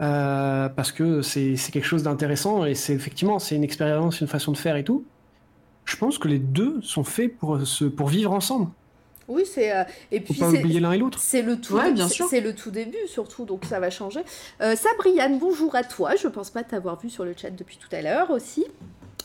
euh, 0.00 0.68
parce 0.68 0.92
que 0.92 1.20
c'est 1.22 1.56
c'est 1.56 1.72
quelque 1.72 1.84
chose 1.86 2.02
d'intéressant 2.04 2.64
et 2.64 2.74
c'est 2.74 2.94
effectivement 2.94 3.38
c'est 3.38 3.54
une 3.56 3.64
expérience, 3.64 4.20
une 4.20 4.28
façon 4.28 4.52
de 4.52 4.56
faire 4.56 4.76
et 4.76 4.84
tout. 4.84 5.04
Je 5.84 5.96
pense 5.96 6.18
que 6.18 6.28
les 6.28 6.38
deux 6.38 6.78
sont 6.82 7.02
faits 7.04 7.36
pour, 7.36 7.66
se, 7.66 7.84
pour 7.84 8.08
vivre 8.08 8.32
ensemble. 8.32 8.68
Oui, 9.30 9.44
c'est 9.46 9.72
euh, 9.72 9.84
et 10.10 10.18
Faut 10.18 10.32
puis 10.32 10.40
pas 10.40 10.50
c'est 10.50 10.58
oublier 10.58 10.80
l'un 10.80 10.92
et 10.92 10.98
l'autre. 10.98 11.18
c'est 11.20 11.42
le 11.42 11.60
tout 11.60 11.74
Ouais, 11.74 11.94
c'est 12.28 12.40
le 12.40 12.52
tout 12.52 12.70
début 12.72 13.06
surtout 13.06 13.44
donc 13.44 13.64
ça 13.64 13.78
va 13.78 13.88
changer. 13.88 14.20
Euh, 14.60 14.74
Sabriane, 14.74 15.38
bonjour 15.38 15.74
à 15.76 15.84
toi. 15.84 16.16
Je 16.16 16.26
pense 16.26 16.50
pas 16.50 16.64
t'avoir 16.64 17.00
vu 17.00 17.08
sur 17.10 17.24
le 17.24 17.32
chat 17.36 17.50
depuis 17.50 17.78
tout 17.78 17.94
à 17.94 18.02
l'heure 18.02 18.30
aussi. 18.30 18.66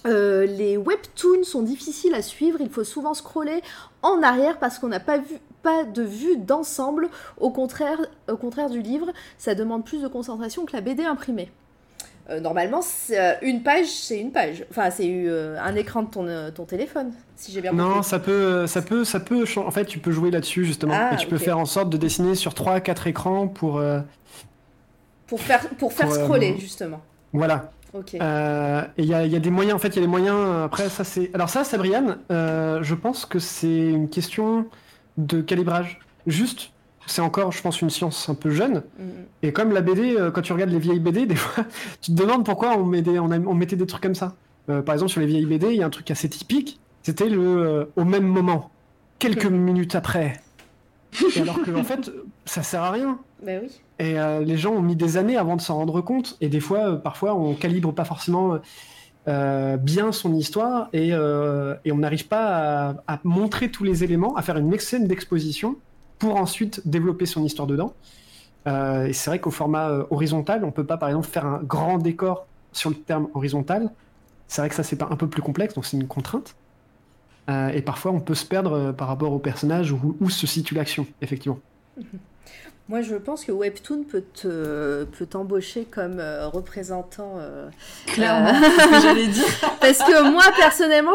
Euh, 0.06 0.46
les 0.46 0.78
webtoons 0.78 1.44
sont 1.44 1.64
difficiles 1.64 2.14
à 2.14 2.22
suivre, 2.22 2.60
il 2.62 2.70
faut 2.70 2.84
souvent 2.84 3.16
scroller 3.16 3.62
en 4.04 4.22
arrière 4.22 4.60
parce 4.60 4.78
qu'on 4.78 4.90
n'a 4.90 5.00
pas 5.00 5.18
vu 5.18 5.40
pas 5.64 5.84
de 5.84 6.04
vue 6.04 6.38
d'ensemble. 6.38 7.10
Au 7.40 7.50
contraire, 7.50 8.00
au 8.30 8.38
contraire 8.38 8.70
du 8.70 8.84
livre, 8.84 9.12
ça 9.40 9.56
demande 9.56 9.84
plus 9.84 10.04
de 10.04 10.08
concentration 10.08 10.66
que 10.66 10.74
la 10.74 10.82
BD 10.82 11.04
imprimée. 11.04 11.50
Euh, 12.30 12.40
normalement, 12.40 12.80
euh, 13.12 13.34
une 13.44 13.62
page, 13.62 13.86
c'est 13.88 14.20
une 14.20 14.32
page. 14.32 14.66
Enfin, 14.72 14.90
c'est 14.90 15.08
euh, 15.08 15.58
un 15.62 15.76
écran 15.76 16.04
de 16.04 16.10
ton, 16.10 16.52
ton 16.54 16.66
téléphone, 16.66 17.12
si 17.36 17.52
j'ai 17.52 17.62
bien 17.62 17.72
Non, 17.72 17.96
compris. 17.96 18.04
ça 18.04 18.20
peut, 18.20 18.66
ça 18.66 18.82
peut, 18.82 19.04
ça 19.06 19.20
peut. 19.20 19.46
En 19.58 19.72
fait, 19.72 19.86
tu 19.86 20.00
peux 20.00 20.12
jouer 20.12 20.32
là-dessus 20.32 20.66
justement, 20.66 20.94
Ah, 20.98 21.14
et 21.14 21.18
tu 21.18 21.28
peux 21.28 21.38
faire 21.38 21.60
en 21.60 21.66
sorte 21.66 21.90
de 21.90 21.98
dessiner 21.98 22.34
sur 22.34 22.54
3-4 22.54 23.08
écrans 23.08 23.48
pour, 23.48 23.82
Pour 25.28 25.40
faire, 25.40 25.70
pour 25.78 25.94
faire 25.94 26.08
Pour, 26.08 26.16
scroller, 26.16 26.58
justement. 26.60 27.02
voilà. 27.32 27.72
Ok. 27.94 28.16
Et 28.16 28.18
il 28.98 29.06
y 29.06 29.14
a, 29.14 29.26
y 29.26 29.36
a 29.36 29.40
des 29.40 29.52
moyens, 29.52 29.76
en 29.76 29.80
fait, 29.80 29.90
il 29.90 29.96
y 29.98 30.00
a 30.00 30.02
des 30.02 30.08
moyens. 30.08 30.64
Après, 30.66 30.90
ça 30.90 31.04
c'est. 31.04 31.30
Alors 31.36 31.50
ça, 31.50 31.64
Sabriane, 31.64 32.18
je 32.30 32.94
pense 32.96 33.26
que 33.28 33.38
c'est 33.38 33.68
une 33.90 34.10
question 34.10 34.66
de 35.18 35.42
calibrage. 35.42 36.00
Juste, 36.28 36.72
c'est 37.08 37.22
encore, 37.22 37.52
je 37.52 37.62
pense, 37.62 37.82
une 37.82 37.90
science 37.90 38.30
un 38.30 38.36
peu 38.36 38.50
jeune. 38.50 38.84
Mhm. 39.00 39.06
Et 39.44 39.54
comme 39.54 39.72
la 39.72 39.82
BD, 39.82 40.16
euh, 40.18 40.32
quand 40.32 40.42
tu 40.42 40.54
regardes 40.54 40.72
les 40.72 40.80
vieilles 40.80 41.00
BD, 41.00 41.26
des 41.28 41.36
fois, 41.36 41.64
tu 42.02 42.12
te 42.14 42.22
demandes 42.22 42.46
pourquoi 42.46 42.78
on, 42.78 42.86
met 42.86 43.02
des- 43.02 43.20
on, 43.20 43.32
a- 43.32 43.40
on 43.40 43.54
mettait 43.54 43.76
des 43.76 43.86
trucs 43.86 44.04
comme 44.04 44.16
ça. 44.16 44.36
Euh, 44.70 44.82
par 44.82 44.94
exemple, 44.94 45.12
sur 45.12 45.22
les 45.22 45.28
vieilles 45.28 45.46
BD, 45.46 45.68
il 45.68 45.76
y 45.78 45.84
a 45.84 45.86
un 45.86 45.90
truc 45.92 46.10
assez 46.12 46.28
typique. 46.30 46.80
C'était 47.04 47.30
le 47.30 47.40
euh, 47.42 47.86
au 47.96 48.04
même 48.04 48.26
moment, 48.26 48.72
quelques 49.20 49.46
minutes 49.46 49.94
après. 49.96 50.42
Et 51.36 51.42
alors 51.42 51.62
que 51.62 51.72
en 51.76 51.84
fait, 51.84 52.12
ça 52.46 52.64
sert 52.64 52.82
à 52.82 52.92
rien. 52.92 53.20
Ben 53.44 53.62
oui. 53.64 53.70
Et 54.00 54.20
euh, 54.20 54.40
les 54.42 54.58
gens 54.58 54.74
ont 54.74 54.82
mis 54.82 54.96
des 54.96 55.18
années 55.18 55.38
avant 55.38 55.56
de 55.56 55.62
s'en 55.62 55.76
rendre 55.76 56.02
compte. 56.02 56.36
Et 56.42 56.50
des 56.50 56.60
fois, 56.60 56.98
parfois, 56.98 57.36
on 57.36 57.54
calibre 57.54 57.94
pas 57.94 58.06
forcément 58.06 58.58
bien 59.28 60.12
son 60.12 60.36
histoire 60.36 60.88
et, 60.94 61.10
et 61.10 61.92
on 61.92 61.98
n'arrive 61.98 62.28
pas 62.28 62.90
à, 63.08 63.14
à 63.16 63.20
montrer 63.24 63.72
tous 63.72 63.84
les 63.84 64.04
éléments, 64.04 64.36
à 64.36 64.42
faire 64.44 64.58
une 64.58 64.78
scène 64.78 65.08
d'exposition 65.08 65.78
pour 66.20 66.38
ensuite 66.38 66.88
développer 66.88 67.26
son 67.26 67.44
histoire 67.44 67.68
dedans. 67.68 67.94
Euh, 68.68 69.06
et 69.06 69.14
c'est 69.14 69.30
vrai 69.30 69.40
qu'au 69.40 69.52
format 69.52 69.90
euh, 69.90 70.06
horizontal, 70.10 70.64
on 70.66 70.72
peut 70.72 70.86
pas, 70.86 70.98
par 70.98 71.10
exemple, 71.10 71.28
faire 71.28 71.46
un 71.46 71.62
grand 71.62 71.98
décor 71.98 72.48
sur 72.72 72.90
le 72.90 72.96
terme 72.96 73.28
horizontal. 73.34 73.92
C'est 74.48 74.62
vrai 74.62 74.70
que 74.70 74.76
ça, 74.76 74.84
c'est 74.84 75.02
un 75.02 75.16
peu 75.16 75.28
plus 75.28 75.42
complexe, 75.42 75.74
donc 75.76 75.86
c'est 75.86 75.98
une 75.98 76.08
contrainte. 76.08 76.56
Euh, 77.50 77.70
et 77.70 77.82
parfois, 77.82 78.12
on 78.12 78.20
peut 78.20 78.34
se 78.34 78.46
perdre 78.46 78.92
par 78.92 79.08
rapport 79.08 79.32
au 79.32 79.40
personnage 79.40 79.92
où, 79.92 80.18
où 80.20 80.30
se 80.30 80.48
situe 80.48 80.74
l'action, 80.74 81.06
effectivement. 81.22 81.60
Moi, 82.88 83.02
je 83.02 83.16
pense 83.16 83.44
que 83.46 83.52
Webtoon 83.52 84.04
peut 84.04 84.22
te 84.34 85.06
peut 85.06 85.26
t'embaucher 85.26 85.86
comme 85.86 86.20
euh, 86.20 86.48
représentant. 86.48 87.38
euh, 87.40 87.68
Clairement, 88.06 88.50
euh, 88.50 88.54
c'est 88.62 88.82
ce 88.84 88.90
que 88.92 89.02
j'allais 89.02 89.28
dire. 89.40 89.46
Parce 89.82 89.98
que 89.98 90.30
moi, 90.32 90.44
personnellement, 90.56 91.14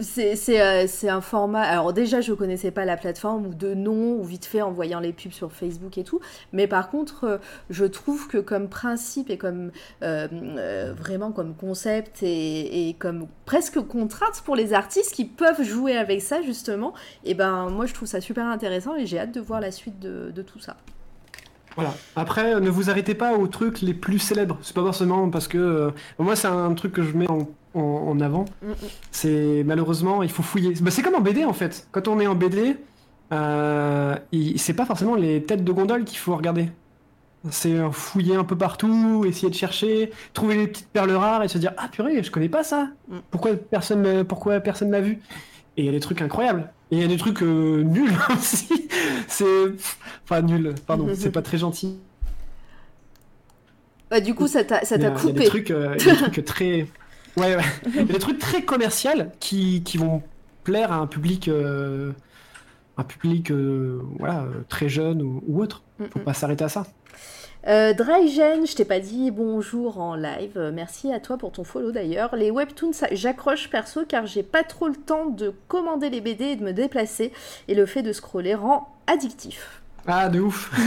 c'est 0.00 0.60
euh, 0.60 0.86
c'est 0.88 1.08
un 1.08 1.20
format. 1.20 1.62
Alors, 1.62 1.92
déjà, 1.92 2.20
je 2.20 2.32
connaissais 2.32 2.72
pas 2.72 2.84
la 2.84 2.96
plateforme 2.96 3.46
ou 3.46 3.54
de 3.54 3.74
nom 3.74 4.14
ou 4.14 4.24
vite 4.24 4.44
fait 4.44 4.60
en 4.60 4.72
voyant 4.72 4.98
les 4.98 5.12
pubs 5.12 5.30
sur 5.30 5.52
Facebook 5.52 5.98
et 5.98 6.02
tout. 6.02 6.20
Mais 6.52 6.66
par 6.66 6.90
contre, 6.90 7.24
euh, 7.24 7.38
je 7.70 7.84
trouve 7.84 8.26
que 8.26 8.38
comme 8.38 8.68
principe 8.68 9.30
et 9.30 9.38
comme 9.38 9.70
vraiment 10.00 11.30
comme 11.30 11.54
concept 11.54 12.24
et, 12.24 12.88
et 12.88 12.94
comme 12.94 13.28
presque 13.44 13.80
contrainte 13.86 14.42
pour 14.44 14.56
les 14.56 14.72
artistes 14.72 15.12
qui 15.14 15.26
peuvent 15.26 15.62
jouer 15.62 15.96
avec 15.96 16.22
ça, 16.22 16.42
justement, 16.42 16.92
et 17.24 17.34
ben 17.34 17.68
moi, 17.70 17.86
je 17.86 17.94
trouve 17.94 18.08
ça 18.08 18.20
super 18.20 18.46
intéressant 18.46 18.96
et 18.96 19.06
j'ai 19.06 19.20
hâte 19.20 19.32
de 19.32 19.40
voir 19.40 19.60
la 19.60 19.70
suite 19.70 20.00
de, 20.00 20.32
de 20.34 20.42
tout 20.42 20.58
ça. 20.58 20.71
Voilà. 21.76 21.94
Après, 22.16 22.54
euh, 22.54 22.60
ne 22.60 22.70
vous 22.70 22.90
arrêtez 22.90 23.14
pas 23.14 23.34
aux 23.34 23.46
trucs 23.46 23.80
les 23.80 23.94
plus 23.94 24.18
célèbres. 24.18 24.58
C'est 24.62 24.74
pas 24.74 24.82
forcément 24.82 25.30
parce 25.30 25.48
que 25.48 25.58
euh, 25.58 25.90
moi, 26.18 26.36
c'est 26.36 26.48
un 26.48 26.72
truc 26.74 26.92
que 26.92 27.02
je 27.02 27.16
mets 27.16 27.30
en, 27.30 27.48
en- 27.74 27.80
en 27.80 28.20
avant. 28.20 28.44
Mm, 28.62 28.70
mm. 28.70 28.74
C'est 29.10 29.62
malheureusement, 29.64 30.22
il 30.22 30.30
faut 30.30 30.42
fouiller. 30.42 30.74
Bah, 30.80 30.90
c'est 30.90 31.02
comme 31.02 31.14
en 31.14 31.20
BD 31.20 31.44
en 31.44 31.52
fait. 31.52 31.88
Quand 31.92 32.08
on 32.08 32.20
est 32.20 32.26
en 32.26 32.34
BD, 32.34 32.76
euh, 33.32 34.16
il- 34.32 34.58
c'est 34.58 34.74
pas 34.74 34.84
forcément 34.86 35.14
les 35.14 35.42
têtes 35.42 35.64
de 35.64 35.72
gondole 35.72 36.04
qu'il 36.04 36.18
faut 36.18 36.36
regarder. 36.36 36.68
C'est 37.50 37.74
euh, 37.74 37.90
fouiller 37.90 38.36
un 38.36 38.44
peu 38.44 38.56
partout, 38.56 39.24
essayer 39.26 39.50
de 39.50 39.54
chercher, 39.54 40.12
trouver 40.32 40.56
les 40.56 40.68
petites 40.68 40.88
perles 40.90 41.10
rares 41.12 41.42
et 41.42 41.48
se 41.48 41.58
dire 41.58 41.72
ah 41.76 41.88
purée, 41.90 42.22
je 42.22 42.30
connais 42.30 42.48
pas 42.48 42.62
ça. 42.62 42.88
Mm. 43.08 43.16
Pourquoi 43.30 43.52
personne, 43.56 44.24
pourquoi 44.24 44.60
personne 44.60 44.90
l'a 44.90 45.00
vu? 45.00 45.20
Et 45.76 45.82
il 45.82 45.86
y 45.86 45.88
a 45.88 45.92
des 45.92 46.00
trucs 46.00 46.22
incroyables. 46.22 46.70
Et 46.92 46.96
il 46.96 47.00
y 47.00 47.04
a 47.04 47.08
des 47.08 47.16
trucs 47.16 47.42
euh, 47.42 47.82
nuls 47.82 48.12
aussi. 48.38 48.88
C'est, 49.26 49.46
enfin 50.24 50.42
nul. 50.42 50.74
Pardon, 50.86 51.08
c'est 51.14 51.32
pas 51.32 51.40
très 51.40 51.56
gentil. 51.56 51.98
Bah, 54.10 54.20
du 54.20 54.34
coup, 54.34 54.46
ça 54.46 54.62
t'a 54.62 54.82
Il 54.82 55.00
y 55.00 55.06
a 55.06 55.10
coupé. 55.10 55.32
des 55.32 55.44
trucs, 55.46 55.70
euh, 55.70 55.96
il 55.98 56.06
y 56.06 56.10
a 56.10 56.14
des 56.14 56.20
trucs 56.30 56.44
très. 56.44 56.86
Ouais, 57.38 57.56
ouais. 57.56 57.64
Il 57.86 57.96
y 57.96 57.98
a 58.00 58.04
des 58.04 58.18
trucs 58.18 58.38
très 58.38 58.62
commerciaux 58.62 59.10
qui, 59.40 59.82
qui 59.82 59.96
vont 59.96 60.22
plaire 60.64 60.92
à 60.92 60.96
un 60.96 61.06
public, 61.06 61.48
euh, 61.48 62.12
un 62.98 63.04
public 63.04 63.50
voilà, 63.50 64.44
très 64.68 64.90
jeune 64.90 65.22
ou, 65.22 65.42
ou 65.46 65.62
autre. 65.62 65.82
Faut 66.12 66.18
pas 66.18 66.34
s'arrêter 66.34 66.64
à 66.64 66.68
ça. 66.68 66.84
Euh, 67.68 67.92
Drygen, 67.92 68.66
je 68.66 68.74
t'ai 68.74 68.84
pas 68.84 68.98
dit 68.98 69.30
bonjour 69.30 70.00
en 70.00 70.16
live. 70.16 70.52
Euh, 70.56 70.72
Merci 70.72 71.12
à 71.12 71.20
toi 71.20 71.38
pour 71.38 71.52
ton 71.52 71.62
follow 71.62 71.92
d'ailleurs. 71.92 72.34
Les 72.34 72.50
webtoons, 72.50 72.90
j'accroche 73.12 73.70
perso 73.70 74.04
car 74.06 74.26
j'ai 74.26 74.42
pas 74.42 74.64
trop 74.64 74.88
le 74.88 74.96
temps 74.96 75.26
de 75.26 75.54
commander 75.68 76.10
les 76.10 76.20
BD 76.20 76.44
et 76.46 76.56
de 76.56 76.64
me 76.64 76.72
déplacer. 76.72 77.32
Et 77.68 77.74
le 77.74 77.86
fait 77.86 78.02
de 78.02 78.12
scroller 78.12 78.54
rend 78.56 78.88
addictif. 79.06 79.80
Ah, 80.08 80.28
de 80.28 80.40
ouf. 80.40 80.72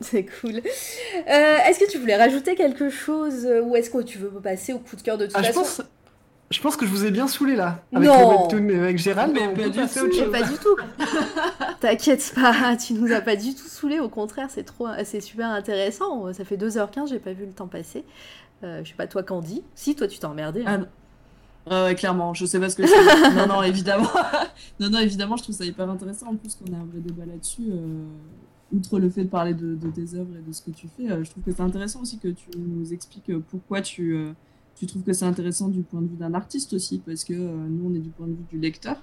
C'est 0.00 0.26
cool. 0.40 0.58
Euh, 0.58 1.56
est-ce 1.66 1.80
que 1.80 1.90
tu 1.90 1.98
voulais 1.98 2.16
rajouter 2.16 2.54
quelque 2.54 2.88
chose 2.88 3.48
ou 3.64 3.74
est-ce 3.74 3.90
que 3.90 4.00
tu 4.02 4.18
veux 4.18 4.30
passer 4.30 4.72
au 4.72 4.78
coup 4.78 4.94
de 4.94 5.02
cœur 5.02 5.18
de 5.18 5.26
toute 5.26 5.34
Ah, 5.36 5.42
je, 5.42 5.48
façon? 5.48 5.60
pense, 5.60 5.82
je 6.52 6.60
pense 6.60 6.76
que 6.76 6.86
je 6.86 6.90
vous 6.90 7.04
ai 7.04 7.10
bien 7.10 7.26
saoulé 7.26 7.56
là. 7.56 7.82
Avec 7.92 8.08
Non. 8.08 8.18
le 8.30 8.36
webtoon 8.38 8.68
et 8.68 8.78
avec 8.78 8.98
Gérald. 8.98 9.32
Mais 9.34 9.46
on 9.48 9.54
pas 9.54 9.62
peut 9.62 9.70
du 9.70 9.78
passer 9.78 10.00
autre 10.00 10.14
chose. 10.14 10.30
pas 10.30 10.42
du 10.42 10.54
tout. 10.58 10.76
T'inquiète 11.80 12.32
pas, 12.34 12.76
tu 12.76 12.94
nous 12.94 13.12
as 13.12 13.20
pas 13.20 13.36
du 13.36 13.54
tout 13.54 13.66
saoulé. 13.66 13.98
Au 14.00 14.08
contraire, 14.08 14.48
c'est 14.50 14.62
trop, 14.64 14.86
c'est 15.04 15.20
super 15.20 15.48
intéressant. 15.50 16.32
Ça 16.32 16.44
fait 16.44 16.56
2h15, 16.56 17.08
j'ai 17.08 17.18
pas 17.18 17.32
vu 17.32 17.46
le 17.46 17.52
temps 17.52 17.66
passer. 17.66 18.04
Euh, 18.64 18.80
je 18.84 18.90
sais 18.90 18.94
pas 18.96 19.06
toi 19.06 19.22
Candy. 19.22 19.62
Si 19.74 19.94
toi 19.96 20.06
tu 20.06 20.18
t'es 20.18 20.24
emmerdé. 20.26 20.62
hein. 20.66 20.86
Ah, 21.70 21.84
ouais, 21.84 21.94
clairement, 21.94 22.34
je 22.34 22.44
sais 22.44 22.58
pas 22.58 22.68
ce 22.68 22.74
que 22.76 22.86
c'est. 22.86 23.30
non, 23.36 23.46
non, 23.46 23.62
évidemment. 23.62 24.08
non, 24.80 24.90
non, 24.90 24.98
évidemment, 24.98 25.36
je 25.36 25.44
trouve 25.44 25.54
ça 25.54 25.64
hyper 25.64 25.88
intéressant. 25.88 26.26
En 26.28 26.34
plus, 26.36 26.56
qu'on 26.56 26.66
ait 26.72 26.76
un 26.76 26.84
vrai 26.84 26.98
débat 26.98 27.24
là-dessus. 27.24 27.62
euh, 27.70 28.04
Outre 28.74 28.98
le 28.98 29.10
fait 29.10 29.24
de 29.24 29.28
parler 29.28 29.52
de, 29.54 29.74
de 29.76 29.88
tes 29.90 30.16
œuvres 30.16 30.34
et 30.36 30.48
de 30.48 30.52
ce 30.52 30.62
que 30.62 30.70
tu 30.70 30.88
fais, 30.96 31.08
euh, 31.10 31.22
je 31.22 31.30
trouve 31.30 31.44
que 31.44 31.52
c'est 31.52 31.60
intéressant 31.62 32.00
aussi 32.00 32.18
que 32.18 32.28
tu 32.28 32.46
nous 32.56 32.92
expliques 32.92 33.28
euh, 33.30 33.40
pourquoi 33.50 33.80
tu, 33.82 34.14
euh, 34.14 34.32
tu 34.76 34.86
trouves 34.86 35.02
que 35.02 35.12
c'est 35.12 35.24
intéressant 35.24 35.68
du 35.68 35.82
point 35.82 36.00
de 36.00 36.08
vue 36.08 36.16
d'un 36.16 36.34
artiste 36.34 36.72
aussi, 36.72 37.00
parce 37.04 37.24
que 37.24 37.34
euh, 37.34 37.68
nous, 37.68 37.90
on 37.90 37.94
est 37.94 38.00
du 38.00 38.08
point 38.10 38.26
de 38.26 38.32
vue 38.32 38.44
du 38.50 38.58
lecteur. 38.58 38.96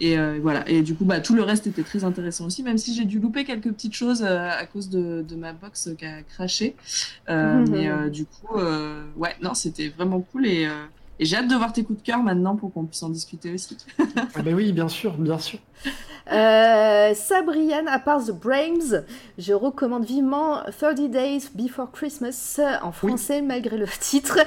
Et 0.00 0.18
euh, 0.18 0.38
voilà. 0.42 0.68
Et 0.68 0.82
du 0.82 0.94
coup, 0.94 1.04
bah, 1.04 1.20
tout 1.20 1.34
le 1.34 1.42
reste 1.42 1.66
était 1.66 1.82
très 1.82 2.04
intéressant 2.04 2.46
aussi, 2.46 2.62
même 2.62 2.78
si 2.78 2.94
j'ai 2.94 3.04
dû 3.04 3.20
louper 3.20 3.44
quelques 3.44 3.72
petites 3.72 3.94
choses 3.94 4.22
euh, 4.22 4.50
à 4.50 4.66
cause 4.66 4.90
de, 4.90 5.24
de 5.26 5.36
ma 5.36 5.52
box 5.52 5.90
qui 5.96 6.04
a 6.04 6.22
craché. 6.22 6.76
Mais 7.28 8.10
du 8.10 8.26
coup, 8.26 8.58
ouais, 9.16 9.34
non, 9.42 9.54
c'était 9.54 9.88
vraiment 9.88 10.20
cool 10.20 10.46
et. 10.46 10.68
Et 11.18 11.24
j'ai 11.24 11.36
hâte 11.36 11.48
de 11.48 11.54
voir 11.54 11.72
tes 11.72 11.84
coups 11.84 12.00
de 12.00 12.04
cœur 12.06 12.18
maintenant 12.22 12.56
pour 12.56 12.72
qu'on 12.72 12.84
puisse 12.84 13.02
en 13.02 13.08
discuter 13.08 13.52
aussi. 13.52 13.76
Ah, 13.98 14.42
bah 14.42 14.50
oui, 14.54 14.72
bien 14.72 14.88
sûr, 14.88 15.12
bien 15.16 15.38
sûr. 15.38 15.58
Euh, 16.32 17.12
Sabriane, 17.14 17.86
à 17.88 17.98
part 17.98 18.24
The 18.24 18.30
Brains, 18.30 19.02
je 19.36 19.52
recommande 19.52 20.06
vivement 20.06 20.60
30 20.78 21.10
Days 21.10 21.50
Before 21.54 21.90
Christmas 21.92 22.56
euh, 22.60 22.76
en 22.82 22.92
français 22.92 23.42
malgré 23.42 23.76
le 23.76 23.86
titre 24.00 24.38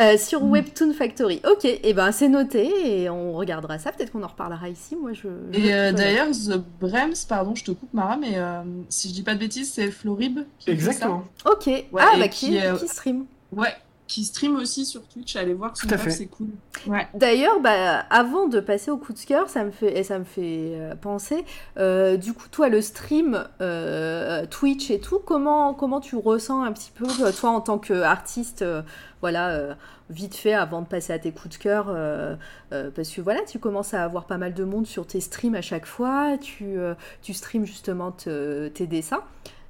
euh, 0.00 0.16
sur 0.16 0.42
Webtoon 0.42 0.94
Factory. 0.94 1.42
Ok, 1.50 1.66
et 1.66 1.92
ben 1.92 2.12
c'est 2.12 2.30
noté 2.30 3.02
et 3.02 3.10
on 3.10 3.34
regardera 3.34 3.78
ça. 3.78 3.92
Peut-être 3.92 4.12
qu'on 4.12 4.22
en 4.22 4.28
reparlera 4.28 4.70
ici. 4.70 4.96
Moi 4.96 5.12
je. 5.12 5.28
je- 5.52 5.58
Et 5.58 5.74
euh, 5.74 5.92
d'ailleurs, 5.92 6.30
The 6.30 6.62
Brems, 6.80 7.12
pardon, 7.28 7.54
je 7.54 7.64
te 7.64 7.72
coupe 7.72 7.92
Mara, 7.92 8.16
mais 8.16 8.32
euh, 8.36 8.62
si 8.88 9.08
je 9.10 9.14
dis 9.14 9.22
pas 9.22 9.34
de 9.34 9.40
bêtises, 9.40 9.70
c'est 9.74 9.90
Florib 9.90 10.38
qui 10.58 10.66
fait 10.66 10.72
Exactement. 10.72 11.24
Ok. 11.44 11.66
Ouais, 11.66 11.84
ah 12.00 12.16
bah 12.18 12.28
qui, 12.28 12.46
qui, 12.46 12.58
euh, 12.58 12.74
qui 12.76 12.88
stream. 12.88 13.26
Ouais, 13.52 13.74
qui 14.08 14.24
stream 14.24 14.56
aussi 14.56 14.84
sur 14.84 15.06
Twitch. 15.06 15.36
Allez 15.36 15.54
voir 15.54 15.76
son 15.76 15.86
Tout 15.86 15.94
à 15.94 15.96
taf, 15.98 16.04
fait. 16.06 16.10
c'est 16.10 16.26
cool. 16.26 16.48
Ouais. 16.88 17.06
D'ailleurs, 17.14 17.60
bah, 17.60 18.00
avant 18.10 18.48
de 18.48 18.58
passer 18.58 18.90
au 18.90 18.96
coup 18.96 19.12
de 19.12 19.18
cœur, 19.20 19.48
ça 19.48 19.62
me 19.64 19.70
fait, 19.70 19.96
et 19.98 20.02
ça 20.02 20.18
me 20.18 20.24
fait 20.24 20.72
euh, 20.74 20.94
penser, 20.96 21.44
euh, 21.76 22.16
du 22.16 22.32
coup, 22.32 22.48
toi, 22.50 22.68
le 22.68 22.80
stream, 22.80 23.46
euh, 23.60 24.46
Twitch 24.46 24.90
et 24.90 24.98
tout, 24.98 25.18
comment, 25.20 25.74
comment 25.74 26.00
tu 26.00 26.16
ressens 26.16 26.62
un 26.64 26.72
petit 26.72 26.90
peu, 26.92 27.06
toi, 27.38 27.50
en 27.50 27.60
tant 27.60 27.78
qu'artiste, 27.78 28.62
euh, 28.62 28.82
voilà, 29.20 29.50
euh, 29.50 29.74
vite 30.10 30.34
fait, 30.36 30.54
avant 30.54 30.80
de 30.80 30.86
passer 30.86 31.12
à 31.12 31.18
tes 31.18 31.30
coups 31.32 31.58
de 31.58 31.62
cœur, 31.62 31.86
euh, 31.90 32.34
euh, 32.72 32.90
parce 32.94 33.10
que 33.10 33.20
voilà, 33.20 33.40
tu 33.42 33.58
commences 33.58 33.92
à 33.92 34.02
avoir 34.04 34.24
pas 34.24 34.38
mal 34.38 34.54
de 34.54 34.64
monde 34.64 34.86
sur 34.86 35.06
tes 35.06 35.20
streams 35.20 35.54
à 35.54 35.60
chaque 35.62 35.84
fois, 35.86 36.38
tu, 36.40 36.64
euh, 36.78 36.94
tu 37.20 37.34
streams 37.34 37.66
justement 37.66 38.10
te- 38.12 38.68
tes 38.68 38.86
dessins. 38.86 39.22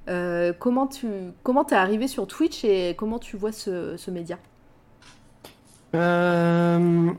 Euh, 0.09 0.53
comment 0.57 0.87
tu 0.87 1.07
comment 1.43 1.63
t'es 1.63 1.75
arrivé 1.75 2.07
sur 2.07 2.25
Twitch 2.27 2.63
et 2.65 2.95
comment 2.97 3.19
tu 3.19 3.37
vois 3.37 3.51
ce, 3.51 3.95
ce 3.97 4.09
média? 4.11 4.37
Euh, 5.95 7.11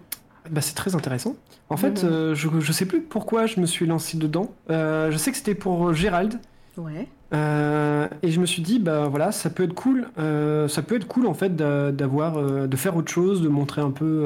bah, 0.51 0.61
c'est 0.61 0.75
très 0.75 0.95
intéressant. 0.95 1.37
En 1.69 1.77
fait, 1.77 2.03
Mhm. 2.03 2.11
euh, 2.11 2.35
je, 2.35 2.49
je 2.59 2.73
sais 2.73 2.87
plus 2.87 3.01
pourquoi 3.01 3.47
je 3.47 3.61
me 3.61 3.67
suis 3.67 3.87
lancé 3.87 4.17
dedans. 4.19 4.51
Je 4.69 5.15
sais 5.17 5.31
que 5.31 5.37
c'était 5.37 5.55
pour 5.55 5.93
Gérald. 5.95 6.39
Ouais. 6.77 7.07
Et 7.33 8.31
je 8.33 8.41
me 8.41 8.47
suis 8.47 8.63
dit, 8.63 8.79
bah 8.81 9.07
voilà, 9.09 9.31
ça 9.31 9.51
peut 9.51 9.63
être 9.65 9.75
cool. 9.75 10.09
ça 10.17 10.83
peut 10.83 10.97
être 10.97 11.07
cool 11.07 11.27
en 11.27 11.35
fait 11.35 11.55
d'a- 11.55 11.93
d'avoir, 11.93 12.43
de 12.67 12.77
faire 12.77 12.97
autre 12.97 13.11
chose, 13.13 13.41
de 13.43 13.49
montrer 13.49 13.83
un 13.83 13.91
peu 13.93 14.25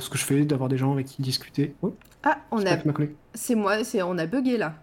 ce 0.00 0.10
que 0.10 0.18
je 0.18 0.24
fais, 0.24 0.44
d'avoir 0.44 0.68
des 0.68 0.76
gens 0.78 0.92
avec 0.92 1.06
qui 1.06 1.22
discuter. 1.22 1.74
Oh, 1.82 1.94
Ah, 2.24 2.38
on 2.50 2.58
a. 2.66 2.76
C'est 3.34 3.54
moi, 3.54 3.84
c'est 3.84 4.02
on 4.02 4.18
a 4.18 4.26
bugué 4.26 4.56
là. 4.56 4.74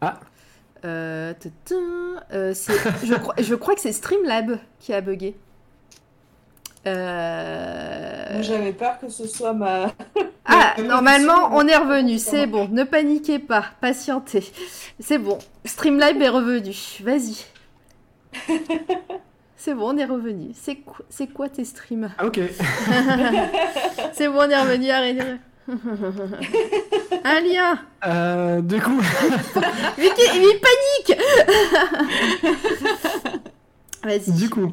Ah. 0.00 0.20
Euh, 0.84 1.32
euh, 2.32 2.54
c'est- 2.54 2.72
je, 3.04 3.14
crois, 3.14 3.34
je 3.38 3.54
crois 3.54 3.74
que 3.74 3.80
c'est 3.80 3.92
Streamlab 3.92 4.58
qui 4.78 4.92
a 4.92 5.00
bugué. 5.00 5.36
Euh... 6.86 8.42
J'avais 8.42 8.72
peur 8.72 8.98
que 9.00 9.08
ce 9.08 9.26
soit 9.26 9.52
ma. 9.52 9.92
Ah, 10.44 10.74
ma 10.78 10.82
normalement, 10.84 11.50
on 11.52 11.66
est 11.66 11.76
revenu. 11.76 12.18
C'est 12.18 12.46
bon, 12.46 12.68
ne 12.70 12.84
paniquez 12.84 13.40
pas, 13.40 13.64
patientez. 13.80 14.44
C'est 15.00 15.18
bon, 15.18 15.38
Streamlab 15.64 16.20
est 16.22 16.28
revenu. 16.28 16.74
Vas-y. 17.02 17.44
C'est 19.56 19.74
bon, 19.74 19.94
on 19.94 19.96
est 19.96 20.04
revenu. 20.04 20.50
C'est 20.54 20.76
quoi, 20.76 21.04
c'est 21.08 21.26
quoi 21.26 21.48
tes 21.48 21.64
streams? 21.64 22.12
Ah, 22.18 22.26
ok. 22.26 22.38
C'est 24.12 24.28
bon, 24.28 24.42
on 24.42 24.50
est 24.50 24.60
revenu. 24.60 24.90
Arrêtez. 24.90 25.22
Un 27.24 27.40
lien. 27.40 27.78
Euh, 28.06 28.60
du 28.60 28.80
coup, 28.80 29.00
Mais 29.98 30.08
il 30.18 30.60
panique 30.60 31.20
Vas-y. 34.04 34.32
du 34.32 34.48
coup, 34.50 34.72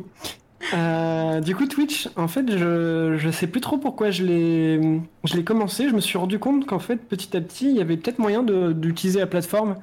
euh, 0.73 1.39
du 1.41 1.55
coup, 1.55 1.65
Twitch, 1.65 2.09
en 2.15 2.27
fait, 2.27 2.45
je, 2.55 3.15
je 3.17 3.29
sais 3.31 3.47
plus 3.47 3.61
trop 3.61 3.77
pourquoi 3.77 4.11
je 4.11 4.23
l'ai, 4.23 5.01
je 5.23 5.35
l'ai 5.35 5.43
commencé. 5.43 5.89
Je 5.89 5.95
me 5.95 6.01
suis 6.01 6.17
rendu 6.17 6.39
compte 6.39 6.65
qu'en 6.67 6.79
fait, 6.79 6.97
petit 6.97 7.35
à 7.35 7.41
petit, 7.41 7.69
il 7.69 7.75
y 7.75 7.81
avait 7.81 7.97
peut-être 7.97 8.19
moyen 8.19 8.43
d'utiliser 8.43 9.19
la 9.19 9.27
plateforme 9.27 9.75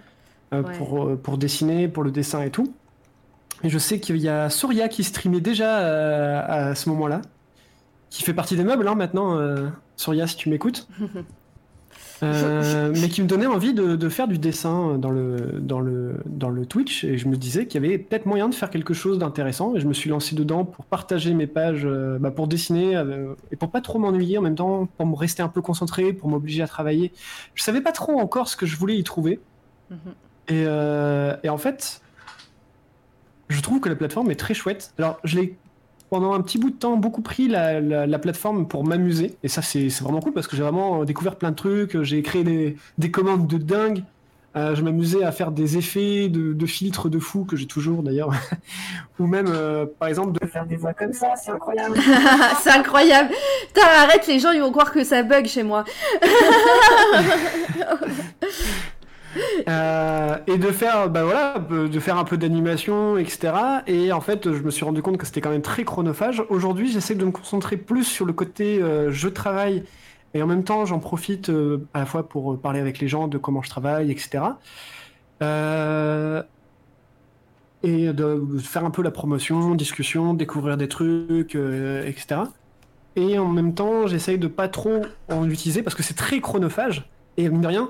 euh, 0.55 0.63
Ouais. 0.63 0.73
pour, 0.79 1.05
euh, 1.07 1.17
pour 1.17 1.39
dessiner, 1.39 1.89
pour 1.89 2.03
le 2.05 2.11
dessin 2.11 2.43
et 2.43 2.51
tout. 2.51 2.73
Et 3.63 3.69
je 3.69 3.79
sais 3.79 4.01
qu'il 4.01 4.17
y 4.19 4.29
a 4.29 4.49
Soria 4.51 4.89
qui 4.89 5.05
streamait 5.05 5.41
déjà 5.41 5.81
euh, 5.81 6.71
à 6.71 6.75
ce 6.75 6.89
moment-là, 6.91 7.21
qui 8.09 8.23
fait 8.23 8.33
partie 8.35 8.57
des 8.57 8.65
meubles 8.65 8.87
hein, 8.89 8.95
maintenant. 8.95 9.39
Soria, 10.01 10.27
si 10.27 10.37
tu 10.37 10.49
m'écoutes. 10.49 10.89
Euh, 12.23 12.93
mais 13.01 13.09
qui 13.09 13.23
me 13.23 13.27
donnait 13.27 13.47
envie 13.47 13.73
de, 13.73 13.97
de 13.97 14.09
faire 14.11 14.29
du 14.29 14.37
dessin 14.37 14.99
dans 14.99 15.11
le, 15.11 15.55
dans, 15.59 15.81
le, 15.81 16.17
dans 16.27 16.51
le 16.51 16.67
Twitch 16.67 17.03
et 17.03 17.17
je 17.17 17.27
me 17.27 17.37
disais 17.39 17.67
qu'il 17.67 17.83
y 17.83 17.87
avait 17.87 17.97
peut-être 17.97 18.27
moyen 18.27 18.51
de 18.51 18.55
faire 18.55 18.69
quelque 18.69 18.93
chose 18.93 19.19
d'intéressant 19.19 19.75
et 19.75 19.81
je 19.81 19.87
me 19.89 19.95
suis 19.95 20.11
lancé 20.11 20.37
dedans 20.37 20.67
pour 20.67 20.85
partager 20.85 21.33
mes 21.33 21.47
pages, 21.47 21.87
euh, 21.87 22.19
bah, 22.19 22.31
pour 22.31 22.47
dessiner 22.47 22.95
euh, 22.95 23.33
et 23.53 23.57
pour 23.57 23.71
pas 23.71 23.81
trop 23.81 23.99
m'ennuyer 23.99 24.37
en 24.37 24.43
même 24.43 24.55
temps, 24.55 24.87
pour 24.99 25.07
me 25.07 25.15
rester 25.17 25.43
un 25.43 25.49
peu 25.49 25.63
concentré, 25.63 26.13
pour 26.13 26.29
m'obliger 26.29 26.63
à 26.63 26.67
travailler. 26.69 27.11
Je 27.55 27.63
savais 27.63 27.81
pas 27.81 27.93
trop 27.93 28.21
encore 28.21 28.49
ce 28.49 28.57
que 28.59 28.67
je 28.67 28.77
voulais 28.77 28.99
y 28.99 29.03
trouver 29.03 29.41
Mhm. 29.89 29.99
et, 30.49 30.65
et 31.43 31.49
en 31.49 31.59
fait, 31.59 32.03
je 33.49 33.61
trouve 33.63 33.81
que 33.81 33.89
la 33.89 33.97
plateforme 33.97 34.31
est 34.31 34.39
très 34.39 34.53
chouette. 34.53 34.93
Alors, 34.99 35.19
je 35.25 35.41
l'ai 35.41 35.57
pendant 36.11 36.35
un 36.35 36.41
petit 36.41 36.59
bout 36.59 36.71
de 36.71 36.77
temps 36.77 36.97
beaucoup 36.97 37.23
pris 37.23 37.49
la, 37.49 37.81
la- 37.81 38.07
la 38.07 38.19
plateforme 38.19 38.67
pour 38.69 38.85
m'amuser. 38.85 39.37
Et 39.43 39.49
ça, 39.49 39.63
c'est 39.63 39.89
vraiment 40.03 40.21
cool 40.21 40.33
parce 40.33 40.47
que 40.49 40.57
j'ai 40.57 40.63
vraiment 40.63 41.05
découvert 41.05 41.37
plein 41.37 41.51
de 41.53 41.57
trucs. 41.57 42.03
J'ai 42.03 42.21
créé 42.23 42.45
des, 42.45 42.77
des 42.99 43.11
commandes 43.11 43.47
de 43.47 43.57
dingue. 43.59 44.03
Euh, 44.57 44.75
je 44.75 44.83
m'amusais 44.83 45.23
à 45.23 45.31
faire 45.31 45.53
des 45.53 45.79
effets 45.79 46.29
de, 46.29 46.53
de 46.53 46.67
filtres 46.67 47.09
de 47.09 47.21
fou 47.21 47.45
que 47.45 47.55
j'ai 47.57 47.67
toujours 47.67 48.03
d'ailleurs. 48.03 48.33
Ou 49.21 49.29
même, 49.29 49.47
euh, 49.49 49.87
par 50.01 50.09
exemple, 50.09 50.37
de 50.41 50.45
faire 50.45 50.67
des 50.67 50.75
voix 50.75 50.93
comme 50.93 51.13
ça, 51.13 51.35
c'est 51.37 51.53
incroyable. 51.53 51.97
c'est 52.61 52.71
incroyable. 52.71 53.31
Putain, 53.69 53.87
arrête, 53.99 54.27
les 54.27 54.41
gens 54.41 54.51
ils 54.51 54.61
vont 54.61 54.73
croire 54.73 54.91
que 54.91 55.05
ça 55.05 55.23
bug 55.23 55.47
chez 55.47 55.63
moi. 55.63 55.85
Euh, 59.69 60.39
et 60.47 60.59
de 60.59 60.69
faire, 60.69 61.09
bah 61.09 61.25
voilà, 61.25 61.59
de 61.59 62.01
faire 62.01 62.19
un 62.19 62.25
peu 62.25 62.37
d'animation, 62.37 63.17
etc. 63.17 63.53
Et 63.87 64.13
en 64.13 64.21
fait, 64.21 64.53
je 64.53 64.63
me 64.63 64.71
suis 64.71 64.85
rendu 64.85 65.03
compte 65.03 65.19
que 65.19 65.27
c'était 65.27 65.41
quand 65.41 65.51
même 65.51 65.63
très 65.63 65.85
chronophage. 65.85 66.43
Aujourd'hui, 66.49 66.91
j'essaie 66.91 67.15
de 67.15 67.25
me 67.25 67.31
concentrer 67.31 67.77
plus 67.77 68.05
sur 68.05 68.25
le 68.25 68.33
côté 68.33 68.83
euh, 68.83 69.11
je 69.13 69.29
travaille 69.29 69.85
et 70.35 70.43
en 70.43 70.47
même 70.47 70.65
temps, 70.65 70.85
j'en 70.87 71.01
profite 71.01 71.51
euh, 71.51 71.87
à 71.95 72.01
la 72.01 72.07
fois 72.07 72.29
pour 72.29 72.59
parler 72.61 72.81
avec 72.81 73.01
les 73.01 73.09
gens 73.09 73.29
de 73.29 73.39
comment 73.39 73.63
je 73.63 73.71
travaille, 73.71 74.11
etc. 74.11 74.45
Et 77.83 78.13
de 78.13 78.59
faire 78.59 78.85
un 78.85 78.91
peu 78.91 79.03
la 79.03 79.11
promotion, 79.11 79.75
discussion, 79.75 80.35
découvrir 80.35 80.77
des 80.77 80.89
trucs, 80.89 81.55
etc. 81.55 82.43
Et 83.17 83.39
en 83.39 83.49
même 83.49 83.75
temps, 83.75 84.07
j'essaye 84.07 84.39
de 84.39 84.49
pas 84.49 84.69
trop 84.69 85.03
en 85.31 85.49
utiliser 85.49 85.83
parce 85.83 85.97
que 85.97 86.03
c'est 86.03 86.15
très 86.15 86.41
chronophage. 86.41 87.09
Et 87.39 87.49
mine 87.49 87.63
de 87.63 87.67
rien, 87.67 87.89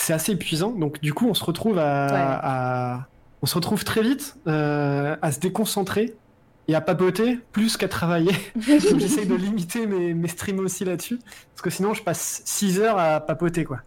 c'est 0.00 0.12
assez 0.12 0.32
épuisant. 0.32 0.72
Donc 0.72 1.00
du 1.00 1.14
coup, 1.14 1.28
on 1.28 1.34
se 1.34 1.44
retrouve 1.44 1.78
à, 1.78 2.96
à- 2.96 3.08
on 3.42 3.46
se 3.46 3.54
retrouve 3.54 3.84
très 3.84 4.02
vite 4.02 4.36
euh, 4.48 5.16
à 5.22 5.32
se 5.32 5.40
déconcentrer 5.40 6.18
et 6.68 6.74
à 6.74 6.80
papoter 6.82 7.38
plus 7.52 7.76
qu'à 7.76 7.88
travailler. 7.88 8.32
Donc 8.90 8.98
j'essaye 9.00 9.26
de 9.26 9.34
limiter 9.34 9.86
mes, 9.86 10.14
mes 10.14 10.28
streams 10.28 10.60
aussi 10.60 10.84
là-dessus 10.84 11.18
parce 11.54 11.62
que 11.62 11.70
sinon 11.70 11.94
je 11.94 12.02
passe 12.02 12.42
6 12.44 12.80
heures 12.80 12.98
à 12.98 13.20
papoter 13.20 13.64
quoi. 13.64 13.80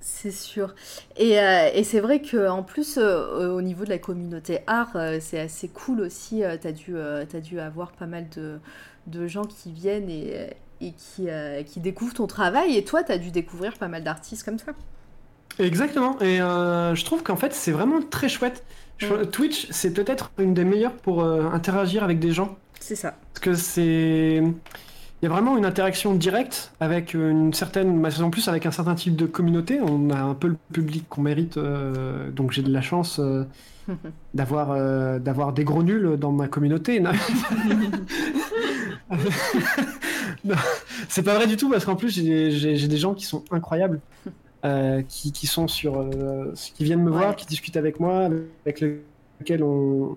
C'est 0.00 0.30
sûr. 0.30 0.74
Et, 1.16 1.40
euh, 1.40 1.70
et 1.74 1.82
c'est 1.82 2.00
vrai 2.00 2.22
qu'en 2.22 2.62
plus, 2.62 2.96
euh, 2.98 3.50
au 3.52 3.62
niveau 3.62 3.84
de 3.84 3.90
la 3.90 3.98
communauté 3.98 4.60
art, 4.66 4.94
euh, 4.96 5.18
c'est 5.20 5.40
assez 5.40 5.68
cool 5.68 6.00
aussi. 6.00 6.42
T'as 6.60 6.72
dû, 6.72 6.96
euh, 6.96 7.24
t'as 7.28 7.40
dû 7.40 7.58
avoir 7.60 7.92
pas 7.92 8.06
mal 8.06 8.28
de, 8.28 8.60
de 9.06 9.26
gens 9.26 9.44
qui 9.46 9.72
viennent 9.72 10.08
et, 10.10 10.50
et 10.80 10.92
qui, 10.92 11.28
euh, 11.28 11.62
qui 11.62 11.80
découvrent 11.80 12.14
ton 12.14 12.26
travail. 12.26 12.76
Et 12.76 12.84
toi, 12.84 13.02
t'as 13.02 13.18
dû 13.18 13.30
découvrir 13.30 13.74
pas 13.78 13.88
mal 13.88 14.04
d'artistes 14.04 14.44
comme 14.44 14.58
ça. 14.58 14.72
Exactement. 15.58 16.18
Et 16.20 16.40
euh, 16.40 16.94
je 16.94 17.04
trouve 17.04 17.22
qu'en 17.22 17.36
fait 17.36 17.54
c'est 17.54 17.72
vraiment 17.72 18.00
très 18.02 18.28
chouette. 18.28 18.64
Je- 18.98 19.24
Twitch 19.24 19.68
c'est 19.70 19.92
peut-être 19.92 20.30
une 20.38 20.52
des 20.54 20.64
meilleures 20.64 20.96
pour 20.96 21.22
euh, 21.22 21.48
interagir 21.50 22.04
avec 22.04 22.18
des 22.18 22.32
gens. 22.32 22.56
C'est 22.80 22.96
ça. 22.96 23.14
Parce 23.32 23.40
que 23.44 23.54
c'est. 23.54 24.42
Il 25.22 25.26
y 25.26 25.28
a 25.28 25.30
vraiment 25.32 25.56
une 25.56 25.64
interaction 25.64 26.14
directe 26.14 26.72
avec 26.78 27.14
une 27.14 27.52
certaine. 27.54 28.00
bah, 28.02 28.10
En 28.20 28.30
plus, 28.30 28.48
avec 28.48 28.66
un 28.66 28.70
certain 28.70 28.94
type 28.94 29.16
de 29.16 29.24
communauté. 29.26 29.80
On 29.80 30.10
a 30.10 30.20
un 30.20 30.34
peu 30.34 30.48
le 30.48 30.56
public 30.72 31.06
qu'on 31.08 31.22
mérite. 31.22 31.56
euh, 31.56 32.30
donc 32.30 32.52
j'ai 32.52 32.62
de 32.62 32.70
la 32.72 32.82
chance 32.82 33.18
euh, 33.18 33.44
d'avoir 34.34 34.72
euh, 34.72 35.18
d'avoir 35.18 35.52
des 35.54 35.64
gros 35.64 35.82
nuls 35.82 36.16
dans 36.18 36.32
ma 36.32 36.48
communauté. 36.48 37.02
C'est 41.08 41.22
pas 41.22 41.34
vrai 41.34 41.46
du 41.46 41.56
tout 41.56 41.70
parce 41.70 41.84
qu'en 41.84 41.96
plus 41.96 42.10
j'ai 42.10 42.88
des 42.88 42.96
gens 42.98 43.14
qui 43.14 43.24
sont 43.26 43.44
incroyables. 43.50 44.00
euh, 44.64 45.02
qui, 45.08 45.32
qui 45.32 45.46
sont 45.46 45.68
sur. 45.68 45.98
euh, 46.00 46.52
qui 46.74 46.84
viennent 46.84 47.02
me 47.02 47.10
voir, 47.10 47.36
qui 47.36 47.46
discutent 47.46 47.76
avec 47.76 48.00
moi, 48.00 48.28
avec 48.66 48.82
lesquels 49.40 49.62
on 49.62 50.16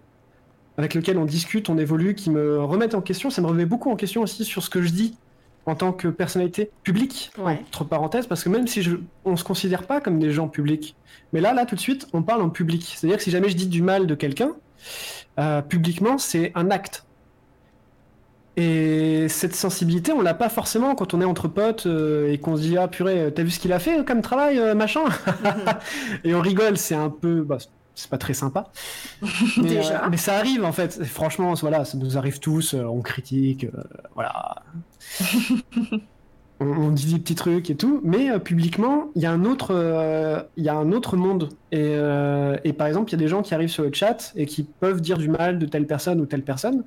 avec 0.79 0.93
lequel 0.93 1.17
on 1.17 1.25
discute, 1.25 1.69
on 1.69 1.77
évolue, 1.77 2.15
qui 2.15 2.29
me 2.29 2.63
remettent 2.63 2.95
en 2.95 3.01
question. 3.01 3.29
Ça 3.29 3.41
me 3.41 3.47
remet 3.47 3.65
beaucoup 3.65 3.91
en 3.91 3.97
question 3.97 4.21
aussi 4.21 4.45
sur 4.45 4.63
ce 4.63 4.69
que 4.69 4.81
je 4.81 4.91
dis 4.91 5.17
en 5.65 5.75
tant 5.75 5.91
que 5.91 6.07
personnalité 6.07 6.71
publique, 6.83 7.31
entre 7.37 7.83
parenthèses, 7.83 8.27
parce 8.27 8.45
que 8.45 8.49
même 8.49 8.65
si 8.65 8.81
je, 8.81 8.95
on 9.25 9.35
se 9.35 9.43
considère 9.43 9.83
pas 9.83 9.99
comme 9.99 10.17
des 10.17 10.31
gens 10.31 10.47
publics, 10.47 10.95
mais 11.33 11.41
là, 11.41 11.53
là, 11.53 11.65
tout 11.65 11.75
de 11.75 11.81
suite, 11.81 12.07
on 12.13 12.23
parle 12.23 12.41
en 12.41 12.49
public. 12.49 12.93
C'est-à-dire 12.95 13.17
que 13.17 13.23
si 13.23 13.29
jamais 13.29 13.49
je 13.49 13.57
dis 13.57 13.67
du 13.67 13.81
mal 13.81 14.07
de 14.07 14.15
quelqu'un, 14.15 14.53
euh, 15.37 15.61
publiquement, 15.61 16.17
c'est 16.17 16.53
un 16.55 16.71
acte. 16.71 17.03
Et 18.55 19.27
cette 19.27 19.53
sensibilité, 19.53 20.13
on 20.13 20.21
l'a 20.21 20.33
pas 20.33 20.47
forcément 20.47 20.95
quand 20.95 21.13
on 21.13 21.19
est 21.19 21.25
entre 21.25 21.49
potes 21.49 21.87
euh, 21.87 22.31
et 22.31 22.37
qu'on 22.37 22.55
se 22.55 22.61
dit 22.61 22.77
ah 22.77 22.87
purée, 22.87 23.33
t'as 23.35 23.43
vu 23.43 23.51
ce 23.51 23.59
qu'il 23.59 23.73
a 23.73 23.79
fait 23.79 24.05
comme 24.05 24.21
travail, 24.21 24.59
euh, 24.59 24.75
machin, 24.75 25.03
et 26.23 26.33
on 26.33 26.39
rigole. 26.39 26.77
C'est 26.77 26.95
un 26.95 27.09
peu, 27.09 27.41
bah, 27.41 27.57
c'est 27.99 28.09
pas 28.09 28.17
très 28.17 28.33
sympa. 28.33 28.71
Mais, 29.57 29.69
Déjà. 29.69 30.05
euh, 30.05 30.07
mais 30.09 30.17
ça 30.17 30.37
arrive 30.37 30.63
en 30.63 30.71
fait. 30.71 31.03
Franchement, 31.05 31.53
voilà, 31.55 31.85
ça 31.85 31.97
nous 31.97 32.17
arrive 32.17 32.39
tous. 32.39 32.73
euh, 32.73 32.83
on 32.83 33.01
critique, 33.01 33.65
euh, 33.65 33.83
voilà. 34.15 34.55
on, 36.59 36.65
on 36.67 36.91
dit 36.91 37.13
des 37.13 37.19
petits 37.19 37.35
trucs 37.35 37.69
et 37.69 37.75
tout, 37.75 38.01
mais 38.03 38.37
publiquement, 38.39 39.09
il 39.15 39.21
y 39.21 39.25
a 39.25 39.31
un 39.31 39.45
autre, 39.45 40.47
il 40.57 40.63
y 40.63 40.69
a 40.69 40.75
un 40.75 40.91
autre 40.91 41.17
monde. 41.17 41.49
Et, 41.71 41.93
et 42.63 42.73
par 42.73 42.87
exemple, 42.87 43.09
il 43.09 43.13
y 43.13 43.15
a 43.15 43.19
des 43.19 43.27
gens 43.27 43.41
qui 43.41 43.53
arrivent 43.53 43.69
sur 43.69 43.83
le 43.83 43.93
chat 43.93 44.33
et 44.35 44.45
qui 44.45 44.63
peuvent 44.63 45.01
dire 45.01 45.17
du 45.17 45.29
mal 45.29 45.59
de 45.59 45.65
telle 45.65 45.87
personne 45.87 46.19
ou 46.21 46.25
telle 46.25 46.43
personne. 46.43 46.83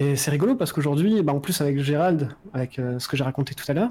Et 0.00 0.16
c'est 0.16 0.30
rigolo 0.30 0.54
parce 0.56 0.72
qu'aujourd'hui, 0.72 1.22
bah, 1.22 1.32
en 1.34 1.40
plus 1.40 1.60
avec 1.60 1.78
Gérald, 1.80 2.28
avec 2.54 2.80
ce 2.98 3.08
que 3.08 3.16
j'ai 3.16 3.24
raconté 3.24 3.54
tout 3.54 3.64
à 3.68 3.74
l'heure, 3.74 3.90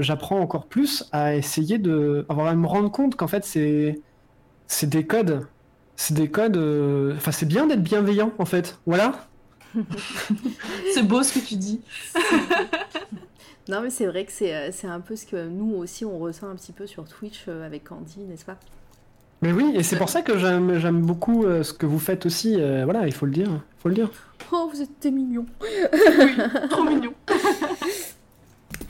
j'apprends 0.00 0.40
encore 0.40 0.66
plus 0.66 1.04
à 1.12 1.34
essayer 1.34 1.78
de, 1.78 2.26
à 2.28 2.54
me 2.54 2.66
rendre 2.66 2.90
compte 2.90 3.16
qu'en 3.16 3.28
fait 3.28 3.44
c'est, 3.44 4.00
c'est 4.72 4.88
des 4.88 5.04
codes, 5.06 5.46
c'est 5.96 6.14
des 6.14 6.28
codes. 6.30 6.56
euh, 6.56 7.14
Enfin, 7.16 7.32
c'est 7.32 7.46
bien 7.46 7.66
d'être 7.66 7.82
bienveillant 7.82 8.32
en 8.38 8.44
fait. 8.44 8.78
Voilà. 8.86 9.28
C'est 10.94 11.02
beau 11.02 11.22
ce 11.22 11.32
que 11.38 11.44
tu 11.44 11.56
dis. 11.56 11.80
Non, 13.68 13.80
mais 13.80 13.90
c'est 13.90 14.06
vrai 14.06 14.24
que 14.24 14.32
c'est 14.32 14.52
euh, 14.52 14.70
c'est 14.72 14.88
un 14.88 14.98
peu 14.98 15.14
ce 15.14 15.24
que 15.24 15.46
nous 15.46 15.76
aussi 15.76 16.04
on 16.04 16.18
ressent 16.18 16.48
un 16.48 16.56
petit 16.56 16.72
peu 16.72 16.88
sur 16.88 17.04
Twitch 17.04 17.44
euh, 17.46 17.64
avec 17.64 17.84
Candy, 17.84 18.18
n'est-ce 18.28 18.44
pas? 18.44 18.56
Mais 19.40 19.52
oui, 19.52 19.70
et 19.76 19.84
c'est 19.84 19.94
pour 19.96 20.08
ça 20.08 20.22
que 20.22 20.36
j'aime, 20.36 20.78
j'aime 20.80 21.00
beaucoup 21.00 21.44
euh, 21.44 21.62
ce 21.62 21.72
que 21.72 21.86
vous 21.86 22.00
faites 22.00 22.26
aussi. 22.26 22.56
euh, 22.60 22.82
voilà, 22.84 23.06
il 23.06 23.12
faut 23.12 23.24
le 23.24 23.30
dire, 23.30 23.46
il 23.48 23.80
faut 23.80 23.88
le 23.88 23.94
dire. 23.94 24.10
Oh, 24.50 24.68
vous 24.72 24.82
êtes 24.82 24.90
des 25.00 25.12
mignons. 25.12 25.46
Trop 26.70 26.82
mignon. 26.82 27.14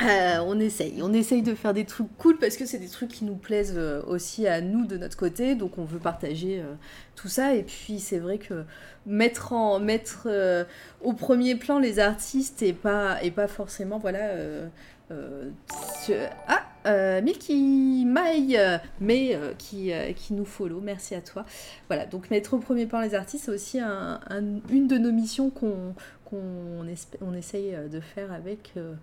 Euh, 0.05 0.39
on 0.47 0.59
essaye, 0.59 1.01
on 1.03 1.13
essaye 1.13 1.43
de 1.43 1.55
faire 1.55 1.75
des 1.75 1.85
trucs 1.85 2.09
cool 2.19 2.39
parce 2.39 2.57
que 2.57 2.67
c'est 2.67 2.79
des 2.79 2.89
trucs 2.89 3.11
qui 3.11 3.25
nous 3.25 3.37
plaisent 3.37 3.75
euh, 3.77 4.03
aussi 4.07 4.47
à 4.47 4.61
nous 4.61 4.87
de 4.87 4.97
notre 4.97 5.17
côté, 5.17 5.55
donc 5.55 5.79
on 5.79 5.85
veut 5.85 5.99
partager 5.99 6.61
euh, 6.61 6.75
tout 7.15 7.29
ça. 7.29 7.55
Et 7.55 7.63
puis 7.63 8.01
c'est 8.01 8.19
vrai 8.19 8.39
que 8.39 8.65
mettre 9.07 10.29
au 11.03 11.13
premier 11.13 11.55
plan 11.55 11.79
les 11.79 11.99
artistes 11.99 12.63
et 12.63 12.73
pas 13.31 13.47
forcément 13.49 13.99
voilà. 13.99 14.25
ah, 16.85 17.21
Milky 17.21 18.05
euh, 18.57 18.79
mais 19.01 19.39
qui, 19.59 19.93
qui 20.17 20.35
nous 20.35 20.45
follow, 20.45 20.81
merci 20.81 21.15
à 21.15 21.21
toi. 21.21 21.45
Voilà, 21.89 22.07
donc 22.07 22.31
mettre 22.31 22.55
au 22.55 22.59
premier 22.59 22.87
plan 22.87 23.01
les 23.01 23.15
artistes, 23.15 23.45
c'est 23.47 23.51
aussi 23.53 23.79
un- 23.81 24.21
un- 24.29 24.61
une 24.71 24.89
de 24.89 24.99
nos 24.99 25.13
missions 25.13 25.51
qu'on 25.51 25.95
qu'on 26.36 26.86
on 27.20 27.35
essaye 27.35 27.75
euh, 27.75 27.89
de 27.89 28.01
faire 28.01 28.33
avec, 28.33 28.73
euh, 28.77 28.94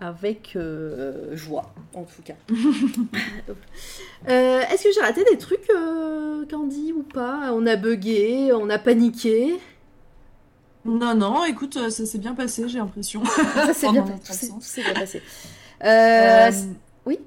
avec 0.00 0.54
euh, 0.56 1.36
joie, 1.36 1.72
en 1.94 2.04
tout 2.04 2.22
cas. 2.22 2.34
Euh, 4.28 4.60
Est-ce 4.70 4.84
que 4.84 4.92
j'ai 4.94 5.00
raté 5.00 5.24
des 5.24 5.38
trucs, 5.38 5.68
euh, 5.70 6.44
Candy, 6.46 6.92
ou 6.92 7.02
pas? 7.02 7.52
On 7.54 7.66
a 7.66 7.76
bugué, 7.76 8.52
on 8.52 8.68
a 8.68 8.78
paniqué. 8.78 9.58
Non, 10.84 11.14
non, 11.14 11.44
écoute, 11.44 11.78
ça 11.90 12.06
s'est 12.06 12.18
bien 12.18 12.34
passé, 12.34 12.68
j'ai 12.68 12.78
l'impression. 12.78 13.22
Ça 13.54 13.74
s'est 13.74 13.90
bien, 13.92 14.02
passé. 14.02 15.22
Euh, 15.84 16.50
Euh, 16.50 16.50
oui? 17.06 17.18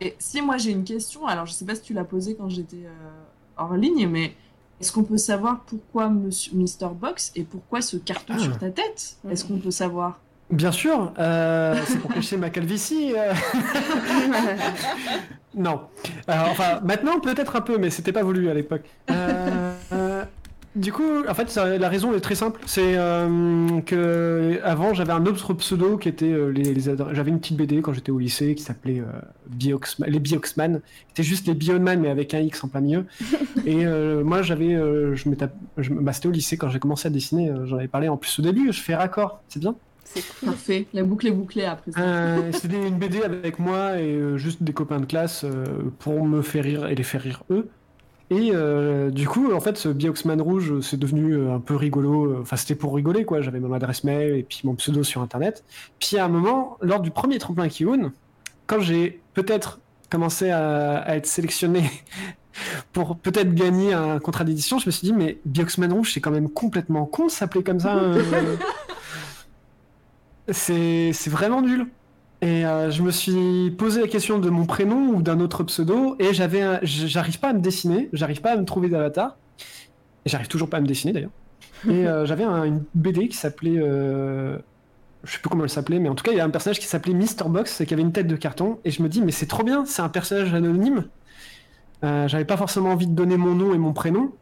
Et 0.00 0.14
si 0.18 0.40
moi 0.42 0.56
j'ai 0.56 0.70
une 0.70 0.84
question, 0.84 1.26
alors 1.26 1.46
je 1.46 1.52
sais 1.52 1.64
pas 1.64 1.74
si 1.74 1.82
tu 1.82 1.92
l'as 1.92 2.04
posée 2.04 2.34
quand 2.36 2.48
j'étais 2.48 2.84
euh, 2.86 3.22
hors 3.56 3.74
ligne, 3.74 4.08
mais 4.08 4.32
est-ce 4.80 4.90
qu'on 4.92 5.04
peut 5.04 5.18
savoir 5.18 5.60
pourquoi 5.66 6.08
Monsieur 6.08 6.54
Mister 6.56 6.88
Box 6.94 7.30
et 7.36 7.42
pourquoi 7.44 7.80
ce 7.82 7.96
carton 7.98 8.34
Ah. 8.36 8.40
sur 8.40 8.58
ta 8.58 8.70
tête? 8.70 9.16
Est-ce 9.30 9.44
qu'on 9.44 9.58
peut 9.58 9.70
savoir? 9.70 10.18
Bien 10.50 10.72
sûr, 10.72 11.12
euh, 11.18 11.76
c'est 11.86 11.98
pour 12.00 12.12
cacher 12.12 12.36
ma 12.36 12.50
calvitie. 12.50 13.14
euh. 13.16 13.32
non. 15.54 15.82
Alors, 16.26 16.48
enfin, 16.50 16.80
maintenant 16.82 17.20
peut-être 17.20 17.56
un 17.56 17.60
peu, 17.60 17.78
mais 17.78 17.90
c'était 17.90 18.12
pas 18.12 18.22
voulu 18.22 18.48
à 18.50 18.54
l'époque. 18.54 18.84
Euh, 19.10 19.14
euh, 19.14 19.69
du 20.76 20.92
coup, 20.92 21.24
en 21.28 21.34
fait, 21.34 21.50
ça- 21.50 21.78
la 21.78 21.88
raison 21.88 22.14
est 22.14 22.20
très 22.20 22.34
simple. 22.34 22.60
C'est 22.66 22.96
euh, 22.96 23.80
que 23.80 24.60
avant, 24.62 24.94
j'avais 24.94 25.12
un 25.12 25.26
autre 25.26 25.52
pseudo 25.54 25.96
qui 25.96 26.08
était 26.08 26.32
euh, 26.32 26.48
les, 26.50 26.74
j'avais 27.12 27.30
une 27.30 27.40
petite 27.40 27.56
BD 27.56 27.82
quand 27.82 27.92
j'étais 27.92 28.12
au 28.12 28.18
lycée 28.18 28.54
qui 28.54 28.62
s'appelait 28.62 29.00
euh, 29.00 30.00
les 30.06 30.20
Bioxman. 30.20 30.80
C'était 31.08 31.22
juste 31.22 31.46
les 31.46 31.54
Bionman 31.54 32.00
mais 32.00 32.08
avec 32.10 32.34
un 32.34 32.40
X 32.40 32.62
en 32.64 32.68
plein 32.68 32.80
milieu. 32.80 33.04
Et 33.66 33.84
euh, 33.84 34.22
moi, 34.22 34.42
j'avais, 34.42 34.74
euh, 34.74 35.14
je 35.16 35.28
m'étais, 35.28 35.46
bah, 35.90 36.12
c'était 36.12 36.28
au 36.28 36.32
lycée 36.32 36.56
quand 36.56 36.68
j'ai 36.70 36.78
commencé 36.78 37.08
à 37.08 37.10
dessiner. 37.10 37.52
J'en 37.64 37.76
avais 37.76 37.88
parlé 37.88 38.08
en 38.08 38.16
plus 38.16 38.38
au 38.38 38.42
début. 38.42 38.72
Je 38.72 38.80
fais 38.80 38.94
raccord, 38.94 39.42
c'est 39.48 39.60
bien? 39.60 39.74
C'est 40.04 40.22
cool. 40.40 40.48
Parfait, 40.50 40.86
la 40.92 41.04
boucle 41.04 41.28
est 41.28 41.32
bouclée 41.32 41.64
après 41.64 41.92
ça. 41.92 42.00
Euh, 42.00 42.50
C'était 42.52 42.84
une 42.88 42.98
BD 42.98 43.22
avec 43.22 43.58
moi 43.60 43.98
et 44.00 44.12
euh, 44.12 44.36
juste 44.38 44.60
des 44.62 44.72
copains 44.72 44.98
de 44.98 45.06
classe 45.06 45.44
euh, 45.44 45.64
pour 46.00 46.24
me 46.26 46.42
faire 46.42 46.64
rire 46.64 46.86
et 46.88 46.94
les 46.96 47.02
faire 47.04 47.20
rire 47.22 47.44
eux. 47.50 47.68
Et 48.32 48.50
euh, 48.54 49.10
du 49.10 49.26
coup, 49.26 49.52
en 49.52 49.58
fait, 49.60 49.76
ce 49.76 49.88
Bioxman 49.88 50.40
rouge, 50.40 50.78
c'est 50.82 50.96
devenu 50.98 51.32
euh, 51.34 51.52
un 51.54 51.58
peu 51.60 51.74
rigolo. 51.74 52.26
euh, 52.32 52.38
Enfin, 52.42 52.56
c'était 52.56 52.76
pour 52.76 52.94
rigoler, 52.94 53.24
quoi. 53.24 53.40
J'avais 53.40 53.58
mon 53.58 53.72
adresse 53.72 54.04
mail 54.04 54.36
et 54.36 54.42
puis 54.44 54.60
mon 54.64 54.76
pseudo 54.76 55.02
sur 55.02 55.20
Internet. 55.20 55.64
Puis 55.98 56.16
à 56.16 56.26
un 56.26 56.28
moment, 56.28 56.78
lors 56.80 57.00
du 57.00 57.10
premier 57.10 57.38
tremplin 57.38 57.68
Kiun, 57.68 58.12
quand 58.68 58.80
j'ai 58.80 59.20
peut-être 59.34 59.80
commencé 60.10 60.50
à, 60.50 60.98
à 60.98 61.16
être 61.16 61.26
sélectionné 61.26 61.90
pour 62.92 63.16
peut-être 63.18 63.52
gagner 63.52 63.94
un 63.94 64.20
contrat 64.20 64.44
d'édition, 64.44 64.78
je 64.78 64.86
me 64.86 64.92
suis 64.92 65.06
dit, 65.08 65.12
mais 65.12 65.40
Bioxman 65.44 65.92
rouge, 65.92 66.12
c'est 66.14 66.20
quand 66.20 66.30
même 66.30 66.48
complètement 66.48 67.06
con 67.06 67.28
s'appeler 67.28 67.64
comme 67.64 67.80
ça. 67.80 67.96
euh. 67.96 68.56
c'est 70.52 71.12
vraiment 71.28 71.62
nul. 71.62 71.86
Et 72.42 72.64
euh, 72.64 72.90
je 72.90 73.02
me 73.02 73.10
suis 73.10 73.70
posé 73.72 74.00
la 74.00 74.08
question 74.08 74.38
de 74.38 74.48
mon 74.48 74.64
prénom 74.64 75.10
ou 75.14 75.22
d'un 75.22 75.40
autre 75.40 75.62
pseudo, 75.64 76.16
et 76.18 76.32
j'avais, 76.32 76.62
un- 76.62 76.80
j'arrive 76.82 77.38
pas 77.38 77.50
à 77.50 77.52
me 77.52 77.60
dessiner, 77.60 78.08
j'arrive 78.14 78.40
pas 78.40 78.52
à 78.52 78.56
me 78.56 78.64
trouver 78.64 78.88
d'avatar, 78.88 79.36
et 80.24 80.30
j'arrive 80.30 80.48
toujours 80.48 80.70
pas 80.70 80.78
à 80.78 80.80
me 80.80 80.86
dessiner 80.86 81.12
d'ailleurs. 81.12 81.30
Et 81.88 82.06
euh, 82.06 82.26
j'avais 82.26 82.44
un- 82.44 82.64
une 82.64 82.84
BD 82.94 83.28
qui 83.28 83.36
s'appelait, 83.36 83.78
euh, 83.78 84.58
je 85.24 85.32
sais 85.32 85.38
plus 85.40 85.48
comment 85.50 85.64
elle 85.64 85.70
s'appelait, 85.70 85.98
mais 85.98 86.08
en 86.10 86.14
tout 86.14 86.24
cas 86.24 86.32
il 86.32 86.38
y 86.38 86.40
a 86.40 86.44
un 86.44 86.50
personnage 86.50 86.80
qui 86.80 86.86
s'appelait 86.86 87.14
Mr 87.14 87.48
Box 87.48 87.80
et 87.80 87.86
qui 87.86 87.94
avait 87.94 88.02
une 88.02 88.12
tête 88.12 88.26
de 88.26 88.36
carton, 88.36 88.78
et 88.84 88.90
je 88.90 89.02
me 89.02 89.08
dis 89.08 89.22
mais 89.22 89.32
c'est 89.32 89.46
trop 89.46 89.64
bien, 89.64 89.84
c'est 89.86 90.02
un 90.02 90.08
personnage 90.10 90.54
anonyme. 90.54 91.06
J'avais 92.02 92.46
pas 92.46 92.56
forcément 92.56 92.90
envie 92.92 93.06
de 93.06 93.14
donner 93.14 93.36
mon 93.36 93.54
nom 93.54 93.74
et 93.74 93.78
mon 93.78 93.92
prénom. 93.92 94.32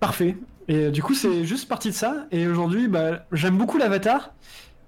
Parfait. 0.00 0.36
Et 0.68 0.90
du 0.90 1.02
coup, 1.02 1.14
c'est 1.14 1.44
juste 1.44 1.68
parti 1.68 1.88
de 1.90 1.94
ça. 1.94 2.26
Et 2.30 2.46
aujourd'hui, 2.46 2.88
bah, 2.88 3.24
j'aime 3.32 3.58
beaucoup 3.58 3.78
l'avatar. 3.78 4.32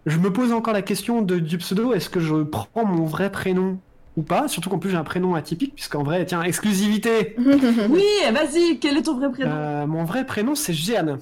Je 0.07 0.19
me 0.19 0.33
pose 0.33 0.53
encore 0.53 0.73
la 0.73 0.83
question 0.83 1.21
de, 1.21 1.39
du 1.39 1.59
pseudo. 1.59 1.93
Est-ce 1.93 2.09
que 2.09 2.21
je 2.21 2.43
prends 2.45 2.85
mon 2.85 3.05
vrai 3.05 3.31
prénom 3.31 3.79
ou 4.17 4.23
pas? 4.23 4.47
Surtout 4.47 4.71
qu'en 4.71 4.79
plus, 4.79 4.91
j'ai 4.91 4.97
un 4.97 5.05
prénom 5.05 5.35
atypique, 5.35 5.75
puisqu'en 5.75 6.05
vrai, 6.05 6.25
tiens, 6.25 6.43
exclusivité. 6.43 7.35
Oui, 7.91 8.05
vas-y, 8.33 8.79
quel 8.79 8.97
est 8.97 9.03
ton 9.03 9.17
vrai 9.17 9.31
prénom? 9.31 9.51
Euh, 9.53 9.87
mon 9.87 10.05
vrai 10.05 10.25
prénom, 10.25 10.55
c'est 10.55 10.73
Jeanne. 10.73 11.19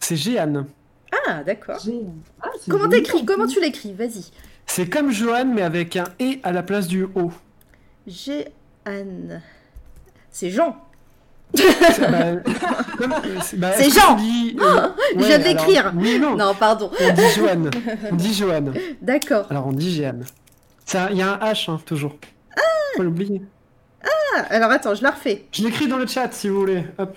C'est 0.00 0.16
Jeanne. 0.16 0.66
Ah, 1.26 1.42
d'accord. 1.44 1.76
Ah, 2.42 2.48
c'est 2.58 2.70
Comment 2.70 2.88
t'écris? 2.88 3.24
Comment 3.24 3.46
tu 3.46 3.60
l'écris? 3.60 3.92
Vas-y. 3.92 4.30
C'est 4.66 4.88
comme 4.88 5.10
Johan, 5.10 5.46
mais 5.46 5.62
avec 5.62 5.96
un 5.96 6.04
E 6.20 6.36
à 6.42 6.52
la 6.52 6.62
place 6.62 6.88
du 6.88 7.04
O. 7.04 7.30
Jeanne. 8.06 9.42
C'est 10.30 10.50
Jean. 10.50 10.76
C'est 11.54 13.58
bah, 13.58 13.66
bah, 13.70 13.72
Jean 13.78 14.16
Oh, 14.18 14.62
euh, 14.62 14.88
je 15.14 15.18
ouais, 15.18 15.26
viens 15.26 15.38
de 15.38 15.44
l'écrire. 15.44 15.92
Oui, 15.96 16.18
non. 16.18 16.36
Non, 16.36 16.54
pardon. 16.54 16.90
On 17.00 17.12
dit 17.12 17.22
Johan. 17.34 17.70
On 18.10 18.16
dit 18.16 18.34
Johan. 18.34 18.64
D'accord. 19.00 19.46
Alors 19.50 19.66
on 19.66 19.72
dit 19.72 19.94
Jeanne. 19.94 20.24
Ça, 20.84 21.08
Il 21.10 21.18
y 21.18 21.22
a 21.22 21.34
un 21.34 21.38
H, 21.38 21.70
hein, 21.70 21.80
toujours. 21.84 22.16
Faut 22.96 23.02
l'oublier. 23.02 23.42
Ah, 24.02 24.44
alors 24.50 24.70
attends, 24.70 24.94
je 24.94 25.02
la 25.02 25.10
refais. 25.10 25.44
Je 25.52 25.62
l'écris 25.62 25.88
dans 25.88 25.98
le 25.98 26.06
chat 26.06 26.32
si 26.32 26.48
vous 26.48 26.60
voulez. 26.60 26.84
Hop. 26.98 27.16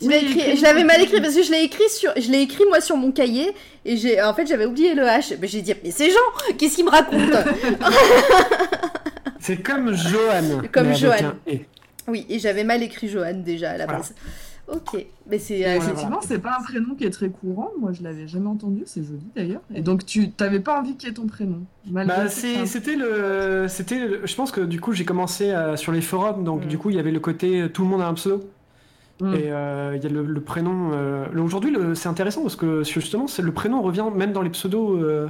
Écrit, 0.00 0.56
je 0.56 0.62
l'avais 0.62 0.84
mal 0.84 1.02
écrit 1.02 1.20
parce 1.20 1.34
que 1.34 1.42
je 1.42 1.50
l'ai 1.50 1.64
écrit 1.64 1.88
sur, 1.88 2.12
je 2.16 2.30
l'ai 2.30 2.42
écrit 2.42 2.64
moi 2.68 2.80
sur 2.80 2.96
mon 2.96 3.10
cahier 3.10 3.52
et 3.84 3.96
j'ai, 3.96 4.22
en 4.22 4.32
fait 4.32 4.46
j'avais 4.46 4.64
oublié 4.64 4.94
le 4.94 5.02
H. 5.02 5.36
Mais 5.40 5.48
j'ai 5.48 5.60
dit 5.60 5.74
mais 5.82 5.90
c'est 5.90 6.10
Jean, 6.10 6.54
qu'est-ce 6.56 6.76
qu'il 6.76 6.84
me 6.84 6.90
raconte? 6.90 7.20
C'est 9.40 9.62
comme 9.62 9.94
Johan. 9.94 10.62
Comme 10.72 10.88
mais 10.88 10.94
Oui, 12.08 12.26
et 12.28 12.38
j'avais 12.38 12.64
mal 12.64 12.82
écrit 12.82 13.08
Johan 13.08 13.34
déjà 13.44 13.70
à 13.72 13.76
la 13.78 13.84
Voilà. 13.84 13.98
base. 14.00 14.14
Ok, 14.70 15.02
mais 15.30 15.38
c'est, 15.38 15.66
euh, 15.66 15.76
Effectivement, 15.76 16.20
c'est 16.20 16.38
pas 16.40 16.58
un 16.60 16.62
prénom 16.62 16.94
qui 16.94 17.04
est 17.04 17.10
très 17.10 17.30
courant. 17.30 17.70
Moi, 17.80 17.92
je 17.92 18.02
l'avais 18.02 18.28
jamais 18.28 18.48
entendu. 18.48 18.82
C'est 18.84 19.02
joli 19.02 19.24
d'ailleurs. 19.34 19.62
Et 19.74 19.80
donc, 19.80 20.04
tu 20.04 20.30
t'avais 20.30 20.60
pas 20.60 20.78
envie 20.78 20.94
qu'il 20.94 21.08
y 21.08 21.10
ait 21.10 21.14
ton 21.14 21.26
prénom. 21.26 21.60
Bah, 21.86 22.28
c'était 22.28 22.94
le, 22.96 23.64
c'était, 23.68 23.98
le- 24.06 24.26
je 24.26 24.34
pense 24.34 24.50
que 24.52 24.60
du 24.60 24.78
coup 24.78 24.92
j'ai 24.92 25.06
commencé 25.06 25.50
euh, 25.52 25.76
sur 25.76 25.90
les 25.92 26.02
forums, 26.02 26.44
donc 26.44 26.64
Mm. 26.64 26.68
du 26.68 26.76
coup 26.76 26.90
il 26.90 26.96
y 26.96 26.98
avait 26.98 27.12
le 27.12 27.20
côté 27.20 27.62
euh, 27.62 27.68
tout 27.70 27.82
le 27.82 27.88
monde 27.88 28.02
a 28.02 28.08
un 28.08 28.14
pseudo. 28.14 28.44
Mm. 29.22 29.34
Et 29.34 29.50
euh, 29.50 29.94
il 29.96 30.02
y 30.02 30.06
a 30.06 30.10
le, 30.10 30.22
le 30.22 30.40
prénom. 30.42 30.90
euh, 30.92 31.24
Aujourd'hui, 31.42 31.74
c'est 31.94 32.08
intéressant 32.10 32.42
parce 32.42 32.56
que 32.56 32.84
justement, 32.84 33.26
c'est 33.26 33.40
le 33.42 33.52
prénom 33.52 33.80
revient 33.80 34.04
même 34.14 34.32
dans 34.32 34.42
les 34.42 34.50
pseudos. 34.50 35.02
euh, 35.02 35.28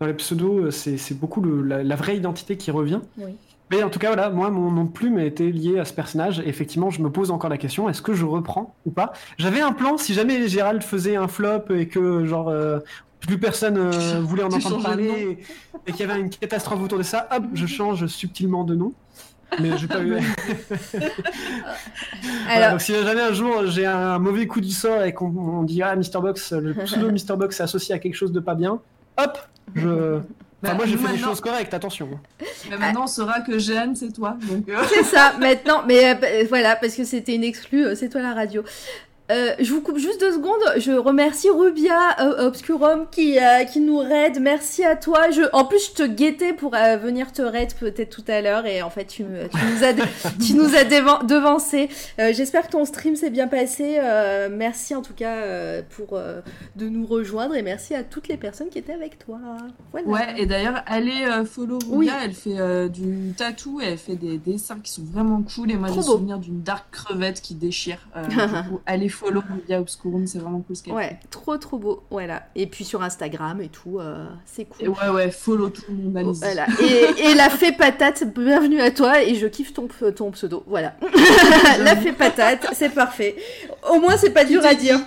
dans 0.00 0.06
les 0.06 0.14
pseudos, 0.14 0.70
c'est 0.72 0.96
c'est 0.96 1.14
beaucoup 1.14 1.40
le- 1.40 1.62
la, 1.62 1.84
la 1.84 1.94
vraie 1.94 2.16
identité 2.16 2.56
qui 2.56 2.72
revient. 2.72 2.98
Oui. 3.18 3.36
Mais 3.70 3.82
en 3.82 3.90
tout 3.90 3.98
cas, 3.98 4.08
voilà, 4.08 4.30
moi, 4.30 4.50
mon 4.50 4.70
nom 4.70 4.84
de 4.84 4.90
plume 4.90 5.18
était 5.18 5.50
lié 5.50 5.78
à 5.78 5.84
ce 5.84 5.92
personnage. 5.92 6.40
Et 6.40 6.48
effectivement, 6.48 6.90
je 6.90 7.00
me 7.02 7.10
pose 7.10 7.30
encore 7.30 7.50
la 7.50 7.58
question 7.58 7.88
est-ce 7.88 8.02
que 8.02 8.14
je 8.14 8.24
reprends 8.24 8.74
ou 8.84 8.90
pas? 8.90 9.12
J'avais 9.38 9.60
un 9.60 9.72
plan 9.72 9.96
si 9.96 10.14
jamais 10.14 10.48
Gérald 10.48 10.82
faisait 10.82 11.16
un 11.16 11.28
flop 11.28 11.70
et 11.70 11.88
que, 11.88 12.24
genre, 12.26 12.48
euh, 12.48 12.80
plus 13.20 13.38
personne 13.38 13.78
euh, 13.78 14.20
voulait 14.22 14.42
en 14.42 14.52
entendre 14.52 14.82
parler 14.82 15.38
et, 15.86 15.90
et 15.90 15.92
qu'il 15.92 16.06
y 16.06 16.10
avait 16.10 16.20
une 16.20 16.30
catastrophe 16.30 16.82
autour 16.82 16.98
de 16.98 17.02
ça, 17.02 17.28
hop, 17.34 17.44
je 17.54 17.66
change 17.66 18.06
subtilement 18.06 18.64
de 18.64 18.74
nom. 18.74 18.92
Mais 19.60 19.78
j'ai 19.78 19.86
pas 19.86 20.02
eu. 20.02 20.16
Voilà, 22.46 22.72
donc 22.72 22.80
si 22.80 22.92
jamais 22.92 23.20
un 23.20 23.32
jour 23.32 23.66
j'ai 23.66 23.86
un 23.86 24.18
mauvais 24.18 24.46
coup 24.46 24.60
du 24.60 24.70
sort 24.70 25.02
et 25.02 25.12
qu'on 25.12 25.26
on 25.36 25.62
dit 25.62 25.82
ah 25.82 25.94
Mr 25.96 26.20
Box, 26.20 26.52
le 26.52 26.74
pseudo 26.74 27.10
Mr 27.10 27.36
Box 27.36 27.60
est 27.60 27.62
associé 27.62 27.94
à 27.94 27.98
quelque 27.98 28.14
chose 28.14 28.32
de 28.32 28.40
pas 28.40 28.54
bien, 28.54 28.80
hop, 29.16 29.38
je. 29.74 30.20
Enfin, 30.64 30.72
Bah, 30.72 30.76
moi 30.78 30.86
j'ai 30.86 30.96
fait 30.96 31.02
des 31.02 31.12
maintenant- 31.12 31.28
choses 31.28 31.40
correctes, 31.40 31.74
attention. 31.74 32.08
Mais 32.70 32.76
maintenant, 32.78 33.04
on 33.04 33.06
saura 33.06 33.40
que 33.40 33.58
Jeanne, 33.58 33.94
c'est 33.94 34.12
toi. 34.12 34.36
Euh, 34.68 34.82
c'est 34.92 35.04
ça 35.04 35.34
maintenant, 35.38 35.82
mais 35.86 36.10
euh, 36.10 36.14
bah, 36.14 36.26
voilà 36.48 36.76
parce 36.76 36.94
que 36.94 37.04
c'était 37.04 37.34
une 37.34 37.44
exclue, 37.44 37.84
euh, 37.86 37.94
c'est 37.94 38.08
toi 38.08 38.22
la 38.22 38.32
radio. 38.34 38.62
Euh, 39.32 39.54
je 39.58 39.72
vous 39.72 39.80
coupe 39.80 39.96
juste 39.96 40.20
deux 40.20 40.32
secondes. 40.32 40.60
Je 40.76 40.92
remercie 40.92 41.48
Rubia 41.48 42.20
euh, 42.20 42.46
Obscurum 42.46 43.06
qui, 43.10 43.38
euh, 43.38 43.64
qui 43.64 43.80
nous 43.80 43.96
raid. 43.98 44.38
Merci 44.38 44.84
à 44.84 44.96
toi. 44.96 45.30
Je, 45.30 45.42
en 45.54 45.64
plus, 45.64 45.88
je 45.88 45.92
te 45.94 46.02
guettais 46.06 46.52
pour 46.52 46.72
venir 46.72 47.32
te 47.32 47.40
raid 47.40 47.72
peut-être 47.74 48.10
tout 48.14 48.24
à 48.28 48.42
l'heure 48.42 48.66
et 48.66 48.82
en 48.82 48.90
fait, 48.90 49.06
tu, 49.06 49.24
me- 49.24 49.48
tu 49.48 49.56
nous 49.56 49.82
as, 49.84 49.94
tu 50.46 50.54
nous 50.54 50.74
as 50.76 50.84
devancé. 51.24 51.88
J'espère 52.18 52.66
que 52.66 52.72
ton 52.72 52.84
stream 52.84 53.16
s'est 53.16 53.30
bien 53.30 53.48
passé. 53.48 53.98
Merci 54.50 54.94
en 54.94 55.00
tout 55.00 55.14
cas 55.14 55.82
pour 55.96 56.18
de 56.76 56.88
nous 56.88 57.06
rejoindre 57.06 57.54
et 57.56 57.62
merci 57.62 57.94
à 57.94 58.02
toutes 58.02 58.28
les 58.28 58.36
personnes 58.36 58.68
qui 58.68 58.78
étaient 58.78 58.92
avec 58.92 59.18
toi. 59.18 59.38
Voilà. 59.92 60.06
Ouais, 60.06 60.34
et 60.36 60.44
d'ailleurs, 60.46 60.82
allez 60.86 61.24
follow 61.46 61.78
Rubia, 61.78 61.96
Oui. 61.96 62.10
elle 62.22 62.34
fait 62.34 62.88
du 62.90 63.32
tatou 63.36 63.80
et 63.80 63.86
elle 63.86 63.98
fait 63.98 64.16
des 64.16 64.36
dessins 64.36 64.78
qui 64.82 64.92
sont 64.92 65.04
vraiment 65.04 65.42
cool. 65.54 65.70
Et 65.70 65.76
moi, 65.76 65.88
j'ai 65.88 65.96
beau. 65.96 66.02
souvenir 66.02 66.38
d'une 66.38 66.60
dark 66.62 66.84
crevette 66.92 67.40
qui 67.40 67.54
déchire. 67.54 68.06
Du 68.28 68.36
coup, 68.36 68.80
allez 68.86 69.08
follow 69.14 69.42
Rubia 69.48 69.80
Obscurum, 69.80 70.26
c'est 70.26 70.38
vraiment 70.38 70.60
cool 70.60 70.76
ce 70.76 70.82
qu'elle 70.82 70.92
fait. 70.94 70.98
Ouais, 70.98 71.18
trop 71.30 71.56
trop 71.56 71.78
beau. 71.78 72.02
Voilà. 72.10 72.44
Et 72.54 72.66
puis 72.66 72.84
sur 72.84 73.02
Instagram 73.02 73.60
et 73.60 73.68
tout, 73.68 73.98
euh, 74.00 74.26
c'est 74.44 74.64
cool. 74.64 74.84
Et 74.84 74.88
ouais, 74.88 75.08
ouais, 75.08 75.30
follow 75.30 75.70
tout 75.70 75.82
le 75.88 75.94
monde, 75.94 76.16
allez-y. 76.16 76.40
Voilà. 76.40 76.66
Et, 76.82 77.30
et 77.30 77.34
la 77.34 77.48
fée 77.50 77.72
patate, 77.72 78.24
bienvenue 78.34 78.80
à 78.80 78.90
toi 78.90 79.22
et 79.22 79.34
je 79.34 79.46
kiffe 79.46 79.72
ton, 79.72 79.88
ton 80.14 80.30
pseudo. 80.32 80.64
Voilà. 80.66 80.94
la 81.80 81.96
fée 81.96 82.12
patate, 82.12 82.66
c'est 82.72 82.90
parfait. 82.92 83.36
Au 83.90 84.00
moins, 84.00 84.16
c'est 84.16 84.30
pas 84.30 84.44
dur 84.44 84.64
à 84.64 84.74
dire. 84.74 84.98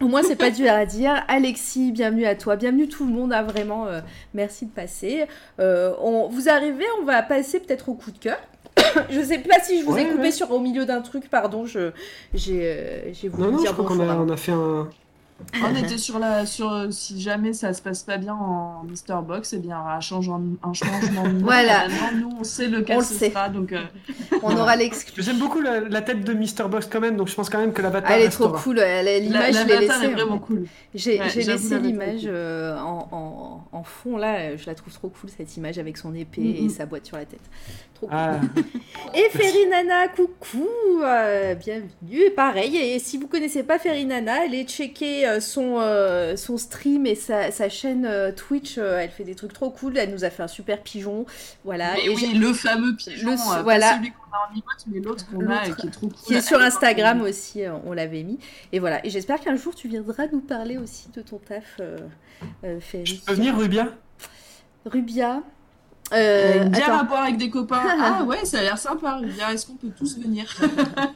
Au 0.00 0.06
moins, 0.06 0.22
c'est 0.22 0.36
pas 0.36 0.50
dur 0.50 0.70
à 0.70 0.86
dire. 0.86 1.24
Alexis, 1.26 1.90
bienvenue 1.90 2.24
à 2.24 2.36
toi. 2.36 2.54
Bienvenue 2.54 2.88
tout 2.88 3.04
le 3.04 3.10
monde. 3.12 3.32
hein, 3.32 3.42
vraiment, 3.42 3.86
euh, 3.86 4.00
merci 4.32 4.66
de 4.66 4.70
passer. 4.70 5.24
Euh, 5.58 5.92
on, 6.00 6.28
vous 6.28 6.48
arrivez, 6.48 6.84
on 7.00 7.04
va 7.04 7.20
passer 7.22 7.58
peut-être 7.58 7.88
au 7.88 7.94
coup 7.94 8.12
de 8.12 8.18
cœur. 8.18 8.38
je 9.10 9.20
sais 9.22 9.38
pas 9.38 9.60
si 9.62 9.80
je 9.80 9.84
vous 9.84 9.96
ai 9.96 10.06
coupé 10.06 10.22
ouais. 10.22 10.30
sur 10.32 10.50
au 10.50 10.60
milieu 10.60 10.84
d'un 10.86 11.00
truc, 11.00 11.28
pardon. 11.30 11.66
Je, 11.66 11.90
j'ai, 12.34 12.60
euh, 12.62 13.12
j'ai 13.12 13.28
voulu 13.28 13.42
Non, 13.44 13.50
non, 13.52 13.58
je 13.58 13.62
dire 13.62 13.72
crois 13.72 13.84
qu'on 13.86 14.00
a, 14.00 14.14
on 14.16 14.28
a 14.28 14.36
fait 14.36 14.52
un. 14.52 14.88
On 15.62 15.72
était 15.76 15.98
sur 15.98 16.18
la, 16.18 16.44
sur 16.46 16.72
euh, 16.72 16.88
si 16.90 17.20
jamais 17.20 17.52
ça 17.52 17.72
se 17.72 17.80
passe 17.80 18.02
pas 18.02 18.16
bien 18.16 18.34
en 18.34 18.82
Mister 18.82 19.14
Box, 19.24 19.52
eh 19.52 19.58
bien 19.58 19.78
un 19.78 20.00
changement, 20.00 20.40
un 20.64 20.72
changement 20.72 21.22
de 21.22 21.32
nom. 21.38 21.44
Voilà. 21.44 21.86
Maintenant, 21.86 22.28
nous 22.28 22.36
on 22.40 22.42
sait 22.42 22.66
le 22.66 22.84
ce 22.84 23.02
sait. 23.14 23.30
sera, 23.30 23.48
donc 23.48 23.72
euh, 23.72 23.82
On 24.42 24.56
aura 24.56 24.74
l'exclu. 24.74 25.22
J'aime 25.22 25.38
beaucoup 25.38 25.60
la, 25.60 25.78
la 25.78 26.02
tête 26.02 26.24
de 26.24 26.34
Mr. 26.34 26.68
Box 26.68 26.88
quand 26.90 26.98
même, 26.98 27.16
donc 27.16 27.28
je 27.28 27.36
pense 27.36 27.50
quand 27.50 27.58
même 27.60 27.72
que 27.72 27.80
l'avatar. 27.82 28.10
Elle 28.10 28.22
est 28.22 28.30
trop 28.30 28.48
cool. 28.48 28.80
L'image, 28.80 29.54
la- 29.54 29.62
je 29.62 29.66
l'ai 29.68 29.78
laissée. 29.78 30.04
est 30.06 30.08
vraiment 30.08 30.38
cool. 30.40 30.64
J'ai 30.92 31.20
Ouais, 31.20 31.28
laissé 31.32 31.78
l'image 31.78 32.22
euh, 32.26 32.76
en, 32.80 33.08
en- 33.12 33.64
en 33.70 33.82
fond 33.84 34.16
là, 34.16 34.56
je 34.56 34.66
la 34.66 34.74
trouve 34.74 34.92
trop 34.92 35.08
cool 35.08 35.30
cette 35.30 35.56
image 35.56 35.78
avec 35.78 35.98
son 35.98 36.16
épée 36.16 36.40
Mhm. 36.40 36.66
et 36.66 36.68
sa 36.68 36.84
boîte 36.84 37.06
sur 37.06 37.16
la 37.16 37.26
tête. 37.26 37.38
Trop 37.98 38.06
cool. 38.06 38.16
Ah, 38.16 38.40
Et 39.14 39.28
Ferinana, 39.30 40.06
coucou, 40.08 40.68
euh, 41.02 41.54
bienvenue. 41.56 41.88
Et 42.26 42.30
pareil, 42.30 42.76
et 42.76 42.98
si 43.00 43.18
vous 43.18 43.26
connaissez 43.26 43.64
pas 43.64 43.78
Ferinana, 43.80 44.42
allez 44.42 44.64
checker 44.64 45.26
euh, 45.26 45.40
son, 45.40 45.78
euh, 45.80 46.36
son 46.36 46.56
stream 46.58 47.06
et 47.06 47.16
sa, 47.16 47.50
sa 47.50 47.68
chaîne 47.68 48.06
euh, 48.06 48.30
Twitch. 48.30 48.76
euh, 48.78 48.98
elle 49.00 49.10
fait 49.10 49.24
des 49.24 49.34
trucs 49.34 49.52
trop 49.52 49.70
cool. 49.70 49.98
Elle 49.98 50.12
nous 50.12 50.24
a 50.24 50.30
fait 50.30 50.44
un 50.44 50.48
super 50.48 50.80
pigeon. 50.82 51.26
Voilà. 51.64 51.94
Mais 51.94 52.04
et 52.06 52.08
oui, 52.10 52.34
le 52.34 52.52
fameux 52.52 52.94
pigeon, 52.94 53.30
Le- 53.30 53.32
euh, 53.34 53.54
pas 53.56 53.62
voilà. 53.62 53.96
celui 53.96 54.12
qu'on 54.12 54.32
a 54.32 54.48
en 54.48 54.52
emote, 54.52 54.84
mais 54.86 55.00
l'autre 55.00 55.26
qu'on 55.30 55.50
a 55.50 55.68
qui 55.68 55.86
est 55.86 55.90
trop 55.90 56.06
cool. 56.08 56.16
qui 56.26 56.34
est 56.34 56.40
sur 56.40 56.60
Instagram 56.60 57.20
aussi, 57.22 57.62
on 57.84 57.92
l'avait 57.92 58.22
mis. 58.22 58.38
Et 58.72 58.78
voilà. 58.78 59.04
Et 59.04 59.10
j'espère 59.10 59.40
qu'un 59.40 59.56
jour 59.56 59.74
tu 59.74 59.88
viendras 59.88 60.26
nous 60.32 60.40
parler 60.40 60.78
aussi 60.78 61.08
de 61.16 61.20
ton 61.22 61.38
taf, 61.38 61.64
euh, 61.80 61.98
euh, 62.64 62.78
Ferry. 62.80 63.04
tu 63.04 63.14
peux 63.26 63.32
venir, 63.34 63.56
Rubia? 63.58 63.88
Rubia. 64.86 65.42
Euh, 66.12 66.64
bien 66.64 66.82
attends. 66.84 66.96
rapport 66.98 67.18
avec 67.18 67.36
des 67.36 67.50
copains. 67.50 67.82
Ah 68.00 68.22
ouais, 68.24 68.44
ça 68.44 68.60
a 68.60 68.62
l'air 68.62 68.78
sympa, 68.78 69.16
Rubia. 69.16 69.52
Est-ce 69.52 69.66
qu'on 69.66 69.74
peut 69.74 69.90
tous 69.96 70.18
venir? 70.18 70.44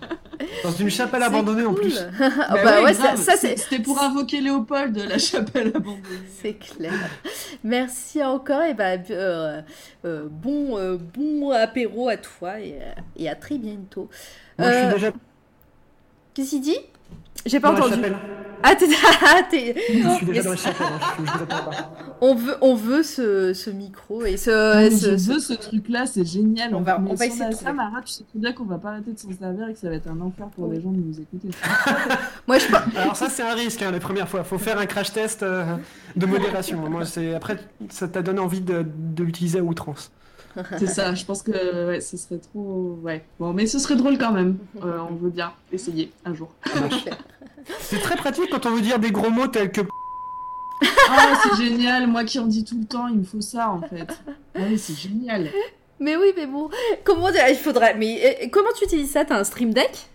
Dans 0.64 0.72
une 0.72 0.90
chapelle 0.90 1.22
abandonnée 1.22 1.64
en 1.64 1.74
plus. 1.74 1.98
Ah 2.20 2.54
bah 2.62 2.82
ouais, 2.82 2.92
ça, 2.94 3.14
C'était 3.36 3.78
pour 3.78 4.02
invoquer 4.02 4.40
Léopold 4.40 4.92
de 4.92 5.02
la 5.02 5.18
chapelle 5.18 5.68
abandonnée. 5.68 6.02
c'est 6.42 6.54
clair. 6.54 6.92
Merci 7.64 8.22
encore 8.22 8.62
et 8.62 8.74
bah 8.74 8.96
euh, 9.10 9.62
euh, 10.04 10.26
bon 10.28 10.76
euh, 10.78 10.96
bon 10.96 11.50
apéro 11.52 12.08
à 12.08 12.16
toi 12.16 12.60
et, 12.60 12.78
et 13.16 13.28
à 13.28 13.34
très 13.34 13.58
bientôt. 13.58 14.08
Moi, 14.58 14.72
je 14.72 14.78
suis 14.78 14.94
déjà 14.94 15.12
Qu'est-ce 16.34 16.50
qu'il 16.50 16.60
dit? 16.62 16.78
J'ai 17.46 17.60
pas 17.60 17.72
dans 17.72 17.86
la 17.86 17.86
entendu. 17.86 18.12
Ah 18.64 18.76
t'es 18.76 18.86
ah, 19.20 19.42
Je 19.50 20.14
suis 20.18 20.26
déjà 20.26 20.42
dans 20.44 20.50
la 20.50 20.56
chapelle. 20.56 20.86
hein, 20.86 21.00
je, 21.18 21.24
je 21.24 21.44
pas. 21.46 21.70
On 22.20 22.36
veut 22.36 22.54
on 22.60 22.76
veut 22.76 23.02
ce, 23.02 23.52
ce 23.54 23.70
micro 23.70 24.24
et 24.24 24.36
ce, 24.36 24.50
ce- 24.92 25.10
je 25.10 25.16
ce- 25.16 25.32
veux 25.32 25.38
ce 25.40 25.52
truc-là, 25.54 26.06
c'est 26.06 26.24
génial. 26.24 26.72
On 26.72 26.80
va- 26.80 27.00
on 27.04 27.14
va 27.14 27.26
essayer 27.26 27.48
de 27.48 27.54
ça. 27.54 27.72
Mara, 27.72 28.00
tu 28.02 28.12
sais 28.12 28.22
très 28.22 28.38
bien 28.38 28.52
qu'on 28.52 28.64
va 28.64 28.78
pas 28.78 28.90
arrêter 28.90 29.12
de 29.12 29.18
s'en 29.18 29.32
servir 29.36 29.68
et 29.68 29.72
que 29.72 29.80
ça 29.80 29.88
va 29.88 29.96
être 29.96 30.06
un 30.08 30.20
enfer 30.20 30.46
pour 30.54 30.68
les 30.70 30.80
gens 30.80 30.92
de 30.92 30.98
nous 30.98 31.20
écouter. 31.20 31.48
Moi 32.46 32.58
je 32.58 32.66
Alors 32.96 33.16
ça 33.16 33.28
c'est 33.28 33.42
un 33.42 33.54
risque 33.54 33.82
hein, 33.82 33.90
les 33.90 33.98
premières 33.98 34.28
fois. 34.28 34.44
Faut 34.44 34.58
faire 34.58 34.78
un 34.78 34.86
crash 34.86 35.12
test 35.12 35.42
euh, 35.42 35.64
de 36.14 36.26
modération. 36.26 36.88
Moi 36.88 37.02
après 37.34 37.56
ça 37.90 38.06
t'a 38.06 38.22
donné 38.22 38.38
envie 38.38 38.60
de, 38.60 38.86
de 38.86 39.24
l'utiliser 39.24 39.58
à 39.58 39.62
outrance. 39.64 40.12
C'est 40.78 40.86
ça, 40.86 41.14
je 41.14 41.24
pense 41.24 41.42
que 41.42 41.88
ouais, 41.88 42.00
ce 42.00 42.16
serait 42.18 42.38
trop. 42.38 42.98
Ouais. 43.02 43.24
Bon, 43.40 43.52
mais 43.54 43.66
ce 43.66 43.78
serait 43.78 43.96
drôle 43.96 44.18
quand 44.18 44.32
même. 44.32 44.58
Euh, 44.84 44.98
on 45.10 45.14
veut 45.14 45.30
bien 45.30 45.50
essayer 45.72 46.12
un 46.26 46.34
jour. 46.34 46.54
C'est 47.80 48.00
très 48.00 48.16
pratique 48.16 48.50
quand 48.50 48.66
on 48.66 48.70
veut 48.70 48.80
dire 48.80 48.98
des 48.98 49.10
gros 49.10 49.30
mots 49.30 49.46
tels 49.48 49.70
que 49.72 49.80
Ah, 51.08 51.34
c'est 51.42 51.62
génial. 51.64 52.06
Moi 52.06 52.24
qui 52.24 52.38
en 52.38 52.46
dis 52.46 52.64
tout 52.64 52.78
le 52.78 52.86
temps, 52.86 53.06
il 53.08 53.18
me 53.18 53.24
faut 53.24 53.40
ça 53.40 53.70
en 53.70 53.80
fait. 53.80 54.08
Ah 54.54 54.60
oui, 54.68 54.78
c'est 54.78 54.94
génial. 54.96 55.48
Mais 56.00 56.16
oui, 56.16 56.32
mais 56.36 56.46
bon, 56.46 56.68
comment 57.04 57.30
dire 57.30 57.44
Il 57.48 57.56
faudrait. 57.56 57.94
Mais 57.94 58.42
euh, 58.42 58.48
comment 58.50 58.70
tu 58.76 58.84
utilises 58.84 59.10
ça 59.12 59.24
T'as 59.24 59.38
un 59.38 59.44
stream 59.44 59.72
deck? 59.72 60.08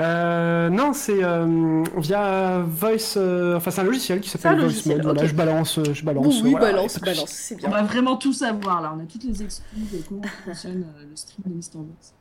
Euh, 0.00 0.68
non, 0.68 0.92
c'est 0.92 1.24
euh, 1.24 1.82
via 1.96 2.60
Voice. 2.60 3.14
euh, 3.16 3.56
enfin, 3.56 3.70
c'est 3.70 3.80
un 3.80 3.84
logiciel 3.84 4.20
qui 4.20 4.28
s'appelle 4.28 4.52
Voice 4.52 4.62
logiciel, 4.64 4.96
Mode. 4.98 5.04
Voilà, 5.06 5.26
je 5.26 5.34
balance, 5.34 5.80
je 5.92 6.04
balance. 6.04 6.26
Oui, 6.26 6.40
oui, 6.44 6.50
voilà. 6.52 6.66
balance, 6.76 7.00
balance, 7.00 7.30
c'est 7.30 7.56
On 7.66 7.70
va 7.70 7.82
vraiment 7.82 8.16
tout 8.16 8.32
savoir 8.32 8.80
là. 8.82 8.94
On 8.96 9.00
a 9.02 9.06
toutes 9.06 9.24
les 9.24 9.42
excuses 9.42 9.90
de 9.92 10.02
comment 10.08 10.22
fonctionne 10.44 10.84
euh, 10.98 11.04
le 11.10 11.16
stream 11.16 11.42
de 11.46 11.54
Mr. 11.54 11.78
Box. 11.78 12.12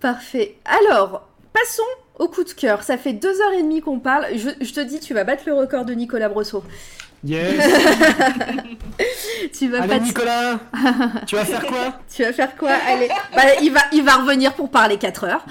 Parfait. 0.00 0.56
Alors, 0.64 1.26
passons 1.52 1.82
au 2.18 2.28
coup 2.28 2.44
de 2.44 2.50
cœur. 2.50 2.82
Ça 2.82 2.96
fait 2.96 3.12
deux 3.12 3.40
heures 3.40 3.52
et 3.58 3.62
demie 3.62 3.80
qu'on 3.80 4.00
parle. 4.00 4.26
Je, 4.34 4.50
je 4.64 4.72
te 4.72 4.80
dis, 4.80 5.00
tu 5.00 5.14
vas 5.14 5.24
battre 5.24 5.44
le 5.46 5.54
record 5.54 5.84
de 5.84 5.94
Nicolas 5.94 6.28
Brosseau. 6.28 6.62
Yes. 7.24 7.56
Tu 9.52 9.68
vas 9.68 9.78
Allez, 9.82 9.88
pas 9.88 9.98
Nicolas, 9.98 10.58
tu 11.26 11.36
vas 11.36 11.44
faire 11.44 11.66
quoi 11.66 11.98
Tu 12.14 12.22
vas 12.22 12.32
faire 12.32 12.56
quoi? 12.56 12.70
Allez, 12.88 13.08
bah, 13.34 13.42
il 13.60 13.72
va, 13.72 13.80
il 13.92 14.02
va 14.02 14.16
revenir 14.16 14.54
pour 14.54 14.70
parler 14.70 14.98
4 14.98 15.24
heures. 15.24 15.44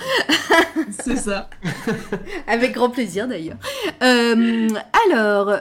C'est 1.03 1.17
ça. 1.17 1.49
Avec 2.47 2.73
grand 2.73 2.89
plaisir 2.89 3.27
d'ailleurs. 3.27 3.57
Euh, 4.01 4.69
alors, 5.09 5.57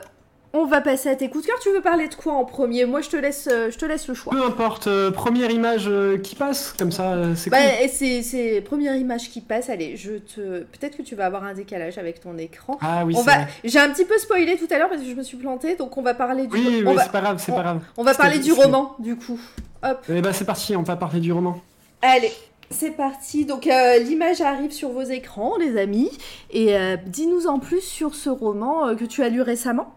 on 0.54 0.66
va 0.66 0.80
passer 0.80 1.08
à 1.08 1.16
tes 1.16 1.28
coups 1.30 1.44
de 1.44 1.48
cœur. 1.50 1.58
Tu 1.60 1.70
veux 1.70 1.80
parler 1.80 2.08
de 2.08 2.14
quoi 2.14 2.34
en 2.34 2.44
premier? 2.44 2.84
Moi, 2.84 3.00
je 3.00 3.08
te 3.08 3.16
laisse, 3.16 3.48
euh, 3.50 3.70
je 3.70 3.78
te 3.78 3.84
laisse 3.86 4.06
le 4.08 4.14
choix. 4.14 4.32
Peu 4.32 4.44
importe, 4.44 4.86
euh, 4.86 5.10
première 5.10 5.50
image 5.50 5.84
euh, 5.88 6.18
qui 6.18 6.34
passe, 6.34 6.74
comme 6.78 6.92
ça, 6.92 7.12
euh, 7.12 7.34
c'est 7.34 7.50
Bah, 7.50 7.58
cool. 7.58 7.88
c'est, 7.90 8.22
c'est 8.22 8.60
première 8.60 8.94
image 8.96 9.30
qui 9.30 9.40
passe. 9.40 9.70
Allez, 9.70 9.96
je 9.96 10.12
te. 10.12 10.60
Peut-être 10.64 10.96
que 10.98 11.02
tu 11.02 11.14
vas 11.14 11.26
avoir 11.26 11.44
un 11.44 11.54
décalage 11.54 11.98
avec 11.98 12.20
ton 12.20 12.36
écran. 12.38 12.78
Ah 12.80 13.04
oui, 13.06 13.14
on 13.16 13.20
c'est 13.22 13.30
va. 13.30 13.46
J'ai 13.64 13.78
un 13.78 13.90
petit 13.90 14.04
peu 14.04 14.18
spoilé 14.18 14.56
tout 14.58 14.68
à 14.70 14.78
l'heure 14.78 14.88
parce 14.88 15.02
que 15.02 15.08
je 15.08 15.14
me 15.14 15.22
suis 15.22 15.36
plantée, 15.36 15.76
donc 15.76 15.96
on 15.96 16.02
va 16.02 16.14
parler 16.14 16.46
du. 16.46 16.54
Oui, 16.56 16.82
va... 16.82 17.02
c'est 17.04 17.12
pas 17.12 17.20
grave, 17.20 17.42
c'est 17.44 17.52
on- 17.52 17.56
pas 17.56 17.62
grave. 17.62 17.80
on 17.96 18.02
va 18.04 18.14
parler 18.14 18.38
du 18.38 18.52
roman, 18.52 18.94
du 18.98 19.16
coup. 19.16 19.40
Hop. 19.84 20.04
Eh 20.08 20.20
ben 20.20 20.32
c'est 20.32 20.44
parti, 20.44 20.76
on 20.76 20.82
va 20.82 20.96
parler 20.96 21.18
du 21.20 21.32
roman. 21.32 21.58
Allez, 22.02 22.30
c'est 22.70 22.90
parti. 22.92 23.44
Donc 23.46 23.66
euh, 23.66 23.98
l'image 23.98 24.40
arrive 24.40 24.70
sur 24.70 24.90
vos 24.90 25.02
écrans, 25.02 25.56
les 25.58 25.76
amis. 25.80 26.10
Et 26.50 26.76
euh, 26.76 26.96
dis-nous 27.06 27.46
en 27.48 27.58
plus 27.58 27.80
sur 27.80 28.14
ce 28.14 28.28
roman 28.30 28.88
euh, 28.88 28.94
que 28.94 29.04
tu 29.04 29.22
as 29.24 29.28
lu 29.28 29.40
récemment. 29.42 29.94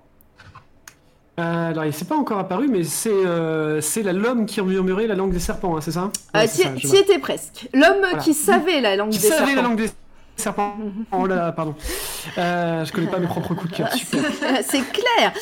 Euh, 1.38 1.69
alors, 1.72 1.83
il 1.85 1.93
s'est 1.93 2.05
pas 2.05 2.15
encore 2.15 2.39
apparu, 2.39 2.67
mais 2.69 2.83
c'est 2.83 3.09
euh, 3.09 3.81
c'est 3.81 4.03
l'homme 4.03 4.45
qui 4.45 4.61
murmurait 4.61 5.05
la 5.07 5.15
langue 5.15 5.33
des 5.33 5.39
serpents, 5.39 5.75
hein, 5.75 5.81
c'est 5.81 5.91
ça? 5.91 6.09
Euh, 6.35 6.39
Ouais, 6.39 6.47
vois. 6.83 6.99
étais 6.99 7.19
presque. 7.19 7.67
L'homme 7.73 7.97
Voilà. 7.99 8.19
qui 8.19 8.33
savait 8.33 8.80
la 8.80 8.95
langue 8.95 9.09
Qui 9.11 9.19
des 9.19 9.27
savait 9.27 9.38
serpents. 9.47 9.55
la 9.55 9.61
langue 9.61 9.77
des 9.77 9.89
serpents 10.38 10.75
Oh 11.11 11.27
là 11.27 11.35
là, 11.35 11.51
pardon. 11.51 11.75
Euh, 12.38 12.85
je 12.85 12.91
connais 12.93 13.07
pas 13.07 13.19
mes 13.19 13.27
propres 13.27 13.53
coups 13.53 13.72
de 13.72 13.77
cœur. 13.77 13.89
C'est 14.65 14.81
clair. 14.91 15.33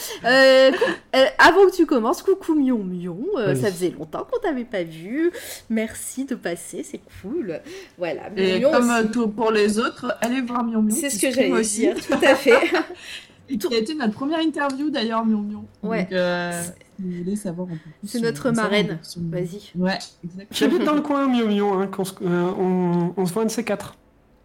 Avant 1.38 1.66
que 1.68 1.76
tu 1.76 1.86
commences, 1.86 2.24
coucou 2.24 2.56
Mion 2.56 2.80
Mion. 2.84 3.18
euh. 3.38 3.54
Ça 3.56 3.68
faisait 3.72 3.92
longtemps 3.98 4.26
qu'on 4.32 4.40
t'avait 4.40 4.64
pas 4.66 4.82
vu. 4.84 5.32
Merci 5.70 6.26
de 6.26 6.34
passer, 6.36 6.84
c'est 6.84 7.02
cool. 7.22 7.60
Voilà. 8.00 8.24
Et 8.36 8.60
Mion 8.60 8.72
comme 8.72 8.90
aussi. 8.90 9.12
tout- 9.12 9.28
pour 9.28 9.52
les 9.52 9.78
autres, 9.78 10.16
allez 10.22 10.42
voir 10.42 10.64
Mion 10.64 10.82
Mion. 10.82 10.96
C'est 10.96 11.12
ce 11.12 11.22
que 11.22 11.32
j'allais 11.32 11.52
aussi. 11.52 11.82
dire, 11.82 11.96
tout 11.96 12.14
à 12.26 12.34
fait. 12.36 12.58
Et 13.54 13.58
qui 13.58 13.74
a 13.74 13.78
été 13.78 13.94
notre 13.96 14.14
première 14.14 14.40
interview 14.40 14.90
d'ailleurs, 14.90 15.26
Mion 15.26 15.42
Mion. 15.42 15.66
Ouais. 15.84 16.04
Donc, 16.04 16.14
euh, 16.14 16.52
si 16.62 17.02
vous 17.04 17.18
voulez 17.20 17.36
savoir 17.36 17.68
un 17.68 17.72
peu 17.72 17.78
plus. 18.00 18.08
C'est 18.08 18.20
notre 18.20 18.52
marraine. 18.52 19.00
sur 19.04 19.22
Mion 19.22 19.30
Mion. 19.30 19.38
Vas-y. 19.38 19.72
Ouais, 19.82 19.98
exactement. 20.24 20.48
J'habite 20.52 20.84
dans 20.84 20.94
le 20.96 21.02
coin, 21.02 21.28
Mio 21.28 21.48
Mio, 21.48 21.74
hein, 21.74 21.90
se- 22.04 22.14
euh, 22.24 22.52
on, 22.60 23.14
on 23.16 23.26
se 23.26 23.34
voit 23.34 23.44
un 23.44 23.46
de 23.46 23.52
ces 23.52 23.64
quatre. 23.64 23.96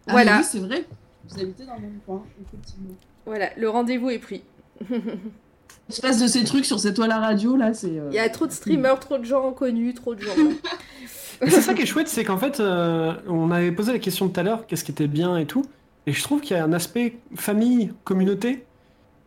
Ah, 0.07 0.11
Voilà. 0.11 0.37
Oui, 0.37 0.43
c'est 0.43 0.59
vrai. 0.59 0.85
Vous 1.27 1.39
habitez 1.41 1.65
dans 1.65 1.75
le 1.75 1.81
même 1.81 1.99
coin, 2.05 2.23
effectivement. 2.45 2.89
Voilà, 3.25 3.49
le 3.57 3.69
rendez-vous 3.69 4.09
est 4.09 4.19
pris. 4.19 4.43
Se 5.89 6.01
passe 6.01 6.21
de 6.21 6.27
ces 6.27 6.43
trucs 6.43 6.65
sur 6.65 6.79
cette 6.79 6.95
toile 6.95 7.11
à 7.11 7.19
radio 7.19 7.55
là, 7.55 7.73
c'est. 7.73 7.87
euh, 7.87 8.09
Il 8.11 8.15
y 8.15 8.19
a 8.19 8.29
trop 8.29 8.45
de 8.45 8.51
streamers, 8.51 8.99
trop 8.99 9.17
de 9.17 9.23
gens 9.25 9.51
connus, 9.53 9.93
trop 9.95 10.13
de 10.15 10.21
gens. 10.21 10.31
C'est 11.47 11.61
ça 11.61 11.73
qui 11.73 11.83
est 11.83 11.85
chouette, 11.85 12.09
c'est 12.09 12.25
qu'en 12.25 12.37
fait, 12.37 12.59
euh, 12.59 13.13
on 13.29 13.49
avait 13.51 13.71
posé 13.71 13.93
la 13.93 13.99
question 13.99 14.27
tout 14.27 14.37
à 14.37 14.43
l'heure, 14.43 14.67
qu'est-ce 14.67 14.83
qui 14.83 14.91
était 14.91 15.07
bien 15.07 15.37
et 15.37 15.45
tout. 15.45 15.63
Et 16.05 16.11
je 16.11 16.21
trouve 16.21 16.41
qu'il 16.41 16.57
y 16.57 16.59
a 16.59 16.63
un 16.65 16.73
aspect 16.73 17.17
famille, 17.35 17.93
communauté, 18.03 18.65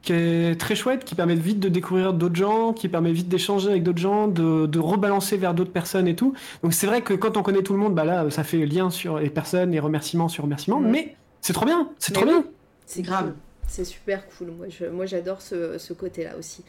qui 0.02 0.12
est 0.12 0.60
très 0.60 0.74
chouette, 0.74 1.04
qui 1.04 1.14
permet 1.14 1.34
vite 1.36 1.60
de 1.60 1.68
découvrir 1.68 2.12
d'autres 2.12 2.34
gens, 2.34 2.72
qui 2.72 2.88
permet 2.88 3.12
vite 3.12 3.28
d'échanger 3.28 3.70
avec 3.70 3.82
d'autres 3.82 4.00
gens, 4.00 4.26
de, 4.26 4.66
de 4.66 4.78
rebalancer 4.78 5.36
vers 5.36 5.54
d'autres 5.54 5.72
personnes 5.72 6.08
et 6.08 6.16
tout. 6.16 6.34
Donc 6.62 6.74
c'est 6.74 6.86
vrai 6.86 7.02
que 7.02 7.14
quand 7.14 7.36
on 7.36 7.42
connaît 7.42 7.62
tout 7.62 7.72
le 7.72 7.78
monde, 7.78 7.94
bah 7.94 8.04
là, 8.04 8.28
ça 8.30 8.42
fait 8.44 8.66
lien 8.66 8.90
sur 8.90 9.18
les 9.18 9.30
personnes, 9.30 9.70
les 9.70 9.80
remerciements 9.80 10.28
sur 10.28 10.44
remerciements, 10.44 10.80
mais 10.80 11.14
c'est 11.40 11.52
trop 11.52 11.66
bien, 11.66 11.88
c'est 11.98 12.12
trop 12.12 12.24
oui. 12.24 12.30
bien. 12.30 12.44
C'est 12.86 13.02
grave. 13.02 13.32
C'est 13.68 13.84
super 13.84 14.26
cool. 14.36 14.48
Moi, 14.50 14.66
je, 14.68 14.84
moi, 14.86 15.06
j'adore 15.06 15.40
ce, 15.40 15.78
ce 15.78 15.92
côté-là 15.92 16.32
aussi. 16.38 16.62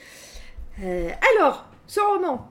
Euh, 0.81 1.09
alors, 1.35 1.65
ce 1.87 1.99
roman. 1.99 2.49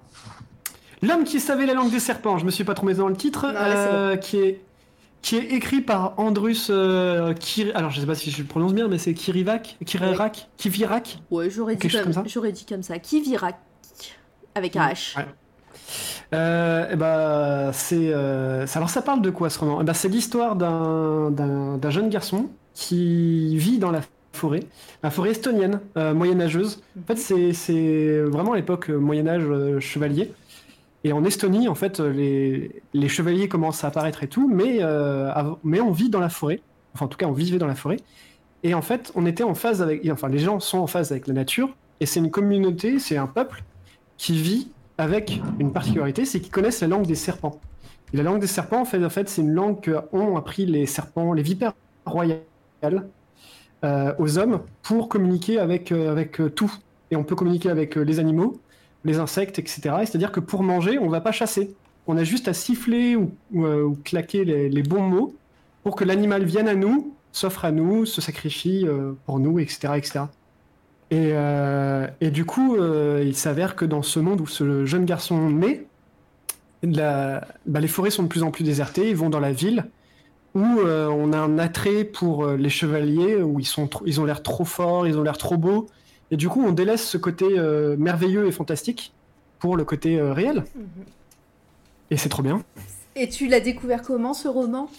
L'homme 1.00 1.24
qui 1.24 1.40
savait 1.40 1.66
la 1.66 1.74
langue 1.74 1.90
des 1.90 2.00
serpents, 2.00 2.38
je 2.38 2.44
me 2.44 2.50
suis 2.50 2.64
pas 2.64 2.74
trompé 2.74 2.94
dans 2.94 3.08
le 3.08 3.16
titre, 3.16 3.46
Non, 3.46 3.52
là, 3.54 3.70
c'est 3.70 3.94
euh, 3.94 4.16
qui 4.16 4.38
est 4.38 4.60
qui 5.22 5.36
est 5.36 5.52
écrit 5.52 5.80
par 5.80 6.14
Andrus 6.18 6.68
euh, 6.70 7.32
Kir- 7.34 7.72
Alors, 7.74 7.90
je 7.90 8.00
sais 8.00 8.06
pas 8.06 8.14
si 8.14 8.30
je 8.30 8.38
le 8.42 8.44
prononce 8.48 8.74
bien, 8.74 8.88
mais 8.88 8.98
c'est 8.98 9.14
Kirivac 9.14 9.76
Kirirak 9.86 10.48
Kivirak 10.56 11.18
Ouais, 11.30 11.48
j'aurais 11.48 11.76
dit, 11.76 11.88
comme, 11.88 12.02
comme 12.02 12.12
ça 12.12 12.24
j'aurais 12.26 12.52
dit 12.52 12.66
comme 12.66 12.82
ça. 12.82 12.98
Kivirak. 12.98 13.56
Avec 14.54 14.76
un 14.76 14.88
H. 14.88 15.16
Ouais. 15.16 15.26
Euh, 16.34 16.90
et 16.90 16.96
bah, 16.96 17.70
c'est, 17.72 18.10
euh, 18.12 18.66
alors 18.74 18.90
ça 18.90 19.02
parle 19.02 19.22
de 19.22 19.30
quoi 19.30 19.50
ce 19.50 19.58
roman? 19.58 19.80
Eh 19.80 19.84
ben, 19.84 19.94
C'est 19.94 20.08
l'histoire 20.08 20.56
d'un, 20.56 21.78
jeune 21.90 22.08
garçon 22.08 22.48
qui 22.74 23.56
vit 23.56 23.78
dans 23.78 23.90
la 23.90 24.00
forêt, 24.32 24.60
la 25.02 25.10
forêt 25.10 25.30
estonienne, 25.30 25.80
euh, 25.98 26.14
moyenâgeuse. 26.14 26.82
En 26.98 27.06
fait, 27.06 27.16
c'est, 27.16 27.52
c'est 27.52 28.20
vraiment 28.22 28.54
l'époque 28.54 28.88
euh, 28.90 28.96
Moyen-Âge 28.98 29.42
euh, 29.46 29.78
chevalier. 29.78 30.32
Et 31.04 31.12
en 31.12 31.24
Estonie, 31.24 31.68
en 31.68 31.74
fait, 31.74 31.98
les, 32.00 33.08
chevaliers 33.08 33.48
commencent 33.48 33.82
à 33.84 33.88
apparaître 33.88 34.22
et 34.22 34.28
tout, 34.28 34.48
mais, 34.48 34.78
euh, 34.80 35.32
mais 35.64 35.80
on 35.80 35.90
vit 35.90 36.10
dans 36.10 36.20
la 36.20 36.28
forêt. 36.28 36.60
Enfin, 36.94 37.06
en 37.06 37.08
tout 37.08 37.18
cas, 37.18 37.26
on 37.26 37.32
vivait 37.32 37.58
dans 37.58 37.66
la 37.66 37.74
forêt. 37.74 37.96
Et 38.62 38.74
en 38.74 38.82
fait, 38.82 39.10
on 39.14 39.26
était 39.26 39.42
en 39.42 39.54
phase 39.54 39.82
avec, 39.82 40.08
enfin, 40.10 40.28
les 40.28 40.38
gens 40.38 40.60
sont 40.60 40.78
en 40.78 40.86
phase 40.86 41.10
avec 41.10 41.26
la 41.26 41.34
nature. 41.34 41.74
Et 42.00 42.06
c'est 42.06 42.20
une 42.20 42.30
communauté, 42.30 42.98
c'est 42.98 43.16
un 43.16 43.26
peuple 43.26 43.64
qui 44.16 44.40
vit 44.40 44.68
avec 44.98 45.40
une 45.58 45.72
particularité, 45.72 46.24
c'est 46.24 46.40
qu'ils 46.40 46.52
connaissent 46.52 46.80
la 46.80 46.88
langue 46.88 47.06
des 47.06 47.14
serpents. 47.16 47.60
Et 48.12 48.16
la 48.16 48.22
langue 48.22 48.40
des 48.40 48.46
serpents, 48.46 48.80
en 48.80 48.84
fait, 48.84 49.04
en 49.04 49.10
fait 49.10 49.28
c'est 49.28 49.42
une 49.42 49.52
langue 49.52 49.80
qu'ont 49.80 50.36
appris 50.36 50.66
les 50.66 50.86
serpents, 50.86 51.32
les 51.32 51.42
vipères 51.42 51.72
royales 52.04 52.42
euh, 53.84 54.12
aux 54.18 54.38
hommes 54.38 54.60
pour 54.82 55.08
communiquer 55.08 55.58
avec, 55.58 55.90
euh, 55.90 56.10
avec 56.10 56.40
tout. 56.54 56.72
Et 57.10 57.16
on 57.16 57.24
peut 57.24 57.34
communiquer 57.34 57.70
avec 57.70 57.96
les 57.96 58.20
animaux, 58.20 58.60
les 59.04 59.18
insectes, 59.18 59.58
etc. 59.58 59.96
Et 60.02 60.06
C'est-à-dire 60.06 60.32
que 60.32 60.40
pour 60.40 60.62
manger, 60.62 60.98
on 60.98 61.08
va 61.08 61.20
pas 61.20 61.32
chasser. 61.32 61.74
On 62.06 62.16
a 62.16 62.24
juste 62.24 62.48
à 62.48 62.52
siffler 62.52 63.16
ou, 63.16 63.32
euh, 63.56 63.92
claquer 64.04 64.44
les, 64.44 64.82
bons 64.82 65.02
mots 65.02 65.34
pour 65.82 65.96
que 65.96 66.04
l'animal 66.04 66.44
vienne 66.44 66.68
à 66.68 66.74
nous, 66.74 67.14
s'offre 67.32 67.64
à 67.64 67.72
nous, 67.72 68.06
se 68.06 68.20
sacrifie 68.20 68.86
euh, 68.86 69.12
pour 69.26 69.38
nous, 69.38 69.58
etc. 69.58 69.94
etc. 69.96 70.20
Et, 71.10 71.30
euh, 71.32 72.06
et 72.20 72.30
du 72.30 72.44
coup, 72.44 72.76
il 72.76 73.36
s'avère 73.36 73.76
que 73.76 73.84
dans 73.84 74.02
ce 74.02 74.18
monde 74.18 74.40
où 74.40 74.46
ce 74.46 74.86
jeune 74.86 75.04
garçon 75.04 75.50
naît, 75.50 75.86
bah, 76.82 77.42
les 77.66 77.88
forêts 77.88 78.10
sont 78.10 78.24
de 78.24 78.28
plus 78.28 78.42
en 78.42 78.50
plus 78.50 78.64
désertées, 78.64 79.10
ils 79.10 79.16
vont 79.16 79.28
dans 79.28 79.40
la 79.40 79.52
ville, 79.52 79.84
où 80.54 80.64
on 80.64 81.32
a 81.32 81.38
un 81.38 81.58
attrait 81.58 82.04
pour 82.04 82.46
les 82.46 82.70
chevaliers, 82.70 83.42
où 83.42 83.60
ils, 83.60 83.66
sont 83.66 83.90
ils 84.06 84.20
ont 84.22 84.24
l'air 84.24 84.42
trop 84.42 84.64
forts, 84.64 85.06
ils 85.06 85.18
ont 85.18 85.22
l'air 85.22 85.36
trop 85.36 85.58
beaux, 85.58 85.86
et 86.32 86.36
du 86.36 86.48
coup 86.48 86.64
on 86.66 86.72
délaisse 86.72 87.06
ce 87.06 87.18
côté 87.18 87.46
euh, 87.56 87.94
merveilleux 87.96 88.48
et 88.48 88.52
fantastique 88.52 89.12
pour 89.60 89.76
le 89.76 89.84
côté 89.84 90.18
euh, 90.18 90.32
réel. 90.32 90.64
Et 92.10 92.16
c'est 92.16 92.28
trop 92.28 92.42
bien. 92.42 92.62
Et 93.14 93.28
tu 93.28 93.46
l'as 93.46 93.60
découvert 93.60 94.02
comment 94.02 94.34
ce 94.34 94.48
roman? 94.48 94.90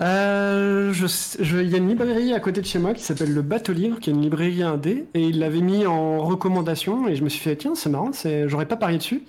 Euh, 0.00 0.94
je, 0.94 1.06
je- 1.40 1.58
il 1.58 1.68
y 1.68 1.74
a 1.74 1.78
une 1.78 1.88
librairie 1.88 2.32
à 2.32 2.40
côté 2.40 2.62
de 2.62 2.66
chez 2.66 2.78
moi 2.78 2.94
qui 2.94 3.02
s'appelle 3.02 3.34
le 3.34 3.42
Bateau 3.42 3.74
Livre, 3.74 3.98
qui 4.00 4.08
est 4.08 4.14
une 4.14 4.22
librairie 4.22 4.62
indé, 4.62 5.04
et 5.12 5.20
il 5.28 5.38
l'avait 5.40 5.60
mis 5.60 5.84
en 5.84 6.20
recommandation, 6.22 7.06
et 7.06 7.16
je 7.16 7.22
me 7.24 7.28
suis 7.28 7.40
fait, 7.40 7.56
tiens, 7.56 7.74
c'est 7.74 7.90
marrant, 7.90 8.10
j'aurais 8.46 8.64
pas 8.66 8.76
parié 8.76 8.96
dessus. 8.96 9.24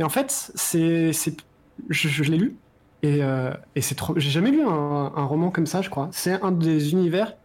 Et 0.00 0.02
en 0.02 0.08
fait, 0.08 0.50
c'est, 0.56 1.12
je, 1.90 2.08
je 2.08 2.22
l'ai 2.24 2.38
lu, 2.38 2.56
et, 3.04 3.22
euh, 3.22 3.52
et 3.76 3.80
c'est 3.82 3.94
trop, 3.94 4.14
j'ai 4.18 4.30
jamais 4.30 4.50
lu 4.50 4.62
un, 4.62 5.12
un 5.14 5.24
roman 5.24 5.50
comme 5.50 5.66
ça, 5.66 5.80
je 5.80 5.90
crois. 5.90 6.08
C'est 6.10 6.42
un 6.42 6.50
des 6.50 6.90
univers 6.90 7.36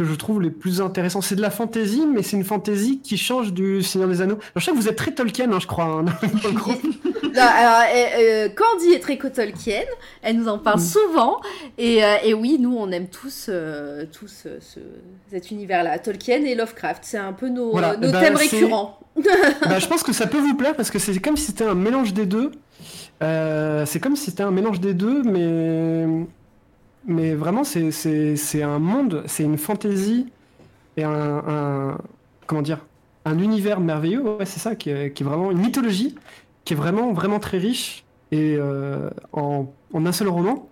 que 0.00 0.10
je 0.10 0.14
trouve 0.14 0.40
les 0.40 0.50
plus 0.50 0.80
intéressants. 0.80 1.20
C'est 1.20 1.34
de 1.36 1.42
la 1.42 1.50
fantaisie, 1.50 2.06
mais 2.06 2.22
c'est 2.22 2.36
une 2.36 2.44
fantaisie 2.44 3.00
qui 3.00 3.16
change 3.18 3.52
du 3.52 3.82
Seigneur 3.82 4.08
des 4.08 4.22
Anneaux. 4.22 4.34
Alors, 4.36 4.44
je 4.56 4.64
sais 4.64 4.70
que 4.72 4.76
vous 4.76 4.88
êtes 4.88 4.96
très 4.96 5.12
Tolkien, 5.12 5.52
hein, 5.52 5.58
je 5.60 5.66
crois, 5.66 5.84
hein. 5.84 6.04
Non, 7.32 7.42
alors, 7.42 7.82
euh, 7.94 8.20
euh, 8.20 8.48
Candy 8.48 8.92
est 8.94 8.98
très 9.00 9.16
Tolkien, 9.16 9.82
elle 10.22 10.36
nous 10.38 10.48
en 10.48 10.58
parle 10.58 10.80
Mm. 10.80 10.82
souvent, 10.82 11.40
et, 11.78 12.02
euh, 12.02 12.16
et 12.24 12.34
oui, 12.34 12.56
nous 12.58 12.74
on 12.76 12.90
aime 12.90 13.06
tous, 13.08 13.46
euh, 13.48 14.04
tous 14.10 14.46
ce- 14.60 14.80
cet 15.30 15.50
univers-là, 15.52 15.98
Tolkien 16.00 16.42
et 16.44 16.54
Lovecraft, 16.54 17.02
c'est 17.04 17.18
un 17.18 17.32
peu 17.32 17.48
nos, 17.48 17.70
Voilà, 17.70 17.96
nos 17.96 18.10
bah, 18.10 18.20
thèmes 18.20 18.36
récurrents. 18.36 18.98
bah, 19.16 19.78
je 19.78 19.86
pense 19.86 20.02
que 20.02 20.12
ça 20.12 20.26
peut 20.26 20.38
vous 20.40 20.54
plaire 20.54 20.74
parce 20.74 20.90
que 20.90 20.98
c'est 20.98 21.16
comme 21.20 21.36
si 21.36 21.46
c'était 21.46 21.64
un 21.64 21.74
mélange 21.74 22.12
des 22.14 22.26
deux. 22.26 22.50
C'est 23.20 24.00
comme 24.00 24.16
si 24.16 24.30
c'était 24.30 24.42
un 24.42 24.50
mélange 24.50 24.80
des 24.80 24.94
deux, 24.94 25.22
mais 25.22 26.06
mais 27.06 27.34
vraiment 27.34 27.64
c'est 27.64 28.62
un 28.62 28.78
monde, 28.78 29.24
c'est 29.26 29.42
une 29.44 29.58
fantaisie 29.58 30.26
et 30.96 31.04
un, 31.04 31.12
un- 31.46 31.98
comment 32.46 32.62
dire 32.62 32.78
un 33.24 33.38
univers 33.38 33.80
merveilleux. 33.80 34.20
Ouais, 34.22 34.46
c'est 34.46 34.60
ça 34.60 34.74
qui 34.76 34.90
est, 34.90 35.12
qui 35.12 35.22
est 35.22 35.26
vraiment 35.26 35.50
une 35.50 35.58
mythologie 35.58 36.14
qui 36.64 36.74
est 36.74 36.76
vraiment 36.76 37.12
vraiment 37.12 37.38
très 37.40 37.58
riche 37.58 38.04
et 38.32 38.56
euh, 38.58 39.10
en, 39.32 39.66
en 39.92 40.06
un 40.06 40.12
seul 40.12 40.28
roman. 40.28 40.68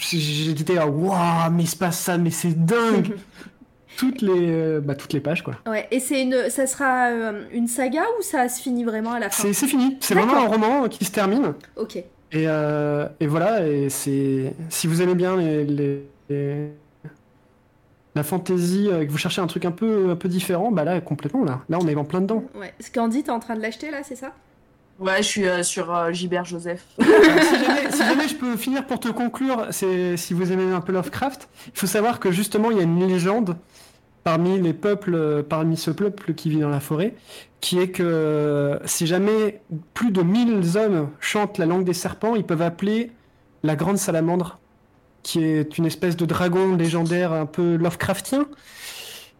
J'étais 0.00 0.74
là, 0.74 0.86
waouh, 0.86 1.50
mais 1.52 1.64
il 1.64 1.68
se 1.68 1.76
passe 1.76 1.98
ça, 1.98 2.18
mais 2.18 2.30
c'est 2.30 2.64
dingue. 2.64 3.14
toutes 3.96 4.22
les 4.22 4.50
euh, 4.50 4.80
bah, 4.80 4.96
toutes 4.96 5.12
les 5.12 5.20
pages 5.20 5.42
quoi. 5.44 5.54
Ouais, 5.68 5.86
et 5.92 6.00
c'est 6.00 6.20
une, 6.22 6.50
ça 6.50 6.66
sera 6.66 7.10
euh, 7.10 7.44
une 7.52 7.68
saga 7.68 8.02
ou 8.18 8.22
ça 8.22 8.48
se 8.48 8.60
finit 8.60 8.82
vraiment 8.82 9.12
à 9.12 9.20
la 9.20 9.30
fin? 9.30 9.52
C'est 9.52 9.66
fini. 9.68 9.96
C'est 10.00 10.14
vraiment 10.14 10.34
un 10.36 10.48
roman 10.48 10.88
qui 10.88 11.04
se 11.04 11.12
termine. 11.12 11.54
Ok. 11.76 12.02
Et, 12.34 12.44
euh, 12.48 13.06
et 13.20 13.26
voilà, 13.26 13.66
et 13.66 13.88
c'est 13.88 14.54
si 14.68 14.86
vous 14.86 15.00
aimez 15.00 15.14
bien 15.14 15.36
les, 15.36 15.64
les- 15.64 16.06
les- 16.28 16.68
la 18.16 18.22
fantasy, 18.22 18.88
euh, 18.90 19.04
que 19.04 19.10
vous 19.10 19.18
cherchez 19.18 19.40
un 19.40 19.46
truc 19.46 19.64
un 19.64 19.70
peu, 19.72 20.10
un 20.10 20.16
peu 20.16 20.28
différent, 20.28 20.70
bah 20.70 20.84
là, 20.84 21.00
complètement, 21.00 21.44
là. 21.44 21.62
Là, 21.68 21.78
on 21.80 21.86
est 21.88 21.94
en 21.96 22.04
plein 22.04 22.20
dedans. 22.20 22.44
Ouais. 22.54 22.72
Candy, 22.94 23.22
t'es 23.24 23.30
en 23.30 23.40
train 23.40 23.56
de 23.56 23.60
l'acheter 23.62 23.90
là, 23.90 23.98
c'est 24.04 24.14
ça? 24.16 24.32
Ouais, 25.00 25.16
je 25.18 25.22
suis 25.28 25.48
euh, 25.48 25.62
sur 25.64 25.92
euh, 25.92 26.12
Gilbert 26.12 26.44
Joseph. 26.44 26.84
si, 27.00 27.04
jamais, 27.64 27.90
si 27.90 27.98
jamais 28.04 28.28
je 28.28 28.36
peux 28.36 28.56
finir 28.56 28.86
pour 28.86 29.00
te 29.00 29.08
conclure, 29.08 29.66
c'est 29.70 30.16
si 30.16 30.34
vous 30.34 30.52
aimez 30.52 30.72
un 30.72 30.80
peu 30.80 30.92
Lovecraft, 30.92 31.48
il 31.74 31.78
faut 31.78 31.88
savoir 31.88 32.20
que 32.20 32.30
justement, 32.30 32.70
il 32.70 32.76
y 32.76 32.80
a 32.80 32.84
une 32.84 33.04
légende 33.06 33.56
parmi 34.22 34.60
les 34.60 34.72
peuples, 34.72 35.42
parmi 35.48 35.76
ce 35.76 35.90
peuple 35.90 36.34
qui 36.34 36.48
vit 36.50 36.60
dans 36.60 36.68
la 36.68 36.78
forêt, 36.80 37.14
qui 37.64 37.78
est 37.78 37.88
que 37.88 38.02
euh, 38.02 38.78
si 38.86 39.06
jamais 39.06 39.62
plus 39.94 40.10
de 40.10 40.20
1000 40.20 40.76
hommes 40.76 41.08
chantent 41.18 41.56
la 41.56 41.64
langue 41.64 41.84
des 41.84 41.94
serpents, 41.94 42.34
ils 42.34 42.44
peuvent 42.44 42.60
appeler 42.60 43.10
la 43.62 43.74
grande 43.74 43.96
salamandre, 43.96 44.58
qui 45.22 45.42
est 45.42 45.78
une 45.78 45.86
espèce 45.86 46.14
de 46.14 46.26
dragon 46.26 46.76
légendaire 46.76 47.32
un 47.32 47.46
peu 47.46 47.76
Lovecraftien, 47.76 48.46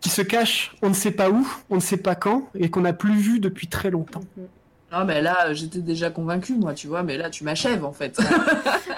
qui 0.00 0.08
se 0.08 0.22
cache 0.22 0.74
on 0.80 0.88
ne 0.88 0.94
sait 0.94 1.10
pas 1.10 1.28
où, 1.28 1.46
on 1.68 1.74
ne 1.74 1.80
sait 1.80 1.98
pas 1.98 2.14
quand, 2.14 2.48
et 2.54 2.70
qu'on 2.70 2.80
n'a 2.80 2.94
plus 2.94 3.14
vu 3.14 3.40
depuis 3.40 3.66
très 3.66 3.90
longtemps. 3.90 4.22
Non, 4.92 5.04
mais 5.04 5.20
là, 5.22 5.48
euh, 5.48 5.54
j'étais 5.54 5.80
déjà 5.80 6.10
convaincue, 6.10 6.54
moi, 6.54 6.72
tu 6.72 6.86
vois, 6.86 7.02
mais 7.02 7.16
là, 7.16 7.28
tu 7.28 7.42
m'achèves, 7.42 7.84
en 7.84 7.92
fait. 7.92 8.16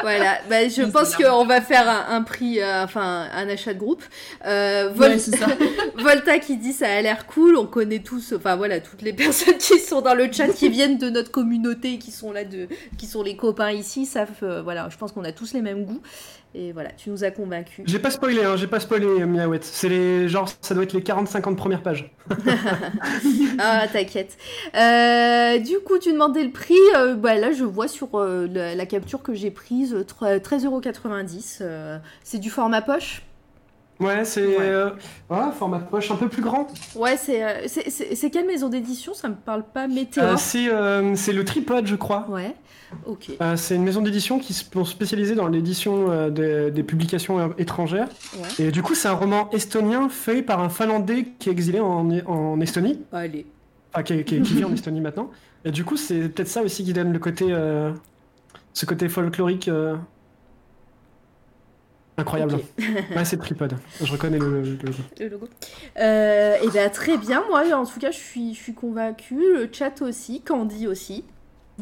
Voilà, 0.03 0.39
bah, 0.49 0.69
je 0.69 0.83
pense 0.83 1.17
qu'on 1.17 1.45
va 1.47 1.61
faire 1.61 1.89
un, 1.89 2.17
un 2.17 2.23
prix, 2.23 2.61
euh, 2.61 2.85
enfin 2.85 3.27
un 3.33 3.49
achat 3.49 3.75
de 3.75 3.79
groupe. 3.79 4.05
Euh, 4.47 4.91
Vol- 4.95 5.13
Ouais, 5.13 5.19
ça. 5.19 5.47
Volta 5.99 6.39
qui 6.39 6.59
dit 6.59 6.73
ça 6.73 6.87
a 6.87 7.01
l'air 7.03 7.27
cool, 7.27 7.57
on 7.57 7.67
connaît 7.67 7.99
tous, 8.01 8.33
enfin 8.37 8.55
voilà, 8.55 8.79
toutes 8.79 9.03
les 9.03 9.13
personnes 9.25 9.57
qui 9.59 9.81
sont 9.81 10.03
dans 10.03 10.15
le 10.15 10.31
chat, 10.31 10.49
qui 10.49 10.69
viennent 10.69 10.99
de 10.99 11.11
notre 11.11 11.33
communauté, 11.33 11.99
qui 11.99 12.13
sont 12.13 12.31
là, 12.31 12.45
de, 12.45 12.69
qui 12.99 13.07
sont 13.07 13.23
les 13.25 13.35
copains 13.37 13.73
ici, 13.73 14.07
savent, 14.07 14.29
euh, 14.45 14.63
voilà, 14.63 14.89
je 14.91 14.97
pense 14.97 15.11
qu'on 15.11 15.25
a 15.25 15.33
tous 15.33 15.55
les 15.55 15.63
mêmes 15.63 15.85
goûts. 15.85 16.03
Et 16.59 16.73
voilà, 16.73 16.89
tu 16.93 17.11
nous 17.11 17.23
as 17.23 17.31
convaincus. 17.31 17.85
J'ai 17.87 17.99
pas 17.99 18.11
spoilé, 18.11 18.43
hein, 18.43 18.57
j'ai 18.57 18.67
pas 18.67 18.81
spoilé 18.81 19.07
euh, 19.07 19.27
Miaouette. 19.27 19.63
C'est 19.63 19.91
les 19.91 20.27
genre 20.27 20.49
ça 20.63 20.75
doit 20.75 20.85
être 20.85 20.95
les 20.95 21.03
40-50 21.03 21.55
premières 21.55 21.83
pages. 21.83 22.11
Ah, 23.59 23.87
t'inquiète. 23.93 24.37
Euh, 24.75 25.59
du 25.59 25.79
coup, 25.81 25.99
tu 25.99 26.13
demandais 26.13 26.45
le 26.45 26.51
prix. 26.51 26.75
euh, 26.97 27.15
bah, 27.15 27.35
là, 27.35 27.53
je 27.53 27.65
vois 27.65 27.89
sur 27.89 28.09
la, 28.19 28.75
la 28.75 28.87
capture 28.87 29.23
que 29.23 29.35
j'ai 29.35 29.51
prise 29.51 29.95
euh, 29.95 30.05
tre- 30.05 30.39
13,90€. 30.39 31.59
euh, 31.61 31.99
c'est 32.23 32.39
du 32.39 32.51
format 32.51 32.83
poche? 32.83 33.23
Ouais, 33.99 34.25
c'est 34.27 34.61
euh, 34.61 34.91
voilà, 35.29 35.53
format 35.53 35.79
poche 35.79 36.11
un 36.11 36.17
peu 36.17 36.29
plus 36.29 36.43
grand. 36.43 36.67
Ouais, 36.95 37.17
c'est 37.17 37.43
euh, 37.43 37.67
c'est- 37.67 38.31
quelle 38.31 38.47
maison 38.47 38.69
d'édition? 38.69 39.15
Ça 39.15 39.29
me 39.29 39.35
parle 39.35 39.65
pas 39.65 39.89
météo. 39.89 40.23
Euh, 40.23 40.35
c'est 40.37 40.69
euh, 40.69 41.15
c'est 41.17 41.33
le 41.33 41.45
Tripod, 41.45 41.87
je 41.87 41.97
crois. 41.97 42.27
Ouais. 42.29 42.55
Ok. 43.07 43.31
Euh, 43.41 43.57
c'est 43.57 43.75
une 43.75 43.83
maison 43.85 44.03
d'édition 44.03 44.39
qui 44.39 44.53
se 44.53 44.65
pour 44.65 44.87
spécialiser 44.87 45.35
dans 45.35 45.49
l'édition 45.49 46.11
euh, 46.11 46.29
des, 46.31 46.71
des 46.71 46.83
publications 46.83 47.39
euh, 47.41 47.49
étrangères. 47.59 48.09
Ouais. 48.37 48.67
Et 48.67 48.71
du 48.71 48.83
coup, 48.83 48.95
c'est 48.95 49.09
un 49.09 49.15
roman 49.15 49.49
estonien 49.51 50.09
fait 50.11 50.43
par 50.43 50.61
un 50.61 50.69
Finlandais 50.69 51.29
qui 51.39 51.49
est 51.49 51.53
exilé 51.53 51.81
en, 51.81 52.09
en 52.27 52.61
Estonie. 52.61 53.01
Allez. 53.13 53.47
Enfin, 53.95 54.03
qui, 54.03 54.23
qui- 54.25 54.43
qui 54.43 54.55
vit 54.55 54.65
en 54.65 54.73
Estonie 54.75 55.01
maintenant. 55.01 55.31
Et 55.65 55.71
du 55.71 55.85
coup, 55.85 55.97
c'est 55.97 56.29
peut-être 56.29 56.49
ça 56.49 56.63
aussi 56.63 56.85
qui 56.85 56.93
donne 56.93 57.13
le 57.13 57.19
côté, 57.19 57.47
euh, 57.49 57.91
ce 58.75 58.85
côté 58.87 59.09
folklorique 59.09 59.69
incroyable. 62.19 62.55
ouais, 62.79 63.25
c'est 63.25 63.37
le 63.37 63.43
Tripod. 63.43 63.75
Je 64.03 64.11
reconnais 64.13 64.39
le, 64.39 64.49
le- 64.49 64.63
le 64.63 64.71
logo. 64.87 64.99
Le 65.21 65.29
logo. 65.29 65.49
Euh, 65.99 66.57
et 66.63 66.69
bien, 66.69 66.89
très 66.89 67.17
bien. 67.19 67.43
Moi, 67.49 67.65
en 67.75 67.85
tout 67.87 67.99
cas, 68.01 68.11
je 68.11 68.19
suis, 68.19 68.55
je 68.55 68.61
suis 68.63 68.75
convaincue. 68.75 69.39
Le 69.55 69.69
chat 69.73 70.01
aussi. 70.03 70.41
Candy 70.43 70.87
aussi. 70.87 71.25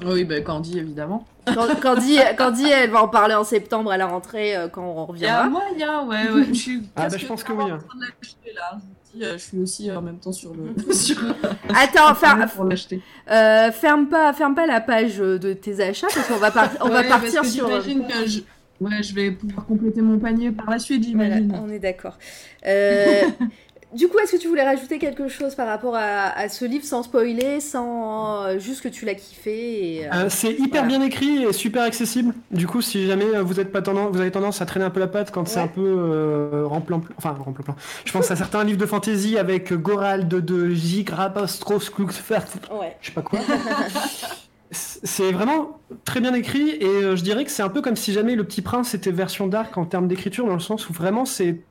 Oui, 0.05 0.25
bah, 0.25 0.41
Candy, 0.41 0.79
évidemment. 0.79 1.25
Can- 1.47 1.69
Candy, 1.81 2.19
Candy, 2.37 2.69
elle 2.69 2.91
va 2.91 3.03
en 3.05 3.09
parler 3.09 3.35
en 3.35 3.45
septembre 3.45 3.93
à 3.93 3.97
la 3.97 4.07
rentrée 4.07 4.57
euh, 4.57 4.67
quand 4.69 4.83
on 5.09 5.15
Il 5.15 5.21
y 5.23 5.27
a 5.27 5.43
reviendra. 5.45 5.49
moyen, 5.49 6.05
ouais, 6.07 6.31
ouais. 6.33 6.45
Je 6.49 6.55
suis 6.55 6.83
Ah, 6.97 7.09
bah, 7.09 7.17
je 7.17 7.27
pense 7.27 7.45
que 7.45 7.53
oui, 7.53 7.63
en 7.63 7.71
hein. 7.75 7.79
train 7.89 7.99
de 7.99 8.05
l'acheter, 8.05 8.53
là. 8.55 8.73
Je 8.73 8.79
vous 8.81 9.19
dis, 9.21 9.25
euh, 9.25 9.33
je 9.35 9.39
suis 9.39 9.59
aussi 9.61 9.93
en 9.93 10.03
même 10.03 10.19
temps 10.19 10.33
sur 10.33 10.53
le. 10.53 10.75
sur 10.93 11.17
Attends, 11.69 12.11
enfin, 12.11 12.45
pour 12.49 12.65
l'acheter. 12.65 13.01
Euh, 13.31 13.71
ferme 13.71 14.09
pas, 14.09 14.33
ferme 14.33 14.57
pas 14.57 14.67
la 14.67 14.81
page 14.81 15.19
de 15.19 15.53
tes 15.53 15.81
achats 15.81 16.09
parce 16.13 16.27
qu'on 16.27 16.39
va, 16.39 16.51
par- 16.51 16.71
on 16.81 16.89
va 16.89 17.05
partir 17.05 17.43
parce 17.43 17.47
que 17.47 17.47
sur. 17.47 17.69
J'imagine 17.69 18.07
que 18.09 18.27
je, 18.29 18.41
Ouais, 18.81 19.03
je 19.03 19.15
vais 19.15 19.31
pouvoir 19.31 19.67
compléter 19.67 20.03
mon 20.03 20.19
panier 20.19 20.51
par 20.51 20.69
la 20.71 20.79
suite, 20.79 21.07
Voilà, 21.15 21.37
j'imagine. 21.37 21.63
on 21.65 21.71
est 21.71 21.79
d'accord. 21.79 22.19
Euh, 22.67 23.23
du 23.95 24.09
coup, 24.09 24.19
est-ce 24.19 24.33
que 24.33 24.37
tu 24.37 24.49
voulais 24.49 24.65
rajouter 24.65 24.99
quelque 24.99 25.29
chose 25.29 25.55
par 25.55 25.69
rapport 25.69 25.95
à, 25.95 26.37
à 26.37 26.49
ce 26.49 26.65
livre 26.65 26.85
sans 26.85 27.05
spoiler, 27.05 27.61
sans 27.61 28.43
euh, 28.43 28.59
juste 28.59 28.81
que 28.83 28.89
tu 28.89 29.05
l'as 29.05 29.15
kiffé 29.15 29.99
et, 29.99 30.07
euh, 30.07 30.11
Euh, 30.13 30.27
c'est 30.29 30.51
hyper 30.53 30.83
voilà. 30.83 30.99
bien 30.99 31.03
écrit 31.03 31.45
et 31.45 31.53
super 31.53 31.83
accessible. 31.85 32.35
Du 32.51 32.67
coup, 32.67 32.81
si 32.83 33.07
jamais 33.07 33.27
vous 33.43 33.61
êtes 33.61 33.71
pas 33.71 33.81
tendance, 33.81 34.11
vous 34.13 34.21
avez 34.21 34.33
tendance 34.33 34.61
à 34.61 34.67
traîner 34.67 34.85
un 34.87 34.91
peu 34.91 34.99
la 35.01 35.07
patte 35.07 35.31
quand 35.31 35.47
c'est 35.47 35.61
un 35.61 35.69
peu 35.69 35.81
euh, 35.87 36.67
remplan, 36.67 37.01
enfin 37.17 37.31
remplan. 37.39 37.77
Je 38.05 38.11
pense 38.13 38.29
à 38.33 38.37
certains 38.37 38.65
livres 38.65 38.79
de 38.81 38.87
fantasy 38.87 39.39
avec 39.39 39.73
Gorald 39.73 40.27
de, 40.27 40.41
de 40.41 40.71
J. 40.71 41.05
Grabostros, 41.05 41.91
Ouais. 41.99 42.97
je 43.01 43.07
sais 43.07 43.13
pas 43.15 43.23
quoi. 43.23 43.39
C'est 44.75 45.33
vraiment 45.33 45.81
très 46.05 46.21
bien 46.21 46.35
écrit 46.35 46.71
et 46.71 46.85
euh, 46.85 47.17
je 47.17 47.23
dirais 47.23 47.45
que 47.45 47.51
c'est 47.51 47.63
un 47.63 47.69
peu 47.69 47.81
comme 47.81 47.97
si 47.97 48.13
jamais 48.13 48.35
Le 48.35 48.45
Petit 48.45 48.63
Prince 48.63 48.95
était 48.95 49.11
version 49.11 49.47
dark 49.47 49.77
en 49.79 49.85
termes 49.87 50.09
d'écriture 50.09 50.47
dans 50.47 50.55
le 50.55 50.61
sens 50.61 50.89
où 50.89 50.93
vraiment 50.93 51.25
c'est 51.25 51.63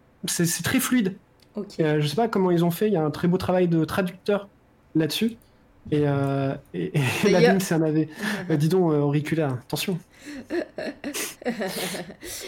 très 0.64 0.80
fluide. 0.80 1.15
Ok. 1.56 1.80
Euh, 1.80 2.01
je 2.01 2.07
sais 2.07 2.15
pas 2.15 2.27
comment 2.27 2.51
ils 2.51 2.65
ont 2.65 2.72
fait, 2.72 2.88
il 2.88 2.93
y 2.93 2.98
a 2.98 3.03
un 3.03 3.11
très 3.11 3.27
beau 3.27 3.38
travail 3.38 3.67
de 3.67 3.85
traducteur 3.85 4.48
là-dessus. 4.95 5.38
Et, 5.91 6.03
euh, 6.06 6.56
et, 6.73 6.93
et 7.25 7.30
la 7.30 7.59
c'est 7.59 7.75
un 7.75 7.82
AV. 7.82 8.07
Euh, 8.49 8.56
dis 8.56 8.69
donc, 8.69 8.91
euh, 8.91 8.99
auriculaire, 8.99 9.53
attention. 9.53 9.99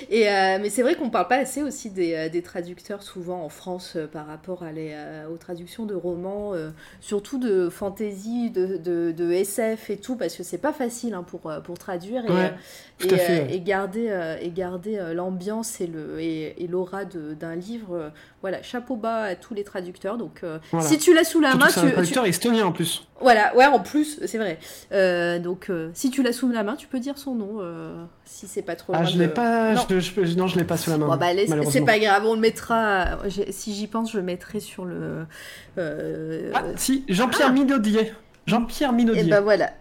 et, 0.09 0.29
euh, 0.29 0.57
mais 0.61 0.69
c'est 0.69 0.81
vrai 0.81 0.95
qu'on 0.95 1.09
parle 1.09 1.27
pas 1.27 1.37
assez 1.37 1.61
aussi 1.61 1.89
des, 1.89 2.13
euh, 2.13 2.29
des 2.29 2.41
traducteurs 2.41 3.03
souvent 3.03 3.43
en 3.43 3.49
France 3.49 3.93
euh, 3.95 4.07
par 4.07 4.27
rapport 4.27 4.63
à 4.63 4.71
les, 4.71 4.91
euh, 4.93 5.27
aux 5.29 5.37
traductions 5.37 5.85
de 5.85 5.95
romans, 5.95 6.53
surtout 7.01 7.37
de 7.37 7.69
fantasy, 7.69 8.49
de, 8.49 8.77
de, 8.77 9.11
de 9.11 9.31
SF 9.31 9.89
et 9.89 9.97
tout, 9.97 10.15
parce 10.15 10.35
que 10.35 10.43
c'est 10.43 10.57
pas 10.57 10.73
facile 10.73 11.13
hein, 11.13 11.23
pour, 11.23 11.51
pour 11.63 11.77
traduire 11.77 12.25
et, 12.25 12.31
Ouais, 12.31 12.53
tout 12.97 13.07
et, 13.09 13.13
à 13.13 13.17
fait, 13.17 13.41
ouais. 13.43 13.53
et 13.55 13.59
garder, 13.61 14.35
et 14.41 14.49
garder 14.51 15.11
l'ambiance 15.13 15.79
et 15.81 15.87
le- 15.87 16.19
et, 16.19 16.61
et 16.63 16.67
l'aura 16.67 17.05
de- 17.05 17.33
d'un 17.33 17.55
livre. 17.55 18.11
voilà, 18.41 18.61
chapeau 18.61 18.95
bas 18.95 19.23
à 19.23 19.35
tous 19.35 19.53
les 19.53 19.63
traducteurs. 19.63 20.17
Donc, 20.17 20.41
Voilà. 20.71 20.87
si 20.87 20.97
tu 20.97 21.13
l'as 21.13 21.23
sous 21.23 21.39
la 21.39 21.51
Surtout 21.51 21.65
main, 21.65 21.69
c'est 21.71 21.79
tu, 21.81 21.85
un 21.85 21.89
tu- 21.89 21.93
traducteur 21.93 22.25
estonien 22.25 22.65
en 22.65 22.71
plus. 22.71 23.07
voilà, 23.21 23.55
ouais, 23.55 23.65
en 23.65 23.79
plus, 23.79 24.19
c'est 24.25 24.37
vrai. 24.37 24.59
Donc, 25.39 25.71
si 25.93 26.09
tu 26.09 26.21
l'as 26.23 26.33
sous 26.33 26.49
la 26.49 26.63
main, 26.63 26.75
tu 26.75 26.87
peux 26.87 26.99
dire 26.99 27.17
son 27.17 27.35
nom, 27.35 27.59
si 28.25 28.47
c'est 28.47 28.61
pas 28.61 28.75
trop 28.75 28.93
Ah, 28.95 29.03
je 29.03 29.15
de- 29.15 29.19
l'ai 29.19 29.27
pas, 29.27 29.73
Non. 29.73 29.81
je, 29.89 29.99
je- 29.99 30.37
non, 30.37 30.47
je 30.47 30.57
l'ai 30.57 30.63
pas 30.65 30.77
sous 30.77 30.89
la 30.89 30.97
main. 30.97 31.07
Bon, 31.07 31.15
bah, 31.17 31.27
c'est 31.69 31.81
pas 31.85 31.99
grave, 31.99 32.23
on 32.25 32.35
le 32.35 32.39
mettra. 32.41 33.27
j'ai- 33.27 33.51
Si 33.51 33.73
j'y 33.73 33.87
pense, 33.87 34.11
je 34.11 34.17
le 34.17 34.23
mettrai 34.23 34.59
sur 34.59 34.85
le. 34.85 35.25
euh, 35.77 36.51
Ah, 36.53 36.63
si, 36.75 37.03
Jean-Pierre 37.09 37.53
Minaudier. 37.53 38.13
Jean-Pierre 38.47 38.93
Minaudier. 38.93 39.23
et 39.25 39.29
bah 39.29 39.41
voilà. 39.41 39.71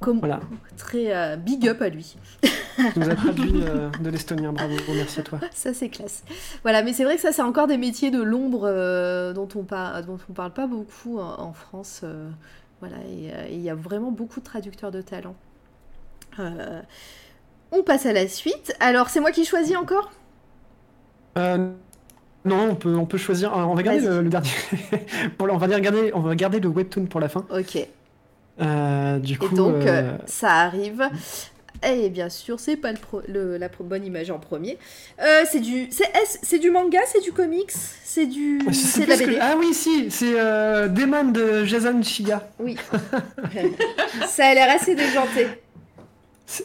Comme, 0.00 0.18
Voilà. 0.18 0.40
Très 0.76 1.14
euh, 1.14 1.36
big 1.36 1.68
up 1.68 1.80
à 1.80 1.88
lui. 1.88 2.16
Tu 2.42 2.98
nous 2.98 3.08
a 3.08 3.14
traduit 3.14 3.52
euh, 3.68 3.88
de 4.00 4.10
l'estonien, 4.10 4.52
bravo, 4.52 4.74
merci 4.96 5.20
à 5.20 5.22
toi. 5.22 5.38
Ça, 5.52 5.72
c'est 5.72 5.88
classe. 5.90 6.24
Voilà, 6.62 6.82
mais 6.82 6.92
c'est 6.92 7.04
vrai 7.04 7.14
que 7.14 7.20
ça, 7.20 7.30
c'est 7.30 7.42
encore 7.42 7.68
des 7.68 7.76
métiers 7.78 8.10
de 8.10 8.20
l'ombre 8.20 8.62
euh, 8.64 9.32
dont, 9.32 9.46
on 9.54 9.62
par- 9.62 10.02
dont 10.04 10.18
on 10.28 10.32
parle 10.32 10.52
pas 10.52 10.66
beaucoup 10.66 11.20
en, 11.20 11.40
en 11.40 11.52
France. 11.52 12.00
euh, 12.02 12.28
voilà, 12.80 12.96
euh, 12.96 13.46
et 13.48 13.54
il 13.54 13.60
y 13.60 13.70
a 13.70 13.76
vraiment 13.76 14.10
beaucoup 14.10 14.40
de 14.40 14.44
traducteurs 14.44 14.90
de 14.90 15.02
talent. 15.02 15.36
On 17.72 17.82
passe 17.82 18.06
à 18.06 18.12
la 18.12 18.28
suite. 18.28 18.74
Alors, 18.80 19.08
c'est 19.08 19.20
moi 19.20 19.30
qui 19.32 19.44
choisis 19.44 19.76
encore? 19.76 20.12
Euh, 21.38 21.70
non, 22.44 22.70
on 22.70 22.74
peut, 22.74 22.94
on 22.94 23.06
peut 23.06 23.18
choisir. 23.18 23.56
euh, 23.56 23.62
On 23.62 23.74
va 23.74 23.82
garder 23.82 24.00
le, 24.00 24.20
le 24.22 24.28
dernier. 24.28 24.50
on 25.40 25.56
va 25.56 25.66
dire 25.66 25.80
garder, 25.80 26.10
on 26.14 26.20
va 26.20 26.34
garder 26.34 26.60
le 26.60 26.68
webtoon 26.68 27.06
pour 27.06 27.20
la 27.20 27.28
fin. 27.28 27.46
Ok. 27.50 27.78
Euh, 28.60 29.18
du 29.18 29.38
coup, 29.38 29.54
Et 29.54 29.56
donc, 29.56 29.86
euh, 29.86 30.16
ça 30.26 30.50
arrive. 30.50 31.08
Et 31.84 32.10
bien 32.10 32.28
sûr, 32.28 32.60
c'est 32.60 32.76
pas 32.76 32.92
le 32.92 32.98
pro- 32.98 33.22
le- 33.26 33.56
la 33.56 33.68
pro- 33.68 33.82
bonne 33.82 34.04
image 34.04 34.30
en 34.30 34.38
premier. 34.38 34.78
Euh, 35.20 35.42
c'est 35.50 35.58
du, 35.58 35.88
c'est 36.42 36.58
du 36.58 36.70
manga, 36.70 37.00
c'est 37.06 37.22
du 37.22 37.32
comics, 37.32 37.72
c'est 37.72 38.26
du, 38.26 38.60
c'est 38.72 39.04
de 39.04 39.08
la 39.08 39.16
que- 39.16 39.24
BD. 39.24 39.38
Ah 39.40 39.54
oui, 39.58 39.72
si, 39.74 40.10
c'est 40.10 40.38
euh, 40.38 40.86
Demon 40.88 41.24
de 41.24 41.64
Jason 41.64 42.00
Shiga. 42.02 42.46
Oui. 42.60 42.76
ça 44.28 44.46
a 44.48 44.54
l'air 44.54 44.70
assez 44.76 44.94
déjanté. 44.94 45.48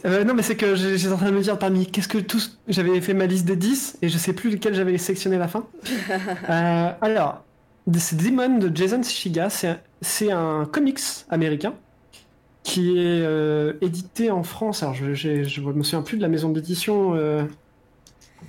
Euh, 0.04 0.24
non, 0.24 0.34
mais 0.34 0.42
c'est 0.42 0.56
que 0.56 0.74
j'étais 0.74 1.12
en 1.12 1.16
train 1.16 1.30
de 1.30 1.36
me 1.36 1.40
dire 1.40 1.58
parmi 1.58 1.86
qu'est-ce 1.86 2.08
que 2.08 2.18
tous. 2.18 2.58
J'avais 2.68 3.00
fait 3.00 3.14
ma 3.14 3.26
liste 3.26 3.44
des 3.46 3.56
10 3.56 3.98
et 4.02 4.08
je 4.08 4.18
sais 4.18 4.32
plus 4.32 4.50
lequel 4.50 4.74
j'avais 4.74 4.96
sélectionné 4.98 5.36
à 5.36 5.40
la 5.40 5.48
fin. 5.48 5.66
Euh, 6.50 6.90
alors, 7.00 7.44
c'est 7.98 8.16
Demon 8.16 8.58
de 8.58 8.74
Jason 8.74 9.02
Shiga. 9.02 9.48
C'est 9.50 10.30
un- 10.30 10.64
comics 10.66 11.00
américain 11.30 11.74
qui 12.62 12.98
est 12.98 13.22
euh, 13.22 13.74
édité 13.80 14.30
en 14.30 14.42
France. 14.42 14.82
Alors, 14.82 14.94
je, 14.94 15.14
je 15.14 15.60
me 15.60 15.82
souviens 15.82 16.02
plus 16.02 16.16
de 16.16 16.22
la 16.22 16.28
maison 16.28 16.48
d'édition. 16.50 17.14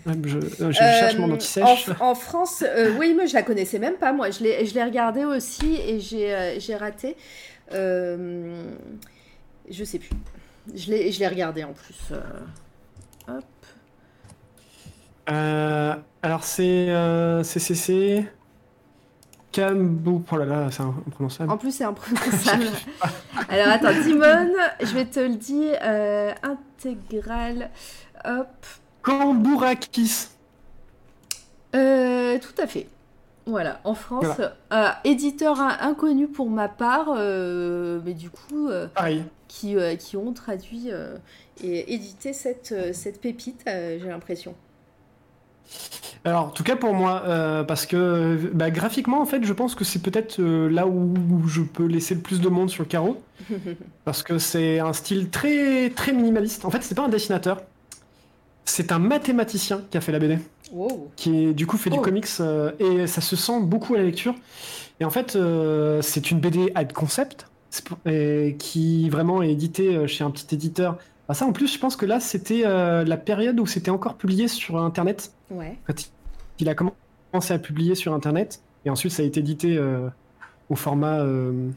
Je, 0.05 0.39
je 0.59 0.71
cherche 0.71 1.17
mon 1.17 1.31
anti-sèche. 1.31 1.89
En, 1.99 2.11
en 2.11 2.15
France, 2.15 2.63
oui, 2.97 3.13
moi 3.13 3.25
je 3.25 3.33
la 3.33 3.43
connaissais 3.43 3.79
même 3.79 3.95
pas. 3.95 4.13
Moi, 4.13 4.29
je 4.31 4.43
l'ai, 4.43 4.83
regardé 4.83 5.25
aussi 5.25 5.75
et 5.75 5.99
j'ai, 5.99 6.75
raté. 6.75 7.15
Je 9.69 9.83
sais 9.83 9.99
plus. 9.99 10.09
Je 10.75 10.89
l'ai, 10.91 11.11
je 11.11 11.19
l'ai 11.19 11.27
regardé 11.27 11.63
en 11.63 11.73
plus. 11.73 11.95
euh. 12.11 12.21
Hop. 13.27 13.43
Euh, 15.29 15.95
alors, 16.21 16.43
c'est. 16.43 16.89
Euh, 16.89 17.43
c'est- 17.43 17.59
c'est. 17.59 18.31
Cambou. 19.53 20.23
Oh 20.31 20.37
là 20.37 20.45
là, 20.45 20.67
c'est 20.71 20.81
imprononçable. 20.83 21.51
En 21.51 21.57
plus, 21.57 21.71
c'est 21.71 21.83
imprononçable. 21.83 22.65
Alors 23.49 23.67
attends, 23.69 23.91
Dimon, 24.03 24.47
je 24.79 24.93
vais 24.93 25.05
te 25.05 25.19
le 25.19 25.35
dire. 25.35 25.75
euh, 25.81 26.31
intégral. 26.43 27.71
Hop. 28.25 28.47
Kambourakis. 29.01 30.27
Euh, 31.75 32.37
tout 32.39 32.61
à 32.61 32.67
fait. 32.67 32.87
Voilà, 33.47 33.79
en 33.83 33.95
France, 33.95 34.25
Voilà. 34.37 34.55
euh, 34.73 34.89
éditeur 35.09 35.59
in- 35.59 35.77
inconnu 35.81 36.27
pour 36.27 36.49
ma 36.51 36.67
part, 36.69 37.07
euh, 37.17 37.99
mais 38.05 38.13
du 38.13 38.29
coup, 38.29 38.67
euh, 38.69 38.87
Pareil. 38.93 39.23
Qui, 39.49 39.75
euh, 39.75 39.95
qui 39.97 40.15
ont 40.15 40.31
traduit 40.31 40.91
euh, 40.91 41.17
et 41.61 41.93
édité 41.93 42.31
cette, 42.31 42.71
euh, 42.71 42.93
cette 42.93 43.19
pépite, 43.19 43.63
j'ai 43.65 44.07
l'impression. 44.07 44.55
Alors, 46.25 46.45
en 46.45 46.49
tout 46.49 46.63
cas 46.63 46.75
pour 46.75 46.93
moi, 46.93 47.23
euh, 47.25 47.63
parce 47.63 47.85
que 47.85 48.49
bah, 48.53 48.71
graphiquement, 48.71 49.21
en 49.21 49.25
fait, 49.25 49.43
je 49.43 49.53
pense 49.53 49.75
que 49.75 49.83
c'est 49.83 49.99
peut-être 50.01 50.39
euh, 50.39 50.67
là 50.69 50.87
où 50.87 51.47
je 51.47 51.61
peux 51.61 51.85
laisser 51.85 52.15
le 52.15 52.21
plus 52.21 52.41
de 52.41 52.49
monde 52.49 52.69
sur 52.69 52.83
le 52.83 52.89
carreau. 52.89 53.21
Parce 54.05 54.23
que 54.23 54.37
c'est 54.37 54.79
un 54.79 54.93
style 54.93 55.29
très, 55.29 55.89
très 55.91 56.11
minimaliste. 56.11 56.65
En 56.65 56.71
fait, 56.71 56.81
c'est 56.81 56.95
pas 56.95 57.03
un 57.05 57.09
dessinateur. 57.09 57.61
C'est 58.65 58.91
un 58.91 58.99
mathématicien 58.99 59.81
qui 59.89 59.97
a 59.97 60.01
fait 60.01 60.11
la 60.11 60.19
BD. 60.19 60.39
Wow. 60.71 61.09
Qui, 61.15 61.53
du 61.53 61.65
coup, 61.67 61.77
fait 61.77 61.89
du 61.89 61.97
Oh. 61.99 62.01
comics. 62.01 62.27
euh, 62.41 62.71
et 62.79 63.07
ça 63.07 63.21
se 63.21 63.35
sent 63.35 63.61
beaucoup 63.61 63.93
à 63.95 63.97
la 63.99 64.03
lecture. 64.03 64.35
Et 64.99 65.05
en 65.05 65.09
fait, 65.09 65.37
c'est 66.01 66.31
une 66.31 66.39
BD 66.39 66.71
à 66.75 66.83
concept. 66.83 67.47
Et 68.05 68.55
qui 68.57 69.09
vraiment 69.09 69.41
est 69.41 69.51
éditée 69.51 69.95
euh, 69.95 70.07
chez 70.07 70.23
un 70.23 70.31
petit 70.31 70.53
éditeur. 70.55 70.97
Ah, 71.27 71.33
ça, 71.35 71.45
en 71.45 71.51
plus, 71.51 71.71
je 71.71 71.79
pense 71.79 71.95
que 71.95 72.05
là, 72.07 72.19
c'était 72.19 72.63
euh, 72.65 73.03
la 73.03 73.17
période 73.17 73.59
où 73.59 73.67
c'était 73.67 73.91
encore 73.91 74.15
publié 74.15 74.47
sur 74.47 74.77
Internet 74.81 75.31
Ouais. 75.51 75.77
quand 75.85 75.93
il 76.59 76.69
a 76.69 76.75
commencé 76.75 77.53
à 77.53 77.59
publier 77.59 77.95
sur 77.95 78.13
Internet, 78.13 78.61
et 78.85 78.89
ensuite 78.89 79.11
ça 79.11 79.23
a 79.23 79.25
été 79.25 79.39
édité 79.39 79.77
euh, 79.77 80.09
au 80.69 80.75
format... 80.75 81.19
euh, 81.19 81.69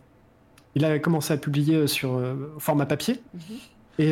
il 0.74 0.84
a 0.86 0.98
commencé 0.98 1.34
à 1.34 1.36
publier 1.36 1.86
sur 1.86 2.18
format 2.58 2.86
papier. 2.86 3.20
Mhm. 3.34 3.40
Et, 3.98 4.10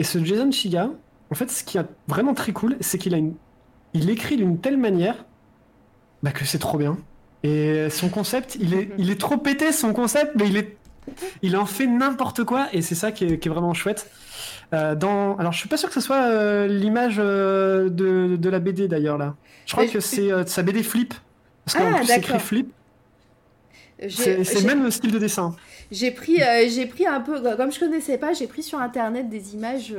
et 0.00 0.04
ce 0.04 0.24
Jason 0.24 0.52
Shiga, 0.52 0.90
en 1.32 1.34
fait, 1.34 1.50
ce 1.50 1.64
qui 1.64 1.76
est 1.76 1.84
vraiment 2.06 2.34
très 2.34 2.52
cool, 2.52 2.76
c'est 2.80 2.98
qu'il 2.98 3.14
a 3.14 3.16
une... 3.18 3.34
il 3.94 4.08
écrit 4.10 4.36
d'une 4.36 4.58
telle 4.60 4.76
manière 4.76 5.24
bah, 6.22 6.30
que 6.30 6.44
c'est 6.44 6.60
trop 6.60 6.78
bien. 6.78 6.96
Et 7.46 7.90
son 7.90 8.08
concept, 8.08 8.56
il 8.60 8.74
est, 8.74 8.88
il 8.98 9.10
est 9.10 9.20
trop 9.20 9.36
pété, 9.36 9.72
son 9.72 9.92
concept, 9.92 10.32
mais 10.36 10.48
il 10.48 10.56
est... 10.56 10.76
Il 11.42 11.56
en 11.56 11.66
fait 11.66 11.86
n'importe 11.86 12.42
quoi, 12.42 12.66
et 12.72 12.82
c'est 12.82 12.96
ça 12.96 13.12
qui 13.12 13.24
est, 13.24 13.38
qui 13.38 13.48
est 13.48 13.50
vraiment 13.50 13.74
chouette. 13.74 14.10
Euh, 14.74 14.96
dans... 14.96 15.36
Alors, 15.36 15.52
je 15.52 15.58
suis 15.58 15.68
pas 15.68 15.76
sûr 15.76 15.88
que 15.88 15.94
ce 15.94 16.00
soit 16.00 16.24
euh, 16.24 16.66
l'image 16.66 17.16
euh, 17.18 17.88
de, 17.88 18.34
de 18.36 18.48
la 18.48 18.58
BD 18.58 18.88
d'ailleurs 18.88 19.16
là. 19.16 19.36
Je 19.66 19.72
crois 19.72 19.86
que 19.86 20.00
c'est 20.00 20.30
sa 20.48 20.62
BD 20.62 20.82
Flip. 20.82 21.14
Parce 21.64 21.76
qu'en 21.78 21.92
Ah, 21.92 21.98
plus, 21.98 22.06
c'est 22.06 22.18
écrit. 22.18 22.38
Flip. 22.40 22.72
C'est 24.08 24.36
le 24.36 24.66
même 24.66 24.90
style 24.90 25.12
de 25.12 25.18
dessin. 25.18 25.56
J'ai 25.90 26.10
pris, 26.10 26.38
j'ai 26.68 26.86
pris 26.86 27.06
un 27.06 27.20
peu, 27.20 27.40
comme 27.56 27.72
je 27.72 27.78
connaissais 27.80 28.18
pas, 28.18 28.32
j'ai 28.32 28.46
pris 28.46 28.62
sur 28.62 28.78
internet 28.80 29.28
des 29.28 29.54
images 29.54 29.94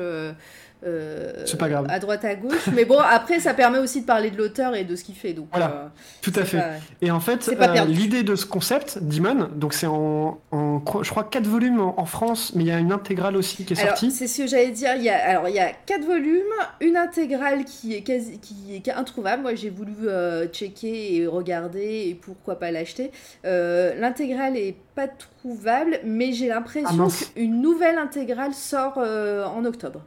euh, 0.86 1.44
C'est 1.46 1.58
pas 1.58 1.70
grave. 1.70 1.88
à 1.90 2.00
droite 2.00 2.24
à 2.26 2.36
gauche. 2.36 2.68
Mais 2.74 2.86
bon, 2.86 3.00
après, 3.00 3.40
ça 3.40 3.54
permet 3.54 3.80
aussi 3.80 4.02
de 4.02 4.06
parler 4.06 4.30
de 4.32 4.38
l'auteur 4.38 4.76
et 4.76 4.84
de 4.84 4.96
ce 4.96 5.04
qu'il 5.04 5.16
fait. 5.16 5.34
Donc, 5.34 5.48
Voilà. 5.52 5.66
euh, 5.72 5.88
Tout 6.22 6.34
à 6.36 6.46
fait. 6.46 6.58
pas- 6.58 6.70
Et 7.02 7.10
en 7.12 7.20
fait, 7.20 7.50
euh, 7.50 7.86
l'idée 7.86 8.24
de 8.24 8.36
ce 8.36 8.46
concept, 8.46 9.00
Demon, 9.02 9.50
donc 9.56 9.74
c'est 9.74 9.88
en, 9.88 10.40
en, 10.52 10.82
je 11.02 11.10
crois, 11.10 11.24
4 11.24 11.46
volumes 11.48 11.80
en, 11.80 12.00
en 12.00 12.06
France, 12.06 12.54
mais 12.56 12.64
il 12.64 12.68
y 12.68 12.72
a 12.72 12.78
une 12.80 12.92
intégrale 12.92 13.36
aussi 13.38 13.66
qui 13.66 13.74
est 13.74 13.80
Alors, 13.80 13.98
sortie. 13.98 14.12
c'est 14.12 14.28
ce 14.28 14.42
que 14.44 14.48
j'allais 14.48 14.72
dire. 14.72 14.92
Il 14.96 15.04
y 15.04 15.10
a, 15.10 15.18
alors, 15.30 15.50
il 15.50 15.56
y 15.56 15.60
a 15.60 15.72
quatre 15.86 16.06
volumes, 16.06 16.44
une 16.82 16.96
intégrale 16.98 17.66
qui 17.66 17.96
est 17.96 18.02
quasi, 18.02 18.40
qui 18.40 18.76
est 18.76 18.92
introuvable. 18.92 19.42
Moi, 19.42 19.56
j'ai 19.56 19.70
voulu 19.70 19.94
euh, 20.06 20.48
checker 20.48 21.16
et 21.16 21.28
regarder 21.28 22.06
et 22.10 22.14
pourquoi 22.14 22.60
pas 22.60 22.72
l'acheter. 22.72 23.12
L'intégrale 23.44 24.58
est 24.58 24.76
pas 24.96 25.08
trouvable, 25.08 26.00
mais 26.04 26.34
j'ai 26.34 26.52
Ah, 26.52 26.56
l'impression 26.56 27.08
qu'une 27.36 27.62
nouvelle 27.62 27.98
intégrale 27.98 28.54
sort 28.54 28.98
en 28.98 29.66
octobre. 29.66 30.02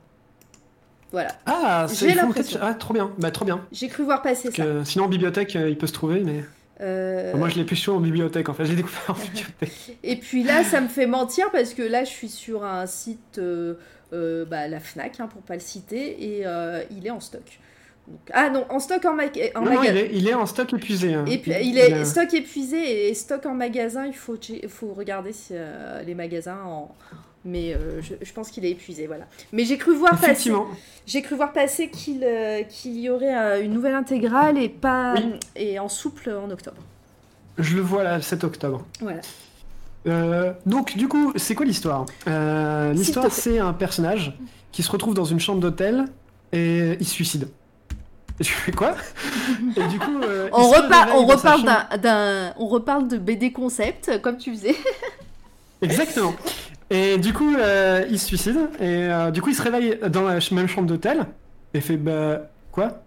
Voilà. 1.13 1.31
Ah, 1.47 1.87
J'ai 1.89 1.95
c'est 1.95 2.07
il 2.13 2.59
Ah, 2.63 2.75
trop 2.75 2.95
bien. 2.95 3.11
Bah, 3.19 3.31
trop 3.31 3.45
bien. 3.45 3.65
J'ai 3.73 3.89
cru 3.89 4.05
voir 4.05 4.23
passer 4.23 4.51
ça. 4.51 4.65
que 4.65 4.85
sinon, 4.85 5.05
en 5.05 5.09
bibliothèque, 5.09 5.57
euh, 5.57 5.69
il 5.69 5.77
peut 5.77 5.87
se 5.87 5.93
trouver, 5.93 6.21
mais. 6.21 6.45
Euh, 6.81 7.37
Moi, 7.37 7.49
je 7.49 7.57
l'ai 7.57 7.65
plus 7.65 7.77
chaud 7.77 7.95
en 7.97 8.01
bibliothèque, 8.01 8.49
en 8.49 8.55
fait. 8.55 8.65
Je 8.65 8.71
l'ai 8.71 8.77
découvert 8.77 9.11
en 9.11 9.13
bibliothèque. 9.25 9.99
Et 10.03 10.17
puis 10.17 10.43
là, 10.45 10.63
ça 10.65 10.81
me 10.81 10.89
fait 10.89 11.07
mentir 11.07 11.51
parce 11.51 11.75
que 11.75 11.83
là, 11.83 12.05
je 12.05 12.11
suis 12.11 12.29
sur 12.29 12.65
un 12.65 12.87
site, 12.87 13.39
euh, 13.39 13.75
euh, 14.13 14.45
bah, 14.45 14.67
la 14.69 14.81
Fnac, 14.81 15.21
hein, 15.21 15.27
pour 15.27 15.43
pas 15.43 15.55
le 15.55 15.61
citer, 15.61 16.23
et 16.39 16.45
il 16.91 17.07
est 17.07 17.11
en 17.11 17.21
stock. 17.21 17.43
Donc- 18.09 18.19
ah 18.33 18.49
non, 18.51 18.65
en 18.71 18.81
stock 18.81 19.05
en, 19.05 19.15
Non, 19.15 19.17
non, 19.17 19.61
magasin. 19.63 19.83
il 19.93 19.97
est, 19.99 20.11
il 20.15 20.29
est 20.29 20.35
en 20.35 20.47
stock 20.47 20.73
épuisé. 20.73 21.15
hein. 21.15 21.25
Et 21.29 21.39
puis, 21.39 21.53
il 21.61 21.67
Il 21.73 21.79
est 21.79 21.93
a- 21.93 22.05
stock 22.05 22.33
épuisé 22.35 23.09
et 23.11 23.15
stock 23.15 23.45
en 23.47 23.55
magasin. 23.55 24.07
Il 24.07 24.15
faut, 24.15 24.37
che- 24.37 24.67
faut 24.69 24.95
regarder 24.95 25.33
si, 25.33 25.53
les 26.07 26.15
magasins 26.15 26.59
en. 26.65 26.95
Mais 27.45 27.73
euh, 27.75 28.03
je, 28.03 28.15
je 28.21 28.33
pense 28.35 28.51
qu'il 28.51 28.65
est 28.67 28.71
épuisé, 28.71 29.07
voilà. 29.07 29.25
Mais 29.53 29.65
j'ai 29.65 29.79
cru 29.79 29.95
voir 29.95 30.13
passer. 30.21 30.53
J'ai 31.07 31.23
cru 31.23 31.37
voir 31.37 31.53
passer 31.53 31.89
qu'il 31.89 32.23
euh, 32.23 32.63
qu'il 32.65 32.99
y 32.99 33.09
aurait 33.09 33.35
euh, 33.35 33.65
une 33.65 33.73
nouvelle 33.73 33.95
intégrale 33.95 34.59
et 34.59 34.69
pas 34.69 35.15
et 35.57 35.79
en 35.79 35.89
souple 35.89 36.31
en 36.31 36.51
octobre. 36.51 36.77
Je 37.59 37.77
le 37.77 37.83
vois 37.83 38.03
là, 38.05 38.17
le 38.17 38.23
7 38.23 38.45
octobre. 38.45 38.85
Voilà. 39.01 39.21
Euh, 40.07 40.53
donc, 40.67 40.97
du 40.97 41.09
coup, 41.09 41.33
c'est 41.37 41.55
quoi 41.55 41.67
l'histoire? 41.67 42.07
L'histoire, 42.95 43.31
c'est 43.31 43.59
un 43.59 43.73
personnage 43.73 44.33
qui 44.73 44.83
se 44.83 44.91
retrouve 44.91 45.15
dans 45.15 45.25
une 45.25 45.41
chambre 45.41 45.61
d'hôtel 45.61 46.07
et 46.53 46.97
il 47.01 47.07
se 47.07 47.13
suicide. 47.15 47.49
Tu 48.41 48.53
fais 48.53 48.73
quoi? 48.73 48.95
Et 49.77 49.87
du 49.89 49.99
coup, 49.99 50.17
On 50.53 50.71
réveille 50.71 50.91
on 51.15 51.27
reparle 51.27 51.63
d'un- 52.01 52.55
on 52.59 52.67
reparle 52.69 53.07
de 53.09 53.19
BD 53.19 53.53
concept 53.53 54.19
comme 54.23 54.39
tu 54.39 54.51
faisais. 54.55 54.75
Exactement. 55.83 56.33
Et 56.91 57.19
du 57.19 57.33
coup, 57.33 57.55
euh, 57.55 58.05
il 58.11 58.19
se 58.19 58.27
suicide. 58.27 58.59
Et 58.81 59.05
euh, 59.05 59.31
du 59.31 59.41
coup, 59.41 59.51
il 59.51 59.55
se 59.55 59.63
réveille 59.63 59.99
dans 60.11 60.23
la 60.23 60.39
même 60.51 60.67
chambre 60.67 60.89
d'hôtel. 60.89 61.27
Et 61.73 61.81
fait 61.81 61.97
bah 61.97 62.43
quoi? 62.73 63.03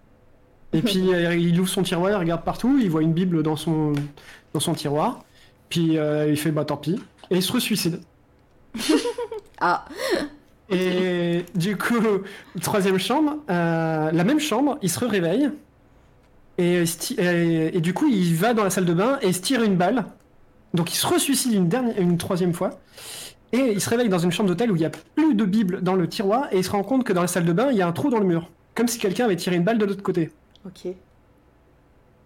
Et 0.72 0.80
puis 0.80 1.02
euh, 1.14 1.36
il 1.36 1.60
ouvre 1.60 1.68
son 1.68 1.82
tiroir, 1.82 2.10
il 2.10 2.16
regarde 2.16 2.42
partout, 2.44 2.78
il 2.80 2.90
voit 2.90 3.02
une 3.02 3.12
bible 3.12 3.42
dans 3.42 3.56
son 3.56 3.92
dans 4.54 4.60
son 4.60 4.72
tiroir. 4.72 5.22
Puis 5.68 5.98
euh, 5.98 6.30
il 6.30 6.38
fait 6.38 6.50
bah 6.50 6.64
tant 6.64 6.78
pis. 6.78 6.98
Et 7.30 7.36
il 7.36 7.42
se 7.42 7.52
resuicide. 7.52 8.00
Ah. 9.60 9.86
Et 10.68 11.44
du 11.54 11.78
coup, 11.78 11.94
troisième 12.60 12.98
chambre, 12.98 13.36
la 13.48 14.24
même 14.24 14.40
chambre, 14.40 14.78
il 14.82 14.90
se 14.90 15.02
réveille. 15.02 15.48
Et, 16.58 16.84
du 17.80 17.94
coup, 17.94 18.08
il 18.08 18.34
va 18.34 18.52
dans 18.52 18.64
la 18.64 18.70
salle 18.70 18.84
de 18.84 18.92
bain 18.92 19.18
et 19.22 19.28
il 19.28 19.34
se 19.34 19.40
tire 19.40 19.62
une 19.62 19.76
balle. 19.76 20.04
Donc 20.74 20.92
il 20.92 20.96
se 20.96 21.06
resuicide 21.06 21.52
une, 21.52 21.68
dernière, 21.68 21.98
une 21.98 22.18
troisième 22.18 22.52
fois. 22.52 22.80
Et 23.54 23.70
il 23.70 23.80
se 23.80 23.88
réveille 23.88 24.08
dans 24.08 24.18
une 24.18 24.32
chambre 24.32 24.48
d'hôtel 24.48 24.72
où 24.72 24.74
il 24.74 24.80
n'y 24.80 24.84
a 24.84 24.90
plus 24.90 25.36
de 25.36 25.44
Bible 25.44 25.80
dans 25.80 25.94
le 25.94 26.08
tiroir. 26.08 26.48
Et 26.50 26.58
il 26.58 26.64
se 26.64 26.70
rend 26.70 26.82
compte 26.82 27.04
que 27.04 27.12
dans 27.12 27.20
la 27.20 27.28
salle 27.28 27.44
de 27.44 27.52
bain, 27.52 27.68
il 27.70 27.76
y 27.76 27.82
a 27.82 27.86
un 27.86 27.92
trou 27.92 28.10
dans 28.10 28.18
le 28.18 28.26
mur. 28.26 28.50
Comme 28.74 28.88
si 28.88 28.98
quelqu'un 28.98 29.26
avait 29.26 29.36
tiré 29.36 29.54
une 29.54 29.62
balle 29.62 29.78
de 29.78 29.84
l'autre 29.84 30.02
côté. 30.02 30.32
Ok. 30.66 30.92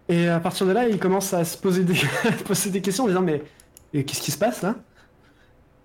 Et 0.09 0.27
à 0.27 0.39
partir 0.39 0.65
de 0.65 0.71
là, 0.71 0.87
il 0.87 0.97
commence 0.97 1.31
à 1.35 1.45
se 1.45 1.55
poser 1.55 1.83
des, 1.83 1.93
poser 2.47 2.81
questions 2.81 3.03
en 3.03 3.07
disant 3.07 3.21
Mais 3.21 3.43
qu'est-ce 3.93 4.21
qui 4.21 4.31
se 4.31 4.39
passe 4.39 4.63
là? 4.63 4.73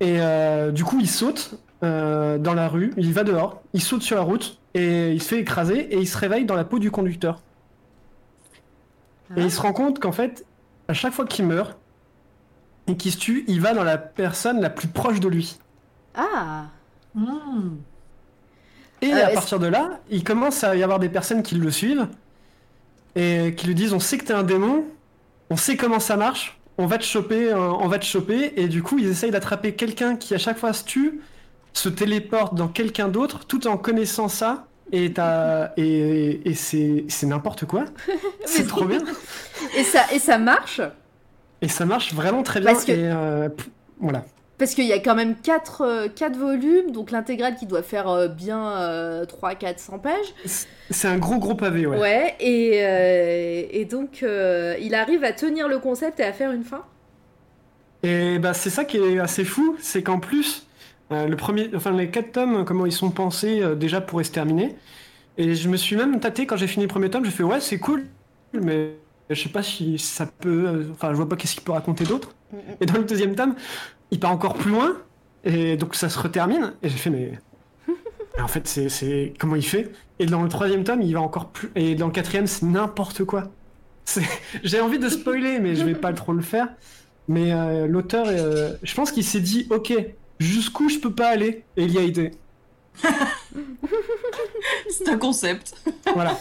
Et 0.00 0.16
euh, 0.18 0.70
du 0.70 0.82
coup, 0.82 0.98
il 0.98 1.08
saute 1.10 1.60
euh, 1.82 2.38
dans 2.38 2.54
la 2.54 2.66
rue, 2.66 2.94
il 2.96 3.12
va 3.12 3.22
dehors, 3.22 3.62
il 3.74 3.82
saute 3.82 4.02
sur 4.02 4.16
la 4.16 4.22
route 4.22 4.58
et 4.72 5.12
il 5.12 5.22
se 5.22 5.28
fait 5.28 5.40
écraser 5.40 5.78
et 5.78 5.98
il 5.98 6.08
se 6.08 6.16
réveille 6.16 6.46
dans 6.46 6.56
la 6.56 6.64
peau 6.64 6.78
du 6.78 6.90
conducteur. 6.90 7.42
Et 9.36 9.42
il 9.42 9.50
se 9.50 9.60
rend 9.60 9.74
compte 9.74 10.00
qu'en 10.00 10.12
fait, 10.12 10.46
à 10.88 10.94
chaque 10.94 11.12
fois 11.12 11.26
qu'il 11.26 11.46
meurt 11.46 11.76
et 12.86 12.96
qu'il 12.96 13.12
se 13.12 13.18
tue, 13.18 13.44
il 13.48 13.60
va 13.60 13.74
dans 13.74 13.84
la 13.84 13.98
personne 13.98 14.60
la 14.60 14.70
plus 14.70 14.88
proche 14.88 15.20
de 15.20 15.28
lui. 15.28 15.58
Ah. 16.14 16.72
Et 19.00 19.12
Euh, 19.12 19.26
à 19.26 19.30
partir 19.30 19.58
de 19.58 19.66
là, 19.66 20.00
il 20.10 20.24
commence 20.24 20.64
à 20.64 20.76
y 20.76 20.82
avoir 20.82 20.98
des 20.98 21.08
personnes 21.08 21.42
qui 21.42 21.54
le 21.56 21.70
suivent 21.70 22.08
et 23.14 23.54
qui 23.56 23.66
lui 23.66 23.74
disent 23.74 23.92
on 23.92 24.00
sait 24.00 24.18
que 24.18 24.24
t'es 24.24 24.32
un 24.34 24.42
démon, 24.42 24.86
on 25.50 25.56
sait 25.56 25.76
comment 25.76 26.00
ça 26.00 26.16
marche, 26.16 26.60
on 26.78 26.86
va 26.86 26.98
te 26.98 27.04
choper, 27.04 27.52
euh, 27.52 27.58
on 27.72 27.88
va 27.88 27.98
te 27.98 28.04
choper. 28.04 28.54
Et 28.60 28.68
du 28.68 28.82
coup, 28.82 28.98
ils 28.98 29.08
essayent 29.08 29.30
d'attraper 29.30 29.74
quelqu'un 29.76 30.16
qui 30.16 30.34
à 30.34 30.38
chaque 30.38 30.58
fois 30.58 30.72
se 30.72 30.84
tue, 30.84 31.20
se 31.74 31.88
téléporte 31.88 32.54
dans 32.56 32.68
quelqu'un 32.68 33.08
d'autre, 33.08 33.46
tout 33.46 33.66
en 33.66 33.78
connaissant 33.78 34.28
ça. 34.28 34.68
Et, 34.92 35.14
et, 35.76 36.50
et 36.50 36.54
c'est 36.54 37.06
c'est 37.08 37.26
n'importe 37.26 37.64
quoi. 37.66 37.86
C'est 38.44 38.66
trop 38.66 38.86
bien. 38.86 39.00
Et 39.72 39.84
ça, 39.84 40.04
et 40.12 40.18
ça 40.18 40.38
marche? 40.38 40.80
Et 41.64 41.68
ça 41.68 41.86
marche 41.86 42.12
vraiment 42.14 42.42
très 42.42 42.60
bien. 42.60 42.72
Parce 42.72 42.84
que- 42.84 42.92
Et 42.92 42.96
euh, 43.10 43.48
voilà. 43.98 44.24
parce 44.58 44.74
qu'il 44.74 44.84
y 44.84 44.92
a 44.92 44.98
quand 44.98 45.14
même 45.14 45.34
4, 45.42 45.82
volumes, 46.38 46.92
donc 46.92 47.10
l'intégrale 47.10 47.56
qui 47.56 47.66
doit 47.66 47.82
faire 47.82 48.08
euh, 48.08 48.28
bien 48.28 49.24
300-400 49.26 49.98
pages. 49.98 50.34
C'est 50.90 51.08
un 51.08 51.16
gros 51.18 51.38
gros 51.38 51.54
pavé, 51.54 51.86
ouais. 51.86 51.98
Ouais, 51.98 52.34
et, 52.38 52.80
euh, 52.84 53.66
et 53.70 53.84
donc 53.86 54.22
euh, 54.22 54.76
il 54.80 54.94
arrive 54.94 55.24
à 55.24 55.32
tenir 55.32 55.66
le 55.68 55.78
concept 55.78 56.20
et 56.20 56.24
à 56.24 56.32
faire 56.34 56.52
une 56.52 56.64
fin. 56.64 56.82
Et 58.02 58.38
bah 58.38 58.52
c'est 58.52 58.70
ça 58.70 58.84
qui 58.84 58.98
est 58.98 59.18
assez 59.18 59.44
fou, 59.44 59.76
c'est 59.80 60.02
qu'en 60.02 60.18
plus, 60.20 60.66
euh, 61.10 61.26
le 61.26 61.36
premier, 61.36 61.70
enfin 61.74 61.92
les 61.92 62.10
quatre 62.10 62.32
tomes, 62.32 62.64
comment 62.66 62.84
ils 62.84 62.92
sont 62.92 63.10
pensés 63.10 63.62
euh, 63.62 63.74
déjà 63.74 64.00
pourraient 64.02 64.24
se 64.24 64.32
terminer. 64.32 64.76
Et 65.38 65.54
je 65.54 65.68
me 65.68 65.76
suis 65.76 65.96
même 65.96 66.20
tâté 66.20 66.46
quand 66.46 66.56
j'ai 66.56 66.66
fini 66.66 66.84
le 66.84 66.90
premier 66.90 67.10
tome, 67.10 67.24
j'ai 67.24 67.30
fait 67.30 67.42
ouais 67.42 67.60
c'est 67.60 67.78
cool, 67.78 68.04
mais 68.52 68.96
je 69.30 69.40
sais 69.42 69.48
pas 69.48 69.62
si 69.62 69.98
ça 69.98 70.26
peut, 70.26 70.66
euh, 70.68 70.84
enfin 70.92 71.10
je 71.10 71.16
vois 71.16 71.28
pas 71.28 71.36
qu'est-ce 71.36 71.54
qu'il 71.54 71.64
peut 71.64 71.72
raconter 71.72 72.04
d'autre. 72.04 72.34
Et 72.80 72.86
dans 72.86 72.94
le 72.98 73.04
deuxième 73.04 73.34
tome, 73.34 73.54
il 74.10 74.20
part 74.20 74.30
encore 74.32 74.54
plus 74.54 74.70
loin, 74.70 74.96
et 75.44 75.76
donc 75.76 75.94
ça 75.94 76.08
se 76.08 76.18
retermine. 76.18 76.74
Et 76.82 76.88
j'ai 76.88 76.98
fait 76.98 77.10
mais 77.10 77.32
en 78.42 78.48
fait 78.48 78.66
c'est 78.68 78.88
c'est 78.88 79.32
comment 79.38 79.56
il 79.56 79.64
fait? 79.66 79.90
Et 80.18 80.26
dans 80.26 80.42
le 80.42 80.48
troisième 80.48 80.84
tome, 80.84 81.02
il 81.02 81.12
va 81.14 81.20
encore 81.20 81.48
plus, 81.50 81.70
et 81.74 81.94
dans 81.94 82.06
le 82.06 82.12
quatrième 82.12 82.46
c'est 82.46 82.66
n'importe 82.66 83.24
quoi. 83.24 83.50
C'est- 84.04 84.22
J'ai 84.62 84.80
envie 84.80 84.98
de 84.98 85.08
spoiler, 85.08 85.58
mais 85.60 85.74
je 85.74 85.84
vais 85.84 85.94
pas 85.94 86.12
trop 86.12 86.32
le 86.32 86.42
faire. 86.42 86.68
Mais 87.26 87.52
euh, 87.52 87.86
l'auteur, 87.86 88.26
euh, 88.28 88.74
je 88.82 88.94
pense 88.94 89.10
qu'il 89.10 89.24
s'est 89.24 89.40
dit, 89.40 89.66
ok, 89.70 89.94
jusqu'où 90.38 90.90
je 90.90 90.98
peux 90.98 91.12
pas 91.14 91.28
aller, 91.28 91.64
et 91.78 91.84
il 91.84 91.92
y 91.92 91.98
a 91.98 92.02
été. 92.02 92.32
C'est 94.90 95.08
un 95.08 95.18
concept. 95.18 95.74
Voilà, 96.14 96.38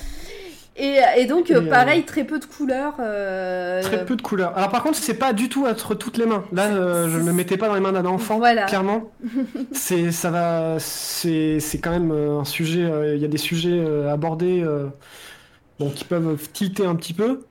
Et, 0.75 0.97
et 1.17 1.25
donc, 1.27 1.51
euh, 1.51 1.61
euh, 1.61 1.69
pareil, 1.69 2.03
très 2.03 2.23
peu 2.23 2.39
de 2.39 2.45
couleurs. 2.45 2.95
euh, 2.99 3.81
très 3.83 4.05
peu 4.05 4.15
de 4.15 4.21
couleurs. 4.23 4.57
Alors 4.57 4.71
par 4.71 4.81
contre, 4.81 4.97
c'est 4.97 5.13
pas 5.13 5.31
du 5.31 5.47
tout 5.47 5.67
entre 5.67 5.93
toutes 5.93 6.17
les 6.17 6.25
mains. 6.25 6.45
Là, 6.51 6.67
euh, 6.73 7.09
je 7.09 7.17
ne 7.19 7.23
me 7.23 7.31
mettais 7.31 7.57
pas 7.57 7.67
dans 7.67 7.75
les 7.75 7.79
mains 7.79 7.91
d'un 7.91 8.05
enfant, 8.05 8.39
Voilà. 8.39 8.65
clairement. 8.65 9.11
C'est, 9.71 10.11
ça 10.11 10.31
va, 10.31 10.77
c'est, 10.79 11.59
quand 11.81 11.91
même 11.91 12.11
un 12.11 12.43
sujet. 12.45 12.89
Il 13.15 13.21
y 13.21 13.25
a 13.25 13.27
des 13.27 13.37
sujets 13.37 13.85
abordés, 14.09 14.65
bon, 15.79 15.91
qui 15.91 16.05
peuvent 16.05 16.49
tilter 16.51 16.85
un 16.87 16.95
petit 16.95 17.13
peu. 17.13 17.41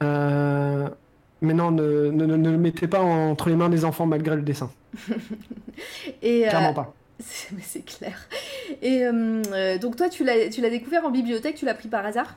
Mais 0.00 1.54
non, 1.54 1.70
ne, 1.70 2.10
ne, 2.10 2.24
ne- 2.26 2.36
ne 2.36 2.50
le 2.50 2.58
mettez 2.58 2.86
pas 2.88 3.00
entre 3.00 3.48
les 3.48 3.56
mains 3.56 3.68
des 3.68 3.84
enfants 3.84 4.06
malgré 4.06 4.34
le 4.36 4.42
dessin. 4.42 4.70
Et, 6.22 6.46
Clairement 6.48 6.74
pas. 6.74 6.94
c'est- 7.20 7.52
mais 7.52 7.62
c'est 7.64 7.84
clair. 7.84 8.28
Et 8.82 9.04
donc, 9.80 9.94
toi, 9.96 10.08
tu 10.08 10.24
l'as 10.24 10.48
tu 10.50 10.60
l'as 10.60 10.70
découvert 10.70 11.04
en 11.04 11.10
bibliothèque, 11.10 11.54
tu 11.54 11.64
l'as 11.64 11.74
pris 11.74 11.88
par 11.88 12.04
hasard? 12.04 12.34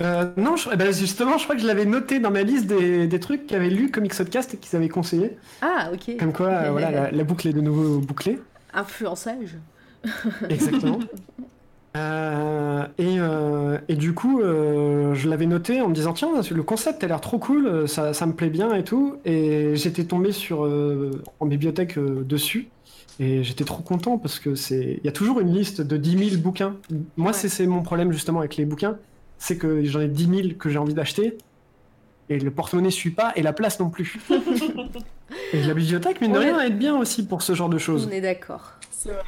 Euh, 0.00 0.26
non, 0.36 0.56
je- 0.56 0.68
eh 0.72 0.76
ben, 0.76 0.92
justement, 0.92 1.38
je 1.38 1.44
crois 1.44 1.54
que 1.54 1.62
je 1.62 1.66
l'avais 1.66 1.84
noté 1.84 2.18
dans 2.18 2.30
ma 2.30 2.42
liste 2.42 2.66
des, 2.66 3.06
des 3.06 3.20
trucs 3.20 3.46
qu'avaient 3.46 3.70
lu 3.70 3.90
Comics 3.90 4.14
Podcast 4.16 4.54
et 4.54 4.56
qu'ils 4.56 4.74
avaient 4.76 4.88
conseillé. 4.88 5.36
Ah, 5.62 5.90
ok. 5.92 6.16
Comme 6.18 6.32
quoi, 6.32 6.48
euh, 6.48 6.70
voilà, 6.70 6.90
la, 6.90 7.10
la 7.12 7.24
boucle 7.24 7.46
est 7.48 7.52
de 7.52 7.60
nouveau 7.60 8.00
bouclée. 8.00 8.40
Influençage. 8.72 9.56
Exactement. 10.50 10.98
Euh, 11.96 12.84
et, 12.98 13.20
euh, 13.20 13.78
et 13.88 13.94
du 13.94 14.14
coup, 14.14 14.40
je 14.42 15.28
l'avais 15.28 15.46
noté 15.46 15.80
en 15.80 15.88
me 15.88 15.94
disant 15.94 16.12
tiens, 16.12 16.28
le 16.50 16.62
concept 16.64 17.04
a 17.04 17.06
l'air 17.06 17.20
trop 17.20 17.38
cool, 17.38 17.88
ça, 17.88 18.12
ça 18.12 18.26
me 18.26 18.32
plaît 18.32 18.50
bien 18.50 18.74
et 18.74 18.82
tout. 18.82 19.16
Et 19.24 19.76
j'étais 19.76 20.04
tombé 20.04 20.32
sur 20.32 20.68
en 21.40 21.46
bibliothèque 21.46 21.98
dessus. 21.98 22.68
Et 23.20 23.44
j'étais 23.44 23.62
trop 23.62 23.84
content 23.84 24.18
parce 24.18 24.40
que 24.40 24.56
c'est, 24.56 24.98
il 24.98 25.04
y 25.04 25.08
a 25.08 25.12
toujours 25.12 25.38
une 25.38 25.52
liste 25.54 25.80
de 25.80 25.96
10 25.96 26.30
000 26.30 26.42
bouquins. 26.42 26.74
Moi, 27.16 27.32
c'est 27.32 27.64
mon 27.68 27.82
problème 27.82 28.10
justement 28.10 28.40
avec 28.40 28.56
les 28.56 28.64
bouquins, 28.64 28.96
c'est 29.38 29.56
que 29.58 29.84
j'en 29.84 30.00
ai 30.00 30.08
10 30.08 30.26
000 30.42 30.48
que 30.58 30.68
j'ai 30.70 30.78
envie 30.78 30.94
d'acheter. 30.94 31.36
Et 32.30 32.38
le 32.38 32.50
porte-monnaie 32.50 32.90
suit 32.90 33.10
pas, 33.10 33.32
et 33.36 33.42
la 33.42 33.52
place 33.52 33.78
non 33.80 33.90
plus. 33.90 34.18
et 35.52 35.62
la 35.62 35.74
bibliothèque, 35.74 36.20
mine 36.20 36.32
de 36.32 36.38
rien, 36.38 36.58
aide 36.60 36.78
bien 36.78 36.96
aussi 36.96 37.26
pour 37.26 37.42
ce 37.42 37.54
genre 37.54 37.68
de 37.68 37.78
choses. 37.78 38.06
On 38.08 38.12
est 38.12 38.20
d'accord. 38.20 38.72
C'est 38.90 39.10
vrai. 39.10 39.22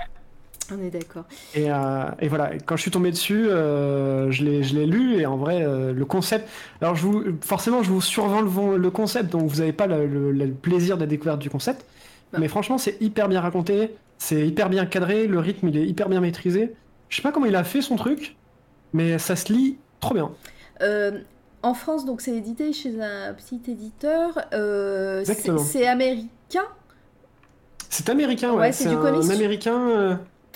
On 0.75 0.83
est 0.83 0.91
d'accord. 0.91 1.25
Et, 1.55 1.71
euh, 1.71 2.05
et 2.21 2.29
voilà, 2.29 2.53
quand 2.65 2.75
je 2.77 2.83
suis 2.83 2.91
tombé 2.91 3.11
dessus, 3.11 3.49
euh, 3.49 4.31
je 4.33 4.43
l'ai 4.45 4.63
je 4.65 4.75
l'ai 4.75 4.87
lu, 4.87 5.17
et 5.21 5.27
en 5.27 5.37
vrai, 5.37 5.63
euh, 5.63 5.93
le 5.93 6.05
concept... 6.05 6.49
Alors, 6.81 6.97
je 6.97 7.03
vous, 7.07 7.23
forcément, 7.43 7.83
je 7.85 7.91
vous 7.91 8.01
survends 8.01 8.41
le, 8.41 8.77
le 8.77 8.91
concept, 8.91 9.31
donc 9.31 9.49
vous 9.49 9.59
n'avez 9.59 9.73
pas 9.73 9.87
le, 9.87 10.07
le- 10.07 10.33
le 10.33 10.51
plaisir 10.51 10.97
de 10.97 11.03
la 11.03 11.07
découverte 11.07 11.39
du 11.39 11.51
concept. 11.51 11.85
Non. 12.33 12.41
Mais 12.41 12.49
franchement, 12.49 12.79
c'est 12.79 12.97
hyper 13.01 13.29
bien 13.29 13.41
raconté, 13.41 13.91
c'est 14.19 14.45
hyper 14.45 14.69
bien 14.69 14.87
cadré, 14.87 15.29
le 15.29 15.39
rythme, 15.39 15.69
il 15.69 15.77
est 15.77 15.87
hyper 15.87 16.09
bien 16.09 16.21
maîtrisé. 16.21 16.73
Je 17.11 17.17
sais 17.17 17.23
pas 17.23 17.31
comment 17.31 17.47
il 17.47 17.55
a 17.55 17.63
fait 17.63 17.83
son 17.83 17.95
truc, 17.95 18.35
mais 18.93 19.19
ça 19.19 19.37
se 19.37 19.53
lit 19.53 19.77
trop 20.07 20.15
bien. 20.15 20.31
Euh, 20.83 21.21
en 21.63 21.75
France, 21.75 22.05
donc, 22.05 22.21
c'est 22.21 22.33
édité 22.37 22.73
chez 22.73 23.01
un 23.01 23.33
petit 23.35 23.61
éditeur. 23.71 24.39
Euh, 24.53 25.25
c'est 25.25 25.87
américain 25.87 26.65
C'est 27.89 28.09
américain, 28.09 28.53
Ouais, 28.53 28.59
ouais. 28.61 28.73
c'est 28.73 28.89
du 28.89 28.95
un 28.95 29.01
comics. 29.03 29.31
américain... 29.31 29.89
euh, 29.91 30.15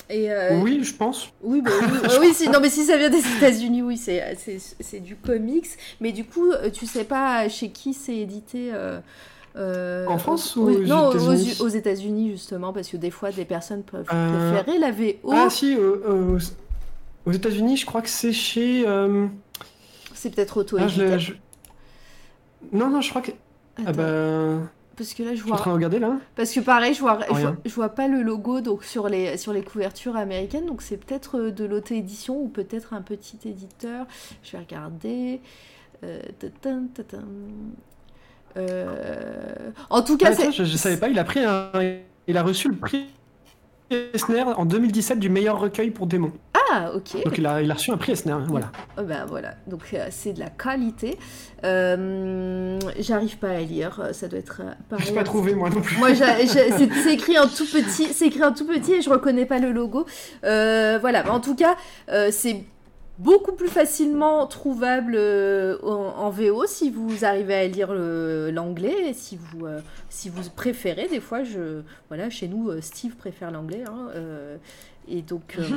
Et, 0.08 0.30
euh, 0.30 0.60
Oui, 0.62 0.80
je 0.82 0.94
pense. 0.94 1.28
Oui, 1.42 1.62
bah 1.62 1.70
oui, 1.80 1.98
oui, 2.20 2.34
si, 2.34 2.48
non, 2.48 2.60
mais 2.60 2.70
si 2.70 2.84
ça 2.84 2.96
vient 2.96 3.10
des 3.10 3.22
États-Unis, 3.38 3.82
oui, 3.82 3.96
c'est, 3.96 5.00
du 5.00 5.16
comics. 5.16 5.66
Mais 6.00 6.12
du 6.12 6.24
coup, 6.24 6.50
tu 6.72 6.86
sais 6.86 7.04
pas 7.04 7.48
chez 7.48 7.70
qui 7.70 7.92
c'est 7.94 8.16
édité 8.16 8.70
euh, 9.56 10.06
En 10.06 10.18
France 10.18 10.56
aux- 10.56 10.60
ou 10.62 10.66
oui, 10.68 10.76
aux 10.76 10.86
Non, 10.86 11.08
aux, 11.08 11.12
États-Unis 11.32 11.56
aux 11.60 11.68
États-Unis, 11.68 12.30
justement, 12.32 12.72
parce 12.72 12.88
que 12.88 12.96
des 12.96 13.10
fois, 13.10 13.30
des 13.32 13.44
personnes 13.44 13.82
peuvent 13.82 14.04
préférer 14.04 14.78
la 14.78 14.90
VO. 14.92 15.30
Ah 15.32 15.48
si, 15.50 15.76
aux, 15.76 16.36
aux 17.26 17.32
États-Unis, 17.32 17.76
je 17.76 17.86
crois 17.86 18.02
que 18.02 18.08
c'est 18.08 18.32
chez. 18.32 18.84
euh, 18.86 19.26
C'est 20.14 20.34
peut-être 20.34 20.64
ah, 20.78 20.86
je 20.88 21.02
auto-édité. 21.02 21.18
je- 21.18 21.32
Non, 22.76 22.88
non, 22.90 23.00
je 23.00 23.10
crois 23.10 23.22
que. 23.22 23.32
Ah 23.86 23.92
bah. 23.92 24.66
Parce 24.96 25.14
que 25.14 25.22
là, 25.22 25.30
je 25.30 25.36
Je 25.36 25.42
suis 25.44 25.50
en 25.52 25.56
train 25.56 25.64
vois. 25.70 25.72
de 25.72 25.76
regarder 25.86 25.98
là. 25.98 26.18
Parce 26.36 26.52
que 26.52 26.60
pareil, 26.60 26.92
je 26.92 27.00
vois, 27.00 27.18
je, 27.28 27.32
vois, 27.40 27.56
je 27.64 27.74
vois 27.74 27.88
pas 27.88 28.06
le 28.06 28.20
logo 28.22 28.60
donc 28.60 28.84
sur 28.84 29.08
les, 29.08 29.38
sur 29.38 29.54
les 29.54 29.62
couvertures 29.62 30.14
américaines, 30.16 30.66
donc 30.66 30.82
c'est 30.82 30.98
peut-être 30.98 31.38
euh, 31.38 31.50
de 31.50 31.64
l'auto-édition 31.64 32.36
ou 32.38 32.48
peut-être 32.48 32.92
un 32.92 33.00
petit 33.00 33.38
éditeur. 33.46 34.06
Je 34.42 34.52
vais 34.52 34.58
regarder. 34.58 35.40
Euh. 36.04 36.20
Euh, 38.56 39.70
En 39.90 40.02
tout 40.02 40.16
cas, 40.16 40.28
Ah, 40.30 40.34
c'est. 40.34 40.52
je, 40.52 40.64
je 40.64 40.76
savais 40.76 40.96
pas, 40.96 41.08
il 41.08 41.18
a 41.18 41.24
pris 41.24 41.40
un. 41.44 41.70
Il 42.26 42.36
a 42.36 42.42
reçu 42.42 42.68
le 42.68 42.76
prix 42.76 43.06
Eisner 43.90 44.42
en 44.42 44.64
2017 44.64 45.18
du 45.18 45.28
meilleur 45.28 45.58
recueil 45.58 45.90
pour 45.90 46.06
démons. 46.06 46.32
Ah, 46.72 46.92
ok. 46.94 47.24
Donc 47.24 47.38
il 47.38 47.46
a, 47.46 47.60
il 47.62 47.70
a 47.70 47.74
reçu 47.74 47.90
un 47.90 47.96
prix 47.96 48.12
Eisner, 48.12 48.36
voilà. 48.46 48.70
Oh, 48.96 49.02
ben 49.02 49.24
voilà, 49.26 49.54
donc 49.66 49.82
euh, 49.92 50.06
c'est 50.10 50.32
de 50.32 50.38
la 50.38 50.50
qualité. 50.50 51.18
Euh, 51.64 52.78
J'arrive 53.00 53.38
pas 53.38 53.50
à 53.50 53.60
lire, 53.60 54.10
ça 54.12 54.28
doit 54.28 54.38
être 54.38 54.62
euh. 54.62 54.96
Je 54.98 55.12
pas 55.12 55.24
trouvé 55.24 55.54
moi 55.54 55.70
non 55.70 55.80
plus. 55.80 55.96
Moi, 55.98 56.10
c'est 56.14 57.12
écrit 57.12 57.38
en 57.38 57.48
tout 57.48 57.66
petit, 57.66 58.06
c'est 58.12 58.26
écrit 58.26 58.44
en 58.44 58.52
tout 58.52 58.66
petit 58.66 58.94
et 58.94 59.02
je 59.02 59.10
reconnais 59.10 59.46
pas 59.46 59.58
le 59.58 59.72
logo. 59.72 60.06
Euh, 60.44 60.98
voilà, 61.00 61.28
en 61.32 61.40
tout 61.40 61.56
cas, 61.56 61.76
c'est 62.30 62.64
beaucoup 63.20 63.52
plus 63.52 63.68
facilement 63.68 64.46
trouvable 64.46 65.14
euh, 65.14 65.78
en, 65.82 66.24
en 66.24 66.30
VO 66.30 66.64
si 66.66 66.90
vous 66.90 67.24
arrivez 67.24 67.54
à 67.54 67.66
lire 67.66 67.92
l'anglais 67.92 69.10
et 69.10 69.12
si 69.12 69.36
vous 69.36 69.66
euh, 69.66 69.80
si 70.08 70.30
vous 70.30 70.48
préférez. 70.50 71.06
Des 71.08 71.20
fois, 71.20 71.44
je 71.44 71.82
voilà, 72.08 72.30
chez 72.30 72.48
nous, 72.48 72.70
euh, 72.70 72.80
Steve 72.80 73.14
préfère 73.16 73.50
l'anglais 73.50 73.84
hein, 73.86 74.08
euh, 74.14 74.56
et 75.08 75.22
donc. 75.22 75.58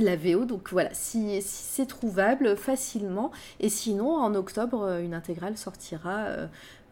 la 0.00 0.14
VO, 0.14 0.44
donc 0.44 0.68
voilà, 0.70 0.90
si, 0.92 1.42
si 1.42 1.64
c'est 1.64 1.86
trouvable 1.86 2.56
facilement. 2.56 3.32
Et 3.58 3.68
sinon, 3.68 4.14
en 4.14 4.32
octobre, 4.36 5.00
une 5.02 5.12
intégrale 5.12 5.56
sortira. 5.56 6.26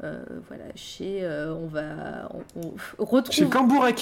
Euh, 0.05 0.23
voilà, 0.49 0.65
chez. 0.75 1.21
euh, 1.23 1.55
on 1.55 1.67
va. 1.67 2.29
On, 2.57 2.73
on 2.99 3.05
retrouve. 3.05 3.35
Chez. 3.35 3.45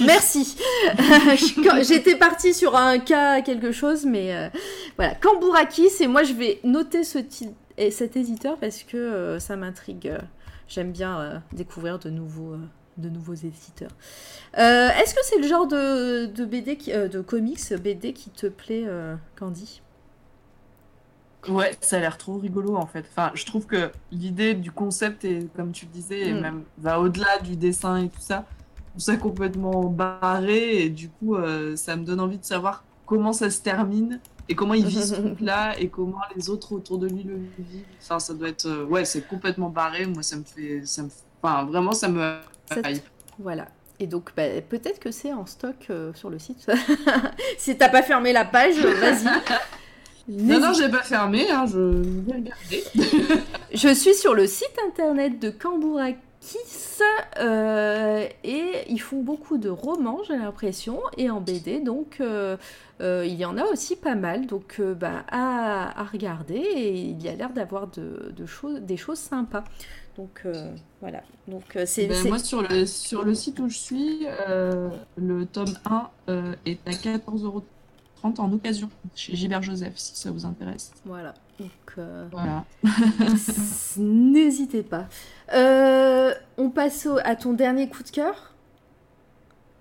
Merci 0.07 0.57
J'étais 1.83 2.17
partie 2.17 2.53
sur 2.55 2.77
un 2.77 2.99
cas, 2.99 3.43
quelque 3.43 3.71
chose, 3.73 4.05
mais 4.05 4.35
euh, 4.35 4.49
voilà. 4.97 5.15
Kambourakis, 5.15 5.91
et 6.01 6.07
moi 6.07 6.23
je 6.25 6.33
vais 6.33 6.61
noter 6.65 7.05
ce 7.05 7.19
et 7.77 7.91
cet 7.91 8.17
éditeur 8.17 8.57
parce 8.59 8.83
que 8.83 8.97
euh, 8.97 9.39
ça 9.39 9.57
m'intrigue. 9.57 10.13
J'aime 10.69 10.93
bien 10.93 11.21
euh, 11.21 11.39
découvrir 11.53 11.99
de 11.99 12.11
nouveaux, 12.11 12.57
de 12.97 13.09
nouveaux 13.09 13.35
éditeurs. 13.35 13.91
Est-ce 14.57 15.15
que 15.15 15.21
c'est 15.25 15.39
le 15.39 15.47
genre 15.47 15.67
de, 15.67 16.27
de 16.27 16.45
BD, 16.45 16.77
qui- 16.77 16.93
de 16.93 17.21
comics 17.21 17.73
BD 17.83 18.13
qui 18.13 18.31
te 18.31 18.47
plaît, 18.47 18.85
Candy? 19.39 19.83
Ouais, 21.49 21.77
ça 21.81 21.97
a 21.97 22.01
l'air 22.01 22.19
trop 22.19 22.39
rigolo 22.39 22.77
en 22.77 22.87
fait. 22.87 23.05
Enfin, 23.11 23.31
je 23.35 23.45
trouve 23.45 23.67
que 23.67 23.91
l'idée 24.13 24.55
du 24.55 24.71
concept 24.71 25.25
est, 25.25 25.49
comme 25.57 25.73
tu 25.73 25.87
le 25.87 25.91
disais, 25.93 26.21
et 26.29 26.33
Mm. 26.33 26.41
même 26.41 26.63
va 26.79 27.01
au-delà 27.01 27.39
du 27.43 27.57
dessin 27.57 27.97
et 28.03 28.09
tout 28.09 28.21
ça. 28.21 28.45
Trouve 28.91 29.03
ça 29.03 29.17
complètement 29.17 29.85
barré 29.85 30.85
et 30.85 30.89
du 30.89 31.09
coup, 31.09 31.35
euh, 31.37 31.75
ça 31.77 31.97
me 31.97 32.05
donne 32.05 32.21
envie 32.21 32.39
de 32.39 32.45
savoir 32.45 32.85
comment 33.07 33.33
ça 33.33 33.51
se 33.51 33.61
termine 33.61 34.21
et 34.49 34.55
comment 34.55 34.75
il 34.75 34.87
vit 34.87 35.03
ce 35.03 35.15
truc-là 35.21 35.79
et 35.79 35.89
comment 35.89 36.21
les 36.37 36.49
autres 36.49 36.73
autour 36.73 36.99
de 36.99 37.09
lui 37.09 37.23
le 37.25 37.37
vivent. 37.59 37.85
Enfin, 38.01 38.19
ça 38.19 38.35
doit 38.35 38.49
être, 38.49 38.67
euh, 38.67 38.85
ouais, 38.85 39.05
c'est 39.05 39.27
complètement 39.27 39.69
barré. 39.69 40.07
Moi, 40.07 40.23
ça 40.23 40.37
me 40.37 40.45
fait, 40.45 40.83
ça 40.85 41.03
me, 41.03 41.09
enfin, 41.43 41.65
vraiment, 41.65 41.93
ça 41.93 42.09
me. 42.09 42.39
Ça 42.69 42.77
te-. 42.83 42.89
Voilà. 43.39 43.67
Et 44.01 44.07
donc, 44.07 44.31
bah, 44.37 44.43
peut-être 44.69 44.99
que 44.99 45.11
c'est 45.13 45.33
en 45.33 45.47
stock 45.47 45.87
euh, 45.91 46.13
sur 46.15 46.29
le 46.31 46.39
site. 46.39 46.69
si 47.59 47.77
t'as 47.77 47.89
pas 47.89 48.03
fermé 48.03 48.33
la 48.33 48.45
page, 48.45 48.77
vas-y. 48.79 49.27
Non, 50.29 50.61
non, 50.61 50.73
j'ai 50.73 50.89
pas 50.89 51.03
fermé. 51.03 51.51
Hein, 51.51 51.67
je 51.67 51.79
vais 51.79 52.35
regarder. 52.35 52.85
Je 53.75 53.93
suis 53.93 54.15
sur 54.15 54.35
le 54.35 54.47
site 54.47 54.79
internet 54.87 55.41
de 55.41 55.51
Kambourakis 55.51 56.19
euh, 57.41 58.27
et 58.45 58.85
ils 58.89 59.01
font 59.01 59.23
beaucoup 59.23 59.59
de 59.59 59.69
romans, 59.69 60.21
j'ai 60.29 60.37
l'impression, 60.37 61.01
et 61.17 61.31
en 61.31 61.41
BD, 61.41 61.81
donc 61.81 62.19
euh, 62.21 62.57
euh, 63.01 63.25
il 63.27 63.35
y 63.35 63.45
en 63.45 63.57
a 63.57 63.65
aussi 63.65 63.97
pas 63.97 64.15
mal, 64.15 64.47
donc 64.47 64.77
euh, 64.79 64.95
bah, 64.95 65.25
à, 65.31 66.01
à 66.01 66.05
regarder 66.05 66.55
et 66.55 66.95
il 66.95 67.23
y 67.23 67.29
a 67.29 67.35
l'air 67.35 67.51
d'avoir 67.51 67.89
de, 67.89 68.33
de 68.37 68.47
choses, 68.47 68.81
des 68.81 68.97
choses 68.97 69.19
sympas. 69.19 69.65
Donc 70.17 70.43
euh, 70.47 70.71
voilà, 71.01 71.23
donc 71.49 71.65
euh, 71.75 71.85
c'est 71.87 72.07
Ben, 72.07 72.29
moi, 72.29 72.39
sur 72.39 72.63
le, 72.63 72.87
sur 72.87 73.25
le 73.25 73.35
site 73.35 73.59
où 73.59 73.69
je 73.69 73.77
suis, 73.79 74.27
euh, 74.49 74.89
le 75.17 75.47
tome 75.47 75.75
1 75.87 76.09
euh, 76.29 76.55
est 76.67 76.79
à 76.87 76.93
14,30€ 78.25 78.41
en 78.41 78.53
occasion 78.53 78.89
chez 79.15 79.35
Gilbert 79.37 79.63
Joseph, 79.63 79.93
si 79.97 80.17
ça 80.17 80.31
vous 80.31 80.45
intéresse. 80.47 80.93
voilà. 81.05 81.35
Donc 81.61 81.71
euh, 81.99 82.27
Voilà. 82.33 82.65
n'hésitez 83.97 84.83
pas. 84.83 85.07
Euh, 85.55 86.33
on 86.59 86.71
passe 86.71 87.07
au- 87.07 87.19
à 87.23 87.37
ton 87.37 87.53
dernier 87.53 87.89
coup 87.89 88.03
de 88.03 88.11
cœur. 88.11 88.51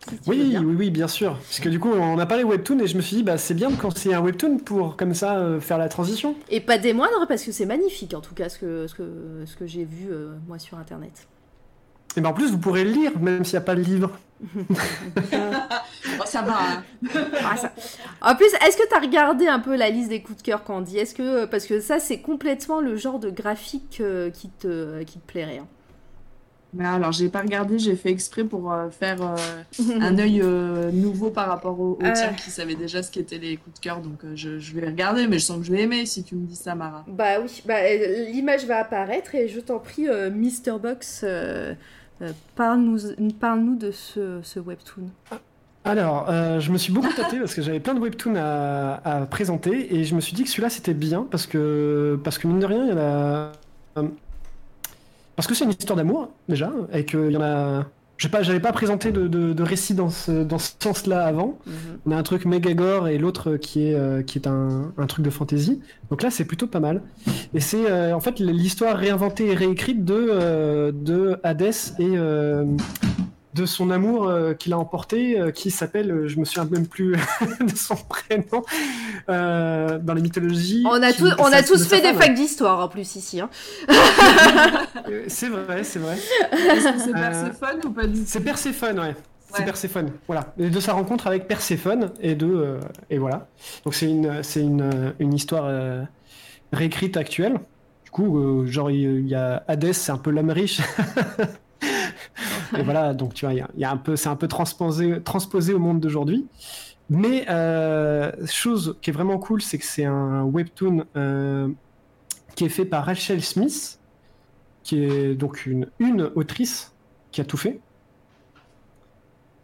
Si 0.07 0.19
Oui, 0.29 0.57
oui, 0.59 0.75
oui, 0.77 0.91
bien 0.91 1.07
sûr. 1.07 1.33
Parce 1.37 1.61
que 1.61 1.69
du 1.69 1.79
coup, 1.79 1.89
on 1.89 2.19
a 2.19 2.25
parlé 2.25 2.43
webtoon 2.43 2.77
et 2.79 2.87
je 2.87 2.97
me 2.97 3.01
suis 3.01 3.15
dit, 3.17 3.23
bah, 3.23 3.37
c'est 3.37 3.53
bien 3.53 3.71
quand 3.71 3.97
c'est 3.97 4.13
un 4.13 4.21
webtoon 4.21 4.57
pour 4.57 4.97
comme 4.97 5.13
ça 5.13 5.37
euh, 5.37 5.61
faire 5.61 5.77
la 5.77 5.87
transition. 5.87 6.35
Et 6.49 6.59
pas 6.59 6.77
des 6.77 6.91
moindres, 6.93 7.25
parce 7.27 7.43
que 7.43 7.53
c'est 7.53 7.65
magnifique, 7.65 8.13
en 8.13 8.19
tout 8.19 8.35
cas, 8.35 8.49
ce 8.49 8.59
que, 8.59 8.85
ce 8.87 8.95
que, 8.95 9.43
ce 9.45 9.55
que 9.55 9.65
j'ai 9.65 9.85
vu, 9.85 10.09
euh, 10.11 10.35
moi, 10.47 10.59
sur 10.59 10.77
Internet. 10.77 11.25
Et 12.15 12.21
ben 12.21 12.29
en 12.29 12.33
plus, 12.33 12.51
vous 12.51 12.57
pourrez 12.59 12.83
le 12.83 12.91
lire, 12.91 13.17
même 13.19 13.43
s'il 13.43 13.53
n'y 13.53 13.57
a 13.57 13.61
pas 13.61 13.75
le 13.75 13.81
livre. 13.81 14.11
Oh, 16.19 16.23
ça 16.25 16.41
va. 16.41 16.53
hein. 16.59 16.83
Ah, 17.43 17.57
ça- 17.57 17.71
En 18.21 18.35
plus, 18.35 18.45
est-ce 18.67 18.77
que 18.77 18.87
tu 18.87 18.95
as 18.95 18.99
regardé 18.99 19.47
un 19.47 19.59
peu 19.59 19.75
la 19.75 19.89
liste 19.89 20.09
des 20.09 20.21
coups 20.21 20.37
de 20.37 20.43
cœur, 20.43 20.63
Candy? 20.63 20.97
Est-ce 20.97 21.15
que... 21.15 21.45
Parce 21.45 21.65
que 21.65 21.79
ça, 21.79 21.99
c'est 21.99 22.19
complètement 22.19 22.81
le 22.81 22.95
genre 22.95 23.19
de 23.19 23.29
graphique 23.29 23.97
euh, 24.01 24.29
qui, 24.29 24.49
te, 24.49 25.01
qui 25.03 25.19
te 25.19 25.25
plairait. 25.31 25.59
hein. 25.59 25.67
Mais 26.75 26.85
alors, 26.85 27.11
j'ai 27.11 27.29
pas 27.29 27.41
regardé, 27.41 27.77
j'ai 27.77 27.95
fait 27.95 28.09
exprès 28.09 28.43
pour 28.43 28.71
euh, 28.73 28.89
faire 28.89 29.21
euh, 29.21 29.35
un 30.01 30.17
œil 30.17 30.41
euh, 30.41 30.91
nouveau 30.91 31.29
par 31.29 31.47
rapport 31.47 31.79
au, 31.79 31.91
au 31.91 31.97
tien 32.01 32.33
qui 32.33 32.49
savait 32.49 32.73
déjà 32.75 33.03
ce 33.03 33.11
qu'étaient 33.11 33.37
les 33.37 33.57
coups 33.57 33.75
de 33.75 33.79
cœur. 33.79 33.99
Donc, 34.01 34.23
euh, 34.23 34.31
je, 34.35 34.57
je 34.59 34.73
vais 34.73 34.87
regarder, 34.87 35.27
mais 35.27 35.37
je 35.37 35.45
sens 35.45 35.59
que 35.59 35.65
je 35.65 35.71
vais 35.71 35.81
aimer 35.83 36.05
si 36.07 36.23
tu 36.23 36.35
me 36.35 36.45
dis 36.47 36.55
ça, 36.55 36.73
Mara. 36.73 37.05
Bah 37.07 37.39
oui, 37.41 37.61
bah, 37.65 37.75
euh, 37.81 38.25
l'image 38.31 38.65
va 38.65 38.77
apparaître 38.79 39.35
et 39.35 39.47
je 39.49 39.59
t'en 39.59 39.77
prie, 39.79 40.07
euh, 40.09 40.31
Mr. 40.31 40.79
Box, 40.81 41.21
euh, 41.23 41.27
euh, 41.27 41.73
parle-nous 42.55 42.99
parle 43.39 43.77
de 43.77 43.91
ce, 43.91 44.39
ce 44.43 44.59
webtoon. 44.59 45.09
Alors, 45.85 46.29
euh, 46.29 46.59
je 46.59 46.71
me 46.71 46.77
suis 46.77 46.93
beaucoup 46.93 47.11
tâté 47.15 47.39
parce 47.39 47.53
que 47.53 47.61
j'avais 47.61 47.79
plein 47.79 47.93
de 47.93 47.99
webtoons 47.99 48.35
à, 48.37 49.01
à 49.03 49.25
présenter 49.25 49.95
et 49.95 50.03
je 50.05 50.15
me 50.15 50.21
suis 50.21 50.33
dit 50.33 50.43
que 50.43 50.49
celui-là 50.49 50.69
c'était 50.69 50.93
bien 50.93 51.27
parce 51.29 51.45
que, 51.45 52.19
parce 52.23 52.37
que 52.37 52.47
mine 52.47 52.59
de 52.59 52.65
rien, 52.65 52.83
il 52.85 52.89
y 52.89 52.93
en 52.93 52.97
a. 52.97 53.51
euh, 53.97 54.07
parce 55.35 55.47
que 55.47 55.55
c'est 55.55 55.65
une 55.65 55.71
histoire 55.71 55.97
d'amour 55.97 56.29
déjà 56.47 56.71
et 56.93 57.05
qu'il 57.05 57.31
y 57.31 57.37
en 57.37 57.41
a. 57.41 57.85
Je 58.17 58.27
pas, 58.27 58.43
j'avais 58.43 58.59
pas 58.59 58.71
présenté 58.71 59.11
de, 59.11 59.27
de, 59.27 59.53
de 59.53 59.63
récit 59.63 59.95
dans 59.95 60.09
ce, 60.09 60.43
dans 60.43 60.59
ce 60.59 60.71
sens-là 60.79 61.25
avant. 61.25 61.57
On 62.05 62.11
a 62.11 62.15
un 62.15 62.23
truc 62.23 62.45
méga 62.45 62.73
gore 62.73 63.07
et 63.07 63.17
l'autre 63.17 63.57
qui 63.57 63.87
est, 63.87 63.95
euh, 63.95 64.21
qui 64.21 64.37
est 64.37 64.47
un, 64.47 64.93
un 64.97 65.05
truc 65.07 65.25
de 65.25 65.29
fantasy. 65.29 65.81
Donc 66.09 66.21
là, 66.21 66.29
c'est 66.29 66.45
plutôt 66.45 66.67
pas 66.67 66.79
mal. 66.79 67.01
Et 67.53 67.59
c'est 67.59 67.89
euh, 67.89 68.15
en 68.15 68.19
fait 68.19 68.39
l'histoire 68.39 68.95
réinventée 68.97 69.47
et 69.47 69.55
réécrite 69.55 70.05
de, 70.05 70.27
euh, 70.29 70.91
de 70.93 71.37
Hadès 71.43 71.93
et 71.99 72.11
euh, 72.15 72.65
de 73.53 73.65
son 73.65 73.91
amour 73.91 74.27
euh, 74.27 74.53
qu'il 74.53 74.73
a 74.73 74.77
emporté, 74.79 75.39
euh, 75.39 75.51
qui 75.51 75.69
s'appelle, 75.71 76.11
euh, 76.11 76.27
je 76.27 76.39
me 76.39 76.45
souviens 76.45 76.65
même 76.71 76.87
plus 76.87 77.15
de 77.61 77.75
son 77.75 77.95
prénom, 77.95 78.63
euh, 79.29 79.99
dans 79.99 80.13
les 80.13 80.21
mythologies. 80.21 80.83
On 80.87 81.01
a, 81.03 81.11
on 81.39 81.51
a 81.53 81.61
tous 81.63 81.85
fait 81.87 82.01
des 82.01 82.07
femme. 82.09 82.17
facs 82.17 82.33
d'histoire 82.33 82.79
en 82.83 82.87
plus 82.87 83.15
ici. 83.15 83.39
hein. 83.41 83.49
C'est 85.27 85.49
vrai, 85.49 85.83
c'est 85.83 85.99
vrai. 85.99 86.15
Est-ce 86.51 86.93
que 86.93 86.99
c'est 86.99 87.09
Euh, 87.09 87.13
Perséphone 87.13 87.79
ou 87.85 87.89
pas 87.91 88.07
du 88.07 88.19
tout? 88.19 88.25
C'est 88.25 88.41
Perséphone, 88.41 88.99
ouais. 88.99 89.15
C'est 89.51 89.59
Ouais. 89.59 89.65
Perséphone, 89.65 90.09
voilà. 90.25 90.51
Et 90.57 90.71
de 90.71 90.79
sa 90.79 90.93
rencontre 90.93 91.27
avec 91.27 91.47
Perséphone, 91.47 92.09
et 92.19 92.33
de. 92.33 92.47
euh, 92.47 92.79
et 93.11 93.19
voilà. 93.19 93.47
Donc 93.85 93.93
c'est 93.93 94.09
une, 94.09 94.41
c'est 94.41 94.61
une, 94.61 95.13
une 95.19 95.31
histoire 95.33 95.65
euh, 95.67 96.01
réécrite 96.71 97.17
actuelle. 97.17 97.59
Du 98.03 98.09
coup, 98.09 98.39
euh, 98.39 98.65
genre, 98.65 98.89
il 98.89 99.19
il 99.19 99.27
y 99.27 99.35
a 99.35 99.63
Hadès, 99.67 99.93
c'est 99.93 100.11
un 100.11 100.17
peu 100.17 100.31
l'homme 100.31 100.49
riche. 100.49 100.81
et 102.77 102.83
voilà, 102.83 103.13
donc 103.13 103.33
tu 103.33 103.45
vois, 103.45 103.53
il 103.53 103.57
y 103.57 103.61
a, 103.61 103.69
il 103.75 103.81
y 103.81 103.85
a 103.85 103.91
un 103.91 103.97
peu, 103.97 104.15
c'est 104.15 104.29
un 104.29 104.35
peu 104.35 104.47
transposé, 104.47 105.21
transposé 105.23 105.73
au 105.73 105.79
monde 105.79 105.99
d'aujourd'hui. 105.99 106.45
Mais 107.09 107.45
euh, 107.49 108.31
chose 108.45 108.97
qui 109.01 109.09
est 109.09 109.13
vraiment 109.13 109.37
cool, 109.37 109.61
c'est 109.61 109.77
que 109.77 109.85
c'est 109.85 110.05
un 110.05 110.43
webtoon 110.43 111.05
euh, 111.15 111.67
qui 112.55 112.65
est 112.65 112.69
fait 112.69 112.85
par 112.85 113.05
Rachel 113.05 113.43
Smith, 113.43 113.99
qui 114.83 115.03
est 115.03 115.35
donc 115.35 115.65
une, 115.65 115.87
une 115.99 116.31
autrice 116.35 116.93
qui 117.31 117.41
a 117.41 117.45
tout 117.45 117.57
fait. 117.57 117.79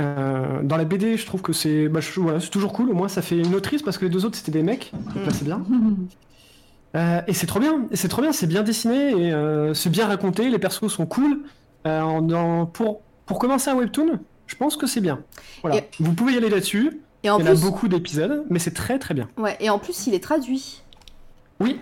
Euh, 0.02 0.64
dans 0.64 0.78
la 0.78 0.86
BD, 0.86 1.18
je 1.18 1.26
trouve 1.26 1.42
que 1.42 1.52
c'est 1.52 1.90
bah, 1.90 2.00
voilà, 2.18 2.40
c'est 2.40 2.50
toujours 2.50 2.74
cool. 2.74 2.90
Au 2.90 2.94
moins, 2.94 3.10
ça 3.10 3.22
fait 3.22 3.38
une 3.38 3.54
autrice 3.56 3.82
parce 3.82 3.98
que 3.98 4.06
les 4.06 4.12
deux 4.12 4.26
autres 4.26 4.38
c'était 4.38 4.52
des 4.52 4.64
mecs. 4.64 4.92
Donc 4.94 5.26
là, 5.26 5.32
c'est 5.32 5.46
bien. 5.46 5.64
Euh, 6.96 7.22
et 7.28 7.34
c'est 7.34 7.46
trop 7.46 7.60
bien. 7.60 7.86
Et 7.92 7.96
c'est 7.96 8.08
trop 8.08 8.24
bien. 8.24 8.32
C'est 8.32 8.48
bien 8.48 8.64
dessiné 8.64 9.12
et 9.12 9.32
euh, 9.32 9.76
c'est 9.76 9.92
bien 9.92 10.08
raconté. 10.08 10.50
Les 10.50 10.58
persos 10.58 10.88
sont 10.88 11.06
cool. 11.06 11.44
Euh, 11.88 12.02
en- 12.02 12.66
pour 12.66 13.02
pour 13.26 13.40
commencer 13.40 13.70
un 13.70 13.76
webtoon, 13.76 14.20
je 14.48 14.56
pense 14.56 14.76
que 14.76 14.88
c'est 14.88 15.02
bien. 15.02 15.20
Voilà. 15.62 15.78
Et- 15.78 15.90
Vous 16.00 16.14
pouvez 16.14 16.34
y 16.34 16.38
aller 16.38 16.50
là-dessus. 16.50 17.00
Et 17.24 17.30
en 17.30 17.38
Il 17.40 17.46
y 17.46 17.50
en 17.50 17.52
plus, 17.54 17.62
a 17.64 17.70
beaucoup 17.70 17.88
d'épisodes, 17.88 18.44
mais 18.50 18.60
c'est 18.60 18.74
très 18.74 18.98
très 18.98 19.14
bien. 19.14 19.28
ouais, 19.38 19.56
et 19.60 19.70
en 19.70 19.78
plus, 19.80 20.08
il 20.08 20.14
est 20.14 20.24
traduit. 20.24 20.82
Oui, 21.60 21.80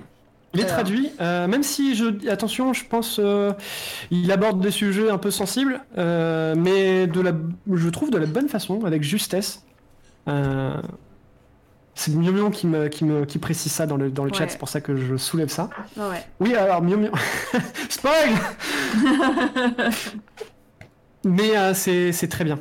il 0.53 0.59
est 0.59 0.63
Alors. 0.63 0.75
traduit. 0.75 1.09
euh, 1.21 1.47
même 1.47 1.61
si 1.63 1.95
je 1.95 2.27
attention, 2.29 2.73
je 2.73 2.83
pense 2.85 3.19
euh, 3.23 3.53
il 4.11 4.31
aborde 4.31 4.59
des 4.61 4.71
sujets 4.71 5.09
un 5.09 5.17
peu 5.19 5.29
sensibles, 5.31 5.79
euh, 5.97 6.55
mais 6.57 7.05
de 7.07 7.21
la, 7.21 7.31
je 7.71 7.89
trouve 7.89 8.09
de 8.09 8.17
la 8.17 8.25
bonne 8.25 8.49
façon, 8.49 8.83
avec 8.85 9.03
justesse. 9.03 9.63
C'est 11.97 12.13
Miu 12.13 12.31
Miu 12.31 12.51
qui 12.51 12.67
me, 12.67 12.89
qui 12.89 13.05
me 13.05 13.25
qui 13.25 13.39
précise 13.39 13.71
ça 13.71 13.87
dans 13.87 13.97
le 13.97 14.11
dans 14.11 14.23
le 14.23 14.31
chat, 14.31 14.47
c'est 14.47 14.59
pour 14.59 14.69
ça 14.69 14.81
que 14.81 14.95
je 14.95 15.17
soulève 15.17 15.49
ça. 15.49 15.71
Ouais. 15.97 16.23
Oui, 16.39 16.53
alors 16.53 16.83
Miu 16.83 16.95
Miu, 16.95 17.09
spoil. 17.89 18.29
mais 21.23 21.57
euh, 21.57 21.73
c'est 21.73 22.27
très 22.29 22.43
bien. 22.43 22.59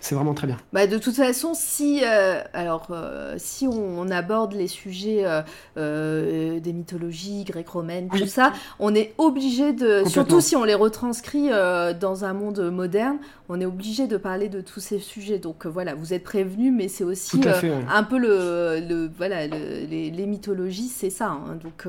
C'est 0.00 0.14
vraiment 0.14 0.32
très 0.34 0.46
bien. 0.46 0.56
Bah, 0.72 0.86
de 0.86 0.96
toute 0.96 1.16
façon, 1.16 1.52
si, 1.54 2.02
euh, 2.04 2.40
alors, 2.52 2.86
euh, 2.90 3.34
si 3.36 3.66
on, 3.66 3.98
on 3.98 4.10
aborde 4.10 4.52
les 4.52 4.68
sujets 4.68 5.24
euh, 5.24 5.42
euh, 5.76 6.60
des 6.60 6.72
mythologies 6.72 7.42
grecques-romaines, 7.44 8.08
Oui. 8.12 8.20
tout 8.20 8.26
ça, 8.28 8.52
on 8.78 8.94
est 8.94 9.12
obligé 9.18 9.72
de, 9.72 10.04
surtout 10.06 10.40
si 10.40 10.54
on 10.54 10.62
les 10.64 10.74
retranscrit 10.74 11.48
euh, 11.50 11.94
dans 11.94 12.24
un 12.24 12.32
monde 12.32 12.60
moderne, 12.70 13.18
on 13.48 13.60
est 13.60 13.66
obligé 13.66 14.06
de 14.06 14.16
parler 14.16 14.48
de 14.48 14.60
tous 14.60 14.80
ces 14.80 15.00
sujets. 15.00 15.38
Donc 15.40 15.66
euh, 15.66 15.68
voilà, 15.68 15.94
vous 15.96 16.14
êtes 16.14 16.22
prévenus, 16.24 16.72
mais 16.74 16.86
c'est 16.86 17.04
aussi 17.04 17.40
euh, 17.46 17.52
fait, 17.54 17.68
ouais. 17.70 17.84
un 17.92 18.04
peu 18.04 18.18
le, 18.18 18.78
le 18.88 19.10
voilà, 19.16 19.48
le- 19.48 19.84
les, 19.90 20.10
les 20.10 20.26
mythologies, 20.26 20.88
c'est 20.88 21.10
ça. 21.10 21.30
hein. 21.30 21.58
donc 21.62 21.86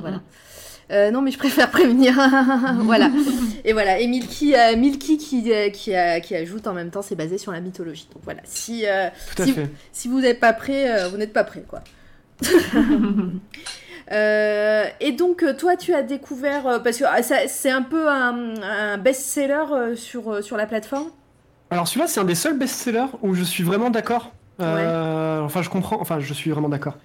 voilà. 0.00 0.20
Euh, 0.90 1.10
non, 1.10 1.22
mais 1.22 1.30
je 1.30 1.38
préfère 1.38 1.70
prévenir. 1.72 2.14
voilà. 2.80 3.10
Et 3.64 3.72
voilà. 3.72 3.98
Et 4.00 4.06
Milky, 4.06 4.54
euh, 4.54 4.76
Milky 4.76 5.16
qui, 5.18 5.52
euh, 5.52 5.70
qui, 5.70 5.92
qui 6.22 6.36
ajoute 6.36 6.66
en 6.66 6.74
même 6.74 6.90
temps, 6.90 7.02
c'est 7.02 7.14
basé 7.14 7.38
sur 7.38 7.52
la 7.52 7.60
mythologie. 7.60 8.08
Donc 8.12 8.22
voilà. 8.24 8.40
Si, 8.44 8.86
euh, 8.86 9.08
si, 9.92 10.08
vous 10.08 10.20
n'êtes 10.20 10.40
pas 10.40 10.52
prêt, 10.52 11.08
vous 11.08 11.16
n'êtes 11.16 11.32
pas 11.32 11.44
prêt, 11.44 11.64
quoi. 11.66 11.82
Et 15.00 15.12
donc, 15.12 15.44
toi, 15.56 15.76
tu 15.76 15.94
as 15.94 16.02
découvert, 16.02 16.82
parce 16.82 16.98
que 16.98 17.04
ah, 17.06 17.22
c'est 17.22 17.70
un 17.70 17.82
peu 17.82 18.10
un, 18.10 18.54
un 18.62 18.98
best-seller 18.98 19.96
sur, 19.96 20.44
sur 20.44 20.56
la 20.58 20.66
plateforme? 20.66 21.08
Alors 21.70 21.88
celui-là, 21.88 22.06
c'est 22.06 22.20
un 22.20 22.24
des 22.24 22.34
seuls 22.34 22.58
best-sellers 22.58 23.06
où 23.22 23.34
je 23.34 23.42
suis 23.42 23.64
vraiment 23.64 23.88
d'accord. 23.88 24.32
Enfin, 24.58 25.62
je 25.62 25.70
comprends. 25.70 25.98
Enfin, 25.98 26.20
je 26.20 26.34
suis 26.34 26.50
vraiment 26.50 26.68
d'accord. 26.68 26.98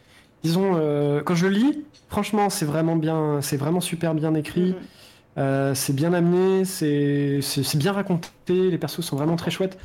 Disons, 0.44 0.74
euh, 0.76 1.22
quand 1.24 1.36
je 1.36 1.48
le 1.48 1.54
lis, 1.54 1.84
franchement, 2.10 2.50
c'est 2.50 2.66
vraiment 2.66 2.96
bien, 2.96 3.40
c'est 3.42 3.58
vraiment 3.58 3.82
super 3.82 4.14
bien 4.14 4.34
écrit. 4.34 4.72
Mhm. 4.72 4.76
Euh, 5.38 5.76
c'est 5.76 5.94
bien 5.94 6.14
amené, 6.14 6.66
c'est 6.66 7.42
bien 7.76 7.92
raconté. 7.92 8.72
Les 8.72 8.78
persos 8.78 9.02
sont 9.02 9.16
vraiment 9.16 9.36
très 9.36 9.52
chouettes. 9.52 9.78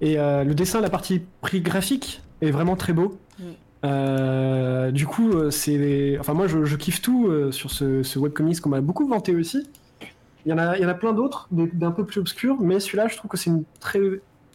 Et 0.00 0.18
euh, 0.18 0.44
le 0.44 0.54
dessin, 0.54 0.80
la 0.80 0.90
partie 0.90 1.22
prix 1.40 1.60
graphique 1.60 2.22
est 2.40 2.50
vraiment 2.50 2.76
très 2.76 2.92
beau. 2.92 3.18
Mhm. 3.38 3.44
Euh, 3.84 4.90
du 4.90 5.06
coup, 5.06 5.50
c'est, 5.50 6.16
enfin 6.18 6.34
moi, 6.34 6.48
je, 6.48 6.64
je 6.64 6.76
kiffe 6.76 7.00
tout 7.00 7.30
sur 7.52 7.70
ce, 7.70 8.02
ce 8.02 8.18
webcomics 8.18 8.60
qu'on 8.60 8.70
m'a 8.70 8.80
beaucoup 8.80 9.06
vanté 9.06 9.34
aussi. 9.34 9.68
Il 10.46 10.50
y 10.50 10.52
en 10.52 10.58
a, 10.58 10.76
il 10.76 10.82
y 10.82 10.86
en 10.86 10.88
a 10.88 10.94
plein 10.94 11.12
d'autres, 11.12 11.48
d'un 11.50 11.90
peu 11.90 12.04
plus 12.04 12.20
obscurs, 12.20 12.56
mais 12.60 12.80
celui-là, 12.80 13.08
je 13.08 13.16
trouve 13.16 13.30
que 13.30 13.36
c'est 13.36 13.50
une 13.50 13.64
très. 13.80 14.00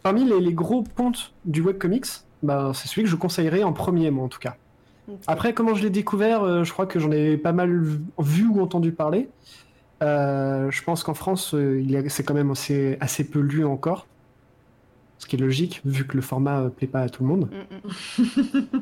Parmi 0.02 0.24
les, 0.24 0.40
les 0.40 0.52
gros 0.52 0.82
pontes 0.82 1.32
du 1.46 1.62
webcomics, 1.62 2.06
bah, 2.42 2.72
c'est 2.74 2.88
celui 2.88 3.04
que 3.04 3.08
je 3.08 3.16
conseillerais 3.16 3.62
en 3.62 3.72
premier, 3.72 4.10
moi 4.10 4.24
en 4.24 4.28
tout 4.28 4.40
cas. 4.40 4.56
Après, 5.26 5.52
comment 5.52 5.74
je 5.74 5.82
l'ai 5.82 5.90
découvert, 5.90 6.42
euh, 6.42 6.64
je 6.64 6.72
crois 6.72 6.86
que 6.86 6.98
j'en 6.98 7.10
ai 7.10 7.36
pas 7.36 7.52
mal 7.52 7.82
vu, 8.18 8.46
ou 8.46 8.60
entendu 8.60 8.92
parler. 8.92 9.28
Euh, 10.02 10.70
je 10.70 10.82
pense 10.82 11.02
qu'en 11.02 11.14
France, 11.14 11.54
euh, 11.54 11.82
c'est 12.08 12.24
quand 12.24 12.34
même 12.34 12.50
assez, 12.50 12.96
assez 13.00 13.24
peu 13.24 13.40
lu 13.40 13.64
encore. 13.64 14.06
Ce 15.18 15.26
qui 15.26 15.36
est 15.36 15.38
logique, 15.38 15.80
vu 15.84 16.06
que 16.06 16.16
le 16.16 16.22
format 16.22 16.60
euh, 16.60 16.68
plaît 16.68 16.86
pas 16.86 17.00
à 17.00 17.08
tout 17.08 17.22
le 17.22 17.28
monde. 17.28 17.50
Mm, 18.18 18.22
mm. 18.22 18.68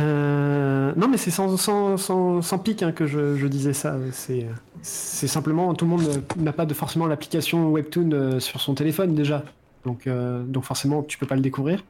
Euh, 0.00 0.92
non, 0.96 1.06
mais 1.06 1.16
c'est 1.16 1.30
sans, 1.30 1.56
sans, 1.56 1.96
sans, 1.96 2.42
sans 2.42 2.58
pic 2.58 2.82
hein, 2.82 2.90
que 2.90 3.06
je, 3.06 3.36
je 3.36 3.46
disais 3.46 3.72
ça. 3.72 3.96
C'est, 4.10 5.28
simplement, 5.28 5.72
tout 5.72 5.84
le 5.84 5.90
monde 5.92 6.24
n'a 6.36 6.52
pas 6.52 6.66
de, 6.66 6.74
forcément 6.74 7.06
l'application 7.06 7.70
Webtoon 7.70 8.40
sur 8.40 8.60
son 8.60 8.74
téléphone 8.74 9.14
déjà. 9.14 9.44
Donc, 9.84 10.08
euh, 10.08 10.42
donc 10.42 10.64
forcément, 10.64 11.04
tu 11.04 11.16
peux 11.16 11.26
pas 11.26 11.36
le 11.36 11.42
découvrir. 11.42 11.84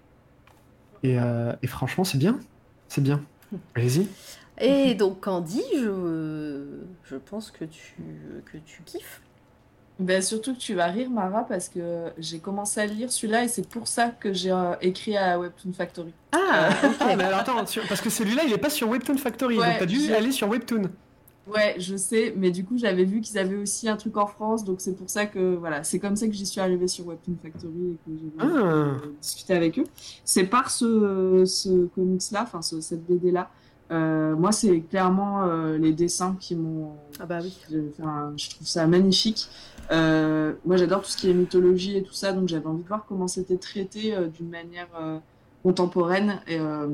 Et, 1.02 1.16
et 1.62 1.66
franchement, 1.66 2.04
c'est 2.04 2.18
bien. 2.18 2.38
C'est 2.88 3.00
bien. 3.02 3.22
Allez-y. 3.74 4.08
Et 4.60 4.94
donc, 4.94 5.20
Candy, 5.20 5.62
je, 5.74 6.64
je 7.04 7.16
pense 7.16 7.50
que 7.50 7.64
tu, 7.64 7.94
que 8.52 8.58
tu 8.64 8.82
kiffes. 8.84 9.20
Ben, 10.00 10.20
surtout 10.22 10.54
que 10.54 10.58
tu 10.58 10.74
vas 10.74 10.86
rire, 10.86 11.08
Mara, 11.08 11.44
parce 11.46 11.68
que 11.68 12.06
j'ai 12.18 12.40
commencé 12.40 12.80
à 12.80 12.86
lire 12.86 13.12
celui-là 13.12 13.44
et 13.44 13.48
c'est 13.48 13.68
pour 13.68 13.86
ça 13.86 14.08
que 14.08 14.32
j'ai 14.32 14.50
euh, 14.50 14.74
écrit 14.80 15.16
à 15.16 15.38
Webtoon 15.38 15.72
Factory. 15.72 16.12
Ah, 16.32 16.68
Ah, 16.82 16.86
ok. 16.88 17.14
mais 17.16 17.24
alors 17.24 17.40
attends, 17.40 17.64
sur- 17.66 17.86
parce 17.86 18.00
que 18.00 18.10
celui-là, 18.10 18.42
il 18.44 18.52
est 18.52 18.58
pas 18.58 18.70
sur 18.70 18.88
Webtoon 18.88 19.18
Factory. 19.18 19.56
Ouais, 19.56 19.70
donc 19.70 19.78
t'as 19.78 19.86
dû 19.86 20.12
aller 20.12 20.32
sur 20.32 20.48
Webtoon. 20.48 20.90
Ouais, 21.46 21.74
je 21.78 21.94
sais, 21.96 22.32
mais 22.36 22.50
du 22.50 22.64
coup, 22.64 22.78
j'avais 22.78 23.04
vu 23.04 23.20
qu'ils 23.20 23.36
avaient 23.38 23.56
aussi 23.56 23.86
un 23.88 23.96
truc 23.96 24.16
en 24.16 24.26
France, 24.26 24.64
donc 24.64 24.80
c'est 24.80 24.96
pour 24.96 25.10
ça 25.10 25.26
que, 25.26 25.54
voilà, 25.56 25.84
c'est 25.84 25.98
comme 25.98 26.16
ça 26.16 26.26
que 26.26 26.32
j'y 26.32 26.46
suis 26.46 26.60
arrivée 26.60 26.88
sur 26.88 27.06
Webtoon 27.06 27.36
Factory 27.42 27.72
et 27.92 27.96
que 28.10 28.18
j'ai 28.18 28.32
Ah. 28.38 28.44
euh, 28.46 28.92
discuter 29.20 29.52
avec 29.52 29.78
eux. 29.78 29.84
C'est 30.24 30.44
par 30.44 30.70
ce, 30.70 31.44
ce 31.46 31.86
comics-là, 31.94 32.44
enfin, 32.44 32.62
ce- 32.62 32.80
cette 32.80 33.04
BD-là. 33.06 33.50
Euh, 33.90 34.34
moi, 34.34 34.52
c'est 34.52 34.80
clairement 34.80 35.44
euh, 35.44 35.76
les 35.76 35.92
dessins 35.92 36.34
qui 36.40 36.56
m'ont. 36.56 36.92
Ah 37.20 37.26
bah 37.26 37.40
oui. 37.42 37.54
je, 37.70 37.78
enfin, 38.00 38.32
je 38.38 38.48
trouve 38.48 38.66
ça 38.66 38.86
magnifique. 38.86 39.46
Euh, 39.92 40.54
moi, 40.64 40.78
j'adore 40.78 41.02
tout 41.02 41.10
ce 41.10 41.18
qui 41.18 41.28
est 41.28 41.34
mythologie 41.34 41.98
et 41.98 42.02
tout 42.02 42.14
ça, 42.14 42.32
donc 42.32 42.48
j'avais 42.48 42.66
envie 42.66 42.82
de 42.82 42.88
voir 42.88 43.04
comment 43.06 43.28
c'était 43.28 43.58
traité 43.58 44.14
euh, 44.14 44.28
d'une 44.28 44.48
manière 44.48 44.88
euh, 44.98 45.18
contemporaine. 45.62 46.40
Et, 46.46 46.58
euh, 46.58 46.88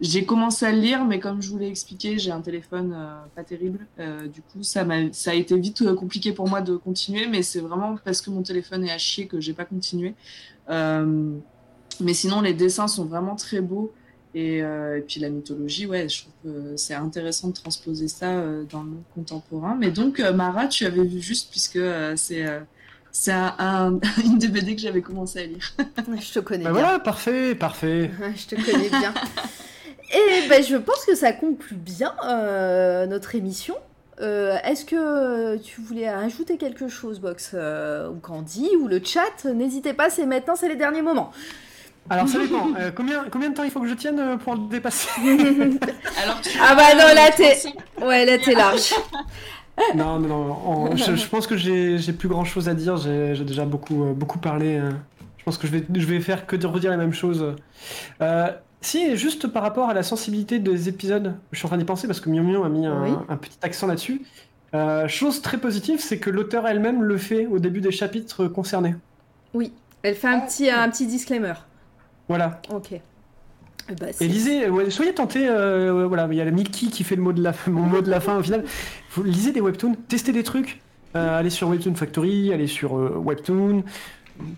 j'ai 0.00 0.24
commencé 0.24 0.64
à 0.64 0.72
le 0.72 0.78
lire, 0.80 1.04
mais 1.04 1.18
comme 1.18 1.42
je 1.42 1.50
vous 1.50 1.58
l'ai 1.58 1.68
expliqué, 1.68 2.18
j'ai 2.18 2.30
un 2.30 2.40
téléphone 2.40 2.92
euh, 2.96 3.16
pas 3.34 3.42
terrible. 3.44 3.86
Euh, 3.98 4.26
du 4.28 4.42
coup, 4.42 4.62
ça, 4.62 4.84
m'a, 4.84 5.12
ça 5.12 5.32
a 5.32 5.34
été 5.34 5.58
vite 5.58 5.82
euh, 5.82 5.94
compliqué 5.94 6.32
pour 6.32 6.48
moi 6.48 6.60
de 6.60 6.76
continuer, 6.76 7.26
mais 7.26 7.42
c'est 7.42 7.60
vraiment 7.60 7.96
parce 8.04 8.20
que 8.20 8.30
mon 8.30 8.42
téléphone 8.42 8.84
est 8.86 8.92
à 8.92 8.98
chier 8.98 9.26
que 9.26 9.40
j'ai 9.40 9.54
pas 9.54 9.64
continué. 9.64 10.14
Euh, 10.70 11.32
mais 12.00 12.14
sinon, 12.14 12.40
les 12.42 12.54
dessins 12.54 12.86
sont 12.88 13.06
vraiment 13.06 13.34
très 13.34 13.60
beaux. 13.60 13.92
Et, 14.34 14.62
euh, 14.62 14.98
et 14.98 15.00
puis 15.00 15.18
la 15.20 15.30
mythologie, 15.30 15.86
ouais, 15.86 16.08
je 16.08 16.22
trouve 16.22 16.32
que 16.44 16.76
c'est 16.76 16.94
intéressant 16.94 17.48
de 17.48 17.54
transposer 17.54 18.06
ça 18.08 18.30
euh, 18.38 18.62
dans 18.70 18.82
le 18.82 18.90
monde 18.90 19.02
contemporain. 19.14 19.74
Mais 19.80 19.90
donc, 19.90 20.20
Mara, 20.20 20.68
tu 20.68 20.84
avais 20.86 21.02
vu 21.02 21.20
juste, 21.20 21.50
puisque 21.50 21.76
euh, 21.76 22.14
c'est 22.14 22.46
euh, 22.46 22.60
c'est 23.10 23.32
un, 23.32 23.54
un- 23.58 23.98
une 24.24 24.38
des 24.38 24.48
BD 24.48 24.76
que 24.76 24.82
j'avais 24.82 25.00
commencé 25.00 25.40
à 25.40 25.46
lire. 25.46 25.72
Je 26.20 26.32
te 26.34 26.38
connais 26.40 26.64
Bah 26.64 26.72
bien. 26.72 26.80
voilà, 26.82 26.98
parfait, 27.00 27.54
parfait. 27.56 28.10
Je 28.36 28.54
te 28.54 28.54
connais 28.70 28.90
bien. 28.90 29.14
Et 30.12 30.48
ben, 30.48 30.62
je 30.62 30.76
pense 30.76 31.04
que 31.04 31.14
ça 31.14 31.32
conclut 31.32 31.76
bien 31.76 32.14
euh, 32.24 33.06
notre 33.06 33.34
émission. 33.34 33.74
Euh, 34.20 34.56
Est-ce 34.64 34.84
que 34.84 35.56
tu 35.58 35.80
voulais 35.80 36.10
rajouter 36.10 36.56
quelque 36.56 36.88
chose, 36.88 37.20
Box 37.20 37.52
euh, 37.54 38.08
ou 38.08 38.14
Candy, 38.16 38.68
ou 38.80 38.88
le 38.88 39.00
chat? 39.04 39.44
N'hésitez 39.44 39.92
pas, 39.92 40.10
c'est 40.10 40.26
maintenant, 40.26 40.56
c'est 40.56 40.68
les 40.68 40.76
derniers 40.76 41.02
moments. 41.02 41.30
Alors 42.10 42.26
ça 42.26 42.38
dépend. 42.38 42.68
Euh, 42.80 42.90
combien, 42.94 43.24
combien 43.30 43.50
de 43.50 43.54
temps 43.54 43.64
il 43.64 43.70
faut 43.70 43.80
que 43.80 43.86
je 43.88 43.94
tienne 43.94 44.38
pour 44.42 44.54
le 44.54 44.60
dépasser? 44.70 45.08
Alors, 46.22 46.40
Ah 46.62 46.74
bah 46.74 46.94
non, 46.94 47.14
là, 47.14 47.30
t'es... 47.36 47.54
35. 47.54 47.74
Ouais, 48.06 48.24
là, 48.24 48.38
t'es 48.38 48.54
large. 48.54 48.94
Non, 49.94 50.18
non, 50.18 50.26
non. 50.28 50.52
en- 50.52 50.96
je, 50.96 51.14
je 51.14 51.26
pense 51.28 51.46
que 51.46 51.56
j'ai 51.56 51.98
j'ai 51.98 52.12
plus 52.12 52.26
grand 52.28 52.44
chose 52.44 52.68
à 52.68 52.74
dire. 52.74 52.96
J'ai 52.96 53.36
déjà 53.44 53.64
beaucoup, 53.64 54.06
euh, 54.06 54.12
beaucoup 54.12 54.38
parlé. 54.40 54.80
Je 55.36 55.44
pense 55.44 55.56
que 55.56 55.68
je 55.68 55.72
vais, 55.72 55.84
je 55.94 56.04
vais 56.04 56.18
faire 56.18 56.46
que 56.48 56.56
de 56.56 56.66
redire 56.66 56.90
la 56.90 56.96
même 56.96 57.12
chose. 57.12 57.54
Euh, 58.20 58.48
si, 58.80 59.16
juste 59.16 59.48
par 59.48 59.62
rapport 59.62 59.88
à 59.88 59.94
la 59.94 60.02
sensibilité 60.02 60.58
des 60.58 60.88
épisodes, 60.88 61.34
je 61.52 61.58
suis 61.58 61.66
en 61.66 61.68
train 61.68 61.78
d'y 61.78 61.84
penser 61.84 62.06
parce 62.06 62.20
que 62.20 62.30
Miu 62.30 62.40
Miu 62.42 62.62
a 62.64 62.68
mis 62.68 62.86
un, 62.86 63.02
Oui. 63.02 63.10
un 63.28 63.36
petit 63.36 63.58
accent 63.62 63.86
là-dessus. 63.86 64.22
Euh, 64.74 65.08
chose 65.08 65.40
très 65.42 65.58
positive, 65.58 65.98
c'est 66.00 66.18
que 66.18 66.30
l'auteur 66.30 66.66
elle-même 66.66 67.02
le 67.02 67.16
fait 67.16 67.46
au 67.46 67.58
début 67.58 67.80
des 67.80 67.90
chapitres 67.90 68.46
concernés. 68.46 68.94
Oui, 69.54 69.72
elle 70.02 70.14
fait 70.14 70.28
un 70.28 70.40
petit, 70.40 70.70
un 70.70 70.88
petit 70.90 71.06
disclaimer. 71.06 71.54
Voilà. 72.28 72.60
Ok. 72.72 73.00
Bah, 73.98 74.06
Et 74.20 74.28
lisez, 74.28 74.68
ouais, 74.68 74.90
soyez 74.90 75.14
tentés, 75.14 75.48
euh, 75.48 76.04
voilà, 76.06 76.28
il 76.30 76.36
y 76.36 76.40
a 76.42 76.44
la 76.44 76.50
Mickey 76.50 76.88
qui 76.88 77.04
fait 77.04 77.16
le 77.16 77.22
mot 77.22 77.32
de 77.32 77.42
la, 77.42 77.54
mon 77.66 77.80
mot 77.84 78.02
de 78.02 78.10
la 78.10 78.20
fin 78.20 78.36
au 78.36 78.42
final. 78.42 78.64
Vous 79.12 79.22
lisez 79.22 79.50
des 79.52 79.62
webtoons, 79.62 79.94
testez 80.08 80.32
des 80.32 80.42
trucs, 80.42 80.82
euh, 81.16 81.38
allez 81.38 81.48
sur 81.48 81.70
Webtoon 81.70 81.94
Factory, 81.94 82.52
allez 82.52 82.66
sur 82.66 82.98
euh, 82.98 83.16
Webtoon, 83.16 83.82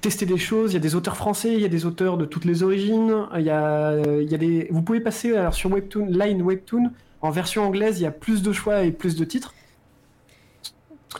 testez 0.01 0.27
des 0.27 0.39
choses. 0.39 0.73
Il 0.73 0.75
y 0.75 0.77
a 0.77 0.81
des 0.81 0.95
auteurs 0.95 1.17
français, 1.17 1.53
il 1.55 1.61
y 1.61 1.65
a 1.65 1.69
des 1.69 1.87
auteurs 1.87 2.17
de 2.17 2.25
toutes 2.25 2.45
les 2.45 2.63
origines. 2.63 3.27
Il 3.37 3.43
y 3.43 3.51
a, 3.51 3.99
il 4.21 4.31
y 4.31 4.35
a 4.35 4.39
des, 4.39 4.69
vous 4.71 4.83
pouvez 4.83 5.01
passer 5.01 5.35
alors 5.35 5.55
sur 5.55 5.71
Webtoon, 5.71 6.07
Line 6.07 6.43
Webtoon, 6.43 6.91
en 7.23 7.31
version 7.31 7.65
anglaise, 7.65 8.01
il 8.01 8.05
y 8.05 8.07
a 8.07 8.11
plus 8.11 8.43
de 8.43 8.53
choix 8.53 8.83
et 8.83 8.93
plus 8.93 9.17
de 9.17 9.25
titres. 9.25 9.55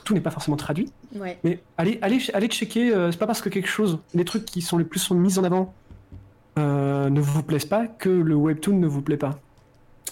tout 0.03 0.13
n'est 0.13 0.21
pas 0.21 0.31
forcément 0.31 0.57
traduit. 0.57 0.91
Ouais. 1.15 1.37
Mais 1.43 1.59
allez, 1.77 1.99
allez, 2.01 2.19
allez 2.33 2.47
checker, 2.47 2.93
euh, 2.93 3.11
c'est 3.11 3.17
pas 3.17 3.27
parce 3.27 3.41
que 3.41 3.49
quelque 3.49 3.69
chose, 3.69 3.99
les 4.13 4.25
trucs 4.25 4.45
qui 4.45 4.61
sont 4.61 4.77
les 4.77 4.85
plus 4.85 4.99
sont 4.99 5.15
mis 5.15 5.37
en 5.37 5.43
avant 5.43 5.73
euh, 6.57 7.09
ne 7.09 7.21
vous 7.21 7.43
plaisent 7.43 7.65
pas 7.65 7.87
que 7.87 8.09
le 8.09 8.35
webtoon 8.35 8.77
ne 8.77 8.87
vous 8.87 9.01
plaît 9.01 9.17
pas. 9.17 9.39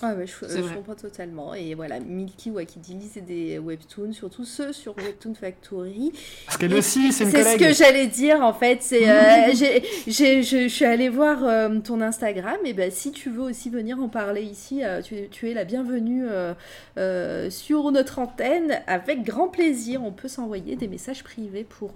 Ah 0.02 0.14
ouais, 0.16 0.26
je, 0.26 0.34
C'est 0.48 0.58
je 0.58 0.62
vrai. 0.64 0.76
comprends 0.76 0.96
totalement. 0.96 1.54
Et 1.54 1.74
voilà, 1.74 2.00
Milky 2.00 2.52
Wakidili, 2.52 3.00
lisez 3.00 3.20
des 3.22 3.60
webtoons, 3.60 4.14
surtout 4.14 4.46
ceux 4.46 4.72
sur 4.72 4.96
Webtoon 4.98 5.34
Factory. 5.36 6.14
Parce 6.46 6.58
qu'elle 6.58 6.74
aussi, 6.74 7.12
c'est 7.12 7.26
une 7.26 7.32
C'est 7.32 7.44
ce 7.44 7.58
que 7.58 7.74
j'allais 7.74 8.08
dire 8.08 8.42
en 8.42 8.54
fait. 8.54 8.78
C'est, 8.82 9.10
euh, 9.10 9.52
j'ai- 9.54 9.84
j'ai- 10.08 10.42
je, 10.44 10.64
je 10.64 10.68
suis 10.70 10.86
allée 10.86 11.10
voir 11.10 11.44
euh, 11.44 11.80
ton 11.84 12.00
Instagram. 12.02 12.58
Et 12.64 12.74
ben 12.74 12.90
si 12.92 13.12
tu 13.12 13.30
veux 13.30 13.42
aussi 13.44 13.70
venir 13.70 14.00
en 14.00 14.08
parler 14.08 14.44
ici, 14.44 14.84
euh, 14.86 15.02
tu, 15.02 15.28
tu 15.32 15.50
es 15.50 15.54
la 15.54 15.66
bienvenue 15.66 16.26
euh, 16.30 16.54
euh, 16.98 17.50
sur 17.50 17.92
notre 17.92 18.20
antenne 18.20 18.80
avec 18.88 19.24
grand 19.24 19.50
plaisir. 19.50 20.02
On 20.04 20.12
peut 20.14 20.28
s'envoyer 20.30 20.76
des 20.78 20.88
messages 20.88 21.24
privés 21.24 21.66
pour. 21.66 21.94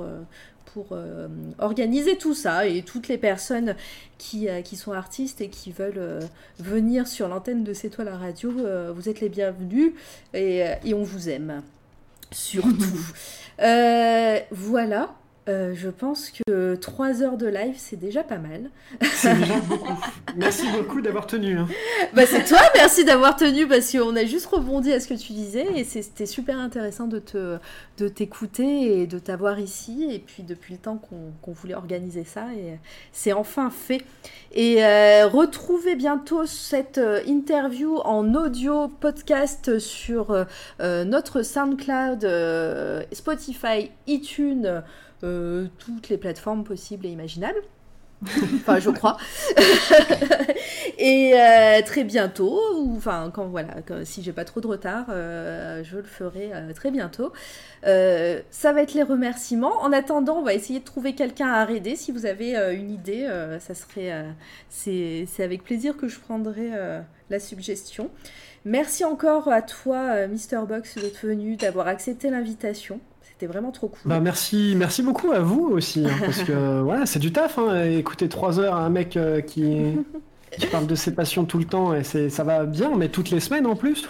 Pour 0.66 0.88
euh, 0.92 1.28
organiser 1.60 2.18
tout 2.18 2.34
ça 2.34 2.68
et 2.68 2.84
toutes 2.84 3.08
les 3.08 3.18
personnes 3.18 3.76
qui, 4.18 4.50
euh, 4.50 4.62
qui 4.62 4.76
sont 4.76 4.92
artistes 4.92 5.42
et 5.42 5.50
qui 5.50 5.72
veulent 5.72 5.94
euh, 5.98 6.22
venir 6.60 7.08
sur 7.08 7.28
l'antenne 7.28 7.64
de 7.64 7.74
C'est 7.74 7.90
toi 7.90 8.04
la 8.04 8.18
radio, 8.18 8.52
vous 8.94 9.10
êtes 9.10 9.22
les 9.22 9.30
bienvenus 9.30 9.94
et, 10.34 10.64
et 10.84 10.94
on 10.94 11.04
vous 11.04 11.30
aime. 11.30 11.62
Surtout. 12.32 12.74
Voilà. 14.52 15.16
Euh, 15.50 15.74
je 15.76 15.90
pense 15.90 16.32
que 16.48 16.76
3 16.76 17.22
heures 17.22 17.38
de 17.38 17.48
live, 17.48 17.76
c'est 17.78 17.98
déjà 18.00 18.24
pas 18.24 18.38
mal. 18.38 18.70
C'est 19.14 19.36
déjà 19.36 19.60
beaucoup. 19.68 19.94
Merci 20.38 20.66
beaucoup 20.72 21.02
d'avoir 21.02 21.28
tenu. 21.28 21.58
hein. 21.58 21.68
Bah, 22.14 22.26
c'est 22.26 22.44
toi, 22.46 22.60
merci 22.76 23.04
d'avoir 23.06 23.36
tenu 23.36 23.68
parce 23.68 23.92
qu'on 23.92 24.16
a 24.16 24.24
juste 24.26 24.46
rebondi 24.46 24.94
à 24.94 25.00
ce 25.00 25.08
que 25.08 25.14
tu 25.16 25.34
disais 25.34 25.66
et 25.76 25.84
c'était 25.84 26.26
super 26.26 26.60
intéressant 26.60 27.08
de 27.08 27.20
te 27.20 27.58
de 27.98 28.08
t'écouter 28.08 29.02
et 29.02 29.08
de 29.08 29.20
t'avoir 29.20 29.60
ici 29.60 30.08
et 30.12 30.20
puis 30.20 30.44
depuis 30.44 30.74
le 30.74 30.80
temps 30.80 30.98
qu'on 30.98 31.32
qu'on 31.42 31.52
voulait 31.52 31.74
organiser 31.76 32.24
ça 32.24 32.46
et 32.54 32.78
c'est 33.12 33.34
enfin 33.34 33.70
fait. 33.70 34.02
Et 34.54 34.84
euh, 34.84 35.28
retrouvez 35.28 35.96
bientôt 35.96 36.46
cette 36.46 37.00
euh, 37.00 37.22
interview 37.28 37.98
en 38.06 38.36
audio 38.36 38.88
podcast 38.88 39.80
sur 39.80 40.32
euh, 40.32 41.04
notre 41.06 41.42
SoundCloud, 41.42 42.28
Spotify, 43.12 43.92
iTunes, 44.08 44.84
euh, 45.24 45.68
toutes 45.80 46.10
les 46.10 46.18
plateformes 46.18 46.64
possibles 46.64 47.06
et 47.06 47.10
imaginables. 47.10 47.62
enfin, 48.56 48.80
je 48.80 48.90
crois. 48.90 49.18
et 50.98 51.34
euh, 51.36 51.82
très 51.86 52.04
bientôt, 52.04 52.58
ou 52.78 52.96
enfin, 52.96 53.30
quand 53.34 53.48
voilà, 53.48 53.82
quand- 53.86 54.06
si 54.06 54.24
j'ai 54.24 54.32
pas 54.32 54.46
trop 54.46 54.62
de 54.62 54.68
retard, 54.68 55.08
euh, 55.10 55.84
je 55.84 55.98
le 55.98 56.04
ferai 56.04 56.52
très 56.74 56.90
bientôt. 56.92 57.34
Ça 57.84 58.72
va 58.74 58.82
être 58.82 58.94
les 58.94 59.04
remerciements. 59.04 59.82
En 59.82 59.92
attendant, 59.92 60.38
on 60.38 60.42
va 60.44 60.54
essayer 60.54 60.80
de 60.80 60.86
trouver 60.86 61.16
quelqu'un 61.16 61.52
à 61.52 61.70
aider. 61.70 61.96
Si 61.98 62.12
vous 62.14 62.26
avez 62.26 62.56
une 62.74 62.92
idée, 62.92 63.28
ça 63.60 63.74
serait, 63.74 64.26
c'est 64.70 65.28
avec 65.40 65.64
plaisir 65.64 65.98
que 65.98 66.08
je 66.08 66.20
prendrai 66.20 66.70
la 67.30 67.40
suggestion. 67.40 68.10
Merci 68.64 69.04
encore 69.04 69.50
à 69.50 69.62
toi, 69.62 70.28
Mister 70.28 70.60
Box, 70.66 70.98
d'être 70.98 71.26
venu, 71.28 71.58
d'avoir 71.58 71.88
accepté 71.88 72.30
l'invitation. 72.30 73.02
C'était 73.44 73.52
vraiment 73.52 73.72
trop 73.72 73.90
cool. 73.90 74.00
Bah, 74.06 74.22
merci, 74.22 74.74
merci 74.78 75.04
beaucoup 75.04 75.34
à 75.34 75.40
vous 75.40 75.68
aussi, 75.68 76.06
hein, 76.06 76.16
parce 76.22 76.44
que 76.44 76.80
voilà, 76.82 77.06
c'est 77.06 77.20
du 77.20 77.34
taf. 77.34 77.60
Hein, 77.60 77.84
écouter 77.84 78.30
trois 78.30 78.58
heures 78.58 78.76
à 78.76 78.86
un 78.86 78.90
mec 78.90 79.18
euh, 79.18 79.42
qui, 79.42 79.98
qui 80.60 80.68
parle 80.68 80.88
de 80.88 80.96
ses 80.96 81.14
passions 81.14 81.46
tout 81.46 81.58
le 81.58 81.66
temps, 81.66 81.94
et 81.94 82.04
c'est, 82.04 82.30
ça 82.30 82.44
va 82.44 82.66
bien, 82.66 82.92
mais 82.96 83.10
toutes 83.10 83.30
les 83.30 83.40
semaines 83.40 83.66
en 83.66 83.76
plus. 83.76 84.08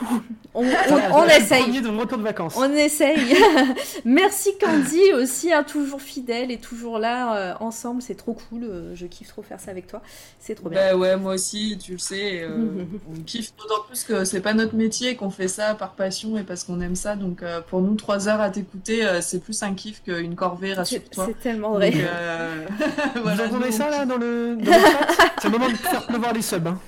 On, 0.54 0.64
essaye. 0.64 1.64
premier 1.64 1.82
de 1.82 1.90
mon 1.90 2.02
retour 2.02 2.18
de 2.20 2.24
vacances. 2.24 2.56
On 2.58 2.72
essaye. 2.72 3.36
Merci 4.06 4.52
Candy 4.60 5.14
aussi, 5.16 5.52
hein, 5.52 5.64
toujours 5.64 6.02
fidèle 6.02 6.52
et 6.52 6.58
toujours 6.58 7.00
là 7.00 7.36
euh, 7.36 7.54
ensemble. 7.60 8.02
C'est 8.02 8.16
trop 8.16 8.34
cool. 8.34 8.64
euh, 8.64 8.96
je 8.96 9.06
kiffe 9.08 9.30
trop 9.30 9.42
faire 9.42 9.60
ça 9.60 9.72
avec 9.72 9.88
toi. 9.88 10.02
C'est 10.40 10.56
trop 10.56 10.70
bien. 10.70 10.92
Bah 10.92 10.98
ouais, 10.98 11.18
moi 11.18 11.34
aussi, 11.34 11.78
tu 11.82 11.94
le 11.94 11.98
sais. 11.98 12.42
euh, 12.44 12.84
on 13.12 13.22
kiffe 13.24 13.54
d'autant 13.58 13.82
plus 13.88 14.04
que 14.04 14.26
c'est 14.26 14.42
pas 14.42 14.54
notre 14.54 14.76
métier, 14.76 15.16
qu'on 15.16 15.30
fait 15.30 15.48
ça 15.48 15.74
par 15.74 15.94
passion 15.94 16.38
et 16.38 16.44
parce 16.44 16.64
qu'on 16.64 16.82
aime 16.82 16.96
ça. 16.96 17.16
Donc 17.16 17.42
euh, 17.42 17.62
pour 17.62 17.82
nous, 17.82 17.96
trois 17.96 18.28
heures 18.28 18.42
à 18.42 18.50
t'écouter, 18.50 19.06
euh, 19.06 19.22
c'est 19.22 19.40
plus 19.40 19.62
un 19.64 19.74
kiff 19.74 20.04
qu'une 20.04 20.36
corvée, 20.36 20.74
rassure-toi. 20.74 21.26
c'est 21.28 21.40
tellement 21.40 21.72
vrai. 21.74 21.92
Donc, 21.92 22.02
euh, 22.02 22.66
voilà, 23.24 23.48
Vous 23.48 23.56
entendez 23.56 23.72
ça 23.72 23.90
là 23.90 24.06
dans 24.06 24.18
le, 24.18 24.56
dans 24.58 24.66
le 24.66 24.72
chat? 24.72 25.34
C'est 25.42 25.48
le 25.50 25.58
moment 25.58 25.70
de 25.70 25.76
faire 25.76 26.06
pleuvoir 26.06 26.33
les 26.34 26.42
subs. 26.42 26.68
hein. 26.68 26.80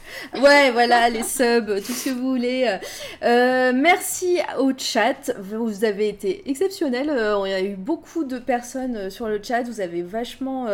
Ouais, 0.42 0.72
voilà, 0.72 1.10
les 1.10 1.24
subs, 1.24 1.82
tout 1.86 1.92
ce 1.92 2.06
que 2.06 2.10
vous 2.10 2.30
voulez. 2.30 2.78
Euh, 3.24 3.72
merci 3.74 4.40
au 4.60 4.72
chat. 4.78 5.32
Vous 5.40 5.84
avez 5.84 6.10
été 6.10 6.50
exceptionnels. 6.50 7.10
Euh, 7.10 7.42
Il 7.46 7.52
y 7.52 7.54
a 7.54 7.62
eu 7.62 7.76
beaucoup 7.76 8.24
de 8.24 8.38
personnes 8.38 8.96
euh, 8.96 9.10
sur 9.10 9.28
le 9.28 9.40
chat. 9.42 9.64
Vous 9.64 9.82
avez 9.82 10.02
vachement, 10.02 10.68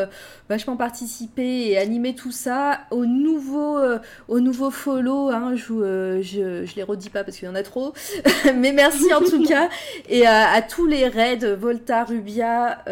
vachement 0.50 0.76
participé 0.76 1.72
et 1.72 1.78
animé 1.78 2.16
tout 2.16 2.32
ça. 2.32 2.82
Au 2.92 3.06
nouveau, 3.06 3.80
au 4.28 4.72
follow, 4.72 5.30
hein, 5.30 5.54
je, 5.56 6.22
je, 6.22 6.76
les 6.76 6.84
redis 6.84 7.10
pas 7.10 7.24
parce 7.24 7.38
qu'il 7.38 7.48
y 7.48 7.52
en 7.52 7.56
a 7.56 7.64
trop. 7.64 7.94
Mais 8.56 8.72
merci 8.72 9.14
en 9.14 9.22
tout 9.22 9.44
cas. 9.44 9.70
Et 10.10 10.26
à, 10.26 10.62
tous 10.62 10.86
les 10.86 11.08
raids, 11.08 11.56
Volta, 11.56 12.04
Rubia, 12.04 12.84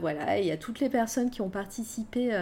voilà, 0.00 0.38
et 0.38 0.52
à 0.52 0.56
toutes 0.56 0.80
les 0.80 0.88
personnes 0.88 1.30
qui 1.30 1.40
ont 1.40 1.50
participé 1.50 2.32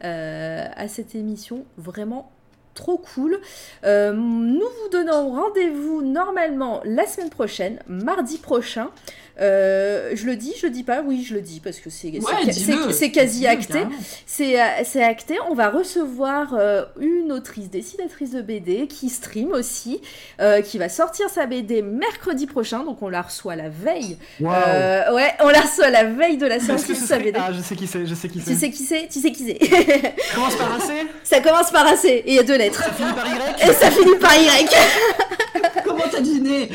à 0.00 0.88
cette 0.88 1.14
émission. 1.14 1.64
Vraiment 1.76 2.19
trop 2.74 2.98
cool. 2.98 3.40
Euh, 3.84 4.12
nous 4.12 4.58
vous 4.60 4.88
donnons 4.90 5.30
rendez-vous 5.30 6.02
normalement 6.02 6.80
la 6.84 7.06
semaine 7.06 7.30
prochaine, 7.30 7.80
mardi 7.86 8.38
prochain. 8.38 8.90
Euh, 9.40 10.10
je 10.14 10.26
le 10.26 10.36
dis, 10.36 10.52
je 10.60 10.66
le 10.66 10.72
dis 10.72 10.82
pas, 10.82 11.02
oui, 11.04 11.24
je 11.26 11.34
le 11.34 11.40
dis 11.40 11.60
parce 11.60 11.78
que 11.78 11.90
c'est 11.90 12.08
Ouais, 12.08 13.10
quasi 13.10 13.46
acté. 13.46 13.80
C'est 14.26 14.60
euh, 14.60 14.64
c'est 14.84 15.02
acté. 15.02 15.36
On 15.48 15.54
va 15.54 15.70
recevoir 15.70 16.54
euh, 16.54 16.84
une 17.00 17.32
autrice, 17.32 17.70
dessinatrice 17.70 18.32
de 18.32 18.42
BD 18.42 18.86
qui 18.86 19.08
stream 19.08 19.52
aussi, 19.52 20.00
euh, 20.40 20.60
qui 20.62 20.78
va 20.78 20.88
sortir 20.88 21.28
sa 21.30 21.46
BD 21.46 21.82
mercredi 21.82 22.46
prochain. 22.46 22.84
Donc 22.84 23.02
on 23.02 23.08
la 23.08 23.22
reçoit 23.22 23.56
la 23.56 23.68
veille. 23.68 24.18
Euh, 24.42 25.14
ouais, 25.14 25.32
on 25.40 25.48
la 25.48 25.60
reçoit 25.60 25.90
la 25.90 26.04
veille 26.04 26.36
de 26.36 26.46
la 26.46 26.60
sortie 26.60 26.92
de 26.92 26.94
sa 26.96 27.06
serait... 27.06 27.20
BD. 27.24 27.38
Ah, 27.40 27.50
je 27.52 27.60
sais 27.62 27.76
qui 27.76 27.86
c'est, 27.86 28.06
je 28.06 28.14
sais 28.14 28.28
qui 28.28 28.40
c'est. 28.40 28.52
Tu 28.52 28.58
sais 28.58 28.70
qui 28.70 28.82
c'est 28.84 29.08
Tu 29.10 29.20
sais 29.20 29.32
qui 29.32 29.44
c'est 29.44 30.14
Commence 30.34 30.56
par 30.56 30.74
un 30.74 30.80
C, 30.80 30.92
Ça 31.24 31.40
commence 31.40 31.70
par 31.70 31.86
un 31.86 31.96
C 31.96 32.08
et 32.08 32.30
il 32.30 32.34
y 32.34 32.38
a 32.38 32.42
deux 32.42 32.56
lettres. 32.58 32.82
ça 32.84 32.90
finit 32.92 33.12
par 33.12 33.26
Y? 33.26 33.68
Et 33.68 33.72
ça 33.72 33.90
finit 33.90 34.18
par 34.18 34.36
Y. 34.36 34.76
Comment 35.84 36.04
t'as 36.10 36.20
deviné? 36.20 36.68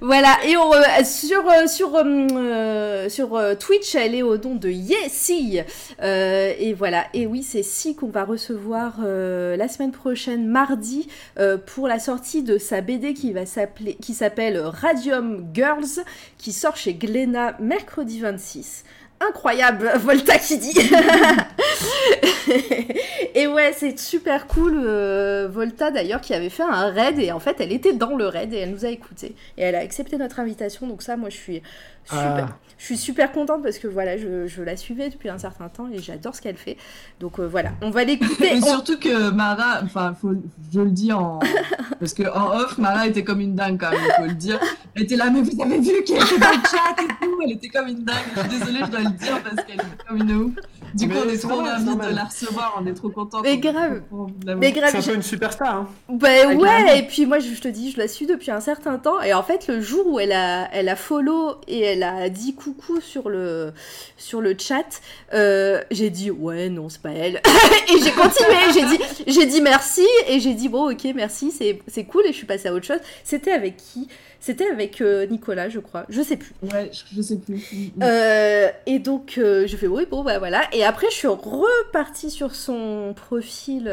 Voilà, 0.00 0.36
et 0.46 0.56
on, 0.56 0.72
euh, 0.72 0.84
sur, 1.18 1.96
euh, 1.96 2.06
euh, 2.32 3.08
euh, 3.18 3.54
Twitch, 3.56 3.94
elle 3.94 4.14
est 4.14 4.22
au 4.22 4.36
nom 4.36 4.54
de 4.54 4.68
Yessi. 4.68 5.60
Euh, 6.02 6.52
et 6.58 6.72
voilà, 6.72 7.06
et 7.14 7.26
oui, 7.26 7.42
c'est 7.42 7.62
Si 7.62 7.96
qu'on 7.96 8.08
va 8.08 8.24
recevoir 8.24 9.00
la 9.00 9.68
semaine 9.68 9.92
prochaine, 9.92 10.46
mardi, 10.46 11.08
pour 11.66 11.88
la 11.88 11.98
sortie 11.98 12.42
de 12.42 12.58
sa 12.58 12.80
BD 12.80 13.14
qui 13.14 13.32
va 13.32 13.46
s'appeler, 13.46 13.94
qui 13.94 14.14
s'appelle 14.14 14.58
Radium 14.58 15.46
Girls, 15.52 16.04
qui 16.38 16.52
sort 16.52 16.76
chez 16.76 16.94
Glénat 16.94 17.56
mercredi 17.60 18.20
26. 18.20 18.84
Incroyable, 19.20 19.90
Volta 19.98 20.38
qui 20.38 20.58
dit. 20.58 20.74
et 23.34 23.46
ouais, 23.46 23.72
c'est 23.76 23.98
super 23.98 24.46
cool. 24.46 24.80
euh, 24.84 25.48
Volta 25.50 25.90
d'ailleurs 25.90 26.20
qui 26.20 26.34
avait 26.34 26.48
fait 26.50 26.62
un 26.62 26.90
raid 26.90 27.18
et 27.18 27.32
en 27.32 27.40
fait 27.40 27.56
elle 27.60 27.72
était 27.72 27.92
dans 27.92 28.16
le 28.16 28.26
raid 28.26 28.52
et 28.52 28.58
elle 28.58 28.70
nous 28.70 28.84
a 28.84 28.88
écouté 28.88 29.34
et 29.56 29.62
elle 29.62 29.74
a 29.74 29.80
accepté 29.80 30.16
notre 30.16 30.40
invitation. 30.40 30.86
Donc 30.86 31.02
ça, 31.02 31.16
moi 31.16 31.30
je 31.30 31.36
suis 31.36 31.62
super, 32.04 32.48
Ah. 32.50 32.58
Je 32.78 32.84
suis 32.84 32.96
super 32.96 33.32
contente 33.32 33.62
parce 33.62 33.78
que 33.78 33.88
voilà, 33.88 34.16
je, 34.16 34.46
je 34.46 34.62
la 34.62 34.76
suivais 34.76 35.10
depuis 35.10 35.28
un 35.28 35.38
certain 35.38 35.68
temps 35.68 35.88
et 35.92 35.98
j'adore 35.98 36.34
ce 36.34 36.40
qu'elle 36.40 36.56
fait. 36.56 36.76
Donc 37.20 37.38
euh, 37.40 37.46
voilà, 37.48 37.70
on 37.82 37.90
va 37.90 38.04
l'écouter. 38.04 38.50
Mais 38.54 38.62
On- 38.62 38.66
surtout 38.66 38.98
que 38.98 39.30
Mara, 39.30 39.80
enfin, 39.82 40.14
je 40.72 40.80
le 40.80 40.90
dis 40.90 41.12
en. 41.12 41.40
Parce 41.98 42.14
que 42.14 42.22
en 42.22 42.56
off, 42.56 42.78
Mara 42.78 43.06
était 43.06 43.24
comme 43.24 43.40
une 43.40 43.54
dingue 43.56 43.78
quand 43.80 43.90
même, 43.90 44.00
il 44.04 44.22
faut 44.22 44.28
le 44.28 44.34
dire. 44.34 44.60
Elle 44.94 45.02
était 45.02 45.16
là, 45.16 45.30
mais 45.30 45.42
vous 45.42 45.60
avez 45.62 45.78
vu 45.78 46.02
qu'elle 46.04 46.16
était 46.22 46.38
dans 46.38 46.50
le 46.50 46.62
chat 46.68 47.02
et 47.02 47.06
tout, 47.24 47.40
elle 47.44 47.52
était 47.52 47.68
comme 47.68 47.88
une 47.88 48.04
dingue. 48.04 48.16
Je 48.36 48.40
suis 48.40 48.48
désolée, 48.48 48.78
je 48.84 48.90
dois 48.90 49.00
le 49.00 49.10
dire 49.10 49.42
parce 49.42 49.66
qu'elle 49.66 49.76
était 49.76 50.04
comme 50.08 50.16
une 50.18 50.32
ouf. 50.32 50.52
Du 50.94 51.06
coup, 51.06 51.14
Mais 51.14 51.20
on 51.26 51.28
est 51.30 51.38
trop 51.38 51.56
ravis 51.56 51.84
de 51.84 52.14
la 52.16 52.24
recevoir, 52.24 52.80
on 52.80 52.86
est 52.86 52.94
trop 52.94 53.10
contents. 53.10 53.42
Mais 53.42 53.58
grave. 53.58 54.00
Mais 54.56 54.72
grave, 54.72 54.90
C'est 54.92 54.98
un 54.98 55.02
peu 55.02 55.14
une 55.16 55.22
superstar. 55.22 55.74
Hein. 55.76 55.88
Bah 56.08 56.28
Ah, 56.44 56.54
ouais, 56.54 56.98
et 57.00 57.02
puis 57.02 57.26
moi 57.26 57.38
je 57.40 57.48
je 57.52 57.60
te 57.60 57.68
dis, 57.68 57.90
je 57.92 57.98
la 57.98 58.08
suis 58.08 58.26
depuis 58.26 58.50
un 58.50 58.60
certain 58.60 58.98
temps, 58.98 59.20
et 59.20 59.34
en 59.34 59.42
fait 59.42 59.66
le 59.68 59.80
jour 59.80 60.06
où 60.06 60.18
elle 60.20 60.32
a, 60.32 60.68
elle 60.72 60.88
a 60.88 60.96
follow 60.96 61.56
et 61.66 61.80
elle 61.80 62.02
a 62.02 62.28
dit 62.30 62.54
coucou 62.72 63.00
sur 63.00 63.28
le, 63.28 63.72
sur 64.16 64.40
le 64.40 64.54
chat, 64.58 65.00
euh, 65.32 65.82
j'ai 65.90 66.10
dit 66.10 66.30
ouais 66.30 66.68
non 66.68 66.88
c'est 66.88 67.00
pas 67.00 67.10
elle, 67.10 67.40
et 67.88 68.02
j'ai 68.02 68.12
continué, 68.12 68.56
j'ai 68.74 68.84
dit, 68.84 69.02
j'ai 69.26 69.46
dit 69.46 69.60
merci, 69.60 70.06
et 70.26 70.40
j'ai 70.40 70.54
dit 70.54 70.68
bon 70.68 70.90
ok 70.90 71.06
merci, 71.14 71.50
c'est, 71.50 72.04
cool, 72.04 72.26
et 72.26 72.32
je 72.32 72.36
suis 72.36 72.46
passée 72.46 72.68
à 72.68 72.74
autre 72.74 72.86
chose. 72.86 73.00
C'était 73.24 73.52
avec 73.52 73.76
qui? 73.76 74.08
C'était 74.40 74.70
avec 74.70 75.00
euh, 75.00 75.26
Nicolas, 75.26 75.68
je 75.68 75.80
crois. 75.80 76.04
Je 76.08 76.22
sais 76.22 76.36
plus. 76.36 76.52
Ouais, 76.62 76.90
je, 76.92 77.16
je 77.16 77.22
sais 77.22 77.36
plus. 77.38 77.60
Euh, 78.02 78.68
et 78.86 79.00
donc, 79.00 79.34
euh, 79.36 79.66
je 79.66 79.76
fais 79.76 79.88
oui, 79.88 80.06
bon, 80.08 80.22
bah 80.22 80.38
voilà. 80.38 80.62
Et 80.72 80.84
après, 80.84 81.08
je 81.10 81.16
suis 81.16 81.26
repartie 81.28 82.30
sur 82.30 82.54
son 82.54 83.14
profil, 83.16 83.92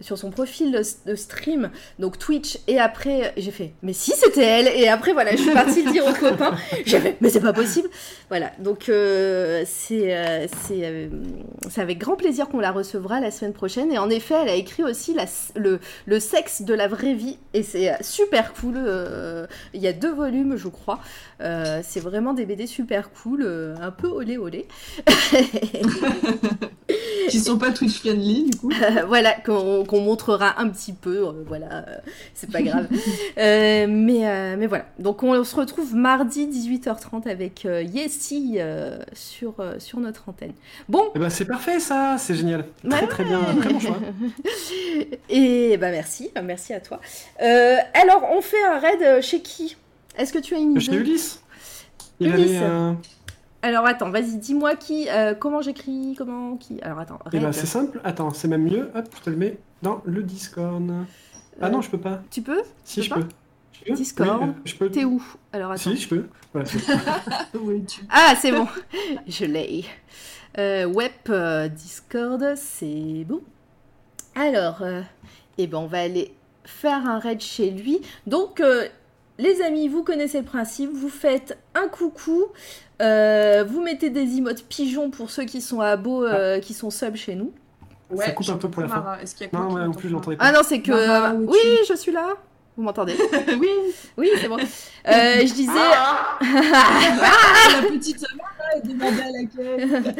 sur 0.00 0.18
son 0.18 0.30
profil 0.30 0.72
de 1.06 1.14
stream, 1.14 1.70
donc 2.00 2.18
Twitch. 2.18 2.58
Et 2.66 2.80
après, 2.80 3.32
j'ai 3.36 3.52
fait, 3.52 3.72
mais 3.82 3.92
si 3.92 4.12
c'était 4.12 4.44
elle. 4.44 4.68
Et 4.68 4.88
après, 4.88 5.12
voilà, 5.12 5.32
je 5.32 5.42
suis 5.42 5.52
partie 5.52 5.84
le 5.84 5.92
dire 5.92 6.04
aux 6.06 6.12
copains. 6.12 6.56
J'ai 6.84 6.98
fait, 6.98 7.16
mais 7.20 7.30
c'est 7.30 7.40
pas 7.40 7.52
possible. 7.52 7.88
Voilà, 8.28 8.50
donc 8.58 8.84
c'est 8.86 10.48
c'est 10.66 11.10
c'est 11.70 11.80
avec 11.80 11.98
grand 11.98 12.16
plaisir 12.16 12.48
qu'on 12.48 12.58
la 12.58 12.72
recevra 12.72 13.20
la 13.20 13.30
semaine 13.30 13.52
prochaine. 13.52 13.92
Et 13.92 13.98
en 13.98 14.10
effet, 14.10 14.34
elle 14.42 14.48
a 14.48 14.54
écrit 14.54 14.82
aussi 14.82 15.14
la, 15.14 15.26
le, 15.54 15.78
le 16.06 16.20
sexe 16.20 16.62
de 16.62 16.74
la 16.74 16.88
vraie 16.88 17.14
vie. 17.14 17.38
Et 17.54 17.62
c'est 17.62 17.92
super 18.02 18.31
cool. 18.40 18.74
euh, 18.76 19.46
Il 19.74 19.80
y 19.80 19.86
a 19.88 19.92
deux 19.92 20.12
volumes, 20.12 20.56
je 20.56 20.68
crois. 20.68 20.98
Euh, 21.40 21.80
c'est 21.82 22.00
vraiment 22.00 22.32
des 22.34 22.46
BD 22.46 22.66
super 22.66 23.10
cool, 23.10 23.42
euh, 23.44 23.74
un 23.80 23.90
peu 23.90 24.08
olé 24.08 24.36
olé. 24.38 24.66
Qui 27.28 27.38
sont 27.40 27.56
pas 27.56 27.70
Twitch 27.70 28.00
friendly, 28.00 28.50
du 28.50 28.58
coup. 28.58 28.70
voilà, 29.06 29.32
qu'on 29.32 29.84
qu'on 29.84 30.00
montrera 30.00 30.60
un 30.60 30.68
petit 30.68 30.92
peu. 30.92 31.26
euh, 31.28 31.32
voilà, 31.46 31.84
euh, 31.88 31.96
c'est 32.34 32.50
pas 32.50 32.62
grave. 32.62 32.88
Euh, 33.38 33.86
mais, 33.88 34.28
euh, 34.28 34.56
mais 34.58 34.66
voilà. 34.66 34.84
Donc 34.98 35.22
on 35.22 35.42
se 35.44 35.56
retrouve 35.56 35.94
mardi 35.94 36.46
18h30 36.46 37.28
avec 37.28 37.64
euh, 37.64 37.82
Yessi 37.82 38.56
euh, 38.58 38.98
sur, 39.14 39.54
euh, 39.60 39.78
sur 39.78 39.98
notre 40.00 40.28
antenne. 40.28 40.52
Bon, 40.88 41.10
Eh 41.14 41.18
ben, 41.18 41.30
c'est 41.30 41.44
parfait 41.46 41.80
ça, 41.80 42.16
c'est 42.18 42.34
génial. 42.34 42.64
Très 42.88 43.00
Ouais. 43.00 43.06
très 43.06 43.24
bien, 43.24 43.40
très 43.60 43.72
bon 43.72 43.80
choix. 43.80 43.98
Et 45.30 45.76
bah 45.78 45.90
merci, 45.90 46.30
merci 46.44 46.74
à 46.74 46.80
toi. 46.80 47.00
Euh, 47.42 47.76
alors, 48.24 48.36
on 48.36 48.40
fait 48.42 48.62
un 48.64 48.78
raid 48.78 49.02
euh, 49.02 49.20
chez 49.22 49.40
qui? 49.42 49.76
Est-ce 50.16 50.32
que 50.32 50.38
tu 50.38 50.54
as 50.54 50.58
une 50.58 50.78
Chez 50.80 50.88
idée? 50.92 50.98
Ulysse. 51.00 51.42
Il 52.20 52.28
Ulysse. 52.28 52.56
avait 52.56 52.66
un... 52.66 52.96
Alors 53.64 53.86
attends, 53.86 54.10
vas-y, 54.10 54.36
dis-moi 54.38 54.74
qui, 54.74 55.08
euh, 55.08 55.34
comment 55.34 55.62
j'écris, 55.62 56.14
comment 56.18 56.56
qui? 56.56 56.80
Alors 56.82 56.98
attends, 56.98 57.18
Eh 57.32 57.38
ben, 57.38 57.44
raid. 57.46 57.54
c'est 57.54 57.66
simple. 57.66 58.00
Attends, 58.02 58.32
c'est 58.32 58.48
même 58.48 58.64
mieux. 58.64 58.90
Hop, 58.94 59.06
je 59.16 59.20
te 59.22 59.30
le 59.30 59.36
mets 59.36 59.58
dans 59.82 60.02
le 60.04 60.22
Discord. 60.22 60.90
Ah 61.60 61.66
Euh, 61.66 61.70
non, 61.70 61.80
je 61.80 61.88
peux 61.90 61.98
pas. 62.00 62.20
Tu 62.30 62.42
peux? 62.42 62.62
Si, 62.84 63.02
je 63.02 63.08
pas? 63.10 63.16
peux. 63.16 63.26
Je 63.86 63.92
Discord. 63.94 64.40
Oui, 64.42 64.48
euh, 64.48 64.52
je 64.64 64.74
peux. 64.74 64.90
T'es 64.90 65.04
où? 65.04 65.22
Alors 65.52 65.70
attends. 65.72 65.90
Si, 65.90 65.96
je 65.96 66.08
peux. 66.08 66.26
Voilà, 66.52 66.68
c'est- 66.68 66.78
oui, 67.58 67.84
tu... 67.84 68.02
Ah, 68.10 68.34
c'est 68.40 68.50
bon, 68.52 68.66
je 69.28 69.44
l'ai. 69.44 69.84
Euh, 70.58 70.84
web 70.86 71.12
euh, 71.30 71.68
Discord, 71.68 72.54
c'est 72.56 73.24
bon. 73.28 73.40
Alors, 74.34 74.82
euh, 74.82 75.02
eh 75.58 75.66
ben, 75.66 75.78
on 75.78 75.86
va 75.86 76.00
aller 76.02 76.34
faire 76.64 77.06
un 77.08 77.18
raid 77.18 77.40
chez 77.40 77.70
lui. 77.70 78.00
Donc, 78.26 78.60
euh, 78.60 78.86
les 79.38 79.62
amis, 79.62 79.88
vous 79.88 80.02
connaissez 80.02 80.38
le 80.38 80.44
principe. 80.44 80.90
Vous 80.92 81.08
faites 81.08 81.58
un 81.74 81.88
coucou. 81.88 82.44
euh, 83.00 83.64
vous 83.68 83.82
mettez 83.82 84.10
des 84.10 84.36
emotes 84.36 84.64
pigeons 84.64 85.10
pour 85.10 85.30
ceux 85.30 85.44
qui 85.44 85.60
sont 85.60 85.80
abos, 85.80 86.24
euh, 86.24 86.60
qui 86.60 86.72
sont 86.74 86.90
sub 86.90 87.16
chez 87.16 87.34
nous. 87.34 87.52
Ouais, 88.10 88.32
coupe 88.34 88.48
un 88.50 88.58
peu 88.58 88.68
pour 88.68 88.82
la 88.82 88.88
fin. 88.88 88.96
Mara, 88.96 89.22
Est-ce 89.22 89.34
qu'il 89.34 89.48
y 89.50 89.56
a 89.56 89.58
Non, 89.58 89.72
ouais, 89.72 89.80
en 89.82 89.90
plus, 89.92 90.10
l'entendais 90.10 90.36
pas. 90.36 90.44
Ah 90.44 90.52
non, 90.52 90.60
c'est 90.62 90.82
que. 90.82 90.92
Mara, 90.92 91.32
oui, 91.34 91.58
je 91.88 91.94
suis 91.94 92.12
là. 92.12 92.34
Vous 92.76 92.82
m'entendez 92.82 93.14
Oui, 93.58 93.68
Oui, 94.16 94.30
c'est 94.40 94.48
bon. 94.48 94.56
Euh, 94.58 94.62
je 95.06 95.52
disais. 95.52 95.72
Ah, 95.74 96.38
la 97.82 97.88
petite 97.88 98.24
Mara 98.36 98.76
est 98.76 98.86
demandée 98.86 99.22
à 99.22 99.30
laquelle 99.30 100.14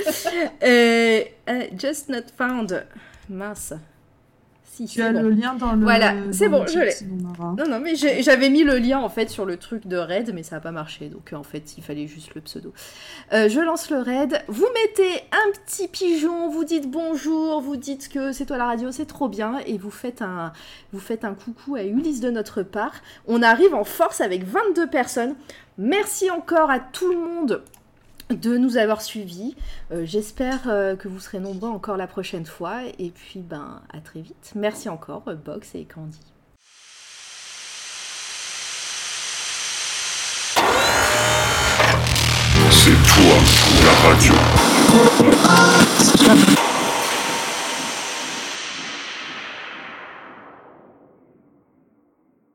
Euh, 0.63 1.21
euh, 1.51 1.67
just 1.79 2.09
not 2.09 2.25
found. 2.37 2.85
Mince. 3.29 3.75
Si, 4.75 4.87
Tu 4.87 5.01
c'est 5.01 5.03
as 5.03 5.13
bon. 5.13 5.21
le 5.21 5.29
lien 5.29 5.53
dans 5.53 5.73
le. 5.73 5.83
Voilà, 5.83 6.15
c'est 6.31 6.49
bon, 6.49 6.65
je 6.67 6.79
l'ai. 6.79 6.95
Non, 7.39 7.69
non, 7.69 7.79
mais 7.79 7.95
j'avais 7.95 8.49
mis 8.49 8.65
le 8.65 8.79
lien 8.79 9.01
en 9.01 9.11
fait 9.11 9.29
sur 9.29 9.45
le 9.45 9.59
truc 9.59 9.87
de 9.87 9.99
raid, 9.99 10.33
mais 10.35 10.43
ça 10.43 10.57
n'a 10.57 10.61
pas 10.63 10.71
marché. 10.71 11.11
Donc 11.11 11.35
euh, 11.35 11.37
en 11.37 11.43
fait, 11.43 11.77
il 11.77 11.85
fallait 11.85 12.07
juste 12.07 12.35
le 12.35 12.41
pseudo. 12.41 12.73
Euh, 13.35 13.51
je 13.51 13.61
lance 13.61 13.91
le 13.91 13.99
raid. 13.99 14.43
Vous 14.49 14.67
mettez 14.83 15.21
un 15.31 15.53
petit 15.53 15.89
pigeon, 15.89 16.49
vous 16.49 16.65
dites 16.65 16.91
bonjour, 16.91 17.61
vous 17.61 17.77
dites 17.77 18.09
que 18.09 18.33
c'est 18.33 18.47
toi 18.47 18.57
la 18.57 18.65
radio, 18.65 18.91
c'est 18.93 19.05
trop 19.05 19.29
bien, 19.29 19.59
et 19.67 19.77
vous 19.77 19.91
faites 19.91 20.23
un, 20.23 20.55
vous 20.95 21.01
faites 21.01 21.27
un 21.27 21.35
coucou 21.35 21.75
à 21.75 21.83
Ulysse 21.83 22.21
de 22.21 22.31
notre 22.31 22.63
part. 22.63 22.95
On 23.27 23.43
arrive 23.43 23.75
en 23.75 23.85
force 23.85 24.23
avec 24.23 24.43
22 24.45 24.87
personnes. 24.89 25.35
Merci 25.77 26.31
encore 26.31 26.71
à 26.71 26.81
tout 26.81 27.11
le 27.13 27.19
monde 27.19 27.63
de 28.35 28.57
nous 28.57 28.77
avoir 28.77 29.03
suivis. 29.03 29.57
Euh, 29.93 30.05
J'espère 30.05 30.69
euh, 30.69 30.97
que 30.97 31.09
vous 31.09 31.21
serez 31.21 31.39
nombreux 31.41 31.71
encore 31.71 31.97
la 31.97 32.07
prochaine 32.07 32.47
fois. 32.47 32.83
Et 32.99 33.11
puis, 33.11 33.41
ben, 33.41 33.83
à 33.93 34.01
très 34.01 34.21
vite. 34.21 34.53
Merci 34.55 34.89
encore, 34.89 35.25
euh, 35.29 35.35
Box 35.35 35.75
et 35.75 35.85
Candy. 35.85 36.19
C'est 42.71 42.91
toi 42.91 43.37
la 43.85 43.93
radio. 44.09 44.35